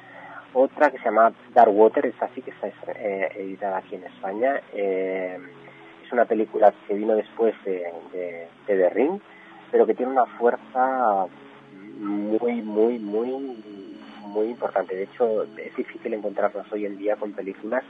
otra 0.54 0.92
que 0.92 0.98
se 1.00 1.06
llama 1.06 1.32
Dark 1.54 1.72
Water, 1.76 2.06
esta 2.06 2.28
sí 2.36 2.42
que 2.42 2.52
está 2.52 2.68
eh, 2.94 3.30
editada 3.38 3.78
aquí 3.78 3.96
en 3.96 4.04
España. 4.04 4.62
Eh, 4.74 5.38
es 6.06 6.12
una 6.12 6.26
película 6.26 6.74
que 6.88 6.94
vino 6.94 7.16
después 7.16 7.56
de, 7.66 7.92
de, 8.12 8.48
de 8.68 8.78
The 8.78 8.90
Ring, 8.90 9.20
pero 9.72 9.86
que 9.86 9.94
tiene 9.96 10.12
una 10.12 10.26
fuerza 10.26 11.26
muy, 12.00 12.62
muy, 12.62 13.00
muy, 13.00 13.32
muy 14.26 14.48
importante. 14.48 14.96
De 14.96 15.04
hecho, 15.04 15.44
es 15.44 15.76
difícil 15.76 16.14
encontrarnos 16.14 16.72
hoy 16.72 16.86
en 16.86 16.98
día 16.98 17.16
con 17.16 17.32
películas 17.34 17.84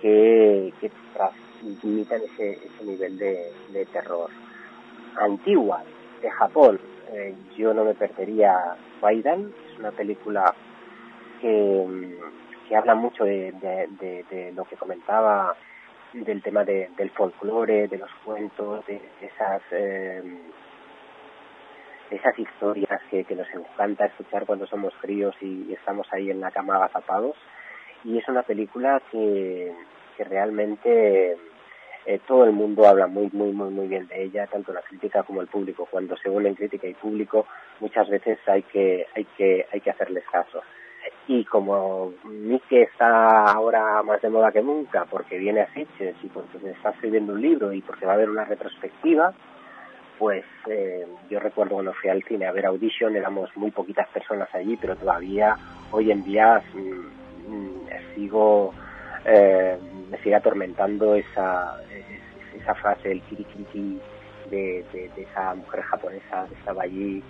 que, 0.00 0.72
que 0.80 0.90
transmitan 1.14 2.20
ese, 2.22 2.52
ese 2.66 2.84
nivel 2.84 3.18
de, 3.18 3.86
terror. 3.92 4.30
Antigua, 5.16 5.82
de 6.20 6.30
Japón, 6.30 6.80
eh, 7.12 7.34
yo 7.56 7.72
no 7.72 7.84
me 7.84 7.94
perdería 7.94 8.76
Waidan, 9.00 9.52
es 9.72 9.78
una 9.78 9.92
película 9.92 10.54
que, 11.40 12.18
que 12.68 12.76
habla 12.76 12.94
mucho 12.94 13.24
de, 13.24 13.52
lo 14.54 14.64
que 14.64 14.76
comentaba 14.76 15.54
del 16.12 16.42
tema 16.42 16.64
de- 16.64 16.90
del 16.96 17.10
folclore, 17.10 17.88
de 17.88 17.98
los 17.98 18.10
cuentos, 18.24 18.84
de 18.86 19.00
esas 19.20 19.62
eh, 19.72 20.22
esas 22.14 22.38
historias 22.38 23.00
que, 23.10 23.24
nos 23.34 23.48
encanta 23.50 24.06
escuchar 24.06 24.46
cuando 24.46 24.66
somos 24.66 24.94
fríos 24.94 25.34
y, 25.40 25.72
estamos 25.72 26.06
ahí 26.12 26.30
en 26.30 26.40
la 26.40 26.50
cama 26.50 26.76
agazapados. 26.76 27.36
Y 28.04 28.18
es 28.18 28.28
una 28.28 28.42
película 28.42 29.00
que, 29.10 29.72
que 30.16 30.24
realmente 30.24 31.36
eh, 32.06 32.20
todo 32.26 32.44
el 32.44 32.52
mundo 32.52 32.86
habla 32.86 33.06
muy, 33.06 33.30
muy, 33.32 33.52
muy, 33.52 33.70
muy 33.70 33.88
bien 33.88 34.06
de 34.08 34.24
ella, 34.24 34.46
tanto 34.46 34.72
la 34.72 34.82
crítica 34.82 35.22
como 35.22 35.40
el 35.40 35.46
público. 35.46 35.88
Cuando 35.90 36.16
se 36.16 36.28
unen 36.28 36.54
crítica 36.54 36.86
y 36.86 36.94
público, 36.94 37.46
muchas 37.80 38.08
veces 38.08 38.38
hay 38.46 38.62
que, 38.62 39.06
hay 39.14 39.24
que, 39.36 39.66
hay 39.72 39.80
que 39.80 39.90
hacerles 39.90 40.24
caso. 40.30 40.62
Y 41.26 41.44
como 41.44 42.12
Mike 42.24 42.82
está 42.82 43.44
ahora 43.44 44.02
más 44.02 44.20
de 44.20 44.28
moda 44.28 44.52
que 44.52 44.62
nunca, 44.62 45.06
porque 45.06 45.38
viene 45.38 45.62
a 45.62 45.72
Sitges 45.72 46.16
y 46.22 46.28
porque 46.28 46.58
está 46.70 46.90
escribiendo 46.90 47.32
un 47.32 47.40
libro 47.40 47.72
y 47.72 47.80
porque 47.80 48.04
va 48.04 48.12
a 48.12 48.14
haber 48.16 48.28
una 48.28 48.44
retrospectiva, 48.44 49.32
pues 50.24 50.46
eh, 50.70 51.06
yo 51.28 51.38
recuerdo 51.38 51.74
cuando 51.74 51.92
fui 51.92 52.08
al 52.08 52.22
cine 52.22 52.46
a 52.46 52.50
ver 52.52 52.64
Audition, 52.64 53.14
éramos 53.14 53.54
muy 53.58 53.70
poquitas 53.70 54.08
personas 54.08 54.48
allí, 54.54 54.74
pero 54.78 54.96
todavía 54.96 55.54
hoy 55.90 56.10
en 56.10 56.24
día 56.24 56.62
mm, 56.72 57.52
mm, 57.54 57.86
sigo, 58.14 58.72
eh, 59.26 59.76
me 60.10 60.16
sigue 60.22 60.34
atormentando 60.34 61.14
esa, 61.14 61.74
es- 61.90 62.62
esa 62.62 62.74
frase, 62.74 63.12
el 63.12 63.20
kirikiriki 63.20 64.00
de, 64.48 64.82
de, 64.94 65.10
de 65.14 65.22
esa 65.24 65.54
mujer 65.56 65.82
japonesa 65.82 66.46
que 66.48 66.54
estaba 66.54 66.84
allí. 66.84 67.22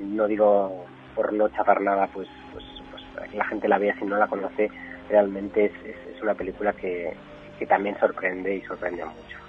No 0.00 0.26
digo 0.26 0.84
por 1.14 1.32
no 1.32 1.48
chapar 1.48 1.80
nada, 1.80 2.08
pues, 2.08 2.28
pues, 2.52 2.64
pues 2.90 3.02
para 3.14 3.26
que 3.26 3.38
la 3.38 3.46
gente 3.46 3.68
la 3.68 3.78
vea 3.78 3.96
si 3.98 4.04
no 4.04 4.18
la 4.18 4.26
conoce, 4.28 4.68
realmente 5.08 5.72
es 5.86 6.22
una 6.22 6.34
película 6.34 6.74
que, 6.74 7.10
que 7.58 7.64
también 7.64 7.98
sorprende 7.98 8.54
y 8.54 8.60
sorprende 8.64 9.02
mucho 9.02 9.43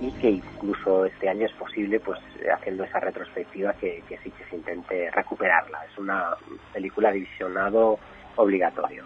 y 0.00 0.10
que 0.12 0.30
incluso 0.30 1.04
este 1.04 1.28
año 1.28 1.46
es 1.46 1.52
posible 1.52 2.00
pues 2.00 2.18
haciendo 2.52 2.84
esa 2.84 3.00
retrospectiva 3.00 3.72
que, 3.74 4.02
que 4.08 4.18
sí 4.18 4.30
que 4.30 4.44
se 4.44 4.56
intente 4.56 5.10
recuperarla 5.10 5.84
es 5.90 5.98
una 5.98 6.36
película 6.72 7.12
de 7.12 7.20
visionado 7.20 7.98
obligatorio 8.36 9.04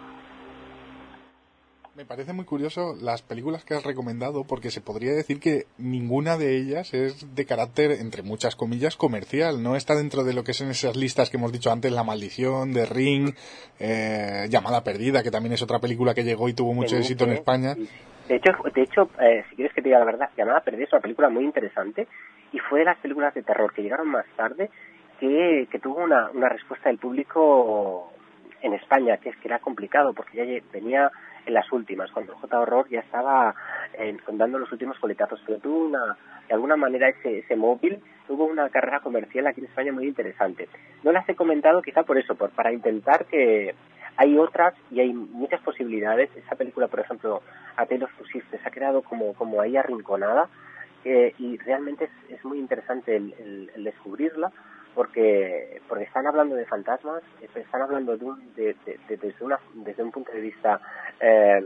Me 1.97 2.05
parece 2.05 2.31
muy 2.31 2.45
curioso 2.45 2.95
las 3.01 3.23
películas 3.23 3.65
que 3.65 3.73
has 3.73 3.83
recomendado 3.83 4.43
porque 4.43 4.69
se 4.69 4.81
podría 4.81 5.13
decir 5.13 5.39
que 5.39 5.65
ninguna 5.79 6.37
de 6.37 6.55
ellas 6.55 6.93
es 6.93 7.33
de 7.33 7.45
carácter, 7.47 7.89
entre 7.89 8.21
muchas 8.21 8.55
comillas, 8.55 8.95
comercial. 8.95 9.63
No 9.63 9.75
está 9.75 9.95
dentro 9.95 10.23
de 10.23 10.33
lo 10.33 10.43
que 10.43 10.53
son 10.53 10.69
esas 10.69 10.95
listas 10.95 11.31
que 11.31 11.37
hemos 11.37 11.51
dicho 11.51 11.71
antes, 11.71 11.91
La 11.91 12.03
Maldición, 12.03 12.71
The 12.71 12.85
Ring, 12.85 13.33
eh, 13.79 14.45
Llamada 14.47 14.83
Perdida, 14.83 15.23
que 15.23 15.31
también 15.31 15.53
es 15.53 15.63
otra 15.63 15.79
película 15.79 16.13
que 16.13 16.23
llegó 16.23 16.47
y 16.49 16.53
tuvo 16.53 16.75
mucho 16.75 16.97
éxito 16.97 17.23
en. 17.23 17.31
España. 17.31 17.75
De 18.27 18.35
hecho 18.35 18.51
de 18.73 18.81
hecho 18.81 19.09
eh, 19.21 19.45
si 19.49 19.55
quieres 19.55 19.73
que 19.73 19.81
te 19.81 19.89
diga 19.89 19.99
la 19.99 20.05
verdad 20.05 20.29
llamada 20.35 20.61
Perdida 20.61 20.85
es 20.85 20.93
una 20.93 21.01
película 21.01 21.29
muy 21.29 21.43
interesante 21.43 22.07
y 22.51 22.59
fue 22.59 22.79
de 22.79 22.85
las 22.85 22.97
películas 22.97 23.33
de 23.33 23.43
terror 23.43 23.73
que 23.73 23.83
llegaron 23.83 24.07
más 24.07 24.25
tarde 24.35 24.69
que, 25.19 25.67
que 25.71 25.79
tuvo 25.79 26.03
una, 26.03 26.29
una 26.31 26.49
respuesta 26.49 26.89
del 26.89 26.97
público 26.97 28.11
en 28.61 28.73
España 28.73 29.17
que 29.17 29.29
es 29.29 29.37
que 29.37 29.47
era 29.47 29.59
complicado 29.59 30.13
porque 30.13 30.37
ya 30.37 30.63
venía 30.71 31.11
en 31.45 31.53
las 31.53 31.71
últimas 31.71 32.11
cuando 32.11 32.35
J 32.35 32.59
Horror 32.59 32.89
ya 32.89 32.99
estaba 32.99 33.55
eh, 33.97 34.17
dando 34.33 34.59
los 34.59 34.71
últimos 34.71 34.99
coletazos 34.99 35.41
pero 35.45 35.59
tuvo 35.59 35.85
una 35.85 36.17
de 36.47 36.53
alguna 36.53 36.75
manera 36.75 37.09
ese, 37.09 37.39
ese 37.39 37.55
móvil 37.55 38.01
tuvo 38.27 38.45
una 38.45 38.69
carrera 38.69 38.99
comercial 38.99 39.47
aquí 39.47 39.61
en 39.61 39.67
España 39.67 39.91
muy 39.91 40.05
interesante. 40.05 40.67
No 41.03 41.11
las 41.11 41.27
he 41.29 41.35
comentado 41.35 41.81
quizá 41.81 42.03
por 42.03 42.17
eso 42.17 42.35
por 42.35 42.51
para 42.51 42.73
intentar 42.73 43.25
que 43.25 43.73
hay 44.17 44.37
otras 44.37 44.73
y 44.91 44.99
hay 44.99 45.13
muchas 45.13 45.61
posibilidades. 45.61 46.29
Esa 46.35 46.55
película 46.55 46.87
por 46.87 46.99
ejemplo 46.99 47.41
A 47.75 47.85
Tale 47.85 48.03
of 48.05 48.11
Two 48.17 48.25
Sisters 48.27 48.65
ha 48.65 48.71
quedado 48.71 49.01
como 49.03 49.61
ahí 49.61 49.77
arrinconada 49.77 50.49
eh, 51.05 51.33
y 51.37 51.57
realmente 51.57 52.09
es, 52.29 52.43
muy 52.43 52.57
interesante 52.59 53.15
el, 53.15 53.71
descubrirla 53.77 54.51
porque 54.95 55.79
porque 55.87 56.05
están 56.05 56.25
hablando 56.25 56.55
de 56.55 56.65
fantasmas 56.65 57.21
eh, 57.41 57.47
están 57.55 57.83
hablando 57.83 58.17
de 58.17 58.25
un, 58.25 58.53
de- 58.55 58.75
de- 58.85 58.99
de- 59.07 59.17
desde 59.17 59.45
una 59.45 59.59
desde 59.75 60.01
un 60.03 60.11
punto 60.11 60.31
de 60.31 60.41
vista 60.41 60.81
eh, 61.19 61.61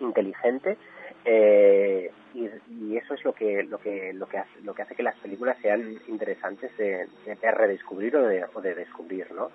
inteligente 0.00 0.76
eh, 1.24 2.10
y, 2.34 2.48
y 2.70 2.96
eso 2.96 3.14
es 3.14 3.24
lo 3.24 3.32
que 3.32 3.64
lo 3.64 3.78
que 3.78 4.12
lo 4.12 4.26
que 4.28 4.38
hace, 4.38 4.60
lo 4.62 4.74
que 4.74 4.82
hace 4.82 4.94
que 4.94 5.02
las 5.02 5.16
películas 5.16 5.56
sean 5.60 5.98
interesantes 6.06 6.74
de, 6.76 7.08
de 7.24 7.50
redescubrir 7.50 8.16
o 8.16 8.22
de, 8.26 8.44
o 8.54 8.60
de 8.60 8.74
descubrir 8.74 9.26
no 9.32 9.50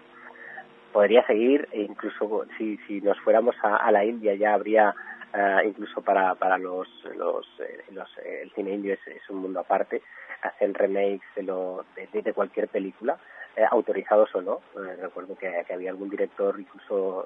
podría 0.92 1.26
seguir 1.26 1.68
e 1.72 1.82
incluso 1.82 2.46
si, 2.58 2.78
si 2.88 3.02
nos 3.02 3.20
fuéramos 3.22 3.56
a, 3.64 3.78
a 3.78 3.92
la 3.92 4.06
India 4.06 4.36
ya 4.36 4.54
habría 4.54 4.94
eh, 5.34 5.68
incluso 5.68 6.02
para, 6.02 6.36
para 6.36 6.58
los, 6.58 6.88
los, 7.16 7.46
eh, 7.60 7.84
eh, 7.90 8.40
el 8.44 8.52
cine 8.52 8.72
indio 8.72 8.94
es, 8.94 9.08
es 9.08 9.30
un 9.30 9.38
mundo 9.38 9.62
aparte 9.62 10.02
hacen 10.42 10.74
remakes 10.74 11.28
de, 11.36 11.44
lo, 11.44 11.86
de, 11.96 12.34
cualquier 12.34 12.68
película 12.68 13.18
eh, 13.56 13.64
autorizados 13.70 14.34
o 14.34 14.42
no. 14.42 14.62
Recuerdo 15.00 15.38
que, 15.38 15.52
que 15.68 15.74
había 15.74 15.92
algún 15.92 16.10
director 16.10 16.60
incluso 16.60 17.26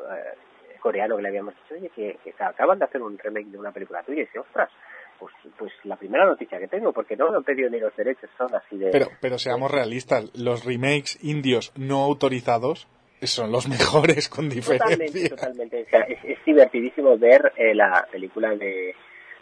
coreano 0.82 1.16
que 1.16 1.24
le 1.24 1.30
habíamos 1.30 1.56
dicho 1.56 1.74
oye 1.74 1.90
que, 1.96 2.34
acaban 2.44 2.78
de 2.78 2.86
hacer 2.86 3.02
un 3.02 3.18
remake 3.18 3.48
de 3.48 3.58
una 3.58 3.72
película 3.72 4.04
tuya 4.04 4.22
y 4.22 4.26
dice 4.26 4.38
ostras 4.38 4.70
pues, 5.18 5.34
pues 5.58 5.72
la 5.84 5.96
primera 5.96 6.26
noticia 6.26 6.60
que 6.60 6.68
tengo 6.68 6.94
porque 6.94 7.16
no 7.16 7.32
me 7.32 7.38
han 7.38 7.44
pedido 7.44 7.72
ni 7.72 7.80
los 7.80 7.96
derechos 7.96 8.30
son 8.38 8.54
así 8.54 8.78
de 8.78 8.92
Pero, 8.92 9.08
pero 9.20 9.40
seamos 9.40 9.72
realistas, 9.72 10.30
los 10.36 10.64
remakes 10.64 11.18
indios 11.24 11.74
no 11.76 12.04
autorizados 12.04 12.88
son 13.22 13.52
los 13.52 13.68
mejores 13.68 14.30
con 14.30 14.50
Totalmente, 14.50 15.06
diferencia. 15.06 15.30
totalmente. 15.30 15.84
O 15.84 15.90
sea, 15.90 16.02
es, 16.02 16.20
es 16.24 16.46
divertidísimo 16.46 17.18
ver 17.18 17.54
eh, 17.58 17.74
la 17.74 18.08
película 18.12 18.56
de, 18.56 18.94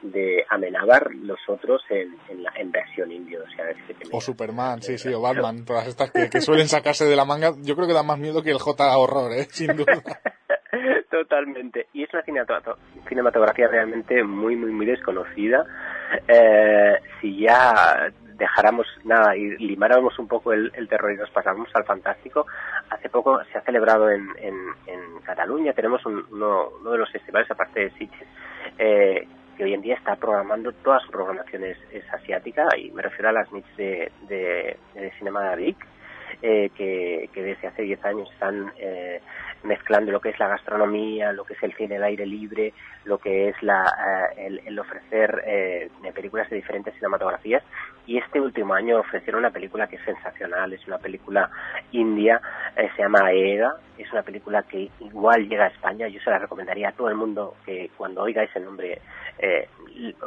de 0.01 0.45
Amenábar, 0.49 1.13
los 1.15 1.39
otros 1.47 1.81
en, 1.89 2.15
en, 2.29 2.43
la, 2.43 2.53
en 2.55 2.71
versión 2.71 3.11
indio. 3.11 3.41
O 3.43 3.55
sea, 3.55 3.69
es 3.69 3.77
que 3.87 3.93
te 3.93 4.05
O 4.11 4.21
Superman, 4.21 4.81
sí, 4.81 4.97
sí, 4.97 5.13
o 5.13 5.21
Batman, 5.21 5.65
todas 5.65 5.87
estas 5.87 6.11
que, 6.11 6.29
que 6.29 6.41
suelen 6.41 6.67
sacarse 6.67 7.05
de 7.05 7.15
la 7.15 7.25
manga, 7.25 7.53
yo 7.61 7.75
creo 7.75 7.87
que 7.87 7.93
dan 7.93 8.07
más 8.07 8.19
miedo 8.19 8.43
que 8.43 8.51
el 8.51 8.59
J 8.59 8.97
horror, 8.97 9.31
¿eh? 9.33 9.47
sin 9.49 9.75
duda. 9.75 10.01
Totalmente. 11.09 11.87
Y 11.93 12.03
es 12.03 12.13
una 12.13 12.23
cinematografía, 12.23 12.75
cinematografía 13.07 13.67
realmente 13.67 14.23
muy, 14.23 14.55
muy, 14.55 14.71
muy 14.71 14.85
desconocida. 14.85 15.65
Eh, 16.27 16.95
si 17.21 17.39
ya 17.41 18.11
dejáramos 18.35 18.87
nada 19.03 19.35
y 19.35 19.57
limáramos 19.57 20.17
un 20.19 20.27
poco 20.27 20.53
el, 20.53 20.71
el 20.75 20.87
terror 20.87 21.11
y 21.13 21.17
nos 21.17 21.29
pasáramos 21.31 21.69
al 21.75 21.85
fantástico, 21.85 22.45
hace 22.89 23.09
poco 23.09 23.43
se 23.51 23.57
ha 23.57 23.61
celebrado 23.61 24.09
en, 24.09 24.27
en, 24.37 24.53
Cataluña, 25.23 25.71
tenemos 25.73 26.05
un- 26.05 26.25
uno, 26.31 26.69
uno 26.81 26.91
de 26.91 26.97
los 26.97 27.09
festivales, 27.11 27.49
aparte 27.49 27.79
de 27.79 27.91
Sitges, 27.91 28.27
eh, 28.77 29.25
que 29.57 29.63
hoy 29.63 29.73
en 29.73 29.81
día 29.81 29.95
está 29.95 30.15
programando 30.17 30.71
toda 30.73 30.99
su 30.99 31.09
programación 31.11 31.63
es, 31.63 31.77
asiática 32.13 32.67
y 32.77 32.91
me 32.91 33.01
refiero 33.01 33.29
a 33.29 33.31
las 33.31 33.51
NITs 33.51 33.77
de, 33.77 34.11
de, 34.27 34.77
de 34.95 35.11
Cinema 35.17 35.49
de 35.51 35.55
Vic 35.55 35.77
eh, 36.41 36.69
que, 36.75 37.29
que, 37.33 37.41
desde 37.41 37.67
hace 37.67 37.83
10 37.83 38.03
años 38.05 38.29
están 38.33 38.71
eh, 38.77 39.21
mezclando 39.63 40.11
lo 40.11 40.19
que 40.19 40.29
es 40.29 40.39
la 40.39 40.47
gastronomía, 40.47 41.31
lo 41.31 41.45
que 41.45 41.53
es 41.53 41.63
el 41.63 41.73
cine 41.73 41.97
al 41.97 42.03
aire 42.03 42.25
libre, 42.25 42.73
lo 43.05 43.17
que 43.17 43.49
es 43.49 43.63
la, 43.63 43.83
eh, 44.37 44.61
el, 44.65 44.79
ofrecer 44.79 45.43
eh, 45.45 45.89
películas 46.13 46.49
de 46.49 46.57
diferentes 46.57 46.93
cinematografías. 46.95 47.63
Y 48.05 48.17
este 48.17 48.39
último 48.39 48.73
año 48.73 48.99
ofrecieron 48.99 49.39
una 49.39 49.51
película 49.51 49.87
que 49.87 49.95
es 49.95 50.03
sensacional, 50.03 50.73
es 50.73 50.85
una 50.87 50.97
película 50.97 51.49
india, 51.91 52.41
eh, 52.75 52.89
se 52.95 53.01
llama 53.01 53.25
Aega, 53.25 53.75
es 53.97 54.11
una 54.11 54.23
película 54.23 54.63
que 54.63 54.89
igual 54.99 55.47
llega 55.47 55.65
a 55.65 55.69
España, 55.69 56.07
yo 56.07 56.19
se 56.19 56.29
la 56.29 56.39
recomendaría 56.39 56.89
a 56.89 56.93
todo 56.93 57.09
el 57.09 57.15
mundo 57.15 57.55
que 57.65 57.91
cuando 57.97 58.21
oiga 58.23 58.43
ese 58.43 58.59
nombre 58.59 59.01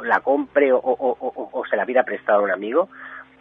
la 0.03 0.19
compre 0.19 0.71
o, 0.71 0.77
o, 0.77 1.49
o 1.51 1.65
se 1.65 1.75
la 1.75 1.85
pida 1.85 2.03
prestada 2.03 2.39
a 2.39 2.41
un 2.41 2.51
amigo, 2.51 2.89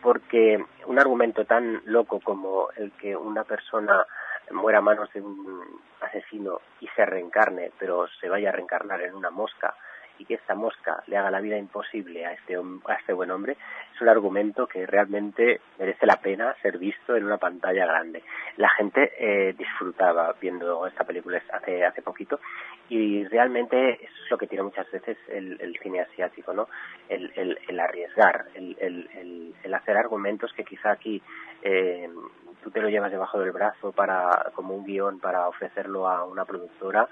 porque 0.03 0.63
un 0.87 0.99
argumento 0.99 1.45
tan 1.45 1.83
loco 1.85 2.21
como 2.21 2.69
el 2.77 2.93
que 2.93 3.17
una 3.17 3.45
persona 3.45 4.07
muera 4.51 4.79
a 4.79 4.83
manos 4.83 5.13
de 5.13 5.21
un 5.21 5.81
asesino 6.01 6.61
y 6.81 6.89
se 6.89 7.05
reencarne, 7.05 7.73
pero 7.79 8.07
se 8.21 8.29
vaya 8.29 8.51
a 8.51 8.53
reencarnar 8.53 9.03
en 9.03 9.15
una 9.15 9.31
mosca 9.31 9.75
y 10.19 10.25
que 10.25 10.35
esta 10.35 10.55
mosca 10.55 11.03
le 11.07 11.17
haga 11.17 11.31
la 11.31 11.41
vida 11.41 11.59
imposible 11.59 12.25
a 12.25 12.33
este, 12.33 12.57
a 12.57 12.95
este 12.95 13.13
buen 13.13 13.31
hombre, 13.31 13.57
es 13.95 14.01
un 14.01 14.09
argumento 14.09 14.67
que 14.67 14.87
realmente 14.87 15.61
merece 15.79 16.07
la 16.07 16.17
pena 16.17 16.55
ser 16.63 16.79
visto 16.79 17.17
en 17.17 17.25
una 17.25 17.39
pantalla 17.39 17.87
grande. 17.87 18.23
La 18.57 18.69
gente 18.71 19.13
eh, 19.19 19.55
disfrutaba 19.57 20.35
viendo 20.41 20.87
esta 20.87 21.05
película 21.05 21.41
hace, 21.53 21.85
hace 21.85 22.03
poquito 22.03 22.41
y 22.89 23.25
realmente 23.25 24.05
eso 24.05 24.25
es 24.25 24.31
lo 24.31 24.39
que 24.39 24.47
tiene 24.47 24.65
muchas 24.65 24.91
veces 24.91 25.19
el, 25.29 25.77
cine 25.83 26.01
asiático, 26.01 26.53
¿no? 26.53 26.69
El, 27.09 27.33
el, 27.37 27.59
el 27.69 27.81
arriesgar, 27.81 28.47
el, 28.55 28.77
el, 28.81 29.75
hacer 29.75 29.97
argumentos 29.97 30.53
que 30.55 30.65
quizá 30.65 30.93
aquí 30.93 31.23
eh, 31.69 32.09
tú 32.63 32.71
te 32.71 32.81
lo 32.81 32.89
llevas 32.89 33.11
debajo 33.11 33.41
del 33.41 33.51
brazo 33.51 33.91
para 33.91 34.53
como 34.55 34.75
un 34.75 34.85
guion 34.85 35.19
para 35.19 35.49
ofrecerlo 35.49 36.09
a 36.09 36.25
una 36.25 36.45
productora 36.45 37.09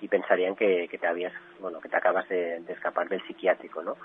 y 0.00 0.06
pensarían 0.06 0.54
que, 0.54 0.88
te 0.88 1.06
habías 1.06 1.32
bueno 1.58 1.80
que 1.80 1.88
te 1.88 1.96
acabas 1.96 2.28
de, 2.28 2.62
escapar 2.68 3.08
del 3.08 3.20
psiquiátrico 3.26 3.82
no 3.82 3.96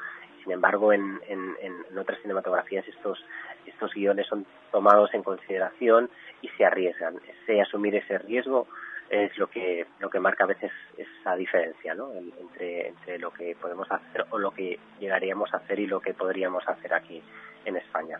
sin 0.44 0.54
embargo 0.54 0.92
en, 0.92 1.20
en, 1.28 1.56
en, 1.62 1.98
otras 1.98 2.20
cinematografías 2.22 2.88
estos 2.88 3.24
estos 3.68 3.94
guiones 3.94 4.26
son 4.26 4.46
tomados 4.72 5.14
en 5.14 5.22
consideración 5.22 6.10
y 6.42 6.48
se 6.50 6.66
arriesgan. 6.66 7.20
Ese 7.44 7.62
asumir 7.62 7.96
ese 7.96 8.18
riesgo 8.18 8.66
es 9.10 9.38
lo 9.38 9.48
que 9.48 9.86
lo 10.00 10.10
que 10.10 10.20
marca 10.20 10.46
a 10.46 10.48
veces 10.48 10.72
esa 10.98 11.36
diferencia 11.36 11.94
¿no? 11.94 12.12
entre 12.14 12.88
entre 12.88 13.20
lo 13.20 13.32
que 13.32 13.56
podemos 13.62 13.92
hacer 13.92 14.26
o 14.32 14.40
lo 14.40 14.50
que 14.52 14.80
llegaríamos 15.00 15.54
a 15.54 15.58
hacer 15.58 15.80
y 15.80 15.86
lo 15.86 16.00
que 16.00 16.16
podríamos 16.16 16.68
hacer 16.68 16.92
aquí 16.92 17.22
en 17.66 17.76
España 17.76 18.18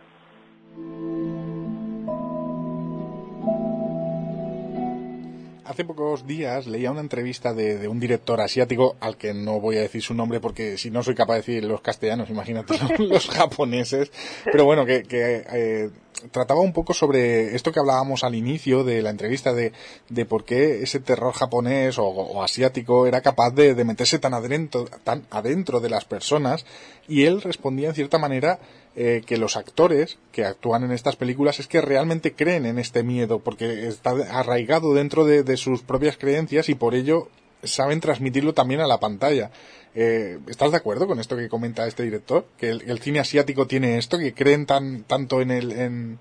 hace 5.72 5.86
pocos 5.86 6.28
días 6.28 6.68
leía 6.68 6.92
una 6.92 7.02
entrevista 7.02 7.54
de, 7.54 7.88
un 7.88 8.00
director 8.00 8.40
asiático 8.42 8.96
al 9.00 9.18
que 9.18 9.34
no 9.34 9.60
voy 9.60 9.78
a 9.78 9.82
decir 9.82 10.02
su 10.02 10.14
nombre 10.14 10.40
porque 10.40 10.78
si 10.78 10.92
no 10.92 11.02
soy 11.02 11.16
capaz 11.16 11.34
de 11.34 11.40
decir 11.40 11.64
los 11.64 11.82
castellanos, 11.82 12.30
imagínate 12.30 12.76
los, 13.00 13.28
japoneses. 13.28 14.12
Pero 14.46 14.66
bueno, 14.66 14.86
que, 14.86 15.04
eh, 15.10 15.90
trataba 16.32 16.62
un 16.62 16.74
poco 16.74 16.94
sobre 16.94 17.56
esto 17.56 17.72
que 17.72 17.80
hablábamos 17.80 18.24
al 18.24 18.36
inicio 18.36 18.84
de 18.84 19.02
la 19.02 19.10
entrevista 19.10 19.54
de, 19.54 19.74
de 20.10 20.26
por 20.26 20.46
qué 20.46 20.84
ese 20.84 21.00
terror 21.00 21.34
japonés 21.34 21.98
o, 21.98 22.44
asiático 22.44 23.08
era 23.08 23.22
capaz 23.22 23.52
de, 23.52 23.74
meterse 23.84 24.20
tan 24.20 24.34
adentro, 24.34 24.86
tan 25.04 25.26
adentro 25.30 25.80
de 25.80 25.90
las 25.90 26.06
personas. 26.06 26.66
Y 27.08 27.26
él 27.26 27.42
respondía 27.42 27.90
en 27.90 27.96
cierta 27.96 28.18
manera 28.18 28.60
eh, 28.96 29.24
que 29.26 29.38
los 29.38 29.58
actores 29.58 30.18
que 30.32 30.46
actúan 30.46 30.84
en 30.84 30.92
estas 30.92 31.16
películas 31.16 31.60
es 31.60 31.68
que 31.68 31.82
realmente 31.82 32.34
creen 32.34 32.66
en 32.66 32.78
este 32.78 33.04
miedo 33.04 33.40
porque 33.40 33.88
está 33.88 34.12
arraigado 34.32 34.94
dentro 34.94 35.26
de, 35.26 35.44
de 35.44 35.58
sus 35.58 35.82
propias 35.82 36.18
creencias 36.18 36.70
y 36.70 36.76
por 36.76 36.94
ello 36.94 37.30
saben 37.64 38.00
transmitirlo 38.00 38.54
también 38.54 38.82
a 38.82 38.88
la 38.88 39.00
pantalla. 39.00 39.52
Eh, 39.94 40.40
¿Estás 40.48 40.72
de 40.72 40.78
acuerdo 40.78 41.08
con 41.08 41.20
esto 41.20 41.36
que 41.36 41.50
comenta 41.50 41.86
este 41.86 42.04
director? 42.04 42.46
Que 42.58 42.70
el, 42.70 43.00
cine 43.00 43.20
asiático 43.20 43.68
tiene 43.68 43.98
esto, 43.98 44.18
que 44.18 44.34
creen 44.34 44.66
tan, 44.66 45.04
tanto 45.04 45.42
en 45.42 45.52
el, 45.52 45.72
en, 45.72 46.20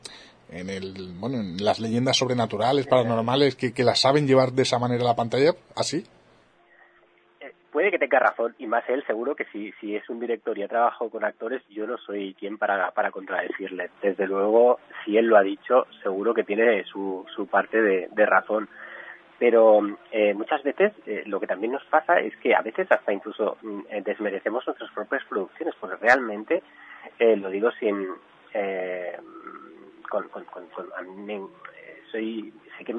el, 0.51 1.13
bueno, 1.19 1.37
en 1.37 1.65
las 1.65 1.79
leyendas 1.79 2.17
sobrenaturales, 2.17 2.87
paranormales, 2.87 3.55
que, 3.55 3.73
que 3.73 3.85
las 3.85 4.01
saben 4.01 4.27
llevar 4.27 4.53
de 4.53 4.63
esa 4.63 4.79
manera 4.79 5.03
a 5.03 5.09
la 5.09 5.17
pantalla, 5.17 5.53
así. 5.77 6.05
Eh, 7.41 7.53
puede 7.71 7.93
que 7.93 7.99
tenga 7.99 8.19
razón, 8.19 8.57
y 8.59 8.67
más 8.67 8.83
él 8.89 9.05
seguro 9.07 9.37
que 9.37 9.45
si, 9.53 9.71
si 9.81 9.95
es 9.95 10.09
un 10.11 10.19
director 10.19 10.59
y 10.59 10.65
ha 10.65 10.69
trabajado 10.69 11.09
con 11.09 11.25
actores, 11.25 11.63
yo 11.69 11.87
no 11.87 11.97
soy 11.99 12.35
quien 12.35 12.59
para, 12.59 12.91
para 12.91 13.13
contradecirle. 13.13 13.91
Desde 14.03 14.27
luego, 14.27 14.81
si 15.05 15.17
él 15.17 15.27
lo 15.27 15.37
ha 15.37 15.43
dicho, 15.43 15.87
seguro 16.03 16.35
que 16.35 16.43
tiene 16.43 16.83
su, 16.85 17.25
su 17.37 17.47
parte 17.47 17.81
de 17.81 18.27
razón 18.27 18.69
pero 19.41 19.81
eh, 20.13 20.35
muchas 20.35 20.63
veces 20.63 20.93
eh, 21.07 21.23
lo 21.25 21.41
que 21.41 21.47
también 21.47 21.73
nos 21.73 21.85
pasa 21.87 22.21
es 22.21 22.37
que 22.37 22.55
a 22.55 22.61
veces 22.61 22.87
hasta 22.91 23.11
incluso 23.11 23.57
mm, 23.63 23.81
eh, 23.89 24.03
desmerecemos 24.05 24.67
nuestras 24.67 24.93
propias 24.93 25.25
producciones, 25.25 25.75
porque 25.81 25.97
realmente, 25.97 26.63
eh, 27.19 27.37
lo 27.37 27.49
digo 27.49 27.73
sin... 27.73 28.07
Con, 30.11 30.29
con, 30.29 30.45
con, 30.45 30.67
soy, 32.11 32.53
sé 32.77 32.85
que 32.85 32.93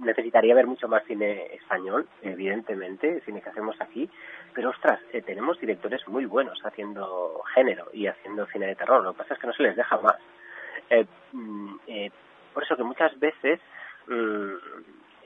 necesitaría 0.00 0.54
ver 0.54 0.68
mucho 0.68 0.86
más 0.86 1.02
cine 1.04 1.52
español, 1.52 2.08
evidentemente, 2.22 3.20
cine 3.22 3.42
que 3.42 3.48
hacemos 3.48 3.74
aquí, 3.80 4.08
pero 4.54 4.70
ostras, 4.70 5.00
tenemos 5.26 5.58
directores 5.58 6.06
muy 6.06 6.26
buenos 6.26 6.60
haciendo 6.64 7.42
género 7.54 7.88
y 7.92 8.06
haciendo 8.06 8.46
cine 8.46 8.68
de 8.68 8.76
terror, 8.76 9.02
lo 9.02 9.14
que 9.14 9.18
pasa 9.18 9.34
es 9.34 9.40
que 9.40 9.48
no 9.48 9.52
se 9.52 9.64
les 9.64 9.74
deja 9.74 9.98
más. 10.00 10.16
Mm, 11.32 11.74
por 12.54 12.62
eso 12.62 12.76
que 12.76 12.84
muchas 12.84 13.18
veces 13.18 13.58
mm, 14.06 14.54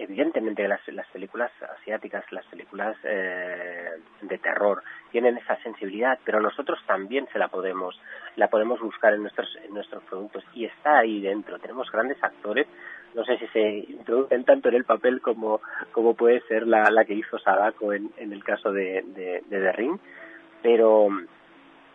evidentemente 0.03 0.67
las, 0.67 0.81
las 0.89 1.07
películas 1.09 1.51
asiáticas, 1.79 2.25
las 2.33 2.45
películas 2.47 2.97
eh, 3.05 3.91
de 4.21 4.39
terror 4.39 4.83
tienen 5.11 5.37
esa 5.39 5.57
sensibilidad, 5.63 6.19
pero 6.25 6.41
nosotros 6.41 6.79
también 6.87 7.29
se 7.33 7.39
la 7.39 7.49
podemos 7.49 8.01
la 8.37 8.49
podemos 8.49 8.81
buscar 8.81 9.15
en 9.15 9.23
nuestros 9.23 9.49
en 9.65 9.75
nuestros 9.75 10.03
productos 10.05 10.45
y 10.55 10.65
está 10.65 10.99
ahí 10.99 11.21
dentro. 11.21 11.59
Tenemos 11.59 11.91
grandes 11.91 12.23
actores, 12.23 12.67
no 13.15 13.25
sé 13.25 13.39
si 13.39 13.47
se 13.49 13.61
introducen 13.91 14.45
tanto 14.45 14.69
en 14.69 14.75
el 14.75 14.85
papel 14.85 15.21
como 15.21 15.61
como 15.93 16.15
puede 16.15 16.41
ser 16.43 16.67
la, 16.67 16.91
la 16.91 17.05
que 17.05 17.15
hizo 17.15 17.39
Sadako 17.39 17.93
en, 17.93 18.11
en 18.17 18.33
el 18.33 18.43
caso 18.43 18.73
de, 18.73 19.03
de, 19.07 19.43
de 19.47 19.61
The 19.61 19.73
Ring, 19.73 19.99
pero 20.63 21.09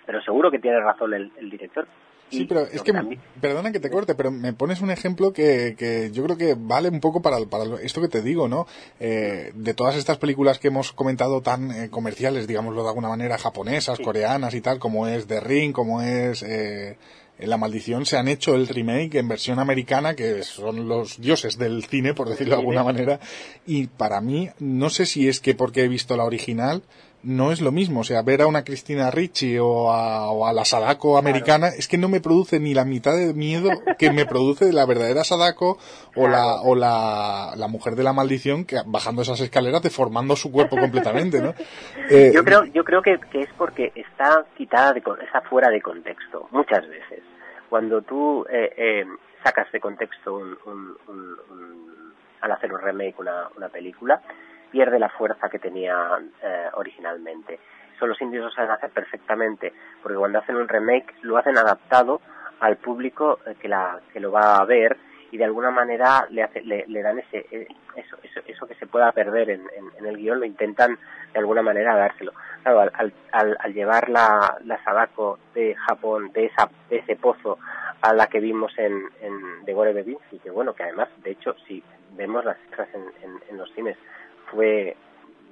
pero 0.05 0.21
seguro 0.21 0.49
que 0.51 0.59
tiene 0.59 0.79
razón 0.79 1.13
el, 1.13 1.31
el 1.37 1.49
director 1.49 1.87
Sí, 2.29 2.45
pero 2.45 2.61
es 2.61 2.81
que, 2.81 2.93
perdona 3.39 3.71
que 3.71 3.79
te 3.79 3.89
corte, 3.89 4.13
pero 4.13 4.31
me 4.31 4.51
pones 4.51 4.81
un 4.81 4.91
ejemplo 4.91 5.31
que, 5.31 5.75
que 5.77 6.11
yo 6.11 6.23
creo 6.25 6.37
que 6.37 6.55
vale 6.57 6.89
un 6.89 6.99
poco 6.99 7.21
para, 7.21 7.37
para 7.45 7.63
esto 7.81 8.01
que 8.01 8.09
te 8.09 8.21
digo, 8.21 8.49
¿no? 8.49 8.67
Eh, 8.99 9.51
de 9.55 9.73
todas 9.73 9.95
estas 9.95 10.17
películas 10.17 10.59
que 10.59 10.67
hemos 10.67 10.91
comentado 10.91 11.41
tan 11.41 11.71
eh, 11.71 11.89
comerciales, 11.89 12.47
digámoslo 12.47 12.83
de 12.83 12.89
alguna 12.89 13.07
manera, 13.09 13.37
japonesas, 13.37 13.99
coreanas 13.99 14.53
y 14.55 14.61
tal, 14.61 14.77
como 14.77 15.07
es 15.07 15.27
The 15.27 15.39
Ring, 15.39 15.71
como 15.71 16.01
es 16.01 16.43
eh, 16.43 16.97
La 17.39 17.55
Maldición, 17.55 18.05
se 18.05 18.17
han 18.17 18.27
hecho 18.27 18.55
el 18.55 18.67
remake 18.67 19.15
en 19.15 19.29
versión 19.29 19.59
americana, 19.59 20.13
que 20.13 20.43
son 20.43 20.89
los 20.89 21.21
dioses 21.21 21.57
del 21.57 21.85
cine, 21.85 22.13
por 22.13 22.27
decirlo 22.27 22.55
de 22.55 22.59
alguna 22.59 22.83
manera, 22.83 23.21
y 23.65 23.87
para 23.87 24.19
mí, 24.19 24.49
no 24.59 24.89
sé 24.89 25.05
si 25.05 25.29
es 25.29 25.39
que 25.39 25.55
porque 25.55 25.85
he 25.85 25.87
visto 25.87 26.17
la 26.17 26.25
original, 26.25 26.83
no 27.23 27.51
es 27.51 27.61
lo 27.61 27.71
mismo. 27.71 28.01
O 28.01 28.03
sea, 28.03 28.21
ver 28.21 28.41
a 28.41 28.47
una 28.47 28.63
Cristina 28.63 29.11
Ricci 29.11 29.57
o 29.59 29.91
a, 29.91 30.53
la 30.53 30.65
Sadako 30.65 31.17
americana 31.17 31.67
es 31.67 31.87
que 31.87 31.97
no 31.97 32.09
me 32.09 32.21
produce 32.21 32.59
ni 32.59 32.73
la 32.73 32.85
mitad 32.85 33.15
de 33.15 33.33
miedo 33.33 33.69
que 33.97 34.11
me 34.11 34.25
produce 34.25 34.71
la 34.71 34.85
verdadera 34.85 35.23
Sadako 35.23 35.77
o, 36.15 36.27
la, 36.27 36.61
o 36.61 36.75
la, 36.75 37.53
la, 37.55 37.67
mujer 37.67 37.95
de 37.95 38.03
la 38.03 38.13
maldición 38.13 38.65
que 38.65 38.77
bajando 38.85 39.21
esas 39.21 39.39
escaleras 39.41 39.81
deformando 39.81 40.35
su 40.35 40.51
cuerpo 40.51 40.77
completamente, 40.77 41.41
¿no? 41.41 41.53
Eh, 42.09 42.31
yo 42.33 42.43
creo, 42.45 42.63
yo 42.63 42.85
creo 42.85 43.01
que, 43.01 43.19
es 43.33 43.49
porque 43.57 43.91
está 43.93 44.45
quitada, 44.55 44.93
de, 44.93 44.99
está 44.99 45.41
fuera 45.41 45.69
de 45.69 45.81
contexto, 45.81 46.47
muchas 46.51 46.87
veces. 46.87 47.21
Cuando 47.69 48.01
tú 48.01 48.45
eh, 48.49 48.73
eh, 48.77 49.05
sacas 49.43 49.69
de 49.73 49.81
contexto 49.81 50.35
un, 50.35 50.95
al 52.39 52.51
hacer 52.51 52.71
un 52.71 52.79
remake 52.79 53.15
una, 53.19 53.49
una 53.57 53.67
película, 53.67 54.21
pierde 54.71 54.99
la 54.99 55.09
fuerza 55.09 55.49
que 55.49 55.59
tenía 55.59 55.95
eh, 56.41 56.69
originalmente. 56.73 57.59
Eso 57.95 58.05
los 58.05 58.21
indios 58.21 58.45
lo 58.45 58.51
saben 58.51 58.71
hacer 58.71 58.91
perfectamente, 58.91 59.73
porque 60.03 60.17
cuando 60.17 60.39
hacen 60.39 60.55
un 60.55 60.67
remake 60.67 61.15
lo 61.21 61.37
hacen 61.37 61.57
adaptado 61.57 62.21
al 62.59 62.77
público 62.77 63.39
eh, 63.45 63.55
que, 63.59 63.67
la, 63.67 63.99
que 64.13 64.19
lo 64.19 64.31
va 64.31 64.57
a 64.57 64.65
ver 64.65 64.97
y 65.31 65.37
de 65.37 65.45
alguna 65.45 65.71
manera 65.71 66.25
le, 66.29 66.43
hace, 66.43 66.61
le, 66.61 67.01
dan 67.01 67.19
ese, 67.19 67.45
eh, 67.51 67.67
eso, 67.95 68.17
eso, 68.23 68.39
eso, 68.45 68.67
que 68.67 68.75
se 68.75 68.87
pueda 68.87 69.11
perder 69.11 69.49
en, 69.49 69.61
en, 69.97 70.05
el 70.05 70.17
guion, 70.17 70.39
lo 70.39 70.45
intentan 70.45 70.97
de 71.33 71.39
alguna 71.39 71.61
manera 71.61 71.95
dárselo. 71.95 72.33
Claro, 72.63 72.81
al, 72.93 73.13
al, 73.31 73.57
al 73.59 73.73
llevar 73.73 74.09
la, 74.09 74.57
la 74.63 74.81
Sadako 74.83 75.39
de 75.53 75.75
Japón, 75.75 76.31
de, 76.31 76.45
esa, 76.45 76.69
de 76.89 76.97
ese 76.97 77.15
pozo 77.15 77.57
a 78.01 78.13
la 78.13 78.27
que 78.27 78.39
vimos 78.39 78.71
en, 78.77 79.09
en 79.21 79.65
de 79.65 79.73
Gore 79.73 80.05
y 80.31 80.39
que 80.39 80.49
bueno, 80.49 80.73
que 80.73 80.83
además, 80.83 81.09
de 81.23 81.31
hecho, 81.31 81.55
si 81.67 81.83
vemos 82.11 82.45
las 82.45 82.57
cifras 82.61 82.87
en, 82.93 83.01
en, 83.23 83.39
en 83.49 83.57
los 83.57 83.71
cines, 83.73 83.97
fue 84.51 84.95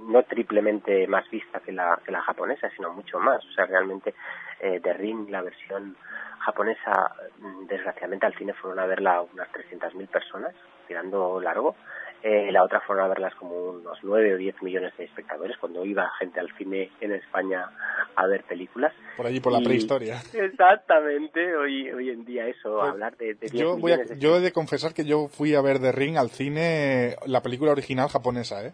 no 0.08 0.24
triplemente 0.24 1.08
más 1.08 1.30
vista 1.30 1.60
que 1.62 1.72
la, 1.72 2.00
que 2.06 2.12
la 2.12 2.22
japonesa, 2.22 2.70
sino 2.76 2.92
mucho 2.94 3.18
más. 3.20 3.44
O 3.46 3.52
sea, 3.54 3.66
realmente 3.66 4.14
eh, 4.60 4.80
The 4.84 4.94
Ring, 4.94 5.30
la 5.30 5.42
versión 5.42 5.96
japonesa, 6.40 7.16
mm, 7.40 7.66
desgraciadamente 7.68 8.26
al 8.26 8.36
cine 8.36 8.54
fueron 8.54 8.80
a 8.80 8.86
verla 8.86 9.22
unas 9.22 9.48
300.000 9.52 10.08
personas, 10.08 10.54
tirando 10.88 11.40
largo. 11.40 11.76
Eh, 12.24 12.52
la 12.52 12.64
otra 12.64 12.82
fueron 12.82 13.06
a 13.06 13.08
verlas 13.08 13.36
como 13.36 13.56
unos 13.56 14.00
9 14.04 14.34
o 14.34 14.38
10 14.38 14.62
millones 14.64 14.96
de 14.98 15.06
espectadores 15.06 15.58
cuando 15.58 15.86
iba 15.86 16.10
gente 16.20 16.40
al 16.40 16.52
cine 16.58 16.90
en 17.00 17.12
España 17.14 17.70
a 18.16 18.26
ver 18.28 18.44
películas. 18.44 18.94
Por 19.16 19.28
allí, 19.28 19.40
por 19.40 19.54
la 19.54 19.60
prehistoria. 19.60 20.22
Exactamente, 20.34 21.56
hoy, 21.56 21.90
hoy 21.92 22.10
en 22.10 22.26
día 22.26 22.48
eso, 22.48 22.80
Pues, 22.80 22.92
hablar 22.92 23.16
de, 23.18 23.36
de 23.36 23.50
10 23.50 23.54
Yo, 23.54 23.78
voy 23.78 23.92
a- 23.92 23.98
de 23.98 24.18
yo 24.18 24.38
he 24.38 24.40
de 24.40 24.52
confesar 24.52 24.94
que 24.94 25.06
yo 25.06 25.28
fui 25.28 25.54
a 25.56 25.62
ver 25.62 25.80
The 25.80 25.92
Ring 25.92 26.18
al 26.18 26.30
cine, 26.30 27.16
la 27.28 27.42
película 27.42 27.72
original 27.72 28.10
japonesa, 28.10 28.66
¿eh? 28.66 28.74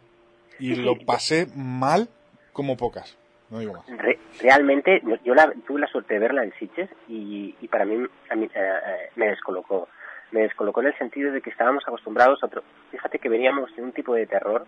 Y 0.61 0.75
lo 0.75 0.95
pasé 1.05 1.47
mal 1.55 2.07
como 2.53 2.77
pocas. 2.77 3.17
No 3.49 3.59
digo 3.59 3.73
más. 3.73 3.85
Re- 3.97 4.19
realmente 4.41 5.01
yo- 5.25 5.33
la, 5.35 5.51
tuve 5.67 5.81
la 5.81 5.87
suerte 5.87 6.13
de 6.13 6.19
verla 6.21 6.43
en 6.43 6.53
Sitges 6.53 6.89
y, 7.09 7.55
y 7.59 7.67
para 7.67 7.83
mí, 7.85 8.05
a 8.29 8.35
mí, 8.35 8.45
eh, 8.45 8.49
eh, 8.55 9.09
me 9.15 9.27
descolocó. 9.27 9.89
Me 10.31 10.41
descolocó 10.43 10.79
en 10.81 10.87
el 10.87 10.97
sentido 10.97 11.33
de 11.33 11.41
que 11.41 11.49
estábamos 11.49 11.83
acostumbrados 11.85 12.41
a 12.41 12.45
otro. 12.45 12.63
Fíjate 12.91 13.19
que 13.19 13.27
veníamos 13.27 13.75
de 13.75 13.81
un 13.81 13.91
tipo 13.91 14.13
de 14.13 14.25
terror 14.25 14.65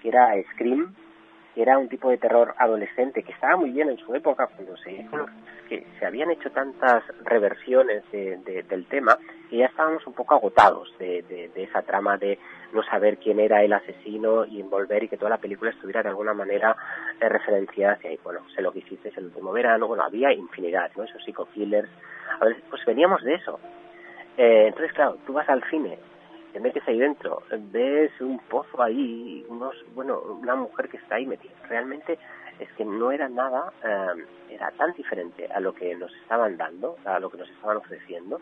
que 0.00 0.08
era 0.08 0.30
Scream, 0.54 0.94
que 1.56 1.62
era 1.62 1.78
un 1.78 1.88
tipo 1.88 2.10
de 2.10 2.18
terror 2.18 2.54
adolescente 2.58 3.22
que 3.22 3.32
estaba 3.32 3.56
muy 3.56 3.70
bien 3.70 3.88
en 3.88 3.96
su 3.96 4.14
época 4.14 4.46
cuando 4.48 4.76
se 4.76 4.92
hizo, 4.92 5.24
que 5.70 5.86
se 5.98 6.04
habían 6.04 6.30
hecho 6.30 6.50
tantas 6.50 7.02
reversiones 7.24 8.04
de- 8.12 8.36
de- 8.44 8.62
del 8.64 8.84
tema 8.86 9.16
que 9.48 9.56
ya 9.56 9.64
estábamos 9.66 10.06
un 10.06 10.12
poco 10.12 10.34
agotados 10.34 10.92
de, 10.98 11.50
esa 11.56 11.80
trama 11.80 12.18
de 12.18 12.38
no 12.74 12.82
saber 12.82 13.16
quién 13.16 13.40
era 13.40 13.62
el 13.64 13.72
asesino 13.72 14.44
y 14.44 14.60
envolver 14.60 15.04
y 15.04 15.08
que 15.08 15.16
toda 15.16 15.30
la 15.30 15.38
película 15.38 15.70
estuviera 15.70 16.02
de 16.02 16.10
alguna 16.10 16.34
manera 16.34 16.76
eh, 17.20 17.26
referenciada 17.28 17.94
hacia 17.94 18.10
ahí. 18.10 18.18
Bueno, 18.22 18.40
sé 18.54 18.60
lo 18.60 18.70
que 18.70 18.80
hiciste 18.80 19.10
el 19.16 19.24
último 19.24 19.50
verano, 19.52 19.86
bueno, 19.88 20.02
había 20.04 20.32
infinidad, 20.34 20.90
¿no? 20.94 21.04
Esos 21.04 21.24
psico-killers. 21.24 21.88
A 22.38 22.44
ver, 22.44 22.56
pues 22.68 22.84
veníamos 22.84 23.22
de 23.22 23.34
eso. 23.36 23.58
Eh, 24.36 24.66
entonces, 24.68 24.92
claro, 24.92 25.16
tú 25.26 25.32
vas 25.32 25.48
al 25.48 25.64
cine, 25.70 25.98
te 26.56 26.60
metes 26.60 26.88
ahí 26.88 26.98
dentro, 26.98 27.42
ves 27.70 28.10
un 28.18 28.38
pozo 28.38 28.82
ahí, 28.82 29.44
unos, 29.50 29.74
bueno, 29.94 30.22
una 30.40 30.54
mujer 30.54 30.88
que 30.88 30.96
está 30.96 31.16
ahí 31.16 31.26
metida. 31.26 31.52
Realmente 31.68 32.18
es 32.58 32.72
que 32.78 32.84
no 32.86 33.12
era 33.12 33.28
nada, 33.28 33.74
eh, 33.84 34.24
era 34.48 34.70
tan 34.70 34.94
diferente 34.94 35.46
a 35.52 35.60
lo 35.60 35.74
que 35.74 35.94
nos 35.96 36.10
estaban 36.22 36.56
dando, 36.56 36.96
a 37.04 37.20
lo 37.20 37.28
que 37.28 37.36
nos 37.36 37.50
estaban 37.50 37.76
ofreciendo, 37.76 38.40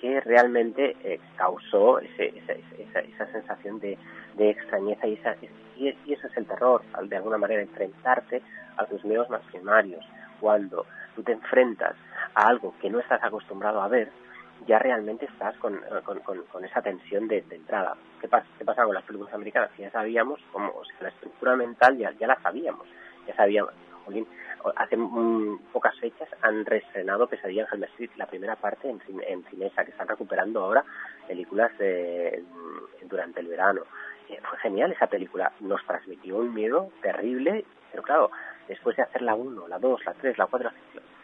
que 0.00 0.18
realmente 0.22 0.96
eh, 1.04 1.20
causó 1.36 1.98
ese, 1.98 2.28
esa, 2.38 3.00
esa, 3.00 3.26
sensación 3.32 3.78
de, 3.80 3.98
extrañeza 4.38 5.06
y, 5.06 5.12
esa, 5.12 5.36
y, 5.76 5.88
es 6.10 6.24
el 6.34 6.46
terror, 6.46 6.80
de 7.02 7.16
alguna 7.16 7.36
manera 7.36 7.60
enfrentarte 7.60 8.40
a 8.78 8.86
tus 8.86 9.04
miedos 9.04 9.28
más 9.28 9.42
primarios. 9.50 10.02
Cuando 10.40 10.86
tú 11.14 11.22
te 11.22 11.32
enfrentas 11.32 11.96
a 12.34 12.48
algo 12.48 12.74
que 12.80 12.88
no 12.88 12.98
estás 12.98 13.22
acostumbrado 13.22 13.82
a 13.82 13.88
ver, 13.88 14.10
ya 14.66 14.78
realmente 14.78 15.26
estás 15.26 15.56
con, 15.58 15.74
eh, 15.76 15.80
con, 16.04 16.20
con- 16.20 16.44
con 16.44 16.64
esa 16.64 16.82
tensión 16.82 17.28
de, 17.28 17.42
de 17.42 17.56
entrada. 17.56 17.96
¿Qué 18.20 18.28
pasa, 18.28 18.46
¿Qué 18.58 18.64
pasa 18.64 18.84
con 18.84 18.94
las 18.94 19.04
películas 19.04 19.34
americanas? 19.34 19.70
Ya 19.78 19.90
sabíamos, 19.90 20.40
como, 20.52 20.68
o 20.70 20.84
sea, 20.84 20.96
la 21.02 21.08
estructura 21.08 21.56
mental 21.56 21.96
ya, 21.98 22.10
ya 22.12 22.26
la 22.26 22.40
sabíamos. 22.42 22.86
Ya 23.26 23.34
sabíamos, 23.36 23.72
jolín, 24.04 24.26
hace 24.76 24.96
mm, 24.96 25.58
pocas 25.72 25.96
fechas 25.98 26.28
han 26.42 26.64
reestrenado 26.64 27.26
Pesadilla 27.28 27.62
en 27.62 27.68
Helm 27.72 27.84
Street, 27.84 28.10
la 28.16 28.26
primera 28.26 28.56
parte 28.56 28.88
en, 28.90 29.00
en 29.28 29.44
Cinesa, 29.44 29.84
que 29.84 29.90
están 29.92 30.08
recuperando 30.08 30.62
ahora 30.64 30.84
películas 31.28 31.70
mm, 31.78 33.06
durante 33.08 33.40
el 33.40 33.46
verano. 33.48 33.82
Eh, 34.28 34.40
fue 34.48 34.58
genial 34.58 34.92
esa 34.92 35.06
película, 35.06 35.52
nos 35.60 35.84
transmitió 35.86 36.36
un 36.38 36.54
miedo 36.54 36.90
terrible, 37.02 37.64
pero 37.90 38.02
claro, 38.02 38.30
después 38.68 38.96
de 38.96 39.02
hacer 39.02 39.22
la 39.22 39.34
1, 39.34 39.68
la 39.68 39.78
2, 39.78 40.04
la 40.04 40.14
3, 40.14 40.38
la 40.38 40.46
4, 40.46 40.70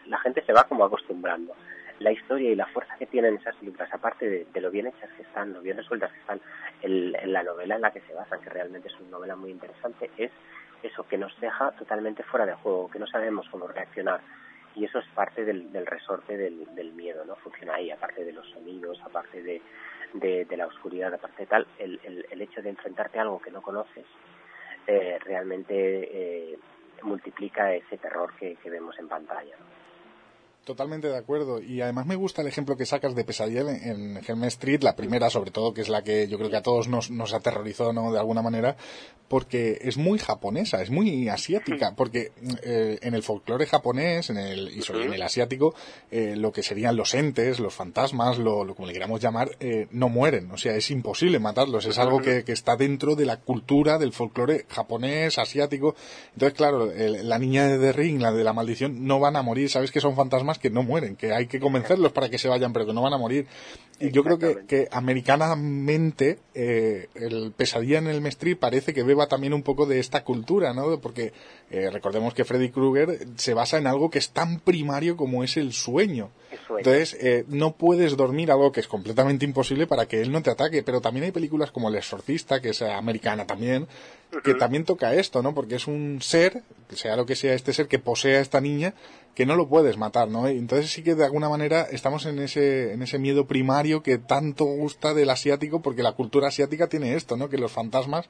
la 0.05 0.17
gente 0.19 0.43
se 0.45 0.53
va 0.53 0.63
como 0.65 0.83
acostumbrando. 0.85 1.53
La 1.99 2.11
historia 2.11 2.49
y 2.51 2.55
la 2.55 2.65
fuerza 2.67 2.95
que 2.97 3.05
tienen 3.05 3.35
esas 3.35 3.55
películas, 3.57 3.93
aparte 3.93 4.45
de, 4.51 4.61
lo 4.61 4.71
bien 4.71 4.87
hechas 4.87 5.09
que 5.17 5.23
están, 5.23 5.53
lo 5.53 5.61
bien 5.61 5.77
resueltas 5.77 6.11
que 6.11 6.19
están, 6.19 6.39
el- 6.81 7.15
en 7.15 7.33
la 7.33 7.43
novela 7.43 7.75
en 7.75 7.81
la 7.81 7.91
que 7.91 8.01
se 8.01 8.13
basan, 8.13 8.39
que 8.41 8.49
realmente 8.49 8.87
es 8.87 8.99
una 8.99 9.11
novela 9.11 9.35
muy 9.35 9.51
interesante, 9.51 10.09
es 10.17 10.31
eso, 10.81 11.05
que 11.07 11.17
nos 11.17 11.37
deja 11.41 11.71
totalmente 11.71 12.23
fuera 12.23 12.45
de 12.45 12.53
juego, 12.53 12.89
que 12.89 12.99
no 12.99 13.07
sabemos 13.07 13.47
cómo 13.49 13.67
reaccionar. 13.67 14.21
Y 14.75 14.85
eso 14.85 14.99
es 14.99 15.05
parte 15.07 15.43
del, 15.43 15.69
resorte 15.85 16.37
del, 16.37 16.93
miedo, 16.93 17.25
¿no? 17.25 17.35
Funciona 17.37 17.75
ahí, 17.75 17.91
aparte 17.91 18.23
de 18.23 18.31
los 18.31 18.47
sonidos, 18.49 19.01
aparte 19.03 19.41
de 19.41 20.57
la 20.57 20.67
oscuridad, 20.67 21.13
aparte 21.13 21.43
de 21.43 21.47
tal, 21.47 21.67
el, 21.79 21.99
el, 22.03 22.25
el 22.31 22.41
hecho 22.41 22.61
de 22.61 22.69
enfrentarte 22.69 23.19
a 23.19 23.23
algo 23.23 23.41
que 23.41 23.51
no 23.51 23.61
conoces 23.61 24.05
eh, 24.87 25.19
realmente 25.23 26.53
eh, 26.53 26.59
multiplica 27.03 27.73
ese 27.73 27.97
terror 27.97 28.33
que, 28.39 28.55
que 28.55 28.69
vemos 28.69 28.97
en 28.99 29.07
pantalla. 29.07 29.55
¿no? 29.59 29.78
Totalmente 30.69 31.07
de 31.07 31.17
acuerdo. 31.17 31.59
Y 31.63 31.81
además 31.81 32.05
me 32.05 32.15
gusta 32.15 32.43
el 32.43 32.47
ejemplo 32.47 32.77
que 32.77 32.85
sacas 32.85 33.15
de 33.15 33.23
Pesadilla 33.23 33.61
en, 33.61 34.17
en 34.17 34.21
Helm 34.27 34.43
Street, 34.43 34.83
la 34.83 34.95
primera 34.95 35.31
sobre 35.31 35.49
todo, 35.49 35.73
que 35.73 35.81
es 35.81 35.89
la 35.89 36.03
que 36.03 36.27
yo 36.27 36.37
creo 36.37 36.51
que 36.51 36.57
a 36.57 36.61
todos 36.61 36.87
nos, 36.87 37.09
nos 37.09 37.33
aterrorizó, 37.33 37.91
¿no? 37.91 38.11
De 38.13 38.19
alguna 38.19 38.43
manera, 38.43 38.77
porque 39.27 39.79
es 39.81 39.97
muy 39.97 40.19
japonesa, 40.19 40.79
es 40.83 40.91
muy 40.91 41.27
asiática, 41.27 41.95
porque 41.95 42.33
eh, 42.61 42.99
en 43.01 43.15
el 43.15 43.23
folclore 43.23 43.65
japonés, 43.65 44.29
en 44.29 44.37
el, 44.37 44.69
y 44.77 44.83
sobre 44.83 45.05
en 45.05 45.13
el 45.15 45.23
asiático, 45.23 45.73
eh, 46.11 46.35
lo 46.37 46.51
que 46.51 46.61
serían 46.61 46.95
los 46.95 47.15
entes, 47.15 47.59
los 47.59 47.73
fantasmas, 47.73 48.37
lo, 48.37 48.63
lo 48.63 48.75
como 48.75 48.87
le 48.87 48.93
queramos 48.93 49.19
llamar, 49.19 49.49
eh, 49.59 49.87
no 49.89 50.07
mueren. 50.07 50.51
O 50.51 50.57
sea, 50.57 50.75
es 50.75 50.91
imposible 50.91 51.39
matarlos. 51.39 51.87
Es 51.87 51.97
algo 51.97 52.21
que, 52.21 52.43
que 52.43 52.51
está 52.51 52.75
dentro 52.75 53.15
de 53.15 53.25
la 53.25 53.37
cultura 53.37 53.97
del 53.97 54.13
folclore 54.13 54.67
japonés, 54.69 55.39
asiático. 55.39 55.95
Entonces, 56.33 56.55
claro, 56.55 56.91
el- 56.91 57.27
la 57.27 57.39
niña 57.39 57.67
de 57.67 57.79
The 57.79 57.91
Ring, 57.91 58.21
la 58.21 58.31
de 58.31 58.43
la 58.43 58.53
maldición, 58.53 59.07
no 59.07 59.19
van 59.19 59.35
a 59.35 59.41
morir. 59.41 59.67
Sabes 59.71 59.91
que 59.91 59.99
son 59.99 60.15
fantasmas 60.15 60.58
que 60.59 60.69
no 60.69 60.83
mueren, 60.83 61.15
que 61.15 61.33
hay 61.33 61.47
que 61.47 61.59
convencerlos 61.59 62.11
para 62.11 62.29
que 62.29 62.37
se 62.37 62.47
vayan, 62.47 62.73
pero 62.73 62.85
que 62.85 62.93
no 62.93 63.01
van 63.01 63.13
a 63.13 63.17
morir. 63.17 63.47
Y 63.99 64.11
yo 64.11 64.23
creo 64.23 64.39
que, 64.39 64.65
que 64.65 64.87
americanamente 64.91 66.39
eh, 66.53 67.07
el 67.15 67.51
pesadilla 67.51 67.97
en 67.97 68.07
el 68.07 68.25
Street 68.27 68.57
parece 68.57 68.93
que 68.93 69.03
beba 69.03 69.27
también 69.27 69.53
un 69.53 69.61
poco 69.61 69.85
de 69.85 69.99
esta 69.99 70.23
cultura, 70.23 70.73
¿no? 70.73 71.01
Porque 71.01 71.33
eh, 71.69 71.89
recordemos 71.89 72.33
que 72.33 72.45
Freddy 72.45 72.69
Krueger 72.69 73.27
se 73.35 73.53
basa 73.53 73.77
en 73.77 73.87
algo 73.87 74.09
que 74.09 74.19
es 74.19 74.29
tan 74.29 74.61
primario 74.61 75.17
como 75.17 75.43
es 75.43 75.57
el 75.57 75.73
sueño. 75.73 76.29
sueño. 76.65 76.79
Entonces, 76.79 77.17
eh, 77.19 77.43
no 77.49 77.73
puedes 77.73 78.15
dormir 78.15 78.51
algo 78.51 78.71
que 78.71 78.79
es 78.79 78.87
completamente 78.87 79.43
imposible 79.43 79.85
para 79.85 80.05
que 80.07 80.21
él 80.21 80.31
no 80.31 80.41
te 80.41 80.51
ataque. 80.51 80.81
Pero 80.81 81.01
también 81.01 81.25
hay 81.25 81.31
películas 81.31 81.71
como 81.71 81.89
El 81.89 81.95
Exorcista, 81.95 82.61
que 82.61 82.69
es 82.69 82.81
americana 82.81 83.45
también, 83.45 83.85
que 84.43 84.53
también 84.53 84.85
toca 84.85 85.13
esto, 85.13 85.41
¿no? 85.41 85.53
Porque 85.53 85.75
es 85.75 85.87
un 85.87 86.19
ser, 86.21 86.63
sea 86.89 87.15
lo 87.15 87.25
que 87.25 87.35
sea 87.35 87.53
este 87.53 87.73
ser 87.73 87.87
que 87.87 87.99
posee 87.99 88.37
a 88.37 88.41
esta 88.41 88.61
niña, 88.61 88.93
que 89.35 89.45
no 89.45 89.55
lo 89.55 89.67
puedes 89.67 89.97
matar, 89.97 90.29
¿no? 90.29 90.47
Entonces 90.47 90.91
sí 90.91 91.03
que 91.03 91.15
de 91.15 91.25
alguna 91.25 91.49
manera 91.49 91.87
estamos 91.91 92.25
en 92.25 92.39
ese, 92.39 92.93
en 92.93 93.01
ese 93.01 93.19
miedo 93.19 93.47
primario 93.47 94.03
que 94.03 94.17
tanto 94.17 94.65
gusta 94.65 95.13
del 95.13 95.29
asiático, 95.29 95.81
porque 95.81 96.03
la 96.03 96.13
cultura 96.13 96.49
asiática 96.49 96.87
tiene 96.87 97.15
esto, 97.15 97.37
¿no? 97.37 97.49
Que 97.49 97.57
los 97.57 97.71
fantasmas 97.71 98.29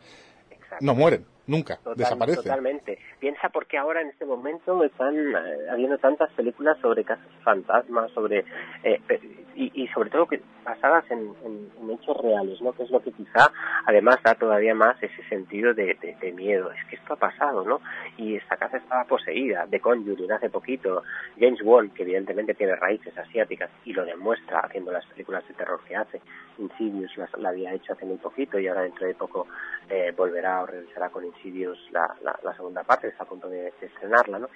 no 0.79 0.95
mueren, 0.95 1.25
nunca, 1.49 1.77
Total- 1.77 1.95
desaparecen. 1.95 2.43
Totalmente. 2.43 2.99
Piensa 3.19 3.49
porque 3.49 3.77
ahora 3.77 4.01
en 4.01 4.09
este 4.09 4.25
momento 4.25 4.83
están 4.83 5.15
eh, 5.15 5.35
habiendo 5.71 5.97
tantas 5.97 6.31
películas 6.33 6.77
sobre 6.81 7.03
casos 7.03 7.25
fantasmas, 7.43 8.11
sobre 8.11 8.45
eh, 8.83 9.01
y, 9.55 9.83
y 9.83 9.87
sobre 9.89 10.09
todo 10.09 10.25
que 10.27 10.41
basadas 10.63 11.03
en, 11.11 11.33
en- 11.43 11.69
en 11.81 11.91
hechos 11.91 12.15
reales, 12.17 12.61
¿no? 12.61 12.71
Que 12.73 12.83
es 12.83 12.91
lo 12.91 13.01
que 13.01 13.11
quizá 13.11 13.51
además 13.85 14.17
da 14.23 14.35
todavía 14.35 14.73
más 14.75 15.01
ese 15.03 15.21
sentido 15.27 15.73
de, 15.73 15.95
de- 16.01 16.15
de 16.21 16.31
miedo. 16.31 16.71
Es 16.71 16.85
que 16.89 16.95
esto 16.95 17.13
ha 17.13 17.17
pasado, 17.17 17.63
¿no? 17.65 17.81
Y 18.17 18.35
esta 18.35 18.55
casa 18.57 18.77
estaba 18.77 19.03
poseída. 19.05 19.65
de 19.65 19.79
Conjuring 19.79 20.31
hace 20.31 20.49
poquito, 20.49 21.03
James 21.39 21.59
Wan, 21.63 21.89
que 21.89 22.03
evidentemente 22.03 22.53
tiene 22.53 22.75
raíces 22.75 23.17
asiáticas 23.17 23.69
y 23.85 23.93
lo 23.93 24.05
demuestra 24.05 24.59
haciendo 24.59 24.91
las 24.91 25.05
películas 25.07 25.45
de 25.47 25.53
terror 25.55 25.79
que 25.87 25.95
hace. 25.95 26.21
Insidious 26.57 27.17
las- 27.17 27.33
la, 27.37 27.49
había 27.49 27.73
hecho 27.73 27.93
hace 27.93 28.05
muy 28.05 28.17
poquito 28.17 28.59
y 28.59 28.67
ahora 28.67 28.81
dentro 28.83 29.07
de 29.07 29.15
poco 29.15 29.47
eh, 29.89 30.13
volverá 30.15 30.61
o 30.61 30.65
revisará 30.67 31.09
con 31.09 31.25
Insidious 31.25 31.38
la, 31.91 32.15
la, 32.23 32.39
la 32.43 32.53
segunda 32.53 32.83
parte, 32.83 33.07
está 33.07 33.23
a 33.23 33.27
punto 33.27 33.49
de, 33.49 33.73
estrenarla, 33.81 34.39
¿no? 34.39 34.49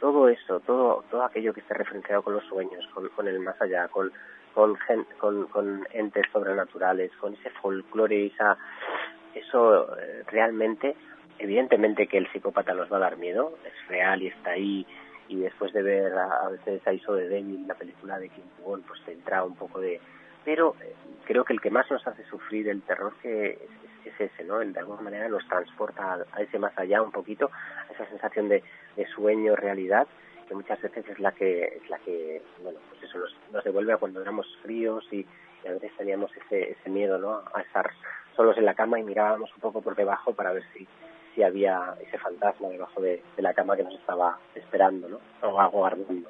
Todo 0.00 0.28
eso, 0.28 0.60
todo, 0.60 1.04
todo 1.10 1.24
aquello 1.24 1.54
que 1.54 1.60
esté 1.60 1.74
referenciado 1.74 2.22
con 2.22 2.34
los 2.34 2.44
sueños, 2.44 2.86
con, 2.92 3.08
con 3.08 3.26
el 3.26 3.40
más 3.40 3.60
allá, 3.60 3.88
con, 3.88 4.12
con, 4.52 4.76
con, 5.46 5.86
entes 5.92 6.24
sobrenaturales, 6.32 7.10
con 7.16 7.34
ese 7.34 7.50
folclore, 7.50 8.26
esa, 8.26 8.58
eso 9.34 9.96
eh, 9.98 10.22
realmente, 10.26 10.96
evidentemente 11.38 12.06
que 12.06 12.18
el 12.18 12.30
psicópata 12.30 12.74
nos 12.74 12.92
va 12.92 12.98
a 12.98 13.00
dar 13.00 13.16
miedo, 13.16 13.56
es 13.64 13.88
real 13.88 14.22
y 14.22 14.28
está 14.28 14.50
ahí, 14.50 14.86
y 15.28 15.40
después 15.40 15.72
de 15.72 15.82
ver 15.82 16.12
a, 16.12 16.46
a 16.46 16.48
veces 16.50 16.86
a 16.86 16.92
Iso 16.92 17.14
de 17.14 17.28
Devil, 17.28 17.66
la 17.66 17.74
película 17.74 18.18
de 18.18 18.28
Kim 18.28 18.44
Won, 18.62 18.82
pues 18.82 19.00
te 19.04 19.12
entra 19.12 19.44
un 19.44 19.56
poco 19.56 19.80
de... 19.80 20.00
Pero 20.44 20.76
eh, 20.80 20.94
creo 21.24 21.44
que 21.44 21.52
el 21.52 21.60
que 21.60 21.70
más 21.70 21.90
nos 21.90 22.06
hace 22.06 22.22
sufrir 22.24 22.68
el 22.68 22.82
terror 22.82 23.14
que 23.20 23.58
es, 24.06 24.12
es- 24.14 24.20
es 24.20 24.32
ese, 24.32 24.44
¿no? 24.44 24.58
De 24.58 24.78
alguna 24.78 25.02
manera 25.02 25.28
nos 25.28 25.46
transporta 25.48 26.18
a, 26.32 26.42
ese 26.42 26.58
más 26.58 26.76
allá 26.78 27.02
un 27.02 27.12
poquito, 27.12 27.50
a 27.88 27.92
esa 27.92 28.06
sensación 28.06 28.48
de, 28.48 28.62
de 28.96 29.06
sueño, 29.08 29.56
realidad, 29.56 30.06
que 30.48 30.54
muchas 30.54 30.80
veces 30.80 31.08
es 31.08 31.18
la 31.20 31.32
que, 31.32 31.64
es 31.64 31.90
la 31.90 31.98
que 31.98 32.42
bueno, 32.62 32.78
pues 32.90 33.02
eso 33.02 33.18
nos, 33.18 33.36
nos 33.52 33.64
devuelve 33.64 33.92
a 33.92 33.96
cuando 33.96 34.22
éramos 34.22 34.46
fríos 34.62 35.06
y, 35.12 35.26
y 35.64 35.68
a 35.68 35.72
veces 35.72 35.90
teníamos 35.96 36.30
ese, 36.36 36.70
ese 36.72 36.90
miedo, 36.90 37.18
¿no? 37.18 37.42
A 37.54 37.60
estar 37.62 37.90
solos 38.36 38.56
en 38.58 38.64
la 38.64 38.74
cama 38.74 38.98
y 39.00 39.02
mirábamos 39.02 39.52
un 39.54 39.60
poco 39.60 39.80
por 39.82 39.96
debajo 39.96 40.34
para 40.34 40.52
ver 40.52 40.62
si, 40.72 40.86
si 41.34 41.42
había 41.42 41.94
ese 42.00 42.18
fantasma 42.18 42.68
debajo 42.68 43.00
de, 43.00 43.22
de 43.36 43.42
la 43.42 43.54
cama 43.54 43.76
que 43.76 43.84
nos 43.84 43.94
estaba 43.94 44.38
esperando, 44.54 45.08
¿no? 45.08 45.20
O 45.48 45.60
aguardando. 45.60 46.28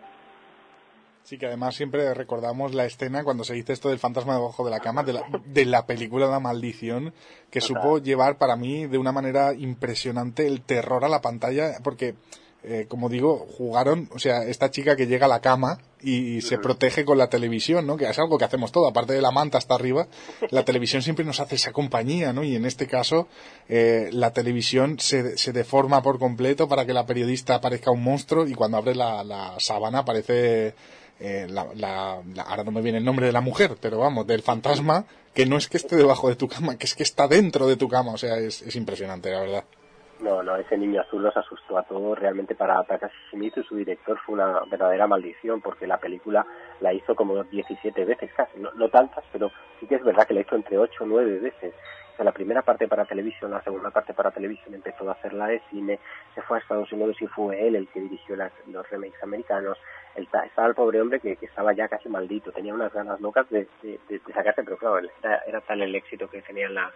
Sí, 1.26 1.38
que 1.38 1.46
además 1.46 1.74
siempre 1.74 2.14
recordamos 2.14 2.72
la 2.72 2.84
escena 2.84 3.24
cuando 3.24 3.42
se 3.42 3.54
dice 3.54 3.72
esto 3.72 3.88
del 3.88 3.98
fantasma 3.98 4.34
debajo 4.34 4.64
de 4.64 4.70
la 4.70 4.78
cama, 4.78 5.02
de 5.02 5.12
la, 5.12 5.24
de 5.44 5.64
la 5.64 5.84
película 5.84 6.28
La 6.28 6.38
Maldición, 6.38 7.12
que 7.50 7.60
supo 7.60 7.98
llevar 7.98 8.38
para 8.38 8.54
mí 8.54 8.86
de 8.86 8.96
una 8.96 9.10
manera 9.10 9.52
impresionante 9.52 10.46
el 10.46 10.60
terror 10.60 11.04
a 11.04 11.08
la 11.08 11.22
pantalla, 11.22 11.78
porque 11.82 12.14
eh, 12.62 12.86
como 12.88 13.08
digo, 13.08 13.46
jugaron, 13.58 14.08
o 14.12 14.18
sea, 14.20 14.44
esta 14.44 14.70
chica 14.70 14.94
que 14.94 15.06
llega 15.06 15.26
a 15.26 15.28
la 15.28 15.40
cama 15.40 15.78
y, 16.00 16.40
se 16.42 16.58
protege 16.58 17.04
con 17.04 17.18
la 17.18 17.28
televisión, 17.28 17.86
¿no? 17.86 17.96
Que 17.96 18.08
es 18.08 18.18
algo 18.18 18.38
que 18.38 18.44
hacemos 18.44 18.70
todo, 18.70 18.88
aparte 18.88 19.12
de 19.12 19.20
la 19.20 19.30
manta 19.30 19.58
hasta 19.58 19.74
arriba, 19.74 20.06
la 20.50 20.64
televisión 20.64 21.02
siempre 21.02 21.24
nos 21.24 21.40
hace 21.40 21.56
esa 21.56 21.72
compañía, 21.72 22.32
¿no? 22.32 22.44
Y 22.44 22.56
en 22.56 22.64
este 22.66 22.86
caso, 22.86 23.28
eh, 23.68 24.10
la 24.12 24.32
televisión 24.32 24.98
se, 24.98 25.36
se 25.38 25.52
deforma 25.52 26.02
por 26.02 26.18
completo 26.18 26.68
para 26.68 26.86
que 26.86 26.92
la 26.92 27.06
periodista 27.06 27.60
parezca 27.60 27.90
un 27.90 28.02
monstruo 28.02 28.46
y 28.46 28.54
cuando 28.54 28.78
abre 28.78 28.94
la, 28.94 29.22
la 29.22 29.54
sábana 29.58 30.00
aparece 30.00 30.74
eh, 31.20 31.46
la, 31.48 31.66
la, 31.74 32.22
ahora 32.46 32.64
no 32.64 32.72
me 32.72 32.82
viene 32.82 32.98
el 32.98 33.04
nombre 33.04 33.26
de 33.26 33.32
la 33.32 33.40
mujer, 33.40 33.76
pero 33.80 33.98
vamos, 33.98 34.26
del 34.26 34.42
fantasma, 34.42 35.04
que 35.34 35.46
no 35.46 35.56
es 35.56 35.68
que 35.68 35.76
esté 35.76 35.96
debajo 35.96 36.28
de 36.28 36.36
tu 36.36 36.48
cama, 36.48 36.76
que 36.76 36.86
es 36.86 36.94
que 36.94 37.02
está 37.02 37.28
dentro 37.28 37.66
de 37.66 37.76
tu 37.76 37.88
cama, 37.88 38.12
o 38.12 38.18
sea, 38.18 38.36
es, 38.38 38.62
es 38.62 38.76
impresionante, 38.76 39.30
la 39.30 39.40
verdad. 39.40 39.64
No, 40.20 40.42
no, 40.42 40.56
ese 40.56 40.78
niño 40.78 41.02
azul 41.02 41.22
los 41.22 41.36
asustó 41.36 41.76
a 41.76 41.82
todos. 41.82 42.18
Realmente 42.18 42.54
para 42.54 42.82
Takashi 42.84 43.14
Shimizu, 43.30 43.62
su 43.64 43.76
director, 43.76 44.18
fue 44.24 44.34
una 44.34 44.60
verdadera 44.70 45.06
maldición 45.06 45.60
porque 45.60 45.86
la 45.86 45.98
película 45.98 46.46
la 46.80 46.94
hizo 46.94 47.14
como 47.14 47.44
17 47.44 48.04
veces 48.04 48.30
casi. 48.34 48.58
No, 48.58 48.72
no 48.72 48.88
tantas, 48.88 49.24
pero 49.30 49.50
sí 49.78 49.86
que 49.86 49.96
es 49.96 50.04
verdad 50.04 50.26
que 50.26 50.34
la 50.34 50.40
hizo 50.40 50.56
entre 50.56 50.78
8 50.78 51.04
o 51.04 51.06
9 51.06 51.40
veces. 51.40 51.74
La 52.18 52.32
primera 52.32 52.62
parte 52.62 52.88
para 52.88 53.04
televisión, 53.04 53.50
la 53.50 53.62
segunda 53.62 53.90
parte 53.90 54.14
para 54.14 54.30
televisión 54.30 54.74
empezó 54.74 55.08
a 55.08 55.12
hacerla 55.12 55.48
de 55.48 55.60
cine, 55.70 55.98
se 56.34 56.42
fue 56.42 56.58
a 56.58 56.60
Estados 56.60 56.90
Unidos 56.92 57.16
y 57.20 57.26
fue 57.26 57.66
él 57.66 57.76
el 57.76 57.88
que 57.88 58.00
dirigió 58.00 58.36
los 58.36 58.90
remakes 58.90 59.22
americanos. 59.22 59.78
El, 60.14 60.24
estaba 60.24 60.66
el 60.66 60.74
pobre 60.74 61.00
hombre 61.00 61.20
que, 61.20 61.36
estaba 61.40 61.74
ya 61.74 61.88
casi 61.88 62.08
maldito, 62.08 62.52
tenía 62.52 62.72
unas 62.72 62.92
ganas 62.92 63.20
locas 63.20 63.48
de, 63.50 63.68
de, 63.82 64.20
sacarse, 64.32 64.64
pero 64.64 64.78
claro, 64.78 64.98
era, 64.98 65.42
era 65.46 65.60
tal 65.60 65.82
el 65.82 65.94
éxito 65.94 66.28
que 66.28 66.42
tenía 66.42 66.68
la 66.70 66.90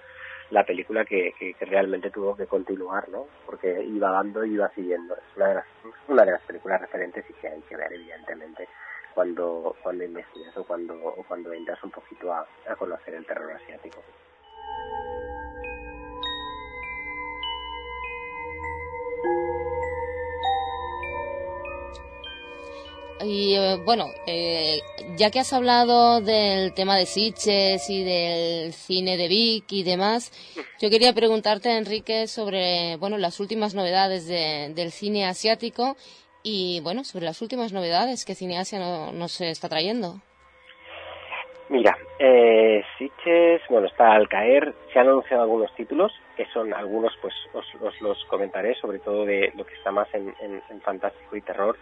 la 0.50 0.64
película 0.64 1.04
que, 1.04 1.32
que, 1.38 1.54
realmente 1.64 2.10
tuvo 2.10 2.36
que 2.36 2.46
continuar, 2.46 3.08
¿no? 3.08 3.26
Porque 3.46 3.82
iba 3.84 4.10
dando 4.10 4.44
y 4.44 4.54
iba 4.54 4.68
siguiendo. 4.70 5.14
Es 5.14 5.36
una 5.36 5.46
de 5.48 5.54
las, 5.54 5.66
una 6.08 6.24
de 6.24 6.32
las 6.32 6.42
películas 6.42 6.80
referentes 6.80 7.24
y 7.30 7.32
que 7.34 7.48
hay 7.48 7.60
que 7.62 7.76
ver, 7.76 7.92
evidentemente, 7.92 8.68
cuando, 9.14 9.76
cuando 9.82 10.04
investigas 10.04 10.56
o 10.56 10.64
cuando, 10.64 10.94
o 10.94 11.22
cuando 11.22 11.52
entras 11.52 11.82
un 11.84 11.90
poquito 11.90 12.32
a, 12.32 12.46
a 12.68 12.76
conocer 12.76 13.14
el 13.14 13.26
terror 13.26 13.52
asiático. 13.52 14.02
Y 23.22 23.54
eh, 23.54 23.76
bueno, 23.84 24.10
eh, 24.26 24.80
ya 25.16 25.30
que 25.30 25.40
has 25.40 25.52
hablado 25.52 26.20
del 26.20 26.72
tema 26.72 26.96
de 26.96 27.04
Sitges 27.04 27.90
y 27.90 28.02
del 28.02 28.72
cine 28.72 29.18
de 29.18 29.28
Vic 29.28 29.70
y 29.72 29.82
demás, 29.82 30.32
yo 30.80 30.88
quería 30.88 31.12
preguntarte, 31.12 31.76
Enrique, 31.76 32.26
sobre 32.26 32.96
bueno 32.96 33.18
las 33.18 33.38
últimas 33.38 33.74
novedades 33.74 34.26
del 34.26 34.90
cine 34.90 35.26
asiático 35.26 35.96
y 36.42 36.80
bueno 36.80 37.04
sobre 37.04 37.26
las 37.26 37.42
últimas 37.42 37.72
novedades 37.72 38.24
que 38.24 38.34
Cine 38.34 38.58
Asia 38.58 38.78
nos 39.12 39.40
está 39.42 39.68
trayendo. 39.68 40.22
Mira, 41.70 41.96
eh, 42.18 42.84
Sitges, 42.98 43.62
bueno, 43.70 43.86
está 43.86 44.12
al 44.12 44.28
caer, 44.28 44.74
se 44.92 44.98
han 44.98 45.08
anunciado 45.08 45.44
algunos 45.44 45.74
títulos, 45.74 46.12
que 46.36 46.44
son 46.46 46.74
algunos, 46.74 47.16
pues 47.22 47.34
os, 47.54 48.00
los 48.02 48.24
comentaré, 48.26 48.74
sobre 48.74 48.98
todo 48.98 49.24
de 49.24 49.52
lo 49.56 49.64
que 49.64 49.74
está 49.74 49.90
más 49.90 50.08
en 50.12 50.34
fantástico 50.82 51.36
y 51.36 51.40
terror. 51.40 51.78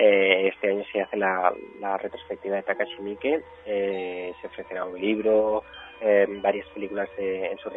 Eh, 0.00 0.46
este 0.54 0.70
año 0.70 0.84
se 0.92 1.00
hace 1.00 1.16
la, 1.16 1.52
retrospectiva 2.00 2.54
de 2.54 2.62
Takashi 2.62 3.02
Miike, 3.02 3.42
eh, 3.66 4.32
se 4.40 4.46
ofrecerá 4.46 4.84
un 4.84 5.00
libro, 5.00 5.64
eh, 6.00 6.24
varias 6.40 6.68
películas 6.68 7.08
en 7.18 7.58
su... 7.58 7.68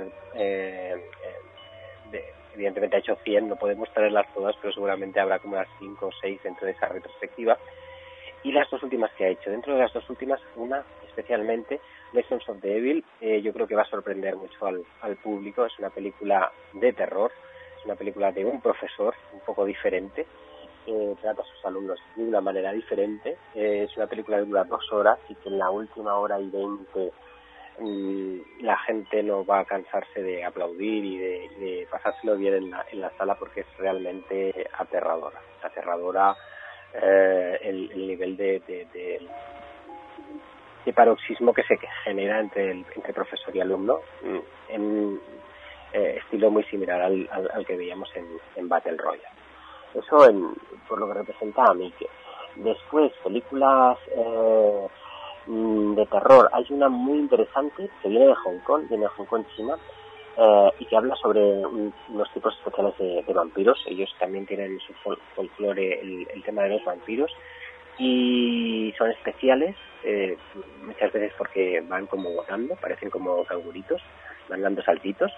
evidentemente 2.54 2.96
ha 2.96 3.00
hecho 3.00 3.16
100, 3.24 3.50
no 3.50 3.56
podemos 3.56 3.92
traerlas 3.92 4.32
todas, 4.36 4.56
pero 4.62 4.72
seguramente 4.72 5.20
habrá 5.20 5.40
como 5.40 5.56
unas 5.56 5.68
5 5.80 6.06
o 6.06 6.12
6 6.22 6.44
dentro 6.44 6.68
de 6.68 6.74
esa 6.74 6.90
retrospectiva. 6.90 7.58
Y 8.44 8.52
las 8.52 8.70
dos 8.70 8.84
últimas 8.84 9.12
que 9.14 9.26
ha 9.26 9.30
hecho, 9.30 9.50
dentro 9.50 9.74
de 9.74 9.80
las 9.80 9.94
dos 9.94 10.08
últimas, 10.08 10.40
una 10.56 10.84
especialmente, 11.12 11.80
Lessons 12.14 12.48
of 12.50 12.60
the 12.62 12.78
Evil, 12.78 13.06
yo 13.22 13.54
creo 13.54 13.68
que 13.68 13.76
va 13.76 13.84
a 13.84 13.90
sorprender 13.90 14.36
mucho 14.36 14.66
al, 14.66 14.84
al 15.02 15.16
público. 15.18 15.66
Es 15.66 15.78
una 15.80 15.90
película 15.90 16.52
de 16.74 16.92
terror, 16.94 17.32
es 17.80 17.86
una 17.86 17.96
película 17.96 18.32
de 18.32 18.44
un 18.44 18.60
profesor 18.62 19.14
un 19.34 19.40
poco 19.42 19.66
diferente, 19.66 20.26
eh, 20.88 21.16
trata 21.22 21.44
a 21.44 21.46
sus 21.46 21.64
alumnos 21.66 22.00
de 22.16 22.24
una 22.24 22.42
manera 22.42 22.72
diferente. 22.72 23.38
Eh, 23.54 23.86
es 23.88 23.96
una 23.98 24.08
película 24.08 24.38
que 24.38 24.46
dura 24.46 24.64
dos 24.64 24.92
horas 24.92 25.20
y 25.30 25.36
que 25.36 25.50
en 25.50 25.60
la 25.60 25.70
última 25.70 26.16
hora 26.16 26.40
y 26.40 26.50
veinte 26.50 27.12
mm, 27.80 28.64
la 28.64 28.78
gente 28.80 29.22
no 29.22 29.46
va 29.46 29.60
a 29.60 29.66
cansarse 29.66 30.24
de 30.24 30.44
aplaudir 30.44 31.06
y 31.06 31.18
de, 31.18 31.88
pasárselo 31.90 32.36
bien 32.36 32.56
en 32.56 32.72
la, 32.72 32.86
en 32.92 33.02
la, 33.02 33.12
sala 33.12 33.36
porque 33.36 33.62
es 33.62 33.78
realmente 33.78 34.68
aterradora. 34.74 35.40
Aterradora 35.62 36.36
eh, 36.96 37.60
el, 37.62 38.08
nivel 38.08 38.36
de, 38.36 39.22
paroxismo 40.94 41.54
que 41.54 41.64
se 41.64 41.78
genera 42.04 42.40
entre, 42.40 42.72
el, 42.72 42.86
entre 42.96 43.14
profesor 43.14 43.56
y 43.56 43.62
alumno 43.62 44.00
mm, 44.24 44.40
en 44.70 45.22
eh, 45.94 46.20
estilo 46.20 46.50
muy 46.50 46.64
similar 46.64 47.02
al, 47.02 47.30
al, 47.32 47.66
que 47.66 47.78
veíamos 47.78 48.10
en, 48.16 48.26
en 48.56 48.70
Battle 48.70 48.98
Royale. 48.98 49.28
Eso 49.94 50.30
en, 50.30 50.54
por 50.88 51.00
lo 51.00 51.08
que 51.08 51.14
representa 51.16 51.66
a 51.66 51.74
Mike. 51.74 52.08
Después, 52.56 53.12
películas 53.24 53.98
eh, 54.16 54.88
mm, 55.48 55.96
de 55.96 56.06
terror. 56.06 56.50
Hay 56.54 56.66
una 56.70 56.90
muy 56.90 57.20
interesante 57.20 57.90
que 58.02 58.10
viene 58.10 58.28
de 58.28 58.36
Hong 58.36 58.60
Kong, 58.60 58.88
viene 58.90 59.04
de 59.04 59.10
Hong 59.10 59.26
Kong, 59.26 59.44
China, 59.56 59.78
eh, 60.38 60.70
y 60.80 60.86
que 60.86 60.96
habla 60.96 61.16
sobre 61.16 61.42
unos 61.42 62.32
tipos 62.34 62.58
especiales 62.58 62.98
de, 62.98 63.34
vampiros. 63.34 63.84
Ellos 63.86 64.14
también 64.20 64.46
tienen 64.46 64.74
en 64.74 64.80
su 64.80 64.94
folclore 65.36 66.00
el, 66.00 66.44
tema 66.44 66.64
de 66.64 66.70
los 66.70 66.86
vampiros 66.86 67.32
y 67.98 68.94
son 68.98 69.12
especiales 69.12 69.76
eh, 70.04 70.38
muchas 70.84 71.12
veces 71.12 71.34
porque 71.38 71.82
van 71.82 72.08
como 72.08 72.32
votando, 72.32 72.76
parecen 72.76 73.10
como 73.10 73.44
canguritos, 73.46 74.02
van 74.50 74.62
dando 74.62 74.82
saltitos. 74.82 75.32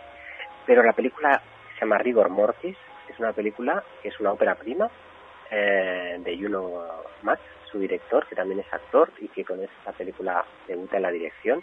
Pero 0.65 0.83
la 0.83 0.93
película 0.93 1.41
se 1.73 1.81
llama 1.81 1.97
Rigor 1.97 2.29
Mortis 2.29 2.77
es 3.13 3.19
una 3.19 3.33
película 3.33 3.83
que 4.01 4.09
es 4.09 4.19
una 4.19 4.31
ópera 4.31 4.55
prima 4.55 4.89
eh, 5.51 6.17
de 6.19 6.37
Juno 6.37 6.83
Max, 7.21 7.41
su 7.71 7.79
director, 7.79 8.25
que 8.27 8.35
también 8.35 8.59
es 8.59 8.73
actor 8.73 9.11
y 9.19 9.27
que 9.27 9.45
con 9.45 9.61
esta 9.61 9.91
película 9.91 10.43
debuta 10.67 10.97
en 10.97 11.03
la 11.03 11.11
dirección 11.11 11.61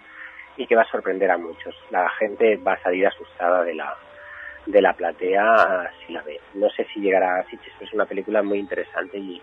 y 0.57 0.67
que 0.67 0.77
va 0.77 0.83
a 0.83 0.91
sorprender 0.91 1.31
a 1.31 1.39
muchos. 1.39 1.75
La 1.91 2.09
gente 2.11 2.57
va 2.57 2.75
a 2.75 2.83
salir 2.83 3.07
asustada 3.07 3.65
de 3.65 3.75
la 3.75 3.97
de 4.67 4.83
la 4.83 4.93
platea 4.93 5.91
si 6.07 6.12
la 6.12 6.23
ve. 6.23 6.39
No 6.55 6.69
sé 6.70 6.87
si 6.93 7.01
llegará 7.01 7.41
a 7.41 7.45
Sitges, 7.45 7.73
es 7.81 7.93
una 7.95 8.05
película 8.05 8.43
muy 8.43 8.59
interesante 8.59 9.17
y, 9.19 9.41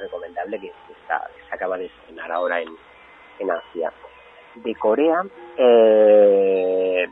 recomendable 0.00 0.60
que, 0.60 0.68
está, 0.68 1.28
acaba 1.50 1.78
de 1.78 1.86
estrenar 1.86 2.30
ahora 2.32 2.60
en, 2.60 2.68
en 3.38 3.50
Asia. 3.50 3.92
De 4.54 4.74
Corea, 4.74 5.24
eh, 5.56 7.08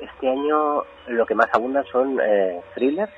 este 0.00 0.28
año 0.28 0.82
lo 1.06 1.26
que 1.26 1.34
más 1.34 1.48
abundan 1.52 1.84
son 1.86 2.18
eh, 2.20 2.60
thrillers, 2.74 3.12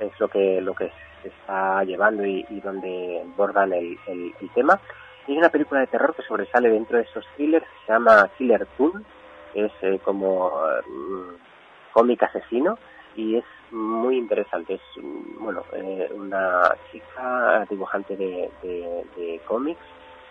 es 0.00 0.18
lo 0.18 0.28
que 0.28 0.60
lo 0.60 0.74
que 0.74 0.90
se 1.22 1.28
está 1.28 1.84
llevando 1.84 2.24
y, 2.24 2.44
donde 2.62 3.22
abordan 3.34 3.72
el, 3.72 3.98
el, 4.06 4.32
tema. 4.54 4.80
Y 5.26 5.32
hay 5.32 5.38
una 5.38 5.50
película 5.50 5.80
de 5.80 5.88
terror 5.88 6.14
que 6.14 6.22
sobresale 6.22 6.70
dentro 6.70 6.96
de 6.96 7.04
esos 7.04 7.26
thrillers, 7.36 7.66
se 7.84 7.92
llama 7.92 8.30
Killer 8.38 8.66
Toon, 8.78 9.04
que 9.52 9.66
es 9.66 9.72
eh, 9.82 10.00
como 10.02 10.50
mm, 10.86 11.92
cómic 11.92 12.22
asesino 12.22 12.78
y 13.18 13.36
es 13.36 13.44
muy 13.72 14.16
interesante. 14.16 14.74
Es 14.74 15.02
bueno 15.40 15.64
eh, 15.72 16.08
una 16.14 16.62
chica 16.92 17.66
dibujante 17.68 18.16
de, 18.16 18.48
de, 18.62 19.40
cómics 19.44 19.80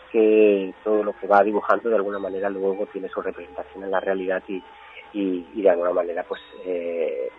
que 0.10 0.74
todo 0.86 1.04
lo 1.04 1.14
que 1.20 1.28
va 1.28 1.44
dibujando 1.44 1.90
de 1.90 1.98
alguna 1.98 2.18
manera 2.18 2.50
luego 2.50 2.86
tiene 2.86 3.10
su 3.10 3.22
representación 3.22 3.84
en 3.84 3.92
la 3.92 4.00
realidad 4.00 4.42
y, 4.48 4.64
y, 5.12 5.62
de 5.62 5.70
alguna 5.70 5.92
manera 5.92 6.24
pues 6.24 6.42
eh, 6.66 7.30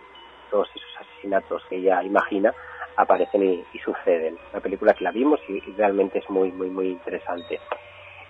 todos 0.51 0.69
esos 0.75 0.89
asesinatos 0.99 1.63
que 1.67 1.77
ella 1.77 2.03
imagina 2.03 2.53
aparecen 2.95 3.65
y, 3.73 3.79
suceden. 3.79 4.37
La 4.53 4.59
película 4.59 4.93
que 4.93 5.03
la 5.03 5.11
vimos 5.11 5.39
y, 5.49 5.59
realmente 5.71 6.19
es 6.19 6.29
muy 6.29 6.51
muy 6.51 6.69
muy 6.69 6.89
interesante. 6.89 7.59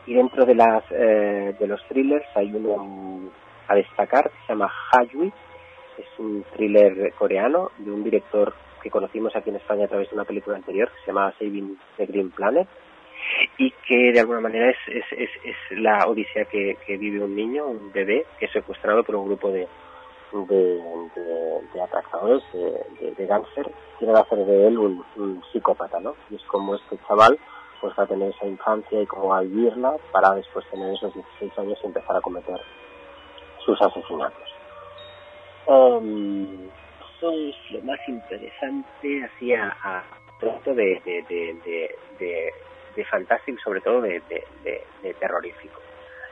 Y 0.06 0.14
dentro 0.14 0.46
de 0.46 0.56
las 0.56 0.84
eh, 0.92 1.54
de 1.60 1.68
los 1.68 1.86
thrillers 1.90 2.26
hay 2.36 2.54
uno 2.54 3.30
a 3.68 3.76
destacar 3.76 4.30
que 4.30 4.38
se 4.48 4.54
llama 4.54 4.72
Hayui, 4.94 5.34
es 6.00 6.20
un 6.20 6.44
thriller 6.56 7.14
coreano 7.14 7.72
de 7.78 7.92
un 7.92 8.04
director 8.04 8.54
que 8.82 8.90
conocimos 8.90 9.36
aquí 9.36 9.50
en 9.50 9.58
España 9.58 9.86
a 9.86 9.88
través 9.88 10.10
de 10.10 10.16
una 10.16 10.26
película 10.26 10.56
anterior 10.56 10.90
que 10.90 11.00
se 11.02 11.08
llama 11.08 11.34
Saving 11.38 11.78
the 11.98 12.06
Green 12.06 12.32
Planet 12.32 12.68
y 13.58 13.72
que 13.88 14.12
de 14.14 14.20
alguna 14.20 14.40
manera 14.40 14.70
es, 14.70 14.78
es, 14.88 15.06
es, 15.12 15.30
es 15.44 15.80
la 15.80 16.06
odisea 16.08 16.46
que, 16.46 16.78
que, 16.86 16.98
vive 16.98 17.24
un 17.24 17.36
niño, 17.36 17.66
un 17.66 17.92
bebé, 17.92 18.26
que 18.40 18.46
es 18.46 18.52
secuestrado 18.52 19.04
por 19.04 19.16
un 19.16 19.28
grupo 19.28 19.52
de, 19.52 19.68
de, 20.32 20.82
de, 21.74 21.82
atracadores, 21.82 22.44
de, 22.54 22.62
de, 23.02 23.16
de 23.16 23.28
quieren 23.98 24.16
hacer 24.16 24.38
de 24.38 24.68
él 24.68 24.78
un, 24.78 25.44
psicópata, 25.52 26.00
¿no? 26.00 26.16
Y 26.30 26.36
es 26.36 26.44
como 26.44 26.76
este 26.76 26.98
chaval 27.08 27.38
después 27.72 27.98
va 27.98 28.04
a 28.04 28.08
tener 28.08 28.30
esa 28.32 28.46
infancia 28.46 29.02
y 29.02 29.06
cómo 29.06 29.30
va 29.30 29.38
a 29.38 29.42
vivirla 29.42 29.96
para 30.12 30.36
después 30.36 30.66
tener 30.70 30.94
esos 30.94 31.14
16 31.14 31.60
años 31.60 31.80
y 31.82 31.88
empezar 31.88 32.16
a 32.16 32.22
cometer 32.22 32.60
sus 33.64 33.82
asesinatos. 33.82 34.49
Um, 35.70 36.68
es 37.22 37.72
lo 37.72 37.82
más 37.84 38.00
interesante 38.08 39.24
así 39.24 39.54
a, 39.54 39.68
a 39.84 40.04
de, 40.66 40.74
de, 40.74 41.24
de, 41.30 41.96
de, 42.18 42.54
de 42.96 43.06
fantástico 43.06 43.56
y 43.56 43.62
sobre 43.62 43.82
todo 43.82 44.02
de, 44.02 44.20
terrorífico, 45.20 45.80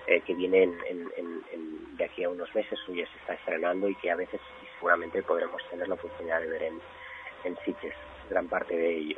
eh, 0.08 0.22
que 0.22 0.34
viene 0.34 0.64
en, 0.64 1.98
de 1.98 2.04
aquí 2.04 2.24
a 2.24 2.30
unos 2.30 2.54
meses, 2.56 2.80
ya 2.88 3.06
se 3.06 3.18
está 3.20 3.36
estrenando 3.36 3.88
y 3.88 3.94
que 3.96 4.10
a 4.10 4.16
veces 4.16 4.42
seguramente 4.80 5.22
podremos 5.22 5.62
tener 5.70 5.88
la 5.88 5.94
oportunidad 5.94 6.42
de 6.42 6.48
ver 6.48 6.64
en, 6.64 6.82
en 7.44 7.58
Sitges, 7.64 7.94
gran 8.32 8.48
parte 8.48 8.76
de 8.76 8.98
ello. 8.98 9.18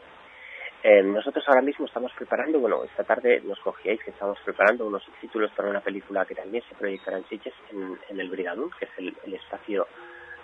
Eh, 0.81 1.03
nosotros 1.03 1.43
ahora 1.47 1.61
mismo 1.61 1.85
estamos 1.85 2.11
preparando, 2.13 2.59
bueno, 2.59 2.83
esta 2.83 3.03
tarde 3.03 3.41
nos 3.41 3.59
cogíais 3.59 4.01
que 4.03 4.11
estamos 4.11 4.37
preparando 4.43 4.87
unos 4.87 5.05
títulos 5.21 5.51
para 5.51 5.69
una 5.69 5.81
película 5.81 6.25
que 6.25 6.35
también 6.35 6.63
se 6.67 6.75
proyectará 6.75 7.17
en 7.17 7.27
Sitges, 7.27 7.53
en, 7.71 7.97
en 8.09 8.19
el 8.19 8.29
Brigadún, 8.29 8.71
que 8.79 8.85
es 8.85 8.91
el 8.97 9.33
espacio 9.33 9.87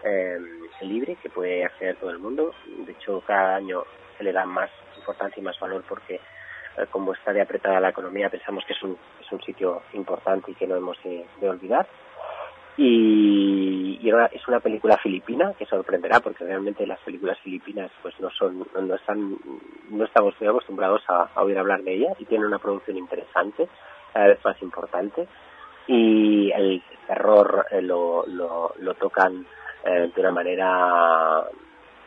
eh, 0.06 0.40
libre 0.82 1.18
que 1.22 1.30
puede 1.30 1.66
acceder 1.66 1.96
todo 1.98 2.12
el 2.12 2.20
mundo. 2.20 2.54
De 2.86 2.92
hecho, 2.92 3.22
cada 3.26 3.56
año 3.56 3.84
se 4.18 4.24
le 4.24 4.32
da 4.32 4.46
más 4.46 4.70
importancia 4.98 5.42
y 5.42 5.44
más 5.44 5.60
valor 5.60 5.84
porque 5.88 6.16
eh, 6.16 6.86
como 6.90 7.14
está 7.14 7.34
de 7.34 7.42
apretada 7.42 7.80
la 7.80 7.90
economía 7.90 8.30
pensamos 8.30 8.64
que 8.66 8.74
es 8.74 8.84
un, 8.84 8.98
es 9.20 9.32
un 9.32 9.42
sitio 9.42 9.82
importante 9.94 10.52
y 10.52 10.56
que 10.56 10.68
no 10.68 10.76
hemos 10.76 10.98
de, 11.04 11.50
olvidar. 11.50 11.88
Y, 12.78 14.00
es 14.32 14.48
una 14.48 14.60
película 14.60 14.98
filipina 14.98 15.54
que 15.58 15.66
sorprenderá 15.66 16.20
porque 16.20 16.44
realmente 16.44 16.86
las 16.86 17.00
películas 17.00 17.40
filipinas 17.40 17.90
pues 18.02 18.18
no 18.20 18.30
son 18.30 18.66
no 18.80 18.96
están 18.96 19.38
no 19.90 20.06
estamos 20.06 20.36
muy 20.40 20.48
acostumbrados 20.48 21.02
a, 21.08 21.30
a 21.34 21.44
oír 21.44 21.58
hablar 21.58 21.82
de 21.82 21.96
ellas 21.96 22.14
y 22.20 22.26
tiene 22.26 22.46
una 22.46 22.60
producción 22.60 22.98
interesante 22.98 23.68
cada 24.14 24.28
vez 24.28 24.46
más 24.46 24.62
importante 24.62 25.28
y 25.88 26.52
el 26.52 26.84
terror 27.08 27.66
eh, 27.72 27.82
lo, 27.82 28.26
lo, 28.28 28.74
lo 28.78 28.94
tocan 28.94 29.46
eh, 29.86 30.12
de 30.14 30.22
una 30.22 30.32
manera 30.32 31.46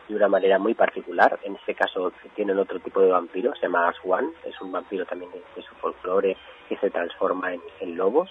de 0.09 0.17
una 0.17 0.29
manera 0.29 0.59
muy 0.59 0.75
particular. 0.75 1.39
En 1.45 1.55
este 1.57 1.75
caso 1.75 2.13
tienen 2.35 2.59
otro 2.59 2.81
tipo 2.81 3.01
de 3.01 3.11
vampiro, 3.11 3.55
se 3.55 3.63
llama 3.63 3.89
Aswan, 3.89 4.31
es 4.45 4.61
un 4.61 4.73
vampiro 4.73 5.05
también 5.05 5.31
de, 5.33 5.63
su 5.63 5.75
folclore 5.77 6.37
que 6.69 6.77
se 6.79 6.91
transforma 6.91 7.53
en, 7.53 7.97
lobos 7.97 8.31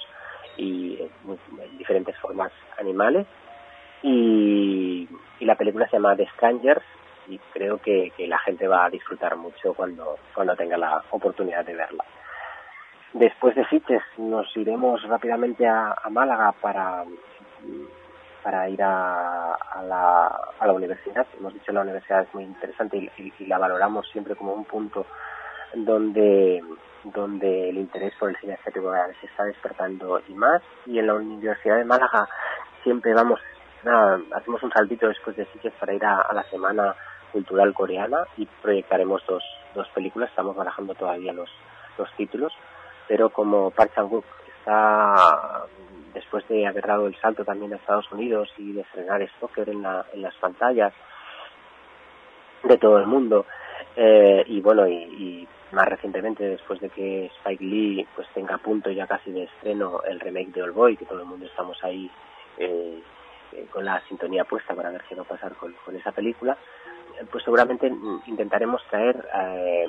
y 0.57 0.97
en, 0.99 1.39
en, 1.61 1.77
diferentes 1.77 2.17
formas 2.17 2.51
animales. 2.79 3.27
Y, 4.01 5.07
la 5.39 5.55
película 5.55 5.87
se 5.87 5.93
llama 5.95 6.15
The 6.15 6.27
Strangers 6.33 6.83
y 7.27 7.37
creo 7.53 7.77
que, 7.77 8.11
la 8.17 8.39
gente 8.39 8.67
va 8.67 8.85
a 8.85 8.89
disfrutar 8.89 9.37
mucho 9.37 9.73
cuando, 9.73 10.17
cuando 10.33 10.55
tenga 10.55 10.77
la 10.77 11.03
oportunidad 11.11 11.63
de 11.63 11.75
verla. 11.75 12.03
Después 13.13 13.55
de 13.55 13.65
Sitges 13.67 14.01
nos 14.17 14.45
iremos 14.57 15.01
rápidamente 15.03 15.65
a 15.67 15.95
Málaga 16.09 16.51
para 16.59 17.05
para 18.47 18.69
ir 18.69 18.81
a, 18.81 19.55
a, 19.55 19.83
la, 19.83 20.25
a 20.57 20.67
la 20.67 20.71
universidad. 20.71 21.27
Hemos 21.37 21.53
dicho 21.53 21.73
la 21.73 21.81
universidad 21.81 22.21
es 22.21 22.33
muy 22.33 22.45
interesante 22.45 22.95
y, 22.95 23.11
y, 23.17 23.33
y, 23.39 23.45
la 23.45 23.57
valoramos 23.57 24.07
siempre 24.09 24.37
como 24.37 24.53
un 24.53 24.63
punto 24.63 25.05
donde 25.75 26.63
donde 27.03 27.69
el 27.71 27.77
interés 27.77 28.13
por 28.17 28.29
el 28.29 28.37
cine 28.37 28.53
asiático 28.53 28.93
se 29.19 29.25
está 29.25 29.43
despertando 29.43 30.21
y 30.29 30.33
más. 30.33 30.61
Y 30.85 30.97
en 30.97 31.07
la 31.07 31.15
Universidad 31.15 31.75
de 31.75 31.83
Málaga 31.83 32.29
siempre 32.83 33.13
vamos, 33.13 33.41
hacemos 34.33 34.63
un 34.63 34.71
saltito 34.71 35.09
después 35.09 35.35
de 35.35 35.45
Sitges 35.47 35.73
para 35.77 35.93
ir 35.93 36.05
a, 36.05 36.21
a, 36.21 36.33
la 36.33 36.43
Semana 36.43 36.95
Cultural 37.33 37.73
Coreana 37.73 38.19
y 38.37 38.45
proyectaremos 38.45 39.25
dos, 39.27 39.43
dos 39.75 39.89
películas. 39.89 40.29
Estamos 40.29 40.55
barajando 40.55 40.95
todavía 40.95 41.33
los, 41.33 41.49
los 41.97 42.09
títulos, 42.15 42.53
pero 43.09 43.29
como 43.29 43.71
Park 43.71 43.91
Chan-wook 43.93 44.23
está 44.57 45.65
después 46.17 46.47
de 46.47 46.65
haber 46.65 46.85
dado 46.85 47.07
el 47.07 47.15
salto 47.15 47.45
también 47.45 47.73
a 47.73 47.77
Estados 47.77 48.11
Unidos 48.11 48.49
y 48.57 48.73
de 48.73 48.81
estrenar 48.81 49.27
Stoker 49.37 49.69
en, 49.69 49.83
la, 49.83 50.05
en 50.13 50.21
las 50.21 50.35
pantallas 50.35 50.93
de 52.63 52.77
todo 52.77 52.97
el 52.97 53.05
mundo. 53.05 53.45
Eh, 53.95 54.43
y 54.47 54.59
bueno, 54.61 54.87
y, 54.87 54.95
y, 54.95 55.47
más 55.71 55.87
recientemente, 55.87 56.43
después 56.47 56.79
de 56.79 56.89
que 56.89 57.25
Spike 57.25 57.63
Lee 57.63 58.07
pues 58.15 58.27
tenga 58.33 58.55
a 58.55 58.57
punto 58.57 58.89
ya 58.89 59.05
casi 59.05 59.31
de 59.31 59.43
estreno 59.43 60.01
el 60.07 60.19
remake 60.19 60.53
de 60.53 60.63
All 60.63 60.71
Boy, 60.71 60.97
que 60.97 61.05
todo 61.05 61.19
el 61.19 61.25
mundo 61.25 61.45
estamos 61.45 61.77
ahí 61.83 62.09
eh, 62.57 63.01
eh, 63.51 63.67
con 63.71 63.83
la 63.85 64.01
sintonía 64.07 64.45
puesta 64.45 64.73
para 64.73 64.91
ver 64.91 65.03
qué 65.07 65.15
va 65.15 65.23
a 65.23 65.25
pasar 65.25 65.53
con, 65.55 65.73
con 65.85 65.95
esa 65.95 66.11
película, 66.11 66.57
pues 67.31 67.43
seguramente 67.43 67.91
intentaremos 68.27 68.81
traer 68.89 69.27
eh, 69.35 69.87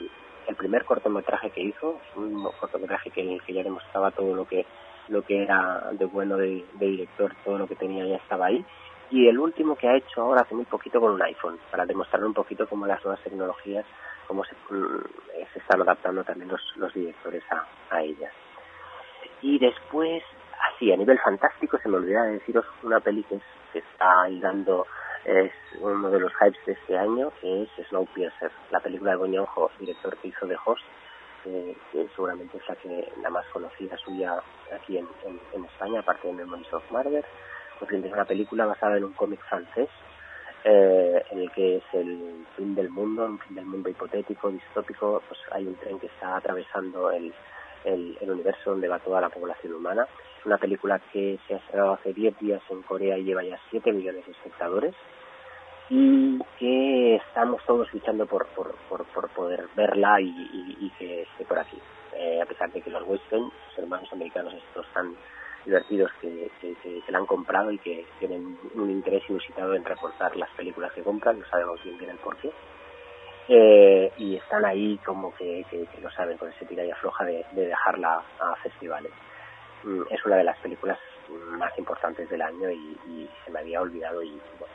el 0.49 0.57
primer 0.57 0.85
cortometraje 0.85 1.51
que 1.51 1.63
hizo, 1.63 2.01
un 2.17 2.43
cortometraje 2.59 3.11
que, 3.11 3.39
que 3.47 3.53
ya 3.53 3.63
demostraba 3.63 4.11
todo 4.11 4.35
lo 4.35 4.47
que 4.47 4.67
lo 5.09 5.23
que 5.23 5.43
era 5.43 5.91
de 5.93 6.05
bueno 6.05 6.37
de, 6.37 6.65
de, 6.75 6.87
director, 6.87 7.35
todo 7.45 7.59
lo 7.59 7.67
que 7.67 7.77
tenía 7.77 8.07
ya 8.07 8.17
estaba 8.17 8.47
ahí. 8.47 8.65
Y 9.11 9.27
el 9.29 9.39
último 9.39 9.77
que 9.77 9.89
ha 9.89 9.97
hecho 9.97 10.23
ahora 10.23 10.43
hace 10.43 10.55
muy 10.55 10.67
poquito 10.67 11.01
con 11.01 11.13
un 11.13 11.23
iPhone, 11.23 11.59
para 11.71 11.87
demostrar 11.87 12.25
un 12.25 12.35
poquito 12.35 12.67
cómo 12.69 12.87
las 12.87 13.03
nuevas 13.05 13.23
tecnologías, 13.25 13.87
cómo 14.27 14.45
se, 14.45 14.55
se 15.53 15.59
están 15.59 15.81
adaptando 15.81 16.23
también 16.25 16.51
los, 16.77 16.95
directores 16.95 17.43
a, 17.51 17.67
a 17.91 18.03
ellas. 18.03 18.33
Y 19.41 19.59
después, 19.59 20.23
así, 20.75 20.93
a 20.93 20.97
nivel 20.97 21.19
fantástico, 21.21 21.79
se 21.79 21.89
me 21.89 21.97
olvidaba 21.97 22.27
de 22.27 22.33
deciros 22.33 22.67
una 22.83 23.01
peli 23.01 23.23
que, 23.25 23.37
es, 23.37 23.43
que 23.73 23.79
está 23.79 24.23
ahí 24.23 24.39
dando, 24.41 24.87
es 25.25 25.53
uno 25.81 26.11
de 26.11 26.21
los 26.21 26.33
hypes 26.35 26.67
de 26.67 26.73
este 26.73 26.99
año, 26.99 27.33
que 27.41 27.63
es 27.63 27.87
Snowpiercer, 27.89 28.51
la 28.71 28.81
película 28.81 29.13
de 29.13 29.17
Boñonjo, 29.17 29.71
director 29.79 30.17
que 30.19 30.29
hizo 30.29 30.47
de 30.47 30.57
Host, 30.63 30.85
que, 31.93 32.09
seguramente 32.15 32.59
es 32.59 32.69
la 32.69 32.77
que 32.77 33.13
la 33.23 33.31
más 33.31 33.47
conocida 33.47 33.97
suya 33.99 34.41
aquí 34.75 34.99
en, 34.99 35.09
España, 35.65 36.01
aparte 36.01 36.29
de 36.29 36.35
Memories 36.35 36.73
of 36.73 36.91
Murder, 36.91 37.25
pues 37.79 37.93
es 37.93 38.13
una 38.13 38.25
película 38.25 38.67
basada 38.67 38.97
en 38.97 39.05
un 39.05 39.13
cómic 39.13 39.41
francés, 39.49 39.89
eh, 40.65 41.23
en 41.31 41.39
el 41.39 41.51
que 41.53 41.77
es 41.77 41.85
el 41.93 42.45
fin 42.57 42.75
del 42.75 42.91
mundo, 42.91 43.27
un 43.27 43.39
fin 43.39 43.55
del 43.55 43.67
mundo 43.67 43.89
hipotético, 43.89 44.51
distópico, 44.51 45.23
pues 45.29 45.41
hay 45.53 45.67
un 45.67 45.77
tren 45.77 45.99
que 45.99 46.07
está 46.07 46.37
atravesando 46.37 47.11
el, 47.13 47.33
el, 47.85 48.19
el 48.21 48.31
universo 48.31 48.71
donde 48.71 48.89
va 48.89 48.99
toda 48.99 49.21
la 49.21 49.29
población 49.29 49.75
humana. 49.75 50.07
Es 50.39 50.47
una 50.47 50.59
película 50.59 51.01
que 51.13 51.39
se 51.47 51.55
ha 51.55 51.59
estrenado 51.59 51.93
hace 51.93 52.13
10 52.13 52.39
días 52.39 52.63
en 52.71 52.83
Corea 52.83 53.17
y 53.17 53.25
lleva 53.25 53.45
ya 53.45 53.59
7 53.71 53.93
millones 53.93 54.27
de 54.27 54.33
espectadores 54.33 54.95
y 55.91 56.39
que 56.59 57.17
estamos 57.17 57.63
todos 57.65 57.93
luchando 57.93 58.27
por, 58.27 58.47
por, 58.49 58.75
por, 58.89 59.29
poder 59.31 59.69
verla 59.75 60.21
y, 60.21 60.93
que 60.99 61.23
esté 61.23 61.45
por 61.45 61.59
aquí. 61.59 61.79
Eh, 62.15 62.41
a 62.43 62.47
pesar 62.47 62.71
de 62.73 62.83
que 62.83 62.91
los 62.91 63.07
Western, 63.07 63.45
los 63.45 63.79
hermanos 63.79 64.13
americanos 64.13 64.53
estos 64.55 64.87
tan 64.93 65.15
divertidos 65.65 66.11
que, 66.21 66.51
que, 66.61 66.75
que, 66.83 67.01
que 67.01 67.13
la 67.13 67.19
han 67.19 67.27
comprado 67.27 67.71
y 67.71 67.79
que 67.79 68.07
tienen 68.19 68.59
un 68.75 68.91
interés 68.91 69.23
inusitado 69.29 69.75
en 69.75 69.85
reforzar 69.85 70.37
las 70.37 70.51
películas 70.51 70.93
que 70.93 71.03
compran, 71.03 71.39
no 71.39 71.47
sabemos 71.47 71.83
bien 71.85 71.99
bien 71.99 72.11
el 72.11 72.19
porqué. 72.19 72.51
Eh, 73.51 74.13
y 74.19 74.37
están 74.37 74.65
ahí 74.67 74.99
como 75.05 75.35
que, 75.35 75.65
que, 75.71 75.87
no 76.03 76.11
saben 76.11 76.37
con 76.37 76.51
ese 76.51 76.67
tira 76.67 76.85
y 76.85 76.91
afloja 76.91 77.25
de, 77.25 77.47
de 77.53 77.67
dejarla 77.67 78.23
a 78.41 78.57
festivales. 78.57 79.13
Mm, 79.85 80.03
es 80.11 80.25
una 80.27 80.37
de 80.37 80.45
las 80.45 80.59
películas 80.59 80.99
más 81.59 81.77
importantes 81.79 82.29
del 82.29 82.43
año 82.43 82.71
y, 82.71 82.99
y 83.07 83.31
se 83.45 83.51
me 83.51 83.61
había 83.61 83.81
olvidado 83.81 84.23
y 84.23 84.39
bueno, 84.59 84.75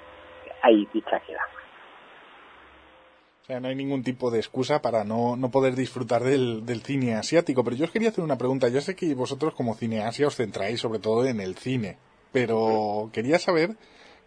ahí 0.63 0.87
dicha 0.91 1.19
queda. 1.19 1.41
O 3.43 3.45
sea, 3.45 3.59
no 3.59 3.67
hay 3.67 3.75
ningún 3.75 4.03
tipo 4.03 4.31
de 4.31 4.39
excusa 4.39 4.81
para 4.81 5.03
no, 5.03 5.35
no 5.35 5.51
poder 5.51 5.75
disfrutar 5.75 6.23
del, 6.23 6.65
del, 6.65 6.81
cine 6.81 7.15
asiático. 7.15 7.63
Pero 7.63 7.75
yo 7.75 7.85
os 7.85 7.91
quería 7.91 8.09
hacer 8.09 8.23
una 8.23 8.37
pregunta. 8.37 8.69
Yo 8.69 8.79
sé 8.79 8.95
que 8.95 9.13
vosotros 9.13 9.53
como 9.53 9.75
cineasia 9.75 10.27
os 10.27 10.37
centráis 10.37 10.79
sobre 10.79 10.99
todo 10.99 11.25
en 11.25 11.41
el 11.41 11.55
cine. 11.55 11.97
Pero 12.31 13.09
quería 13.11 13.37
saber 13.39 13.71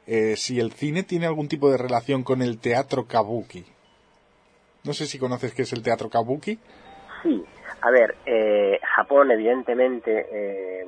eh, 0.06 0.36
si 0.36 0.60
el 0.60 0.72
cine 0.72 1.02
tiene 1.02 1.26
algún 1.26 1.48
tipo 1.48 1.70
de 1.70 1.78
relación 1.78 2.22
con 2.24 2.42
el 2.42 2.58
teatro 2.58 3.06
kabuki. 3.06 3.64
No 4.84 4.92
sé 4.92 5.06
si 5.06 5.18
conoces 5.18 5.54
qué 5.54 5.62
es 5.62 5.72
el 5.72 5.82
teatro 5.82 6.10
kabuki. 6.10 6.58
Sí. 7.22 7.42
A 7.80 7.90
ver, 7.90 8.16
eh, 8.26 8.78
Japón 8.82 9.30
evidentemente... 9.30 10.26
Eh 10.30 10.86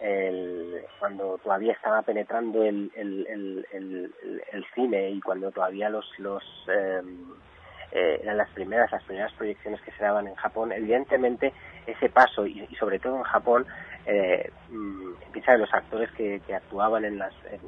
el, 0.00 0.82
cuando 0.98 1.38
todavía 1.38 1.72
estaba 1.72 2.02
penetrando 2.02 2.64
el, 2.64 2.90
el, 2.96 3.66
el, 4.52 4.64
cine 4.74 5.10
y 5.10 5.20
cuando 5.20 5.50
todavía 5.50 5.90
los, 5.90 6.06
los 6.18 6.42
eh, 6.68 7.02
eh, 7.92 8.20
eran 8.22 8.38
las 8.38 8.48
primeras, 8.50 8.90
las 8.90 9.02
primeras 9.04 9.32
proyecciones 9.34 9.80
que 9.82 9.92
se 9.92 10.02
daban 10.02 10.26
en 10.26 10.34
Japón, 10.36 10.72
evidentemente 10.72 11.52
ese 11.86 12.08
paso 12.08 12.46
y, 12.46 12.66
y 12.70 12.74
sobre 12.76 12.98
todo 12.98 13.16
en 13.16 13.24
Japón, 13.24 13.66
eh, 14.06 14.50
piensa 15.32 15.52
que 15.52 15.58
los 15.58 15.74
actores 15.74 16.10
que, 16.12 16.40
que 16.46 16.54
actuaban 16.54 17.04
en 17.04 17.18
las, 17.18 17.34
en, 17.50 17.60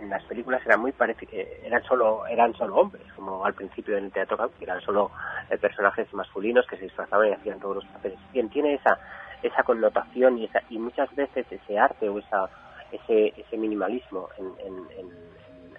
en, 0.00 0.10
las 0.10 0.22
películas 0.24 0.60
eran 0.66 0.80
muy 0.80 0.92
parecidos, 0.92 1.32
eran 1.62 1.82
solo, 1.84 2.26
eran 2.26 2.52
solo 2.54 2.76
hombres, 2.76 3.04
como 3.14 3.44
al 3.44 3.54
principio 3.54 3.96
en 3.96 4.06
el 4.06 4.12
teatro, 4.12 4.50
eran 4.60 4.80
solo 4.80 5.10
eh, 5.48 5.56
personajes 5.56 6.12
masculinos 6.12 6.66
que 6.66 6.76
se 6.76 6.84
disfrazaban 6.84 7.28
y 7.28 7.32
hacían 7.32 7.60
todos 7.60 7.76
los 7.76 7.86
papeles. 7.86 8.18
Bien, 8.32 8.50
tiene 8.50 8.74
esa 8.74 8.98
esa 9.42 9.62
connotación 9.62 10.38
y, 10.38 10.44
esa, 10.44 10.62
y 10.70 10.78
muchas 10.78 11.14
veces 11.14 11.46
ese 11.50 11.78
arte 11.78 12.08
o 12.08 12.18
esa, 12.18 12.48
ese, 12.90 13.34
ese 13.36 13.56
minimalismo 13.56 14.28
en, 14.38 14.46
en, 14.66 15.10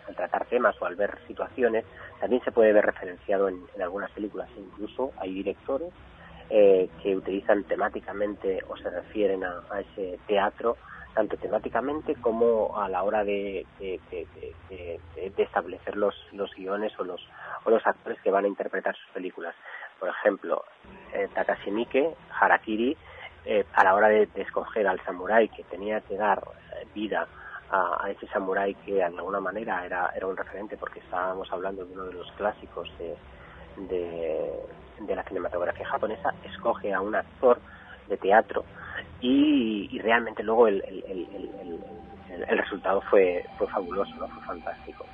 al 0.07 0.15
tratar 0.15 0.45
temas 0.45 0.75
o 0.81 0.85
al 0.85 0.95
ver 0.95 1.17
situaciones 1.27 1.85
también 2.19 2.43
se 2.43 2.51
puede 2.51 2.73
ver 2.73 2.85
referenciado 2.85 3.47
en, 3.47 3.61
en 3.75 3.81
algunas 3.81 4.11
películas. 4.11 4.49
Incluso 4.57 5.11
hay 5.17 5.33
directores 5.33 5.93
que 6.49 7.15
utilizan 7.15 7.63
temáticamente 7.63 8.59
o 8.67 8.77
se 8.77 8.89
refieren 8.89 9.43
a, 9.43 9.63
ese 9.79 10.19
teatro, 10.27 10.77
tanto 11.15 11.35
temáticamente 11.37 12.15
como 12.15 12.79
a 12.79 12.87
la 12.89 13.03
hora 13.03 13.23
de, 13.23 13.65
establecer 15.37 15.97
los, 15.97 16.15
los 16.31 16.53
guiones 16.55 16.93
o 16.99 17.03
los, 17.03 17.21
o 17.63 17.71
los 17.71 17.85
actores 17.85 18.19
que 18.21 18.31
van 18.31 18.45
a 18.45 18.47
interpretar 18.47 18.95
sus 18.95 19.09
películas. 19.13 19.55
Por 19.99 20.09
ejemplo, 20.09 20.63
Takashi 21.33 21.71
Miike, 21.71 22.13
Harakiri, 22.39 22.95
a 23.73 23.83
la 23.83 23.93
hora 23.93 24.09
de, 24.09 24.27
escoger 24.35 24.87
al 24.87 24.99
samurái 25.03 25.49
que 25.49 25.63
tenía 25.63 26.01
que 26.01 26.15
dar 26.15 26.41
vida 26.93 27.27
a, 27.71 28.09
ese 28.09 28.27
samurái 28.27 28.75
que 28.75 28.95
de 28.95 29.03
alguna 29.03 29.39
manera 29.39 29.85
era, 29.85 30.11
un 30.25 30.37
referente 30.37 30.77
porque 30.77 30.99
estábamos 30.99 31.51
hablando 31.51 31.85
de 31.85 31.93
uno 31.93 32.05
de 32.05 32.13
los 32.13 32.31
clásicos 32.33 32.89
de, 32.97 33.15
la 35.15 35.23
cinematografía 35.23 35.87
japonesa, 35.87 36.33
escoge 36.43 36.93
a 36.93 37.01
un 37.01 37.15
actor 37.15 37.59
de 38.07 38.17
teatro 38.17 38.63
y, 39.21 39.99
realmente 39.99 40.43
luego 40.43 40.67
el, 40.67 40.83
el, 42.29 42.57
resultado 42.57 43.01
fue, 43.09 43.45
fue 43.57 43.67
fabuloso, 43.67 44.11
fue 44.15 44.43
fantástico. 44.45 45.05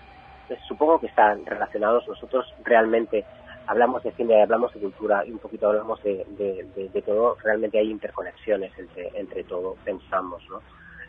Supongo 0.68 1.00
que 1.00 1.08
están 1.08 1.46
relacionados. 1.46 2.08
Nosotros 2.08 2.46
realmente 2.64 3.26
hablamos 3.70 4.02
de 4.02 4.12
cine, 4.14 4.42
hablamos 4.42 4.74
de 4.74 4.80
cultura 4.80 5.24
y 5.26 5.32
un 5.32 5.38
poquito 5.38 5.68
hablamos 5.68 6.02
de, 6.02 6.26
de, 6.30 6.90
de 6.90 7.02
todo. 7.04 7.38
Realmente 7.44 7.78
hay 7.78 7.92
interconexiones 7.92 8.72
entre, 8.78 9.12
entre 9.14 9.44
todo, 9.44 9.76
pensamos, 9.86 10.42
¿no? 10.50 10.60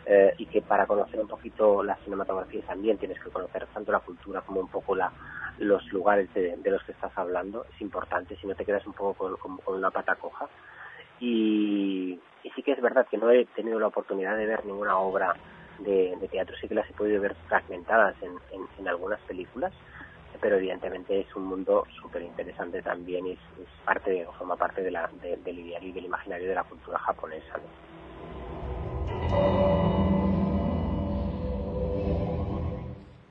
Eh, 0.05 0.33
y 0.37 0.45
que 0.45 0.61
para 0.61 0.85
conocer 0.85 1.19
un 1.19 1.27
poquito 1.27 1.83
la 1.83 1.95
cinematografía 1.97 2.61
también 2.61 2.97
tienes 2.97 3.19
que 3.19 3.29
conocer 3.29 3.67
tanto 3.67 3.91
la 3.91 3.99
cultura 3.99 4.41
como 4.41 4.59
un 4.59 4.67
poco 4.67 4.95
la, 4.95 5.11
los 5.57 5.83
lugares 5.91 6.31
de, 6.35 6.57
los 6.63 6.83
que 6.83 6.91
estás 6.91 7.11
hablando. 7.17 7.65
Es 7.73 7.81
importante, 7.81 8.35
si 8.35 8.45
no 8.45 8.53
te 8.53 8.65
quedas 8.65 8.85
un 8.85 8.93
poco 8.93 9.37
con, 9.37 9.59
una 9.65 9.89
pata 9.89 10.15
coja. 10.15 10.47
Y, 11.19 12.19
sí 12.55 12.61
que 12.63 12.73
es 12.73 12.81
verdad 12.81 13.07
que 13.09 13.17
no 13.17 13.31
he 13.31 13.45
tenido 13.45 13.79
la 13.79 13.87
oportunidad 13.87 14.37
de 14.37 14.45
ver 14.45 14.65
ninguna 14.65 14.97
obra 14.97 15.33
de, 15.79 16.15
teatro, 16.29 16.55
sí 16.61 16.67
que 16.67 16.75
las 16.75 16.89
he 16.89 16.93
podido 16.93 17.21
ver 17.21 17.35
fragmentadas 17.47 18.15
en, 18.21 18.33
en, 18.77 18.87
algunas 18.87 19.19
películas, 19.21 19.73
pero 20.39 20.57
evidentemente 20.57 21.19
es 21.19 21.35
un 21.35 21.45
mundo 21.45 21.85
súper 22.01 22.21
interesante 22.21 22.81
también 22.81 23.27
y 23.27 23.31
es, 23.31 23.39
parte 23.85 24.25
o 24.25 24.31
forma 24.33 24.55
parte 24.55 24.81
de 24.81 24.91
la, 24.91 25.09
del 25.21 25.59
ideal 25.59 25.83
y 25.83 25.91
del 25.91 26.05
imaginario 26.05 26.47
de 26.47 26.55
la 26.55 26.63
cultura 26.63 26.99
japonesa. 26.99 27.59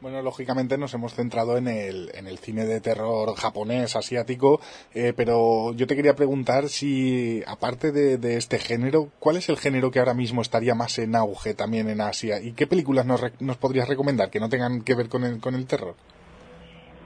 Bueno, 0.01 0.23
lógicamente 0.23 0.79
nos 0.79 0.95
hemos 0.95 1.15
centrado 1.15 1.59
en 1.59 1.69
el, 1.69 2.11
en 2.15 2.27
el 2.27 2.39
cine 2.39 2.65
de 2.65 2.81
terror 2.81 3.35
japonés, 3.37 3.97
asiático, 3.97 4.59
eh, 4.95 5.12
pero 5.15 5.75
yo 5.75 5.87
te 5.87 5.95
quería 5.95 6.17
preguntar 6.17 6.70
si, 6.70 7.43
aparte 7.47 7.93
de, 7.93 8.37
este 8.37 8.59
género, 8.59 9.11
¿cuál 9.19 9.37
es 9.37 9.51
el 9.51 9.59
género 9.59 9.91
que 9.91 9.99
ahora 9.99 10.15
mismo 10.15 10.41
estaría 10.41 10.75
más 10.75 10.99
en 10.99 11.15
auge 11.15 11.53
también 11.53 11.91
en 11.91 12.01
Asia? 12.01 12.41
¿Y 12.41 12.53
qué 12.53 12.67
películas 12.67 13.05
nos, 13.05 13.20
nos 13.41 13.59
podrías 13.59 13.89
recomendar 13.89 14.31
que 14.31 14.41
no 14.41 14.49
tengan 14.49 14.81
que 14.83 14.95
ver 14.95 15.11
con 15.11 15.25
el, 15.25 15.39
con 15.39 15.55
el 15.55 15.67
terror? 15.67 15.95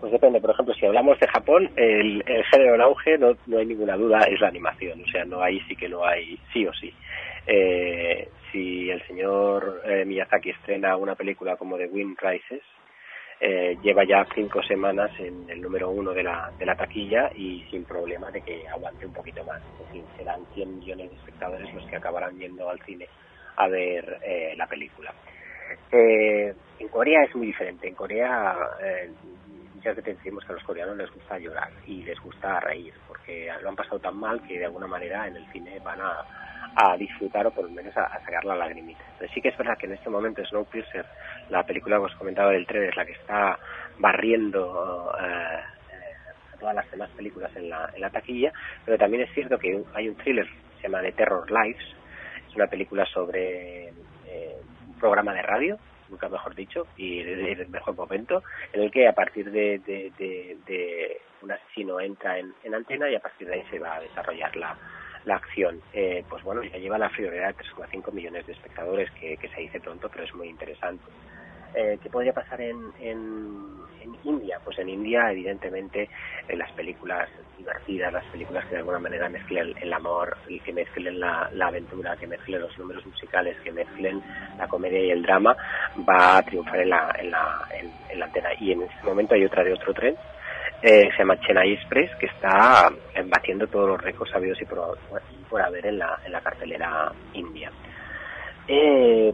Pues 0.04 0.12
depende, 0.12 0.38
por 0.38 0.50
ejemplo, 0.50 0.74
si 0.74 0.84
hablamos 0.84 1.18
de 1.18 1.26
Japón, 1.28 1.70
el, 1.76 2.22
género 2.52 2.74
en 2.74 2.82
auge, 2.82 3.16
no, 3.16 3.34
no 3.46 3.56
hay 3.56 3.64
ninguna 3.64 3.96
duda, 3.96 4.18
es 4.28 4.38
la 4.38 4.48
animación, 4.48 5.02
o 5.02 5.06
sea, 5.06 5.24
no 5.24 5.40
hay 5.40 5.60
sí 5.60 5.74
que 5.74 5.88
no 5.88 6.04
hay 6.04 6.38
sí 6.52 6.66
o 6.66 6.74
sí. 6.74 6.92
Eh, 7.46 8.28
si 8.52 8.90
el 8.90 9.00
señor 9.06 9.80
eh, 9.86 10.04
Miyazaki 10.04 10.50
estrena 10.50 10.98
una 10.98 11.14
película 11.14 11.56
como 11.56 11.78
The 11.78 11.86
Wind 11.86 12.18
Rises, 12.20 12.60
eh, 13.40 13.78
lleva 13.82 14.04
ya 14.04 14.26
cinco 14.34 14.62
semanas 14.62 15.10
en 15.18 15.48
el 15.48 15.62
número 15.62 15.88
uno 15.88 16.12
de 16.12 16.22
la, 16.22 16.52
de 16.58 16.66
la 16.66 16.76
taquilla 16.76 17.30
y 17.34 17.64
sin 17.70 17.84
problema 17.84 18.30
de 18.30 18.42
que 18.42 18.68
aguante 18.68 19.06
un 19.06 19.14
poquito 19.14 19.42
más. 19.44 19.62
Es 19.62 19.86
decir, 19.86 20.04
serán 20.18 20.44
100 20.52 20.80
millones 20.80 21.12
de 21.12 21.16
espectadores 21.16 21.72
los 21.72 21.86
que 21.86 21.96
acabarán 21.96 22.38
yendo 22.38 22.68
al 22.68 22.78
cine 22.80 23.08
a 23.56 23.68
ver 23.68 24.18
eh, 24.22 24.52
la 24.54 24.66
película. 24.66 25.14
Eh, 25.90 26.54
en 26.78 26.88
Corea 26.88 27.22
es 27.24 27.34
muy 27.34 27.46
diferente. 27.46 27.88
En 27.88 27.94
Corea 27.94 28.54
que 29.92 30.02
te 30.02 30.14
decimos 30.14 30.44
que 30.44 30.52
a 30.52 30.54
los 30.54 30.64
coreanos 30.64 30.96
les 30.96 31.10
gusta 31.10 31.38
llorar 31.38 31.70
y 31.86 32.02
les 32.04 32.18
gusta 32.20 32.60
reír 32.60 32.94
porque 33.08 33.50
lo 33.60 33.68
han 33.68 33.76
pasado 33.76 33.98
tan 33.98 34.16
mal 34.16 34.40
que 34.42 34.58
de 34.58 34.66
alguna 34.66 34.86
manera 34.86 35.26
en 35.26 35.36
el 35.36 35.46
cine 35.52 35.80
van 35.80 36.00
a, 36.00 36.24
a 36.76 36.96
disfrutar 36.96 37.46
o 37.46 37.50
por 37.50 37.64
lo 37.64 37.70
menos 37.70 37.96
a, 37.96 38.08
sacar 38.20 38.44
la 38.44 38.56
lagrimita. 38.56 39.04
Pero 39.18 39.32
sí 39.32 39.40
que 39.40 39.48
es 39.48 39.56
verdad 39.56 39.76
que 39.78 39.86
en 39.86 39.92
este 39.92 40.10
momento 40.10 40.44
Snowpiercer, 40.44 41.04
la 41.50 41.64
película 41.64 41.96
que 41.98 42.04
os 42.04 42.14
comentaba 42.16 42.50
del 42.50 42.66
tren, 42.66 42.84
es 42.84 42.96
la 42.96 43.04
que 43.04 43.12
está 43.12 43.58
barriendo 43.98 45.12
eh, 45.20 45.60
todas 46.58 46.74
las 46.74 46.90
demás 46.90 47.10
películas 47.10 47.54
en 47.56 47.68
la, 47.68 47.90
en 47.94 48.00
la 48.00 48.10
taquilla, 48.10 48.52
pero 48.84 48.98
también 48.98 49.22
es 49.22 49.34
cierto 49.34 49.58
que 49.58 49.84
hay 49.94 50.08
un 50.08 50.16
thriller 50.16 50.46
que 50.46 50.76
se 50.76 50.82
llama 50.84 51.02
The 51.02 51.12
Terror 51.12 51.50
Lives, 51.50 51.84
es 52.48 52.56
una 52.56 52.66
película 52.66 53.04
sobre 53.06 53.88
eh, 54.26 54.56
un 54.86 54.98
programa 54.98 55.32
de 55.34 55.42
radio, 55.42 55.78
nunca 56.14 56.28
mejor 56.28 56.54
dicho, 56.54 56.86
y 56.96 57.20
en 57.20 57.60
el 57.60 57.68
mejor 57.68 57.96
momento, 57.96 58.42
en 58.72 58.82
el 58.82 58.90
que 58.90 59.08
a 59.08 59.12
partir 59.12 59.50
de, 59.50 59.78
de, 59.80 61.20
un 61.42 61.50
asesino 61.50 62.00
entra 62.00 62.38
en, 62.38 62.54
en 62.62 62.74
antena 62.74 63.10
y 63.10 63.16
a 63.16 63.20
partir 63.20 63.46
de 63.48 63.54
ahí 63.54 63.64
se 63.70 63.78
va 63.78 63.96
a 63.96 64.00
desarrollar 64.00 64.56
la, 64.56 64.78
la 65.24 65.36
acción. 65.36 65.80
Eh, 65.92 66.24
pues 66.28 66.42
bueno, 66.42 66.62
ya 66.62 66.78
lleva 66.78 66.98
la 66.98 67.10
friolera 67.10 67.48
de 67.48 67.56
3,5 67.56 68.12
millones 68.12 68.46
de 68.46 68.52
espectadores, 68.52 69.10
que, 69.12 69.36
se 69.36 69.60
dice 69.60 69.80
pronto, 69.80 70.08
pero 70.08 70.24
es 70.24 70.34
muy 70.34 70.48
interesante. 70.48 71.04
Eh, 71.74 71.98
¿Qué 72.02 72.08
podría 72.08 72.32
pasar 72.32 72.60
en, 72.60 72.76
en, 73.00 73.84
India? 74.22 74.58
Pues 74.64 74.78
en 74.78 74.88
India, 74.88 75.30
evidentemente, 75.30 76.08
en 76.48 76.58
las 76.58 76.70
películas 76.72 77.28
divertidas, 77.58 78.12
las 78.12 78.24
películas 78.26 78.64
que 78.64 78.72
de 78.72 78.78
alguna 78.78 78.98
manera 78.98 79.28
mezclen 79.28 79.74
el 79.80 79.92
amor, 79.92 80.36
y 80.48 80.60
que 80.60 80.72
mezclen 80.72 81.20
la, 81.20 81.50
aventura, 81.60 82.16
que 82.16 82.26
mezclen 82.26 82.60
los 82.60 82.78
números 82.78 83.04
musicales, 83.04 83.56
que 83.62 83.72
mezclen 83.72 84.22
la 84.56 84.68
comedia 84.68 85.00
y 85.00 85.10
el 85.10 85.22
drama, 85.22 85.56
va 86.08 86.38
a 86.38 86.42
triunfar 86.42 86.80
en 86.80 86.90
la, 86.90 87.14
en 87.18 87.30
la, 87.30 87.68
en 88.10 88.18
la 88.18 88.26
antena. 88.26 88.50
Y 88.60 88.72
en 88.72 88.82
este 88.82 89.04
momento 89.04 89.34
hay 89.34 89.44
otra 89.44 89.64
de 89.64 89.72
otro 89.72 89.92
tren, 89.92 90.16
eh, 90.86 91.10
se 91.12 91.18
llama 91.18 91.40
Chennai 91.40 91.72
Express, 91.72 92.14
que 92.16 92.26
está 92.26 92.90
batiendo 93.26 93.66
todos 93.66 93.88
los 93.88 94.02
récords 94.02 94.30
sabidos 94.30 94.60
y 94.60 94.66
por, 94.66 94.98
por 95.48 95.62
haber 95.62 95.86
en 95.86 95.98
la, 95.98 96.18
en 96.26 96.32
la 96.32 96.42
cartelera 96.42 97.10
india. 97.32 97.70
Eh, 98.68 99.32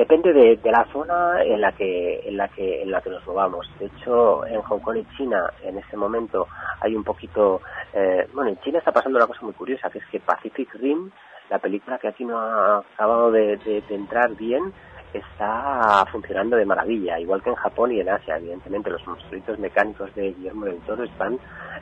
depende 0.00 0.32
de, 0.32 0.58
la 0.70 0.84
zona 0.92 1.42
en 1.42 1.60
la 1.60 1.72
que 1.72 2.20
en 2.24 2.36
la 2.36 2.48
que 2.48 2.82
en 2.82 2.90
la 2.90 3.00
que 3.00 3.10
nos 3.10 3.26
movamos. 3.26 3.70
De 3.78 3.86
hecho, 3.86 4.46
en 4.46 4.60
Hong 4.62 4.80
Kong 4.80 4.96
y 4.96 5.16
China 5.16 5.50
en 5.62 5.78
este 5.78 5.96
momento 5.96 6.46
hay 6.80 6.94
un 6.94 7.04
poquito, 7.04 7.60
eh, 7.92 8.26
bueno, 8.32 8.50
en 8.50 8.60
China 8.60 8.78
está 8.78 8.92
pasando 8.92 9.18
una 9.18 9.26
cosa 9.26 9.42
muy 9.42 9.52
curiosa, 9.52 9.90
que 9.90 9.98
es 9.98 10.06
que 10.06 10.20
Pacific 10.20 10.74
Rim, 10.74 11.10
la 11.50 11.58
película 11.58 11.98
que 11.98 12.08
aquí 12.08 12.24
no 12.24 12.38
ha 12.38 12.78
acabado 12.78 13.30
de 13.30 13.82
entrar 13.90 14.34
bien, 14.36 14.72
está 15.12 16.04
funcionando 16.10 16.56
de 16.56 16.64
maravilla, 16.64 17.18
igual 17.18 17.42
que 17.42 17.50
en 17.50 17.56
Japón 17.56 17.92
y 17.92 18.00
en 18.00 18.08
Asia, 18.08 18.36
evidentemente 18.36 18.90
los 18.90 19.06
monstruitos 19.06 19.58
mecánicos 19.58 20.14
de 20.14 20.32
Guillermo 20.32 20.66
del 20.66 20.78
Toro 20.80 21.04
están 21.04 21.38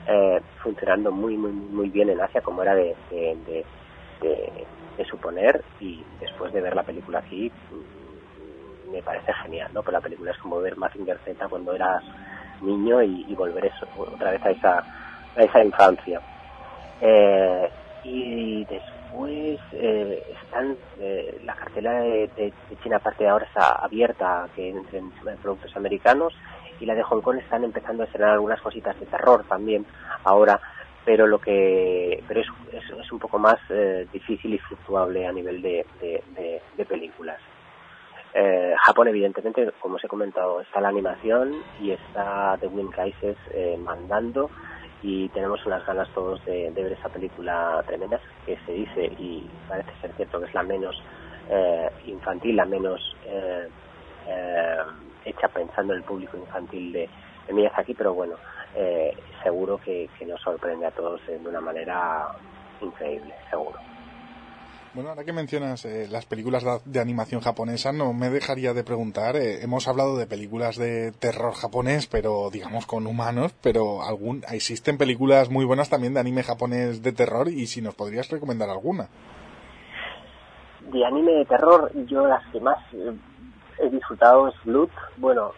eh, 0.07 0.41
funcionando 0.63 1.11
muy 1.13 1.37
muy 1.37 1.53
muy 1.53 1.91
bien 1.91 2.09
en 2.09 2.21
Asia 2.21 2.41
como 2.41 2.63
era 2.63 2.75
de, 2.75 2.97
de, 3.11 3.65
suponer 5.09 5.63
y 5.81 6.03
después 6.21 6.53
de 6.53 6.61
ver 6.61 6.75
la 6.75 6.83
película 6.83 7.21
aquí 7.21 7.51
me 8.91 9.03
parece 9.03 9.33
genial, 9.33 9.71
¿no? 9.73 9.83
Pues 9.83 9.93
la 9.93 10.01
película 10.01 10.31
es 10.31 10.39
como 10.39 10.61
ver 10.61 10.77
Mazinger 10.77 11.19
Z 11.25 11.49
cuando 11.49 11.75
eras 11.75 12.03
niño 12.61 13.03
y, 13.03 13.35
volver 13.35 13.67
eso, 13.67 13.87
otra 13.97 14.33
vez 14.33 14.45
a 14.45 14.51
esa, 14.51 14.79
a 15.37 15.43
esa 15.43 15.65
infancia. 15.65 16.21
Eh, 17.01 17.71
y 18.05 18.65
después 18.65 19.61
eh, 19.73 20.23
están 20.43 20.77
eh, 20.99 21.41
la 21.45 21.55
cartela 21.55 22.01
de, 22.01 22.53
China 22.83 22.97
aparte 22.97 23.25
de 23.25 23.31
ahora 23.31 23.47
está 23.47 23.73
abierta 23.73 24.49
que 24.55 24.71
entren 24.71 25.11
productos 25.43 25.77
americanos 25.77 26.35
y 26.81 26.87
la 26.87 26.95
de 26.95 27.03
Hong 27.03 27.21
Kong 27.21 27.39
están 27.39 27.65
empezando 27.65 28.03
a 28.03 28.07
estrenar 28.07 28.35
algunas 28.35 28.61
cositas 28.61 28.99
de 28.99 29.07
terror 29.07 29.45
también 29.49 29.85
ahora 30.25 30.61
pero 31.05 31.27
lo 31.27 31.39
que 31.41 32.23
pero 32.29 32.41
es, 32.41 32.47
es, 32.73 33.13
un 33.13 33.19
poco 33.19 33.39
más 33.39 33.59
eh, 33.71 34.07
difícil 34.13 34.55
y 34.55 34.59
fluctuable 34.59 35.27
a 35.27 35.33
nivel 35.33 35.63
de, 35.63 35.85
de, 36.01 36.85
películas 36.85 37.39
eh, 38.35 38.75
Japón 38.85 39.09
evidentemente 39.09 39.73
como 39.81 39.97
os 39.97 40.05
he 40.05 40.09
comentado 40.09 40.61
está 40.61 40.81
la 40.81 40.89
animación 40.89 41.55
y 41.81 41.93
está 41.93 42.57
The 42.61 42.67
Wind 42.69 42.95
Rises 42.95 43.37
mandando 43.79 44.51
y 45.03 45.29
tenemos 45.29 45.65
unas 45.65 45.85
ganas 45.87 46.09
todos 46.11 46.45
de, 46.45 46.71
ver 46.71 46.93
esa 46.93 47.09
película 47.09 47.83
tremenda 47.87 48.21
que 48.45 48.59
se 48.67 48.73
dice 48.73 49.05
y 49.19 49.49
parece 49.69 49.91
ser 50.01 50.13
cierto 50.15 50.41
que 50.41 50.47
es 50.47 50.55
la 50.55 50.63
menos 50.63 51.01
eh, 51.49 51.89
infantil, 52.07 52.57
la 52.57 52.65
menos 52.65 53.17
eh, 53.25 53.69
eh, 54.27 54.79
hecha 55.25 55.49
pensando 55.49 55.93
en 55.93 56.01
el 56.01 56.05
público 56.05 56.37
infantil 56.37 56.93
de, 56.93 57.09
de 57.49 57.71
aquí 57.75 57.95
pero 57.95 58.15
bueno, 58.15 58.37
seguro 59.43 59.79
que, 59.79 60.09
nos 60.27 60.41
sorprende 60.41 60.87
a 60.87 60.91
todos 60.91 61.25
de 61.27 61.37
una 61.37 61.61
manera 61.61 62.29
increíble, 62.81 63.35
seguro. 63.51 63.79
Bueno, 64.95 65.11
ahora 65.11 65.25
que 65.25 65.35
mencionas 65.35 65.85
eh, 65.85 66.09
las 66.11 66.25
películas 66.25 66.65
de, 66.87 67.01
animación 67.01 67.43
japonesa, 67.43 67.93
no 67.93 68.15
me 68.15 68.31
dejaría 68.31 68.73
de 68.73 68.85
preguntar, 68.85 69.37
eh, 69.37 69.63
hemos 69.63 69.87
hablado 69.87 70.17
de 70.17 70.27
películas 70.27 70.77
de 70.77 71.13
terror 71.13 71.53
japonés, 71.53 72.07
pero 72.07 72.49
digamos 72.51 72.87
con 72.87 73.07
humanos, 73.07 73.55
pero 73.63 74.03
algún 74.03 74.43
existen 74.51 74.97
películas 74.97 75.51
muy 75.51 75.67
buenas 75.67 75.91
también 75.91 76.15
de 76.15 76.21
anime 76.21 76.43
japonés 76.43 77.03
de 77.03 77.13
terror 77.13 77.49
y 77.49 77.67
si 77.67 77.83
nos 77.83 77.95
podrías 77.95 78.31
recomendar 78.31 78.71
alguna. 78.71 79.09
De 80.91 81.05
anime 81.05 81.33
de 81.33 81.45
terror, 81.45 81.93
yo 82.07 82.27
las 82.27 82.45
que 82.51 82.59
más 82.59 82.79
eh, 82.95 83.13
he 83.81 83.91
disfrutado 83.91 84.49
es 84.49 84.55
Blood, 84.65 84.91
bueno, 85.19 85.53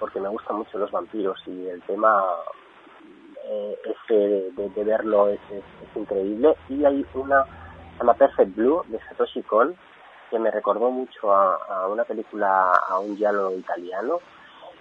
porque 0.00 0.18
me 0.18 0.28
gustan 0.28 0.56
mucho 0.56 0.78
los 0.78 0.90
vampiros 0.90 1.38
y 1.46 1.68
el 1.68 1.82
tema 1.82 2.22
ese 3.84 4.50
de, 4.56 4.84
verlo 4.84 5.28
es 5.28 5.40
increíble 5.94 6.56
y 6.70 6.84
hay 6.84 7.04
una 7.14 7.44
llama 8.02 8.14
Perfect 8.14 8.56
Blue 8.56 8.82
de 8.88 8.98
Satoshi 8.98 9.42
Kon, 9.42 9.76
que 10.28 10.38
me 10.38 10.50
recordó 10.50 10.90
mucho 10.90 11.32
a, 11.32 11.86
una 11.88 12.04
película, 12.04 12.72
a 12.72 12.98
un 12.98 13.16
giallo 13.16 13.52
italiano. 13.52 14.18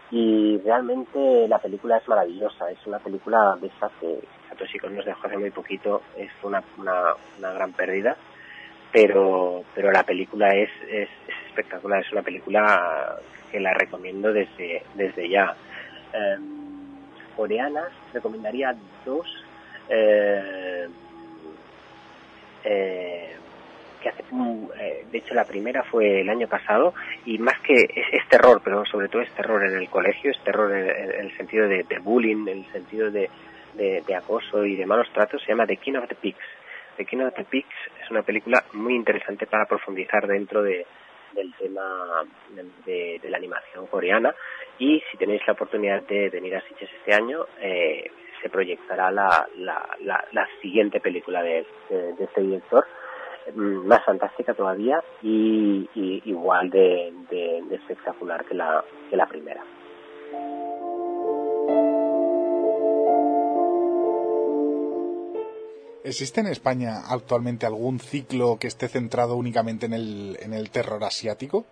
Y 0.09 0.57
realmente 0.57 1.47
la 1.47 1.59
película 1.59 1.97
es 1.97 2.07
maravillosa, 2.07 2.69
es 2.69 2.85
una 2.85 2.99
película 2.99 3.55
de 3.61 3.67
esas 3.67 3.91
Satoshi 4.49 4.79
Kon 4.79 4.95
nos 4.95 5.05
dejó 5.05 5.27
hace 5.27 5.37
muy 5.37 5.51
poquito, 5.51 6.01
es 6.17 6.31
una, 6.43 6.63
una, 6.77 7.53
gran 7.53 7.71
pérdida, 7.73 8.17
pero, 8.91 9.63
pero 9.73 9.91
la 9.91 10.03
película 10.03 10.49
es, 10.49 10.69
es, 10.89 11.09
espectacular, 11.47 12.01
es 12.01 12.11
una 12.11 12.23
película 12.23 13.17
que 13.51 13.59
la 13.59 13.73
recomiendo 13.73 14.33
desde, 14.33 14.83
desde 14.95 15.29
ya. 15.29 15.55
Eh, 16.13 16.37
coreanas, 17.37 17.91
recomendaría 18.13 18.75
dos. 19.05 19.27
Eh, 19.87 20.87
eh, 22.63 23.35
que 24.01 24.09
hace, 24.09 24.23
eh, 24.79 25.05
de 25.11 25.17
hecho 25.17 25.33
la 25.33 25.45
primera 25.45 25.83
fue 25.83 26.21
el 26.21 26.29
año 26.29 26.47
pasado 26.47 26.93
y 27.25 27.37
más 27.37 27.59
que 27.61 27.73
es, 27.73 28.27
terror, 28.29 28.61
pero 28.63 28.85
sobre 28.85 29.07
todo 29.09 29.21
es 29.21 29.31
terror 29.33 29.63
en 29.63 29.77
el 29.77 29.89
colegio, 29.89 30.31
es 30.31 30.39
terror 30.43 30.71
en, 30.73 31.11
el 31.11 31.37
sentido 31.37 31.67
de, 31.67 31.85
bullying, 32.01 32.47
en 32.47 32.59
el 32.59 32.71
sentido 32.71 33.11
de, 33.11 33.29
de, 33.75 34.15
acoso 34.15 34.65
y 34.65 34.75
de 34.75 34.85
malos 34.85 35.07
tratos, 35.13 35.41
se 35.41 35.49
llama 35.49 35.67
The 35.67 35.77
King 35.77 35.95
of 35.95 36.07
the 36.07 36.15
Pigs. 36.15 36.45
The 36.97 37.05
King 37.05 37.21
of 37.21 37.33
the 37.35 37.45
Pigs 37.45 37.75
es 38.03 38.09
una 38.09 38.23
película 38.23 38.63
muy 38.73 38.95
interesante 38.95 39.45
para 39.45 39.65
profundizar 39.65 40.27
dentro 40.27 40.63
de, 40.63 40.85
del 41.33 41.53
tema 41.53 42.23
de, 42.85 43.19
la 43.29 43.37
animación 43.37 43.87
coreana 43.87 44.33
y 44.79 45.01
si 45.11 45.17
tenéis 45.17 45.41
la 45.45 45.53
oportunidad 45.53 46.01
de 46.03 46.29
venir 46.29 46.55
a 46.55 46.61
Sitges 46.61 46.89
este 46.99 47.13
año, 47.13 47.45
eh, 47.61 48.11
se 48.41 48.49
proyectará 48.49 49.11
la, 49.11 49.47
la, 49.57 49.97
la, 50.01 50.47
siguiente 50.61 50.99
película 50.99 51.41
de, 51.43 51.65
de, 51.89 52.23
este 52.23 52.41
director, 52.41 52.85
mm, 53.53 53.87
más 53.87 54.03
fantástica 54.05 54.53
todavía 54.53 55.03
y, 55.21 55.89
igual 56.25 56.69
de, 56.69 57.13
de, 57.29 57.75
espectacular 57.75 58.45
que 58.45 58.55
la, 58.55 58.83
que 59.09 59.15
la 59.15 59.27
primera. 59.27 59.63
¿Existe 66.03 66.41
en 66.41 66.47
España 66.47 67.01
actualmente 67.09 67.67
algún 67.67 67.99
ciclo 67.99 68.57
que 68.59 68.67
esté 68.67 68.87
centrado 68.87 69.35
únicamente 69.35 69.85
en 69.85 69.93
el, 69.93 70.37
en 70.41 70.53
el 70.53 70.71
terror 70.71 71.03
asiático? 71.03 71.65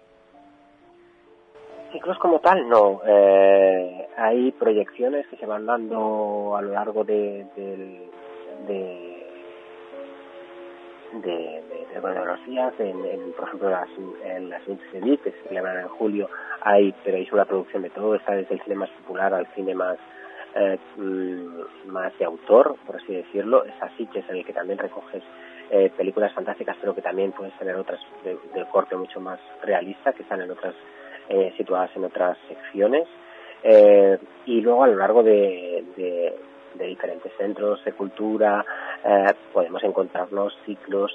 Ciclos 1.92 2.18
como 2.20 2.40
tal, 2.40 2.68
no. 2.68 3.02
Eh, 3.06 4.08
hay 4.18 4.52
proyecciones 4.52 5.28
que 5.28 5.38
se 5.38 5.46
van 5.46 5.66
dando 5.66 6.56
a 6.56 6.62
lo 6.62 6.72
largo 6.72 7.04
de, 7.04 7.46
de, 7.56 8.10
de, 8.68 9.26
de, 11.14 11.64
de, 11.94 12.26
los 12.26 12.46
días. 12.46 12.74
En, 12.80 13.32
por 13.34 13.48
ejemplo, 13.48 13.70
las, 13.70 13.90
en 14.24 14.50
las 14.50 14.66
de 14.66 15.18
que 15.24 15.32
se 15.32 15.48
celebran 15.48 15.80
en 15.80 15.88
julio, 15.88 16.30
hay, 16.62 16.94
pero 17.04 17.18
hay 17.18 17.28
una 17.32 17.46
producción 17.46 17.84
de 17.84 17.90
todo. 17.90 18.16
Está 18.16 18.34
desde 18.34 18.56
el 18.56 18.62
cine 18.62 18.76
más 18.76 18.90
popular 18.90 19.34
al 19.34 19.48
cine 19.56 19.74
más 19.74 19.98
eh, 20.56 20.80
mm, 20.98 21.92
más 21.92 22.18
de 22.18 22.26
autor, 22.26 22.76
por 22.86 22.96
así 22.96 23.14
decirlo. 23.14 23.66
Es 23.66 23.82
así 23.82 24.06
que 24.08 24.20
es 24.20 24.30
en 24.30 24.38
el 24.38 24.46
que 24.46 24.54
también 24.54 24.80
recoges 24.80 25.24
eh, 25.70 25.92
películas 25.96 26.34
fantásticas, 26.34 26.76
pero 26.80 26.96
que 26.96 27.02
también 27.02 27.32
puedes 27.32 27.54
tener 27.60 27.76
otras 27.76 28.00
de, 28.24 28.38
corte 28.72 28.96
mucho 28.96 29.20
más 29.20 29.40
realista, 29.62 30.14
que 30.14 30.24
están 30.24 30.42
en 30.42 30.52
otras 30.52 30.74
eh, 31.32 31.54
situadas 31.58 31.92
en 31.96 32.06
otras 32.06 32.36
secciones. 32.48 33.08
Eh, 33.62 34.18
y 34.48 34.62
luego 34.62 34.84
a 34.84 34.88
lo 34.88 34.96
largo 34.96 35.22
de, 35.22 35.84
de, 35.96 36.88
diferentes 36.88 37.32
centros 37.38 37.86
de 37.86 37.92
cultura 37.92 38.66
eh, 39.06 39.34
podemos 39.54 39.84
encontrarnos 39.84 40.58
ciclos 40.66 41.12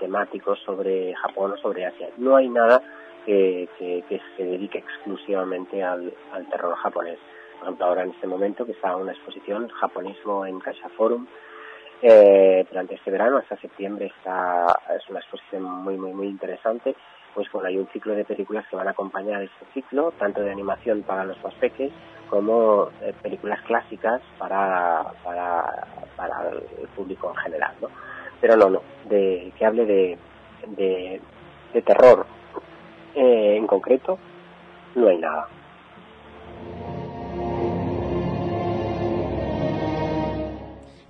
temáticos 0.00 0.58
sobre 0.60 1.12
Japón 1.14 1.52
o 1.52 1.56
sobre 1.58 1.84
Asia. 1.84 2.08
No 2.16 2.36
hay 2.36 2.48
nada 2.48 2.80
que, 3.26 3.68
que, 3.78 4.20
se 4.38 4.42
dedique 4.42 4.78
exclusivamente 4.78 5.82
al, 5.82 6.14
al, 6.32 6.48
terror 6.48 6.74
japonés. 6.76 7.18
Por 7.58 7.64
ejemplo, 7.64 7.86
ahora 7.86 8.04
en 8.04 8.10
este 8.10 8.26
momento 8.26 8.64
que 8.64 8.72
está 8.72 8.96
una 8.96 9.12
exposición 9.12 9.68
japonismo 9.68 10.46
en 10.46 10.60
Caixa 10.60 10.88
Forum 10.90 11.26
durante 12.00 12.94
este 12.94 13.10
verano 13.10 13.36
hasta 13.36 13.56
septiembre 13.58 14.06
está 14.06 14.66
es 14.96 15.08
una 15.08 15.20
exposición 15.20 15.62
muy 15.62 15.96
muy 15.96 16.12
muy 16.12 16.26
interesante 16.26 16.96
pues 17.34 17.50
bueno, 17.52 17.68
hay 17.68 17.78
un 17.78 17.88
ciclo 17.88 18.14
de 18.14 18.24
películas 18.24 18.66
que 18.68 18.76
van 18.76 18.88
a 18.88 18.92
acompañar 18.92 19.42
este 19.42 19.64
ciclo, 19.74 20.12
tanto 20.18 20.40
de 20.40 20.50
animación 20.50 21.02
para 21.02 21.24
los 21.24 21.42
más 21.42 21.54
pequeños 21.54 21.94
como 22.32 22.88
eh, 23.02 23.12
películas 23.20 23.60
clásicas 23.60 24.22
para, 24.38 25.04
para, 25.22 26.48
el 26.80 26.88
público 26.96 27.28
en 27.28 27.36
general, 27.36 27.74
¿no? 27.82 27.88
Pero 28.40 28.56
no, 28.56 28.70
no, 28.70 28.82
de, 29.04 29.52
que 29.58 29.66
hable 29.66 29.84
de, 29.84 30.18
de, 30.68 31.82
terror 31.82 32.24
eh, 33.14 33.56
en 33.58 33.66
concreto, 33.66 34.18
no 34.94 35.08
hay 35.08 35.18
nada. 35.18 35.46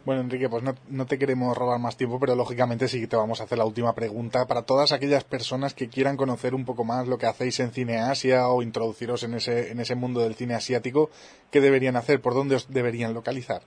Bueno, 0.04 0.22
Enrique, 0.22 0.48
pues 0.48 0.64
no, 0.64 1.06
te 1.06 1.16
queremos 1.16 1.56
robar 1.56 1.78
más 1.78 1.96
tiempo, 1.96 2.18
pero 2.18 2.34
lógicamente 2.34 2.88
sí 2.88 3.00
que 3.00 3.06
te 3.06 3.14
vamos 3.14 3.40
a 3.40 3.44
hacer 3.44 3.56
la 3.56 3.64
última 3.64 3.94
pregunta. 3.94 4.46
Para 4.48 4.62
todas 4.62 4.90
aquellas 4.90 5.22
personas 5.22 5.74
que 5.74 5.88
quieran 5.88 6.16
conocer 6.16 6.56
un 6.56 6.64
poco 6.64 6.82
más 6.82 7.06
lo 7.06 7.18
que 7.18 7.26
hacéis 7.26 7.60
en 7.60 7.70
Cine 7.70 7.98
Asia 7.98 8.48
o 8.48 8.62
introduciros 8.62 9.22
en 9.22 9.34
ese, 9.34 9.70
en 9.70 9.78
ese 9.78 9.94
mundo 9.94 10.20
del 10.20 10.34
cine 10.34 10.54
asiático, 10.54 11.10
¿qué 11.52 11.60
deberían 11.60 11.94
hacer? 11.94 12.20
¿Por 12.20 12.34
dónde 12.34 12.56
os 12.56 12.72
deberían 12.72 13.14
localizar? 13.14 13.62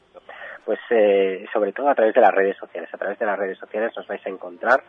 Pues 0.65 0.79
eh, 0.89 1.45
sobre 1.53 1.71
todo 1.71 1.87
a 1.87 1.95
través 1.95 2.13
de 2.13 2.19
las 2.19 2.33
redes 2.33 2.57
sociales. 2.57 2.89
A 2.93 2.97
través 2.97 3.17
de 3.17 3.25
las 3.25 3.39
redes 3.39 3.57
sociales 3.57 3.93
nos 3.95 4.05
vais 4.05 4.25
a 4.25 4.29
encontrar, 4.29 4.83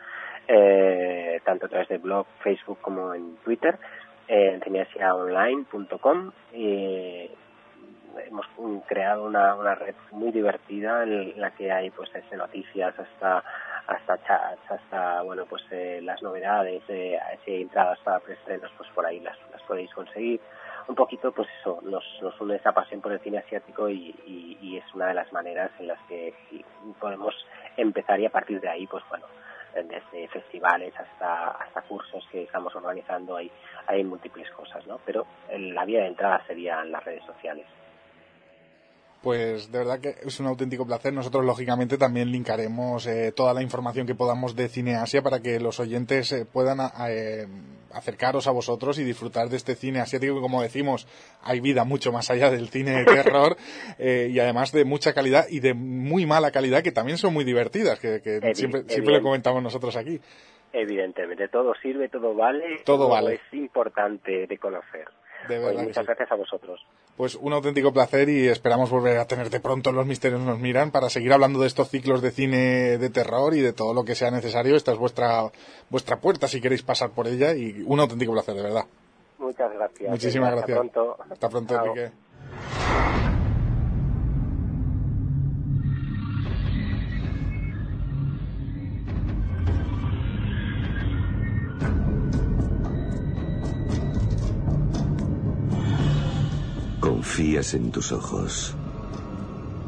eh, 0.49 1.41
tanto 1.44 1.66
a 1.66 1.68
través 1.68 1.89
de 1.89 1.99
blog, 1.99 2.26
Facebook 2.42 2.78
como 2.81 3.15
en 3.15 3.36
Twitter, 3.44 3.78
en 4.26 4.60
cineasiaonline.com. 4.62 6.33
Y 6.55 7.31
hemos 8.27 8.47
creado 8.86 9.25
una, 9.25 9.55
una 9.55 9.75
red 9.75 9.95
muy 10.11 10.33
divertida 10.33 11.03
en 11.03 11.41
la 11.41 11.51
que 11.51 11.70
hay 11.73 11.91
pues 11.91 12.12
desde 12.12 12.36
noticias 12.36 12.95
hasta 12.99 13.43
hasta 13.86 14.19
chats 14.25 14.70
hasta 14.70 15.23
bueno 15.23 15.47
pues 15.47 15.62
eh, 15.70 16.01
las 16.03 16.20
novedades 16.23 16.83
eh, 16.89 17.19
si 17.45 17.53
hay 17.53 17.62
entradas 17.62 17.99
para 18.01 18.20
preestrenos 18.20 18.70
pues 18.77 18.89
por 18.91 19.07
ahí 19.07 19.20
las, 19.20 19.36
las 19.53 19.62
podéis 19.62 19.93
conseguir. 19.93 20.41
Un 20.89 20.95
poquito 20.95 21.33
pues 21.33 21.49
eso 21.61 21.81
nos, 21.83 22.05
nos 22.23 22.41
une 22.41 22.57
esa 22.57 22.73
pasión 22.73 23.01
por 23.01 23.12
el 23.12 23.20
cine 23.20 23.39
asiático 23.39 23.89
y, 23.89 24.15
y, 24.25 24.77
es 24.77 24.95
una 24.95 25.07
de 25.07 25.15
las 25.15 25.33
maneras 25.33 25.70
en 25.81 25.89
las 25.89 25.99
que 26.07 26.33
podemos 27.01 27.35
empezar 27.77 28.20
y 28.20 28.27
a 28.27 28.31
partir 28.31 28.61
de 28.61 28.69
ahí 28.69 28.86
pues 28.86 29.03
bueno 29.09 29.27
desde 29.75 30.28
festivales 30.28 30.95
hasta 30.99 31.51
hasta 31.51 31.83
cursos 31.83 32.27
que 32.31 32.45
estamos 32.45 32.75
organizando 32.77 33.36
hay 33.36 33.51
hay 33.86 34.05
múltiples 34.05 34.51
cosas 34.53 34.86
no 34.86 35.01
pero 35.05 35.27
la 35.51 35.85
vía 35.85 36.01
de 36.01 36.09
entrada 36.09 36.43
serían 36.47 36.91
las 36.91 37.05
redes 37.05 37.25
sociales 37.25 37.67
pues 39.27 39.73
de 39.73 39.79
verdad 39.79 39.99
que 39.99 40.15
es 40.25 40.39
un 40.39 40.47
auténtico 40.47 40.87
placer. 40.87 41.13
Nosotros, 41.13 41.45
lógicamente, 41.45 41.99
también 41.99 42.31
linkaremos 42.31 43.09
eh, 43.09 43.33
toda 43.35 43.53
la 43.55 43.61
información 43.61 44.07
que 44.07 44.15
podamos 44.15 44.55
de 44.55 44.69
Cine 44.69 44.95
Asia 44.95 45.21
para 45.21 45.43
que 45.43 45.59
los 45.59 45.81
oyentes 45.81 46.31
eh, 46.31 46.47
puedan 46.47 46.79
eh, 47.09 47.49
acercaros 47.93 48.47
a 48.47 48.53
vosotros 48.53 49.01
y 49.01 49.03
disfrutar 49.03 49.49
de 49.49 49.57
este 49.57 49.75
cine 49.75 49.99
asiático. 49.99 50.41
Como 50.41 50.63
decimos, 50.63 51.09
hay 51.43 51.59
vida 51.59 51.83
mucho 51.83 52.13
más 52.13 52.31
allá 52.31 52.53
del 52.53 52.69
cine 52.69 53.03
de 53.03 53.05
terror 53.05 53.57
y 53.99 54.39
además 54.39 54.71
de 54.71 54.85
mucha 54.85 55.13
calidad 55.13 55.47
y 55.51 55.59
de 55.59 55.75
muy 55.75 56.25
mala 56.25 56.53
calidad 56.53 56.85
que 56.85 56.93
también 56.93 57.19
son 57.19 57.35
muy 57.35 57.45
divertidas, 57.45 57.99
que, 57.99 58.21
siempre, 58.55 58.85
siempre 58.87 59.17
lo 59.17 59.23
comentamos 59.23 59.61
nosotros 59.61 59.97
aquí. 59.97 60.21
Evidentemente, 60.73 61.49
todo 61.49 61.75
sirve, 61.83 62.09
todo 62.09 62.33
vale. 62.33 62.83
Todo, 62.85 63.09
vale. 63.09 63.35
Es 63.35 63.55
importante 63.55 64.47
de 64.47 64.59
conocer. 64.59 65.09
Pues 65.47 65.76
muchas 65.76 66.07
gracias 66.07 66.33
a 66.33 66.34
vosotros. 66.34 66.84
Pues 67.16 67.34
un 67.34 67.52
auténtico 67.52 67.92
placer 67.92 68.28
y 68.28 68.49
esperamos 68.49 68.91
volver 68.91 69.18
a 69.18 69.26
tenerte 69.26 69.60
pronto 69.60 69.91
en 69.91 69.97
Los 69.97 70.07
Misterios 70.07 70.41
Nos 70.41 70.58
Miran 70.58 70.91
para 70.91 71.08
seguir 71.08 71.33
hablando 71.33 71.60
de 71.60 71.66
estos 71.66 71.89
ciclos 71.89 72.23
de 72.23 72.31
cine 72.31 72.99
de 72.99 73.10
terror 73.10 73.55
y 73.55 73.60
de 73.60 73.73
todo 73.73 73.94
lo 73.94 74.05
que 74.05 74.15
sea 74.15 74.31
necesario. 74.31 74.76
Esta 74.76 74.92
es 74.92 74.99
vuestra, 74.99 75.50
vuestra 75.89 76.18
puerta 76.18 76.49
si 76.49 76.60
queréis 76.60 76.83
pasar 76.83 77.10
por 77.10 77.26
ella 77.26 77.55
y 77.55 77.83
un 77.86 78.00
auténtico 78.00 78.33
placer, 78.33 78.55
de 78.55 78.62
verdad. 78.62 78.84
Muchas 79.39 79.73
gracias. 79.73 80.10
Muchísimas 80.10 80.50
gracias. 80.52 80.78
Hasta 80.78 80.92
pronto. 80.92 81.16
Hasta 81.31 81.49
pronto, 81.49 81.75
Enrique. 81.75 82.12
Confías 97.27 97.75
en 97.75 97.91
tus 97.91 98.13
ojos. 98.13 98.73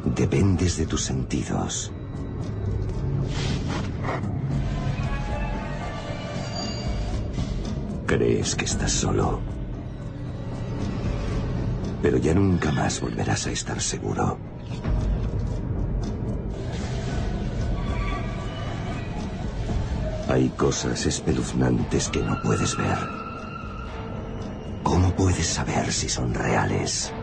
Dependes 0.03 0.75
de 0.77 0.85
tus 0.85 1.01
sentidos. 1.05 1.89
Crees 8.05 8.55
que 8.55 8.65
estás 8.65 8.91
solo. 8.91 9.39
Pero 12.01 12.17
ya 12.17 12.33
nunca 12.33 12.73
más 12.73 12.99
volverás 12.99 13.47
a 13.47 13.51
estar 13.51 13.81
seguro. 13.81 14.37
Hay 20.27 20.49
cosas 20.49 21.05
espeluznantes 21.05 22.09
que 22.09 22.19
no 22.19 22.39
puedes 22.43 22.75
ver. 22.77 22.97
¿Cómo 24.83 25.15
puedes 25.15 25.47
saber 25.47 25.91
si 25.93 26.09
son 26.09 26.33
reales? 26.33 27.13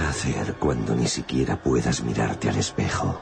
Hacer 0.00 0.54
cuando 0.54 0.94
ni 0.94 1.06
siquiera 1.06 1.56
puedas 1.56 2.02
mirarte 2.02 2.48
al 2.48 2.56
espejo? 2.56 3.20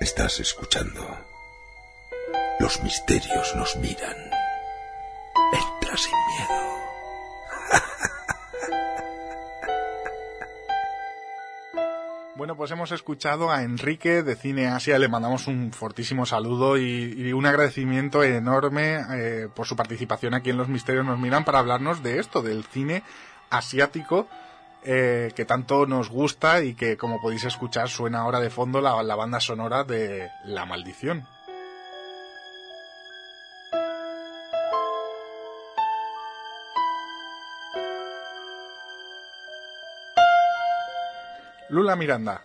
Estás 0.00 0.40
escuchando. 0.40 1.27
Los 2.60 2.82
misterios 2.82 3.54
nos 3.54 3.76
miran. 3.76 4.16
Entra 5.52 5.96
sin 5.96 6.12
miedo. 6.12 6.68
Bueno, 12.34 12.54
pues 12.54 12.70
hemos 12.70 12.92
escuchado 12.92 13.50
a 13.50 13.64
Enrique 13.64 14.22
de 14.22 14.36
Cine 14.36 14.68
Asia, 14.68 14.96
le 15.00 15.08
mandamos 15.08 15.48
un 15.48 15.72
fortísimo 15.72 16.24
saludo 16.24 16.78
y, 16.78 17.32
un 17.32 17.46
agradecimiento 17.46 18.22
enorme 18.22 19.00
eh, 19.10 19.48
por 19.52 19.66
su 19.66 19.74
participación 19.74 20.34
aquí 20.34 20.50
en 20.50 20.56
Los 20.56 20.68
Misterios 20.68 21.04
nos 21.04 21.18
miran 21.18 21.44
para 21.44 21.58
hablarnos 21.58 22.00
de 22.00 22.20
esto, 22.20 22.40
del 22.40 22.62
cine 22.62 23.02
asiático 23.50 24.28
eh, 24.84 25.32
que 25.34 25.44
tanto 25.46 25.84
nos 25.86 26.10
gusta 26.10 26.62
y 26.62 26.74
que 26.74 26.96
como 26.96 27.20
podéis 27.20 27.42
escuchar 27.42 27.88
suena 27.88 28.20
ahora 28.20 28.38
de 28.38 28.50
fondo 28.50 28.80
la 28.80 29.16
banda 29.16 29.40
sonora 29.40 29.82
de 29.82 30.30
La 30.44 30.64
Maldición. 30.64 31.26
Lula 41.70 41.96
Miranda, 41.96 42.42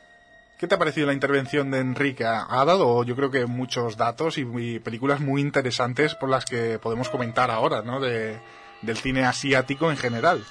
¿qué 0.58 0.68
te 0.68 0.76
ha 0.76 0.80
parecido 0.80 1.08
la 1.08 1.14
intervención 1.14 1.72
de 1.72 1.80
Enrique? 1.80 2.26
Ha, 2.26 2.66
dado, 2.66 3.04
yo 3.04 3.16
creo 3.16 3.32
que 3.32 3.46
muchos 3.46 3.96
datos 3.96 4.38
y, 4.38 4.80
películas 4.80 5.22
muy 5.22 5.42
interesantes 5.42 6.16
por 6.16 6.30
las 6.30 6.46
que 6.46 6.78
podemos 6.80 7.10
comentar 7.10 7.50
ahora, 7.50 7.82
¿no? 7.82 8.02
De, 8.02 8.40
del 8.82 8.98
cine 8.98 9.24
asiático 9.24 9.90
en 9.90 9.98
general. 9.98 10.44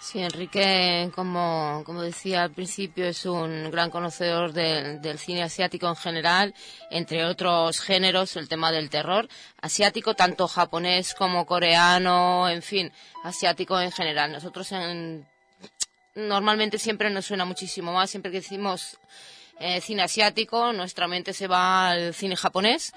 Sí, 0.00 0.18
Enrique, 0.20 1.10
como, 1.14 1.82
como 1.84 2.00
decía 2.02 2.42
al 2.42 2.52
principio, 2.52 3.06
es 3.06 3.26
un 3.26 3.70
gran 3.70 3.90
conocedor 3.90 4.52
de, 4.52 4.98
del 4.98 5.18
cine 5.18 5.42
asiático 5.42 5.88
en 5.88 5.96
general, 5.96 6.54
entre 6.90 7.24
otros 7.26 7.80
géneros, 7.80 8.36
el 8.36 8.48
tema 8.48 8.72
del 8.72 8.88
terror 8.88 9.28
asiático, 9.60 10.14
tanto 10.14 10.48
japonés 10.48 11.14
como 11.14 11.44
coreano, 11.44 12.48
en 12.48 12.62
fin, 12.62 12.92
asiático 13.24 13.78
en 13.78 13.92
general. 13.92 14.32
Nosotros 14.32 14.72
en, 14.72 15.26
normalmente 16.14 16.78
siempre 16.78 17.10
nos 17.10 17.26
suena 17.26 17.44
muchísimo 17.44 17.92
más, 17.92 18.10
siempre 18.10 18.30
que 18.30 18.40
decimos 18.40 18.98
eh, 19.58 19.80
cine 19.80 20.02
asiático, 20.02 20.72
nuestra 20.72 21.06
mente 21.08 21.32
se 21.32 21.46
va 21.46 21.90
al 21.90 22.14
cine 22.14 22.36
japonés 22.36 22.92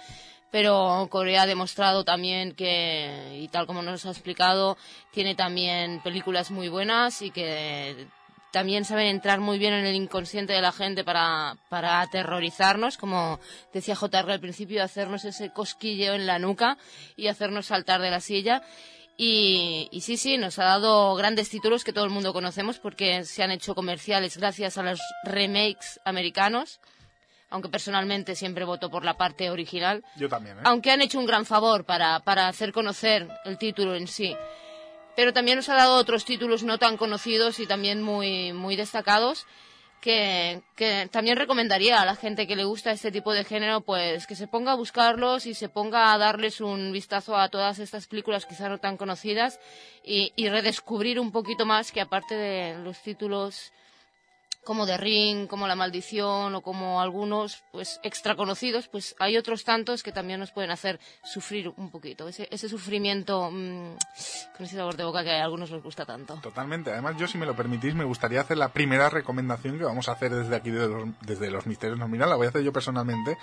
pero 0.53 1.07
Corea 1.09 1.41
ha 1.41 1.45
demostrado 1.47 2.03
también 2.03 2.51
que, 2.51 3.39
y 3.41 3.47
tal 3.47 3.65
como 3.65 3.81
nos 3.81 4.05
ha 4.05 4.11
explicado, 4.11 4.77
tiene 5.09 5.33
también 5.33 5.99
películas 6.03 6.51
muy 6.51 6.69
buenas 6.69 7.23
y 7.23 7.31
que 7.31 8.05
también 8.51 8.85
saben 8.85 9.07
entrar 9.07 9.39
muy 9.39 9.57
bien 9.57 9.73
en 9.73 9.87
el 9.87 9.95
inconsciente 9.95 10.53
de 10.53 10.61
la 10.61 10.71
gente 10.71 11.03
para, 11.03 11.57
para 11.69 12.01
aterrorizarnos, 12.01 12.97
como 12.97 13.39
decía 13.73 13.95
JR 13.95 14.29
al 14.29 14.39
principio, 14.39 14.83
hacernos 14.83 15.25
ese 15.25 15.49
cosquilleo 15.49 16.13
en 16.13 16.27
la 16.27 16.37
nuca 16.37 16.77
y 17.15 17.29
hacernos 17.29 17.65
saltar 17.65 17.99
de 17.99 18.11
la 18.11 18.19
silla. 18.19 18.61
Y, 19.15 19.89
y, 19.91 20.01
sí, 20.01 20.17
sí, 20.17 20.37
nos 20.37 20.57
ha 20.57 20.63
dado 20.63 21.13
grandes 21.15 21.49
títulos 21.49 21.83
que 21.83 21.93
todo 21.93 22.03
el 22.03 22.09
mundo 22.09 22.33
conocemos 22.33 22.79
porque 22.79 23.23
se 23.25 23.43
han 23.43 23.51
hecho 23.51 23.75
comerciales 23.75 24.37
gracias 24.37 24.77
a 24.77 24.83
los 24.83 24.99
remakes 25.23 25.99
americanos 26.03 26.79
aunque 27.53 27.69
personalmente 27.69 28.33
siempre 28.33 28.65
voto 28.65 28.89
por 28.89 29.05
la 29.05 29.13
parte 29.13 29.51
original. 29.51 30.03
Yo 30.15 30.27
también, 30.27 30.57
¿eh? 30.57 30.61
Aunque 30.63 30.89
han 30.89 31.03
hecho 31.03 31.19
un 31.19 31.27
gran 31.27 31.45
favor 31.45 31.85
para, 31.85 32.19
para 32.21 32.47
hacer 32.47 32.73
conocer 32.73 33.27
el 33.45 33.59
título 33.59 33.93
en 33.93 34.07
sí. 34.07 34.35
Pero 35.15 35.33
también 35.33 35.57
nos 35.57 35.69
ha 35.69 35.75
dado 35.75 35.97
otros 35.97 36.25
títulos 36.25 36.63
no 36.63 36.79
tan 36.79 36.97
conocidos 36.97 37.59
y 37.59 37.67
también 37.67 38.01
muy, 38.01 38.53
muy 38.53 38.75
destacados 38.75 39.45
que, 40.03 40.61
también 41.11 41.37
recomendaría 41.37 42.01
a 42.01 42.05
la 42.05 42.15
gente 42.15 42.45
que 42.45 42.57
le 42.57 42.65
gusta 42.65 42.91
este 42.91 43.09
tipo 43.09 43.33
de 43.33 43.45
género, 43.45 43.81
pues 43.81 44.27
que 44.27 44.35
se 44.35 44.47
ponga 44.47 44.73
a 44.73 44.75
buscarlos 44.75 45.45
y 45.45 45.53
se 45.53 45.69
ponga 45.69 46.13
a 46.13 46.17
darles 46.17 46.59
un 46.59 46.91
vistazo 46.91 47.37
a 47.37 47.47
todas 47.47 47.79
estas 47.79 48.07
películas 48.07 48.45
quizá 48.45 48.67
no 48.67 48.79
tan 48.79 48.97
conocidas 48.97 49.61
y, 50.03 50.33
y 50.35 50.49
redescubrir 50.49 51.21
un 51.21 51.31
poquito 51.31 51.65
más 51.65 51.93
que 51.93 52.01
aparte 52.01 52.35
de 52.35 52.77
los 52.79 53.01
títulos 53.01 53.71
como 54.63 54.85
The 54.85 54.97
Ring, 54.97 55.47
como 55.47 55.67
La 55.67 55.75
Maldición 55.75 56.55
o 56.55 56.61
como 56.61 57.01
algunos 57.01 57.63
pues 57.71 57.99
extra 58.03 58.35
conocidos, 58.35 58.87
pues 58.87 59.15
hay 59.19 59.37
otros 59.37 59.63
tantos 59.63 60.03
que 60.03 60.11
también 60.11 60.39
nos 60.39 60.51
pueden 60.51 60.71
hacer 60.71 60.99
sufrir 61.23 61.73
un 61.75 61.89
poquito. 61.89 62.27
Ese, 62.27 62.47
ese 62.51 62.69
sufrimiento 62.69 63.49
mmm, 63.51 63.95
con 64.55 64.65
ese 64.65 64.75
sabor 64.75 64.95
de 64.95 65.03
boca 65.03 65.23
que 65.23 65.31
a 65.31 65.43
algunos 65.43 65.71
les 65.71 65.83
gusta 65.83 66.05
tanto. 66.05 66.35
Totalmente. 66.41 66.91
Además, 66.91 67.15
yo 67.17 67.27
si 67.27 67.37
me 67.37 67.45
lo 67.45 67.55
permitís, 67.55 67.95
me 67.95 68.03
gustaría 68.03 68.41
hacer 68.41 68.57
la 68.57 68.69
primera 68.69 69.09
recomendación 69.09 69.77
que 69.77 69.85
vamos 69.85 70.09
a 70.09 70.13
hacer 70.13 70.33
desde 70.33 70.55
aquí, 70.55 70.71
de 70.71 70.87
los, 70.87 71.09
desde 71.21 71.51
Los 71.51 71.67
Misterios 71.67 71.99
No 71.99 72.07
Mira, 72.07 72.27
la 72.27 72.35
voy 72.35 72.45
a 72.45 72.49
hacer 72.49 72.63
yo 72.63 72.71
personalmente. 72.71 73.37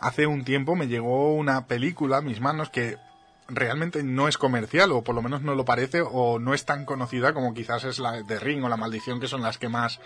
Hace 0.00 0.26
un 0.26 0.44
tiempo 0.44 0.76
me 0.76 0.88
llegó 0.88 1.34
una 1.34 1.66
película 1.66 2.18
a 2.18 2.22
mis 2.22 2.40
manos 2.40 2.70
que 2.70 2.98
realmente 3.48 4.02
no 4.02 4.28
es 4.28 4.38
comercial, 4.38 4.92
o 4.92 5.02
por 5.02 5.14
lo 5.14 5.22
menos 5.22 5.42
no 5.42 5.54
lo 5.54 5.64
parece, 5.64 6.02
o 6.02 6.38
no 6.38 6.54
es 6.54 6.64
tan 6.64 6.84
conocida 6.84 7.32
como 7.32 7.54
quizás 7.54 7.84
es 7.84 7.98
la 7.98 8.22
de 8.22 8.38
Ring 8.40 8.64
o 8.64 8.68
La 8.68 8.76
Maldición, 8.76 9.20
que 9.20 9.28
son 9.28 9.42
las 9.42 9.58
que 9.58 9.68
más 9.68 10.00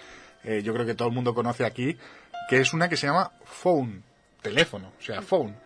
eh, 0.45 0.63
yo 0.63 0.73
creo 0.73 0.87
que 0.87 0.95
todo 0.95 1.09
el 1.09 1.15
mundo 1.15 1.35
conoce 1.35 1.65
aquí, 1.65 1.97
que 2.49 2.61
es 2.61 2.73
una 2.73 2.89
que 2.89 2.97
se 2.97 3.07
llama 3.07 3.33
Phone, 3.45 4.03
teléfono, 4.43 4.93
o 4.99 5.03
sea, 5.03 5.23
Phone. 5.23 5.57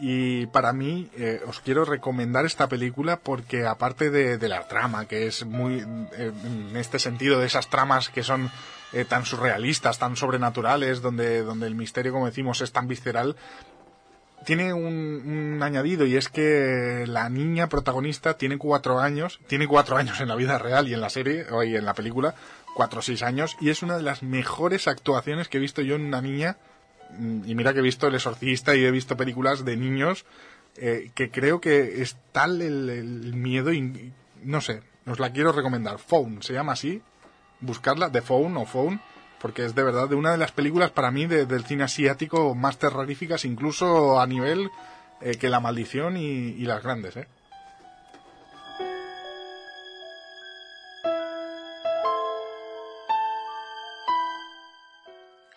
Y 0.00 0.46
para 0.46 0.72
mí 0.72 1.10
eh, 1.16 1.40
os 1.46 1.58
quiero 1.60 1.84
recomendar 1.84 2.46
esta 2.46 2.68
película 2.68 3.18
porque 3.18 3.66
aparte 3.66 4.10
de, 4.10 4.38
de 4.38 4.48
la 4.48 4.68
trama, 4.68 5.06
que 5.06 5.26
es 5.26 5.44
muy, 5.44 5.80
eh, 6.16 6.32
en 6.44 6.76
este 6.76 7.00
sentido, 7.00 7.40
de 7.40 7.46
esas 7.46 7.68
tramas 7.68 8.08
que 8.08 8.22
son 8.22 8.48
eh, 8.92 9.04
tan 9.04 9.24
surrealistas, 9.26 9.98
tan 9.98 10.16
sobrenaturales, 10.16 11.02
donde, 11.02 11.42
donde 11.42 11.66
el 11.66 11.74
misterio, 11.74 12.12
como 12.12 12.26
decimos, 12.26 12.60
es 12.60 12.72
tan 12.72 12.88
visceral, 12.88 13.36
tiene 14.44 14.72
un, 14.72 15.58
añadido 15.62 16.06
y 16.06 16.16
es 16.16 16.28
que 16.28 17.04
la 17.06 17.28
niña 17.28 17.68
protagonista 17.68 18.38
tiene 18.38 18.56
cuatro 18.56 19.00
años, 19.00 19.40
tiene 19.46 19.66
cuatro 19.66 19.96
años 19.96 20.20
en 20.20 20.28
la 20.28 20.36
vida 20.36 20.58
real 20.58 20.88
y 20.88 20.94
en 20.94 21.00
la 21.00 21.10
serie, 21.10 21.44
o 21.50 21.62
en 21.62 21.84
la 21.84 21.92
película, 21.92 22.34
cuatro 22.78 23.00
o 23.00 23.02
seis 23.02 23.24
años, 23.24 23.56
y 23.60 23.70
es 23.70 23.82
una 23.82 23.96
de 23.96 24.04
las 24.04 24.22
mejores 24.22 24.86
actuaciones 24.86 25.48
que 25.48 25.56
he 25.56 25.60
visto 25.60 25.82
yo 25.82 25.96
en 25.96 26.02
una 26.02 26.22
niña, 26.22 26.58
y 27.44 27.56
mira 27.56 27.72
que 27.72 27.80
he 27.80 27.82
visto 27.82 28.06
El 28.06 28.14
Exorcista 28.14 28.76
y 28.76 28.84
he 28.84 28.90
visto 28.92 29.16
películas 29.16 29.64
de 29.64 29.76
niños, 29.76 30.24
eh, 30.76 31.10
que 31.16 31.28
creo 31.28 31.60
que 31.60 32.02
es 32.02 32.16
tal 32.30 32.62
el, 32.62 33.34
miedo 33.34 33.72
y, 33.72 34.12
no 34.44 34.60
sé, 34.60 34.84
os 35.08 35.18
la 35.18 35.32
quiero 35.32 35.50
recomendar. 35.50 35.98
Phone, 35.98 36.40
se 36.40 36.52
llama 36.52 36.74
así, 36.74 37.02
buscarla, 37.58 38.12
The 38.12 38.22
Phone 38.22 38.56
o 38.56 38.64
Phone, 38.64 39.00
porque 39.40 39.64
es 39.64 39.74
de 39.74 39.82
verdad 39.82 40.08
de 40.08 40.14
una 40.14 40.30
de 40.30 40.38
las 40.38 40.52
películas 40.52 40.92
para 40.92 41.10
mí 41.10 41.26
del 41.26 41.64
cine 41.64 41.82
asiático 41.82 42.54
más 42.54 42.78
terroríficas, 42.78 43.44
incluso 43.44 44.20
a 44.20 44.26
nivel 44.28 44.70
eh, 45.20 45.34
que 45.34 45.48
La 45.48 45.58
Maldición 45.58 46.16
y, 46.16 46.20
y 46.20 46.62
las 46.62 46.84
grandes, 46.84 47.16
¿eh? 47.16 47.26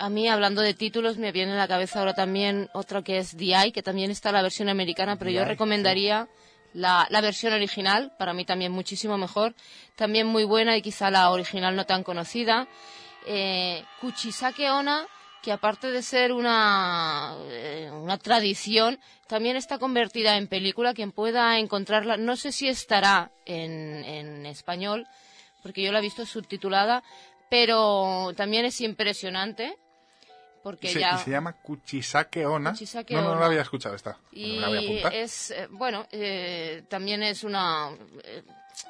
A 0.01 0.09
mí, 0.09 0.27
hablando 0.27 0.63
de 0.63 0.73
títulos, 0.73 1.17
me 1.17 1.31
viene 1.31 1.51
a 1.51 1.57
la 1.57 1.67
cabeza 1.67 1.99
ahora 1.99 2.15
también 2.15 2.71
otro 2.73 3.03
que 3.03 3.19
es 3.19 3.37
The 3.37 3.71
que 3.71 3.83
también 3.83 4.09
está 4.09 4.31
la 4.31 4.41
versión 4.41 4.67
americana, 4.67 5.15
pero 5.15 5.29
yo 5.29 5.45
recomendaría 5.45 6.27
la, 6.73 7.07
versión 7.21 7.53
original, 7.53 8.11
para 8.17 8.33
mí 8.33 8.43
también 8.43 8.71
muchísimo 8.71 9.19
mejor, 9.19 9.53
también 9.95 10.25
muy 10.25 10.43
buena 10.43 10.75
y 10.75 10.81
quizá 10.81 11.11
la 11.11 11.29
original 11.29 11.75
no 11.75 11.85
tan 11.85 12.03
conocida. 12.03 12.67
Eh, 13.27 13.83
Kuchisake 13.99 14.71
Ona, 14.71 15.05
que 15.43 15.51
aparte 15.51 15.91
de 15.91 16.01
ser 16.01 16.31
una, 16.31 17.35
eh, 17.51 17.91
una 17.93 18.17
tradición, 18.17 18.99
también 19.27 19.55
está 19.55 19.77
convertida 19.77 20.35
en 20.35 20.47
película. 20.47 20.95
Quien 20.95 21.11
pueda 21.11 21.59
encontrarla, 21.59 22.17
no 22.17 22.37
sé 22.37 22.51
si 22.51 22.67
estará 22.67 23.29
en, 23.45 24.03
en 24.03 24.47
español, 24.47 25.05
porque 25.61 25.83
yo 25.83 25.91
la 25.91 25.99
he 25.99 26.01
visto 26.01 26.25
subtitulada, 26.25 27.03
pero 27.51 28.33
también 28.35 28.65
es 28.65 28.81
impresionante 28.81 29.77
porque 30.63 30.89
se, 30.89 30.99
ya... 30.99 31.15
y 31.15 31.23
se 31.23 31.31
llama 31.31 31.53
Kuchisake 31.53 32.45
Ona. 32.45 32.73
no, 33.09 33.21
no, 33.21 33.39
la 33.39 33.45
había 33.45 33.61
escuchado 33.61 33.95
esta. 33.95 34.17
Y 34.31 34.59
es, 35.13 35.51
eh, 35.51 35.67
bueno, 35.71 36.05
eh, 36.11 36.83
también 36.89 37.23
es 37.23 37.43
una... 37.43 37.89
Eh, 38.23 38.43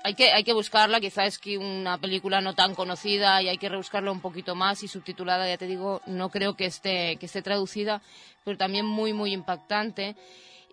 hay 0.03 0.13
que, 0.13 0.31
hay 0.31 0.43
que 0.43 0.53
buscarla, 0.53 0.99
quizás 0.99 1.27
es 1.27 1.39
que 1.39 1.57
una 1.57 1.97
película 1.97 2.39
no 2.39 2.53
tan 2.55 2.75
conocida 2.75 3.41
y 3.41 3.49
hay 3.49 3.57
que 3.57 3.69
rebuscarla 3.69 4.11
un 4.11 4.21
poquito 4.21 4.55
más 4.55 4.83
y 4.83 4.87
subtitulada, 4.87 5.47
ya 5.47 5.57
te 5.57 5.67
digo, 5.67 6.01
no 6.05 6.29
creo 6.29 6.55
que 6.55 6.65
esté, 6.65 7.17
que 7.17 7.25
esté 7.25 7.41
traducida, 7.41 8.01
pero 8.43 8.57
también 8.57 8.85
muy, 8.85 9.13
muy 9.13 9.33
impactante. 9.33 10.15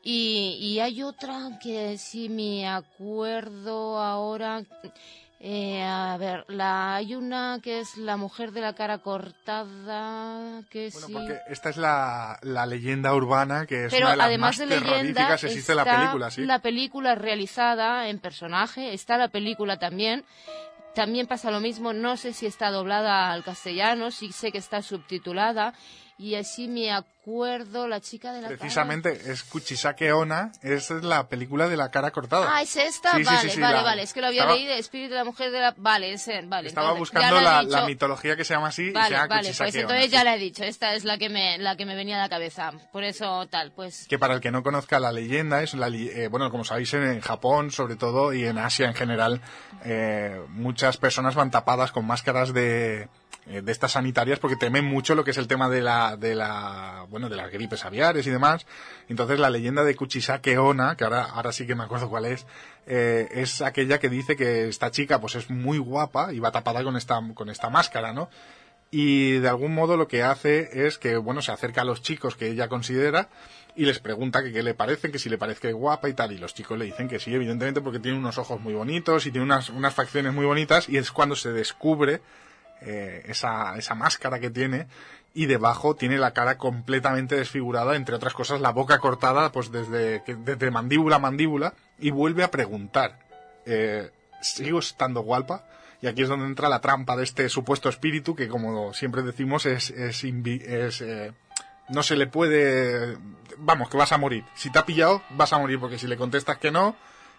Y, 0.03 0.57
y 0.61 0.81
hay 0.81 1.03
otra 1.03 1.59
que 1.61 1.99
sí 1.99 2.29
me 2.29 2.69
acuerdo 2.69 3.99
ahora, 3.99 4.63
eh, 5.41 5.85
a 5.85 6.17
ver, 6.19 6.45
la, 6.49 6.97
hay 6.97 7.15
una 7.15 7.61
que 7.63 7.79
es 7.79 7.97
la 7.97 8.17
mujer 8.17 8.51
de 8.51 8.61
la 8.61 8.75
cara 8.75 8.99
cortada, 8.99 10.63
que 10.69 10.91
bueno, 10.93 11.07
sí. 11.07 11.13
porque 11.13 11.39
esta 11.49 11.71
es 11.71 11.77
la, 11.77 12.41
la 12.43 12.67
leyenda 12.67 13.15
urbana 13.15 13.65
que 13.65 13.85
es 13.85 13.93
Pero 13.93 14.07
una 14.07 14.11
de 14.13 14.17
las 14.17 14.27
además 14.27 14.59
más 14.59 14.69
de 14.69 14.81
leyenda, 14.81 15.35
existe 15.35 15.77
la 15.77 15.85
película, 15.85 16.31
sí. 16.33 16.45
La 16.45 16.59
película 16.59 17.15
realizada 17.15 18.09
en 18.09 18.19
personaje, 18.19 18.93
está 18.95 19.17
la 19.17 19.29
película 19.29 19.79
también. 19.79 20.25
También 20.95 21.29
pasa 21.29 21.53
lo 21.53 21.61
mismo, 21.61 21.93
no 21.93 22.17
sé 22.17 22.33
si 22.33 22.47
está 22.47 22.73
doblada 22.73 23.31
al 23.31 23.45
castellano, 23.45 24.11
sí 24.11 24.33
sé 24.33 24.51
que 24.51 24.59
está 24.59 24.83
subtitulada 24.83 25.73
y 26.19 26.35
así 26.35 26.67
me 26.69 26.91
acuerdo 26.93 27.87
la 27.87 28.01
chica 28.01 28.33
de 28.33 28.41
la 28.41 28.49
Precisamente 28.49 29.31
es 29.31 29.43
Kuchisake 29.45 30.13
Ona, 30.13 30.51
es 30.63 30.91
la 30.91 31.29
película 31.29 31.69
de 31.69 31.77
la 31.77 31.91
cara 31.91 32.11
cortada. 32.11 32.49
Ah, 32.53 32.63
es 32.63 32.75
esta, 32.77 33.17
Sí, 33.17 33.23
vale, 33.23 33.39
sí, 33.41 33.51
sí, 33.51 33.61
vale, 33.61 33.77
la- 33.77 33.83
vale, 33.83 34.03
es 34.03 34.13
que 34.13 34.21
lo 34.21 34.27
había 34.29 34.41
estaba- 34.43 34.57
leído, 34.59 34.73
Espíritu 34.75 35.11
de 35.11 35.17
la 35.19 35.25
mujer 35.25 35.51
de 35.51 35.61
la... 35.61 35.75
Vale, 35.77 36.13
ese, 36.13 36.41
vale. 36.47 36.69
Estaba 36.69 36.89
entonces, 36.93 37.13
buscando 37.15 37.41
la, 37.41 37.61
dicho. 37.61 37.77
la 37.77 37.87
mitología 37.87 38.35
que 38.37 38.45
se 38.45 38.55
llama 38.55 38.69
así 38.69 38.85
y 38.85 38.87
se 38.87 38.93
llama 39.11 39.27
vale, 39.27 39.43
Kuchisake 39.43 39.67
pues 39.73 39.75
entonces 39.83 40.11
ya 40.11 40.25
la 40.25 40.35
he 40.35 40.39
dicho, 40.39 40.65
esta 40.65 40.95
es 40.95 41.05
la 41.05 41.19
que 41.19 41.29
me, 41.29 41.59
la 41.59 41.77
que 41.77 41.85
me 41.87 41.95
venía 41.95 42.17
a 42.17 42.21
la 42.23 42.29
cabeza, 42.29 42.73
por 42.93 43.05
eso 43.05 43.47
tal, 43.49 43.73
pues... 43.73 44.07
que 44.09 44.19
para 44.19 44.35
el 44.35 44.41
que 44.41 44.51
no 44.51 44.63
conozca 44.63 44.99
la 44.99 45.13
leyenda 45.13 45.63
es 45.63 45.75
la 45.75 45.89
li- 45.89 46.09
eh, 46.09 46.29
bueno 46.29 46.51
como 46.51 46.65
sabéis 46.65 46.95
en, 46.95 47.03
en 47.05 47.21
Japón 47.21 47.71
sobre 47.71 47.97
todo 47.97 48.33
y 48.33 48.45
en 48.45 48.59
Asia 48.59 48.87
en 48.87 48.95
general 48.95 49.41
eh, 49.85 50.41
muchas 50.49 50.97
personas 50.97 51.35
van 51.35 51.51
tapadas 51.51 51.93
con 51.93 52.07
máscaras 52.07 52.53
de 52.55 53.09
de 53.49 53.73
estas 53.73 53.93
sanitarias 53.93 54.39
porque 54.39 54.57
temen 54.57 54.85
mucho 54.85 55.15
lo 55.15 55.25
que 55.25 55.31
es 55.31 55.39
el 55.39 55.49
tema 55.49 55.69
de 55.69 55.81
la 55.81 56.17
de 56.17 56.35
la 56.35 57.07
bueno 57.09 57.29
de 57.29 57.37
las 57.37 57.51
gripes 57.51 57.85
aviares 57.85 58.27
y 58.27 58.31
demás. 58.31 58.67
Entonces 59.09 59.39
la 59.39 59.51
leyenda 59.51 59.85
de 59.85 59.95
Kuchisake 59.95 60.59
Ona 60.59 60.97
que 60.97 61.05
ahora 61.05 61.25
ahora 61.25 61.53
sí 61.53 61.67
que 61.67 61.75
me 61.75 61.85
acuerdo 61.85 62.09
cuál 62.09 62.27
es 62.27 62.47
eh, 62.87 63.29
es 63.33 63.63
aquella 63.63 63.99
que 63.99 64.09
dice 64.09 64.37
que 64.37 64.69
esta 64.69 64.91
chica 64.91 65.21
pues 65.21 65.35
es 65.35 65.51
muy 65.51 65.79
guapa 65.79 66.33
y 66.33 66.39
va 66.39 66.53
tapada 66.53 66.83
con 66.85 66.97
esta 66.97 67.21
con 67.35 67.49
esta 67.49 67.71
máscara 67.71 68.13
no 68.13 68.29
y 68.91 69.33
de 69.39 69.49
algún 69.49 69.75
modo 69.75 69.97
lo 69.97 70.09
que 70.09 70.23
hace 70.23 70.87
es 70.87 70.99
que, 70.99 71.17
bueno, 71.17 71.43
se 71.43 71.53
acerca 71.53 71.83
a 71.83 71.85
los 71.85 72.01
chicos 72.01 72.37
que 72.37 72.49
ella 72.49 72.69
considera 72.69 73.29
y 73.77 73.85
les 73.85 73.99
pregunta 73.99 74.43
que 74.43 74.53
qué 74.53 74.63
le 74.63 74.75
parece, 74.75 75.11
que 75.11 75.19
si 75.19 75.29
le 75.29 75.37
parece 75.37 75.73
guapa 75.73 76.09
y 76.09 76.15
tal, 76.15 76.33
y 76.33 76.39
los 76.39 76.55
chicos 76.55 76.79
le 76.79 76.87
dicen 76.87 77.07
que 77.07 77.21
sí, 77.21 77.35
evidentemente, 77.35 77.81
porque 77.81 77.99
tiene 77.99 78.19
unos 78.19 78.39
ojos 78.39 78.61
muy 78.61 78.73
bonitos 78.73 79.27
y 79.27 79.31
tiene 79.31 79.45
unas, 79.45 79.69
unas 79.69 79.95
facciones 79.95 80.33
muy 80.33 80.47
bonitas, 80.47 80.89
y 80.89 80.97
es 80.97 81.13
cuando 81.13 81.37
se 81.37 81.53
descubre 81.53 82.23
eh, 82.83 83.25
esa, 83.27 83.77
esa 83.77 83.95
máscara 83.95 84.39
que 84.39 84.51
tiene, 84.51 84.87
y 85.35 85.47
debajo 85.47 85.95
tiene 85.95 86.19
la 86.19 86.33
cara 86.33 86.59
completamente 86.59 87.37
desfigurada, 87.37 87.97
entre 87.97 88.15
otras 88.15 88.35
cosas 88.35 88.61
la 88.61 88.73
boca 88.73 88.99
cortada, 88.99 89.53
pues 89.53 89.71
desde, 89.71 90.23
desde 90.27 90.71
mandíbula 90.71 91.17
a 91.17 91.21
mandíbula, 91.21 91.75
y 91.99 92.11
vuelve 92.11 92.43
a 92.43 92.51
preguntar, 92.51 93.19
eh, 93.67 94.11
¿sigo 94.41 94.79
estando 94.79 95.21
guapa? 95.23 95.65
Y 96.01 96.07
aquí 96.07 96.23
es 96.23 96.29
donde 96.29 96.47
entra 96.47 96.69
la 96.69 96.81
trampa 96.81 97.17
de 97.17 97.25
este 97.25 97.49
supuesto 97.49 97.89
espíritu 97.89 98.35
que, 98.35 98.49
como 98.49 98.95
siempre 98.95 99.23
decimos, 99.23 99.67
es, 99.67 99.91
es, 99.91 100.23
eh, 100.25 101.33
no 101.89 102.03
se 102.03 102.17
le 102.17 102.27
puede, 102.27 103.17
vamos, 103.57 103.89
que 103.89 103.97
vas 103.97 104.13
a 104.13 104.19
morir. 104.19 104.45
Si 104.55 104.71
te 104.71 104.79
ha 104.79 104.87
pillado, 104.87 105.23
vas 105.31 105.53
a 105.53 105.59
morir 105.59 105.81
porque 105.81 105.99
si 105.99 106.07
le 106.07 106.17
contestas 106.17 106.59
que 106.59 106.71
no, 106.71 106.97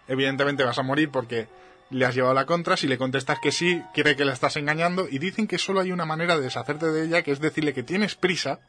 evidentemente 0.08 0.64
vas 0.64 0.78
a 0.78 0.82
morir 0.82 1.10
porque 1.10 1.48
le 1.90 2.06
has 2.06 2.14
llevado 2.14 2.34
la 2.34 2.46
contra. 2.46 2.76
Si 2.76 2.86
le 2.86 2.98
contestas 2.98 3.38
que 3.40 3.52
sí, 3.52 3.82
quiere 3.92 4.16
que 4.16 4.24
la 4.24 4.32
estás 4.32 4.56
engañando 4.56 5.08
y 5.08 5.18
dicen 5.18 5.46
que 5.46 5.58
solo 5.58 5.80
hay 5.80 5.92
una 5.92 6.06
manera 6.06 6.36
de 6.36 6.42
deshacerte 6.42 6.86
de 6.86 7.04
ella, 7.04 7.22
que 7.22 7.32
es 7.32 7.40
decirle 7.40 7.74
que 7.74 7.82
tienes 7.82 8.14
prisa 8.14 8.60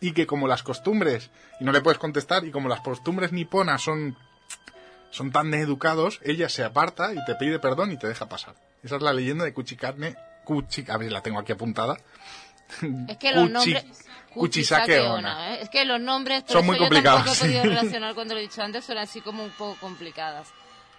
y 0.00 0.12
que 0.12 0.26
como 0.26 0.48
las 0.48 0.62
costumbres, 0.62 1.30
y 1.60 1.64
no 1.64 1.72
le 1.72 1.80
puedes 1.80 1.98
contestar, 1.98 2.44
y 2.44 2.50
como 2.50 2.68
las 2.68 2.80
costumbres 2.80 3.32
niponas 3.32 3.82
son, 3.82 4.16
son 5.10 5.30
tan 5.30 5.54
educados, 5.54 6.20
ella 6.24 6.48
se 6.48 6.64
aparta 6.64 7.14
y 7.14 7.24
te 7.24 7.34
pide 7.36 7.58
perdón 7.58 7.92
y 7.92 7.96
te 7.96 8.08
deja 8.08 8.28
pasar. 8.28 8.54
Esa 8.82 8.96
es 8.96 9.02
la 9.02 9.12
leyenda 9.12 9.44
de 9.44 9.54
Kuchikarne, 9.54 10.16
Kuchi, 10.44 10.84
a 10.88 10.98
ver, 10.98 11.12
la 11.12 11.22
tengo 11.22 11.38
aquí 11.38 11.52
apuntada. 11.52 11.96
Es 13.08 13.16
que 13.18 13.32
los 13.32 13.50
nombres... 13.50 13.84
Kuchisake 14.34 14.98
Ona, 14.98 15.14
Ona. 15.14 15.54
¿eh? 15.54 15.62
Es 15.62 15.70
que 15.70 15.84
los 15.84 16.00
nombres... 16.00 16.42
Son 16.48 16.66
muy 16.66 16.74
yo 16.74 16.80
complicados, 16.80 17.24
tampoco 17.24 17.44
he 17.44 17.48
podido 17.48 17.62
relacionar 17.62 18.14
cuando 18.14 18.34
lo 18.34 18.40
he 18.40 18.42
dicho 18.42 18.62
antes, 18.62 18.84
son 18.84 18.98
así 18.98 19.20
como 19.20 19.44
un 19.44 19.50
poco 19.50 19.78
complicadas. 19.80 20.52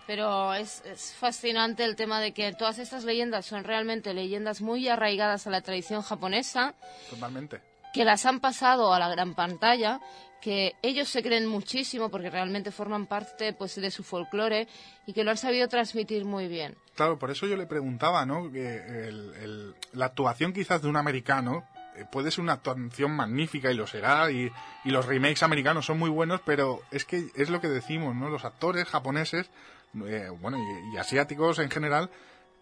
Pero 0.07 0.53
es, 0.53 0.83
es 0.85 1.13
fascinante 1.13 1.83
el 1.83 1.95
tema 1.95 2.19
de 2.21 2.31
que 2.31 2.53
todas 2.53 2.77
estas 2.79 3.03
leyendas 3.03 3.45
son 3.45 3.63
realmente 3.63 4.13
leyendas 4.13 4.61
muy 4.61 4.87
arraigadas 4.87 5.47
a 5.47 5.49
la 5.49 5.61
tradición 5.61 6.01
japonesa, 6.03 6.75
Totalmente. 7.09 7.61
que 7.93 8.05
las 8.05 8.25
han 8.25 8.39
pasado 8.39 8.93
a 8.93 8.99
la 8.99 9.09
gran 9.09 9.33
pantalla, 9.33 9.99
que 10.41 10.73
ellos 10.83 11.09
se 11.09 11.23
creen 11.23 11.47
muchísimo 11.47 12.09
porque 12.09 12.29
realmente 12.29 12.69
forman 12.71 13.07
parte 13.07 13.53
pues 13.53 13.75
de 13.75 13.89
su 13.89 14.03
folclore 14.03 14.67
y 15.07 15.13
que 15.13 15.23
lo 15.23 15.31
han 15.31 15.37
sabido 15.37 15.67
transmitir 15.67 16.23
muy 16.23 16.47
bien. 16.47 16.75
Claro, 16.93 17.17
por 17.17 17.31
eso 17.31 17.47
yo 17.47 17.57
le 17.57 17.65
preguntaba, 17.65 18.27
¿no? 18.27 18.51
Que 18.51 18.75
el- 19.07 19.33
el- 19.41 19.75
la 19.93 20.05
actuación 20.05 20.53
quizás 20.53 20.83
de 20.83 20.87
un 20.87 20.97
americano 20.97 21.67
eh, 21.97 22.05
puede 22.11 22.29
ser 22.29 22.41
una 22.41 22.53
actuación 22.53 23.11
magnífica 23.15 23.71
y 23.71 23.73
lo 23.73 23.87
será, 23.87 24.29
y, 24.29 24.51
y 24.83 24.89
los 24.91 25.05
remakes 25.05 25.41
americanos 25.43 25.85
son 25.85 25.97
muy 25.97 26.09
buenos, 26.09 26.41
pero 26.45 26.81
es 26.91 27.05
que 27.05 27.29
es 27.35 27.49
lo 27.49 27.61
que 27.61 27.69
decimos, 27.69 28.13
¿no? 28.13 28.29
Los 28.29 28.43
actores 28.43 28.85
japoneses, 28.85 29.49
eh, 30.07 30.29
bueno, 30.29 30.57
y, 30.57 30.95
y 30.95 30.97
asiáticos 30.97 31.59
en 31.59 31.69
general, 31.69 32.09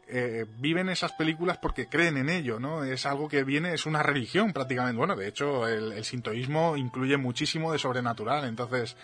eh, 0.07 0.45
viven 0.57 0.89
esas 0.89 1.13
películas 1.13 1.57
porque 1.57 1.87
creen 1.87 2.17
en 2.17 2.29
ello, 2.29 2.59
¿no? 2.59 2.83
Es 2.83 3.05
algo 3.05 3.29
que 3.29 3.43
viene, 3.43 3.73
es 3.73 3.85
una 3.85 4.03
religión 4.03 4.51
prácticamente. 4.51 4.97
Bueno, 4.97 5.15
de 5.15 5.27
hecho, 5.27 5.67
el, 5.67 5.93
el 5.93 6.03
sintoísmo 6.03 6.75
incluye 6.75 7.17
muchísimo 7.17 7.71
de 7.71 7.79
sobrenatural, 7.79 8.45
entonces 8.45 8.97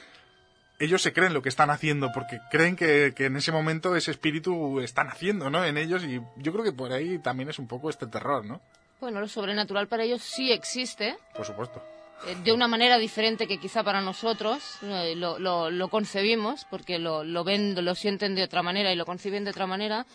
ellos 0.80 1.02
se 1.02 1.14
creen 1.14 1.34
lo 1.34 1.42
que 1.42 1.50
están 1.50 1.70
haciendo 1.70 2.12
porque 2.14 2.40
creen 2.50 2.76
que, 2.76 3.14
que 3.16 3.26
en 3.26 3.36
ese 3.36 3.52
momento 3.52 3.96
ese 3.96 4.12
espíritu 4.12 4.80
está 4.80 5.04
naciendo, 5.04 5.50
¿no? 5.50 5.64
En 5.66 5.78
ellos 5.78 6.04
y 6.04 6.22
yo 6.38 6.52
creo 6.52 6.64
que 6.64 6.74
por 6.74 6.92
ahí 6.92 7.20
también 7.20 7.50
es 7.50 7.60
un 7.60 7.68
poco 7.68 7.90
este 7.90 8.08
terror, 8.08 8.46
¿no? 8.46 8.62
Bueno, 9.00 9.22
lo 9.22 9.28
sobrenatural 9.28 9.88
para 9.88 10.04
ellos 10.04 10.22
sí 10.22 10.52
existe, 10.52 11.16
Por 11.34 11.46
supuesto. 11.46 11.82
Eh, 12.28 12.36
de 12.44 12.52
una 12.54 12.68
manera 12.68 12.98
diferente 12.98 13.48
que 13.48 13.60
quizá 13.60 13.84
para 13.84 14.02
nosotros 14.02 14.78
eh, 14.84 15.14
lo, 15.16 15.40
lo- 15.40 15.70
lo 15.72 15.88
concebimos, 15.90 16.66
porque 16.70 17.00
lo, 17.00 17.24
lo 17.24 17.44
ven, 17.44 17.76
lo 17.84 17.96
sienten 17.96 18.36
de 18.36 18.44
otra 18.44 18.62
manera 18.64 18.92
y 18.92 18.96
lo 18.96 19.06
conciben 19.06 19.44
de 19.44 19.52
otra 19.52 19.68
manera. 19.68 20.06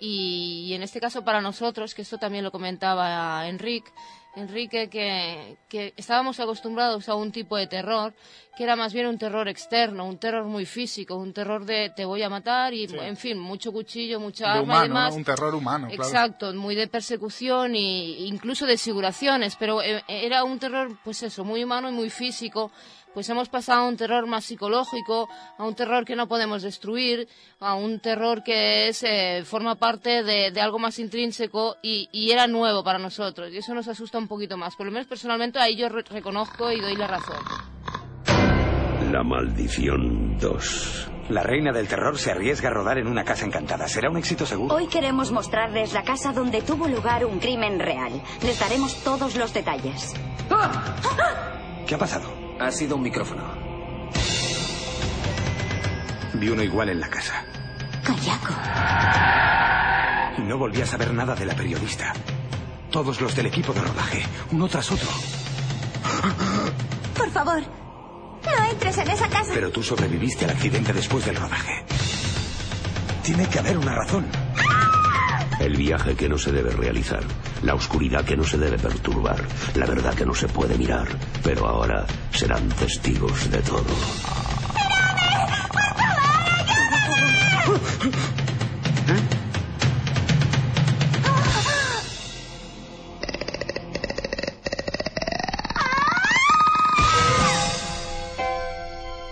Y, 0.00 0.66
y 0.68 0.74
en 0.74 0.82
este 0.82 1.00
caso 1.00 1.22
para 1.24 1.40
nosotros, 1.40 1.94
que 1.94 2.02
esto 2.02 2.18
también 2.18 2.42
lo 2.44 2.50
comentaba 2.50 3.46
Enrique, 3.48 3.90
Enrique, 4.34 4.88
que, 4.88 5.56
que 5.68 5.92
estábamos 5.96 6.40
acostumbrados 6.40 7.08
a 7.08 7.14
un 7.14 7.32
tipo 7.32 7.56
de 7.56 7.66
terror 7.66 8.14
que 8.56 8.64
era 8.64 8.76
más 8.76 8.92
bien 8.92 9.06
un 9.06 9.16
terror 9.16 9.48
externo, 9.48 10.04
un 10.06 10.18
terror 10.18 10.44
muy 10.44 10.66
físico, 10.66 11.16
un 11.16 11.32
terror 11.32 11.64
de 11.64 11.90
te 11.96 12.04
voy 12.04 12.22
a 12.22 12.28
matar 12.28 12.74
y, 12.74 12.86
Sí. 12.86 12.96
en 13.00 13.16
fin, 13.16 13.38
mucho 13.38 13.72
cuchillo, 13.72 14.20
mucha 14.20 14.44
De 14.44 14.50
arma 14.58 14.60
y 14.60 14.64
humano, 14.64 14.82
demás. 14.84 15.10
¿no? 15.12 15.16
Un 15.16 15.24
terror 15.24 15.54
humano, 15.54 15.88
claro. 15.88 16.02
Exacto, 16.04 16.52
muy 16.52 16.74
de 16.74 16.86
persecución 16.86 17.74
e 17.74 17.78
incluso 18.26 18.66
de 18.66 18.76
figuraciones, 18.76 19.56
pero 19.56 19.80
eh, 19.82 20.02
era 20.06 20.44
un 20.44 20.58
terror, 20.58 20.98
pues 21.02 21.22
eso, 21.22 21.44
muy 21.44 21.64
humano 21.64 21.88
y 21.88 21.92
muy 21.92 22.10
físico, 22.10 22.70
pues 23.14 23.28
hemos 23.28 23.48
pasado 23.48 23.82
a 23.82 23.88
un 23.88 23.96
terror 23.96 24.26
más 24.26 24.44
psicológico, 24.44 25.28
a 25.58 25.64
un 25.64 25.74
terror 25.74 26.04
que 26.04 26.16
no 26.16 26.28
podemos 26.28 26.62
destruir, 26.62 27.28
a 27.60 27.74
un 27.74 28.00
terror 28.00 28.42
que 28.42 28.88
es, 28.88 29.02
eh, 29.02 29.42
forma 29.44 29.76
parte 29.76 30.22
de, 30.22 30.60
algo 30.60 30.78
más 30.78 30.98
intrínseco 30.98 31.76
y, 31.82 32.08
era 32.32 32.46
nuevo 32.46 32.82
para 32.82 32.98
nosotros. 32.98 33.52
Y 33.52 33.58
eso 33.58 33.74
nos 33.74 33.88
asusta 33.88 34.16
un 34.16 34.26
poquito 34.26 34.56
más. 34.56 34.74
Por 34.74 34.86
lo 34.86 34.92
menos 34.92 35.06
personalmente 35.06 35.58
ahí 35.58 35.76
yo 35.76 35.88
reconozco 35.88 36.72
y 36.72 36.80
doy 36.80 36.96
la 36.96 37.06
razón. 37.06 37.36
La 39.10 39.22
maldición 39.22 40.38
2. 40.38 41.10
La 41.28 41.42
reina 41.42 41.72
del 41.72 41.86
terror 41.86 42.16
se 42.16 42.30
arriesga 42.30 42.68
a 42.68 42.72
rodar 42.72 42.98
en 42.98 43.06
una 43.06 43.24
casa 43.24 43.44
encantada. 43.44 43.86
Será 43.86 44.10
un 44.10 44.16
éxito 44.16 44.46
seguro. 44.46 44.74
Hoy 44.74 44.86
queremos 44.86 45.30
mostrarles 45.30 45.92
la 45.92 46.02
casa 46.02 46.32
donde 46.32 46.62
tuvo 46.62 46.88
lugar 46.88 47.26
un 47.26 47.38
crimen 47.38 47.78
real. 47.78 48.22
Les 48.42 48.58
daremos 48.58 48.94
todos 49.04 49.36
los 49.36 49.52
detalles. 49.52 50.14
¿Qué 51.86 51.94
ha 51.94 51.98
pasado? 51.98 52.41
Ha 52.62 52.70
sido 52.70 52.94
un 52.94 53.02
micrófono. 53.02 53.42
Vi 56.34 56.48
uno 56.48 56.62
igual 56.62 56.90
en 56.90 57.00
la 57.00 57.08
casa. 57.08 57.44
Kayako. 58.04 58.54
Y 60.38 60.42
no 60.42 60.58
volví 60.58 60.80
a 60.80 60.86
saber 60.86 61.12
nada 61.12 61.34
de 61.34 61.44
la 61.44 61.54
periodista. 61.56 62.12
Todos 62.92 63.20
los 63.20 63.34
del 63.34 63.46
equipo 63.46 63.72
de 63.72 63.80
rodaje, 63.80 64.22
uno 64.52 64.68
tras 64.68 64.92
otro. 64.92 65.08
Por 67.16 67.30
favor, 67.32 67.62
no 67.62 68.64
entres 68.70 68.96
en 68.98 69.10
esa 69.10 69.28
casa. 69.28 69.50
Pero 69.52 69.72
tú 69.72 69.82
sobreviviste 69.82 70.44
al 70.44 70.52
accidente 70.52 70.92
después 70.92 71.24
del 71.26 71.34
rodaje. 71.34 71.84
Tiene 73.24 73.48
que 73.48 73.58
haber 73.58 73.76
una 73.76 73.96
razón. 73.96 74.24
El 75.62 75.76
viaje 75.76 76.16
que 76.16 76.28
no 76.28 76.38
se 76.38 76.50
debe 76.50 76.72
realizar, 76.72 77.22
la 77.62 77.76
oscuridad 77.76 78.24
que 78.24 78.36
no 78.36 78.42
se 78.42 78.58
debe 78.58 78.78
perturbar, 78.78 79.40
la 79.76 79.86
verdad 79.86 80.12
que 80.12 80.26
no 80.26 80.34
se 80.34 80.48
puede 80.48 80.76
mirar, 80.76 81.06
pero 81.44 81.68
ahora 81.68 82.04
serán 82.32 82.68
testigos 82.70 83.48
de 83.48 83.62
todo. 83.62 83.84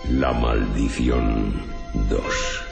La 0.07 0.31
maldición 0.31 1.61
2. 2.09 2.70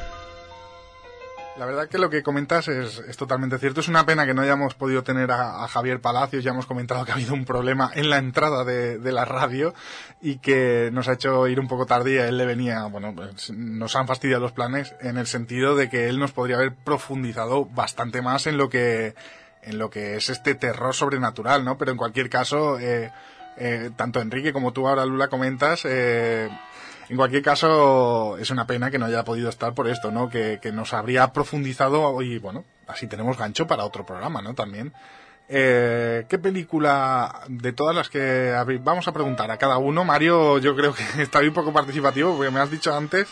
La 1.59 1.65
verdad 1.65 1.89
que 1.89 1.97
lo 1.97 2.09
que 2.09 2.23
comentas 2.23 2.69
es, 2.69 3.17
totalmente 3.17 3.59
cierto. 3.59 3.81
Es 3.81 3.89
una 3.89 4.05
pena 4.05 4.25
que 4.25 4.33
no 4.33 4.41
hayamos 4.41 4.75
podido 4.75 5.03
tener 5.03 5.29
a, 5.29 5.67
Javier 5.67 5.99
Palacios. 5.99 6.41
Ya 6.41 6.51
hemos 6.51 6.65
comentado 6.65 7.03
que 7.03 7.11
ha 7.11 7.15
habido 7.15 7.33
un 7.33 7.43
problema 7.43 7.91
en 7.95 8.09
la 8.09 8.17
entrada 8.17 8.63
de, 8.63 9.11
la 9.11 9.25
radio 9.25 9.73
y 10.21 10.37
que 10.37 10.89
nos 10.93 11.09
ha 11.09 11.13
hecho 11.13 11.45
ir 11.49 11.59
un 11.59 11.67
poco 11.67 11.85
tardía. 11.85 12.29
Él 12.29 12.37
le 12.37 12.45
venía, 12.45 12.85
bueno, 12.85 13.13
pues, 13.13 13.51
nos 13.51 13.93
han 13.97 14.07
fastidiado 14.07 14.41
los 14.41 14.53
planes 14.53 14.95
en 15.01 15.17
el 15.17 15.27
sentido 15.27 15.75
de 15.75 15.89
que 15.89 16.07
él 16.07 16.17
nos 16.17 16.31
podría 16.31 16.55
haber 16.55 16.73
profundizado 16.73 17.65
bastante 17.65 18.21
más 18.21 18.47
en 18.47 18.57
lo 18.57 18.69
que, 18.69 19.13
en 19.61 19.79
lo 19.79 19.89
que 19.89 20.15
es 20.15 20.29
este 20.29 20.55
terror 20.55 20.95
sobrenatural, 20.95 21.65
¿no? 21.65 21.77
Pero 21.77 21.91
en 21.91 21.97
cualquier 21.97 22.29
caso, 22.29 22.79
eh, 22.79 23.11
eh, 23.57 23.91
tanto 23.97 24.21
Enrique 24.21 24.53
como 24.53 24.71
tú 24.71 24.87
ahora, 24.87 25.05
Lula, 25.05 25.27
comentas, 25.27 25.81
eh, 25.83 26.47
en 27.09 27.17
cualquier 27.17 27.41
caso, 27.41 28.37
es 28.37 28.51
una 28.51 28.67
pena 28.67 28.91
que 28.91 28.99
no 28.99 29.07
haya 29.07 29.23
podido 29.23 29.49
estar 29.49 29.73
por 29.73 29.87
esto, 29.87 30.11
¿no? 30.11 30.29
Que, 30.29 30.59
nos 30.71 30.93
habría 30.93 31.33
profundizado 31.33 32.21
y, 32.21 32.37
bueno, 32.37 32.63
así 32.87 33.07
tenemos 33.07 33.35
gancho 33.35 33.65
para 33.65 33.83
otro 33.83 34.05
programa, 34.05 34.43
¿no? 34.43 34.53
También. 34.53 34.93
Eh, 35.47 36.25
¿Qué 36.29 36.37
película 36.37 37.41
de 37.47 37.73
todas 37.73 37.95
las 37.95 38.09
que 38.09 38.53
vamos 38.83 39.07
a 39.07 39.11
preguntar 39.11 39.49
a 39.49 39.57
cada 39.57 39.79
uno? 39.79 40.05
Mario, 40.05 40.59
yo 40.59 40.75
creo 40.75 40.93
que 40.93 41.03
está 41.23 41.39
un 41.39 41.53
poco 41.53 41.73
participativo 41.73 42.35
porque 42.35 42.51
me 42.51 42.59
has 42.59 42.69
dicho 42.69 42.95
antes 42.95 43.27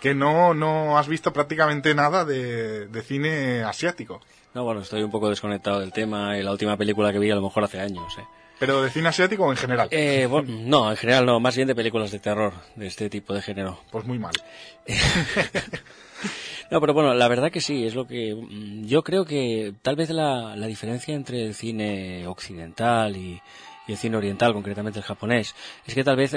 que 0.00 0.14
no, 0.14 0.54
no 0.54 0.96
has 0.96 1.06
visto 1.06 1.30
prácticamente 1.30 1.94
nada 1.94 2.24
de, 2.24 2.86
de 2.86 3.02
cine 3.02 3.62
asiático. 3.62 4.22
No, 4.54 4.64
bueno, 4.64 4.80
estoy 4.80 5.02
un 5.02 5.10
poco 5.10 5.28
desconectado 5.28 5.80
del 5.80 5.92
tema 5.92 6.38
y 6.38 6.42
la 6.42 6.52
última 6.52 6.78
película 6.78 7.12
que 7.12 7.18
vi 7.18 7.30
a 7.30 7.34
lo 7.34 7.42
mejor 7.42 7.64
hace 7.64 7.80
años, 7.80 8.16
¿eh? 8.18 8.24
¿Pero 8.58 8.82
de 8.82 8.90
cine 8.90 9.08
asiático 9.08 9.44
o 9.44 9.50
en 9.50 9.56
general? 9.56 9.88
Eh, 9.90 10.28
no, 10.64 10.90
en 10.90 10.96
general 10.96 11.26
no, 11.26 11.38
más 11.40 11.54
bien 11.54 11.68
de 11.68 11.74
películas 11.74 12.10
de 12.10 12.18
terror, 12.18 12.52
de 12.74 12.86
este 12.86 13.08
tipo 13.08 13.32
de 13.34 13.42
género. 13.42 13.80
Pues 13.90 14.04
muy 14.04 14.18
mal. 14.18 14.32
no, 16.70 16.80
pero 16.80 16.92
bueno, 16.92 17.14
la 17.14 17.28
verdad 17.28 17.52
que 17.52 17.60
sí, 17.60 17.86
es 17.86 17.94
lo 17.94 18.06
que... 18.06 18.34
Mm, 18.34 18.86
yo 18.86 19.04
creo 19.04 19.24
que 19.24 19.74
tal 19.82 19.96
vez 19.96 20.10
la, 20.10 20.56
la 20.56 20.66
diferencia 20.66 21.14
entre 21.14 21.46
el 21.46 21.54
cine 21.54 22.26
occidental 22.26 23.16
y, 23.16 23.40
y 23.88 23.92
el 23.92 23.98
cine 23.98 24.16
oriental, 24.16 24.52
concretamente 24.52 25.00
el 25.00 25.04
japonés, 25.04 25.56
es 25.86 25.94
que 25.94 26.04
tal 26.04 26.16
vez 26.16 26.34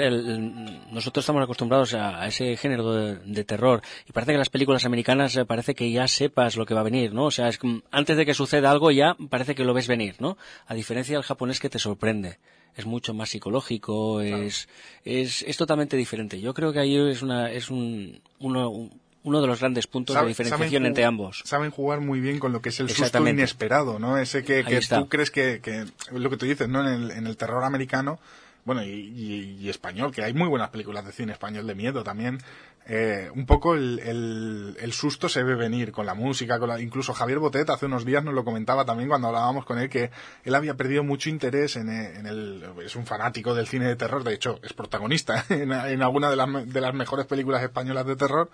nosotros 0.90 1.22
estamos 1.22 1.42
acostumbrados 1.42 1.94
a, 1.94 2.26
ese 2.26 2.56
género 2.56 2.92
de, 2.92 3.44
terror 3.44 3.82
y 4.08 4.12
parece 4.12 4.32
que 4.32 4.38
las 4.38 4.48
películas 4.48 4.86
americanas 4.86 5.36
eh, 5.36 5.44
parece 5.44 5.74
que 5.74 5.90
ya 5.90 6.08
sepas 6.08 6.56
lo 6.56 6.64
que 6.64 6.74
va 6.74 6.80
a 6.80 6.84
venir, 6.84 7.12
¿no? 7.12 7.26
O 7.26 7.30
sea, 7.30 7.48
es 7.48 7.58
antes 7.90 8.16
de 8.16 8.24
que 8.24 8.34
suceda 8.34 8.70
algo 8.70 8.90
ya 8.90 9.16
parece 9.28 9.54
que 9.54 9.64
lo 9.64 9.74
ves 9.74 9.86
venir, 9.86 10.16
¿no? 10.18 10.38
A 10.66 10.74
diferencia 10.74 11.14
del 11.14 11.24
japonés 11.24 11.60
que 11.60 11.68
te 11.68 11.78
sorprende. 11.78 12.38
Es 12.74 12.86
mucho 12.86 13.12
más 13.12 13.28
psicológico, 13.28 14.22
es, 14.22 14.66
es, 15.04 15.42
es 15.42 15.56
totalmente 15.58 15.94
diferente. 15.98 16.40
Yo 16.40 16.54
creo 16.54 16.72
que 16.72 16.78
ahí 16.78 16.96
es 16.96 17.20
una, 17.20 17.52
es 17.52 17.68
un, 17.68 18.22
uno, 18.38 18.88
uno 19.24 19.40
de 19.40 19.46
los 19.46 19.60
grandes 19.60 19.86
puntos 19.86 20.16
de 20.16 20.26
diferenciación 20.26 20.86
entre 20.86 21.04
ambos. 21.04 21.42
Saben 21.44 21.70
jugar 21.70 22.00
muy 22.00 22.20
bien 22.20 22.38
con 22.38 22.52
lo 22.52 22.60
que 22.60 22.70
es 22.70 22.80
el 22.80 22.90
susto 22.90 23.26
inesperado, 23.26 23.98
¿no? 23.98 24.18
Ese 24.18 24.44
que, 24.44 24.64
que 24.64 24.80
tú 24.80 25.08
crees 25.08 25.30
que, 25.30 25.60
que, 25.60 25.86
lo 26.12 26.30
que 26.30 26.36
tú 26.36 26.46
dices, 26.46 26.68
¿no? 26.68 26.80
En 26.80 27.02
el, 27.02 27.10
en 27.12 27.26
el 27.26 27.36
terror 27.36 27.62
americano, 27.64 28.18
bueno, 28.64 28.82
y, 28.84 29.56
y, 29.60 29.68
español, 29.68 30.12
que 30.12 30.22
hay 30.22 30.34
muy 30.34 30.48
buenas 30.48 30.70
películas 30.70 31.04
de 31.04 31.12
cine 31.12 31.32
español 31.32 31.66
de 31.66 31.74
miedo 31.74 32.04
también. 32.04 32.38
Eh, 32.84 33.30
un 33.36 33.46
poco 33.46 33.74
el, 33.76 34.00
el, 34.00 34.76
el, 34.80 34.92
susto 34.92 35.28
se 35.28 35.44
ve 35.44 35.54
venir 35.54 35.92
con 35.92 36.04
la 36.04 36.14
música, 36.14 36.58
con 36.58 36.68
la, 36.68 36.80
incluso 36.80 37.14
Javier 37.14 37.38
Botet 37.38 37.70
hace 37.70 37.86
unos 37.86 38.04
días 38.04 38.24
nos 38.24 38.34
lo 38.34 38.44
comentaba 38.44 38.84
también 38.84 39.08
cuando 39.08 39.28
hablábamos 39.28 39.64
con 39.64 39.78
él 39.78 39.88
que 39.88 40.10
él 40.42 40.54
había 40.56 40.74
perdido 40.74 41.04
mucho 41.04 41.30
interés 41.30 41.76
en, 41.76 41.88
en 41.88 42.26
el, 42.26 42.64
es 42.84 42.96
un 42.96 43.06
fanático 43.06 43.54
del 43.54 43.68
cine 43.68 43.86
de 43.86 43.94
terror, 43.94 44.24
de 44.24 44.34
hecho 44.34 44.58
es 44.64 44.72
protagonista 44.72 45.44
en, 45.50 45.70
en 45.70 46.02
alguna 46.02 46.28
de 46.28 46.34
las, 46.34 46.72
de 46.72 46.80
las 46.80 46.92
mejores 46.92 47.26
películas 47.26 47.62
españolas 47.62 48.04
de 48.04 48.16
terror 48.16 48.50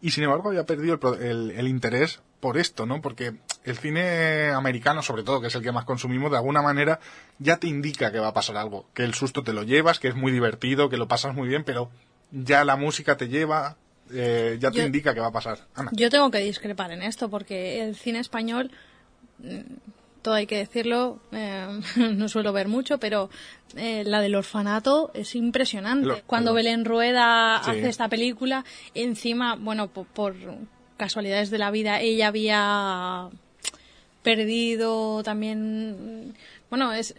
y 0.00 0.10
sin 0.10 0.24
embargo 0.24 0.50
había 0.50 0.64
perdido 0.64 0.98
el, 1.14 1.68
interés 1.68 2.20
por 2.40 2.56
esto, 2.56 2.86
¿no? 2.86 3.00
Porque 3.00 3.34
el 3.64 3.76
cine 3.76 4.50
americano, 4.50 5.02
sobre 5.02 5.24
todo, 5.24 5.40
que 5.40 5.48
es 5.48 5.54
el 5.54 5.62
que 5.62 5.72
más 5.72 5.84
consumimos, 5.84 6.30
de 6.30 6.36
alguna 6.36 6.62
manera 6.62 7.00
ya 7.38 7.56
te 7.56 7.66
indica 7.66 8.12
que 8.12 8.20
va 8.20 8.28
a 8.28 8.34
pasar 8.34 8.56
algo, 8.56 8.86
que 8.94 9.02
el 9.02 9.14
susto 9.14 9.42
te 9.42 9.52
lo 9.52 9.64
llevas, 9.64 9.98
que 9.98 10.08
es 10.08 10.14
muy 10.14 10.30
divertido, 10.30 10.88
que 10.88 10.96
lo 10.96 11.08
pasas 11.08 11.34
muy 11.34 11.48
bien, 11.48 11.64
pero 11.64 11.90
ya 12.30 12.64
la 12.64 12.76
música 12.76 13.16
te 13.16 13.28
lleva, 13.28 13.76
eh, 14.12 14.56
ya 14.60 14.70
te 14.70 14.84
indica 14.84 15.14
que 15.14 15.20
va 15.20 15.28
a 15.28 15.32
pasar. 15.32 15.66
Yo 15.92 16.10
tengo 16.10 16.30
que 16.30 16.38
discrepar 16.38 16.92
en 16.92 17.02
esto, 17.02 17.28
porque 17.28 17.82
el 17.82 17.96
cine 17.96 18.20
español 18.20 18.70
hay 20.32 20.46
que 20.46 20.58
decirlo, 20.58 21.20
eh, 21.32 21.80
no 21.96 22.28
suelo 22.28 22.52
ver 22.52 22.68
mucho, 22.68 22.98
pero 22.98 23.30
eh, 23.76 24.04
la 24.04 24.20
del 24.20 24.34
orfanato 24.34 25.10
es 25.14 25.34
impresionante. 25.34 26.22
Cuando 26.26 26.54
Belén 26.54 26.84
Rueda 26.84 27.56
hace 27.56 27.88
esta 27.88 28.08
película, 28.08 28.64
encima, 28.94 29.56
bueno, 29.56 29.88
por, 29.88 30.34
casualidades 30.96 31.50
de 31.50 31.58
la 31.58 31.70
vida, 31.70 32.00
ella 32.00 32.28
había 32.28 33.28
perdido 34.22 35.22
también, 35.22 36.34
bueno, 36.68 36.92
es... 36.92 37.14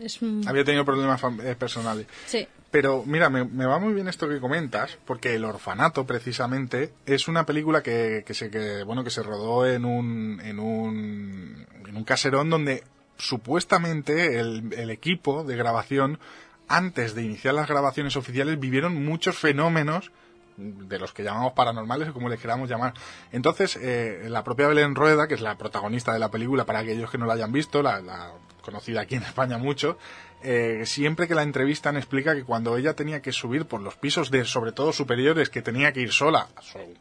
Había 0.46 0.64
tenido 0.64 0.86
problemas 0.86 1.22
eh, 1.44 1.56
personales. 1.58 2.06
Sí. 2.26 2.48
Pero 2.72 3.04
mira, 3.04 3.30
me, 3.30 3.66
va 3.66 3.80
muy 3.80 3.94
bien 3.94 4.08
esto 4.08 4.30
que 4.30 4.40
comentas, 4.40 4.98
porque 5.06 5.34
El 5.34 5.44
Orfanato, 5.44 6.06
precisamente, 6.06 6.94
es 7.08 7.28
una 7.28 7.46
película 7.46 7.82
que, 7.82 8.24
que 8.26 8.36
se, 8.36 8.52
que, 8.52 8.84
bueno, 8.84 9.04
que 9.04 9.10
se 9.10 9.24
rodó 9.24 9.66
en 9.66 9.86
un, 9.86 10.40
en 10.44 10.60
un, 10.60 11.66
en 11.88 11.98
un 11.98 12.04
caserón 12.04 12.50
donde 12.52 12.84
supuestamente 13.20 14.40
el, 14.40 14.90
equipo 14.90 15.44
de 15.44 15.56
grabación, 15.56 16.20
antes 16.68 17.14
de 17.14 17.24
iniciar 17.24 17.54
las 17.54 17.68
grabaciones 17.68 18.16
oficiales, 18.16 18.60
vivieron 18.60 19.04
muchos 19.06 19.38
fenómenos 19.38 20.12
de 20.58 21.00
los 21.00 21.14
que 21.14 21.24
llamamos 21.24 21.54
paranormales 21.54 22.10
o 22.10 22.14
como 22.14 22.28
les 22.28 22.40
queramos 22.40 22.70
llamar. 22.70 22.94
Entonces, 23.32 23.78
eh, 23.78 24.26
la 24.28 24.44
propia 24.44 24.68
Belén 24.68 24.96
Rueda, 24.96 25.28
que 25.28 25.36
es 25.36 25.42
la 25.42 25.58
protagonista 25.58 26.12
de 26.12 26.20
la 26.20 26.32
película, 26.32 26.66
para 26.66 26.80
aquellos 26.80 27.10
que 27.12 27.18
no 27.18 27.26
la 27.26 27.36
hayan 27.36 27.52
visto, 27.52 27.82
la, 27.82 28.34
conocida 28.62 29.02
aquí 29.02 29.16
en 29.16 29.24
España 29.24 29.58
mucho, 29.58 29.98
eh, 30.42 30.84
siempre 30.86 31.28
que 31.28 31.36
la 31.36 31.44
entrevistan 31.44 31.98
explica 31.98 32.36
que 32.36 32.44
cuando 32.44 32.78
ella 32.78 32.94
tenía 32.94 33.22
que 33.22 33.32
subir 33.32 33.66
por 33.66 33.82
los 33.82 33.96
pisos 33.96 34.32
de, 34.32 34.46
sobre 34.46 34.72
todo 34.72 34.94
superiores, 34.94 35.50
que 35.50 35.62
tenía 35.62 35.92
que 35.92 36.02
ir 36.02 36.12
sola, 36.12 36.48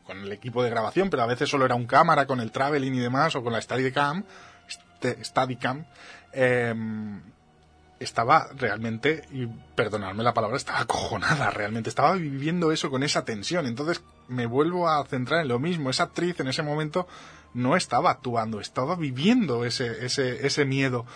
con 0.05 0.19
el 0.19 0.33
equipo 0.33 0.63
de 0.63 0.71
grabación, 0.71 1.11
pero 1.11 1.23
a 1.23 1.27
veces 1.27 1.49
solo 1.49 1.65
era 1.65 1.75
un 1.75 1.87
cámara 1.87 2.27
con 2.27 2.41
el 2.41 2.53
traveling 2.53 2.95
y 2.95 3.01
demás, 3.01 3.35
o 3.37 3.43
con 3.43 3.53
la 3.53 3.61
Steadicam, 3.61 4.25
Steadicam, 5.01 5.85
eh, 6.33 6.75
estaba 8.01 8.49
realmente, 8.57 9.25
y 9.33 9.47
perdonadme 9.75 10.23
la 10.23 10.35
palabra, 10.35 10.57
estaba 10.57 10.81
acojonada 10.81 11.51
realmente, 11.51 11.89
estaba 11.89 12.15
viviendo 12.15 12.73
eso 12.73 12.91
con 12.91 13.03
esa 13.03 13.25
tensión. 13.25 13.67
Entonces 13.67 14.03
me 14.29 14.47
vuelvo 14.47 14.89
a 14.89 15.05
centrar 15.07 15.41
en 15.43 15.49
lo 15.49 15.59
mismo, 15.59 15.91
esa 15.91 16.05
actriz 16.05 16.39
en 16.41 16.49
ese 16.49 16.63
momento 16.63 17.07
no 17.55 17.77
estaba 17.77 18.11
actuando, 18.11 18.61
estaba 18.61 18.95
viviendo 18.95 19.65
ese, 19.65 20.05
ese, 20.05 20.47
ese 20.47 20.65
miedo. 20.65 21.07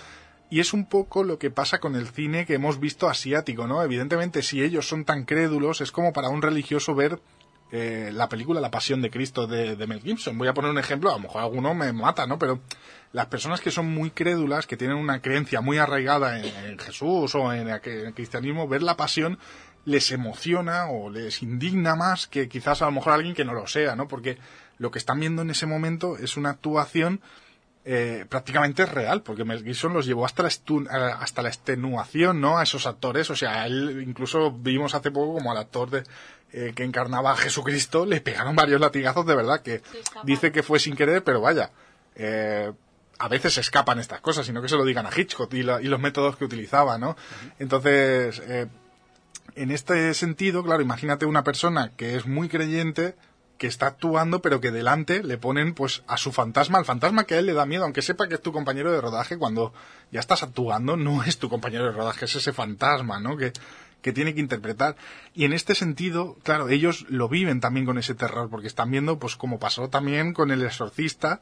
Y 0.51 0.61
es 0.61 0.75
un 0.75 0.87
poco 0.87 1.25
lo 1.25 1.39
que 1.39 1.51
pasa 1.51 1.79
con 1.79 1.97
el 1.97 2.09
cine 2.09 2.45
que 2.45 2.55
hemos 2.55 2.79
visto 2.79 3.09
asiático, 3.09 3.67
¿no? 3.67 3.83
Evidentemente, 3.83 4.43
si 4.43 4.63
ellos 4.63 4.87
son 4.87 5.05
tan 5.05 5.25
crédulos, 5.25 5.81
es 5.81 5.93
como 5.93 6.13
para 6.13 6.29
un 6.29 6.43
religioso 6.43 6.95
ver 6.95 7.21
eh, 7.71 8.11
la 8.13 8.29
película 8.29 8.61
La 8.61 8.71
Pasión 8.71 9.01
de 9.01 9.11
Cristo 9.11 9.47
de, 9.47 9.77
de, 9.77 9.87
Mel 9.87 10.03
Gibson. 10.03 10.37
Voy 10.37 10.49
a 10.49 10.53
poner 10.53 10.71
un 10.71 10.79
ejemplo, 10.79 11.09
a 11.09 11.15
lo 11.15 11.21
mejor 11.21 11.41
alguno 11.41 11.73
me 11.73 11.91
mata, 11.95 12.27
¿no? 12.27 12.39
Pero 12.39 12.61
las 13.13 13.27
personas 13.27 13.61
que 13.61 13.71
son 13.71 13.87
muy 13.87 14.11
crédulas, 14.11 14.67
que 14.67 14.77
tienen 14.77 14.97
una 14.97 15.21
creencia 15.21 15.61
muy 15.61 15.79
arraigada 15.79 16.39
en, 16.39 16.47
en 16.67 16.79
Jesús 16.79 17.35
o 17.35 17.53
en, 17.53 17.69
en 17.69 17.81
el 17.85 18.15
cristianismo, 18.15 18.69
ver 18.69 18.83
la 18.83 18.97
pasión 18.97 19.39
les 19.85 20.11
emociona 20.13 20.87
o 20.87 21.11
les 21.11 21.43
indigna 21.43 21.97
más 21.97 22.27
que 22.27 22.49
quizás 22.49 22.83
a 22.83 22.87
lo 22.87 22.93
mejor 22.93 23.13
alguien 23.13 23.35
que 23.35 23.45
no 23.45 23.53
lo 23.53 23.67
sea, 23.67 23.97
¿no? 23.97 24.09
Porque 24.09 24.39
lo 24.79 24.91
que 24.91 24.99
están 24.99 25.21
viendo 25.21 25.43
en 25.43 25.51
ese 25.51 25.67
momento 25.67 26.17
es 26.17 26.37
una 26.37 26.51
actuación 26.51 27.21
eh, 27.85 28.27
prácticamente 28.29 28.87
real, 28.87 29.23
porque 29.23 29.45
Mel 29.45 29.65
Gibson 29.65 29.93
los 29.93 30.07
llevó 30.07 30.25
hasta 30.25 30.45
la, 30.45 31.09
hasta 31.15 31.43
la 31.43 31.49
extenuación, 31.49 32.41
¿no? 32.41 32.59
A 32.59 32.63
esos 32.63 32.87
actores, 32.87 33.29
o 33.31 33.37
sea, 33.37 33.67
él 33.67 34.05
incluso 34.07 34.53
vimos 34.53 34.95
hace 34.95 35.11
poco 35.11 35.35
como 35.35 35.51
al 35.51 35.59
actor 35.59 35.91
de, 35.91 36.05
eh, 36.53 36.73
que 36.77 36.85
encarnaba 36.85 37.33
a 37.33 37.37
Jesucristo 37.37 38.07
le 38.07 38.21
pegaron 38.21 38.55
varios 38.55 38.81
latigazos 38.81 39.27
de 39.27 39.35
verdad, 39.35 39.63
que 39.63 39.83
dice 40.23 40.53
que 40.53 40.63
fue 40.63 40.79
sin 40.79 40.95
querer, 40.95 41.25
pero 41.25 41.41
vaya, 41.41 41.73
eh, 42.15 42.73
a 43.23 43.29
veces 43.29 43.55
se 43.55 43.61
escapan 43.61 44.01
estas 44.01 44.21
cosas, 44.21 44.45
sino 44.45 44.61
que 44.61 44.69
se 44.69 44.75
lo 44.75 44.85
digan 44.85 45.07
a 45.07 45.11
Hitchcock 45.17 45.55
y, 45.55 45.63
la, 45.63 45.81
y 45.81 45.85
los 45.85 46.01
métodos 46.01 46.37
que 46.37 46.45
utilizaba, 46.45 46.99
¿no? 46.99 47.17
Entonces, 47.61 48.43
eh, 48.45 48.67
en 49.55 49.71
este 49.71 50.13
sentido, 50.15 50.65
claro, 50.65 50.83
imagínate 50.83 51.25
una 51.25 51.45
persona 51.45 51.93
que 51.97 52.17
es 52.17 52.27
muy 52.27 52.49
creyente, 52.49 53.15
que 53.59 53.69
está 53.69 53.87
actuando, 53.87 54.43
pero 54.43 54.61
que 54.61 54.73
delante 54.73 55.23
le 55.23 55.39
ponen 55.39 55.73
pues 55.73 56.03
a 56.09 56.17
su 56.17 56.33
fantasma, 56.33 56.79
al 56.79 56.85
fantasma 56.85 57.23
que 57.23 57.37
a 57.37 57.39
él 57.39 57.47
le 57.47 57.53
da 57.53 57.65
miedo, 57.65 57.85
aunque 57.85 58.03
sepa 58.03 58.27
que 58.27 58.35
es 58.35 58.43
tu 58.43 58.51
compañero 58.51 58.91
de 58.91 59.01
rodaje, 59.01 59.39
cuando 59.39 59.73
ya 60.11 60.19
estás 60.19 60.43
actuando, 60.43 60.97
no 60.97 61.23
es 61.23 61.39
tu 61.39 61.49
compañero 61.49 61.85
de 61.85 61.93
rodaje, 61.93 62.25
es 62.25 62.35
ese 62.35 62.53
fantasma, 62.53 63.21
¿no? 63.21 63.37
Que, 63.37 63.53
que 64.01 64.13
tiene 64.13 64.35
que 64.35 64.41
interpretar. 64.41 64.97
Y 65.33 65.45
en 65.45 65.53
este 65.53 65.77
sentido, 65.77 66.37
claro, 66.43 66.71
ellos 66.71 67.07
lo 67.09 67.29
viven 67.29 67.61
también 67.61 67.87
con 67.87 67.99
ese 67.99 68.17
terror, 68.17 68.51
porque 68.51 68.67
están 68.67 68.91
viendo, 68.91 69.21
pues 69.21 69.37
como 69.37 69.61
pasó 69.61 69.89
también 69.89 70.35
con 70.35 70.51
el 70.51 70.65
exorcista 70.65 71.41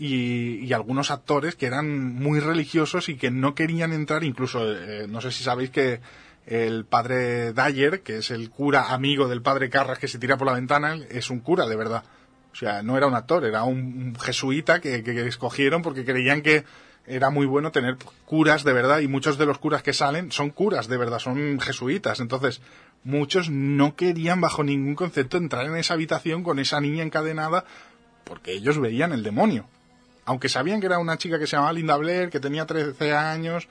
y, 0.00 0.64
y 0.64 0.72
algunos 0.72 1.10
actores 1.10 1.56
que 1.56 1.66
eran 1.66 2.14
muy 2.14 2.40
religiosos 2.40 3.10
y 3.10 3.16
que 3.16 3.30
no 3.30 3.54
querían 3.54 3.92
entrar, 3.92 4.24
incluso, 4.24 4.72
eh, 4.72 5.06
no 5.06 5.20
sé 5.20 5.30
si 5.30 5.44
sabéis 5.44 5.68
que 5.68 6.00
el 6.46 6.86
padre 6.86 7.52
Dyer, 7.52 8.00
que 8.00 8.16
es 8.16 8.30
el 8.30 8.48
cura 8.48 8.94
amigo 8.94 9.28
del 9.28 9.42
padre 9.42 9.68
Carras 9.68 9.98
que 9.98 10.08
se 10.08 10.18
tira 10.18 10.38
por 10.38 10.46
la 10.46 10.54
ventana, 10.54 10.98
es 11.10 11.28
un 11.28 11.40
cura 11.40 11.66
de 11.66 11.76
verdad. 11.76 12.02
O 12.50 12.56
sea, 12.56 12.82
no 12.82 12.96
era 12.96 13.06
un 13.06 13.14
actor, 13.14 13.44
era 13.44 13.64
un 13.64 14.16
jesuita 14.18 14.80
que, 14.80 15.04
que, 15.04 15.26
escogieron 15.26 15.82
porque 15.82 16.04
creían 16.04 16.40
que 16.40 16.64
era 17.06 17.28
muy 17.28 17.44
bueno 17.44 17.70
tener 17.70 17.96
curas 18.24 18.64
de 18.64 18.72
verdad 18.72 19.00
y 19.00 19.08
muchos 19.08 19.36
de 19.36 19.46
los 19.46 19.58
curas 19.58 19.82
que 19.82 19.92
salen 19.92 20.32
son 20.32 20.48
curas 20.48 20.88
de 20.88 20.96
verdad, 20.96 21.18
son 21.18 21.60
jesuitas. 21.60 22.20
Entonces, 22.20 22.62
muchos 23.04 23.50
no 23.50 23.96
querían 23.96 24.40
bajo 24.40 24.64
ningún 24.64 24.94
concepto 24.94 25.36
entrar 25.36 25.66
en 25.66 25.76
esa 25.76 25.92
habitación 25.92 26.42
con 26.42 26.58
esa 26.58 26.80
niña 26.80 27.02
encadenada 27.02 27.66
porque 28.24 28.52
ellos 28.52 28.78
veían 28.78 29.12
el 29.12 29.22
demonio. 29.22 29.66
Aunque 30.30 30.48
sabían 30.48 30.78
que 30.78 30.86
era 30.86 31.00
una 31.00 31.18
chica 31.18 31.40
que 31.40 31.48
se 31.48 31.56
llamaba 31.56 31.72
Linda 31.72 31.96
Blair, 31.96 32.30
que 32.30 32.38
tenía 32.38 32.64
13 32.64 33.14
años, 33.14 33.66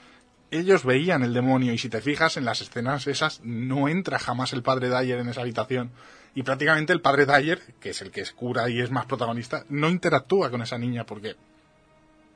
ellos 0.51 0.83
veían 0.83 1.23
el 1.23 1.33
demonio 1.33 1.71
y 1.71 1.77
si 1.77 1.87
te 1.87 2.01
fijas 2.01 2.35
en 2.35 2.43
las 2.43 2.59
escenas 2.59 3.07
esas 3.07 3.39
no 3.45 3.87
entra 3.87 4.19
jamás 4.19 4.51
el 4.51 4.61
padre 4.61 4.89
Dyer 4.89 5.19
en 5.19 5.29
esa 5.29 5.39
habitación 5.39 5.89
y 6.35 6.43
prácticamente 6.43 6.91
el 6.91 6.99
padre 6.99 7.25
Dyer, 7.25 7.61
que 7.79 7.91
es 7.91 8.01
el 8.01 8.11
que 8.11 8.19
es 8.19 8.33
cura 8.33 8.69
y 8.69 8.81
es 8.81 8.91
más 8.91 9.05
protagonista, 9.05 9.63
no 9.69 9.87
interactúa 9.87 10.51
con 10.51 10.61
esa 10.61 10.77
niña 10.77 11.05
porque 11.05 11.37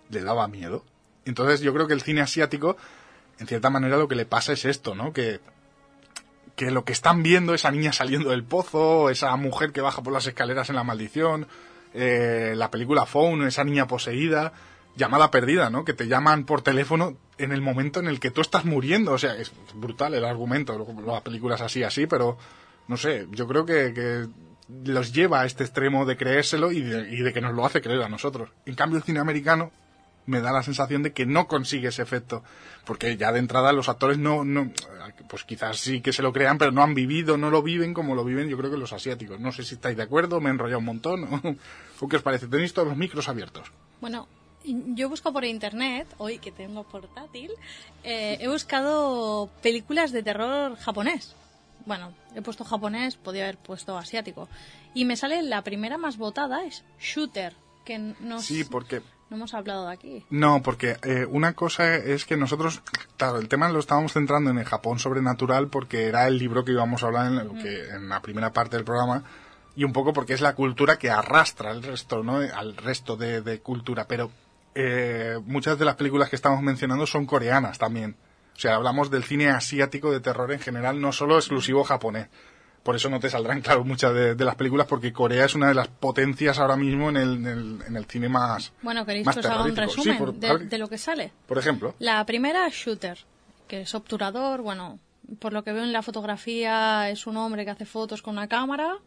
le 0.09 0.23
daba 0.23 0.47
miedo. 0.47 0.85
Entonces 1.25 1.59
yo 1.59 1.73
creo 1.73 1.87
que 1.87 1.93
el 1.93 2.01
cine 2.01 2.21
asiático, 2.21 2.77
en 3.39 3.47
cierta 3.47 3.69
manera 3.69 3.97
lo 3.97 4.07
que 4.07 4.15
le 4.15 4.25
pasa 4.25 4.53
es 4.53 4.63
esto, 4.63 4.95
¿no? 4.95 5.11
Que, 5.11 5.41
que 6.55 6.71
lo 6.71 6.85
que 6.85 6.93
están 6.93 7.23
viendo, 7.23 7.53
esa 7.53 7.71
niña 7.71 7.91
saliendo 7.91 8.29
del 8.29 8.45
pozo, 8.45 9.09
esa 9.09 9.35
mujer 9.35 9.73
que 9.73 9.81
baja 9.81 10.01
por 10.01 10.13
las 10.13 10.27
escaleras 10.27 10.69
en 10.69 10.77
la 10.77 10.85
maldición, 10.85 11.45
eh, 11.93 12.53
la 12.55 12.71
película 12.71 13.05
Phone, 13.05 13.47
esa 13.47 13.63
niña 13.63 13.87
poseída, 13.87 14.53
llamada 14.95 15.31
perdida, 15.31 15.69
¿no? 15.69 15.85
Que 15.85 15.93
te 15.93 16.07
llaman 16.07 16.45
por 16.45 16.61
teléfono 16.61 17.17
en 17.37 17.51
el 17.51 17.61
momento 17.61 17.99
en 17.99 18.07
el 18.07 18.19
que 18.19 18.31
tú 18.31 18.41
estás 18.41 18.65
muriendo. 18.65 19.13
O 19.13 19.17
sea, 19.17 19.35
es 19.35 19.51
brutal 19.73 20.13
el 20.13 20.25
argumento, 20.25 20.85
las 21.05 21.21
películas 21.21 21.61
así, 21.61 21.83
así, 21.83 22.07
pero 22.07 22.37
no 22.87 22.97
sé, 22.97 23.27
yo 23.31 23.47
creo 23.47 23.65
que, 23.65 24.27
los 24.85 25.13
lleva 25.13 25.41
a 25.41 25.45
este 25.45 25.63
extremo 25.65 26.05
de 26.05 26.15
creérselo 26.15 26.71
y 26.71 26.81
de, 26.81 27.09
y 27.13 27.21
de, 27.21 27.33
que 27.33 27.41
nos 27.41 27.53
lo 27.53 27.65
hace 27.65 27.81
creer 27.81 28.01
a 28.01 28.09
nosotros. 28.09 28.49
En 28.65 28.75
cambio, 28.75 28.97
el 28.97 29.03
cine 29.03 29.19
americano 29.19 29.71
me 30.25 30.41
da 30.41 30.51
la 30.51 30.63
sensación 30.63 31.03
de 31.03 31.13
que 31.13 31.25
no 31.25 31.47
consigue 31.47 31.89
ese 31.89 32.01
efecto. 32.01 32.43
Porque 32.85 33.17
ya 33.17 33.31
de 33.31 33.39
entrada 33.39 33.73
los 33.73 33.89
actores 33.89 34.17
no, 34.17 34.43
pues 35.33 35.45
quizás 35.45 35.79
sí 35.79 35.99
que 35.99 36.13
se 36.13 36.21
lo 36.21 36.31
crean, 36.31 36.59
pero 36.59 36.71
no 36.71 36.83
han 36.83 36.93
vivido, 36.93 37.37
no 37.37 37.49
lo 37.49 37.63
viven 37.63 37.95
como 37.95 38.13
lo 38.13 38.23
viven 38.23 38.49
yo 38.49 38.55
creo 38.55 38.69
que 38.69 38.77
los 38.77 38.93
asiáticos. 38.93 39.39
No 39.39 39.51
sé 39.51 39.63
si 39.63 39.73
estáis 39.73 39.97
de 39.97 40.03
acuerdo, 40.03 40.39
me 40.39 40.49
he 40.49 40.53
enrollado 40.53 40.77
un 40.77 40.85
montón. 40.85 41.57
¿O 41.99 42.07
qué 42.07 42.17
os 42.17 42.21
parece? 42.21 42.45
Tenéis 42.45 42.71
todos 42.71 42.87
los 42.87 42.95
micros 42.95 43.27
abiertos. 43.27 43.71
Bueno, 43.99 44.27
yo 44.63 45.09
busco 45.09 45.33
por 45.33 45.43
internet, 45.43 46.07
hoy 46.19 46.37
que 46.37 46.51
tengo 46.51 46.83
portátil, 46.83 47.49
eh, 48.03 48.37
he 48.41 48.47
buscado 48.47 49.49
películas 49.63 50.11
de 50.11 50.21
terror 50.21 50.75
japonés. 50.75 51.35
Bueno, 51.87 52.13
he 52.35 52.43
puesto 52.43 52.63
japonés, 52.63 53.15
podía 53.15 53.45
haber 53.45 53.57
puesto 53.57 53.97
asiático. 53.97 54.47
Y 54.93 55.05
me 55.05 55.17
sale 55.17 55.41
la 55.41 55.63
primera 55.63 55.97
más 55.97 56.17
votada, 56.17 56.63
es 56.63 56.83
Shooter, 56.99 57.55
que 57.83 58.15
no, 58.19 58.41
sí, 58.41 58.63
porque... 58.63 59.01
no 59.29 59.37
hemos 59.37 59.53
hablado 59.53 59.87
de 59.87 59.93
aquí. 59.93 60.25
No, 60.29 60.61
porque 60.61 60.97
eh, 61.03 61.25
una 61.29 61.53
cosa 61.53 61.95
es 61.95 62.25
que 62.25 62.37
nosotros, 62.37 62.81
claro, 63.17 63.39
el 63.39 63.47
tema 63.47 63.69
lo 63.69 63.79
estábamos 63.79 64.13
centrando 64.13 64.49
en 64.49 64.57
el 64.57 64.65
Japón 64.65 64.99
sobrenatural 64.99 65.67
porque 65.67 66.05
era 66.07 66.27
el 66.27 66.37
libro 66.37 66.63
que 66.65 66.71
íbamos 66.71 67.03
a 67.03 67.07
hablar 67.07 67.31
en, 67.31 67.61
que, 67.61 67.89
en 67.89 68.09
la 68.09 68.21
primera 68.21 68.51
parte 68.51 68.75
del 68.75 68.85
programa 68.85 69.23
y 69.75 69.83
un 69.83 69.93
poco 69.93 70.13
porque 70.13 70.33
es 70.33 70.41
la 70.41 70.55
cultura 70.55 70.97
que 70.97 71.09
arrastra 71.09 71.71
al 71.71 71.83
resto, 71.83 72.23
¿no? 72.23 72.37
Al 72.37 72.77
resto 72.77 73.17
de, 73.17 73.41
de 73.41 73.59
cultura. 73.59 74.05
Pero 74.07 74.31
eh, 74.75 75.39
muchas 75.45 75.77
de 75.77 75.85
las 75.85 75.95
películas 75.95 76.29
que 76.29 76.35
estamos 76.35 76.61
mencionando 76.61 77.05
son 77.05 77.25
coreanas 77.25 77.77
también. 77.77 78.15
O 78.55 78.59
sea, 78.59 78.75
hablamos 78.75 79.09
del 79.09 79.23
cine 79.23 79.49
asiático 79.49 80.11
de 80.11 80.19
terror 80.19 80.51
en 80.51 80.59
general, 80.59 81.01
no 81.01 81.11
solo 81.11 81.37
exclusivo 81.37 81.83
japonés. 81.83 82.27
Por 82.83 82.95
eso 82.97 83.09
no 83.09 83.19
te 83.19 83.29
saldrán, 83.29 83.61
claro, 83.61 83.85
muchas 83.85 84.13
de, 84.13 84.35
de 84.35 84.45
las 84.45 84.55
películas, 84.55 84.87
porque 84.87 85.13
Corea 85.13 85.45
es 85.45 85.55
una 85.55 85.69
de 85.69 85.73
las 85.73 85.87
potencias 85.87 86.59
ahora 86.59 86.75
mismo 86.75 87.09
en 87.09 87.15
el, 87.17 87.33
en 87.37 87.45
el, 87.47 87.79
en 87.87 87.95
el 87.95 88.05
cine 88.05 88.27
más. 88.27 88.73
Bueno, 88.81 89.05
¿queréis 89.05 89.25
que 89.27 89.39
os 89.39 89.45
haga 89.45 89.63
un 89.63 89.75
resumen 89.75 90.13
Sí, 90.13 90.19
por- 90.19 90.33
de, 90.33 90.77
lo 90.77 90.89
que 90.89 90.97
sale? 90.97 91.31
Por 91.47 91.57
ejemplo. 91.57 91.95
La 91.99 92.25
primera, 92.25 92.67
Shooter, 92.69 93.17
que 93.69 93.81
es 93.81 93.95
obturador, 93.95 94.61
bueno, 94.61 94.99
por 95.39 95.53
lo 95.53 95.63
que 95.63 95.71
veo 95.71 95.83
en 95.83 95.93
la 95.93 96.01
fotografía 96.01 97.09
es 97.09 97.25
un 97.25 97.37
hombre 97.37 97.63
que 97.63 97.71
hace 97.71 97.85
fotos 97.85 98.21
con 98.21 98.33
una 98.33 98.49
cámara. 98.49 98.97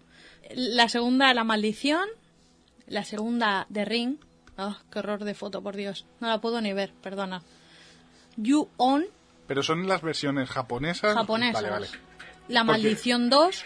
La 0.54 0.88
segunda, 0.88 1.34
La 1.34 1.44
Maldición. 1.44 2.08
La 2.86 3.04
segunda, 3.04 3.66
The 3.70 3.84
Ring. 3.84 4.16
Ah, 4.56 4.78
qué 4.90 5.00
horror 5.00 5.22
de 5.24 5.34
foto, 5.34 5.60
por 5.62 5.76
Dios. 5.76 6.06
No 6.20 6.28
la 6.28 6.40
puedo 6.40 6.62
ni 6.62 6.72
ver, 6.72 6.94
perdona. 7.02 7.42
You 8.36 8.68
On, 8.78 9.04
Pero 9.46 9.62
son 9.62 9.86
las 9.86 10.00
versiones 10.00 10.48
japonesas. 10.48 11.14
japonesas. 11.14 11.54
Vale, 11.62 11.70
vale. 11.70 11.88
La 12.48 12.60
Porque- 12.64 12.82
Maldición 12.82 13.30
2, 13.30 13.64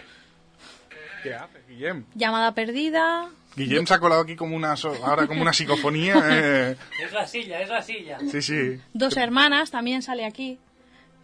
¿Qué 1.22 1.34
hace, 1.34 1.60
Guillem? 1.68 2.04
Llamada 2.14 2.54
Perdida. 2.54 3.28
Guillem 3.56 3.86
se 3.86 3.92
ha 3.94 3.98
colado 3.98 4.22
aquí 4.22 4.36
como 4.36 4.56
una, 4.56 4.76
so- 4.76 4.94
ahora 5.04 5.26
como 5.26 5.42
una 5.42 5.52
psicofonía. 5.52 6.14
eh, 6.30 6.76
Es 7.04 7.12
la 7.12 7.26
silla, 7.26 7.60
es 7.60 7.68
la 7.68 7.82
silla. 7.82 8.18
sí, 8.30 8.40
sí. 8.40 8.80
Dos 8.94 9.16
Hermanas 9.16 9.70
también 9.70 10.02
sale 10.02 10.24
aquí. 10.24 10.58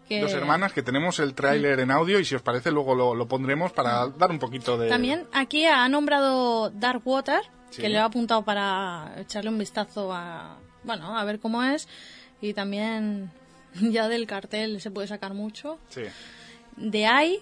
Que 0.09 0.21
Dos 0.21 0.33
hermanas 0.35 0.73
que 0.73 0.83
tenemos 0.85 1.19
el 1.19 1.35
tráiler 1.35 1.81
en 1.81 1.91
audio 1.91 2.21
y 2.21 2.25
si 2.25 2.37
os 2.37 2.43
parece 2.43 2.71
luego 2.71 2.95
lo, 2.95 3.15
lo 3.17 3.27
pondremos 3.27 3.73
para 3.73 4.07
dar 4.07 4.31
un 4.31 4.39
poquito 4.39 4.79
de... 4.79 4.89
También 4.89 5.27
aquí 5.33 5.65
ha 5.67 5.89
nombrado 5.89 6.71
Dark 6.71 7.03
Water, 7.05 7.41
Sí. 7.71 7.83
que 7.83 7.89
le 7.89 7.97
he 7.97 8.01
apuntado 8.01 8.45
para 8.45 9.15
echarle 9.19 9.51
un 9.51 9.59
vistazo 9.59 10.13
a, 10.15 10.59
bueno, 10.85 11.19
a 11.19 11.25
ver 11.25 11.41
cómo 11.41 11.65
es. 11.65 11.89
Y 12.41 12.53
también 12.55 13.33
ya 13.75 14.07
del 14.09 14.29
cartel 14.29 14.81
se 14.81 14.93
puede 14.93 15.09
sacar 15.09 15.35
mucho. 15.35 15.81
Sí. 15.89 16.03
De 16.77 17.07
ahí, 17.07 17.41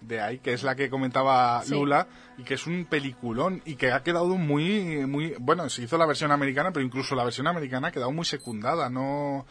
de 0.00 0.20
ahí, 0.20 0.38
que 0.38 0.52
es 0.52 0.62
la 0.64 0.74
que 0.74 0.90
comentaba 0.90 1.62
Sí. 1.64 1.74
Lula, 1.74 2.06
y 2.38 2.42
que 2.42 2.54
es 2.54 2.66
un 2.66 2.84
peliculón, 2.86 3.62
y 3.64 3.76
que 3.76 3.92
ha 3.92 4.02
quedado 4.02 4.26
muy, 4.36 5.06
muy, 5.06 5.34
bueno, 5.38 5.68
se 5.70 5.82
hizo 5.82 5.96
la 5.98 6.06
versión 6.06 6.32
americana, 6.32 6.72
pero 6.72 6.84
incluso 6.84 7.14
la 7.14 7.24
versión 7.24 7.46
americana 7.46 7.88
ha 7.88 7.92
quedado 7.92 8.10
muy 8.12 8.24
secundada, 8.24 8.88
no... 8.90 9.46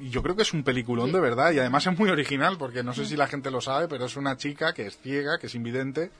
Y 0.00 0.10
yo 0.10 0.24
creo 0.24 0.34
que 0.34 0.42
es 0.42 0.52
un 0.52 0.64
peliculón 0.64 1.12
de 1.12 1.20
verdad, 1.20 1.52
y 1.52 1.60
además 1.60 1.86
es 1.86 1.96
muy 1.96 2.10
original, 2.10 2.56
porque 2.58 2.82
no 2.82 2.92
sé 2.94 3.04
si 3.06 3.16
la 3.16 3.28
gente 3.28 3.52
lo 3.52 3.60
sabe, 3.60 3.86
pero 3.86 4.06
es 4.06 4.16
una 4.16 4.36
chica 4.36 4.72
que 4.74 4.86
es 4.88 4.98
ciega, 4.98 5.38
que 5.38 5.46
es 5.46 5.54
invidente, 5.54 6.10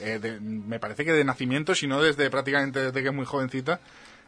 eh, 0.00 0.18
de- 0.20 0.40
me 0.40 0.80
parece 0.80 1.04
que 1.04 1.12
de 1.12 1.22
nacimiento, 1.22 1.76
si 1.76 1.86
no 1.86 2.02
desde 2.02 2.28
prácticamente 2.28 2.80
desde 2.80 3.02
que 3.02 3.08
es 3.08 3.14
muy 3.14 3.26
jovencita, 3.26 3.78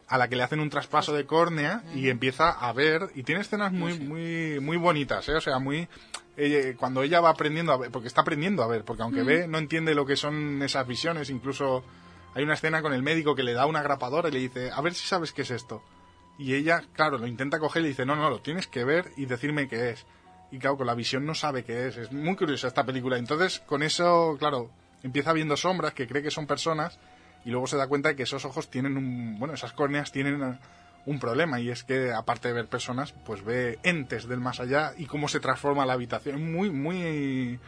a 0.07 0.19
la 0.19 0.29
que 0.29 0.37
le 0.37 0.45
hacen 0.45 0.61
un 0.61 0.71
traspaso 0.71 1.13
de 1.15 1.25
córnea 1.27 1.83
y 1.97 2.11
empieza 2.11 2.51
a 2.51 2.73
ver 2.73 3.09
y 3.17 3.23
tiene 3.23 3.41
escenas 3.41 3.73
muy 3.73 3.99
muy 3.99 4.61
muy 4.61 4.77
bonitas 4.77 5.27
¿eh? 5.29 5.35
o 5.37 5.41
sea 5.41 5.59
muy 5.59 5.89
cuando 6.79 7.03
ella 7.03 7.21
va 7.21 7.31
aprendiendo 7.31 7.73
a 7.73 7.77
ver 7.77 7.91
porque 7.91 8.09
está 8.09 8.23
aprendiendo 8.23 8.63
a 8.63 8.67
ver 8.67 8.85
porque 8.85 9.03
aunque 9.03 9.23
Mm. 9.23 9.27
ve 9.27 9.49
no 9.49 9.59
entiende 9.59 9.95
lo 9.95 10.07
que 10.07 10.17
son 10.17 10.63
esas 10.63 10.87
visiones 10.87 11.29
incluso 11.31 11.85
hay 12.35 12.45
una 12.45 12.55
escena 12.55 12.81
con 12.81 12.95
el 12.95 13.03
médico 13.03 13.35
que 13.35 13.43
le 13.43 13.53
da 13.53 13.67
una 13.67 13.83
grapadora 13.83 14.29
y 14.29 14.33
le 14.33 14.39
dice 14.39 14.71
a 14.73 14.81
ver 14.81 14.95
si 14.95 15.07
sabes 15.07 15.33
qué 15.33 15.43
es 15.43 15.51
esto 15.51 15.83
y 16.39 16.55
ella, 16.55 16.83
claro, 16.95 17.19
lo 17.19 17.27
intenta 17.27 17.59
coger 17.59 17.85
y 17.85 17.89
dice, 17.89 18.07
no, 18.07 18.17
no, 18.17 18.31
lo 18.31 18.41
tienes 18.41 18.67
que 18.67 18.85
ver 18.85 19.13
y 19.17 19.27
decirme 19.27 19.69
qué 19.69 19.91
es. 19.91 20.07
Y 20.51 20.59
claro, 20.59 20.79
con 20.79 20.87
la 20.87 20.95
visión 20.95 21.27
no 21.27 21.35
sabe 21.35 21.63
qué 21.63 21.87
es. 21.87 21.97
Es 21.99 22.11
muy 22.11 22.35
curiosa 22.37 22.69
esta 22.69 22.85
película. 22.85 23.19
Entonces, 23.19 23.61
con 23.61 23.83
eso, 23.83 24.37
claro, 24.39 24.71
empieza 25.03 25.35
viendo 25.35 25.57
sombras 25.59 25.93
que 25.93 26.09
cree 26.09 26.23
que 26.23 26.31
son 26.31 26.47
personas 26.47 26.99
y 27.45 27.51
luego 27.51 27.67
se 27.67 27.77
da 27.77 27.87
cuenta 27.87 28.09
de 28.09 28.17
que 28.17 28.23
esos 28.23 28.45
ojos 28.47 28.71
tienen 28.71 28.97
un, 28.97 29.39
bueno, 29.39 29.55
esas 29.55 29.73
córneas 29.75 30.11
tienen 30.11 30.59
un 31.07 31.19
problema 31.19 31.61
y 31.61 31.71
es 31.71 31.83
que 31.85 32.13
aparte 32.13 32.49
de 32.49 32.55
ver 32.55 32.67
personas, 32.67 33.13
pues 33.25 33.45
ve 33.45 33.79
entes 33.83 34.29
del 34.29 34.41
más 34.41 34.61
allá 34.61 34.93
y 34.97 35.07
cómo 35.07 35.29
se 35.29 35.41
transforma 35.41 35.87
la 35.87 35.95
habitación. 35.95 36.53
Muy, 36.53 36.71
muy, 36.71 37.59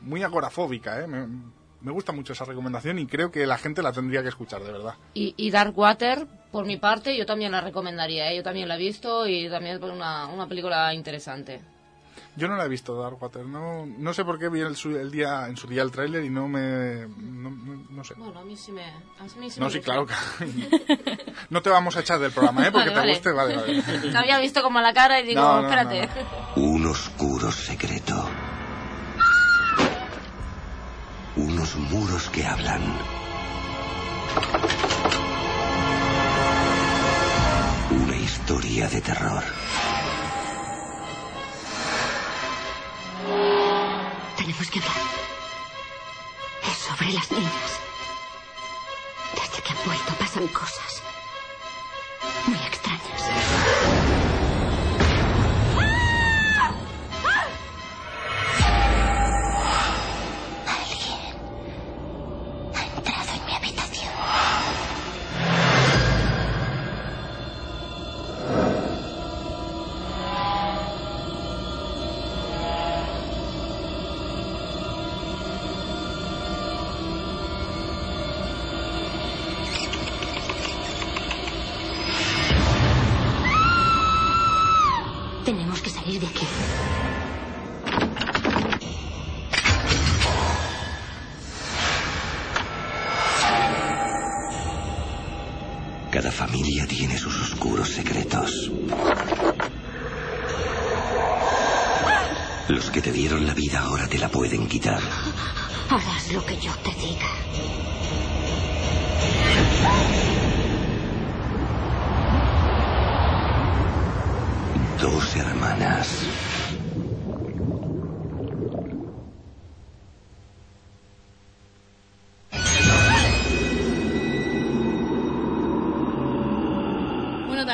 muy 0.00 0.22
agorafóbica, 0.22 1.00
¿eh? 1.00 1.06
Me, 1.06 1.90
gusta 1.90 2.12
mucho 2.12 2.32
esa 2.32 2.44
recomendación 2.44 2.98
y 3.00 3.06
creo 3.06 3.32
que 3.32 3.44
la 3.44 3.58
gente 3.58 3.82
la 3.82 3.92
tendría 3.92 4.22
que 4.22 4.28
escuchar, 4.28 4.62
de 4.62 4.70
verdad. 4.70 4.94
Y, 5.14 5.34
y 5.36 5.50
Dark 5.50 5.76
Water, 5.76 6.26
por 6.52 6.64
mi 6.64 6.76
parte, 6.76 7.16
yo 7.16 7.26
también 7.26 7.50
la 7.50 7.60
recomendaría. 7.60 8.30
¿eh? 8.30 8.36
Yo 8.36 8.42
también 8.44 8.68
la 8.68 8.76
he 8.76 8.78
visto 8.78 9.26
y 9.26 9.48
también 9.48 9.76
es 9.76 9.82
una, 9.82 10.26
una 10.26 10.46
película 10.46 10.94
interesante. 10.94 11.60
Yo 12.34 12.48
no 12.48 12.56
la 12.56 12.64
he 12.64 12.68
visto 12.68 12.96
Darkwater, 12.98 13.44
no, 13.44 13.84
no 13.84 14.14
sé 14.14 14.24
por 14.24 14.38
qué 14.38 14.48
vi 14.48 14.60
el, 14.60 14.74
su- 14.74 14.96
el 14.96 15.10
día 15.10 15.46
en 15.48 15.56
su 15.58 15.66
día 15.66 15.82
el 15.82 15.90
tráiler 15.90 16.24
y 16.24 16.30
no 16.30 16.48
me 16.48 17.06
no, 17.18 17.50
no- 17.50 17.84
no 17.90 18.04
sé. 18.04 18.14
Bueno, 18.16 18.40
a 18.40 18.44
mí 18.44 18.56
sí 18.56 18.72
me... 18.72 18.84
A 18.86 19.24
mí 19.38 19.50
sí 19.50 19.60
No, 19.60 19.66
me 19.66 19.72
sí, 19.72 19.78
gusta. 19.78 19.80
claro 19.92 20.06
que 20.06 20.14
no 21.50 21.60
te 21.60 21.68
vamos 21.68 21.94
a 21.96 22.00
echar 22.00 22.18
del 22.18 22.32
programa, 22.32 22.66
¿eh? 22.66 22.72
Porque 22.72 22.88
Vale, 22.88 22.90
te 22.92 22.98
vale. 23.00 23.12
guste, 23.12 23.32
vale, 23.32 23.56
vale. 23.82 23.82
Te 24.10 24.16
había 24.16 24.38
visto 24.38 24.62
como 24.62 24.80
la 24.80 24.94
cara 24.94 25.20
y 25.20 25.26
digo, 25.26 25.42
No, 25.42 25.60
no, 25.60 25.68
espérate. 25.68 26.08
Un 26.56 26.86
oscuro 26.86 27.52
secreto. 27.52 28.26
Unos 31.36 31.76
muros 31.76 32.30
que 32.30 32.46
hablan. 32.46 32.80
Una 37.90 38.16
historia 38.16 38.88
de 38.88 39.00
terror. 39.02 39.42
Tenemos 44.42 44.70
que 44.72 44.80
hablar. 44.80 44.96
Es 46.64 46.78
sobre 46.78 47.12
las 47.12 47.30
niñas. 47.30 47.80
Desde 49.36 49.62
que 49.62 49.70
han 49.70 49.84
vuelto 49.86 50.14
pasan 50.18 50.48
cosas 50.48 51.00
muy 52.48 52.58
extrañas. 52.58 53.61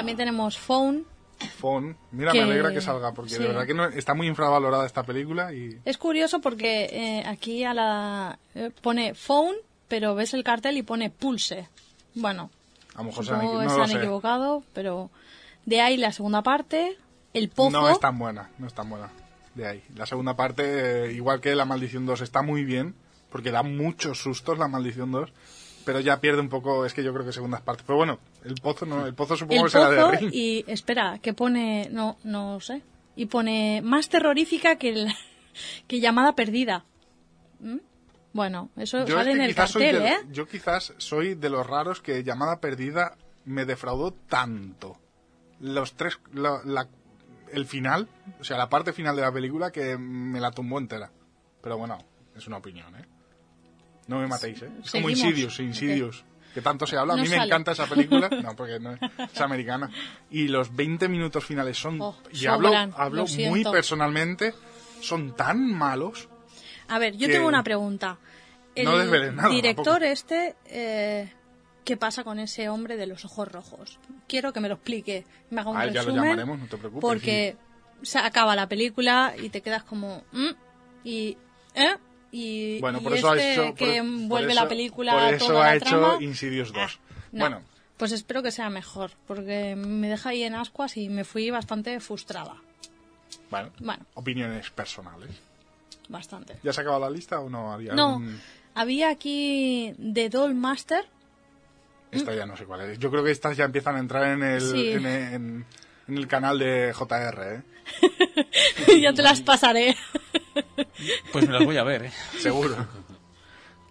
También 0.09 0.17
tenemos 0.17 0.59
Phone. 0.59 1.05
Phone, 1.61 1.97
mira, 2.11 2.33
Que- 2.33 2.39
me 2.39 2.45
alegra 2.53 2.73
que 2.73 2.81
salga 2.81 3.13
porque 3.13 3.31
sí. 3.31 3.39
de 3.39 3.49
verdad 3.49 3.67
que 3.67 3.75
no, 3.75 3.85
está 3.87 4.15
muy 4.15 4.27
infravalorada 4.27 4.87
esta 4.87 5.05
película 5.05 5.53
y 5.53 5.79
Es 5.85 5.97
curioso 5.99 6.41
porque 6.41 6.89
eh, 6.91 7.25
aquí 7.27 7.63
a 7.63 7.75
la 7.75 8.39
eh, 8.55 8.71
pone 8.83 9.15
Phone, 9.15 9.55
pero 9.87 10.15
ves 10.15 10.35
el 10.35 10.43
cartel 10.43 10.77
y 10.79 10.83
pone 10.83 11.11
Pulse. 11.11 11.69
Bueno, 12.15 12.51
a 12.95 12.99
lo 12.99 13.05
mejor 13.05 13.25
se 13.25 13.33
han, 13.35 13.45
no 13.45 13.87
se 13.87 13.93
han 13.93 13.99
equivocado, 13.99 14.65
pero 14.73 15.11
de 15.65 15.81
ahí 15.81 15.97
la 15.97 16.11
segunda 16.11 16.43
parte, 16.43 16.97
El 17.35 17.51
Pozo. 17.51 17.71
No 17.71 17.89
es 17.89 18.01
tan 18.01 18.19
buena, 18.19 18.51
no 18.59 18.67
es 18.67 18.75
tan 18.75 18.91
buena. 18.91 19.11
De 19.55 19.67
ahí. 19.67 19.83
La 19.95 20.07
segunda 20.07 20.35
parte, 20.35 21.07
eh, 21.07 21.13
igual 21.13 21.41
que 21.41 21.55
La 21.55 21.65
Maldición 21.65 22.07
2, 22.07 22.21
está 22.21 22.43
muy 22.43 22.65
bien, 22.65 22.95
porque 23.31 23.51
da 23.53 23.63
muchos 23.63 24.19
sustos 24.19 24.59
La 24.59 24.67
Maldición 24.69 25.13
2, 25.13 25.33
pero 25.89 26.01
ya 26.01 26.21
pierde 26.21 26.43
un 26.43 26.51
poco, 26.51 26.85
es 26.85 26.93
que 26.93 27.03
yo 27.03 27.15
creo 27.15 27.25
que 27.25 27.33
segundas 27.33 27.63
partes. 27.63 27.83
Pero 27.87 27.97
bueno, 27.97 28.19
el 28.45 28.57
pozo 28.57 28.85
no, 28.85 29.07
el 29.07 29.15
pozo 29.15 29.39
supongo 29.39 29.63
el 29.63 29.67
que 29.69 29.71
será 29.71 29.89
Pozo 29.89 30.11
de 30.11 30.17
Ring. 30.19 30.31
y 30.35 30.63
espera, 30.67 31.19
que 31.23 31.33
pone, 31.33 31.89
no, 31.91 32.19
no 32.25 32.61
sé, 32.61 32.83
y 33.17 33.25
pone 33.25 33.81
más 33.83 34.11
terrorífica 34.11 34.77
que, 34.77 34.91
el- 34.91 35.15
que 35.89 35.99
llamada 35.99 36.35
perdida. 36.35 36.85
¿Mm? 37.61 37.79
Bueno, 38.35 38.69
eso 38.77 38.99
Yo 38.99 39.05
es 39.05 39.11
sale 39.15 39.31
que 39.31 39.37
en 39.37 39.41
el 39.41 39.55
cartel, 39.55 39.99
de- 40.01 40.09
¿eh? 40.09 40.17
Yo 40.31 40.47
quizás 40.47 40.93
soy 40.99 41.35
de 41.37 41.49
los 41.49 41.67
raros 41.67 42.03
que 42.03 42.23
llamada 42.23 42.61
perdida 42.61 43.17
me 43.47 43.65
defraudó 43.65 44.13
tanto. 44.13 44.99
Los 45.59 45.95
tres, 45.95 46.21
la- 46.35 46.61
la- 46.67 46.89
el 47.51 47.65
final, 47.65 48.09
o 48.39 48.45
sea, 48.45 48.59
la 48.59 48.69
parte 48.69 48.93
final 48.93 49.17
de 49.17 49.23
la 49.23 49.33
película 49.33 49.71
que 49.71 49.97
me 49.97 50.39
la 50.39 50.51
tumbó 50.51 50.79
entera. 50.79 51.11
Pero 51.63 51.79
bueno, 51.79 51.97
es 52.37 52.47
una 52.47 52.59
opinión, 52.59 52.95
¿eh? 52.95 53.07
No 54.09 54.19
me 54.21 54.27
matéis, 54.27 54.63
¿eh? 54.63 54.71
Es 54.85 54.91
como 54.91 55.09
Seguimos. 55.09 55.11
Insidious, 55.21 55.61
Insidious. 55.61 56.25
Que 56.55 56.63
tanto 56.63 56.87
se 56.87 56.97
habla. 56.97 57.13
A 57.13 57.17
No 57.17 57.23
mí 57.23 57.29
me 57.29 57.37
sale. 57.37 57.47
encanta 57.49 57.73
esa 57.73 57.87
película. 57.87 58.29
No, 58.43 58.57
porque 58.57 58.81
no 58.81 58.93
es, 58.95 59.41
americana. 59.41 59.91
Y 60.31 60.49
los 60.49 60.75
20 60.75 61.09
minutos 61.09 61.45
finales 61.45 61.79
son... 61.79 62.01
Oh, 62.01 62.17
y 62.33 62.47
hablo, 62.47 62.75
hablo 62.75 63.25
lo 63.25 63.51
muy 63.51 63.63
personalmente. 63.65 64.55
Son 65.01 65.37
tan 65.37 65.73
malos. 65.73 66.29
A 66.89 66.99
ver, 66.99 67.17
yo 67.17 67.27
que- 67.29 67.35
tengo 67.35 67.47
una 67.49 67.63
pregunta. 67.63 68.19
El 68.75 68.85
No 68.87 68.97
desveles 68.99 69.35
nada, 69.35 69.49
director 69.51 69.85
tampoco. 70.01 70.05
este, 70.13 70.55
eh, 70.67 71.33
¿qué 71.85 71.97
pasa 71.97 72.23
con 72.25 72.39
ese 72.39 72.69
hombre 72.69 72.97
de 72.97 73.07
los 73.07 73.25
ojos 73.25 73.49
rojos? 73.51 73.99
Quiero 74.29 74.53
que 74.53 74.61
me 74.61 74.69
lo 74.69 74.75
explique, 74.77 75.25
me 75.51 75.61
haga 75.61 75.71
un 75.71 75.77
A 75.77 75.85
él 75.85 75.93
ya 75.93 76.03
lo 76.05 76.15
llamaremos, 76.15 76.59
no 76.61 76.67
te 76.67 76.77
preocupes. 76.77 77.01
porque 77.03 77.57
se 78.03 78.19
acaba 78.21 78.55
la 78.55 78.69
película 78.69 79.35
y 79.37 79.49
te 79.49 79.63
quedas 79.63 79.83
como, 79.83 80.23
¿mm? 80.33 80.51
y, 81.03 81.37
¿eh? 81.75 81.97
Y, 82.31 82.79
Bueno, 82.81 82.99
y 82.99 83.03
por 83.03 83.15
eso 83.15 83.31
ha 83.31 83.37
este 83.37 83.53
hecho... 83.53 83.65
por- 83.67 83.75
que 83.75 84.03
por 84.03 84.29
vuelve 84.29 84.53
eso- 84.53 84.63
la 84.63 84.69
película 84.69 85.13
Por 85.13 85.35
eso 85.35 85.47
toda 85.47 85.65
ha 85.65 85.69
la 85.71 85.77
hecho 85.77 85.89
trama. 85.99 86.19
Insidious 86.21 86.73
2. 86.73 87.01
No, 87.33 87.41
Bueno, 87.41 87.63
pues 87.97 88.13
espero 88.13 88.43
que 88.43 88.51
sea 88.51 88.69
mejor, 88.71 89.13
porque 89.27 89.75
me 89.77 90.09
deja 90.09 90.29
ahí 90.31 90.43
en 90.43 90.55
ascuas 90.55 90.97
y 90.97 91.09
me 91.09 91.25
fui 91.25 91.51
bastante 91.51 91.99
frustrada, 92.01 92.57
bueno, 93.51 93.71
Bueno. 93.81 94.05
opiniones 94.15 94.71
personales. 94.71 95.31
bastante. 96.11 96.57
¿Ya 96.63 96.73
se 96.73 96.81
ha 96.81 96.83
acabado 96.83 97.03
la 97.05 97.11
lista 97.11 97.39
o 97.41 97.51
no? 97.51 97.71
Había 97.73 97.93
No, 97.95 98.09
algún- 98.15 98.41
había 98.75 99.11
aquí 99.11 99.95
The 100.13 100.29
Doll 100.31 100.55
Master, 100.55 101.05
Esta 102.11 102.35
ya 102.35 102.47
no 102.47 102.57
sé 102.57 102.65
cuál 102.65 102.81
es. 102.91 102.99
Yo 102.99 103.11
creo 103.11 103.23
que 103.23 103.31
estas 103.31 103.55
ya 103.59 103.65
empiezan 103.67 103.97
a 103.97 103.99
entrar 103.99 104.25
en 104.33 104.43
el, 104.43 104.61
Sí. 104.63 104.89
en, 104.93 105.05
en- 105.07 105.67
en 106.09 106.17
el 106.17 106.27
canal 106.27 106.59
de 106.59 106.95
JR, 106.95 107.57
¿eh? 107.57 107.63
ya 109.03 109.13
te 109.13 109.23
las 109.23 109.43
pasaré. 109.43 109.95
Pues 111.33 111.47
me 111.47 111.53
las 111.53 111.65
voy 111.65 111.77
a 111.77 111.85
ver, 111.85 112.05
¿eh? 112.07 112.13
Seguro. 112.39 112.77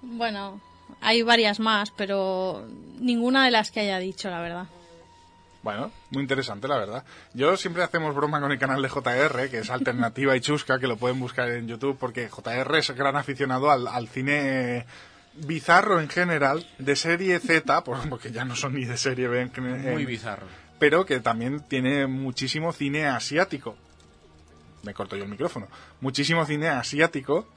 Bueno, 0.02 0.62
hay 1.02 1.22
varias 1.22 1.60
más, 1.60 1.92
pero 1.92 2.66
ninguna 3.00 3.46
de 3.46 3.52
las 3.52 3.72
que 3.72 3.82
haya 3.82 4.00
dicho, 4.00 4.30
la 4.30 4.40
verdad. 4.42 4.68
Bueno, 5.64 5.92
muy 6.12 6.22
interesante, 6.22 6.68
la 6.68 6.78
verdad. 6.78 7.04
Yo 7.34 7.58
siempre 7.58 7.84
hacemos 7.84 8.16
broma 8.16 8.40
con 8.40 8.52
el 8.52 8.60
canal 8.60 8.82
de 8.82 8.90
JR, 8.90 9.50
que 9.50 9.60
es 9.60 9.70
Alternativa 9.70 10.36
y 10.36 10.42
Chusca, 10.42 10.80
que 10.80 10.88
lo 10.88 10.98
pueden 10.98 11.20
buscar 11.20 11.50
en 11.50 11.68
YouTube, 11.68 11.98
porque 12.00 12.30
JR 12.30 12.78
es 12.78 12.92
gran 12.92 13.16
aficionado 13.18 13.70
al, 13.72 13.88
al 13.88 14.08
cine 14.08 14.86
bizarro 15.34 16.00
en 16.00 16.10
general, 16.10 16.66
de 16.78 16.96
serie 16.96 17.40
Z, 17.40 17.84
por- 17.84 18.08
porque 18.10 18.32
ya 18.32 18.46
no 18.46 18.56
son 18.56 18.76
ni 18.76 18.86
de 18.86 18.98
serie 18.98 19.28
B. 19.28 19.42
en 19.56 19.92
Muy 19.94 20.06
bizarro. 20.06 20.46
Pero 20.80 21.06
que 21.06 21.20
también 21.20 21.60
tiene 21.68 22.08
muchísimo 22.08 22.72
cine 22.72 23.08
asiático. 23.08 23.76
Me 24.84 24.94
corto 24.94 25.16
yo 25.16 25.24
el 25.24 25.30
micrófono. 25.30 25.68
Muchísimo 26.02 26.46
cine 26.46 26.70
asiático 26.70 27.48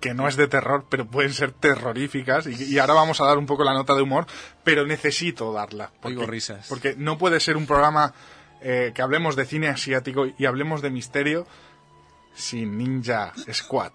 que 0.00 0.14
no 0.14 0.26
es 0.26 0.36
de 0.36 0.48
terror, 0.48 0.84
pero 0.88 1.06
pueden 1.06 1.32
ser 1.32 1.52
terroríficas. 1.52 2.46
Y, 2.46 2.74
y 2.74 2.78
ahora 2.78 2.94
vamos 2.94 3.20
a 3.20 3.26
dar 3.26 3.38
un 3.38 3.46
poco 3.46 3.62
la 3.62 3.72
nota 3.72 3.94
de 3.94 4.02
humor, 4.02 4.26
pero 4.64 4.84
necesito 4.84 5.52
darla. 5.52 5.90
Porque, 6.00 6.18
Oigo 6.18 6.30
risas. 6.30 6.66
Porque 6.68 6.94
no 6.98 7.18
puede 7.18 7.38
ser 7.38 7.56
un 7.56 7.66
programa 7.66 8.12
eh, 8.60 8.92
que 8.94 9.02
hablemos 9.02 9.34
de 9.34 9.44
cine 9.44 9.68
asiático 9.68 10.26
y 10.38 10.46
hablemos 10.46 10.82
de 10.82 10.90
misterio 10.90 11.46
sin 12.34 12.78
Ninja 12.78 13.32
Squad. 13.52 13.92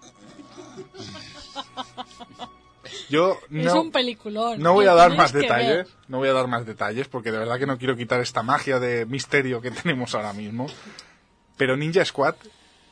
Yo 3.08 3.38
es 3.50 3.72
un 3.72 3.90
peliculón. 3.90 4.60
no 4.60 4.74
voy 4.74 4.86
a 4.86 4.94
dar 4.94 5.16
más 5.16 5.32
detalles, 5.32 5.76
ver. 5.76 5.88
no 6.08 6.18
voy 6.18 6.28
a 6.28 6.34
dar 6.34 6.46
más 6.46 6.66
detalles 6.66 7.08
porque 7.08 7.32
de 7.32 7.38
verdad 7.38 7.58
que 7.58 7.66
no 7.66 7.78
quiero 7.78 7.96
quitar 7.96 8.20
esta 8.20 8.42
magia 8.42 8.78
de 8.78 9.06
misterio 9.06 9.62
que 9.62 9.70
tenemos 9.70 10.14
ahora 10.14 10.34
mismo. 10.34 10.66
Pero 11.58 11.76
Ninja 11.76 12.04
Squad 12.04 12.36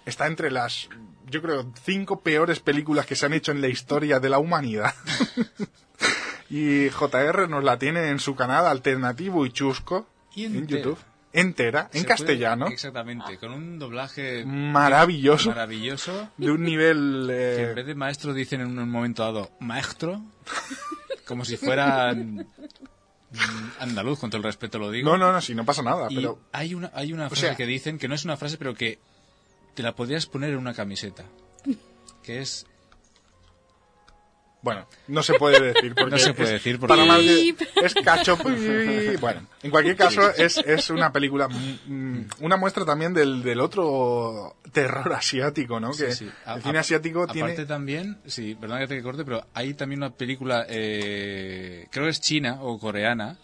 está 0.04 0.26
entre 0.26 0.50
las, 0.50 0.88
yo 1.30 1.40
creo, 1.40 1.72
cinco 1.84 2.20
peores 2.20 2.60
películas 2.60 3.06
que 3.06 3.16
se 3.16 3.24
han 3.24 3.32
hecho 3.32 3.52
en 3.52 3.60
la 3.62 3.68
historia 3.68 4.20
de 4.20 4.28
la 4.28 4.38
humanidad. 4.38 4.92
y 6.50 6.88
JR 6.90 7.48
nos 7.48 7.64
la 7.64 7.78
tiene 7.78 8.10
en 8.10 8.18
su 8.20 8.34
canal 8.36 8.66
alternativo 8.66 9.46
y 9.46 9.50
chusco 9.50 10.06
Y 10.34 10.44
en. 10.44 10.66
YouTube. 10.66 10.98
Entera, 11.32 11.82
en 11.82 11.88
puede- 11.90 12.06
castellano. 12.06 12.66
exactamente, 12.68 13.36
con 13.36 13.52
un 13.52 13.78
doblaje 13.78 14.42
Maravilloso. 14.46 15.50
maravilloso. 15.50 16.30
De 16.38 16.50
un 16.50 16.62
nivel... 16.62 17.28
eh, 17.30 17.54
Que 17.58 17.62
en 17.70 17.74
vez 17.74 17.86
de 17.86 17.94
maestro 17.94 18.32
dicen 18.32 18.62
en 18.62 18.78
un 18.78 18.88
momento 18.90 19.22
dado 19.22 19.50
maestro, 19.60 20.22
como 21.26 21.44
si 21.44 21.58
fueran 21.58 22.46
andaluz, 23.80 24.18
con 24.20 24.30
todo 24.30 24.38
el 24.38 24.44
respeto 24.44 24.78
lo 24.78 24.90
digo. 24.90 25.10
No, 25.10 25.16
no, 25.18 25.32
no, 25.32 25.40
si 25.40 25.54
no 25.54 25.64
pasa 25.64 25.82
nada, 25.82 26.06
Y 26.10 26.16
pero... 26.16 26.38
hay 26.52 26.74
una, 26.74 26.90
hay 26.94 27.12
una 27.12 27.26
O 27.26 27.30
frase 27.30 27.46
sea- 27.46 27.56
que 27.56 27.66
dicen 27.66 27.98
que 27.98 28.08
no 28.08 28.14
es 28.14 28.24
una 28.24 28.36
frase, 28.36 28.56
pero 28.58 28.74
que 28.74 28.98
te 29.74 29.82
la 29.82 29.94
podrías 29.94 30.26
poner 30.26 30.50
en 30.50 30.58
una 30.58 30.74
camiseta. 30.74 31.24
Que 32.22 32.40
es. 32.40 32.66
Bueno, 34.66 34.88
no 35.06 35.22
se 35.22 35.34
puede 35.34 35.72
decir 35.72 35.94
porque 35.94 36.10
No 36.10 36.18
se 36.18 36.34
puede 36.34 36.48
es- 36.48 36.52
decir 36.64 36.80
porque- 36.80 36.96
para 36.96 37.18
de- 37.18 37.54
es 37.84 37.94
cacho 37.94 38.36
bueno 39.20 39.46
en 39.62 39.70
cualquier 39.70 39.94
caso 39.94 40.28
es, 40.34 40.58
es 40.58 40.90
una 40.90 41.12
película 41.12 41.46
mm, 41.48 42.20
una 42.40 42.56
muestra 42.56 42.84
también 42.84 43.14
del, 43.14 43.44
del 43.44 43.60
otro 43.60 44.56
terror 44.72 45.12
asiático 45.12 45.78
no 45.78 45.92
que 45.92 46.10
Sí, 46.10 46.24
sí. 46.26 46.30
A- 46.44 46.54
el 46.56 46.62
cine 46.62 46.78
a- 46.78 46.80
asiático 46.80 47.22
aparte 47.22 47.38
tiene 47.54 47.64
también, 47.66 48.18
sí, 48.26 48.56
perdón 48.60 48.80
que 48.80 48.88
te 48.88 49.02
corte, 49.04 49.24
pero 49.24 49.46
hay 49.54 49.74
también 49.74 50.00
una 50.00 50.10
película, 50.10 50.66
eh, 50.68 51.86
creo 51.92 52.06
que 52.06 52.10
es 52.10 52.20
china 52.20 52.58
o 52.60 52.76
coreana, 52.80 53.38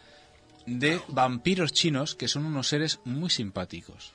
de 0.66 1.00
vampiros 1.06 1.72
chinos 1.72 2.16
que 2.16 2.26
son 2.26 2.46
unos 2.46 2.66
seres 2.66 2.98
muy 3.04 3.30
simpáticos. 3.30 4.12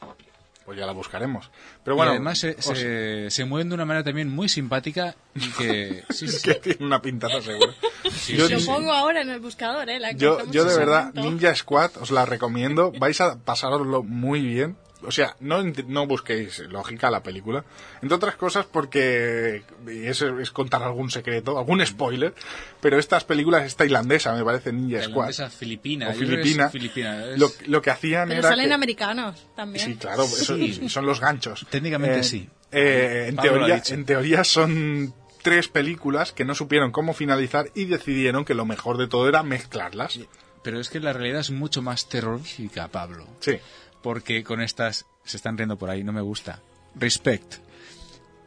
Pues 0.68 0.78
ya 0.78 0.86
la 0.86 0.92
buscaremos 0.92 1.50
pero 1.82 1.96
bueno 1.96 2.12
y 2.12 2.16
además 2.16 2.40
se, 2.40 2.58
os- 2.60 2.66
se, 2.78 3.32
se 3.32 3.46
mueven 3.46 3.70
de 3.70 3.76
una 3.76 3.86
manera 3.86 4.04
también 4.04 4.28
muy 4.30 4.50
simpática 4.50 5.16
y 5.34 5.50
que... 5.54 6.04
Sí, 6.10 6.28
sí, 6.28 6.40
sí. 6.40 6.44
que 6.44 6.56
tiene 6.56 6.86
una 6.86 7.02
pintaza 7.02 7.42
seguro 7.42 7.74
Sí, 8.12 8.36
Yo- 8.36 8.50
Lo 8.50 8.60
sí. 8.60 8.66
pongo 8.68 8.92
ahora 8.92 9.22
en 9.22 9.30
el 9.30 9.40
buscador, 9.40 9.90
¿eh? 9.90 10.00
La 10.00 10.12
Yo, 10.12 10.40
yo 10.52 10.66
de 10.66 10.78
verdad, 10.78 11.14
momento. 11.14 11.22
Ninja 11.22 11.56
Squad, 11.56 11.92
os 12.02 12.12
la 12.12 12.26
recomiendo. 12.26 12.92
Vais 13.00 13.20
a 13.22 13.38
pasaroslo 13.40 14.04
muy 14.04 14.42
bien. 14.42 14.76
O 15.03 15.11
sea, 15.11 15.35
no, 15.42 15.61
no 15.64 16.08
busquéis 16.08 16.59
lógica 16.69 17.09
a 17.09 17.11
la 17.11 17.22
película. 17.22 17.64
Entre 18.01 18.16
otras 18.16 18.35
cosas 18.35 18.66
porque 18.66 19.61
y 19.88 20.08
eso 20.08 20.40
es 20.40 20.50
contar 20.51 20.82
algún 20.82 21.11
secreto, 21.11 21.58
algún 21.59 21.85
spoiler. 21.85 22.34
Pero 22.82 22.98
estas 22.98 23.24
películas, 23.24 23.64
esta 23.66 23.80
tailandesa 23.80 24.34
me 24.34 24.43
parece 24.43 24.74
Ninja 24.74 25.03
Squad. 25.03 25.26
Tailandesa, 25.27 25.50
filipina. 25.51 26.08
O 26.08 26.11
es 26.11 26.17
filipina. 26.17 26.69
filipina, 26.69 27.26
es- 27.27 27.40
Lo, 27.40 27.51
lo 27.67 27.82
que 27.82 27.92
hacían 27.92 28.27
Pero 28.30 28.40
era 28.40 28.50
salen 28.50 28.67
que- 28.69 28.74
americanos 28.74 29.48
también. 29.56 29.85
Sí, 29.85 29.95
claro, 29.98 30.24
eso- 30.24 30.56
Sí. 30.56 30.90
son 30.90 31.06
los 31.06 31.19
ganchos. 31.19 31.66
Técnicamente 31.69 32.19
Eh, 32.19 32.24
sí. 32.24 32.50
eh, 32.72 33.26
en, 33.30 33.35
teoría, 33.38 33.84
en 33.90 34.06
teoría 34.06 34.43
son 34.43 35.14
tres 35.43 35.67
películas 35.67 36.32
que 36.34 36.43
no 36.43 36.56
supieron 36.56 36.92
cómo 36.92 37.14
finalizar 37.14 37.69
y 37.76 37.85
decidieron 37.85 38.45
que 38.45 38.56
lo 38.56 38.66
mejor 38.66 38.98
de 38.98 39.08
todo 39.08 39.30
era 39.30 39.43
mezclarlas. 39.43 40.19
Pero 40.64 40.80
es 40.82 40.90
que 40.90 41.00
la 41.00 41.14
realidad 41.14 41.40
es 41.42 41.51
mucho 41.51 41.82
más 41.82 42.09
terrorífica, 42.09 42.88
Pablo. 42.90 43.26
Sí. 43.40 43.58
Porque 44.01 44.43
con 44.43 44.61
estas 44.61 45.06
se 45.24 45.38
están 45.38 45.58
riendo 45.58 45.77
por 45.77 45.90
ahí, 45.90 46.03
no 46.03 46.14
me 46.14 46.22
gusta. 46.22 46.61
Respect. 46.95 47.56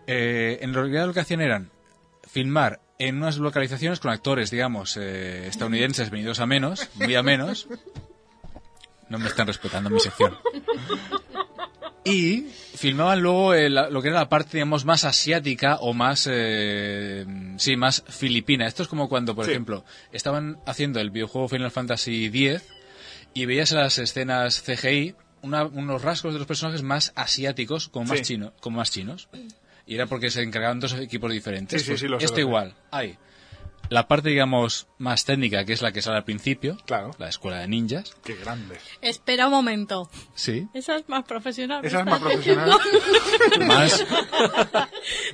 Eh, 0.07 0.59
en 0.63 0.73
realidad 0.75 1.07
lo 1.07 1.13
que 1.13 1.21
hacían 1.21 1.41
eran 1.41 1.71
filmar 2.29 2.81
en 2.99 3.17
unas 3.17 3.39
localizaciones 3.39 3.99
con 4.01 4.11
actores, 4.11 4.51
digamos, 4.51 4.97
eh, 4.97 5.47
estadounidenses 5.49 6.11
venidos 6.11 6.41
a 6.41 6.47
menos, 6.47 6.89
muy 6.95 7.15
a 7.15 7.23
menos. 7.23 7.67
No 9.09 9.19
me 9.19 9.27
están 9.27 9.47
respetando 9.47 9.91
mi 9.91 9.99
sección. 10.01 10.37
Y 12.05 12.43
filmaban 12.77 13.21
luego 13.21 13.53
el- 13.55 13.75
lo 13.75 14.01
que 14.01 14.09
era 14.09 14.19
la 14.21 14.29
parte, 14.29 14.53
digamos, 14.55 14.85
más 14.85 15.05
asiática 15.05 15.77
o 15.77 15.93
más, 15.93 16.27
eh, 16.31 17.27
sí, 17.59 17.77
más 17.77 18.03
filipina. 18.09 18.67
Esto 18.67 18.83
es 18.83 18.89
como 18.89 19.09
cuando, 19.09 19.35
por 19.35 19.45
Sí. 19.45 19.51
ejemplo, 19.51 19.85
estaban 20.11 20.59
haciendo 20.67 20.99
el 21.01 21.11
videojuego 21.11 21.49
Final 21.49 21.71
Fantasy 21.71 22.27
X 22.27 22.63
y 23.35 23.45
veías 23.45 23.73
las 23.73 23.99
escenas 23.99 24.63
CGI 24.63 25.15
una- 25.43 25.65
unos 25.65 26.03
rasgos 26.03 26.33
de 26.33 26.39
los 26.39 26.47
personajes 26.49 26.83
más 26.83 27.13
asiáticos, 27.17 27.89
como 27.89 28.07
más, 28.07 28.19
Sí. 28.19 28.25
chino, 28.25 28.53
como 28.61 28.79
más 28.79 28.91
chinos. 28.91 29.29
Y 29.87 29.95
era 29.97 30.07
porque 30.07 30.31
se 30.31 30.43
encargaban 30.43 30.81
dos 30.81 30.93
equipos 30.95 31.33
diferentes. 31.33 31.83
Sí, 31.83 31.89
Pues 31.89 32.01
sí, 32.01 32.09
lo 32.09 32.19
sé, 32.19 32.25
esto 32.27 32.37
sé. 32.37 32.43
igual. 32.43 32.75
Hay 32.91 33.19
la 33.89 34.07
parte, 34.07 34.29
digamos, 34.29 34.87
más 34.99 35.25
técnica, 35.25 35.65
que 35.65 35.73
es 35.73 35.83
la 35.83 35.91
que 35.91 36.01
sale 36.01 36.19
al 36.19 36.25
principio. 36.25 36.77
Claro. 36.87 37.11
La 37.19 37.29
escuela 37.29 37.59
de 37.59 37.67
ninjas. 37.67 38.15
Qué 38.23 38.37
grande. 38.37 38.79
Espera 39.01 39.47
un 39.47 39.53
momento. 39.53 40.09
Sí. 40.37 40.69
Esa 40.75 40.95
es 40.95 41.09
más 41.09 41.25
profesional. 41.25 41.85
Esa 41.85 41.99
es 42.01 42.05
¿me 42.05 42.11
más 42.13 42.21
profesional. 42.21 42.71
Más. 43.67 44.07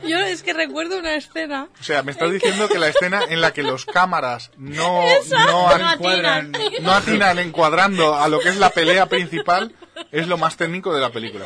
Yo 0.06 0.18
es 0.20 0.42
que 0.42 0.52
recuerdo 0.54 0.98
una 0.98 1.14
escena. 1.16 1.68
O 1.78 1.82
sea, 1.82 2.02
me 2.02 2.12
estás 2.12 2.30
diciendo 2.32 2.68
que 2.68 2.78
la 2.78 2.88
escena 2.88 3.24
en 3.28 3.40
la 3.42 3.52
que 3.52 3.62
los 3.62 3.84
cámaras 3.84 4.50
no, 4.56 5.02
Esa, 5.06 5.44
no, 5.44 5.76
no 5.76 5.86
atinan. 5.88 6.52
no 6.80 6.92
atinan 6.92 7.38
encuadrando 7.38 8.14
a 8.16 8.26
lo 8.28 8.40
que 8.40 8.48
es 8.50 8.56
la 8.56 8.70
pelea 8.70 9.06
principal 9.06 9.74
es 10.12 10.26
lo 10.28 10.36
más 10.38 10.56
técnico 10.56 10.94
de 10.94 11.00
la 11.00 11.10
película. 11.10 11.44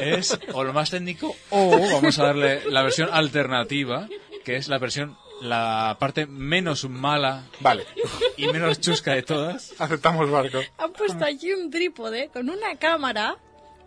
es 0.00 0.38
o 0.52 0.64
lo 0.64 0.72
más 0.72 0.90
técnico 0.90 1.34
o 1.50 1.70
vamos 1.92 2.18
a 2.18 2.24
darle 2.26 2.62
la 2.70 2.82
versión 2.82 3.08
alternativa 3.12 4.08
que 4.44 4.56
es 4.56 4.68
la 4.68 4.78
versión 4.78 5.16
la 5.40 5.96
parte 6.00 6.26
menos 6.26 6.88
mala 6.88 7.44
vale 7.60 7.84
y 8.36 8.46
menos 8.48 8.80
chusca 8.80 9.12
de 9.14 9.22
todas 9.22 9.74
aceptamos 9.78 10.30
barco 10.30 10.60
Han 10.78 10.92
puesto 10.92 11.24
allí 11.24 11.52
un 11.52 11.70
trípode 11.70 12.30
con 12.32 12.48
una 12.48 12.76
cámara 12.76 13.36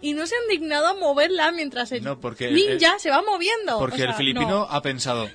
y 0.01 0.13
no 0.13 0.25
se 0.27 0.35
han 0.35 0.47
dignado 0.49 0.87
a 0.87 0.93
moverla 0.93 1.51
mientras 1.51 1.91
el 1.91 2.03
No, 2.03 2.19
porque 2.19 2.51
ninja 2.51 2.93
el- 2.93 2.99
se 2.99 3.09
va 3.09 3.21
moviendo. 3.21 3.79
porque 3.79 3.95
O 3.95 3.97
sea, 3.97 4.09
el 4.09 4.13
filipino 4.13 4.49
no. 4.49 4.61
ha 4.69 4.81
pensado 4.81 5.27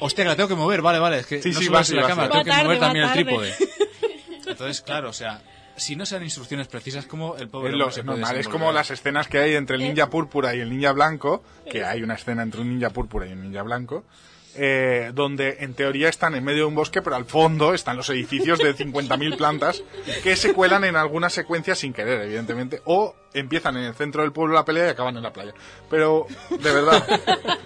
hostia 0.00 0.24
la 0.24 0.34
tengo 0.36 0.48
que 0.48 0.54
mover 0.54 0.80
vale 0.82 0.98
vale 0.98 1.18
es 1.20 1.26
que 1.26 1.40
Sí, 1.42 1.50
no 1.50 1.60
sí, 1.60 1.68
va 1.68 1.80
así, 1.80 1.94
la 1.94 2.02
va 2.02 2.08
cámara 2.08 2.28
así. 2.28 2.32
tengo 2.32 2.44
que 2.44 2.50
Va 2.50 2.64
mover 2.64 2.76
va 2.82 2.86
también 2.86 3.04
el 3.06 3.12
trípode 3.12 3.54
entonces 4.46 4.80
claro 4.80 5.10
o 5.10 5.12
sea 5.12 5.40
si 5.76 5.96
no 5.96 6.04
se 6.06 6.14
dan 6.16 6.24
instrucciones 6.24 6.68
precisas 6.68 7.06
como 7.06 7.36
el 7.36 7.48
pobre 7.48 7.70
Es, 7.70 7.74
lo- 7.76 7.84
hombre 7.84 7.94
se 7.94 8.00
es 8.00 8.06
puede 8.06 8.18
normal, 8.20 8.36
es 8.38 8.48
como 8.48 8.72
las 8.72 8.90
escenas 8.90 9.28
que 9.28 9.38
hay 9.38 9.54
entre 9.54 9.76
el 9.76 9.82
Eh. 9.82 9.88
ninja 9.88 10.08
púrpura 10.10 10.54
y 10.54 10.60
el 10.60 10.70
ninja 10.70 10.92
blanco, 10.92 11.42
que 11.70 11.84
hay 11.84 12.02
una 12.02 12.14
escena 12.14 12.42
entre 12.42 12.60
un 12.60 12.68
ninja 12.70 12.90
púrpura 12.90 13.26
y 13.26 13.32
un 13.32 13.42
ninja 13.42 13.62
blanco, 13.62 14.04
eh, 14.54 15.12
donde 15.14 15.58
en 15.60 15.74
teoría 15.74 16.08
están 16.08 16.34
en 16.34 16.44
medio 16.44 16.60
de 16.60 16.64
un 16.66 16.74
bosque, 16.74 17.02
pero 17.02 17.16
al 17.16 17.24
fondo 17.24 17.74
están 17.74 17.96
los 17.96 18.08
edificios 18.10 18.58
de 18.58 18.74
50.000 18.74 19.36
plantas 19.36 19.82
que 20.22 20.36
se 20.36 20.52
cuelan 20.52 20.84
en 20.84 20.96
algunas 20.96 21.32
secuencias 21.32 21.78
sin 21.78 21.92
querer, 21.92 22.20
evidentemente, 22.22 22.82
o 22.84 23.14
empiezan 23.34 23.76
en 23.76 23.84
el 23.84 23.94
centro 23.94 24.22
del 24.22 24.32
pueblo 24.32 24.54
la 24.54 24.64
pelea 24.64 24.86
y 24.86 24.90
acaban 24.90 25.16
en 25.16 25.22
la 25.22 25.32
playa. 25.32 25.54
Pero, 25.88 26.26
de 26.50 26.72
verdad, 26.72 27.02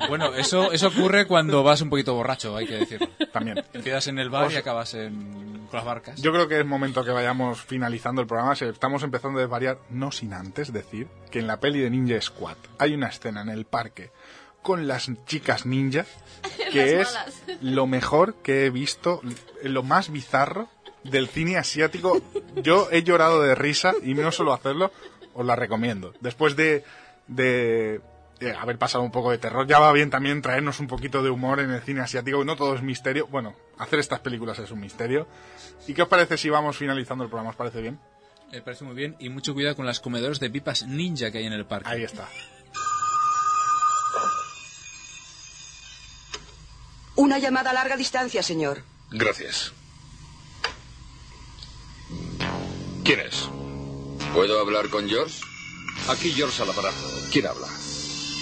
bueno 0.08 0.34
eso 0.34 0.73
eso 0.73 0.89
ocurre 0.89 1.26
cuando 1.26 1.62
vas 1.62 1.81
un 1.81 1.90
poquito 1.90 2.15
borracho 2.15 2.56
hay 2.56 2.66
que 2.66 2.74
decirlo 2.74 3.08
también. 3.32 3.65
empiezas 3.73 4.06
en 4.08 4.18
el 4.18 4.31
bar 4.31 4.52
y 4.52 4.56
acabas 4.56 4.94
en, 4.94 5.66
con 5.66 5.76
las 5.76 5.84
barcas 5.84 6.20
Yo 6.20 6.32
creo 6.32 6.48
que 6.48 6.60
es 6.60 6.66
momento 6.66 7.05
que 7.05 7.10
vayamos 7.10 7.60
finalizando 7.62 8.20
el 8.20 8.28
programa. 8.28 8.52
Estamos 8.52 9.02
empezando 9.02 9.39
a 9.39 9.42
desvariar, 9.42 9.78
no 9.90 10.12
sin 10.12 10.32
antes 10.32 10.73
decir 10.73 11.08
que 11.31 11.40
en 11.40 11.47
la 11.47 11.58
peli 11.58 11.81
de 11.81 11.90
Ninja 11.90 12.20
Squad 12.20 12.56
hay 12.78 12.94
una 12.94 13.08
escena 13.08 13.42
en 13.42 13.48
el 13.48 13.65
parque 13.65 14.10
con 14.67 14.86
las 14.89 15.09
chicas 15.27 15.65
ninja 15.65 16.05
que 16.73 16.99
Las 16.99 17.09
es 17.09 17.15
malas. 17.15 17.43
lo 17.62 17.86
mejor 17.86 18.35
que 18.43 18.67
he 18.67 18.70
visto, 18.70 19.20
lo 19.62 19.83
más 19.85 20.11
bizarro 20.11 20.69
del 21.05 21.28
cine 21.28 21.57
asiático. 21.57 22.20
Yo 22.57 22.89
he 22.91 23.05
llorado 23.05 23.41
de 23.43 23.55
risa 23.55 23.95
y 24.03 24.15
no 24.15 24.33
solo 24.33 24.53
hacerlo, 24.53 24.91
os 25.35 25.47
la 25.47 25.55
recomiendo. 25.55 26.12
Después 26.20 26.57
de, 26.57 26.83
de 27.28 28.01
eh, 28.41 28.53
haber 28.59 28.77
pasado 28.77 29.05
un 29.05 29.12
poco 29.12 29.31
de 29.31 29.39
terror, 29.39 29.67
ya 29.69 29.78
va 29.78 29.93
bien 29.93 30.11
también 30.11 30.43
traernos 30.43 30.81
un 30.81 30.89
poquito 30.89 31.23
de 31.23 31.31
humor 31.31 31.61
en 31.61 31.70
el 31.70 31.81
cine 31.83 32.01
asiático, 32.01 32.45
no 32.45 32.57
todo 32.57 32.75
es 32.75 32.83
misterio. 32.83 33.28
Bueno, 33.28 33.55
hacer 33.78 34.01
estas 34.01 34.19
películas 34.20 34.59
es 34.59 34.70
un 34.73 34.81
misterio. 34.81 35.28
¿Y 35.86 35.95
qué 35.95 36.03
os 36.03 36.09
parece 36.09 36.36
si 36.36 36.51
vamos 36.51 36.77
finalizando 36.77 37.23
el 37.23 37.31
programa? 37.31 37.51
¿Os 37.51 37.57
parece 37.57 37.81
bien? 37.81 38.01
Me 38.53 38.62
parece 38.62 38.85
muy 38.85 38.95
bien 38.95 39.17
y 39.20 39.28
mucho 39.28 39.55
cuidado 39.55 39.77
con 39.77 39.86
las 39.86 40.01
comedores 40.01 40.41
de 40.41 40.51
pipas 40.51 40.86
ninja 40.86 41.31
que 41.31 41.39
hay 41.39 41.47
en 41.47 41.53
el 41.53 41.67
parque. 41.67 41.89
Ahí 41.89 42.03
está. 42.05 42.28
Una 47.17 47.39
llamada 47.39 47.70
a 47.70 47.73
larga 47.73 47.97
distancia, 47.97 48.43
señor. 48.43 48.83
Gracias. 49.11 49.73
¿Quién 53.05 53.20
es? 53.20 53.49
¿Puedo 54.35 54.61
hablar 54.61 54.91
con 54.91 55.09
George? 55.09 55.41
Aquí 56.09 56.31
George 56.33 56.62
al 56.62 56.70
aparato. 56.70 56.97
¿Quién 57.33 57.47
habla? 57.47 57.69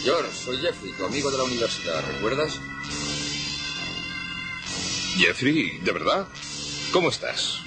George, 0.03 0.33
soy 0.37 0.59
Jeffrey, 0.59 0.93
tu 0.93 1.05
amigo 1.05 1.31
de 1.31 1.39
la 1.39 1.45
universidad, 1.45 2.05
¿recuerdas? 2.15 2.59
Jeffrey, 5.17 5.79
¿de 5.79 5.93
verdad? 5.93 6.27
¿Cómo 6.93 7.11
estás? 7.11 7.61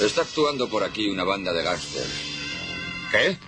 Está 0.00 0.22
actuando 0.22 0.68
por 0.68 0.82
aquí 0.82 1.08
una 1.08 1.22
banda 1.22 1.52
de 1.52 1.62
gángsters. 1.62 2.10
¿Qué? 3.10 3.38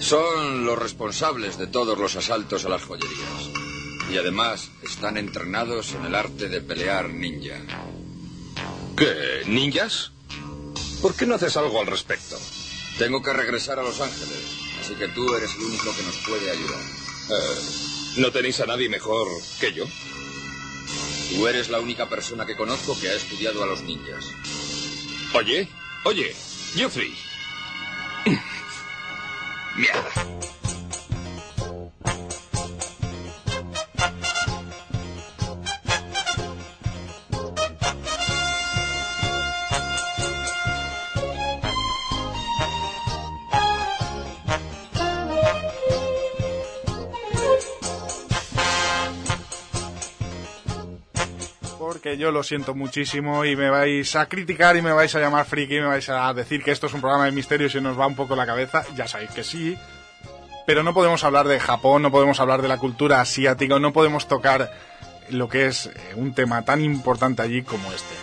Son 0.00 0.64
los 0.64 0.78
responsables 0.78 1.58
de 1.58 1.68
todos 1.68 1.96
los 1.96 2.16
asaltos 2.16 2.64
a 2.64 2.70
las 2.70 2.82
joyerías. 2.82 3.49
Y 4.10 4.18
además 4.18 4.70
están 4.82 5.16
entrenados 5.16 5.92
en 5.94 6.04
el 6.04 6.14
arte 6.14 6.48
de 6.48 6.60
pelear 6.60 7.10
ninja. 7.10 7.58
¿Qué? 8.96 9.42
¿Ninjas? 9.46 10.10
¿Por 11.00 11.14
qué 11.14 11.26
no 11.26 11.36
haces 11.36 11.56
algo 11.56 11.80
al 11.80 11.86
respecto? 11.86 12.36
Tengo 12.98 13.22
que 13.22 13.32
regresar 13.32 13.78
a 13.78 13.82
Los 13.82 14.00
Ángeles, 14.00 14.42
así 14.80 14.94
que 14.94 15.08
tú 15.08 15.34
eres 15.34 15.54
el 15.54 15.62
único 15.62 15.96
que 15.96 16.02
nos 16.02 16.16
puede 16.26 16.50
ayudar. 16.50 16.80
Eh, 17.30 17.60
¿No 18.16 18.32
tenéis 18.32 18.60
a 18.60 18.66
nadie 18.66 18.88
mejor 18.88 19.28
que 19.60 19.72
yo? 19.72 19.84
Tú 21.30 21.46
eres 21.46 21.70
la 21.70 21.78
única 21.78 22.08
persona 22.08 22.44
que 22.44 22.56
conozco 22.56 22.98
que 23.00 23.08
ha 23.08 23.14
estudiado 23.14 23.62
a 23.62 23.66
los 23.66 23.82
ninjas. 23.82 24.26
Oye, 25.32 25.68
oye, 26.04 26.34
Geoffrey. 26.74 27.14
Mierda. 29.76 30.49
Yo 52.16 52.30
lo 52.30 52.42
siento 52.42 52.74
muchísimo 52.74 53.44
y 53.44 53.56
me 53.56 53.70
vais 53.70 54.14
a 54.16 54.26
criticar 54.26 54.76
y 54.76 54.82
me 54.82 54.92
vais 54.92 55.14
a 55.14 55.20
llamar 55.20 55.44
friki 55.46 55.76
y 55.76 55.80
me 55.80 55.86
vais 55.86 56.08
a 56.08 56.32
decir 56.34 56.62
que 56.62 56.70
esto 56.70 56.86
es 56.86 56.94
un 56.94 57.00
programa 57.00 57.26
de 57.26 57.32
misterio 57.32 57.68
y 57.72 57.80
nos 57.80 57.98
va 57.98 58.06
un 58.06 58.16
poco 58.16 58.36
la 58.36 58.46
cabeza. 58.46 58.84
Ya 58.96 59.06
sabéis 59.06 59.30
que 59.30 59.44
sí. 59.44 59.76
Pero 60.66 60.82
no 60.82 60.94
podemos 60.94 61.24
hablar 61.24 61.48
de 61.48 61.58
Japón, 61.58 62.02
no 62.02 62.10
podemos 62.10 62.38
hablar 62.40 62.62
de 62.62 62.68
la 62.68 62.78
cultura 62.78 63.20
asiática, 63.20 63.78
no 63.78 63.92
podemos 63.92 64.28
tocar 64.28 64.70
lo 65.30 65.48
que 65.48 65.66
es 65.66 65.86
eh, 65.86 65.92
un 66.16 66.34
tema 66.34 66.64
tan 66.64 66.80
importante 66.80 67.42
allí 67.42 67.62
como 67.62 67.92
este. 67.92 68.14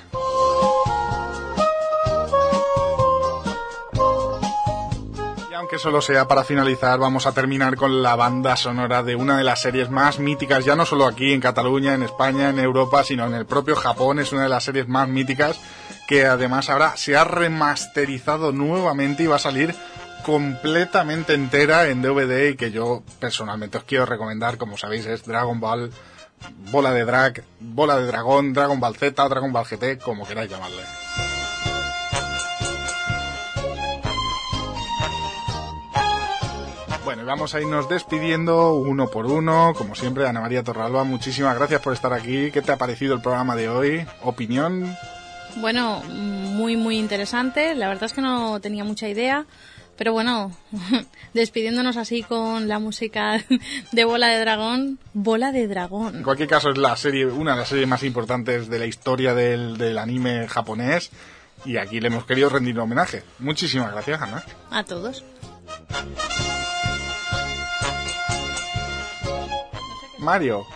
Aunque 5.68 5.80
solo 5.80 6.02
sea 6.02 6.30
para 6.30 6.46
finalizar, 6.46 6.98
vamos 6.98 7.28
a 7.28 7.34
terminar 7.34 7.76
con 7.76 8.02
la 8.02 8.16
banda 8.16 8.56
sonora 8.56 9.04
de 9.04 9.18
una 9.18 9.38
de 9.38 9.44
las 9.44 9.62
series 9.62 9.90
más 9.90 10.18
míticas, 10.18 10.64
ya 10.64 10.78
no 10.78 10.86
solo 10.86 11.06
aquí 11.06 11.34
en 11.34 11.42
Cataluña, 11.42 11.94
en 11.94 12.04
España, 12.04 12.48
en 12.52 12.60
Europa, 12.60 13.04
sino 13.04 13.26
en 13.26 13.34
el 13.34 13.46
propio 13.46 13.76
Japón, 13.76 14.20
es 14.20 14.32
una 14.32 14.44
de 14.44 14.48
las 14.48 14.64
series 14.64 14.88
más 14.88 15.10
míticas 15.10 15.60
que 16.08 16.26
además 16.26 16.70
ahora 16.70 16.96
se 16.96 17.18
ha 17.18 17.26
remasterizado 17.26 18.54
nuevamente 18.54 19.24
y 19.24 19.28
va 19.28 19.36
a 19.36 19.40
salir 19.40 19.76
completamente 20.26 21.34
entera 21.34 21.90
en 21.90 22.02
DVD 22.02 22.52
y 22.52 22.56
que 22.56 22.72
yo 22.72 23.04
personalmente 23.20 23.78
os 23.78 23.84
quiero 23.84 24.06
recomendar, 24.06 24.58
como 24.58 24.78
sabéis, 24.78 25.06
es 25.06 25.26
Dragon 25.26 25.60
Ball, 25.60 25.92
bola 26.72 26.94
de 26.94 27.04
drag, 27.04 27.44
bola 27.60 27.98
de 27.98 28.08
dragón, 28.08 28.54
Dragon 28.54 28.80
Ball 28.80 28.96
Z, 28.96 29.28
Dragon 29.28 29.52
Ball 29.52 29.66
GT, 29.66 30.02
como 30.02 30.26
queráis 30.26 30.50
llamarle. 30.50 30.84
Vamos 37.28 37.54
a 37.54 37.62
irnos 37.62 37.90
despidiendo 37.90 38.74
uno 38.74 39.10
por 39.10 39.26
uno, 39.26 39.74
como 39.78 39.96
siempre, 39.96 40.26
Ana 40.26 40.40
María 40.40 40.64
Torralba, 40.64 41.04
muchísimas 41.04 41.56
gracias 41.58 41.82
por 41.82 41.94
estar 41.94 42.14
aquí. 42.14 42.52
¿Qué 42.52 42.62
te 42.62 42.72
ha 42.72 42.78
parecido 42.78 43.14
el 43.14 43.22
programa 43.22 43.56
de 43.56 43.68
hoy? 43.68 44.06
¿Opinión? 44.24 44.96
Bueno, 45.58 46.02
muy, 46.06 46.78
muy 46.78 46.98
interesante. 46.98 47.76
La 47.76 47.90
verdad 47.90 48.06
es 48.06 48.14
que 48.14 48.22
no 48.22 48.60
tenía 48.62 48.86
mucha 48.86 49.10
idea. 49.10 49.46
Pero 49.98 50.14
bueno, 50.14 50.56
despidiéndonos 51.34 51.98
así 51.98 52.24
con 52.24 52.68
la 52.68 52.80
música 52.80 53.44
de 53.92 54.06
Bola 54.06 54.28
de 54.28 54.40
Dragón, 54.40 55.00
Bola 55.14 55.52
de 55.52 55.68
Dragón. 55.68 56.18
En 56.18 56.24
cualquier 56.24 56.48
caso, 56.48 56.70
es 56.70 56.78
la 56.78 56.96
serie, 56.96 57.26
una 57.26 57.54
de 57.54 57.58
las 57.58 57.70
series 57.70 57.88
más 57.88 58.04
importantes 58.04 58.70
de 58.70 58.80
la 58.80 58.86
historia 58.86 59.34
del, 59.34 59.78
del 59.78 59.98
anime 59.98 60.48
japonés. 60.48 61.12
Y 61.66 61.78
aquí 61.78 62.00
le 62.00 62.08
hemos 62.08 62.26
querido 62.26 62.50
rendir 62.50 62.76
un 62.76 62.82
homenaje. 62.82 63.24
Muchísimas 63.40 63.92
gracias, 63.92 64.22
Ana. 64.22 64.44
A 64.72 64.84
todos. 64.84 65.26
Mario. 70.28 70.68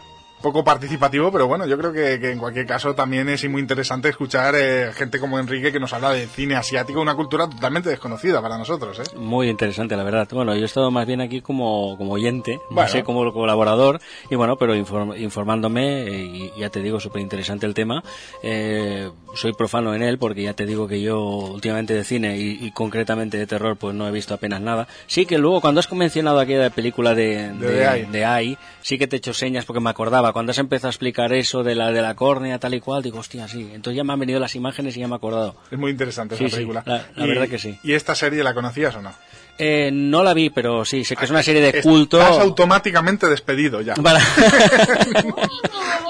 Poco 0.41 0.63
participativo, 0.63 1.31
pero 1.31 1.47
bueno, 1.47 1.65
yo 1.67 1.77
creo 1.77 1.93
que, 1.93 2.19
que 2.19 2.31
en 2.31 2.39
cualquier 2.39 2.65
caso 2.65 2.95
también 2.95 3.29
es 3.29 3.47
muy 3.49 3.61
interesante 3.61 4.09
escuchar 4.09 4.55
eh, 4.57 4.91
gente 4.93 5.19
como 5.19 5.37
Enrique 5.39 5.71
que 5.71 5.79
nos 5.79 5.93
habla 5.93 6.11
de 6.11 6.25
cine 6.27 6.55
asiático, 6.55 6.99
una 7.01 7.15
cultura 7.15 7.47
totalmente 7.49 7.89
desconocida 7.89 8.41
para 8.41 8.57
nosotros. 8.57 8.99
¿eh? 8.99 9.03
Muy 9.17 9.49
interesante, 9.49 9.95
la 9.95 10.03
verdad. 10.03 10.27
Bueno, 10.31 10.55
yo 10.55 10.61
he 10.63 10.65
estado 10.65 10.89
más 10.91 11.05
bien 11.05 11.21
aquí 11.21 11.41
como, 11.41 11.95
como 11.97 12.13
oyente, 12.13 12.59
Bueno. 12.69 12.87
no 12.87 12.87
sé, 12.87 13.03
como 13.03 13.31
colaborador, 13.31 13.99
y 14.29 14.35
bueno, 14.35 14.57
pero 14.57 14.75
inform- 14.75 15.19
informándome, 15.19 16.03
eh, 16.07 16.51
y 16.55 16.59
ya 16.59 16.69
te 16.69 16.81
digo, 16.81 16.99
súper 16.99 17.21
interesante 17.21 17.65
el 17.65 17.73
tema. 17.73 18.03
Eh, 18.41 19.09
soy 19.35 19.53
profano 19.53 19.93
en 19.93 20.01
él, 20.01 20.17
porque 20.17 20.41
ya 20.43 20.53
te 20.53 20.65
digo 20.65 20.87
que 20.87 21.01
yo 21.01 21.21
últimamente 21.21 21.93
de 21.93 22.03
cine 22.03 22.37
y, 22.37 22.57
y 22.65 22.71
concretamente 22.71 23.37
de 23.37 23.47
terror, 23.47 23.77
pues 23.77 23.95
no 23.95 24.07
he 24.07 24.11
visto 24.11 24.33
apenas 24.33 24.59
nada. 24.61 24.87
Sí 25.07 25.25
que 25.25 25.37
luego, 25.37 25.61
cuando 25.61 25.79
has 25.79 25.91
mencionado 25.91 26.39
aquella 26.39 26.69
película 26.71 27.13
de, 27.13 27.49
De 27.53 27.83
Eye. 27.85 28.05
de 28.11 28.25
Ai, 28.25 28.57
sí 28.81 28.97
que 28.97 29.07
te 29.07 29.15
he 29.15 29.19
hecho 29.19 29.33
señas 29.33 29.65
porque 29.65 29.79
me 29.79 29.89
acordaba. 29.89 30.30
Cuando 30.33 30.51
has 30.51 30.57
empezado 30.57 30.87
a 30.87 30.91
explicar 30.91 31.33
eso 31.33 31.63
de 31.63 31.75
la, 31.75 31.91
de 31.91 32.01
la 32.01 32.15
córnea, 32.15 32.59
tal 32.59 32.73
y 32.73 32.79
cual, 32.79 33.01
digo, 33.03 33.19
hostia, 33.19 33.47
sí. 33.47 33.69
Entonces 33.73 33.95
ya 33.97 34.03
me 34.03 34.13
han 34.13 34.19
venido 34.19 34.39
las 34.39 34.55
imágenes 34.55 34.95
y 34.97 34.99
ya 35.01 35.07
me 35.07 35.13
he 35.13 35.17
acordado. 35.17 35.55
Es 35.71 35.77
muy 35.79 35.91
interesante 35.91 36.35
Sí, 36.37 36.45
esa 36.45 36.51
sí, 36.51 36.55
película. 36.57 36.83
la- 36.85 37.05
la 37.15 37.25
Y- 37.25 37.29
verdad 37.29 37.47
que 37.47 37.59
sí. 37.59 37.77
¿Y 37.83 37.93
esta 37.93 38.15
serie 38.15 38.43
la 38.43 38.53
conocías 38.53 38.95
o 38.95 39.01
no? 39.01 39.11
Eh, 39.57 39.89
no 39.93 40.23
la 40.23 40.33
vi, 40.33 40.49
pero 40.49 40.85
sí, 40.85 41.03
sé 41.03 41.15
que 41.15 41.25
es 41.25 41.31
una 41.31 41.43
serie 41.43 41.61
de 41.61 41.81
culto. 41.81 42.19
Estás 42.19 42.39
automáticamente 42.39 43.27
despedido 43.27 43.81
ya. 43.81 43.93
Vale. 43.99 44.19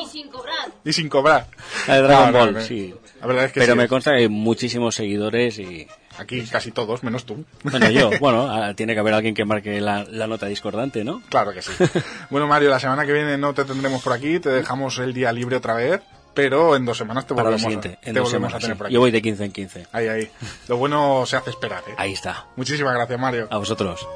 Y 0.02 0.06
sin 0.08 0.30
cobrar. 0.30 0.70
y 0.86 0.94
sin 0.94 1.10
cobrar. 1.10 1.48
La 1.88 1.96
de 1.96 2.02
Dragon 2.02 2.26
No, 2.26 2.32
no, 2.32 2.40
Ball, 2.46 2.54
no. 2.56 2.62
sí. 2.62 2.94
La 3.20 3.28
verdad 3.28 3.46
es 3.46 3.52
que 3.54 3.60
Pero 3.60 3.74
sí. 3.74 3.78
me 3.78 3.88
consta 3.88 4.12
que 4.12 4.18
hay 4.18 4.30
muchísimos 4.30 4.96
seguidores 4.96 5.60
y... 5.60 5.88
Aquí 6.18 6.46
casi 6.46 6.72
todos, 6.72 7.04
menos 7.04 7.26
tú. 7.26 7.46
Bueno, 7.64 7.90
yo, 7.90 8.10
bueno, 8.20 8.50
ah, 8.50 8.74
tiene 8.76 8.94
que 8.94 9.00
haber 9.00 9.14
alguien 9.14 9.34
que 9.34 9.46
marque 9.46 9.80
la, 9.82 10.04
la 10.04 10.28
nota 10.28 10.46
discordante, 10.48 11.04
¿no? 11.04 11.22
Claro 11.30 11.54
que 11.54 11.62
sí. 11.62 11.72
bueno, 12.30 12.48
Mario, 12.48 12.70
la 12.70 12.80
semana 12.80 13.06
que 13.06 13.14
viene 13.14 13.38
no 13.38 13.54
te 13.54 13.66
tendremos 13.66 14.02
por 14.02 14.14
aquí, 14.14 14.40
te 14.40 14.50
dejamos 14.50 15.00
el 15.00 15.14
día 15.14 15.32
libre 15.32 15.58
otra 15.58 15.74
vez, 15.74 16.02
pero 16.34 16.76
en 16.76 16.86
dos 16.86 16.98
semanas 16.98 17.26
te 17.26 17.34
volvemos, 17.34 17.66
a, 17.66 17.70
en 17.70 17.82
te 17.82 17.98
volvemos 18.06 18.32
semanas. 18.32 18.56
a 18.56 18.60
tener 18.60 18.76
sí. 18.76 18.78
por 18.78 18.88
aquí. 18.88 18.94
Yo 18.94 19.00
voy 19.00 19.12
de 19.12 19.22
15 19.22 19.46
en 19.46 19.52
15. 19.52 19.88
Ahí, 19.92 20.08
ahí. 20.08 20.32
Lo 20.68 20.78
bueno 20.78 21.26
se 21.26 21.38
hace 21.38 21.50
esperar, 21.50 21.84
¿eh? 21.88 21.94
Ahí 21.98 22.14
está. 22.14 22.48
Muchísimas 22.56 22.94
gracias, 22.94 23.20
Mario. 23.20 23.48
A 23.50 23.58
vosotros. 23.58 24.08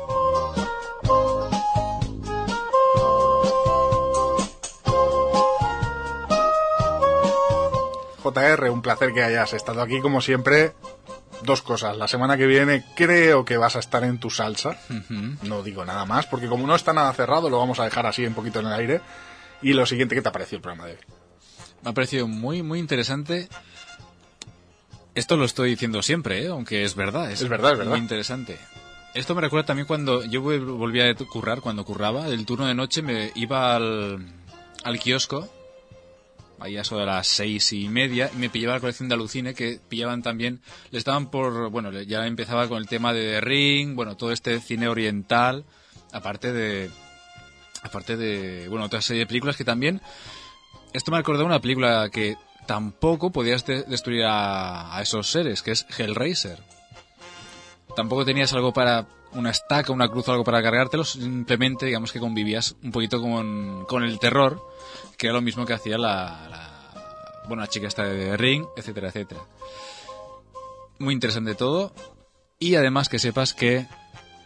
JR, 8.24 8.70
un 8.72 8.82
placer 8.82 9.14
que 9.14 9.24
hayas 9.24 9.54
estado 9.54 9.82
aquí 9.82 10.02
como 10.02 10.22
siempre. 10.22 10.74
Dos 11.46 11.62
cosas. 11.62 11.96
La 11.98 12.08
semana 12.08 12.38
que 12.38 12.46
viene 12.48 12.84
creo 12.96 13.46
que 13.46 13.58
vas 13.58 13.76
a 13.76 13.80
estar 13.80 14.04
en 14.04 14.20
tu 14.20 14.30
salsa. 14.30 14.78
No 15.44 15.62
digo 15.64 15.86
nada 15.86 16.06
más, 16.06 16.26
porque 16.26 16.48
como 16.48 16.66
no 16.68 16.76
está 16.76 16.94
nada 16.94 17.14
cerrado, 17.14 17.50
lo 17.50 17.60
vamos 17.60 17.80
a 17.80 17.84
dejar 17.86 18.06
así 18.06 18.26
un 18.26 18.34
poquito 18.34 18.60
en 18.60 18.68
el 18.68 18.74
aire. 18.74 19.02
Y 19.62 19.74
lo 19.74 19.86
siguiente, 19.86 20.16
¿qué 20.16 20.22
te 20.22 20.30
ha 20.30 20.32
parecido 20.32 20.58
el 20.58 20.62
programa 20.64 20.86
de 20.86 20.94
hoy? 20.94 21.00
Me 21.84 21.90
ha 21.92 21.94
parecido 21.94 22.28
muy, 22.28 22.64
muy 22.64 22.80
interesante. 22.80 23.48
Esto 25.14 25.38
lo 25.38 25.46
estoy 25.46 25.70
diciendo 25.72 26.02
siempre, 26.02 26.44
¿eh? 26.44 26.48
aunque 26.50 26.84
es 26.84 26.96
verdad. 26.96 27.32
Es, 27.32 27.42
Es 27.42 27.48
verdad, 27.50 27.72
es 27.74 27.78
verdad. 27.78 27.92
Muy 27.92 28.00
interesante. 28.00 28.58
Esto 29.14 29.34
me 29.34 29.42
recuerda 29.42 29.68
también 29.68 29.88
cuando 29.88 30.26
yo 30.26 30.42
vol- 30.44 30.78
volvía 30.78 31.10
a 31.10 31.16
currar, 31.16 31.62
cuando 31.62 31.86
curraba, 31.86 32.28
el 32.28 32.46
turno 32.46 32.66
de 32.66 32.76
noche 32.76 33.02
me 33.02 33.32
iba 33.36 33.76
al, 33.76 34.28
al 34.84 35.00
kiosco, 35.00 35.48
ahí 36.60 36.78
a 36.78 36.82
eso 36.82 36.98
de 36.98 37.06
las 37.06 37.28
seis 37.28 37.74
y 37.74 37.90
media, 37.90 38.30
y 38.34 38.38
me 38.38 38.50
pillaba 38.50 38.76
la 38.76 38.80
colección 38.80 39.10
de 39.10 39.16
Alucine, 39.16 39.54
que 39.54 39.80
pillaban 39.90 40.22
también, 40.22 40.62
le 40.92 40.98
estaban 40.98 41.30
por, 41.30 41.70
bueno, 41.70 41.92
ya 42.02 42.26
empezaba 42.26 42.68
con 42.68 42.78
el 42.78 42.88
tema 42.88 43.14
de 43.14 43.42
Ring, 43.42 43.96
bueno, 43.96 44.16
todo 44.16 44.32
este 44.32 44.60
cine 44.62 44.88
oriental, 44.88 45.66
aparte 46.12 46.54
de, 46.54 46.90
aparte 47.84 48.18
de, 48.18 48.68
bueno, 48.70 48.86
otra 48.86 49.02
serie 49.02 49.22
de 49.22 49.28
películas 49.28 49.58
que 49.58 49.66
también, 49.66 50.02
esto 50.94 51.12
me 51.12 51.18
recordó 51.18 51.46
una 51.46 51.60
película 51.60 52.10
que 52.10 52.38
tampoco 52.66 53.32
podías 53.32 53.66
de- 53.66 53.84
destruir 53.84 54.24
a, 54.26 54.98
esos 55.02 55.30
seres, 55.30 55.62
que 55.62 55.72
es 55.72 55.86
Hellraiser. 55.98 56.60
Tampoco 57.96 58.26
tenías 58.26 58.54
algo 58.54 58.74
para 58.74 59.08
una 59.34 59.52
estaca, 59.52 59.92
una 59.92 60.08
cruz 60.08 60.28
algo 60.30 60.44
para 60.44 60.64
cargártelos, 60.64 61.12
simplemente 61.12 61.86
digamos 61.86 62.12
que 62.12 62.20
convivías 62.20 62.76
un 62.84 62.92
poquito 62.92 63.22
con, 63.22 63.86
con 63.86 64.04
el 64.04 64.20
terror, 64.20 64.62
que 65.18 65.28
era 65.28 65.34
lo 65.36 65.42
mismo 65.42 65.66
que 65.66 65.74
hacía 65.74 65.98
la, 65.98 66.48
la- 66.50 67.44
bueno, 67.48 67.62
la 67.62 67.68
chica 67.68 67.88
esta 67.88 68.04
de 68.04 68.36
Ring, 68.38 68.66
etcétera, 68.76 69.10
etcétera. 69.10 69.42
Muy 71.00 71.14
interesante 71.14 71.56
todo. 71.56 71.94
Y 72.60 72.76
además 72.76 73.10
que 73.10 73.20
sepas 73.20 73.54
que 73.54 73.86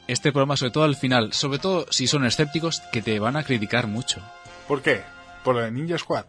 este 0.07 0.31
programa, 0.31 0.57
sobre 0.57 0.71
todo 0.71 0.83
al 0.83 0.95
final, 0.95 1.31
sobre 1.33 1.59
todo 1.59 1.85
si 1.91 2.07
son 2.07 2.25
escépticos, 2.25 2.81
que 2.91 3.01
te 3.01 3.19
van 3.19 3.37
a 3.37 3.43
criticar 3.43 3.87
mucho. 3.87 4.21
¿Por 4.67 4.81
qué? 4.81 5.01
¿Por 5.43 5.55
lo 5.55 5.61
de 5.61 5.71
Ninja 5.71 5.97
Squad? 5.97 6.25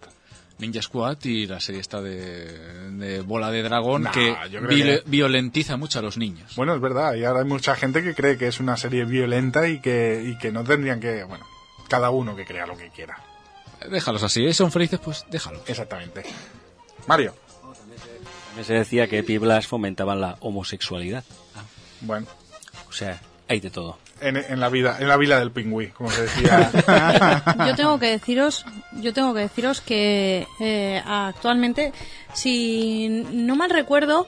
Ninja 0.59 0.83
Squad 0.83 1.17
y 1.25 1.47
la 1.47 1.59
serie 1.59 1.81
esta 1.81 2.03
de, 2.03 2.91
de 2.93 3.23
Bola 3.23 3.51
de 3.51 3.63
Dragón 3.63 4.03
Nah, 4.03 4.11
que- 4.13 5.03
violentiza 5.07 5.79
mucho 5.79 5.99
a 6.01 6.03
los 6.03 6.19
niños. 6.19 6.55
Bueno, 6.55 6.75
es 6.75 6.81
verdad, 6.83 7.15
y 7.15 7.25
ahora 7.25 7.41
hay 7.41 7.47
mucha 7.47 7.75
gente 7.77 8.03
que 8.03 8.15
cree 8.15 8.37
que 8.37 8.47
es 8.47 8.61
una 8.61 8.77
serie 8.77 9.07
violenta 9.07 9.67
y 9.69 9.81
que, 9.81 10.23
y 10.27 10.37
que 10.37 10.53
no 10.53 10.63
tendrían 10.63 11.01
que, 11.01 11.25
bueno, 11.25 11.47
cada 11.89 12.11
uno 12.11 12.37
que 12.37 12.45
crea 12.45 12.67
lo 12.67 12.77
que 12.77 12.91
quiera. 12.91 13.17
Déjalos 13.89 14.23
así, 14.23 14.45
¿eh? 14.47 14.53
son 14.55 14.71
felices, 14.73 15.01
pues 15.03 15.25
déjalos. 15.31 15.63
Exactamente. 15.67 16.23
Mario. 17.07 17.35
También 18.49 18.65
se 18.67 18.75
decía 18.75 19.07
que 19.07 19.23
Piblas 19.23 19.67
fomentaban 19.67 20.21
la 20.21 20.37
homosexualidad. 20.41 21.25
Bueno, 22.03 22.27
O 22.89 22.93
sea, 22.93 23.21
hay 23.49 23.61
de 23.61 23.71
todo. 23.71 23.99
en, 24.21 24.37
en 24.37 24.59
la 24.61 24.69
vida, 24.69 24.97
en 25.01 25.09
la 25.09 25.17
vida 25.17 25.39
del 25.39 25.51
pingüí, 25.51 25.89
como 25.89 26.11
se 26.11 26.23
decía. 26.23 26.71
Yo 27.67 27.75
tengo 27.75 27.99
que 27.99 28.07
deciros, 28.07 28.65
yo 28.93 29.13
tengo 29.13 29.33
que 29.35 29.41
deciros 29.41 29.81
que 29.81 30.47
eh, 30.61 31.03
actualmente, 31.07 31.93
si 32.35 33.09
no 33.09 33.57
mal 33.57 33.71
recuerdo, 33.71 34.27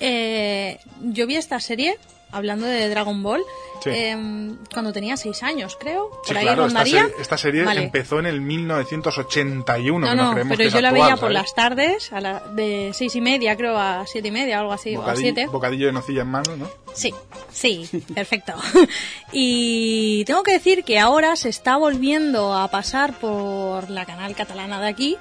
eh, 0.00 0.78
yo 1.02 1.26
vi 1.26 1.36
esta 1.36 1.60
serie 1.60 1.98
hablando 2.32 2.66
de 2.66 2.88
Dragon 2.88 3.22
Ball 3.22 3.42
Sí. 3.84 3.90
em, 3.92 4.56
cuando 4.72 4.92
tenía 4.92 5.16
seis 5.16 5.42
años, 5.42 5.76
creo. 5.78 6.10
Sí, 6.24 6.28
por 6.28 6.38
ahí 6.38 6.44
claro, 6.44 6.66
esta, 6.66 6.84
serie, 6.84 7.14
esta 7.20 7.38
serie 7.38 7.64
Vale. 7.64 7.82
empezó 7.82 8.18
en 8.18 8.26
el 8.26 8.40
1981. 8.40 10.06
No, 10.06 10.10
que 10.10 10.16
no, 10.16 10.32
creemos 10.32 10.56
pero 10.56 10.68
que 10.68 10.74
yo 10.74 10.80
la 10.80 10.88
actual, 10.88 11.02
veía 11.02 11.16
por 11.16 11.20
¿sabes? 11.20 11.34
las 11.34 11.54
tardes, 11.54 12.12
a 12.12 12.20
la, 12.20 12.40
de 12.54 12.90
seis 12.94 13.14
y 13.14 13.20
media, 13.20 13.56
creo, 13.56 13.76
a 13.78 14.06
siete 14.06 14.28
y 14.28 14.30
media, 14.30 14.58
algo 14.60 14.72
así, 14.72 14.96
o 14.96 14.98
a 14.98 15.02
Bocadillo, 15.02 15.34
siete. 15.34 15.46
bocadillo 15.46 15.86
de 15.86 15.92
nocilla 15.92 16.22
en 16.22 16.28
mano, 16.28 16.56
¿no? 16.56 16.70
Sí, 16.94 17.12
sí, 17.50 17.88
perfecto. 18.14 18.54
y 19.32 20.24
tengo 20.24 20.42
que 20.42 20.52
decir 20.52 20.84
que 20.84 20.98
ahora 20.98 21.36
se 21.36 21.48
está 21.48 21.76
volviendo 21.76 22.54
a 22.54 22.68
pasar 22.68 23.12
por 23.18 23.90
la 23.90 24.06
canal 24.06 24.34
catalana 24.34 24.80
de 24.80 24.88
aquí 24.88 25.18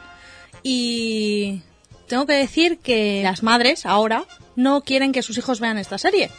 y 0.63 1.61
tengo 2.07 2.25
que 2.25 2.33
decir 2.33 2.79
que 2.79 3.21
las 3.23 3.43
madres 3.43 3.85
ahora 3.85 4.25
no 4.55 4.81
quieren 4.81 5.11
que 5.11 5.23
sus 5.23 5.37
hijos 5.37 5.59
vean 5.59 5.77
esta 5.77 5.97
serie. 5.97 6.29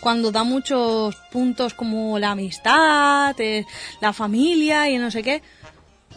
Cuando 0.00 0.30
da 0.30 0.44
muchos 0.44 1.16
puntos 1.32 1.74
como 1.74 2.18
la 2.18 2.32
amistad, 2.32 3.34
eh, 3.40 3.64
la 4.00 4.12
familia 4.12 4.88
y 4.88 4.98
no 4.98 5.10
sé 5.10 5.22
qué. 5.22 5.42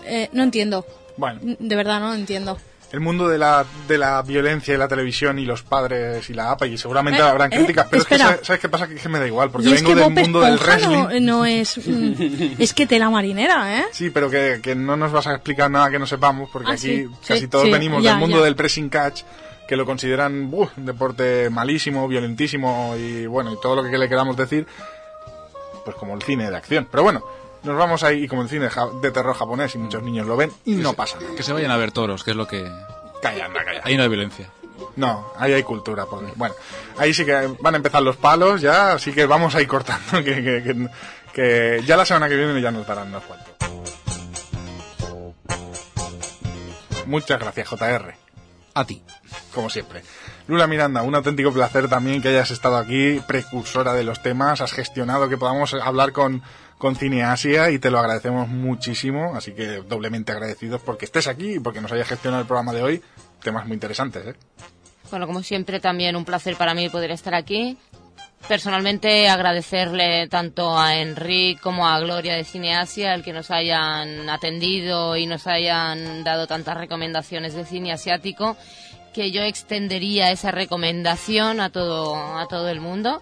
Eh, 0.06 0.30
no 0.34 0.44
entiendo. 0.44 0.86
Bueno. 1.18 1.40
De 1.60 1.76
verdad, 1.76 2.00
no 2.00 2.14
entiendo. 2.14 2.58
El 2.92 3.02
mundo 3.02 3.28
de 3.28 3.38
la, 3.38 3.66
de 3.88 4.00
la 4.00 4.20
violencia 4.24 4.74
y 4.74 4.78
la 4.78 4.88
televisión 4.88 5.38
y 5.38 5.46
los 5.46 5.62
padres 5.62 6.28
y 6.32 6.34
la 6.34 6.50
APA 6.50 6.66
y 6.66 6.76
seguramente 6.76 7.20
Eh, 7.20 7.24
habrán 7.24 7.54
eh, 7.54 7.58
críticas, 7.58 7.86
pero 7.88 8.02
es 8.02 8.08
que 8.08 8.16
espera. 8.16 8.40
¿sabes, 8.42 8.60
qué 8.62 8.68
pasa? 8.68 8.88
Que, 8.88 8.96
que 8.96 9.10
me 9.10 9.20
da 9.20 9.28
igual, 9.28 9.52
porque 9.52 9.70
y 9.70 9.74
es 9.74 9.84
vengo 9.84 9.90
que 9.96 10.02
del 10.02 10.04
Bob 10.12 10.20
mundo 10.24 10.42
del 10.42 10.54
Esponja 10.56 10.76
wrestling. 10.76 10.98
no, 10.98 11.38
no 11.38 11.46
es... 11.46 11.78
mm, 11.88 12.14
es 12.58 12.74
que 12.74 12.88
tela 12.88 13.12
marinera, 13.12 13.80
¿eh? 13.80 13.86
Sí, 13.92 14.10
pero 14.10 14.32
que, 14.32 14.60
que 14.64 14.74
no 14.74 14.98
nos 14.98 15.12
vas 15.12 15.28
a 15.28 15.36
explicar 15.36 15.70
nada 15.70 15.92
que 15.92 16.00
no 16.00 16.08
sepamos, 16.08 16.50
porque 16.52 16.72
Ah, 16.72 16.74
aquí 16.74 16.82
sí, 16.82 17.08
casi 17.28 17.42
sí, 17.42 17.48
todos 17.48 17.66
sí, 17.66 17.72
venimos 17.72 18.02
ya, 18.04 18.12
del 18.12 18.20
mundo 18.22 18.38
ya. 18.40 18.46
del 18.46 18.56
pressing 18.56 18.90
catch, 18.90 19.22
que 19.70 19.76
lo 19.78 19.86
consideran 19.86 20.52
un 20.52 20.68
deporte 20.78 21.52
malísimo, 21.52 22.08
violentísimo 22.08 22.96
y 22.98 23.28
bueno, 23.28 23.54
y 23.54 23.62
todo 23.62 23.76
lo 23.76 23.84
que 23.88 24.00
le 24.00 24.10
queramos 24.10 24.36
decir, 24.36 24.66
pues 25.86 25.96
como 25.96 26.16
el 26.16 26.24
cine 26.24 26.50
de 26.50 26.58
acción. 26.58 26.88
Pero 26.90 27.04
bueno, 27.04 27.24
nos 27.62 27.78
vamos 27.78 28.02
ahí, 28.02 28.24
y 28.24 28.28
como 28.28 28.42
el 28.42 28.50
cine 28.50 28.68
de 29.02 29.12
terror 29.12 29.36
japonés, 29.36 29.76
y 29.76 29.78
muchos 29.78 30.02
niños 30.02 30.26
lo 30.26 30.36
ven, 30.36 30.52
y 30.66 30.74
no 30.74 30.94
pasa 30.94 31.20
nada. 31.22 31.36
Que 31.36 31.44
se 31.44 31.54
vayan 31.54 31.70
a 31.70 31.78
ver 31.78 31.92
toros, 31.92 32.24
que 32.24 32.32
es 32.32 32.38
lo 32.38 32.48
que... 32.48 32.68
Calla, 33.22 33.46
anda, 33.46 33.64
calla. 33.64 33.82
Ahí 33.84 33.96
no 33.96 34.02
hay 34.02 34.10
violencia. 34.10 34.50
No, 34.96 35.32
ahí 35.38 35.54
hay 35.54 35.62
cultura. 35.62 36.06
porque- 36.08 36.32
bueno, 36.36 36.56
ahí 36.98 37.14
sí 37.14 37.24
que 37.24 37.50
van 37.60 37.76
a 37.76 37.78
empezar 37.78 38.02
los 38.02 38.18
palos 38.18 38.62
ya, 38.62 38.94
así 38.94 39.12
que 39.14 39.28
vamos 39.28 39.54
a 39.54 39.62
ir 39.62 39.68
cortando, 39.68 40.12
que, 40.24 40.44
que- 40.44 40.64
que- 40.64 40.88
que 41.32 41.84
ya 41.86 41.96
la 41.96 42.06
semana 42.06 42.28
que 42.28 42.36
viene 42.36 42.60
ya 42.60 42.72
nos 42.72 42.88
darán 42.88 43.10
unos 43.10 43.24
cuantos. 43.24 43.50
Muchas 47.06 47.40
gracias, 47.40 47.68
JR. 47.70 48.16
A 48.80 48.86
ti. 48.86 49.02
Como 49.54 49.70
siempre. 49.70 50.04
Lula 50.48 50.66
Miranda, 50.66 51.02
un 51.02 51.14
auténtico 51.14 51.52
placer 51.52 51.90
también 51.90 52.22
que 52.22 52.30
hayas 52.30 52.50
estado 52.50 52.78
aquí, 52.78 53.20
precursora 53.28 53.94
de 53.94 54.06
los 54.06 54.24
temas, 54.24 54.62
has 54.62 54.72
gestionado 54.72 55.28
que 55.28 55.38
podamos 55.38 55.74
hablar 55.74 56.14
con, 56.14 56.42
con 56.78 56.96
Cine 56.96 57.24
Asia 57.24 57.72
y 57.72 57.80
te 57.80 57.92
lo 57.92 58.00
agradecemos 58.00 58.48
muchísimo, 58.48 59.36
así 59.36 59.52
que 59.52 59.82
doblemente 59.82 60.32
agradecidos 60.32 60.80
porque 60.80 61.04
estés 61.04 61.28
aquí 61.28 61.56
y 61.56 61.60
porque 61.60 61.82
nos 61.82 61.92
hayas 61.92 62.08
gestionado 62.08 62.42
el 62.42 62.48
programa 62.48 62.72
de 62.72 62.82
hoy. 62.82 63.02
Temas 63.44 63.68
muy 63.68 63.74
interesantes, 63.74 64.26
¿eh? 64.26 64.36
Bueno, 65.10 65.28
como 65.28 65.44
siempre, 65.44 65.82
también 65.82 66.16
un 66.16 66.24
placer 66.24 66.56
para 66.56 66.74
mí 66.74 66.88
poder 66.88 67.12
estar 67.12 67.36
aquí. 67.36 67.78
Personalmente, 68.48 69.30
agradecerle 69.30 70.28
tanto 70.28 70.76
a 70.78 70.96
Enrique 70.98 71.62
como 71.62 71.88
a 71.88 72.00
Gloria 72.00 72.36
de 72.36 72.44
Cineasia 72.44 73.14
el 73.14 73.24
que 73.24 73.34
nos 73.34 73.52
hayan 73.52 74.30
atendido 74.30 75.16
y 75.18 75.28
nos 75.28 75.46
hayan 75.46 76.24
dado 76.24 76.48
tantas 76.48 76.76
recomendaciones 76.76 77.54
de 77.54 77.66
cine 77.66 77.92
asiático, 77.92 78.58
que 79.14 79.32
yo 79.32 79.44
extendería 79.44 80.32
esa 80.32 80.52
recomendación 80.52 81.60
a 81.60 81.70
todo, 81.70 82.16
a 82.16 82.48
todo 82.48 82.70
el 82.70 82.80
mundo. 82.80 83.22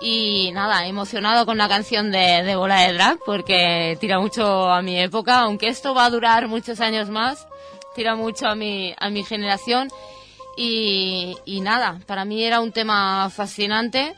Y 0.00 0.50
nada, 0.52 0.86
emocionado 0.88 1.46
con 1.46 1.58
la 1.58 1.68
canción 1.68 2.10
de, 2.10 2.56
Bola 2.56 2.80
de 2.80 2.94
Drag 2.94 3.18
porque 3.24 3.96
tira 4.00 4.18
mucho 4.18 4.68
a 4.68 4.82
mi 4.82 4.98
época, 4.98 5.40
aunque 5.40 5.68
esto 5.68 5.94
va 5.94 6.06
a 6.06 6.10
durar 6.10 6.48
muchos 6.48 6.80
años 6.80 7.08
más, 7.08 7.46
tira 7.94 8.16
mucho 8.16 8.48
a 8.48 8.56
mi, 8.56 8.92
a 8.98 9.10
mi 9.10 9.22
generación. 9.22 9.88
Y, 10.56 11.36
y 11.44 11.60
nada, 11.60 12.00
para 12.06 12.24
mí 12.24 12.44
era 12.44 12.60
un 12.60 12.72
tema 12.72 13.30
fascinante 13.30 14.14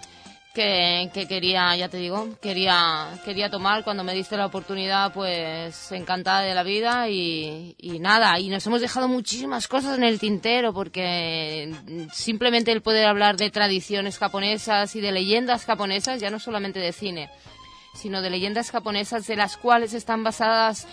que, 0.55 1.11
que 1.13 1.27
quería, 1.27 1.77
ya 1.77 1.89
te 1.89 1.97
digo, 1.97 2.29
quería, 2.41 3.09
quería 3.25 3.51
tomar. 3.51 3.85
Cuando 3.85 4.05
me 4.05 4.15
diste 4.15 4.37
la 4.37 4.47
oportunidad, 4.47 5.13
pues 5.13 5.91
encantada 5.93 6.41
de 6.43 6.55
la 6.55 6.63
vida 6.63 7.09
y, 7.09 7.75
y 7.79 7.99
nada, 7.99 8.39
y 8.39 8.49
nos 8.49 8.67
hemos 8.67 8.81
dejado 8.81 9.09
muchísimas 9.09 9.69
cosas 9.69 9.99
en 9.99 10.05
el 10.05 10.21
tintero 10.21 10.73
porque 10.73 11.75
simplemente 12.13 12.73
el 12.73 12.83
poder 12.83 13.07
hablar 13.07 13.37
de 13.37 13.51
tradiciones 13.51 14.19
japonesas 14.19 14.95
y 14.97 15.01
de 15.01 15.13
leyendas 15.13 15.65
japonesas, 15.65 16.21
ya 16.21 16.31
no 16.31 16.39
solamente 16.39 16.79
de 16.79 16.93
cine, 16.93 17.31
sino 17.95 18.23
de 18.23 18.31
leyendas 18.31 18.71
japonesas 18.71 19.27
de 19.27 19.37
las 19.37 19.57
cuales 19.57 19.93
están 19.93 20.23
basadas 20.23 20.87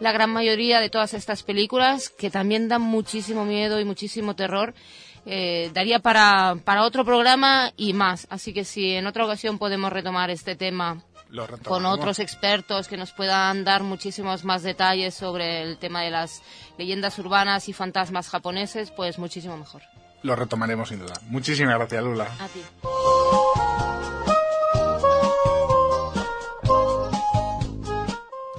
la 0.00 0.12
gran 0.12 0.30
mayoría 0.30 0.80
de 0.80 0.90
todas 0.90 1.14
estas 1.14 1.42
películas, 1.42 2.08
que 2.08 2.30
también 2.30 2.68
dan 2.68 2.82
muchísimo 2.82 3.44
miedo 3.44 3.80
y 3.80 3.84
muchísimo 3.84 4.34
terror. 4.34 4.74
Eh, 5.26 5.70
daría 5.74 5.98
para, 5.98 6.56
para 6.64 6.84
otro 6.84 7.04
programa 7.04 7.72
y 7.76 7.92
más. 7.92 8.26
Así 8.30 8.54
que 8.54 8.64
si 8.64 8.92
en 8.92 9.06
otra 9.06 9.24
ocasión 9.24 9.58
podemos 9.58 9.92
retomar 9.92 10.30
este 10.30 10.56
tema 10.56 11.02
con 11.64 11.84
otros 11.84 12.18
expertos 12.18 12.88
que 12.88 12.96
nos 12.96 13.12
puedan 13.12 13.64
dar 13.64 13.82
muchísimos 13.82 14.44
más 14.44 14.62
detalles 14.62 15.14
sobre 15.14 15.62
el 15.62 15.76
tema 15.76 16.02
de 16.02 16.10
las 16.10 16.42
leyendas 16.78 17.18
urbanas 17.18 17.68
y 17.68 17.72
fantasmas 17.72 18.28
japoneses, 18.28 18.90
pues 18.90 19.18
muchísimo 19.18 19.56
mejor. 19.56 19.82
Lo 20.22 20.34
retomaremos 20.34 20.88
sin 20.88 21.00
duda. 21.00 21.14
Muchísimas 21.28 21.76
gracias, 21.76 22.02
Lula. 22.02 22.28
A 22.38 22.48
ti. 22.48 22.62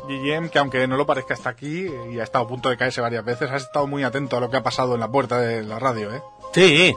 Guillem, 0.09 0.49
que 0.49 0.59
aunque 0.59 0.87
no 0.87 0.97
lo 0.97 1.05
parezca 1.05 1.33
está 1.33 1.51
aquí 1.51 1.87
y 2.11 2.19
ha 2.19 2.23
estado 2.23 2.45
a 2.45 2.47
punto 2.47 2.69
de 2.69 2.77
caerse 2.77 2.99
varias 2.99 3.23
veces, 3.23 3.49
has 3.51 3.63
estado 3.63 3.87
muy 3.87 4.03
atento 4.03 4.37
a 4.37 4.39
lo 4.39 4.49
que 4.49 4.57
ha 4.57 4.63
pasado 4.63 4.95
en 4.95 4.99
la 4.99 5.09
puerta 5.09 5.39
de 5.39 5.63
la 5.63 5.79
radio, 5.79 6.13
¿eh? 6.13 6.21
Sí, 6.53 6.95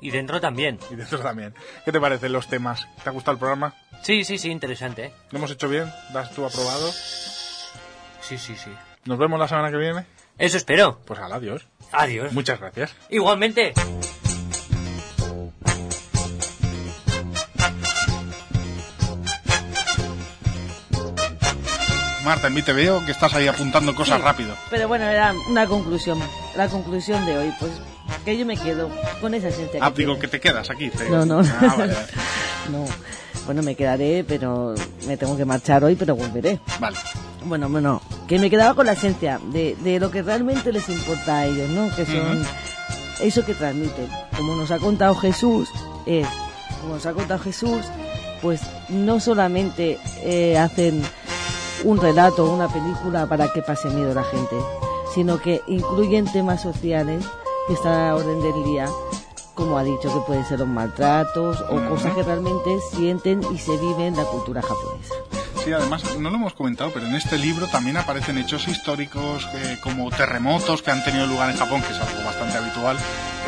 y 0.00 0.10
dentro 0.10 0.40
también. 0.40 0.78
Y 0.90 0.96
dentro 0.96 1.18
también. 1.20 1.54
¿Qué 1.84 1.92
te 1.92 2.00
parecen 2.00 2.32
los 2.32 2.48
temas? 2.48 2.86
¿Te 3.02 3.08
ha 3.08 3.12
gustado 3.12 3.32
el 3.34 3.38
programa? 3.38 3.74
Sí, 4.02 4.24
sí, 4.24 4.38
sí, 4.38 4.50
interesante. 4.50 5.06
¿eh? 5.06 5.12
¿Lo 5.30 5.38
hemos 5.38 5.50
hecho 5.50 5.68
bien? 5.68 5.92
¿Das 6.12 6.32
tú 6.32 6.44
aprobado? 6.44 6.90
Sí, 6.92 8.38
sí, 8.38 8.56
sí. 8.56 8.70
¿Nos 9.04 9.18
vemos 9.18 9.38
la 9.38 9.48
semana 9.48 9.70
que 9.70 9.76
viene? 9.76 10.06
Eso 10.36 10.56
espero. 10.56 11.00
Pues 11.04 11.18
al 11.18 11.32
adiós. 11.32 11.66
Adiós. 11.92 12.32
Muchas 12.32 12.60
gracias. 12.60 12.94
Igualmente. 13.10 13.72
Marta, 22.28 22.46
en 22.48 22.54
mí 22.54 22.62
te 22.62 22.72
veo 22.72 23.04
que 23.04 23.12
estás 23.12 23.34
ahí 23.34 23.48
apuntando 23.48 23.94
cosas 23.94 24.18
Sí, 24.18 24.22
rápido. 24.22 24.54
Pero 24.70 24.86
bueno, 24.88 25.04
era 25.06 25.34
una 25.50 25.66
conclusión. 25.66 26.18
La 26.56 26.68
conclusión 26.68 27.24
de 27.26 27.38
hoy, 27.38 27.52
pues 27.58 27.72
que 28.24 28.36
yo 28.38 28.44
me 28.46 28.56
quedo 28.56 28.90
con 29.20 29.34
esa 29.34 29.48
esencia. 29.48 29.80
Ah, 29.82 29.90
que 29.90 30.02
digo 30.02 30.12
tiene. 30.14 30.20
que 30.20 30.28
te 30.28 30.40
quedas 30.40 30.70
aquí. 30.70 30.90
te- 30.90 31.08
No, 31.10 31.24
no. 31.26 31.40
Ah, 31.40 31.74
vale, 31.76 31.94
vale. 31.94 32.06
no. 32.70 32.84
Bueno, 33.46 33.62
me 33.62 33.74
quedaré, 33.74 34.24
pero 34.28 34.74
me 35.06 35.16
tengo 35.16 35.36
que 35.36 35.44
marchar 35.46 35.82
hoy, 35.84 35.96
pero 35.96 36.14
volveré. 36.14 36.60
Vale. 36.78 36.98
Bueno, 37.44 37.68
bueno, 37.70 38.02
que 38.26 38.38
me 38.38 38.50
quedaba 38.50 38.74
con 38.74 38.84
la 38.86 38.92
esencia 38.92 39.40
de, 39.42 39.74
de 39.80 39.98
lo 39.98 40.10
que 40.10 40.20
realmente 40.22 40.70
les 40.72 40.86
importa 40.90 41.38
a 41.38 41.46
ellos, 41.46 41.70
¿no? 41.70 41.94
Que 41.96 42.04
son 42.04 42.44
eso 43.20 43.44
que 43.46 43.54
transmiten. 43.54 44.06
Como 44.36 44.54
nos 44.54 44.70
ha 44.70 44.78
contado 44.78 45.14
Jesús, 45.14 45.70
es, 46.04 46.26
como 46.82 46.94
nos 46.96 47.06
ha 47.06 47.12
contado 47.12 47.40
Jesús, 47.40 47.86
pues 48.42 48.60
no 48.90 49.18
solamente 49.18 49.98
eh, 50.22 50.58
hacen 50.58 51.02
un 51.84 51.98
relato, 51.98 52.50
una 52.50 52.68
película 52.68 53.26
para 53.26 53.52
que 53.52 53.62
pase 53.62 53.88
miedo 53.90 54.14
la 54.14 54.24
gente, 54.24 54.56
sino 55.14 55.38
que 55.40 55.62
incluyen 55.66 56.30
temas 56.30 56.62
sociales 56.62 57.24
que 57.66 57.74
están 57.74 57.92
a 57.92 58.06
la 58.08 58.14
orden 58.16 58.40
del 58.40 58.64
día, 58.64 58.88
como 59.54 59.78
ha 59.78 59.84
dicho, 59.84 60.12
que 60.12 60.20
pueden 60.26 60.44
ser 60.46 60.58
los 60.60 60.68
maltratos 60.68 61.60
o 61.68 61.74
Ujú. 61.76 61.88
cosas 61.90 62.14
que 62.14 62.22
realmente 62.22 62.78
sienten 62.92 63.42
y 63.54 63.58
se 63.58 63.72
viven 63.76 64.00
en 64.06 64.16
la 64.16 64.24
cultura 64.24 64.62
japonesa. 64.62 65.14
Sí, 65.56 65.64
Sí, 65.64 65.72
además, 65.74 66.02
no 66.18 66.30
lo 66.30 66.36
hemos 66.36 66.54
comentado, 66.54 66.90
pero 66.94 67.04
en 67.06 67.14
este 67.14 67.36
libro 67.36 67.66
también 67.66 67.96
aparecen 67.98 68.38
hechos 68.38 68.68
históricos 68.68 69.46
eh, 69.54 69.76
como 69.82 70.08
terremotos 70.10 70.80
que 70.82 70.90
han 70.92 71.04
tenido 71.04 71.26
lugar 71.26 71.50
en 71.50 71.58
Japón, 71.58 71.82
que 71.82 71.92
es 71.92 72.00
algo 72.00 72.24
bastante 72.24 72.56
habitual, 72.56 72.96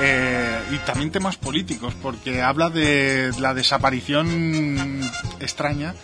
eh, 0.03 0.59
y 0.73 0.77
también 0.79 1.11
temas 1.11 1.37
políticos, 1.37 1.95
porque 2.03 2.43
habla 2.43 2.69
de 2.69 3.31
la 3.39 3.55
desaparición 3.55 5.01
extraña 5.39 5.95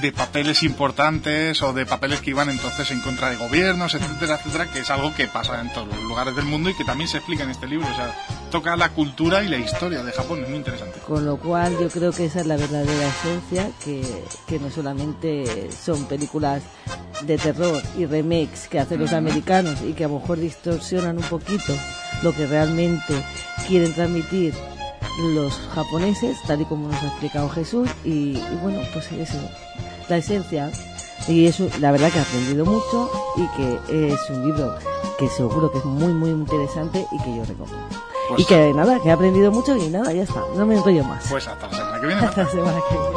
de 0.00 0.12
papeles 0.12 0.62
importantes 0.62 1.60
o 1.62 1.72
de 1.72 1.84
papeles 1.84 2.20
que 2.20 2.30
iban 2.30 2.48
entonces 2.48 2.90
en 2.90 3.00
contra 3.00 3.30
de 3.30 3.36
gobiernos, 3.36 3.94
etcétera, 3.94 4.36
etcétera, 4.36 4.70
que 4.70 4.80
es 4.80 4.90
algo 4.90 5.14
que 5.14 5.28
pasa 5.28 5.60
en 5.60 5.72
todos 5.72 5.88
los 5.88 6.02
lugares 6.04 6.34
del 6.34 6.46
mundo 6.46 6.70
y 6.70 6.74
que 6.74 6.84
también 6.84 7.08
se 7.08 7.18
explica 7.18 7.44
en 7.44 7.50
este 7.50 7.66
libro. 7.66 7.86
O 7.90 7.94
sea, 7.94 8.14
toca 8.50 8.76
la 8.76 8.90
cultura 8.90 9.42
y 9.42 9.48
la 9.48 9.58
historia 9.58 10.02
de 10.02 10.12
Japón, 10.12 10.42
es 10.42 10.48
muy 10.48 10.58
interesante. 10.58 11.00
Con 11.00 11.26
lo 11.26 11.36
cual 11.36 11.76
yo 11.78 11.88
creo 11.88 12.12
que 12.12 12.26
esa 12.26 12.40
es 12.40 12.46
la 12.46 12.56
verdadera 12.56 13.08
esencia, 13.08 13.70
que, 13.84 14.02
que 14.46 14.58
no 14.58 14.70
solamente 14.70 15.70
son 15.72 16.06
películas 16.06 16.62
de 17.22 17.36
terror 17.38 17.82
y 17.96 18.06
remakes 18.06 18.68
que 18.68 18.80
hacen 18.80 19.00
los 19.00 19.12
americanos 19.12 19.78
y 19.82 19.92
que 19.92 20.04
a 20.04 20.08
lo 20.08 20.18
mejor 20.18 20.38
distorsionan 20.38 21.18
un 21.18 21.24
poquito 21.24 21.74
lo 22.22 22.34
que 22.34 22.46
realmente 22.46 23.14
quieren 23.68 23.92
transmitir 23.92 24.54
los 25.18 25.54
japoneses, 25.74 26.38
tal 26.46 26.62
y 26.62 26.64
como 26.64 26.88
nos 26.88 27.02
ha 27.02 27.06
explicado 27.08 27.48
Jesús, 27.50 27.88
y, 28.04 28.36
y 28.38 28.58
bueno, 28.62 28.80
pues 28.92 29.10
eso, 29.12 29.38
la 30.08 30.16
esencia. 30.16 30.70
Y 31.28 31.46
eso, 31.46 31.68
la 31.78 31.92
verdad 31.92 32.10
que 32.10 32.18
he 32.18 32.22
aprendido 32.22 32.64
mucho 32.64 33.08
y 33.36 33.46
que 33.56 34.12
es 34.12 34.30
un 34.30 34.44
libro 34.44 34.74
que 35.18 35.28
seguro 35.28 35.70
que 35.70 35.78
es 35.78 35.84
muy, 35.84 36.12
muy 36.12 36.30
interesante 36.30 37.06
y 37.12 37.18
que 37.22 37.36
yo 37.36 37.44
recomiendo. 37.44 37.86
Pues- 38.28 38.40
y 38.40 38.44
que 38.44 38.72
nada, 38.74 38.98
que 39.00 39.08
he 39.08 39.12
aprendido 39.12 39.52
mucho 39.52 39.76
y 39.76 39.88
nada, 39.88 40.12
ya 40.12 40.22
está, 40.22 40.42
no 40.56 40.66
me 40.66 40.74
enrollo 40.76 41.04
más. 41.04 41.24
Pues 41.30 41.46
hasta 41.46 41.68
la 41.68 41.76
semana 41.76 42.00
que 42.00 42.06
viene. 42.06 42.20
Hasta 42.26 42.42
la 42.44 42.50
semana 42.50 42.80
que 42.88 42.94
viene. 42.98 43.12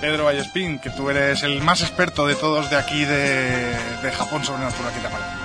Pedro 0.00 0.24
Vallespín, 0.24 0.78
que 0.80 0.90
tú 0.90 1.08
eres 1.08 1.42
el 1.42 1.62
más 1.62 1.80
experto 1.80 2.26
de 2.26 2.34
todos 2.34 2.68
de 2.70 2.76
aquí 2.76 3.04
de, 3.04 3.74
de 4.02 4.12
Japón 4.12 4.44
sobrenatural, 4.44 4.92
¿qué 4.92 5.00
te 5.00 5.06
ha 5.06 5.10
parecido? 5.10 5.43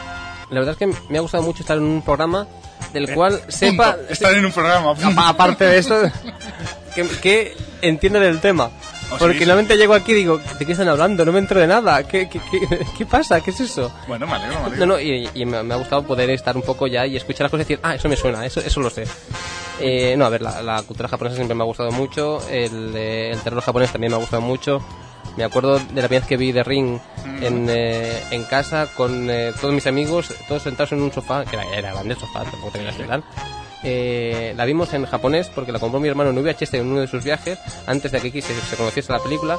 La 0.50 0.60
verdad 0.60 0.72
es 0.72 0.78
que 0.78 0.88
me 1.10 1.18
ha 1.18 1.22
gustado 1.22 1.44
mucho 1.44 1.62
estar 1.64 1.78
en 1.78 1.84
un 1.84 2.02
programa 2.02 2.48
del 2.94 3.10
Eh, 3.10 3.14
cual 3.14 3.42
sepa... 3.50 3.98
Estar 4.10 4.34
en 4.34 4.46
un 4.46 4.52
programa. 4.52 4.96
Aparte 5.28 5.66
de 5.66 5.78
esto, 5.78 5.96
que, 6.96 7.08
que 7.22 7.58
entiende 7.82 8.20
del 8.20 8.40
tema. 8.40 8.66
Oh, 9.12 9.14
sí, 9.14 9.20
Porque 9.20 9.40
sí. 9.40 9.46
normalmente 9.46 9.76
llego 9.78 9.94
aquí 9.96 10.12
y 10.12 10.16
digo, 10.16 10.40
¿de 10.60 10.66
qué 10.66 10.72
están 10.72 10.88
hablando? 10.88 11.26
No 11.26 11.32
me 11.32 11.40
entro 11.40 11.60
de 11.60 11.66
nada. 11.68 12.04
¿Qué, 12.04 12.30
qué, 12.30 12.40
qué, 12.52 12.86
qué 12.98 13.06
pasa? 13.06 13.42
¿Qué 13.42 13.50
es 13.52 13.60
eso? 13.60 13.92
Bueno, 14.08 14.28
me 14.28 14.34
alegro, 14.34 14.60
me 14.60 14.66
alegro. 14.68 14.86
No, 14.86 14.94
no, 14.94 15.00
y, 15.00 15.30
y 15.34 15.46
me, 15.46 15.62
me 15.64 15.74
ha 15.74 15.78
gustado 15.78 16.04
poder 16.04 16.30
estar 16.32 16.56
un 16.56 16.62
poco 16.64 16.86
ya 16.88 17.06
y 17.08 17.16
escuchar 17.18 17.46
las 17.46 17.52
cosas 17.52 17.66
y 17.66 17.74
decir, 17.74 17.80
ah, 17.84 17.96
eso 17.96 18.08
me 18.10 18.16
suena, 18.16 18.46
eso, 18.46 18.60
eso 18.60 18.80
lo 18.82 18.90
sé. 18.92 19.06
Eh, 19.80 20.16
no, 20.18 20.26
a 20.26 20.30
ver, 20.30 20.42
la, 20.44 20.62
la 20.62 20.82
cultura 20.84 21.10
japonesa 21.10 21.36
siempre 21.38 21.56
me 21.56 21.64
ha 21.64 21.66
gustado 21.66 21.92
mucho, 21.92 22.40
el, 22.50 22.96
el 22.96 23.40
terror 23.42 23.62
japonés 23.62 23.92
también 23.92 24.12
me 24.12 24.18
ha 24.18 24.20
gustado 24.22 24.42
mucho. 24.44 24.82
Me 25.38 25.44
acuerdo 25.44 25.80
de 25.80 26.02
la 26.02 26.08
vez 26.08 26.26
que 26.26 26.38
vi 26.38 26.52
The 26.52 26.64
Ring 26.64 27.00
en, 27.42 27.68
eh, 27.70 28.22
en 28.32 28.44
casa 28.44 28.88
con 28.96 29.30
eh, 29.30 29.54
todos 29.60 29.74
mis 29.74 29.88
amigos, 29.88 30.34
todos 30.48 30.64
sentados 30.64 30.92
en 30.92 31.02
un 31.02 31.12
sofá, 31.12 31.46
que 31.46 31.56
era, 31.56 31.66
era 31.76 31.94
grande 31.94 32.14
el 32.14 32.20
sofá, 32.20 32.44
tampoco 32.44 32.72
tenía 32.72 32.92
que 32.92 32.98
ser 32.98 33.08
gran. 33.08 33.24
Eh, 33.84 34.54
la 34.58 34.66
vimos 34.66 34.94
en 34.94 35.06
japonés 35.06 35.50
porque 35.54 35.72
la 35.72 35.80
compró 35.80 36.00
mi 36.00 36.10
hermano 36.10 36.32
en 36.32 36.44
VHS 36.44 36.74
en 36.74 36.88
uno 36.88 37.02
de 37.02 37.08
sus 37.08 37.24
viajes, 37.24 37.60
antes 37.88 38.12
de 38.12 38.20
que 38.20 38.28
aquí 38.28 38.42
se, 38.42 38.54
se 38.54 38.76
conociese 38.76 39.12
la 39.12 39.20
película. 39.20 39.58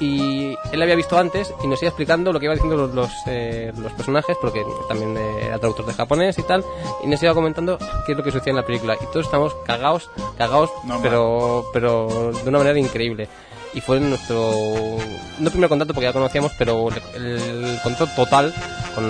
Y 0.00 0.56
él 0.72 0.78
la 0.78 0.84
había 0.84 0.96
visto 0.96 1.16
antes 1.16 1.54
y 1.62 1.68
nos 1.68 1.80
iba 1.80 1.90
explicando 1.90 2.32
lo 2.32 2.40
que 2.40 2.46
iban 2.46 2.56
diciendo 2.56 2.76
los, 2.76 2.94
los, 2.94 3.10
eh, 3.26 3.72
los 3.76 3.92
personajes, 3.92 4.36
porque 4.40 4.64
también 4.88 5.16
eh, 5.16 5.46
era 5.46 5.58
traductor 5.58 5.86
de 5.86 5.92
japonés 5.92 6.36
y 6.38 6.42
tal, 6.42 6.64
y 7.04 7.06
nos 7.06 7.22
iba 7.22 7.34
comentando 7.34 7.78
qué 8.04 8.12
es 8.12 8.18
lo 8.18 8.24
que 8.24 8.32
sucedía 8.32 8.50
en 8.50 8.56
la 8.56 8.66
película. 8.66 8.96
Y 9.00 9.06
todos 9.06 9.26
estamos 9.26 9.54
cagados, 9.64 10.10
cagados, 10.36 10.70
pero, 11.02 11.66
pero 11.72 12.32
de 12.32 12.48
una 12.48 12.58
manera 12.58 12.78
increíble. 12.78 13.28
Y 13.74 13.80
fue 13.80 13.98
nuestro, 14.00 14.98
no 15.38 15.50
primer 15.50 15.68
contacto 15.68 15.94
porque 15.94 16.06
ya 16.06 16.12
conocíamos, 16.12 16.52
pero 16.58 16.88
el, 17.14 17.22
el 17.24 17.80
contacto 17.82 18.14
total 18.14 18.54
con, 18.94 19.04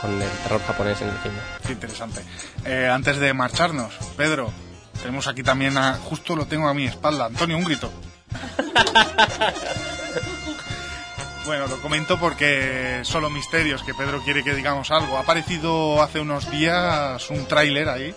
con 0.00 0.22
el 0.22 0.30
terror 0.42 0.60
japonés 0.66 1.02
en 1.02 1.08
el 1.08 1.18
cine. 1.18 1.34
Qué 1.66 1.72
interesante. 1.72 2.22
Eh, 2.64 2.88
antes 2.90 3.18
de 3.18 3.34
marcharnos, 3.34 3.92
Pedro, 4.16 4.50
tenemos 5.02 5.26
aquí 5.26 5.42
también 5.42 5.76
a, 5.76 5.94
justo 5.94 6.34
lo 6.34 6.46
tengo 6.46 6.66
a 6.68 6.74
mi 6.74 6.86
espalda, 6.86 7.26
Antonio, 7.26 7.58
un 7.58 7.64
grito. 7.64 7.90
Bueno, 11.46 11.68
lo 11.68 11.80
comento 11.80 12.18
porque 12.18 13.02
solo 13.02 13.30
misterios, 13.30 13.84
que 13.84 13.94
Pedro 13.94 14.20
quiere 14.22 14.42
que 14.42 14.52
digamos 14.52 14.90
algo. 14.90 15.16
Ha 15.16 15.20
aparecido 15.20 16.02
hace 16.02 16.18
unos 16.18 16.50
días 16.50 17.30
un 17.30 17.46
tráiler 17.46 17.88
ahí, 17.88 18.12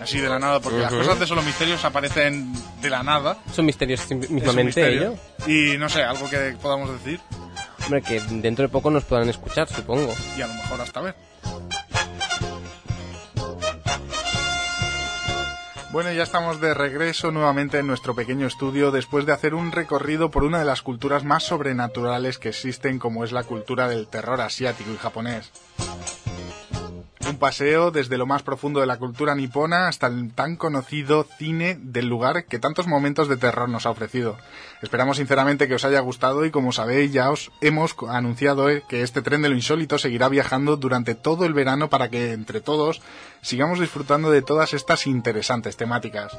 así 0.00 0.18
de 0.20 0.28
la 0.28 0.38
nada, 0.38 0.60
porque 0.60 0.78
las 0.78 0.92
Ujú. 0.92 1.02
cosas 1.02 1.20
de 1.20 1.26
solo 1.26 1.42
misterios 1.42 1.84
aparecen 1.84 2.52
de 2.80 2.90
la 2.90 3.02
nada. 3.02 3.38
Son 3.54 3.64
misterios 3.66 4.08
mismamente 4.10 4.64
misterio. 4.64 5.16
ello. 5.46 5.74
Y 5.74 5.78
no 5.78 5.88
sé, 5.88 6.02
algo 6.02 6.28
que 6.30 6.56
podamos 6.60 6.90
decir 6.92 7.20
Hombre, 7.84 8.02
que 8.02 8.20
dentro 8.20 8.62
de 8.64 8.68
poco 8.68 8.90
nos 8.90 9.04
puedan 9.04 9.28
escuchar, 9.28 9.68
supongo. 9.68 10.14
y 10.36 10.42
a 10.42 10.46
lo 10.46 10.54
mejor 10.54 10.80
hasta 10.80 11.00
ver. 11.00 11.14
Bueno, 15.92 16.12
ya 16.12 16.22
estamos 16.22 16.60
de 16.60 16.72
regreso 16.72 17.32
nuevamente 17.32 17.80
en 17.80 17.88
nuestro 17.88 18.14
pequeño 18.14 18.46
estudio 18.46 18.92
después 18.92 19.26
de 19.26 19.32
hacer 19.32 19.54
un 19.54 19.72
recorrido 19.72 20.30
por 20.30 20.44
una 20.44 20.60
de 20.60 20.64
las 20.64 20.82
culturas 20.82 21.24
más 21.24 21.42
sobrenaturales 21.42 22.38
que 22.38 22.50
existen 22.50 23.00
como 23.00 23.24
es 23.24 23.32
la 23.32 23.42
cultura 23.42 23.88
del 23.88 24.06
terror 24.06 24.40
asiático 24.40 24.92
y 24.92 24.96
japonés. 24.98 25.50
Un 27.30 27.38
paseo 27.38 27.92
desde 27.92 28.18
lo 28.18 28.26
más 28.26 28.42
profundo 28.42 28.80
de 28.80 28.86
la 28.86 28.98
cultura 28.98 29.36
nipona 29.36 29.86
hasta 29.86 30.08
el 30.08 30.32
tan 30.32 30.56
conocido 30.56 31.24
cine 31.38 31.78
del 31.80 32.08
lugar 32.08 32.44
que 32.46 32.58
tantos 32.58 32.88
momentos 32.88 33.28
de 33.28 33.36
terror 33.36 33.68
nos 33.68 33.86
ha 33.86 33.90
ofrecido. 33.90 34.36
Esperamos 34.82 35.18
sinceramente 35.18 35.68
que 35.68 35.76
os 35.76 35.84
haya 35.84 36.00
gustado 36.00 36.44
y 36.44 36.50
como 36.50 36.72
sabéis 36.72 37.12
ya 37.12 37.30
os 37.30 37.52
hemos 37.60 37.94
anunciado 38.08 38.68
eh, 38.68 38.82
que 38.88 39.02
este 39.02 39.22
tren 39.22 39.42
de 39.42 39.48
lo 39.48 39.54
insólito 39.54 39.96
seguirá 39.96 40.28
viajando 40.28 40.76
durante 40.76 41.14
todo 41.14 41.44
el 41.44 41.54
verano 41.54 41.88
para 41.88 42.08
que 42.08 42.32
entre 42.32 42.60
todos 42.60 43.00
sigamos 43.42 43.78
disfrutando 43.78 44.32
de 44.32 44.42
todas 44.42 44.74
estas 44.74 45.06
interesantes 45.06 45.76
temáticas. 45.76 46.36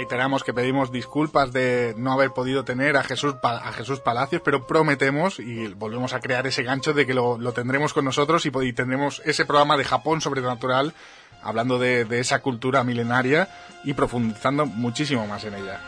Reiteramos 0.00 0.44
que 0.44 0.54
pedimos 0.54 0.90
disculpas 0.90 1.52
de 1.52 1.94
no 1.98 2.10
haber 2.10 2.30
podido 2.30 2.64
tener 2.64 2.96
a 2.96 3.02
Jesús, 3.04 3.34
a 3.42 3.70
Jesús 3.72 4.00
Palacios, 4.00 4.40
pero 4.42 4.66
prometemos 4.66 5.38
y 5.38 5.66
volvemos 5.74 6.14
a 6.14 6.20
crear 6.20 6.46
ese 6.46 6.62
gancho 6.62 6.94
de 6.94 7.04
que 7.04 7.12
lo, 7.12 7.36
lo 7.36 7.52
tendremos 7.52 7.92
con 7.92 8.06
nosotros 8.06 8.46
y, 8.46 8.72
tendremos 8.72 9.20
ese 9.26 9.44
programa 9.44 9.76
de 9.76 9.84
Japón 9.84 10.22
sobrenatural 10.22 10.94
hablando 11.42 11.78
de, 11.78 12.06
de 12.06 12.18
esa 12.20 12.38
cultura 12.40 12.82
milenaria 12.82 13.50
y 13.84 13.92
profundizando 13.92 14.64
muchísimo 14.64 15.26
más 15.26 15.44
en 15.44 15.56
ella. 15.56 15.80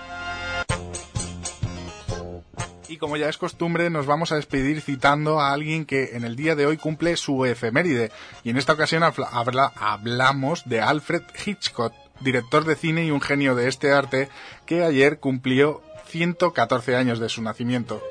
Y 2.89 2.99
como 2.99 3.17
ya 3.17 3.31
es 3.31 3.39
costumbre, 3.39 3.89
nos 3.89 4.05
vamos 4.05 4.31
a 4.31 4.37
despedir 4.37 4.83
citando 4.83 5.41
a 5.41 5.55
alguien 5.55 5.87
que 5.87 6.17
en 6.17 6.25
el 6.25 6.37
día 6.37 6.55
de 6.55 6.67
hoy 6.67 6.77
cumple 6.77 7.17
su 7.17 7.47
efeméride. 7.47 8.13
Y 8.45 8.51
en 8.51 8.59
esta 8.59 8.75
ocasión 8.75 9.05
habla- 9.05 9.73
hablamos 9.75 10.65
de 10.69 10.83
Alfred 10.83 11.23
Hitchcock, 11.47 11.95
director 12.23 12.65
de 12.65 12.77
cine 12.77 13.05
y 13.05 13.11
un 13.11 13.21
genio 13.21 13.55
de 13.55 13.69
este 13.69 13.93
arte, 13.93 14.29
que 14.67 14.83
ayer 14.85 15.19
cumplió 15.19 15.83
114 16.07 16.97
años 16.97 17.19
de 17.19 17.29
su 17.29 17.43
nacimiento. 17.43 18.03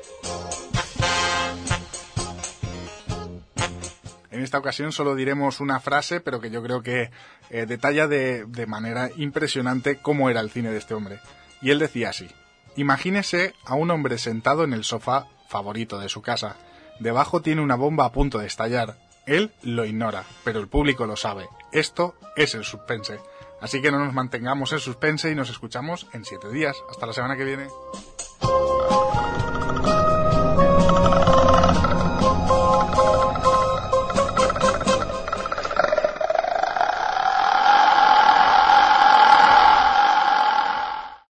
En 4.30 4.42
esta 4.42 4.58
ocasión 4.58 4.92
solo 4.92 5.14
diremos 5.14 5.60
una 5.60 5.78
frase, 5.78 6.20
pero 6.20 6.40
que 6.40 6.50
yo 6.50 6.62
creo 6.62 6.82
que 6.82 7.10
eh, 7.50 7.66
detalla 7.66 8.08
de, 8.08 8.44
de 8.46 8.66
manera 8.66 9.10
impresionante 9.16 9.98
cómo 9.98 10.30
era 10.30 10.40
el 10.40 10.50
cine 10.50 10.70
de 10.70 10.78
este 10.78 10.94
hombre. 10.94 11.20
Y 11.60 11.70
él 11.70 11.78
decía 11.78 12.10
así, 12.10 12.28
imagínese 12.76 13.54
a 13.64 13.74
un 13.74 13.90
hombre 13.90 14.18
sentado 14.18 14.64
en 14.64 14.72
el 14.72 14.84
sofá 14.84 15.28
favorito 15.48 15.98
de 15.98 16.08
su 16.08 16.22
casa. 16.22 16.56
Debajo 16.98 17.42
tiene 17.42 17.60
una 17.60 17.76
bomba 17.76 18.06
a 18.06 18.12
punto 18.12 18.38
de 18.38 18.46
estallar. 18.46 18.96
Él 19.26 19.52
lo 19.62 19.84
ignora, 19.84 20.24
pero 20.44 20.58
el 20.58 20.68
público 20.68 21.06
lo 21.06 21.16
sabe. 21.16 21.46
Esto 21.70 22.16
es 22.34 22.54
el 22.54 22.64
suspense. 22.64 23.20
Así 23.62 23.80
que 23.80 23.92
no 23.92 24.04
nos 24.04 24.12
mantengamos 24.12 24.72
en 24.72 24.80
suspense 24.80 25.30
y 25.30 25.36
nos 25.36 25.48
escuchamos 25.48 26.08
en 26.12 26.24
siete 26.24 26.50
días. 26.50 26.76
Hasta 26.90 27.06
la 27.06 27.12
semana 27.12 27.36
que 27.36 27.44
viene. 27.44 27.68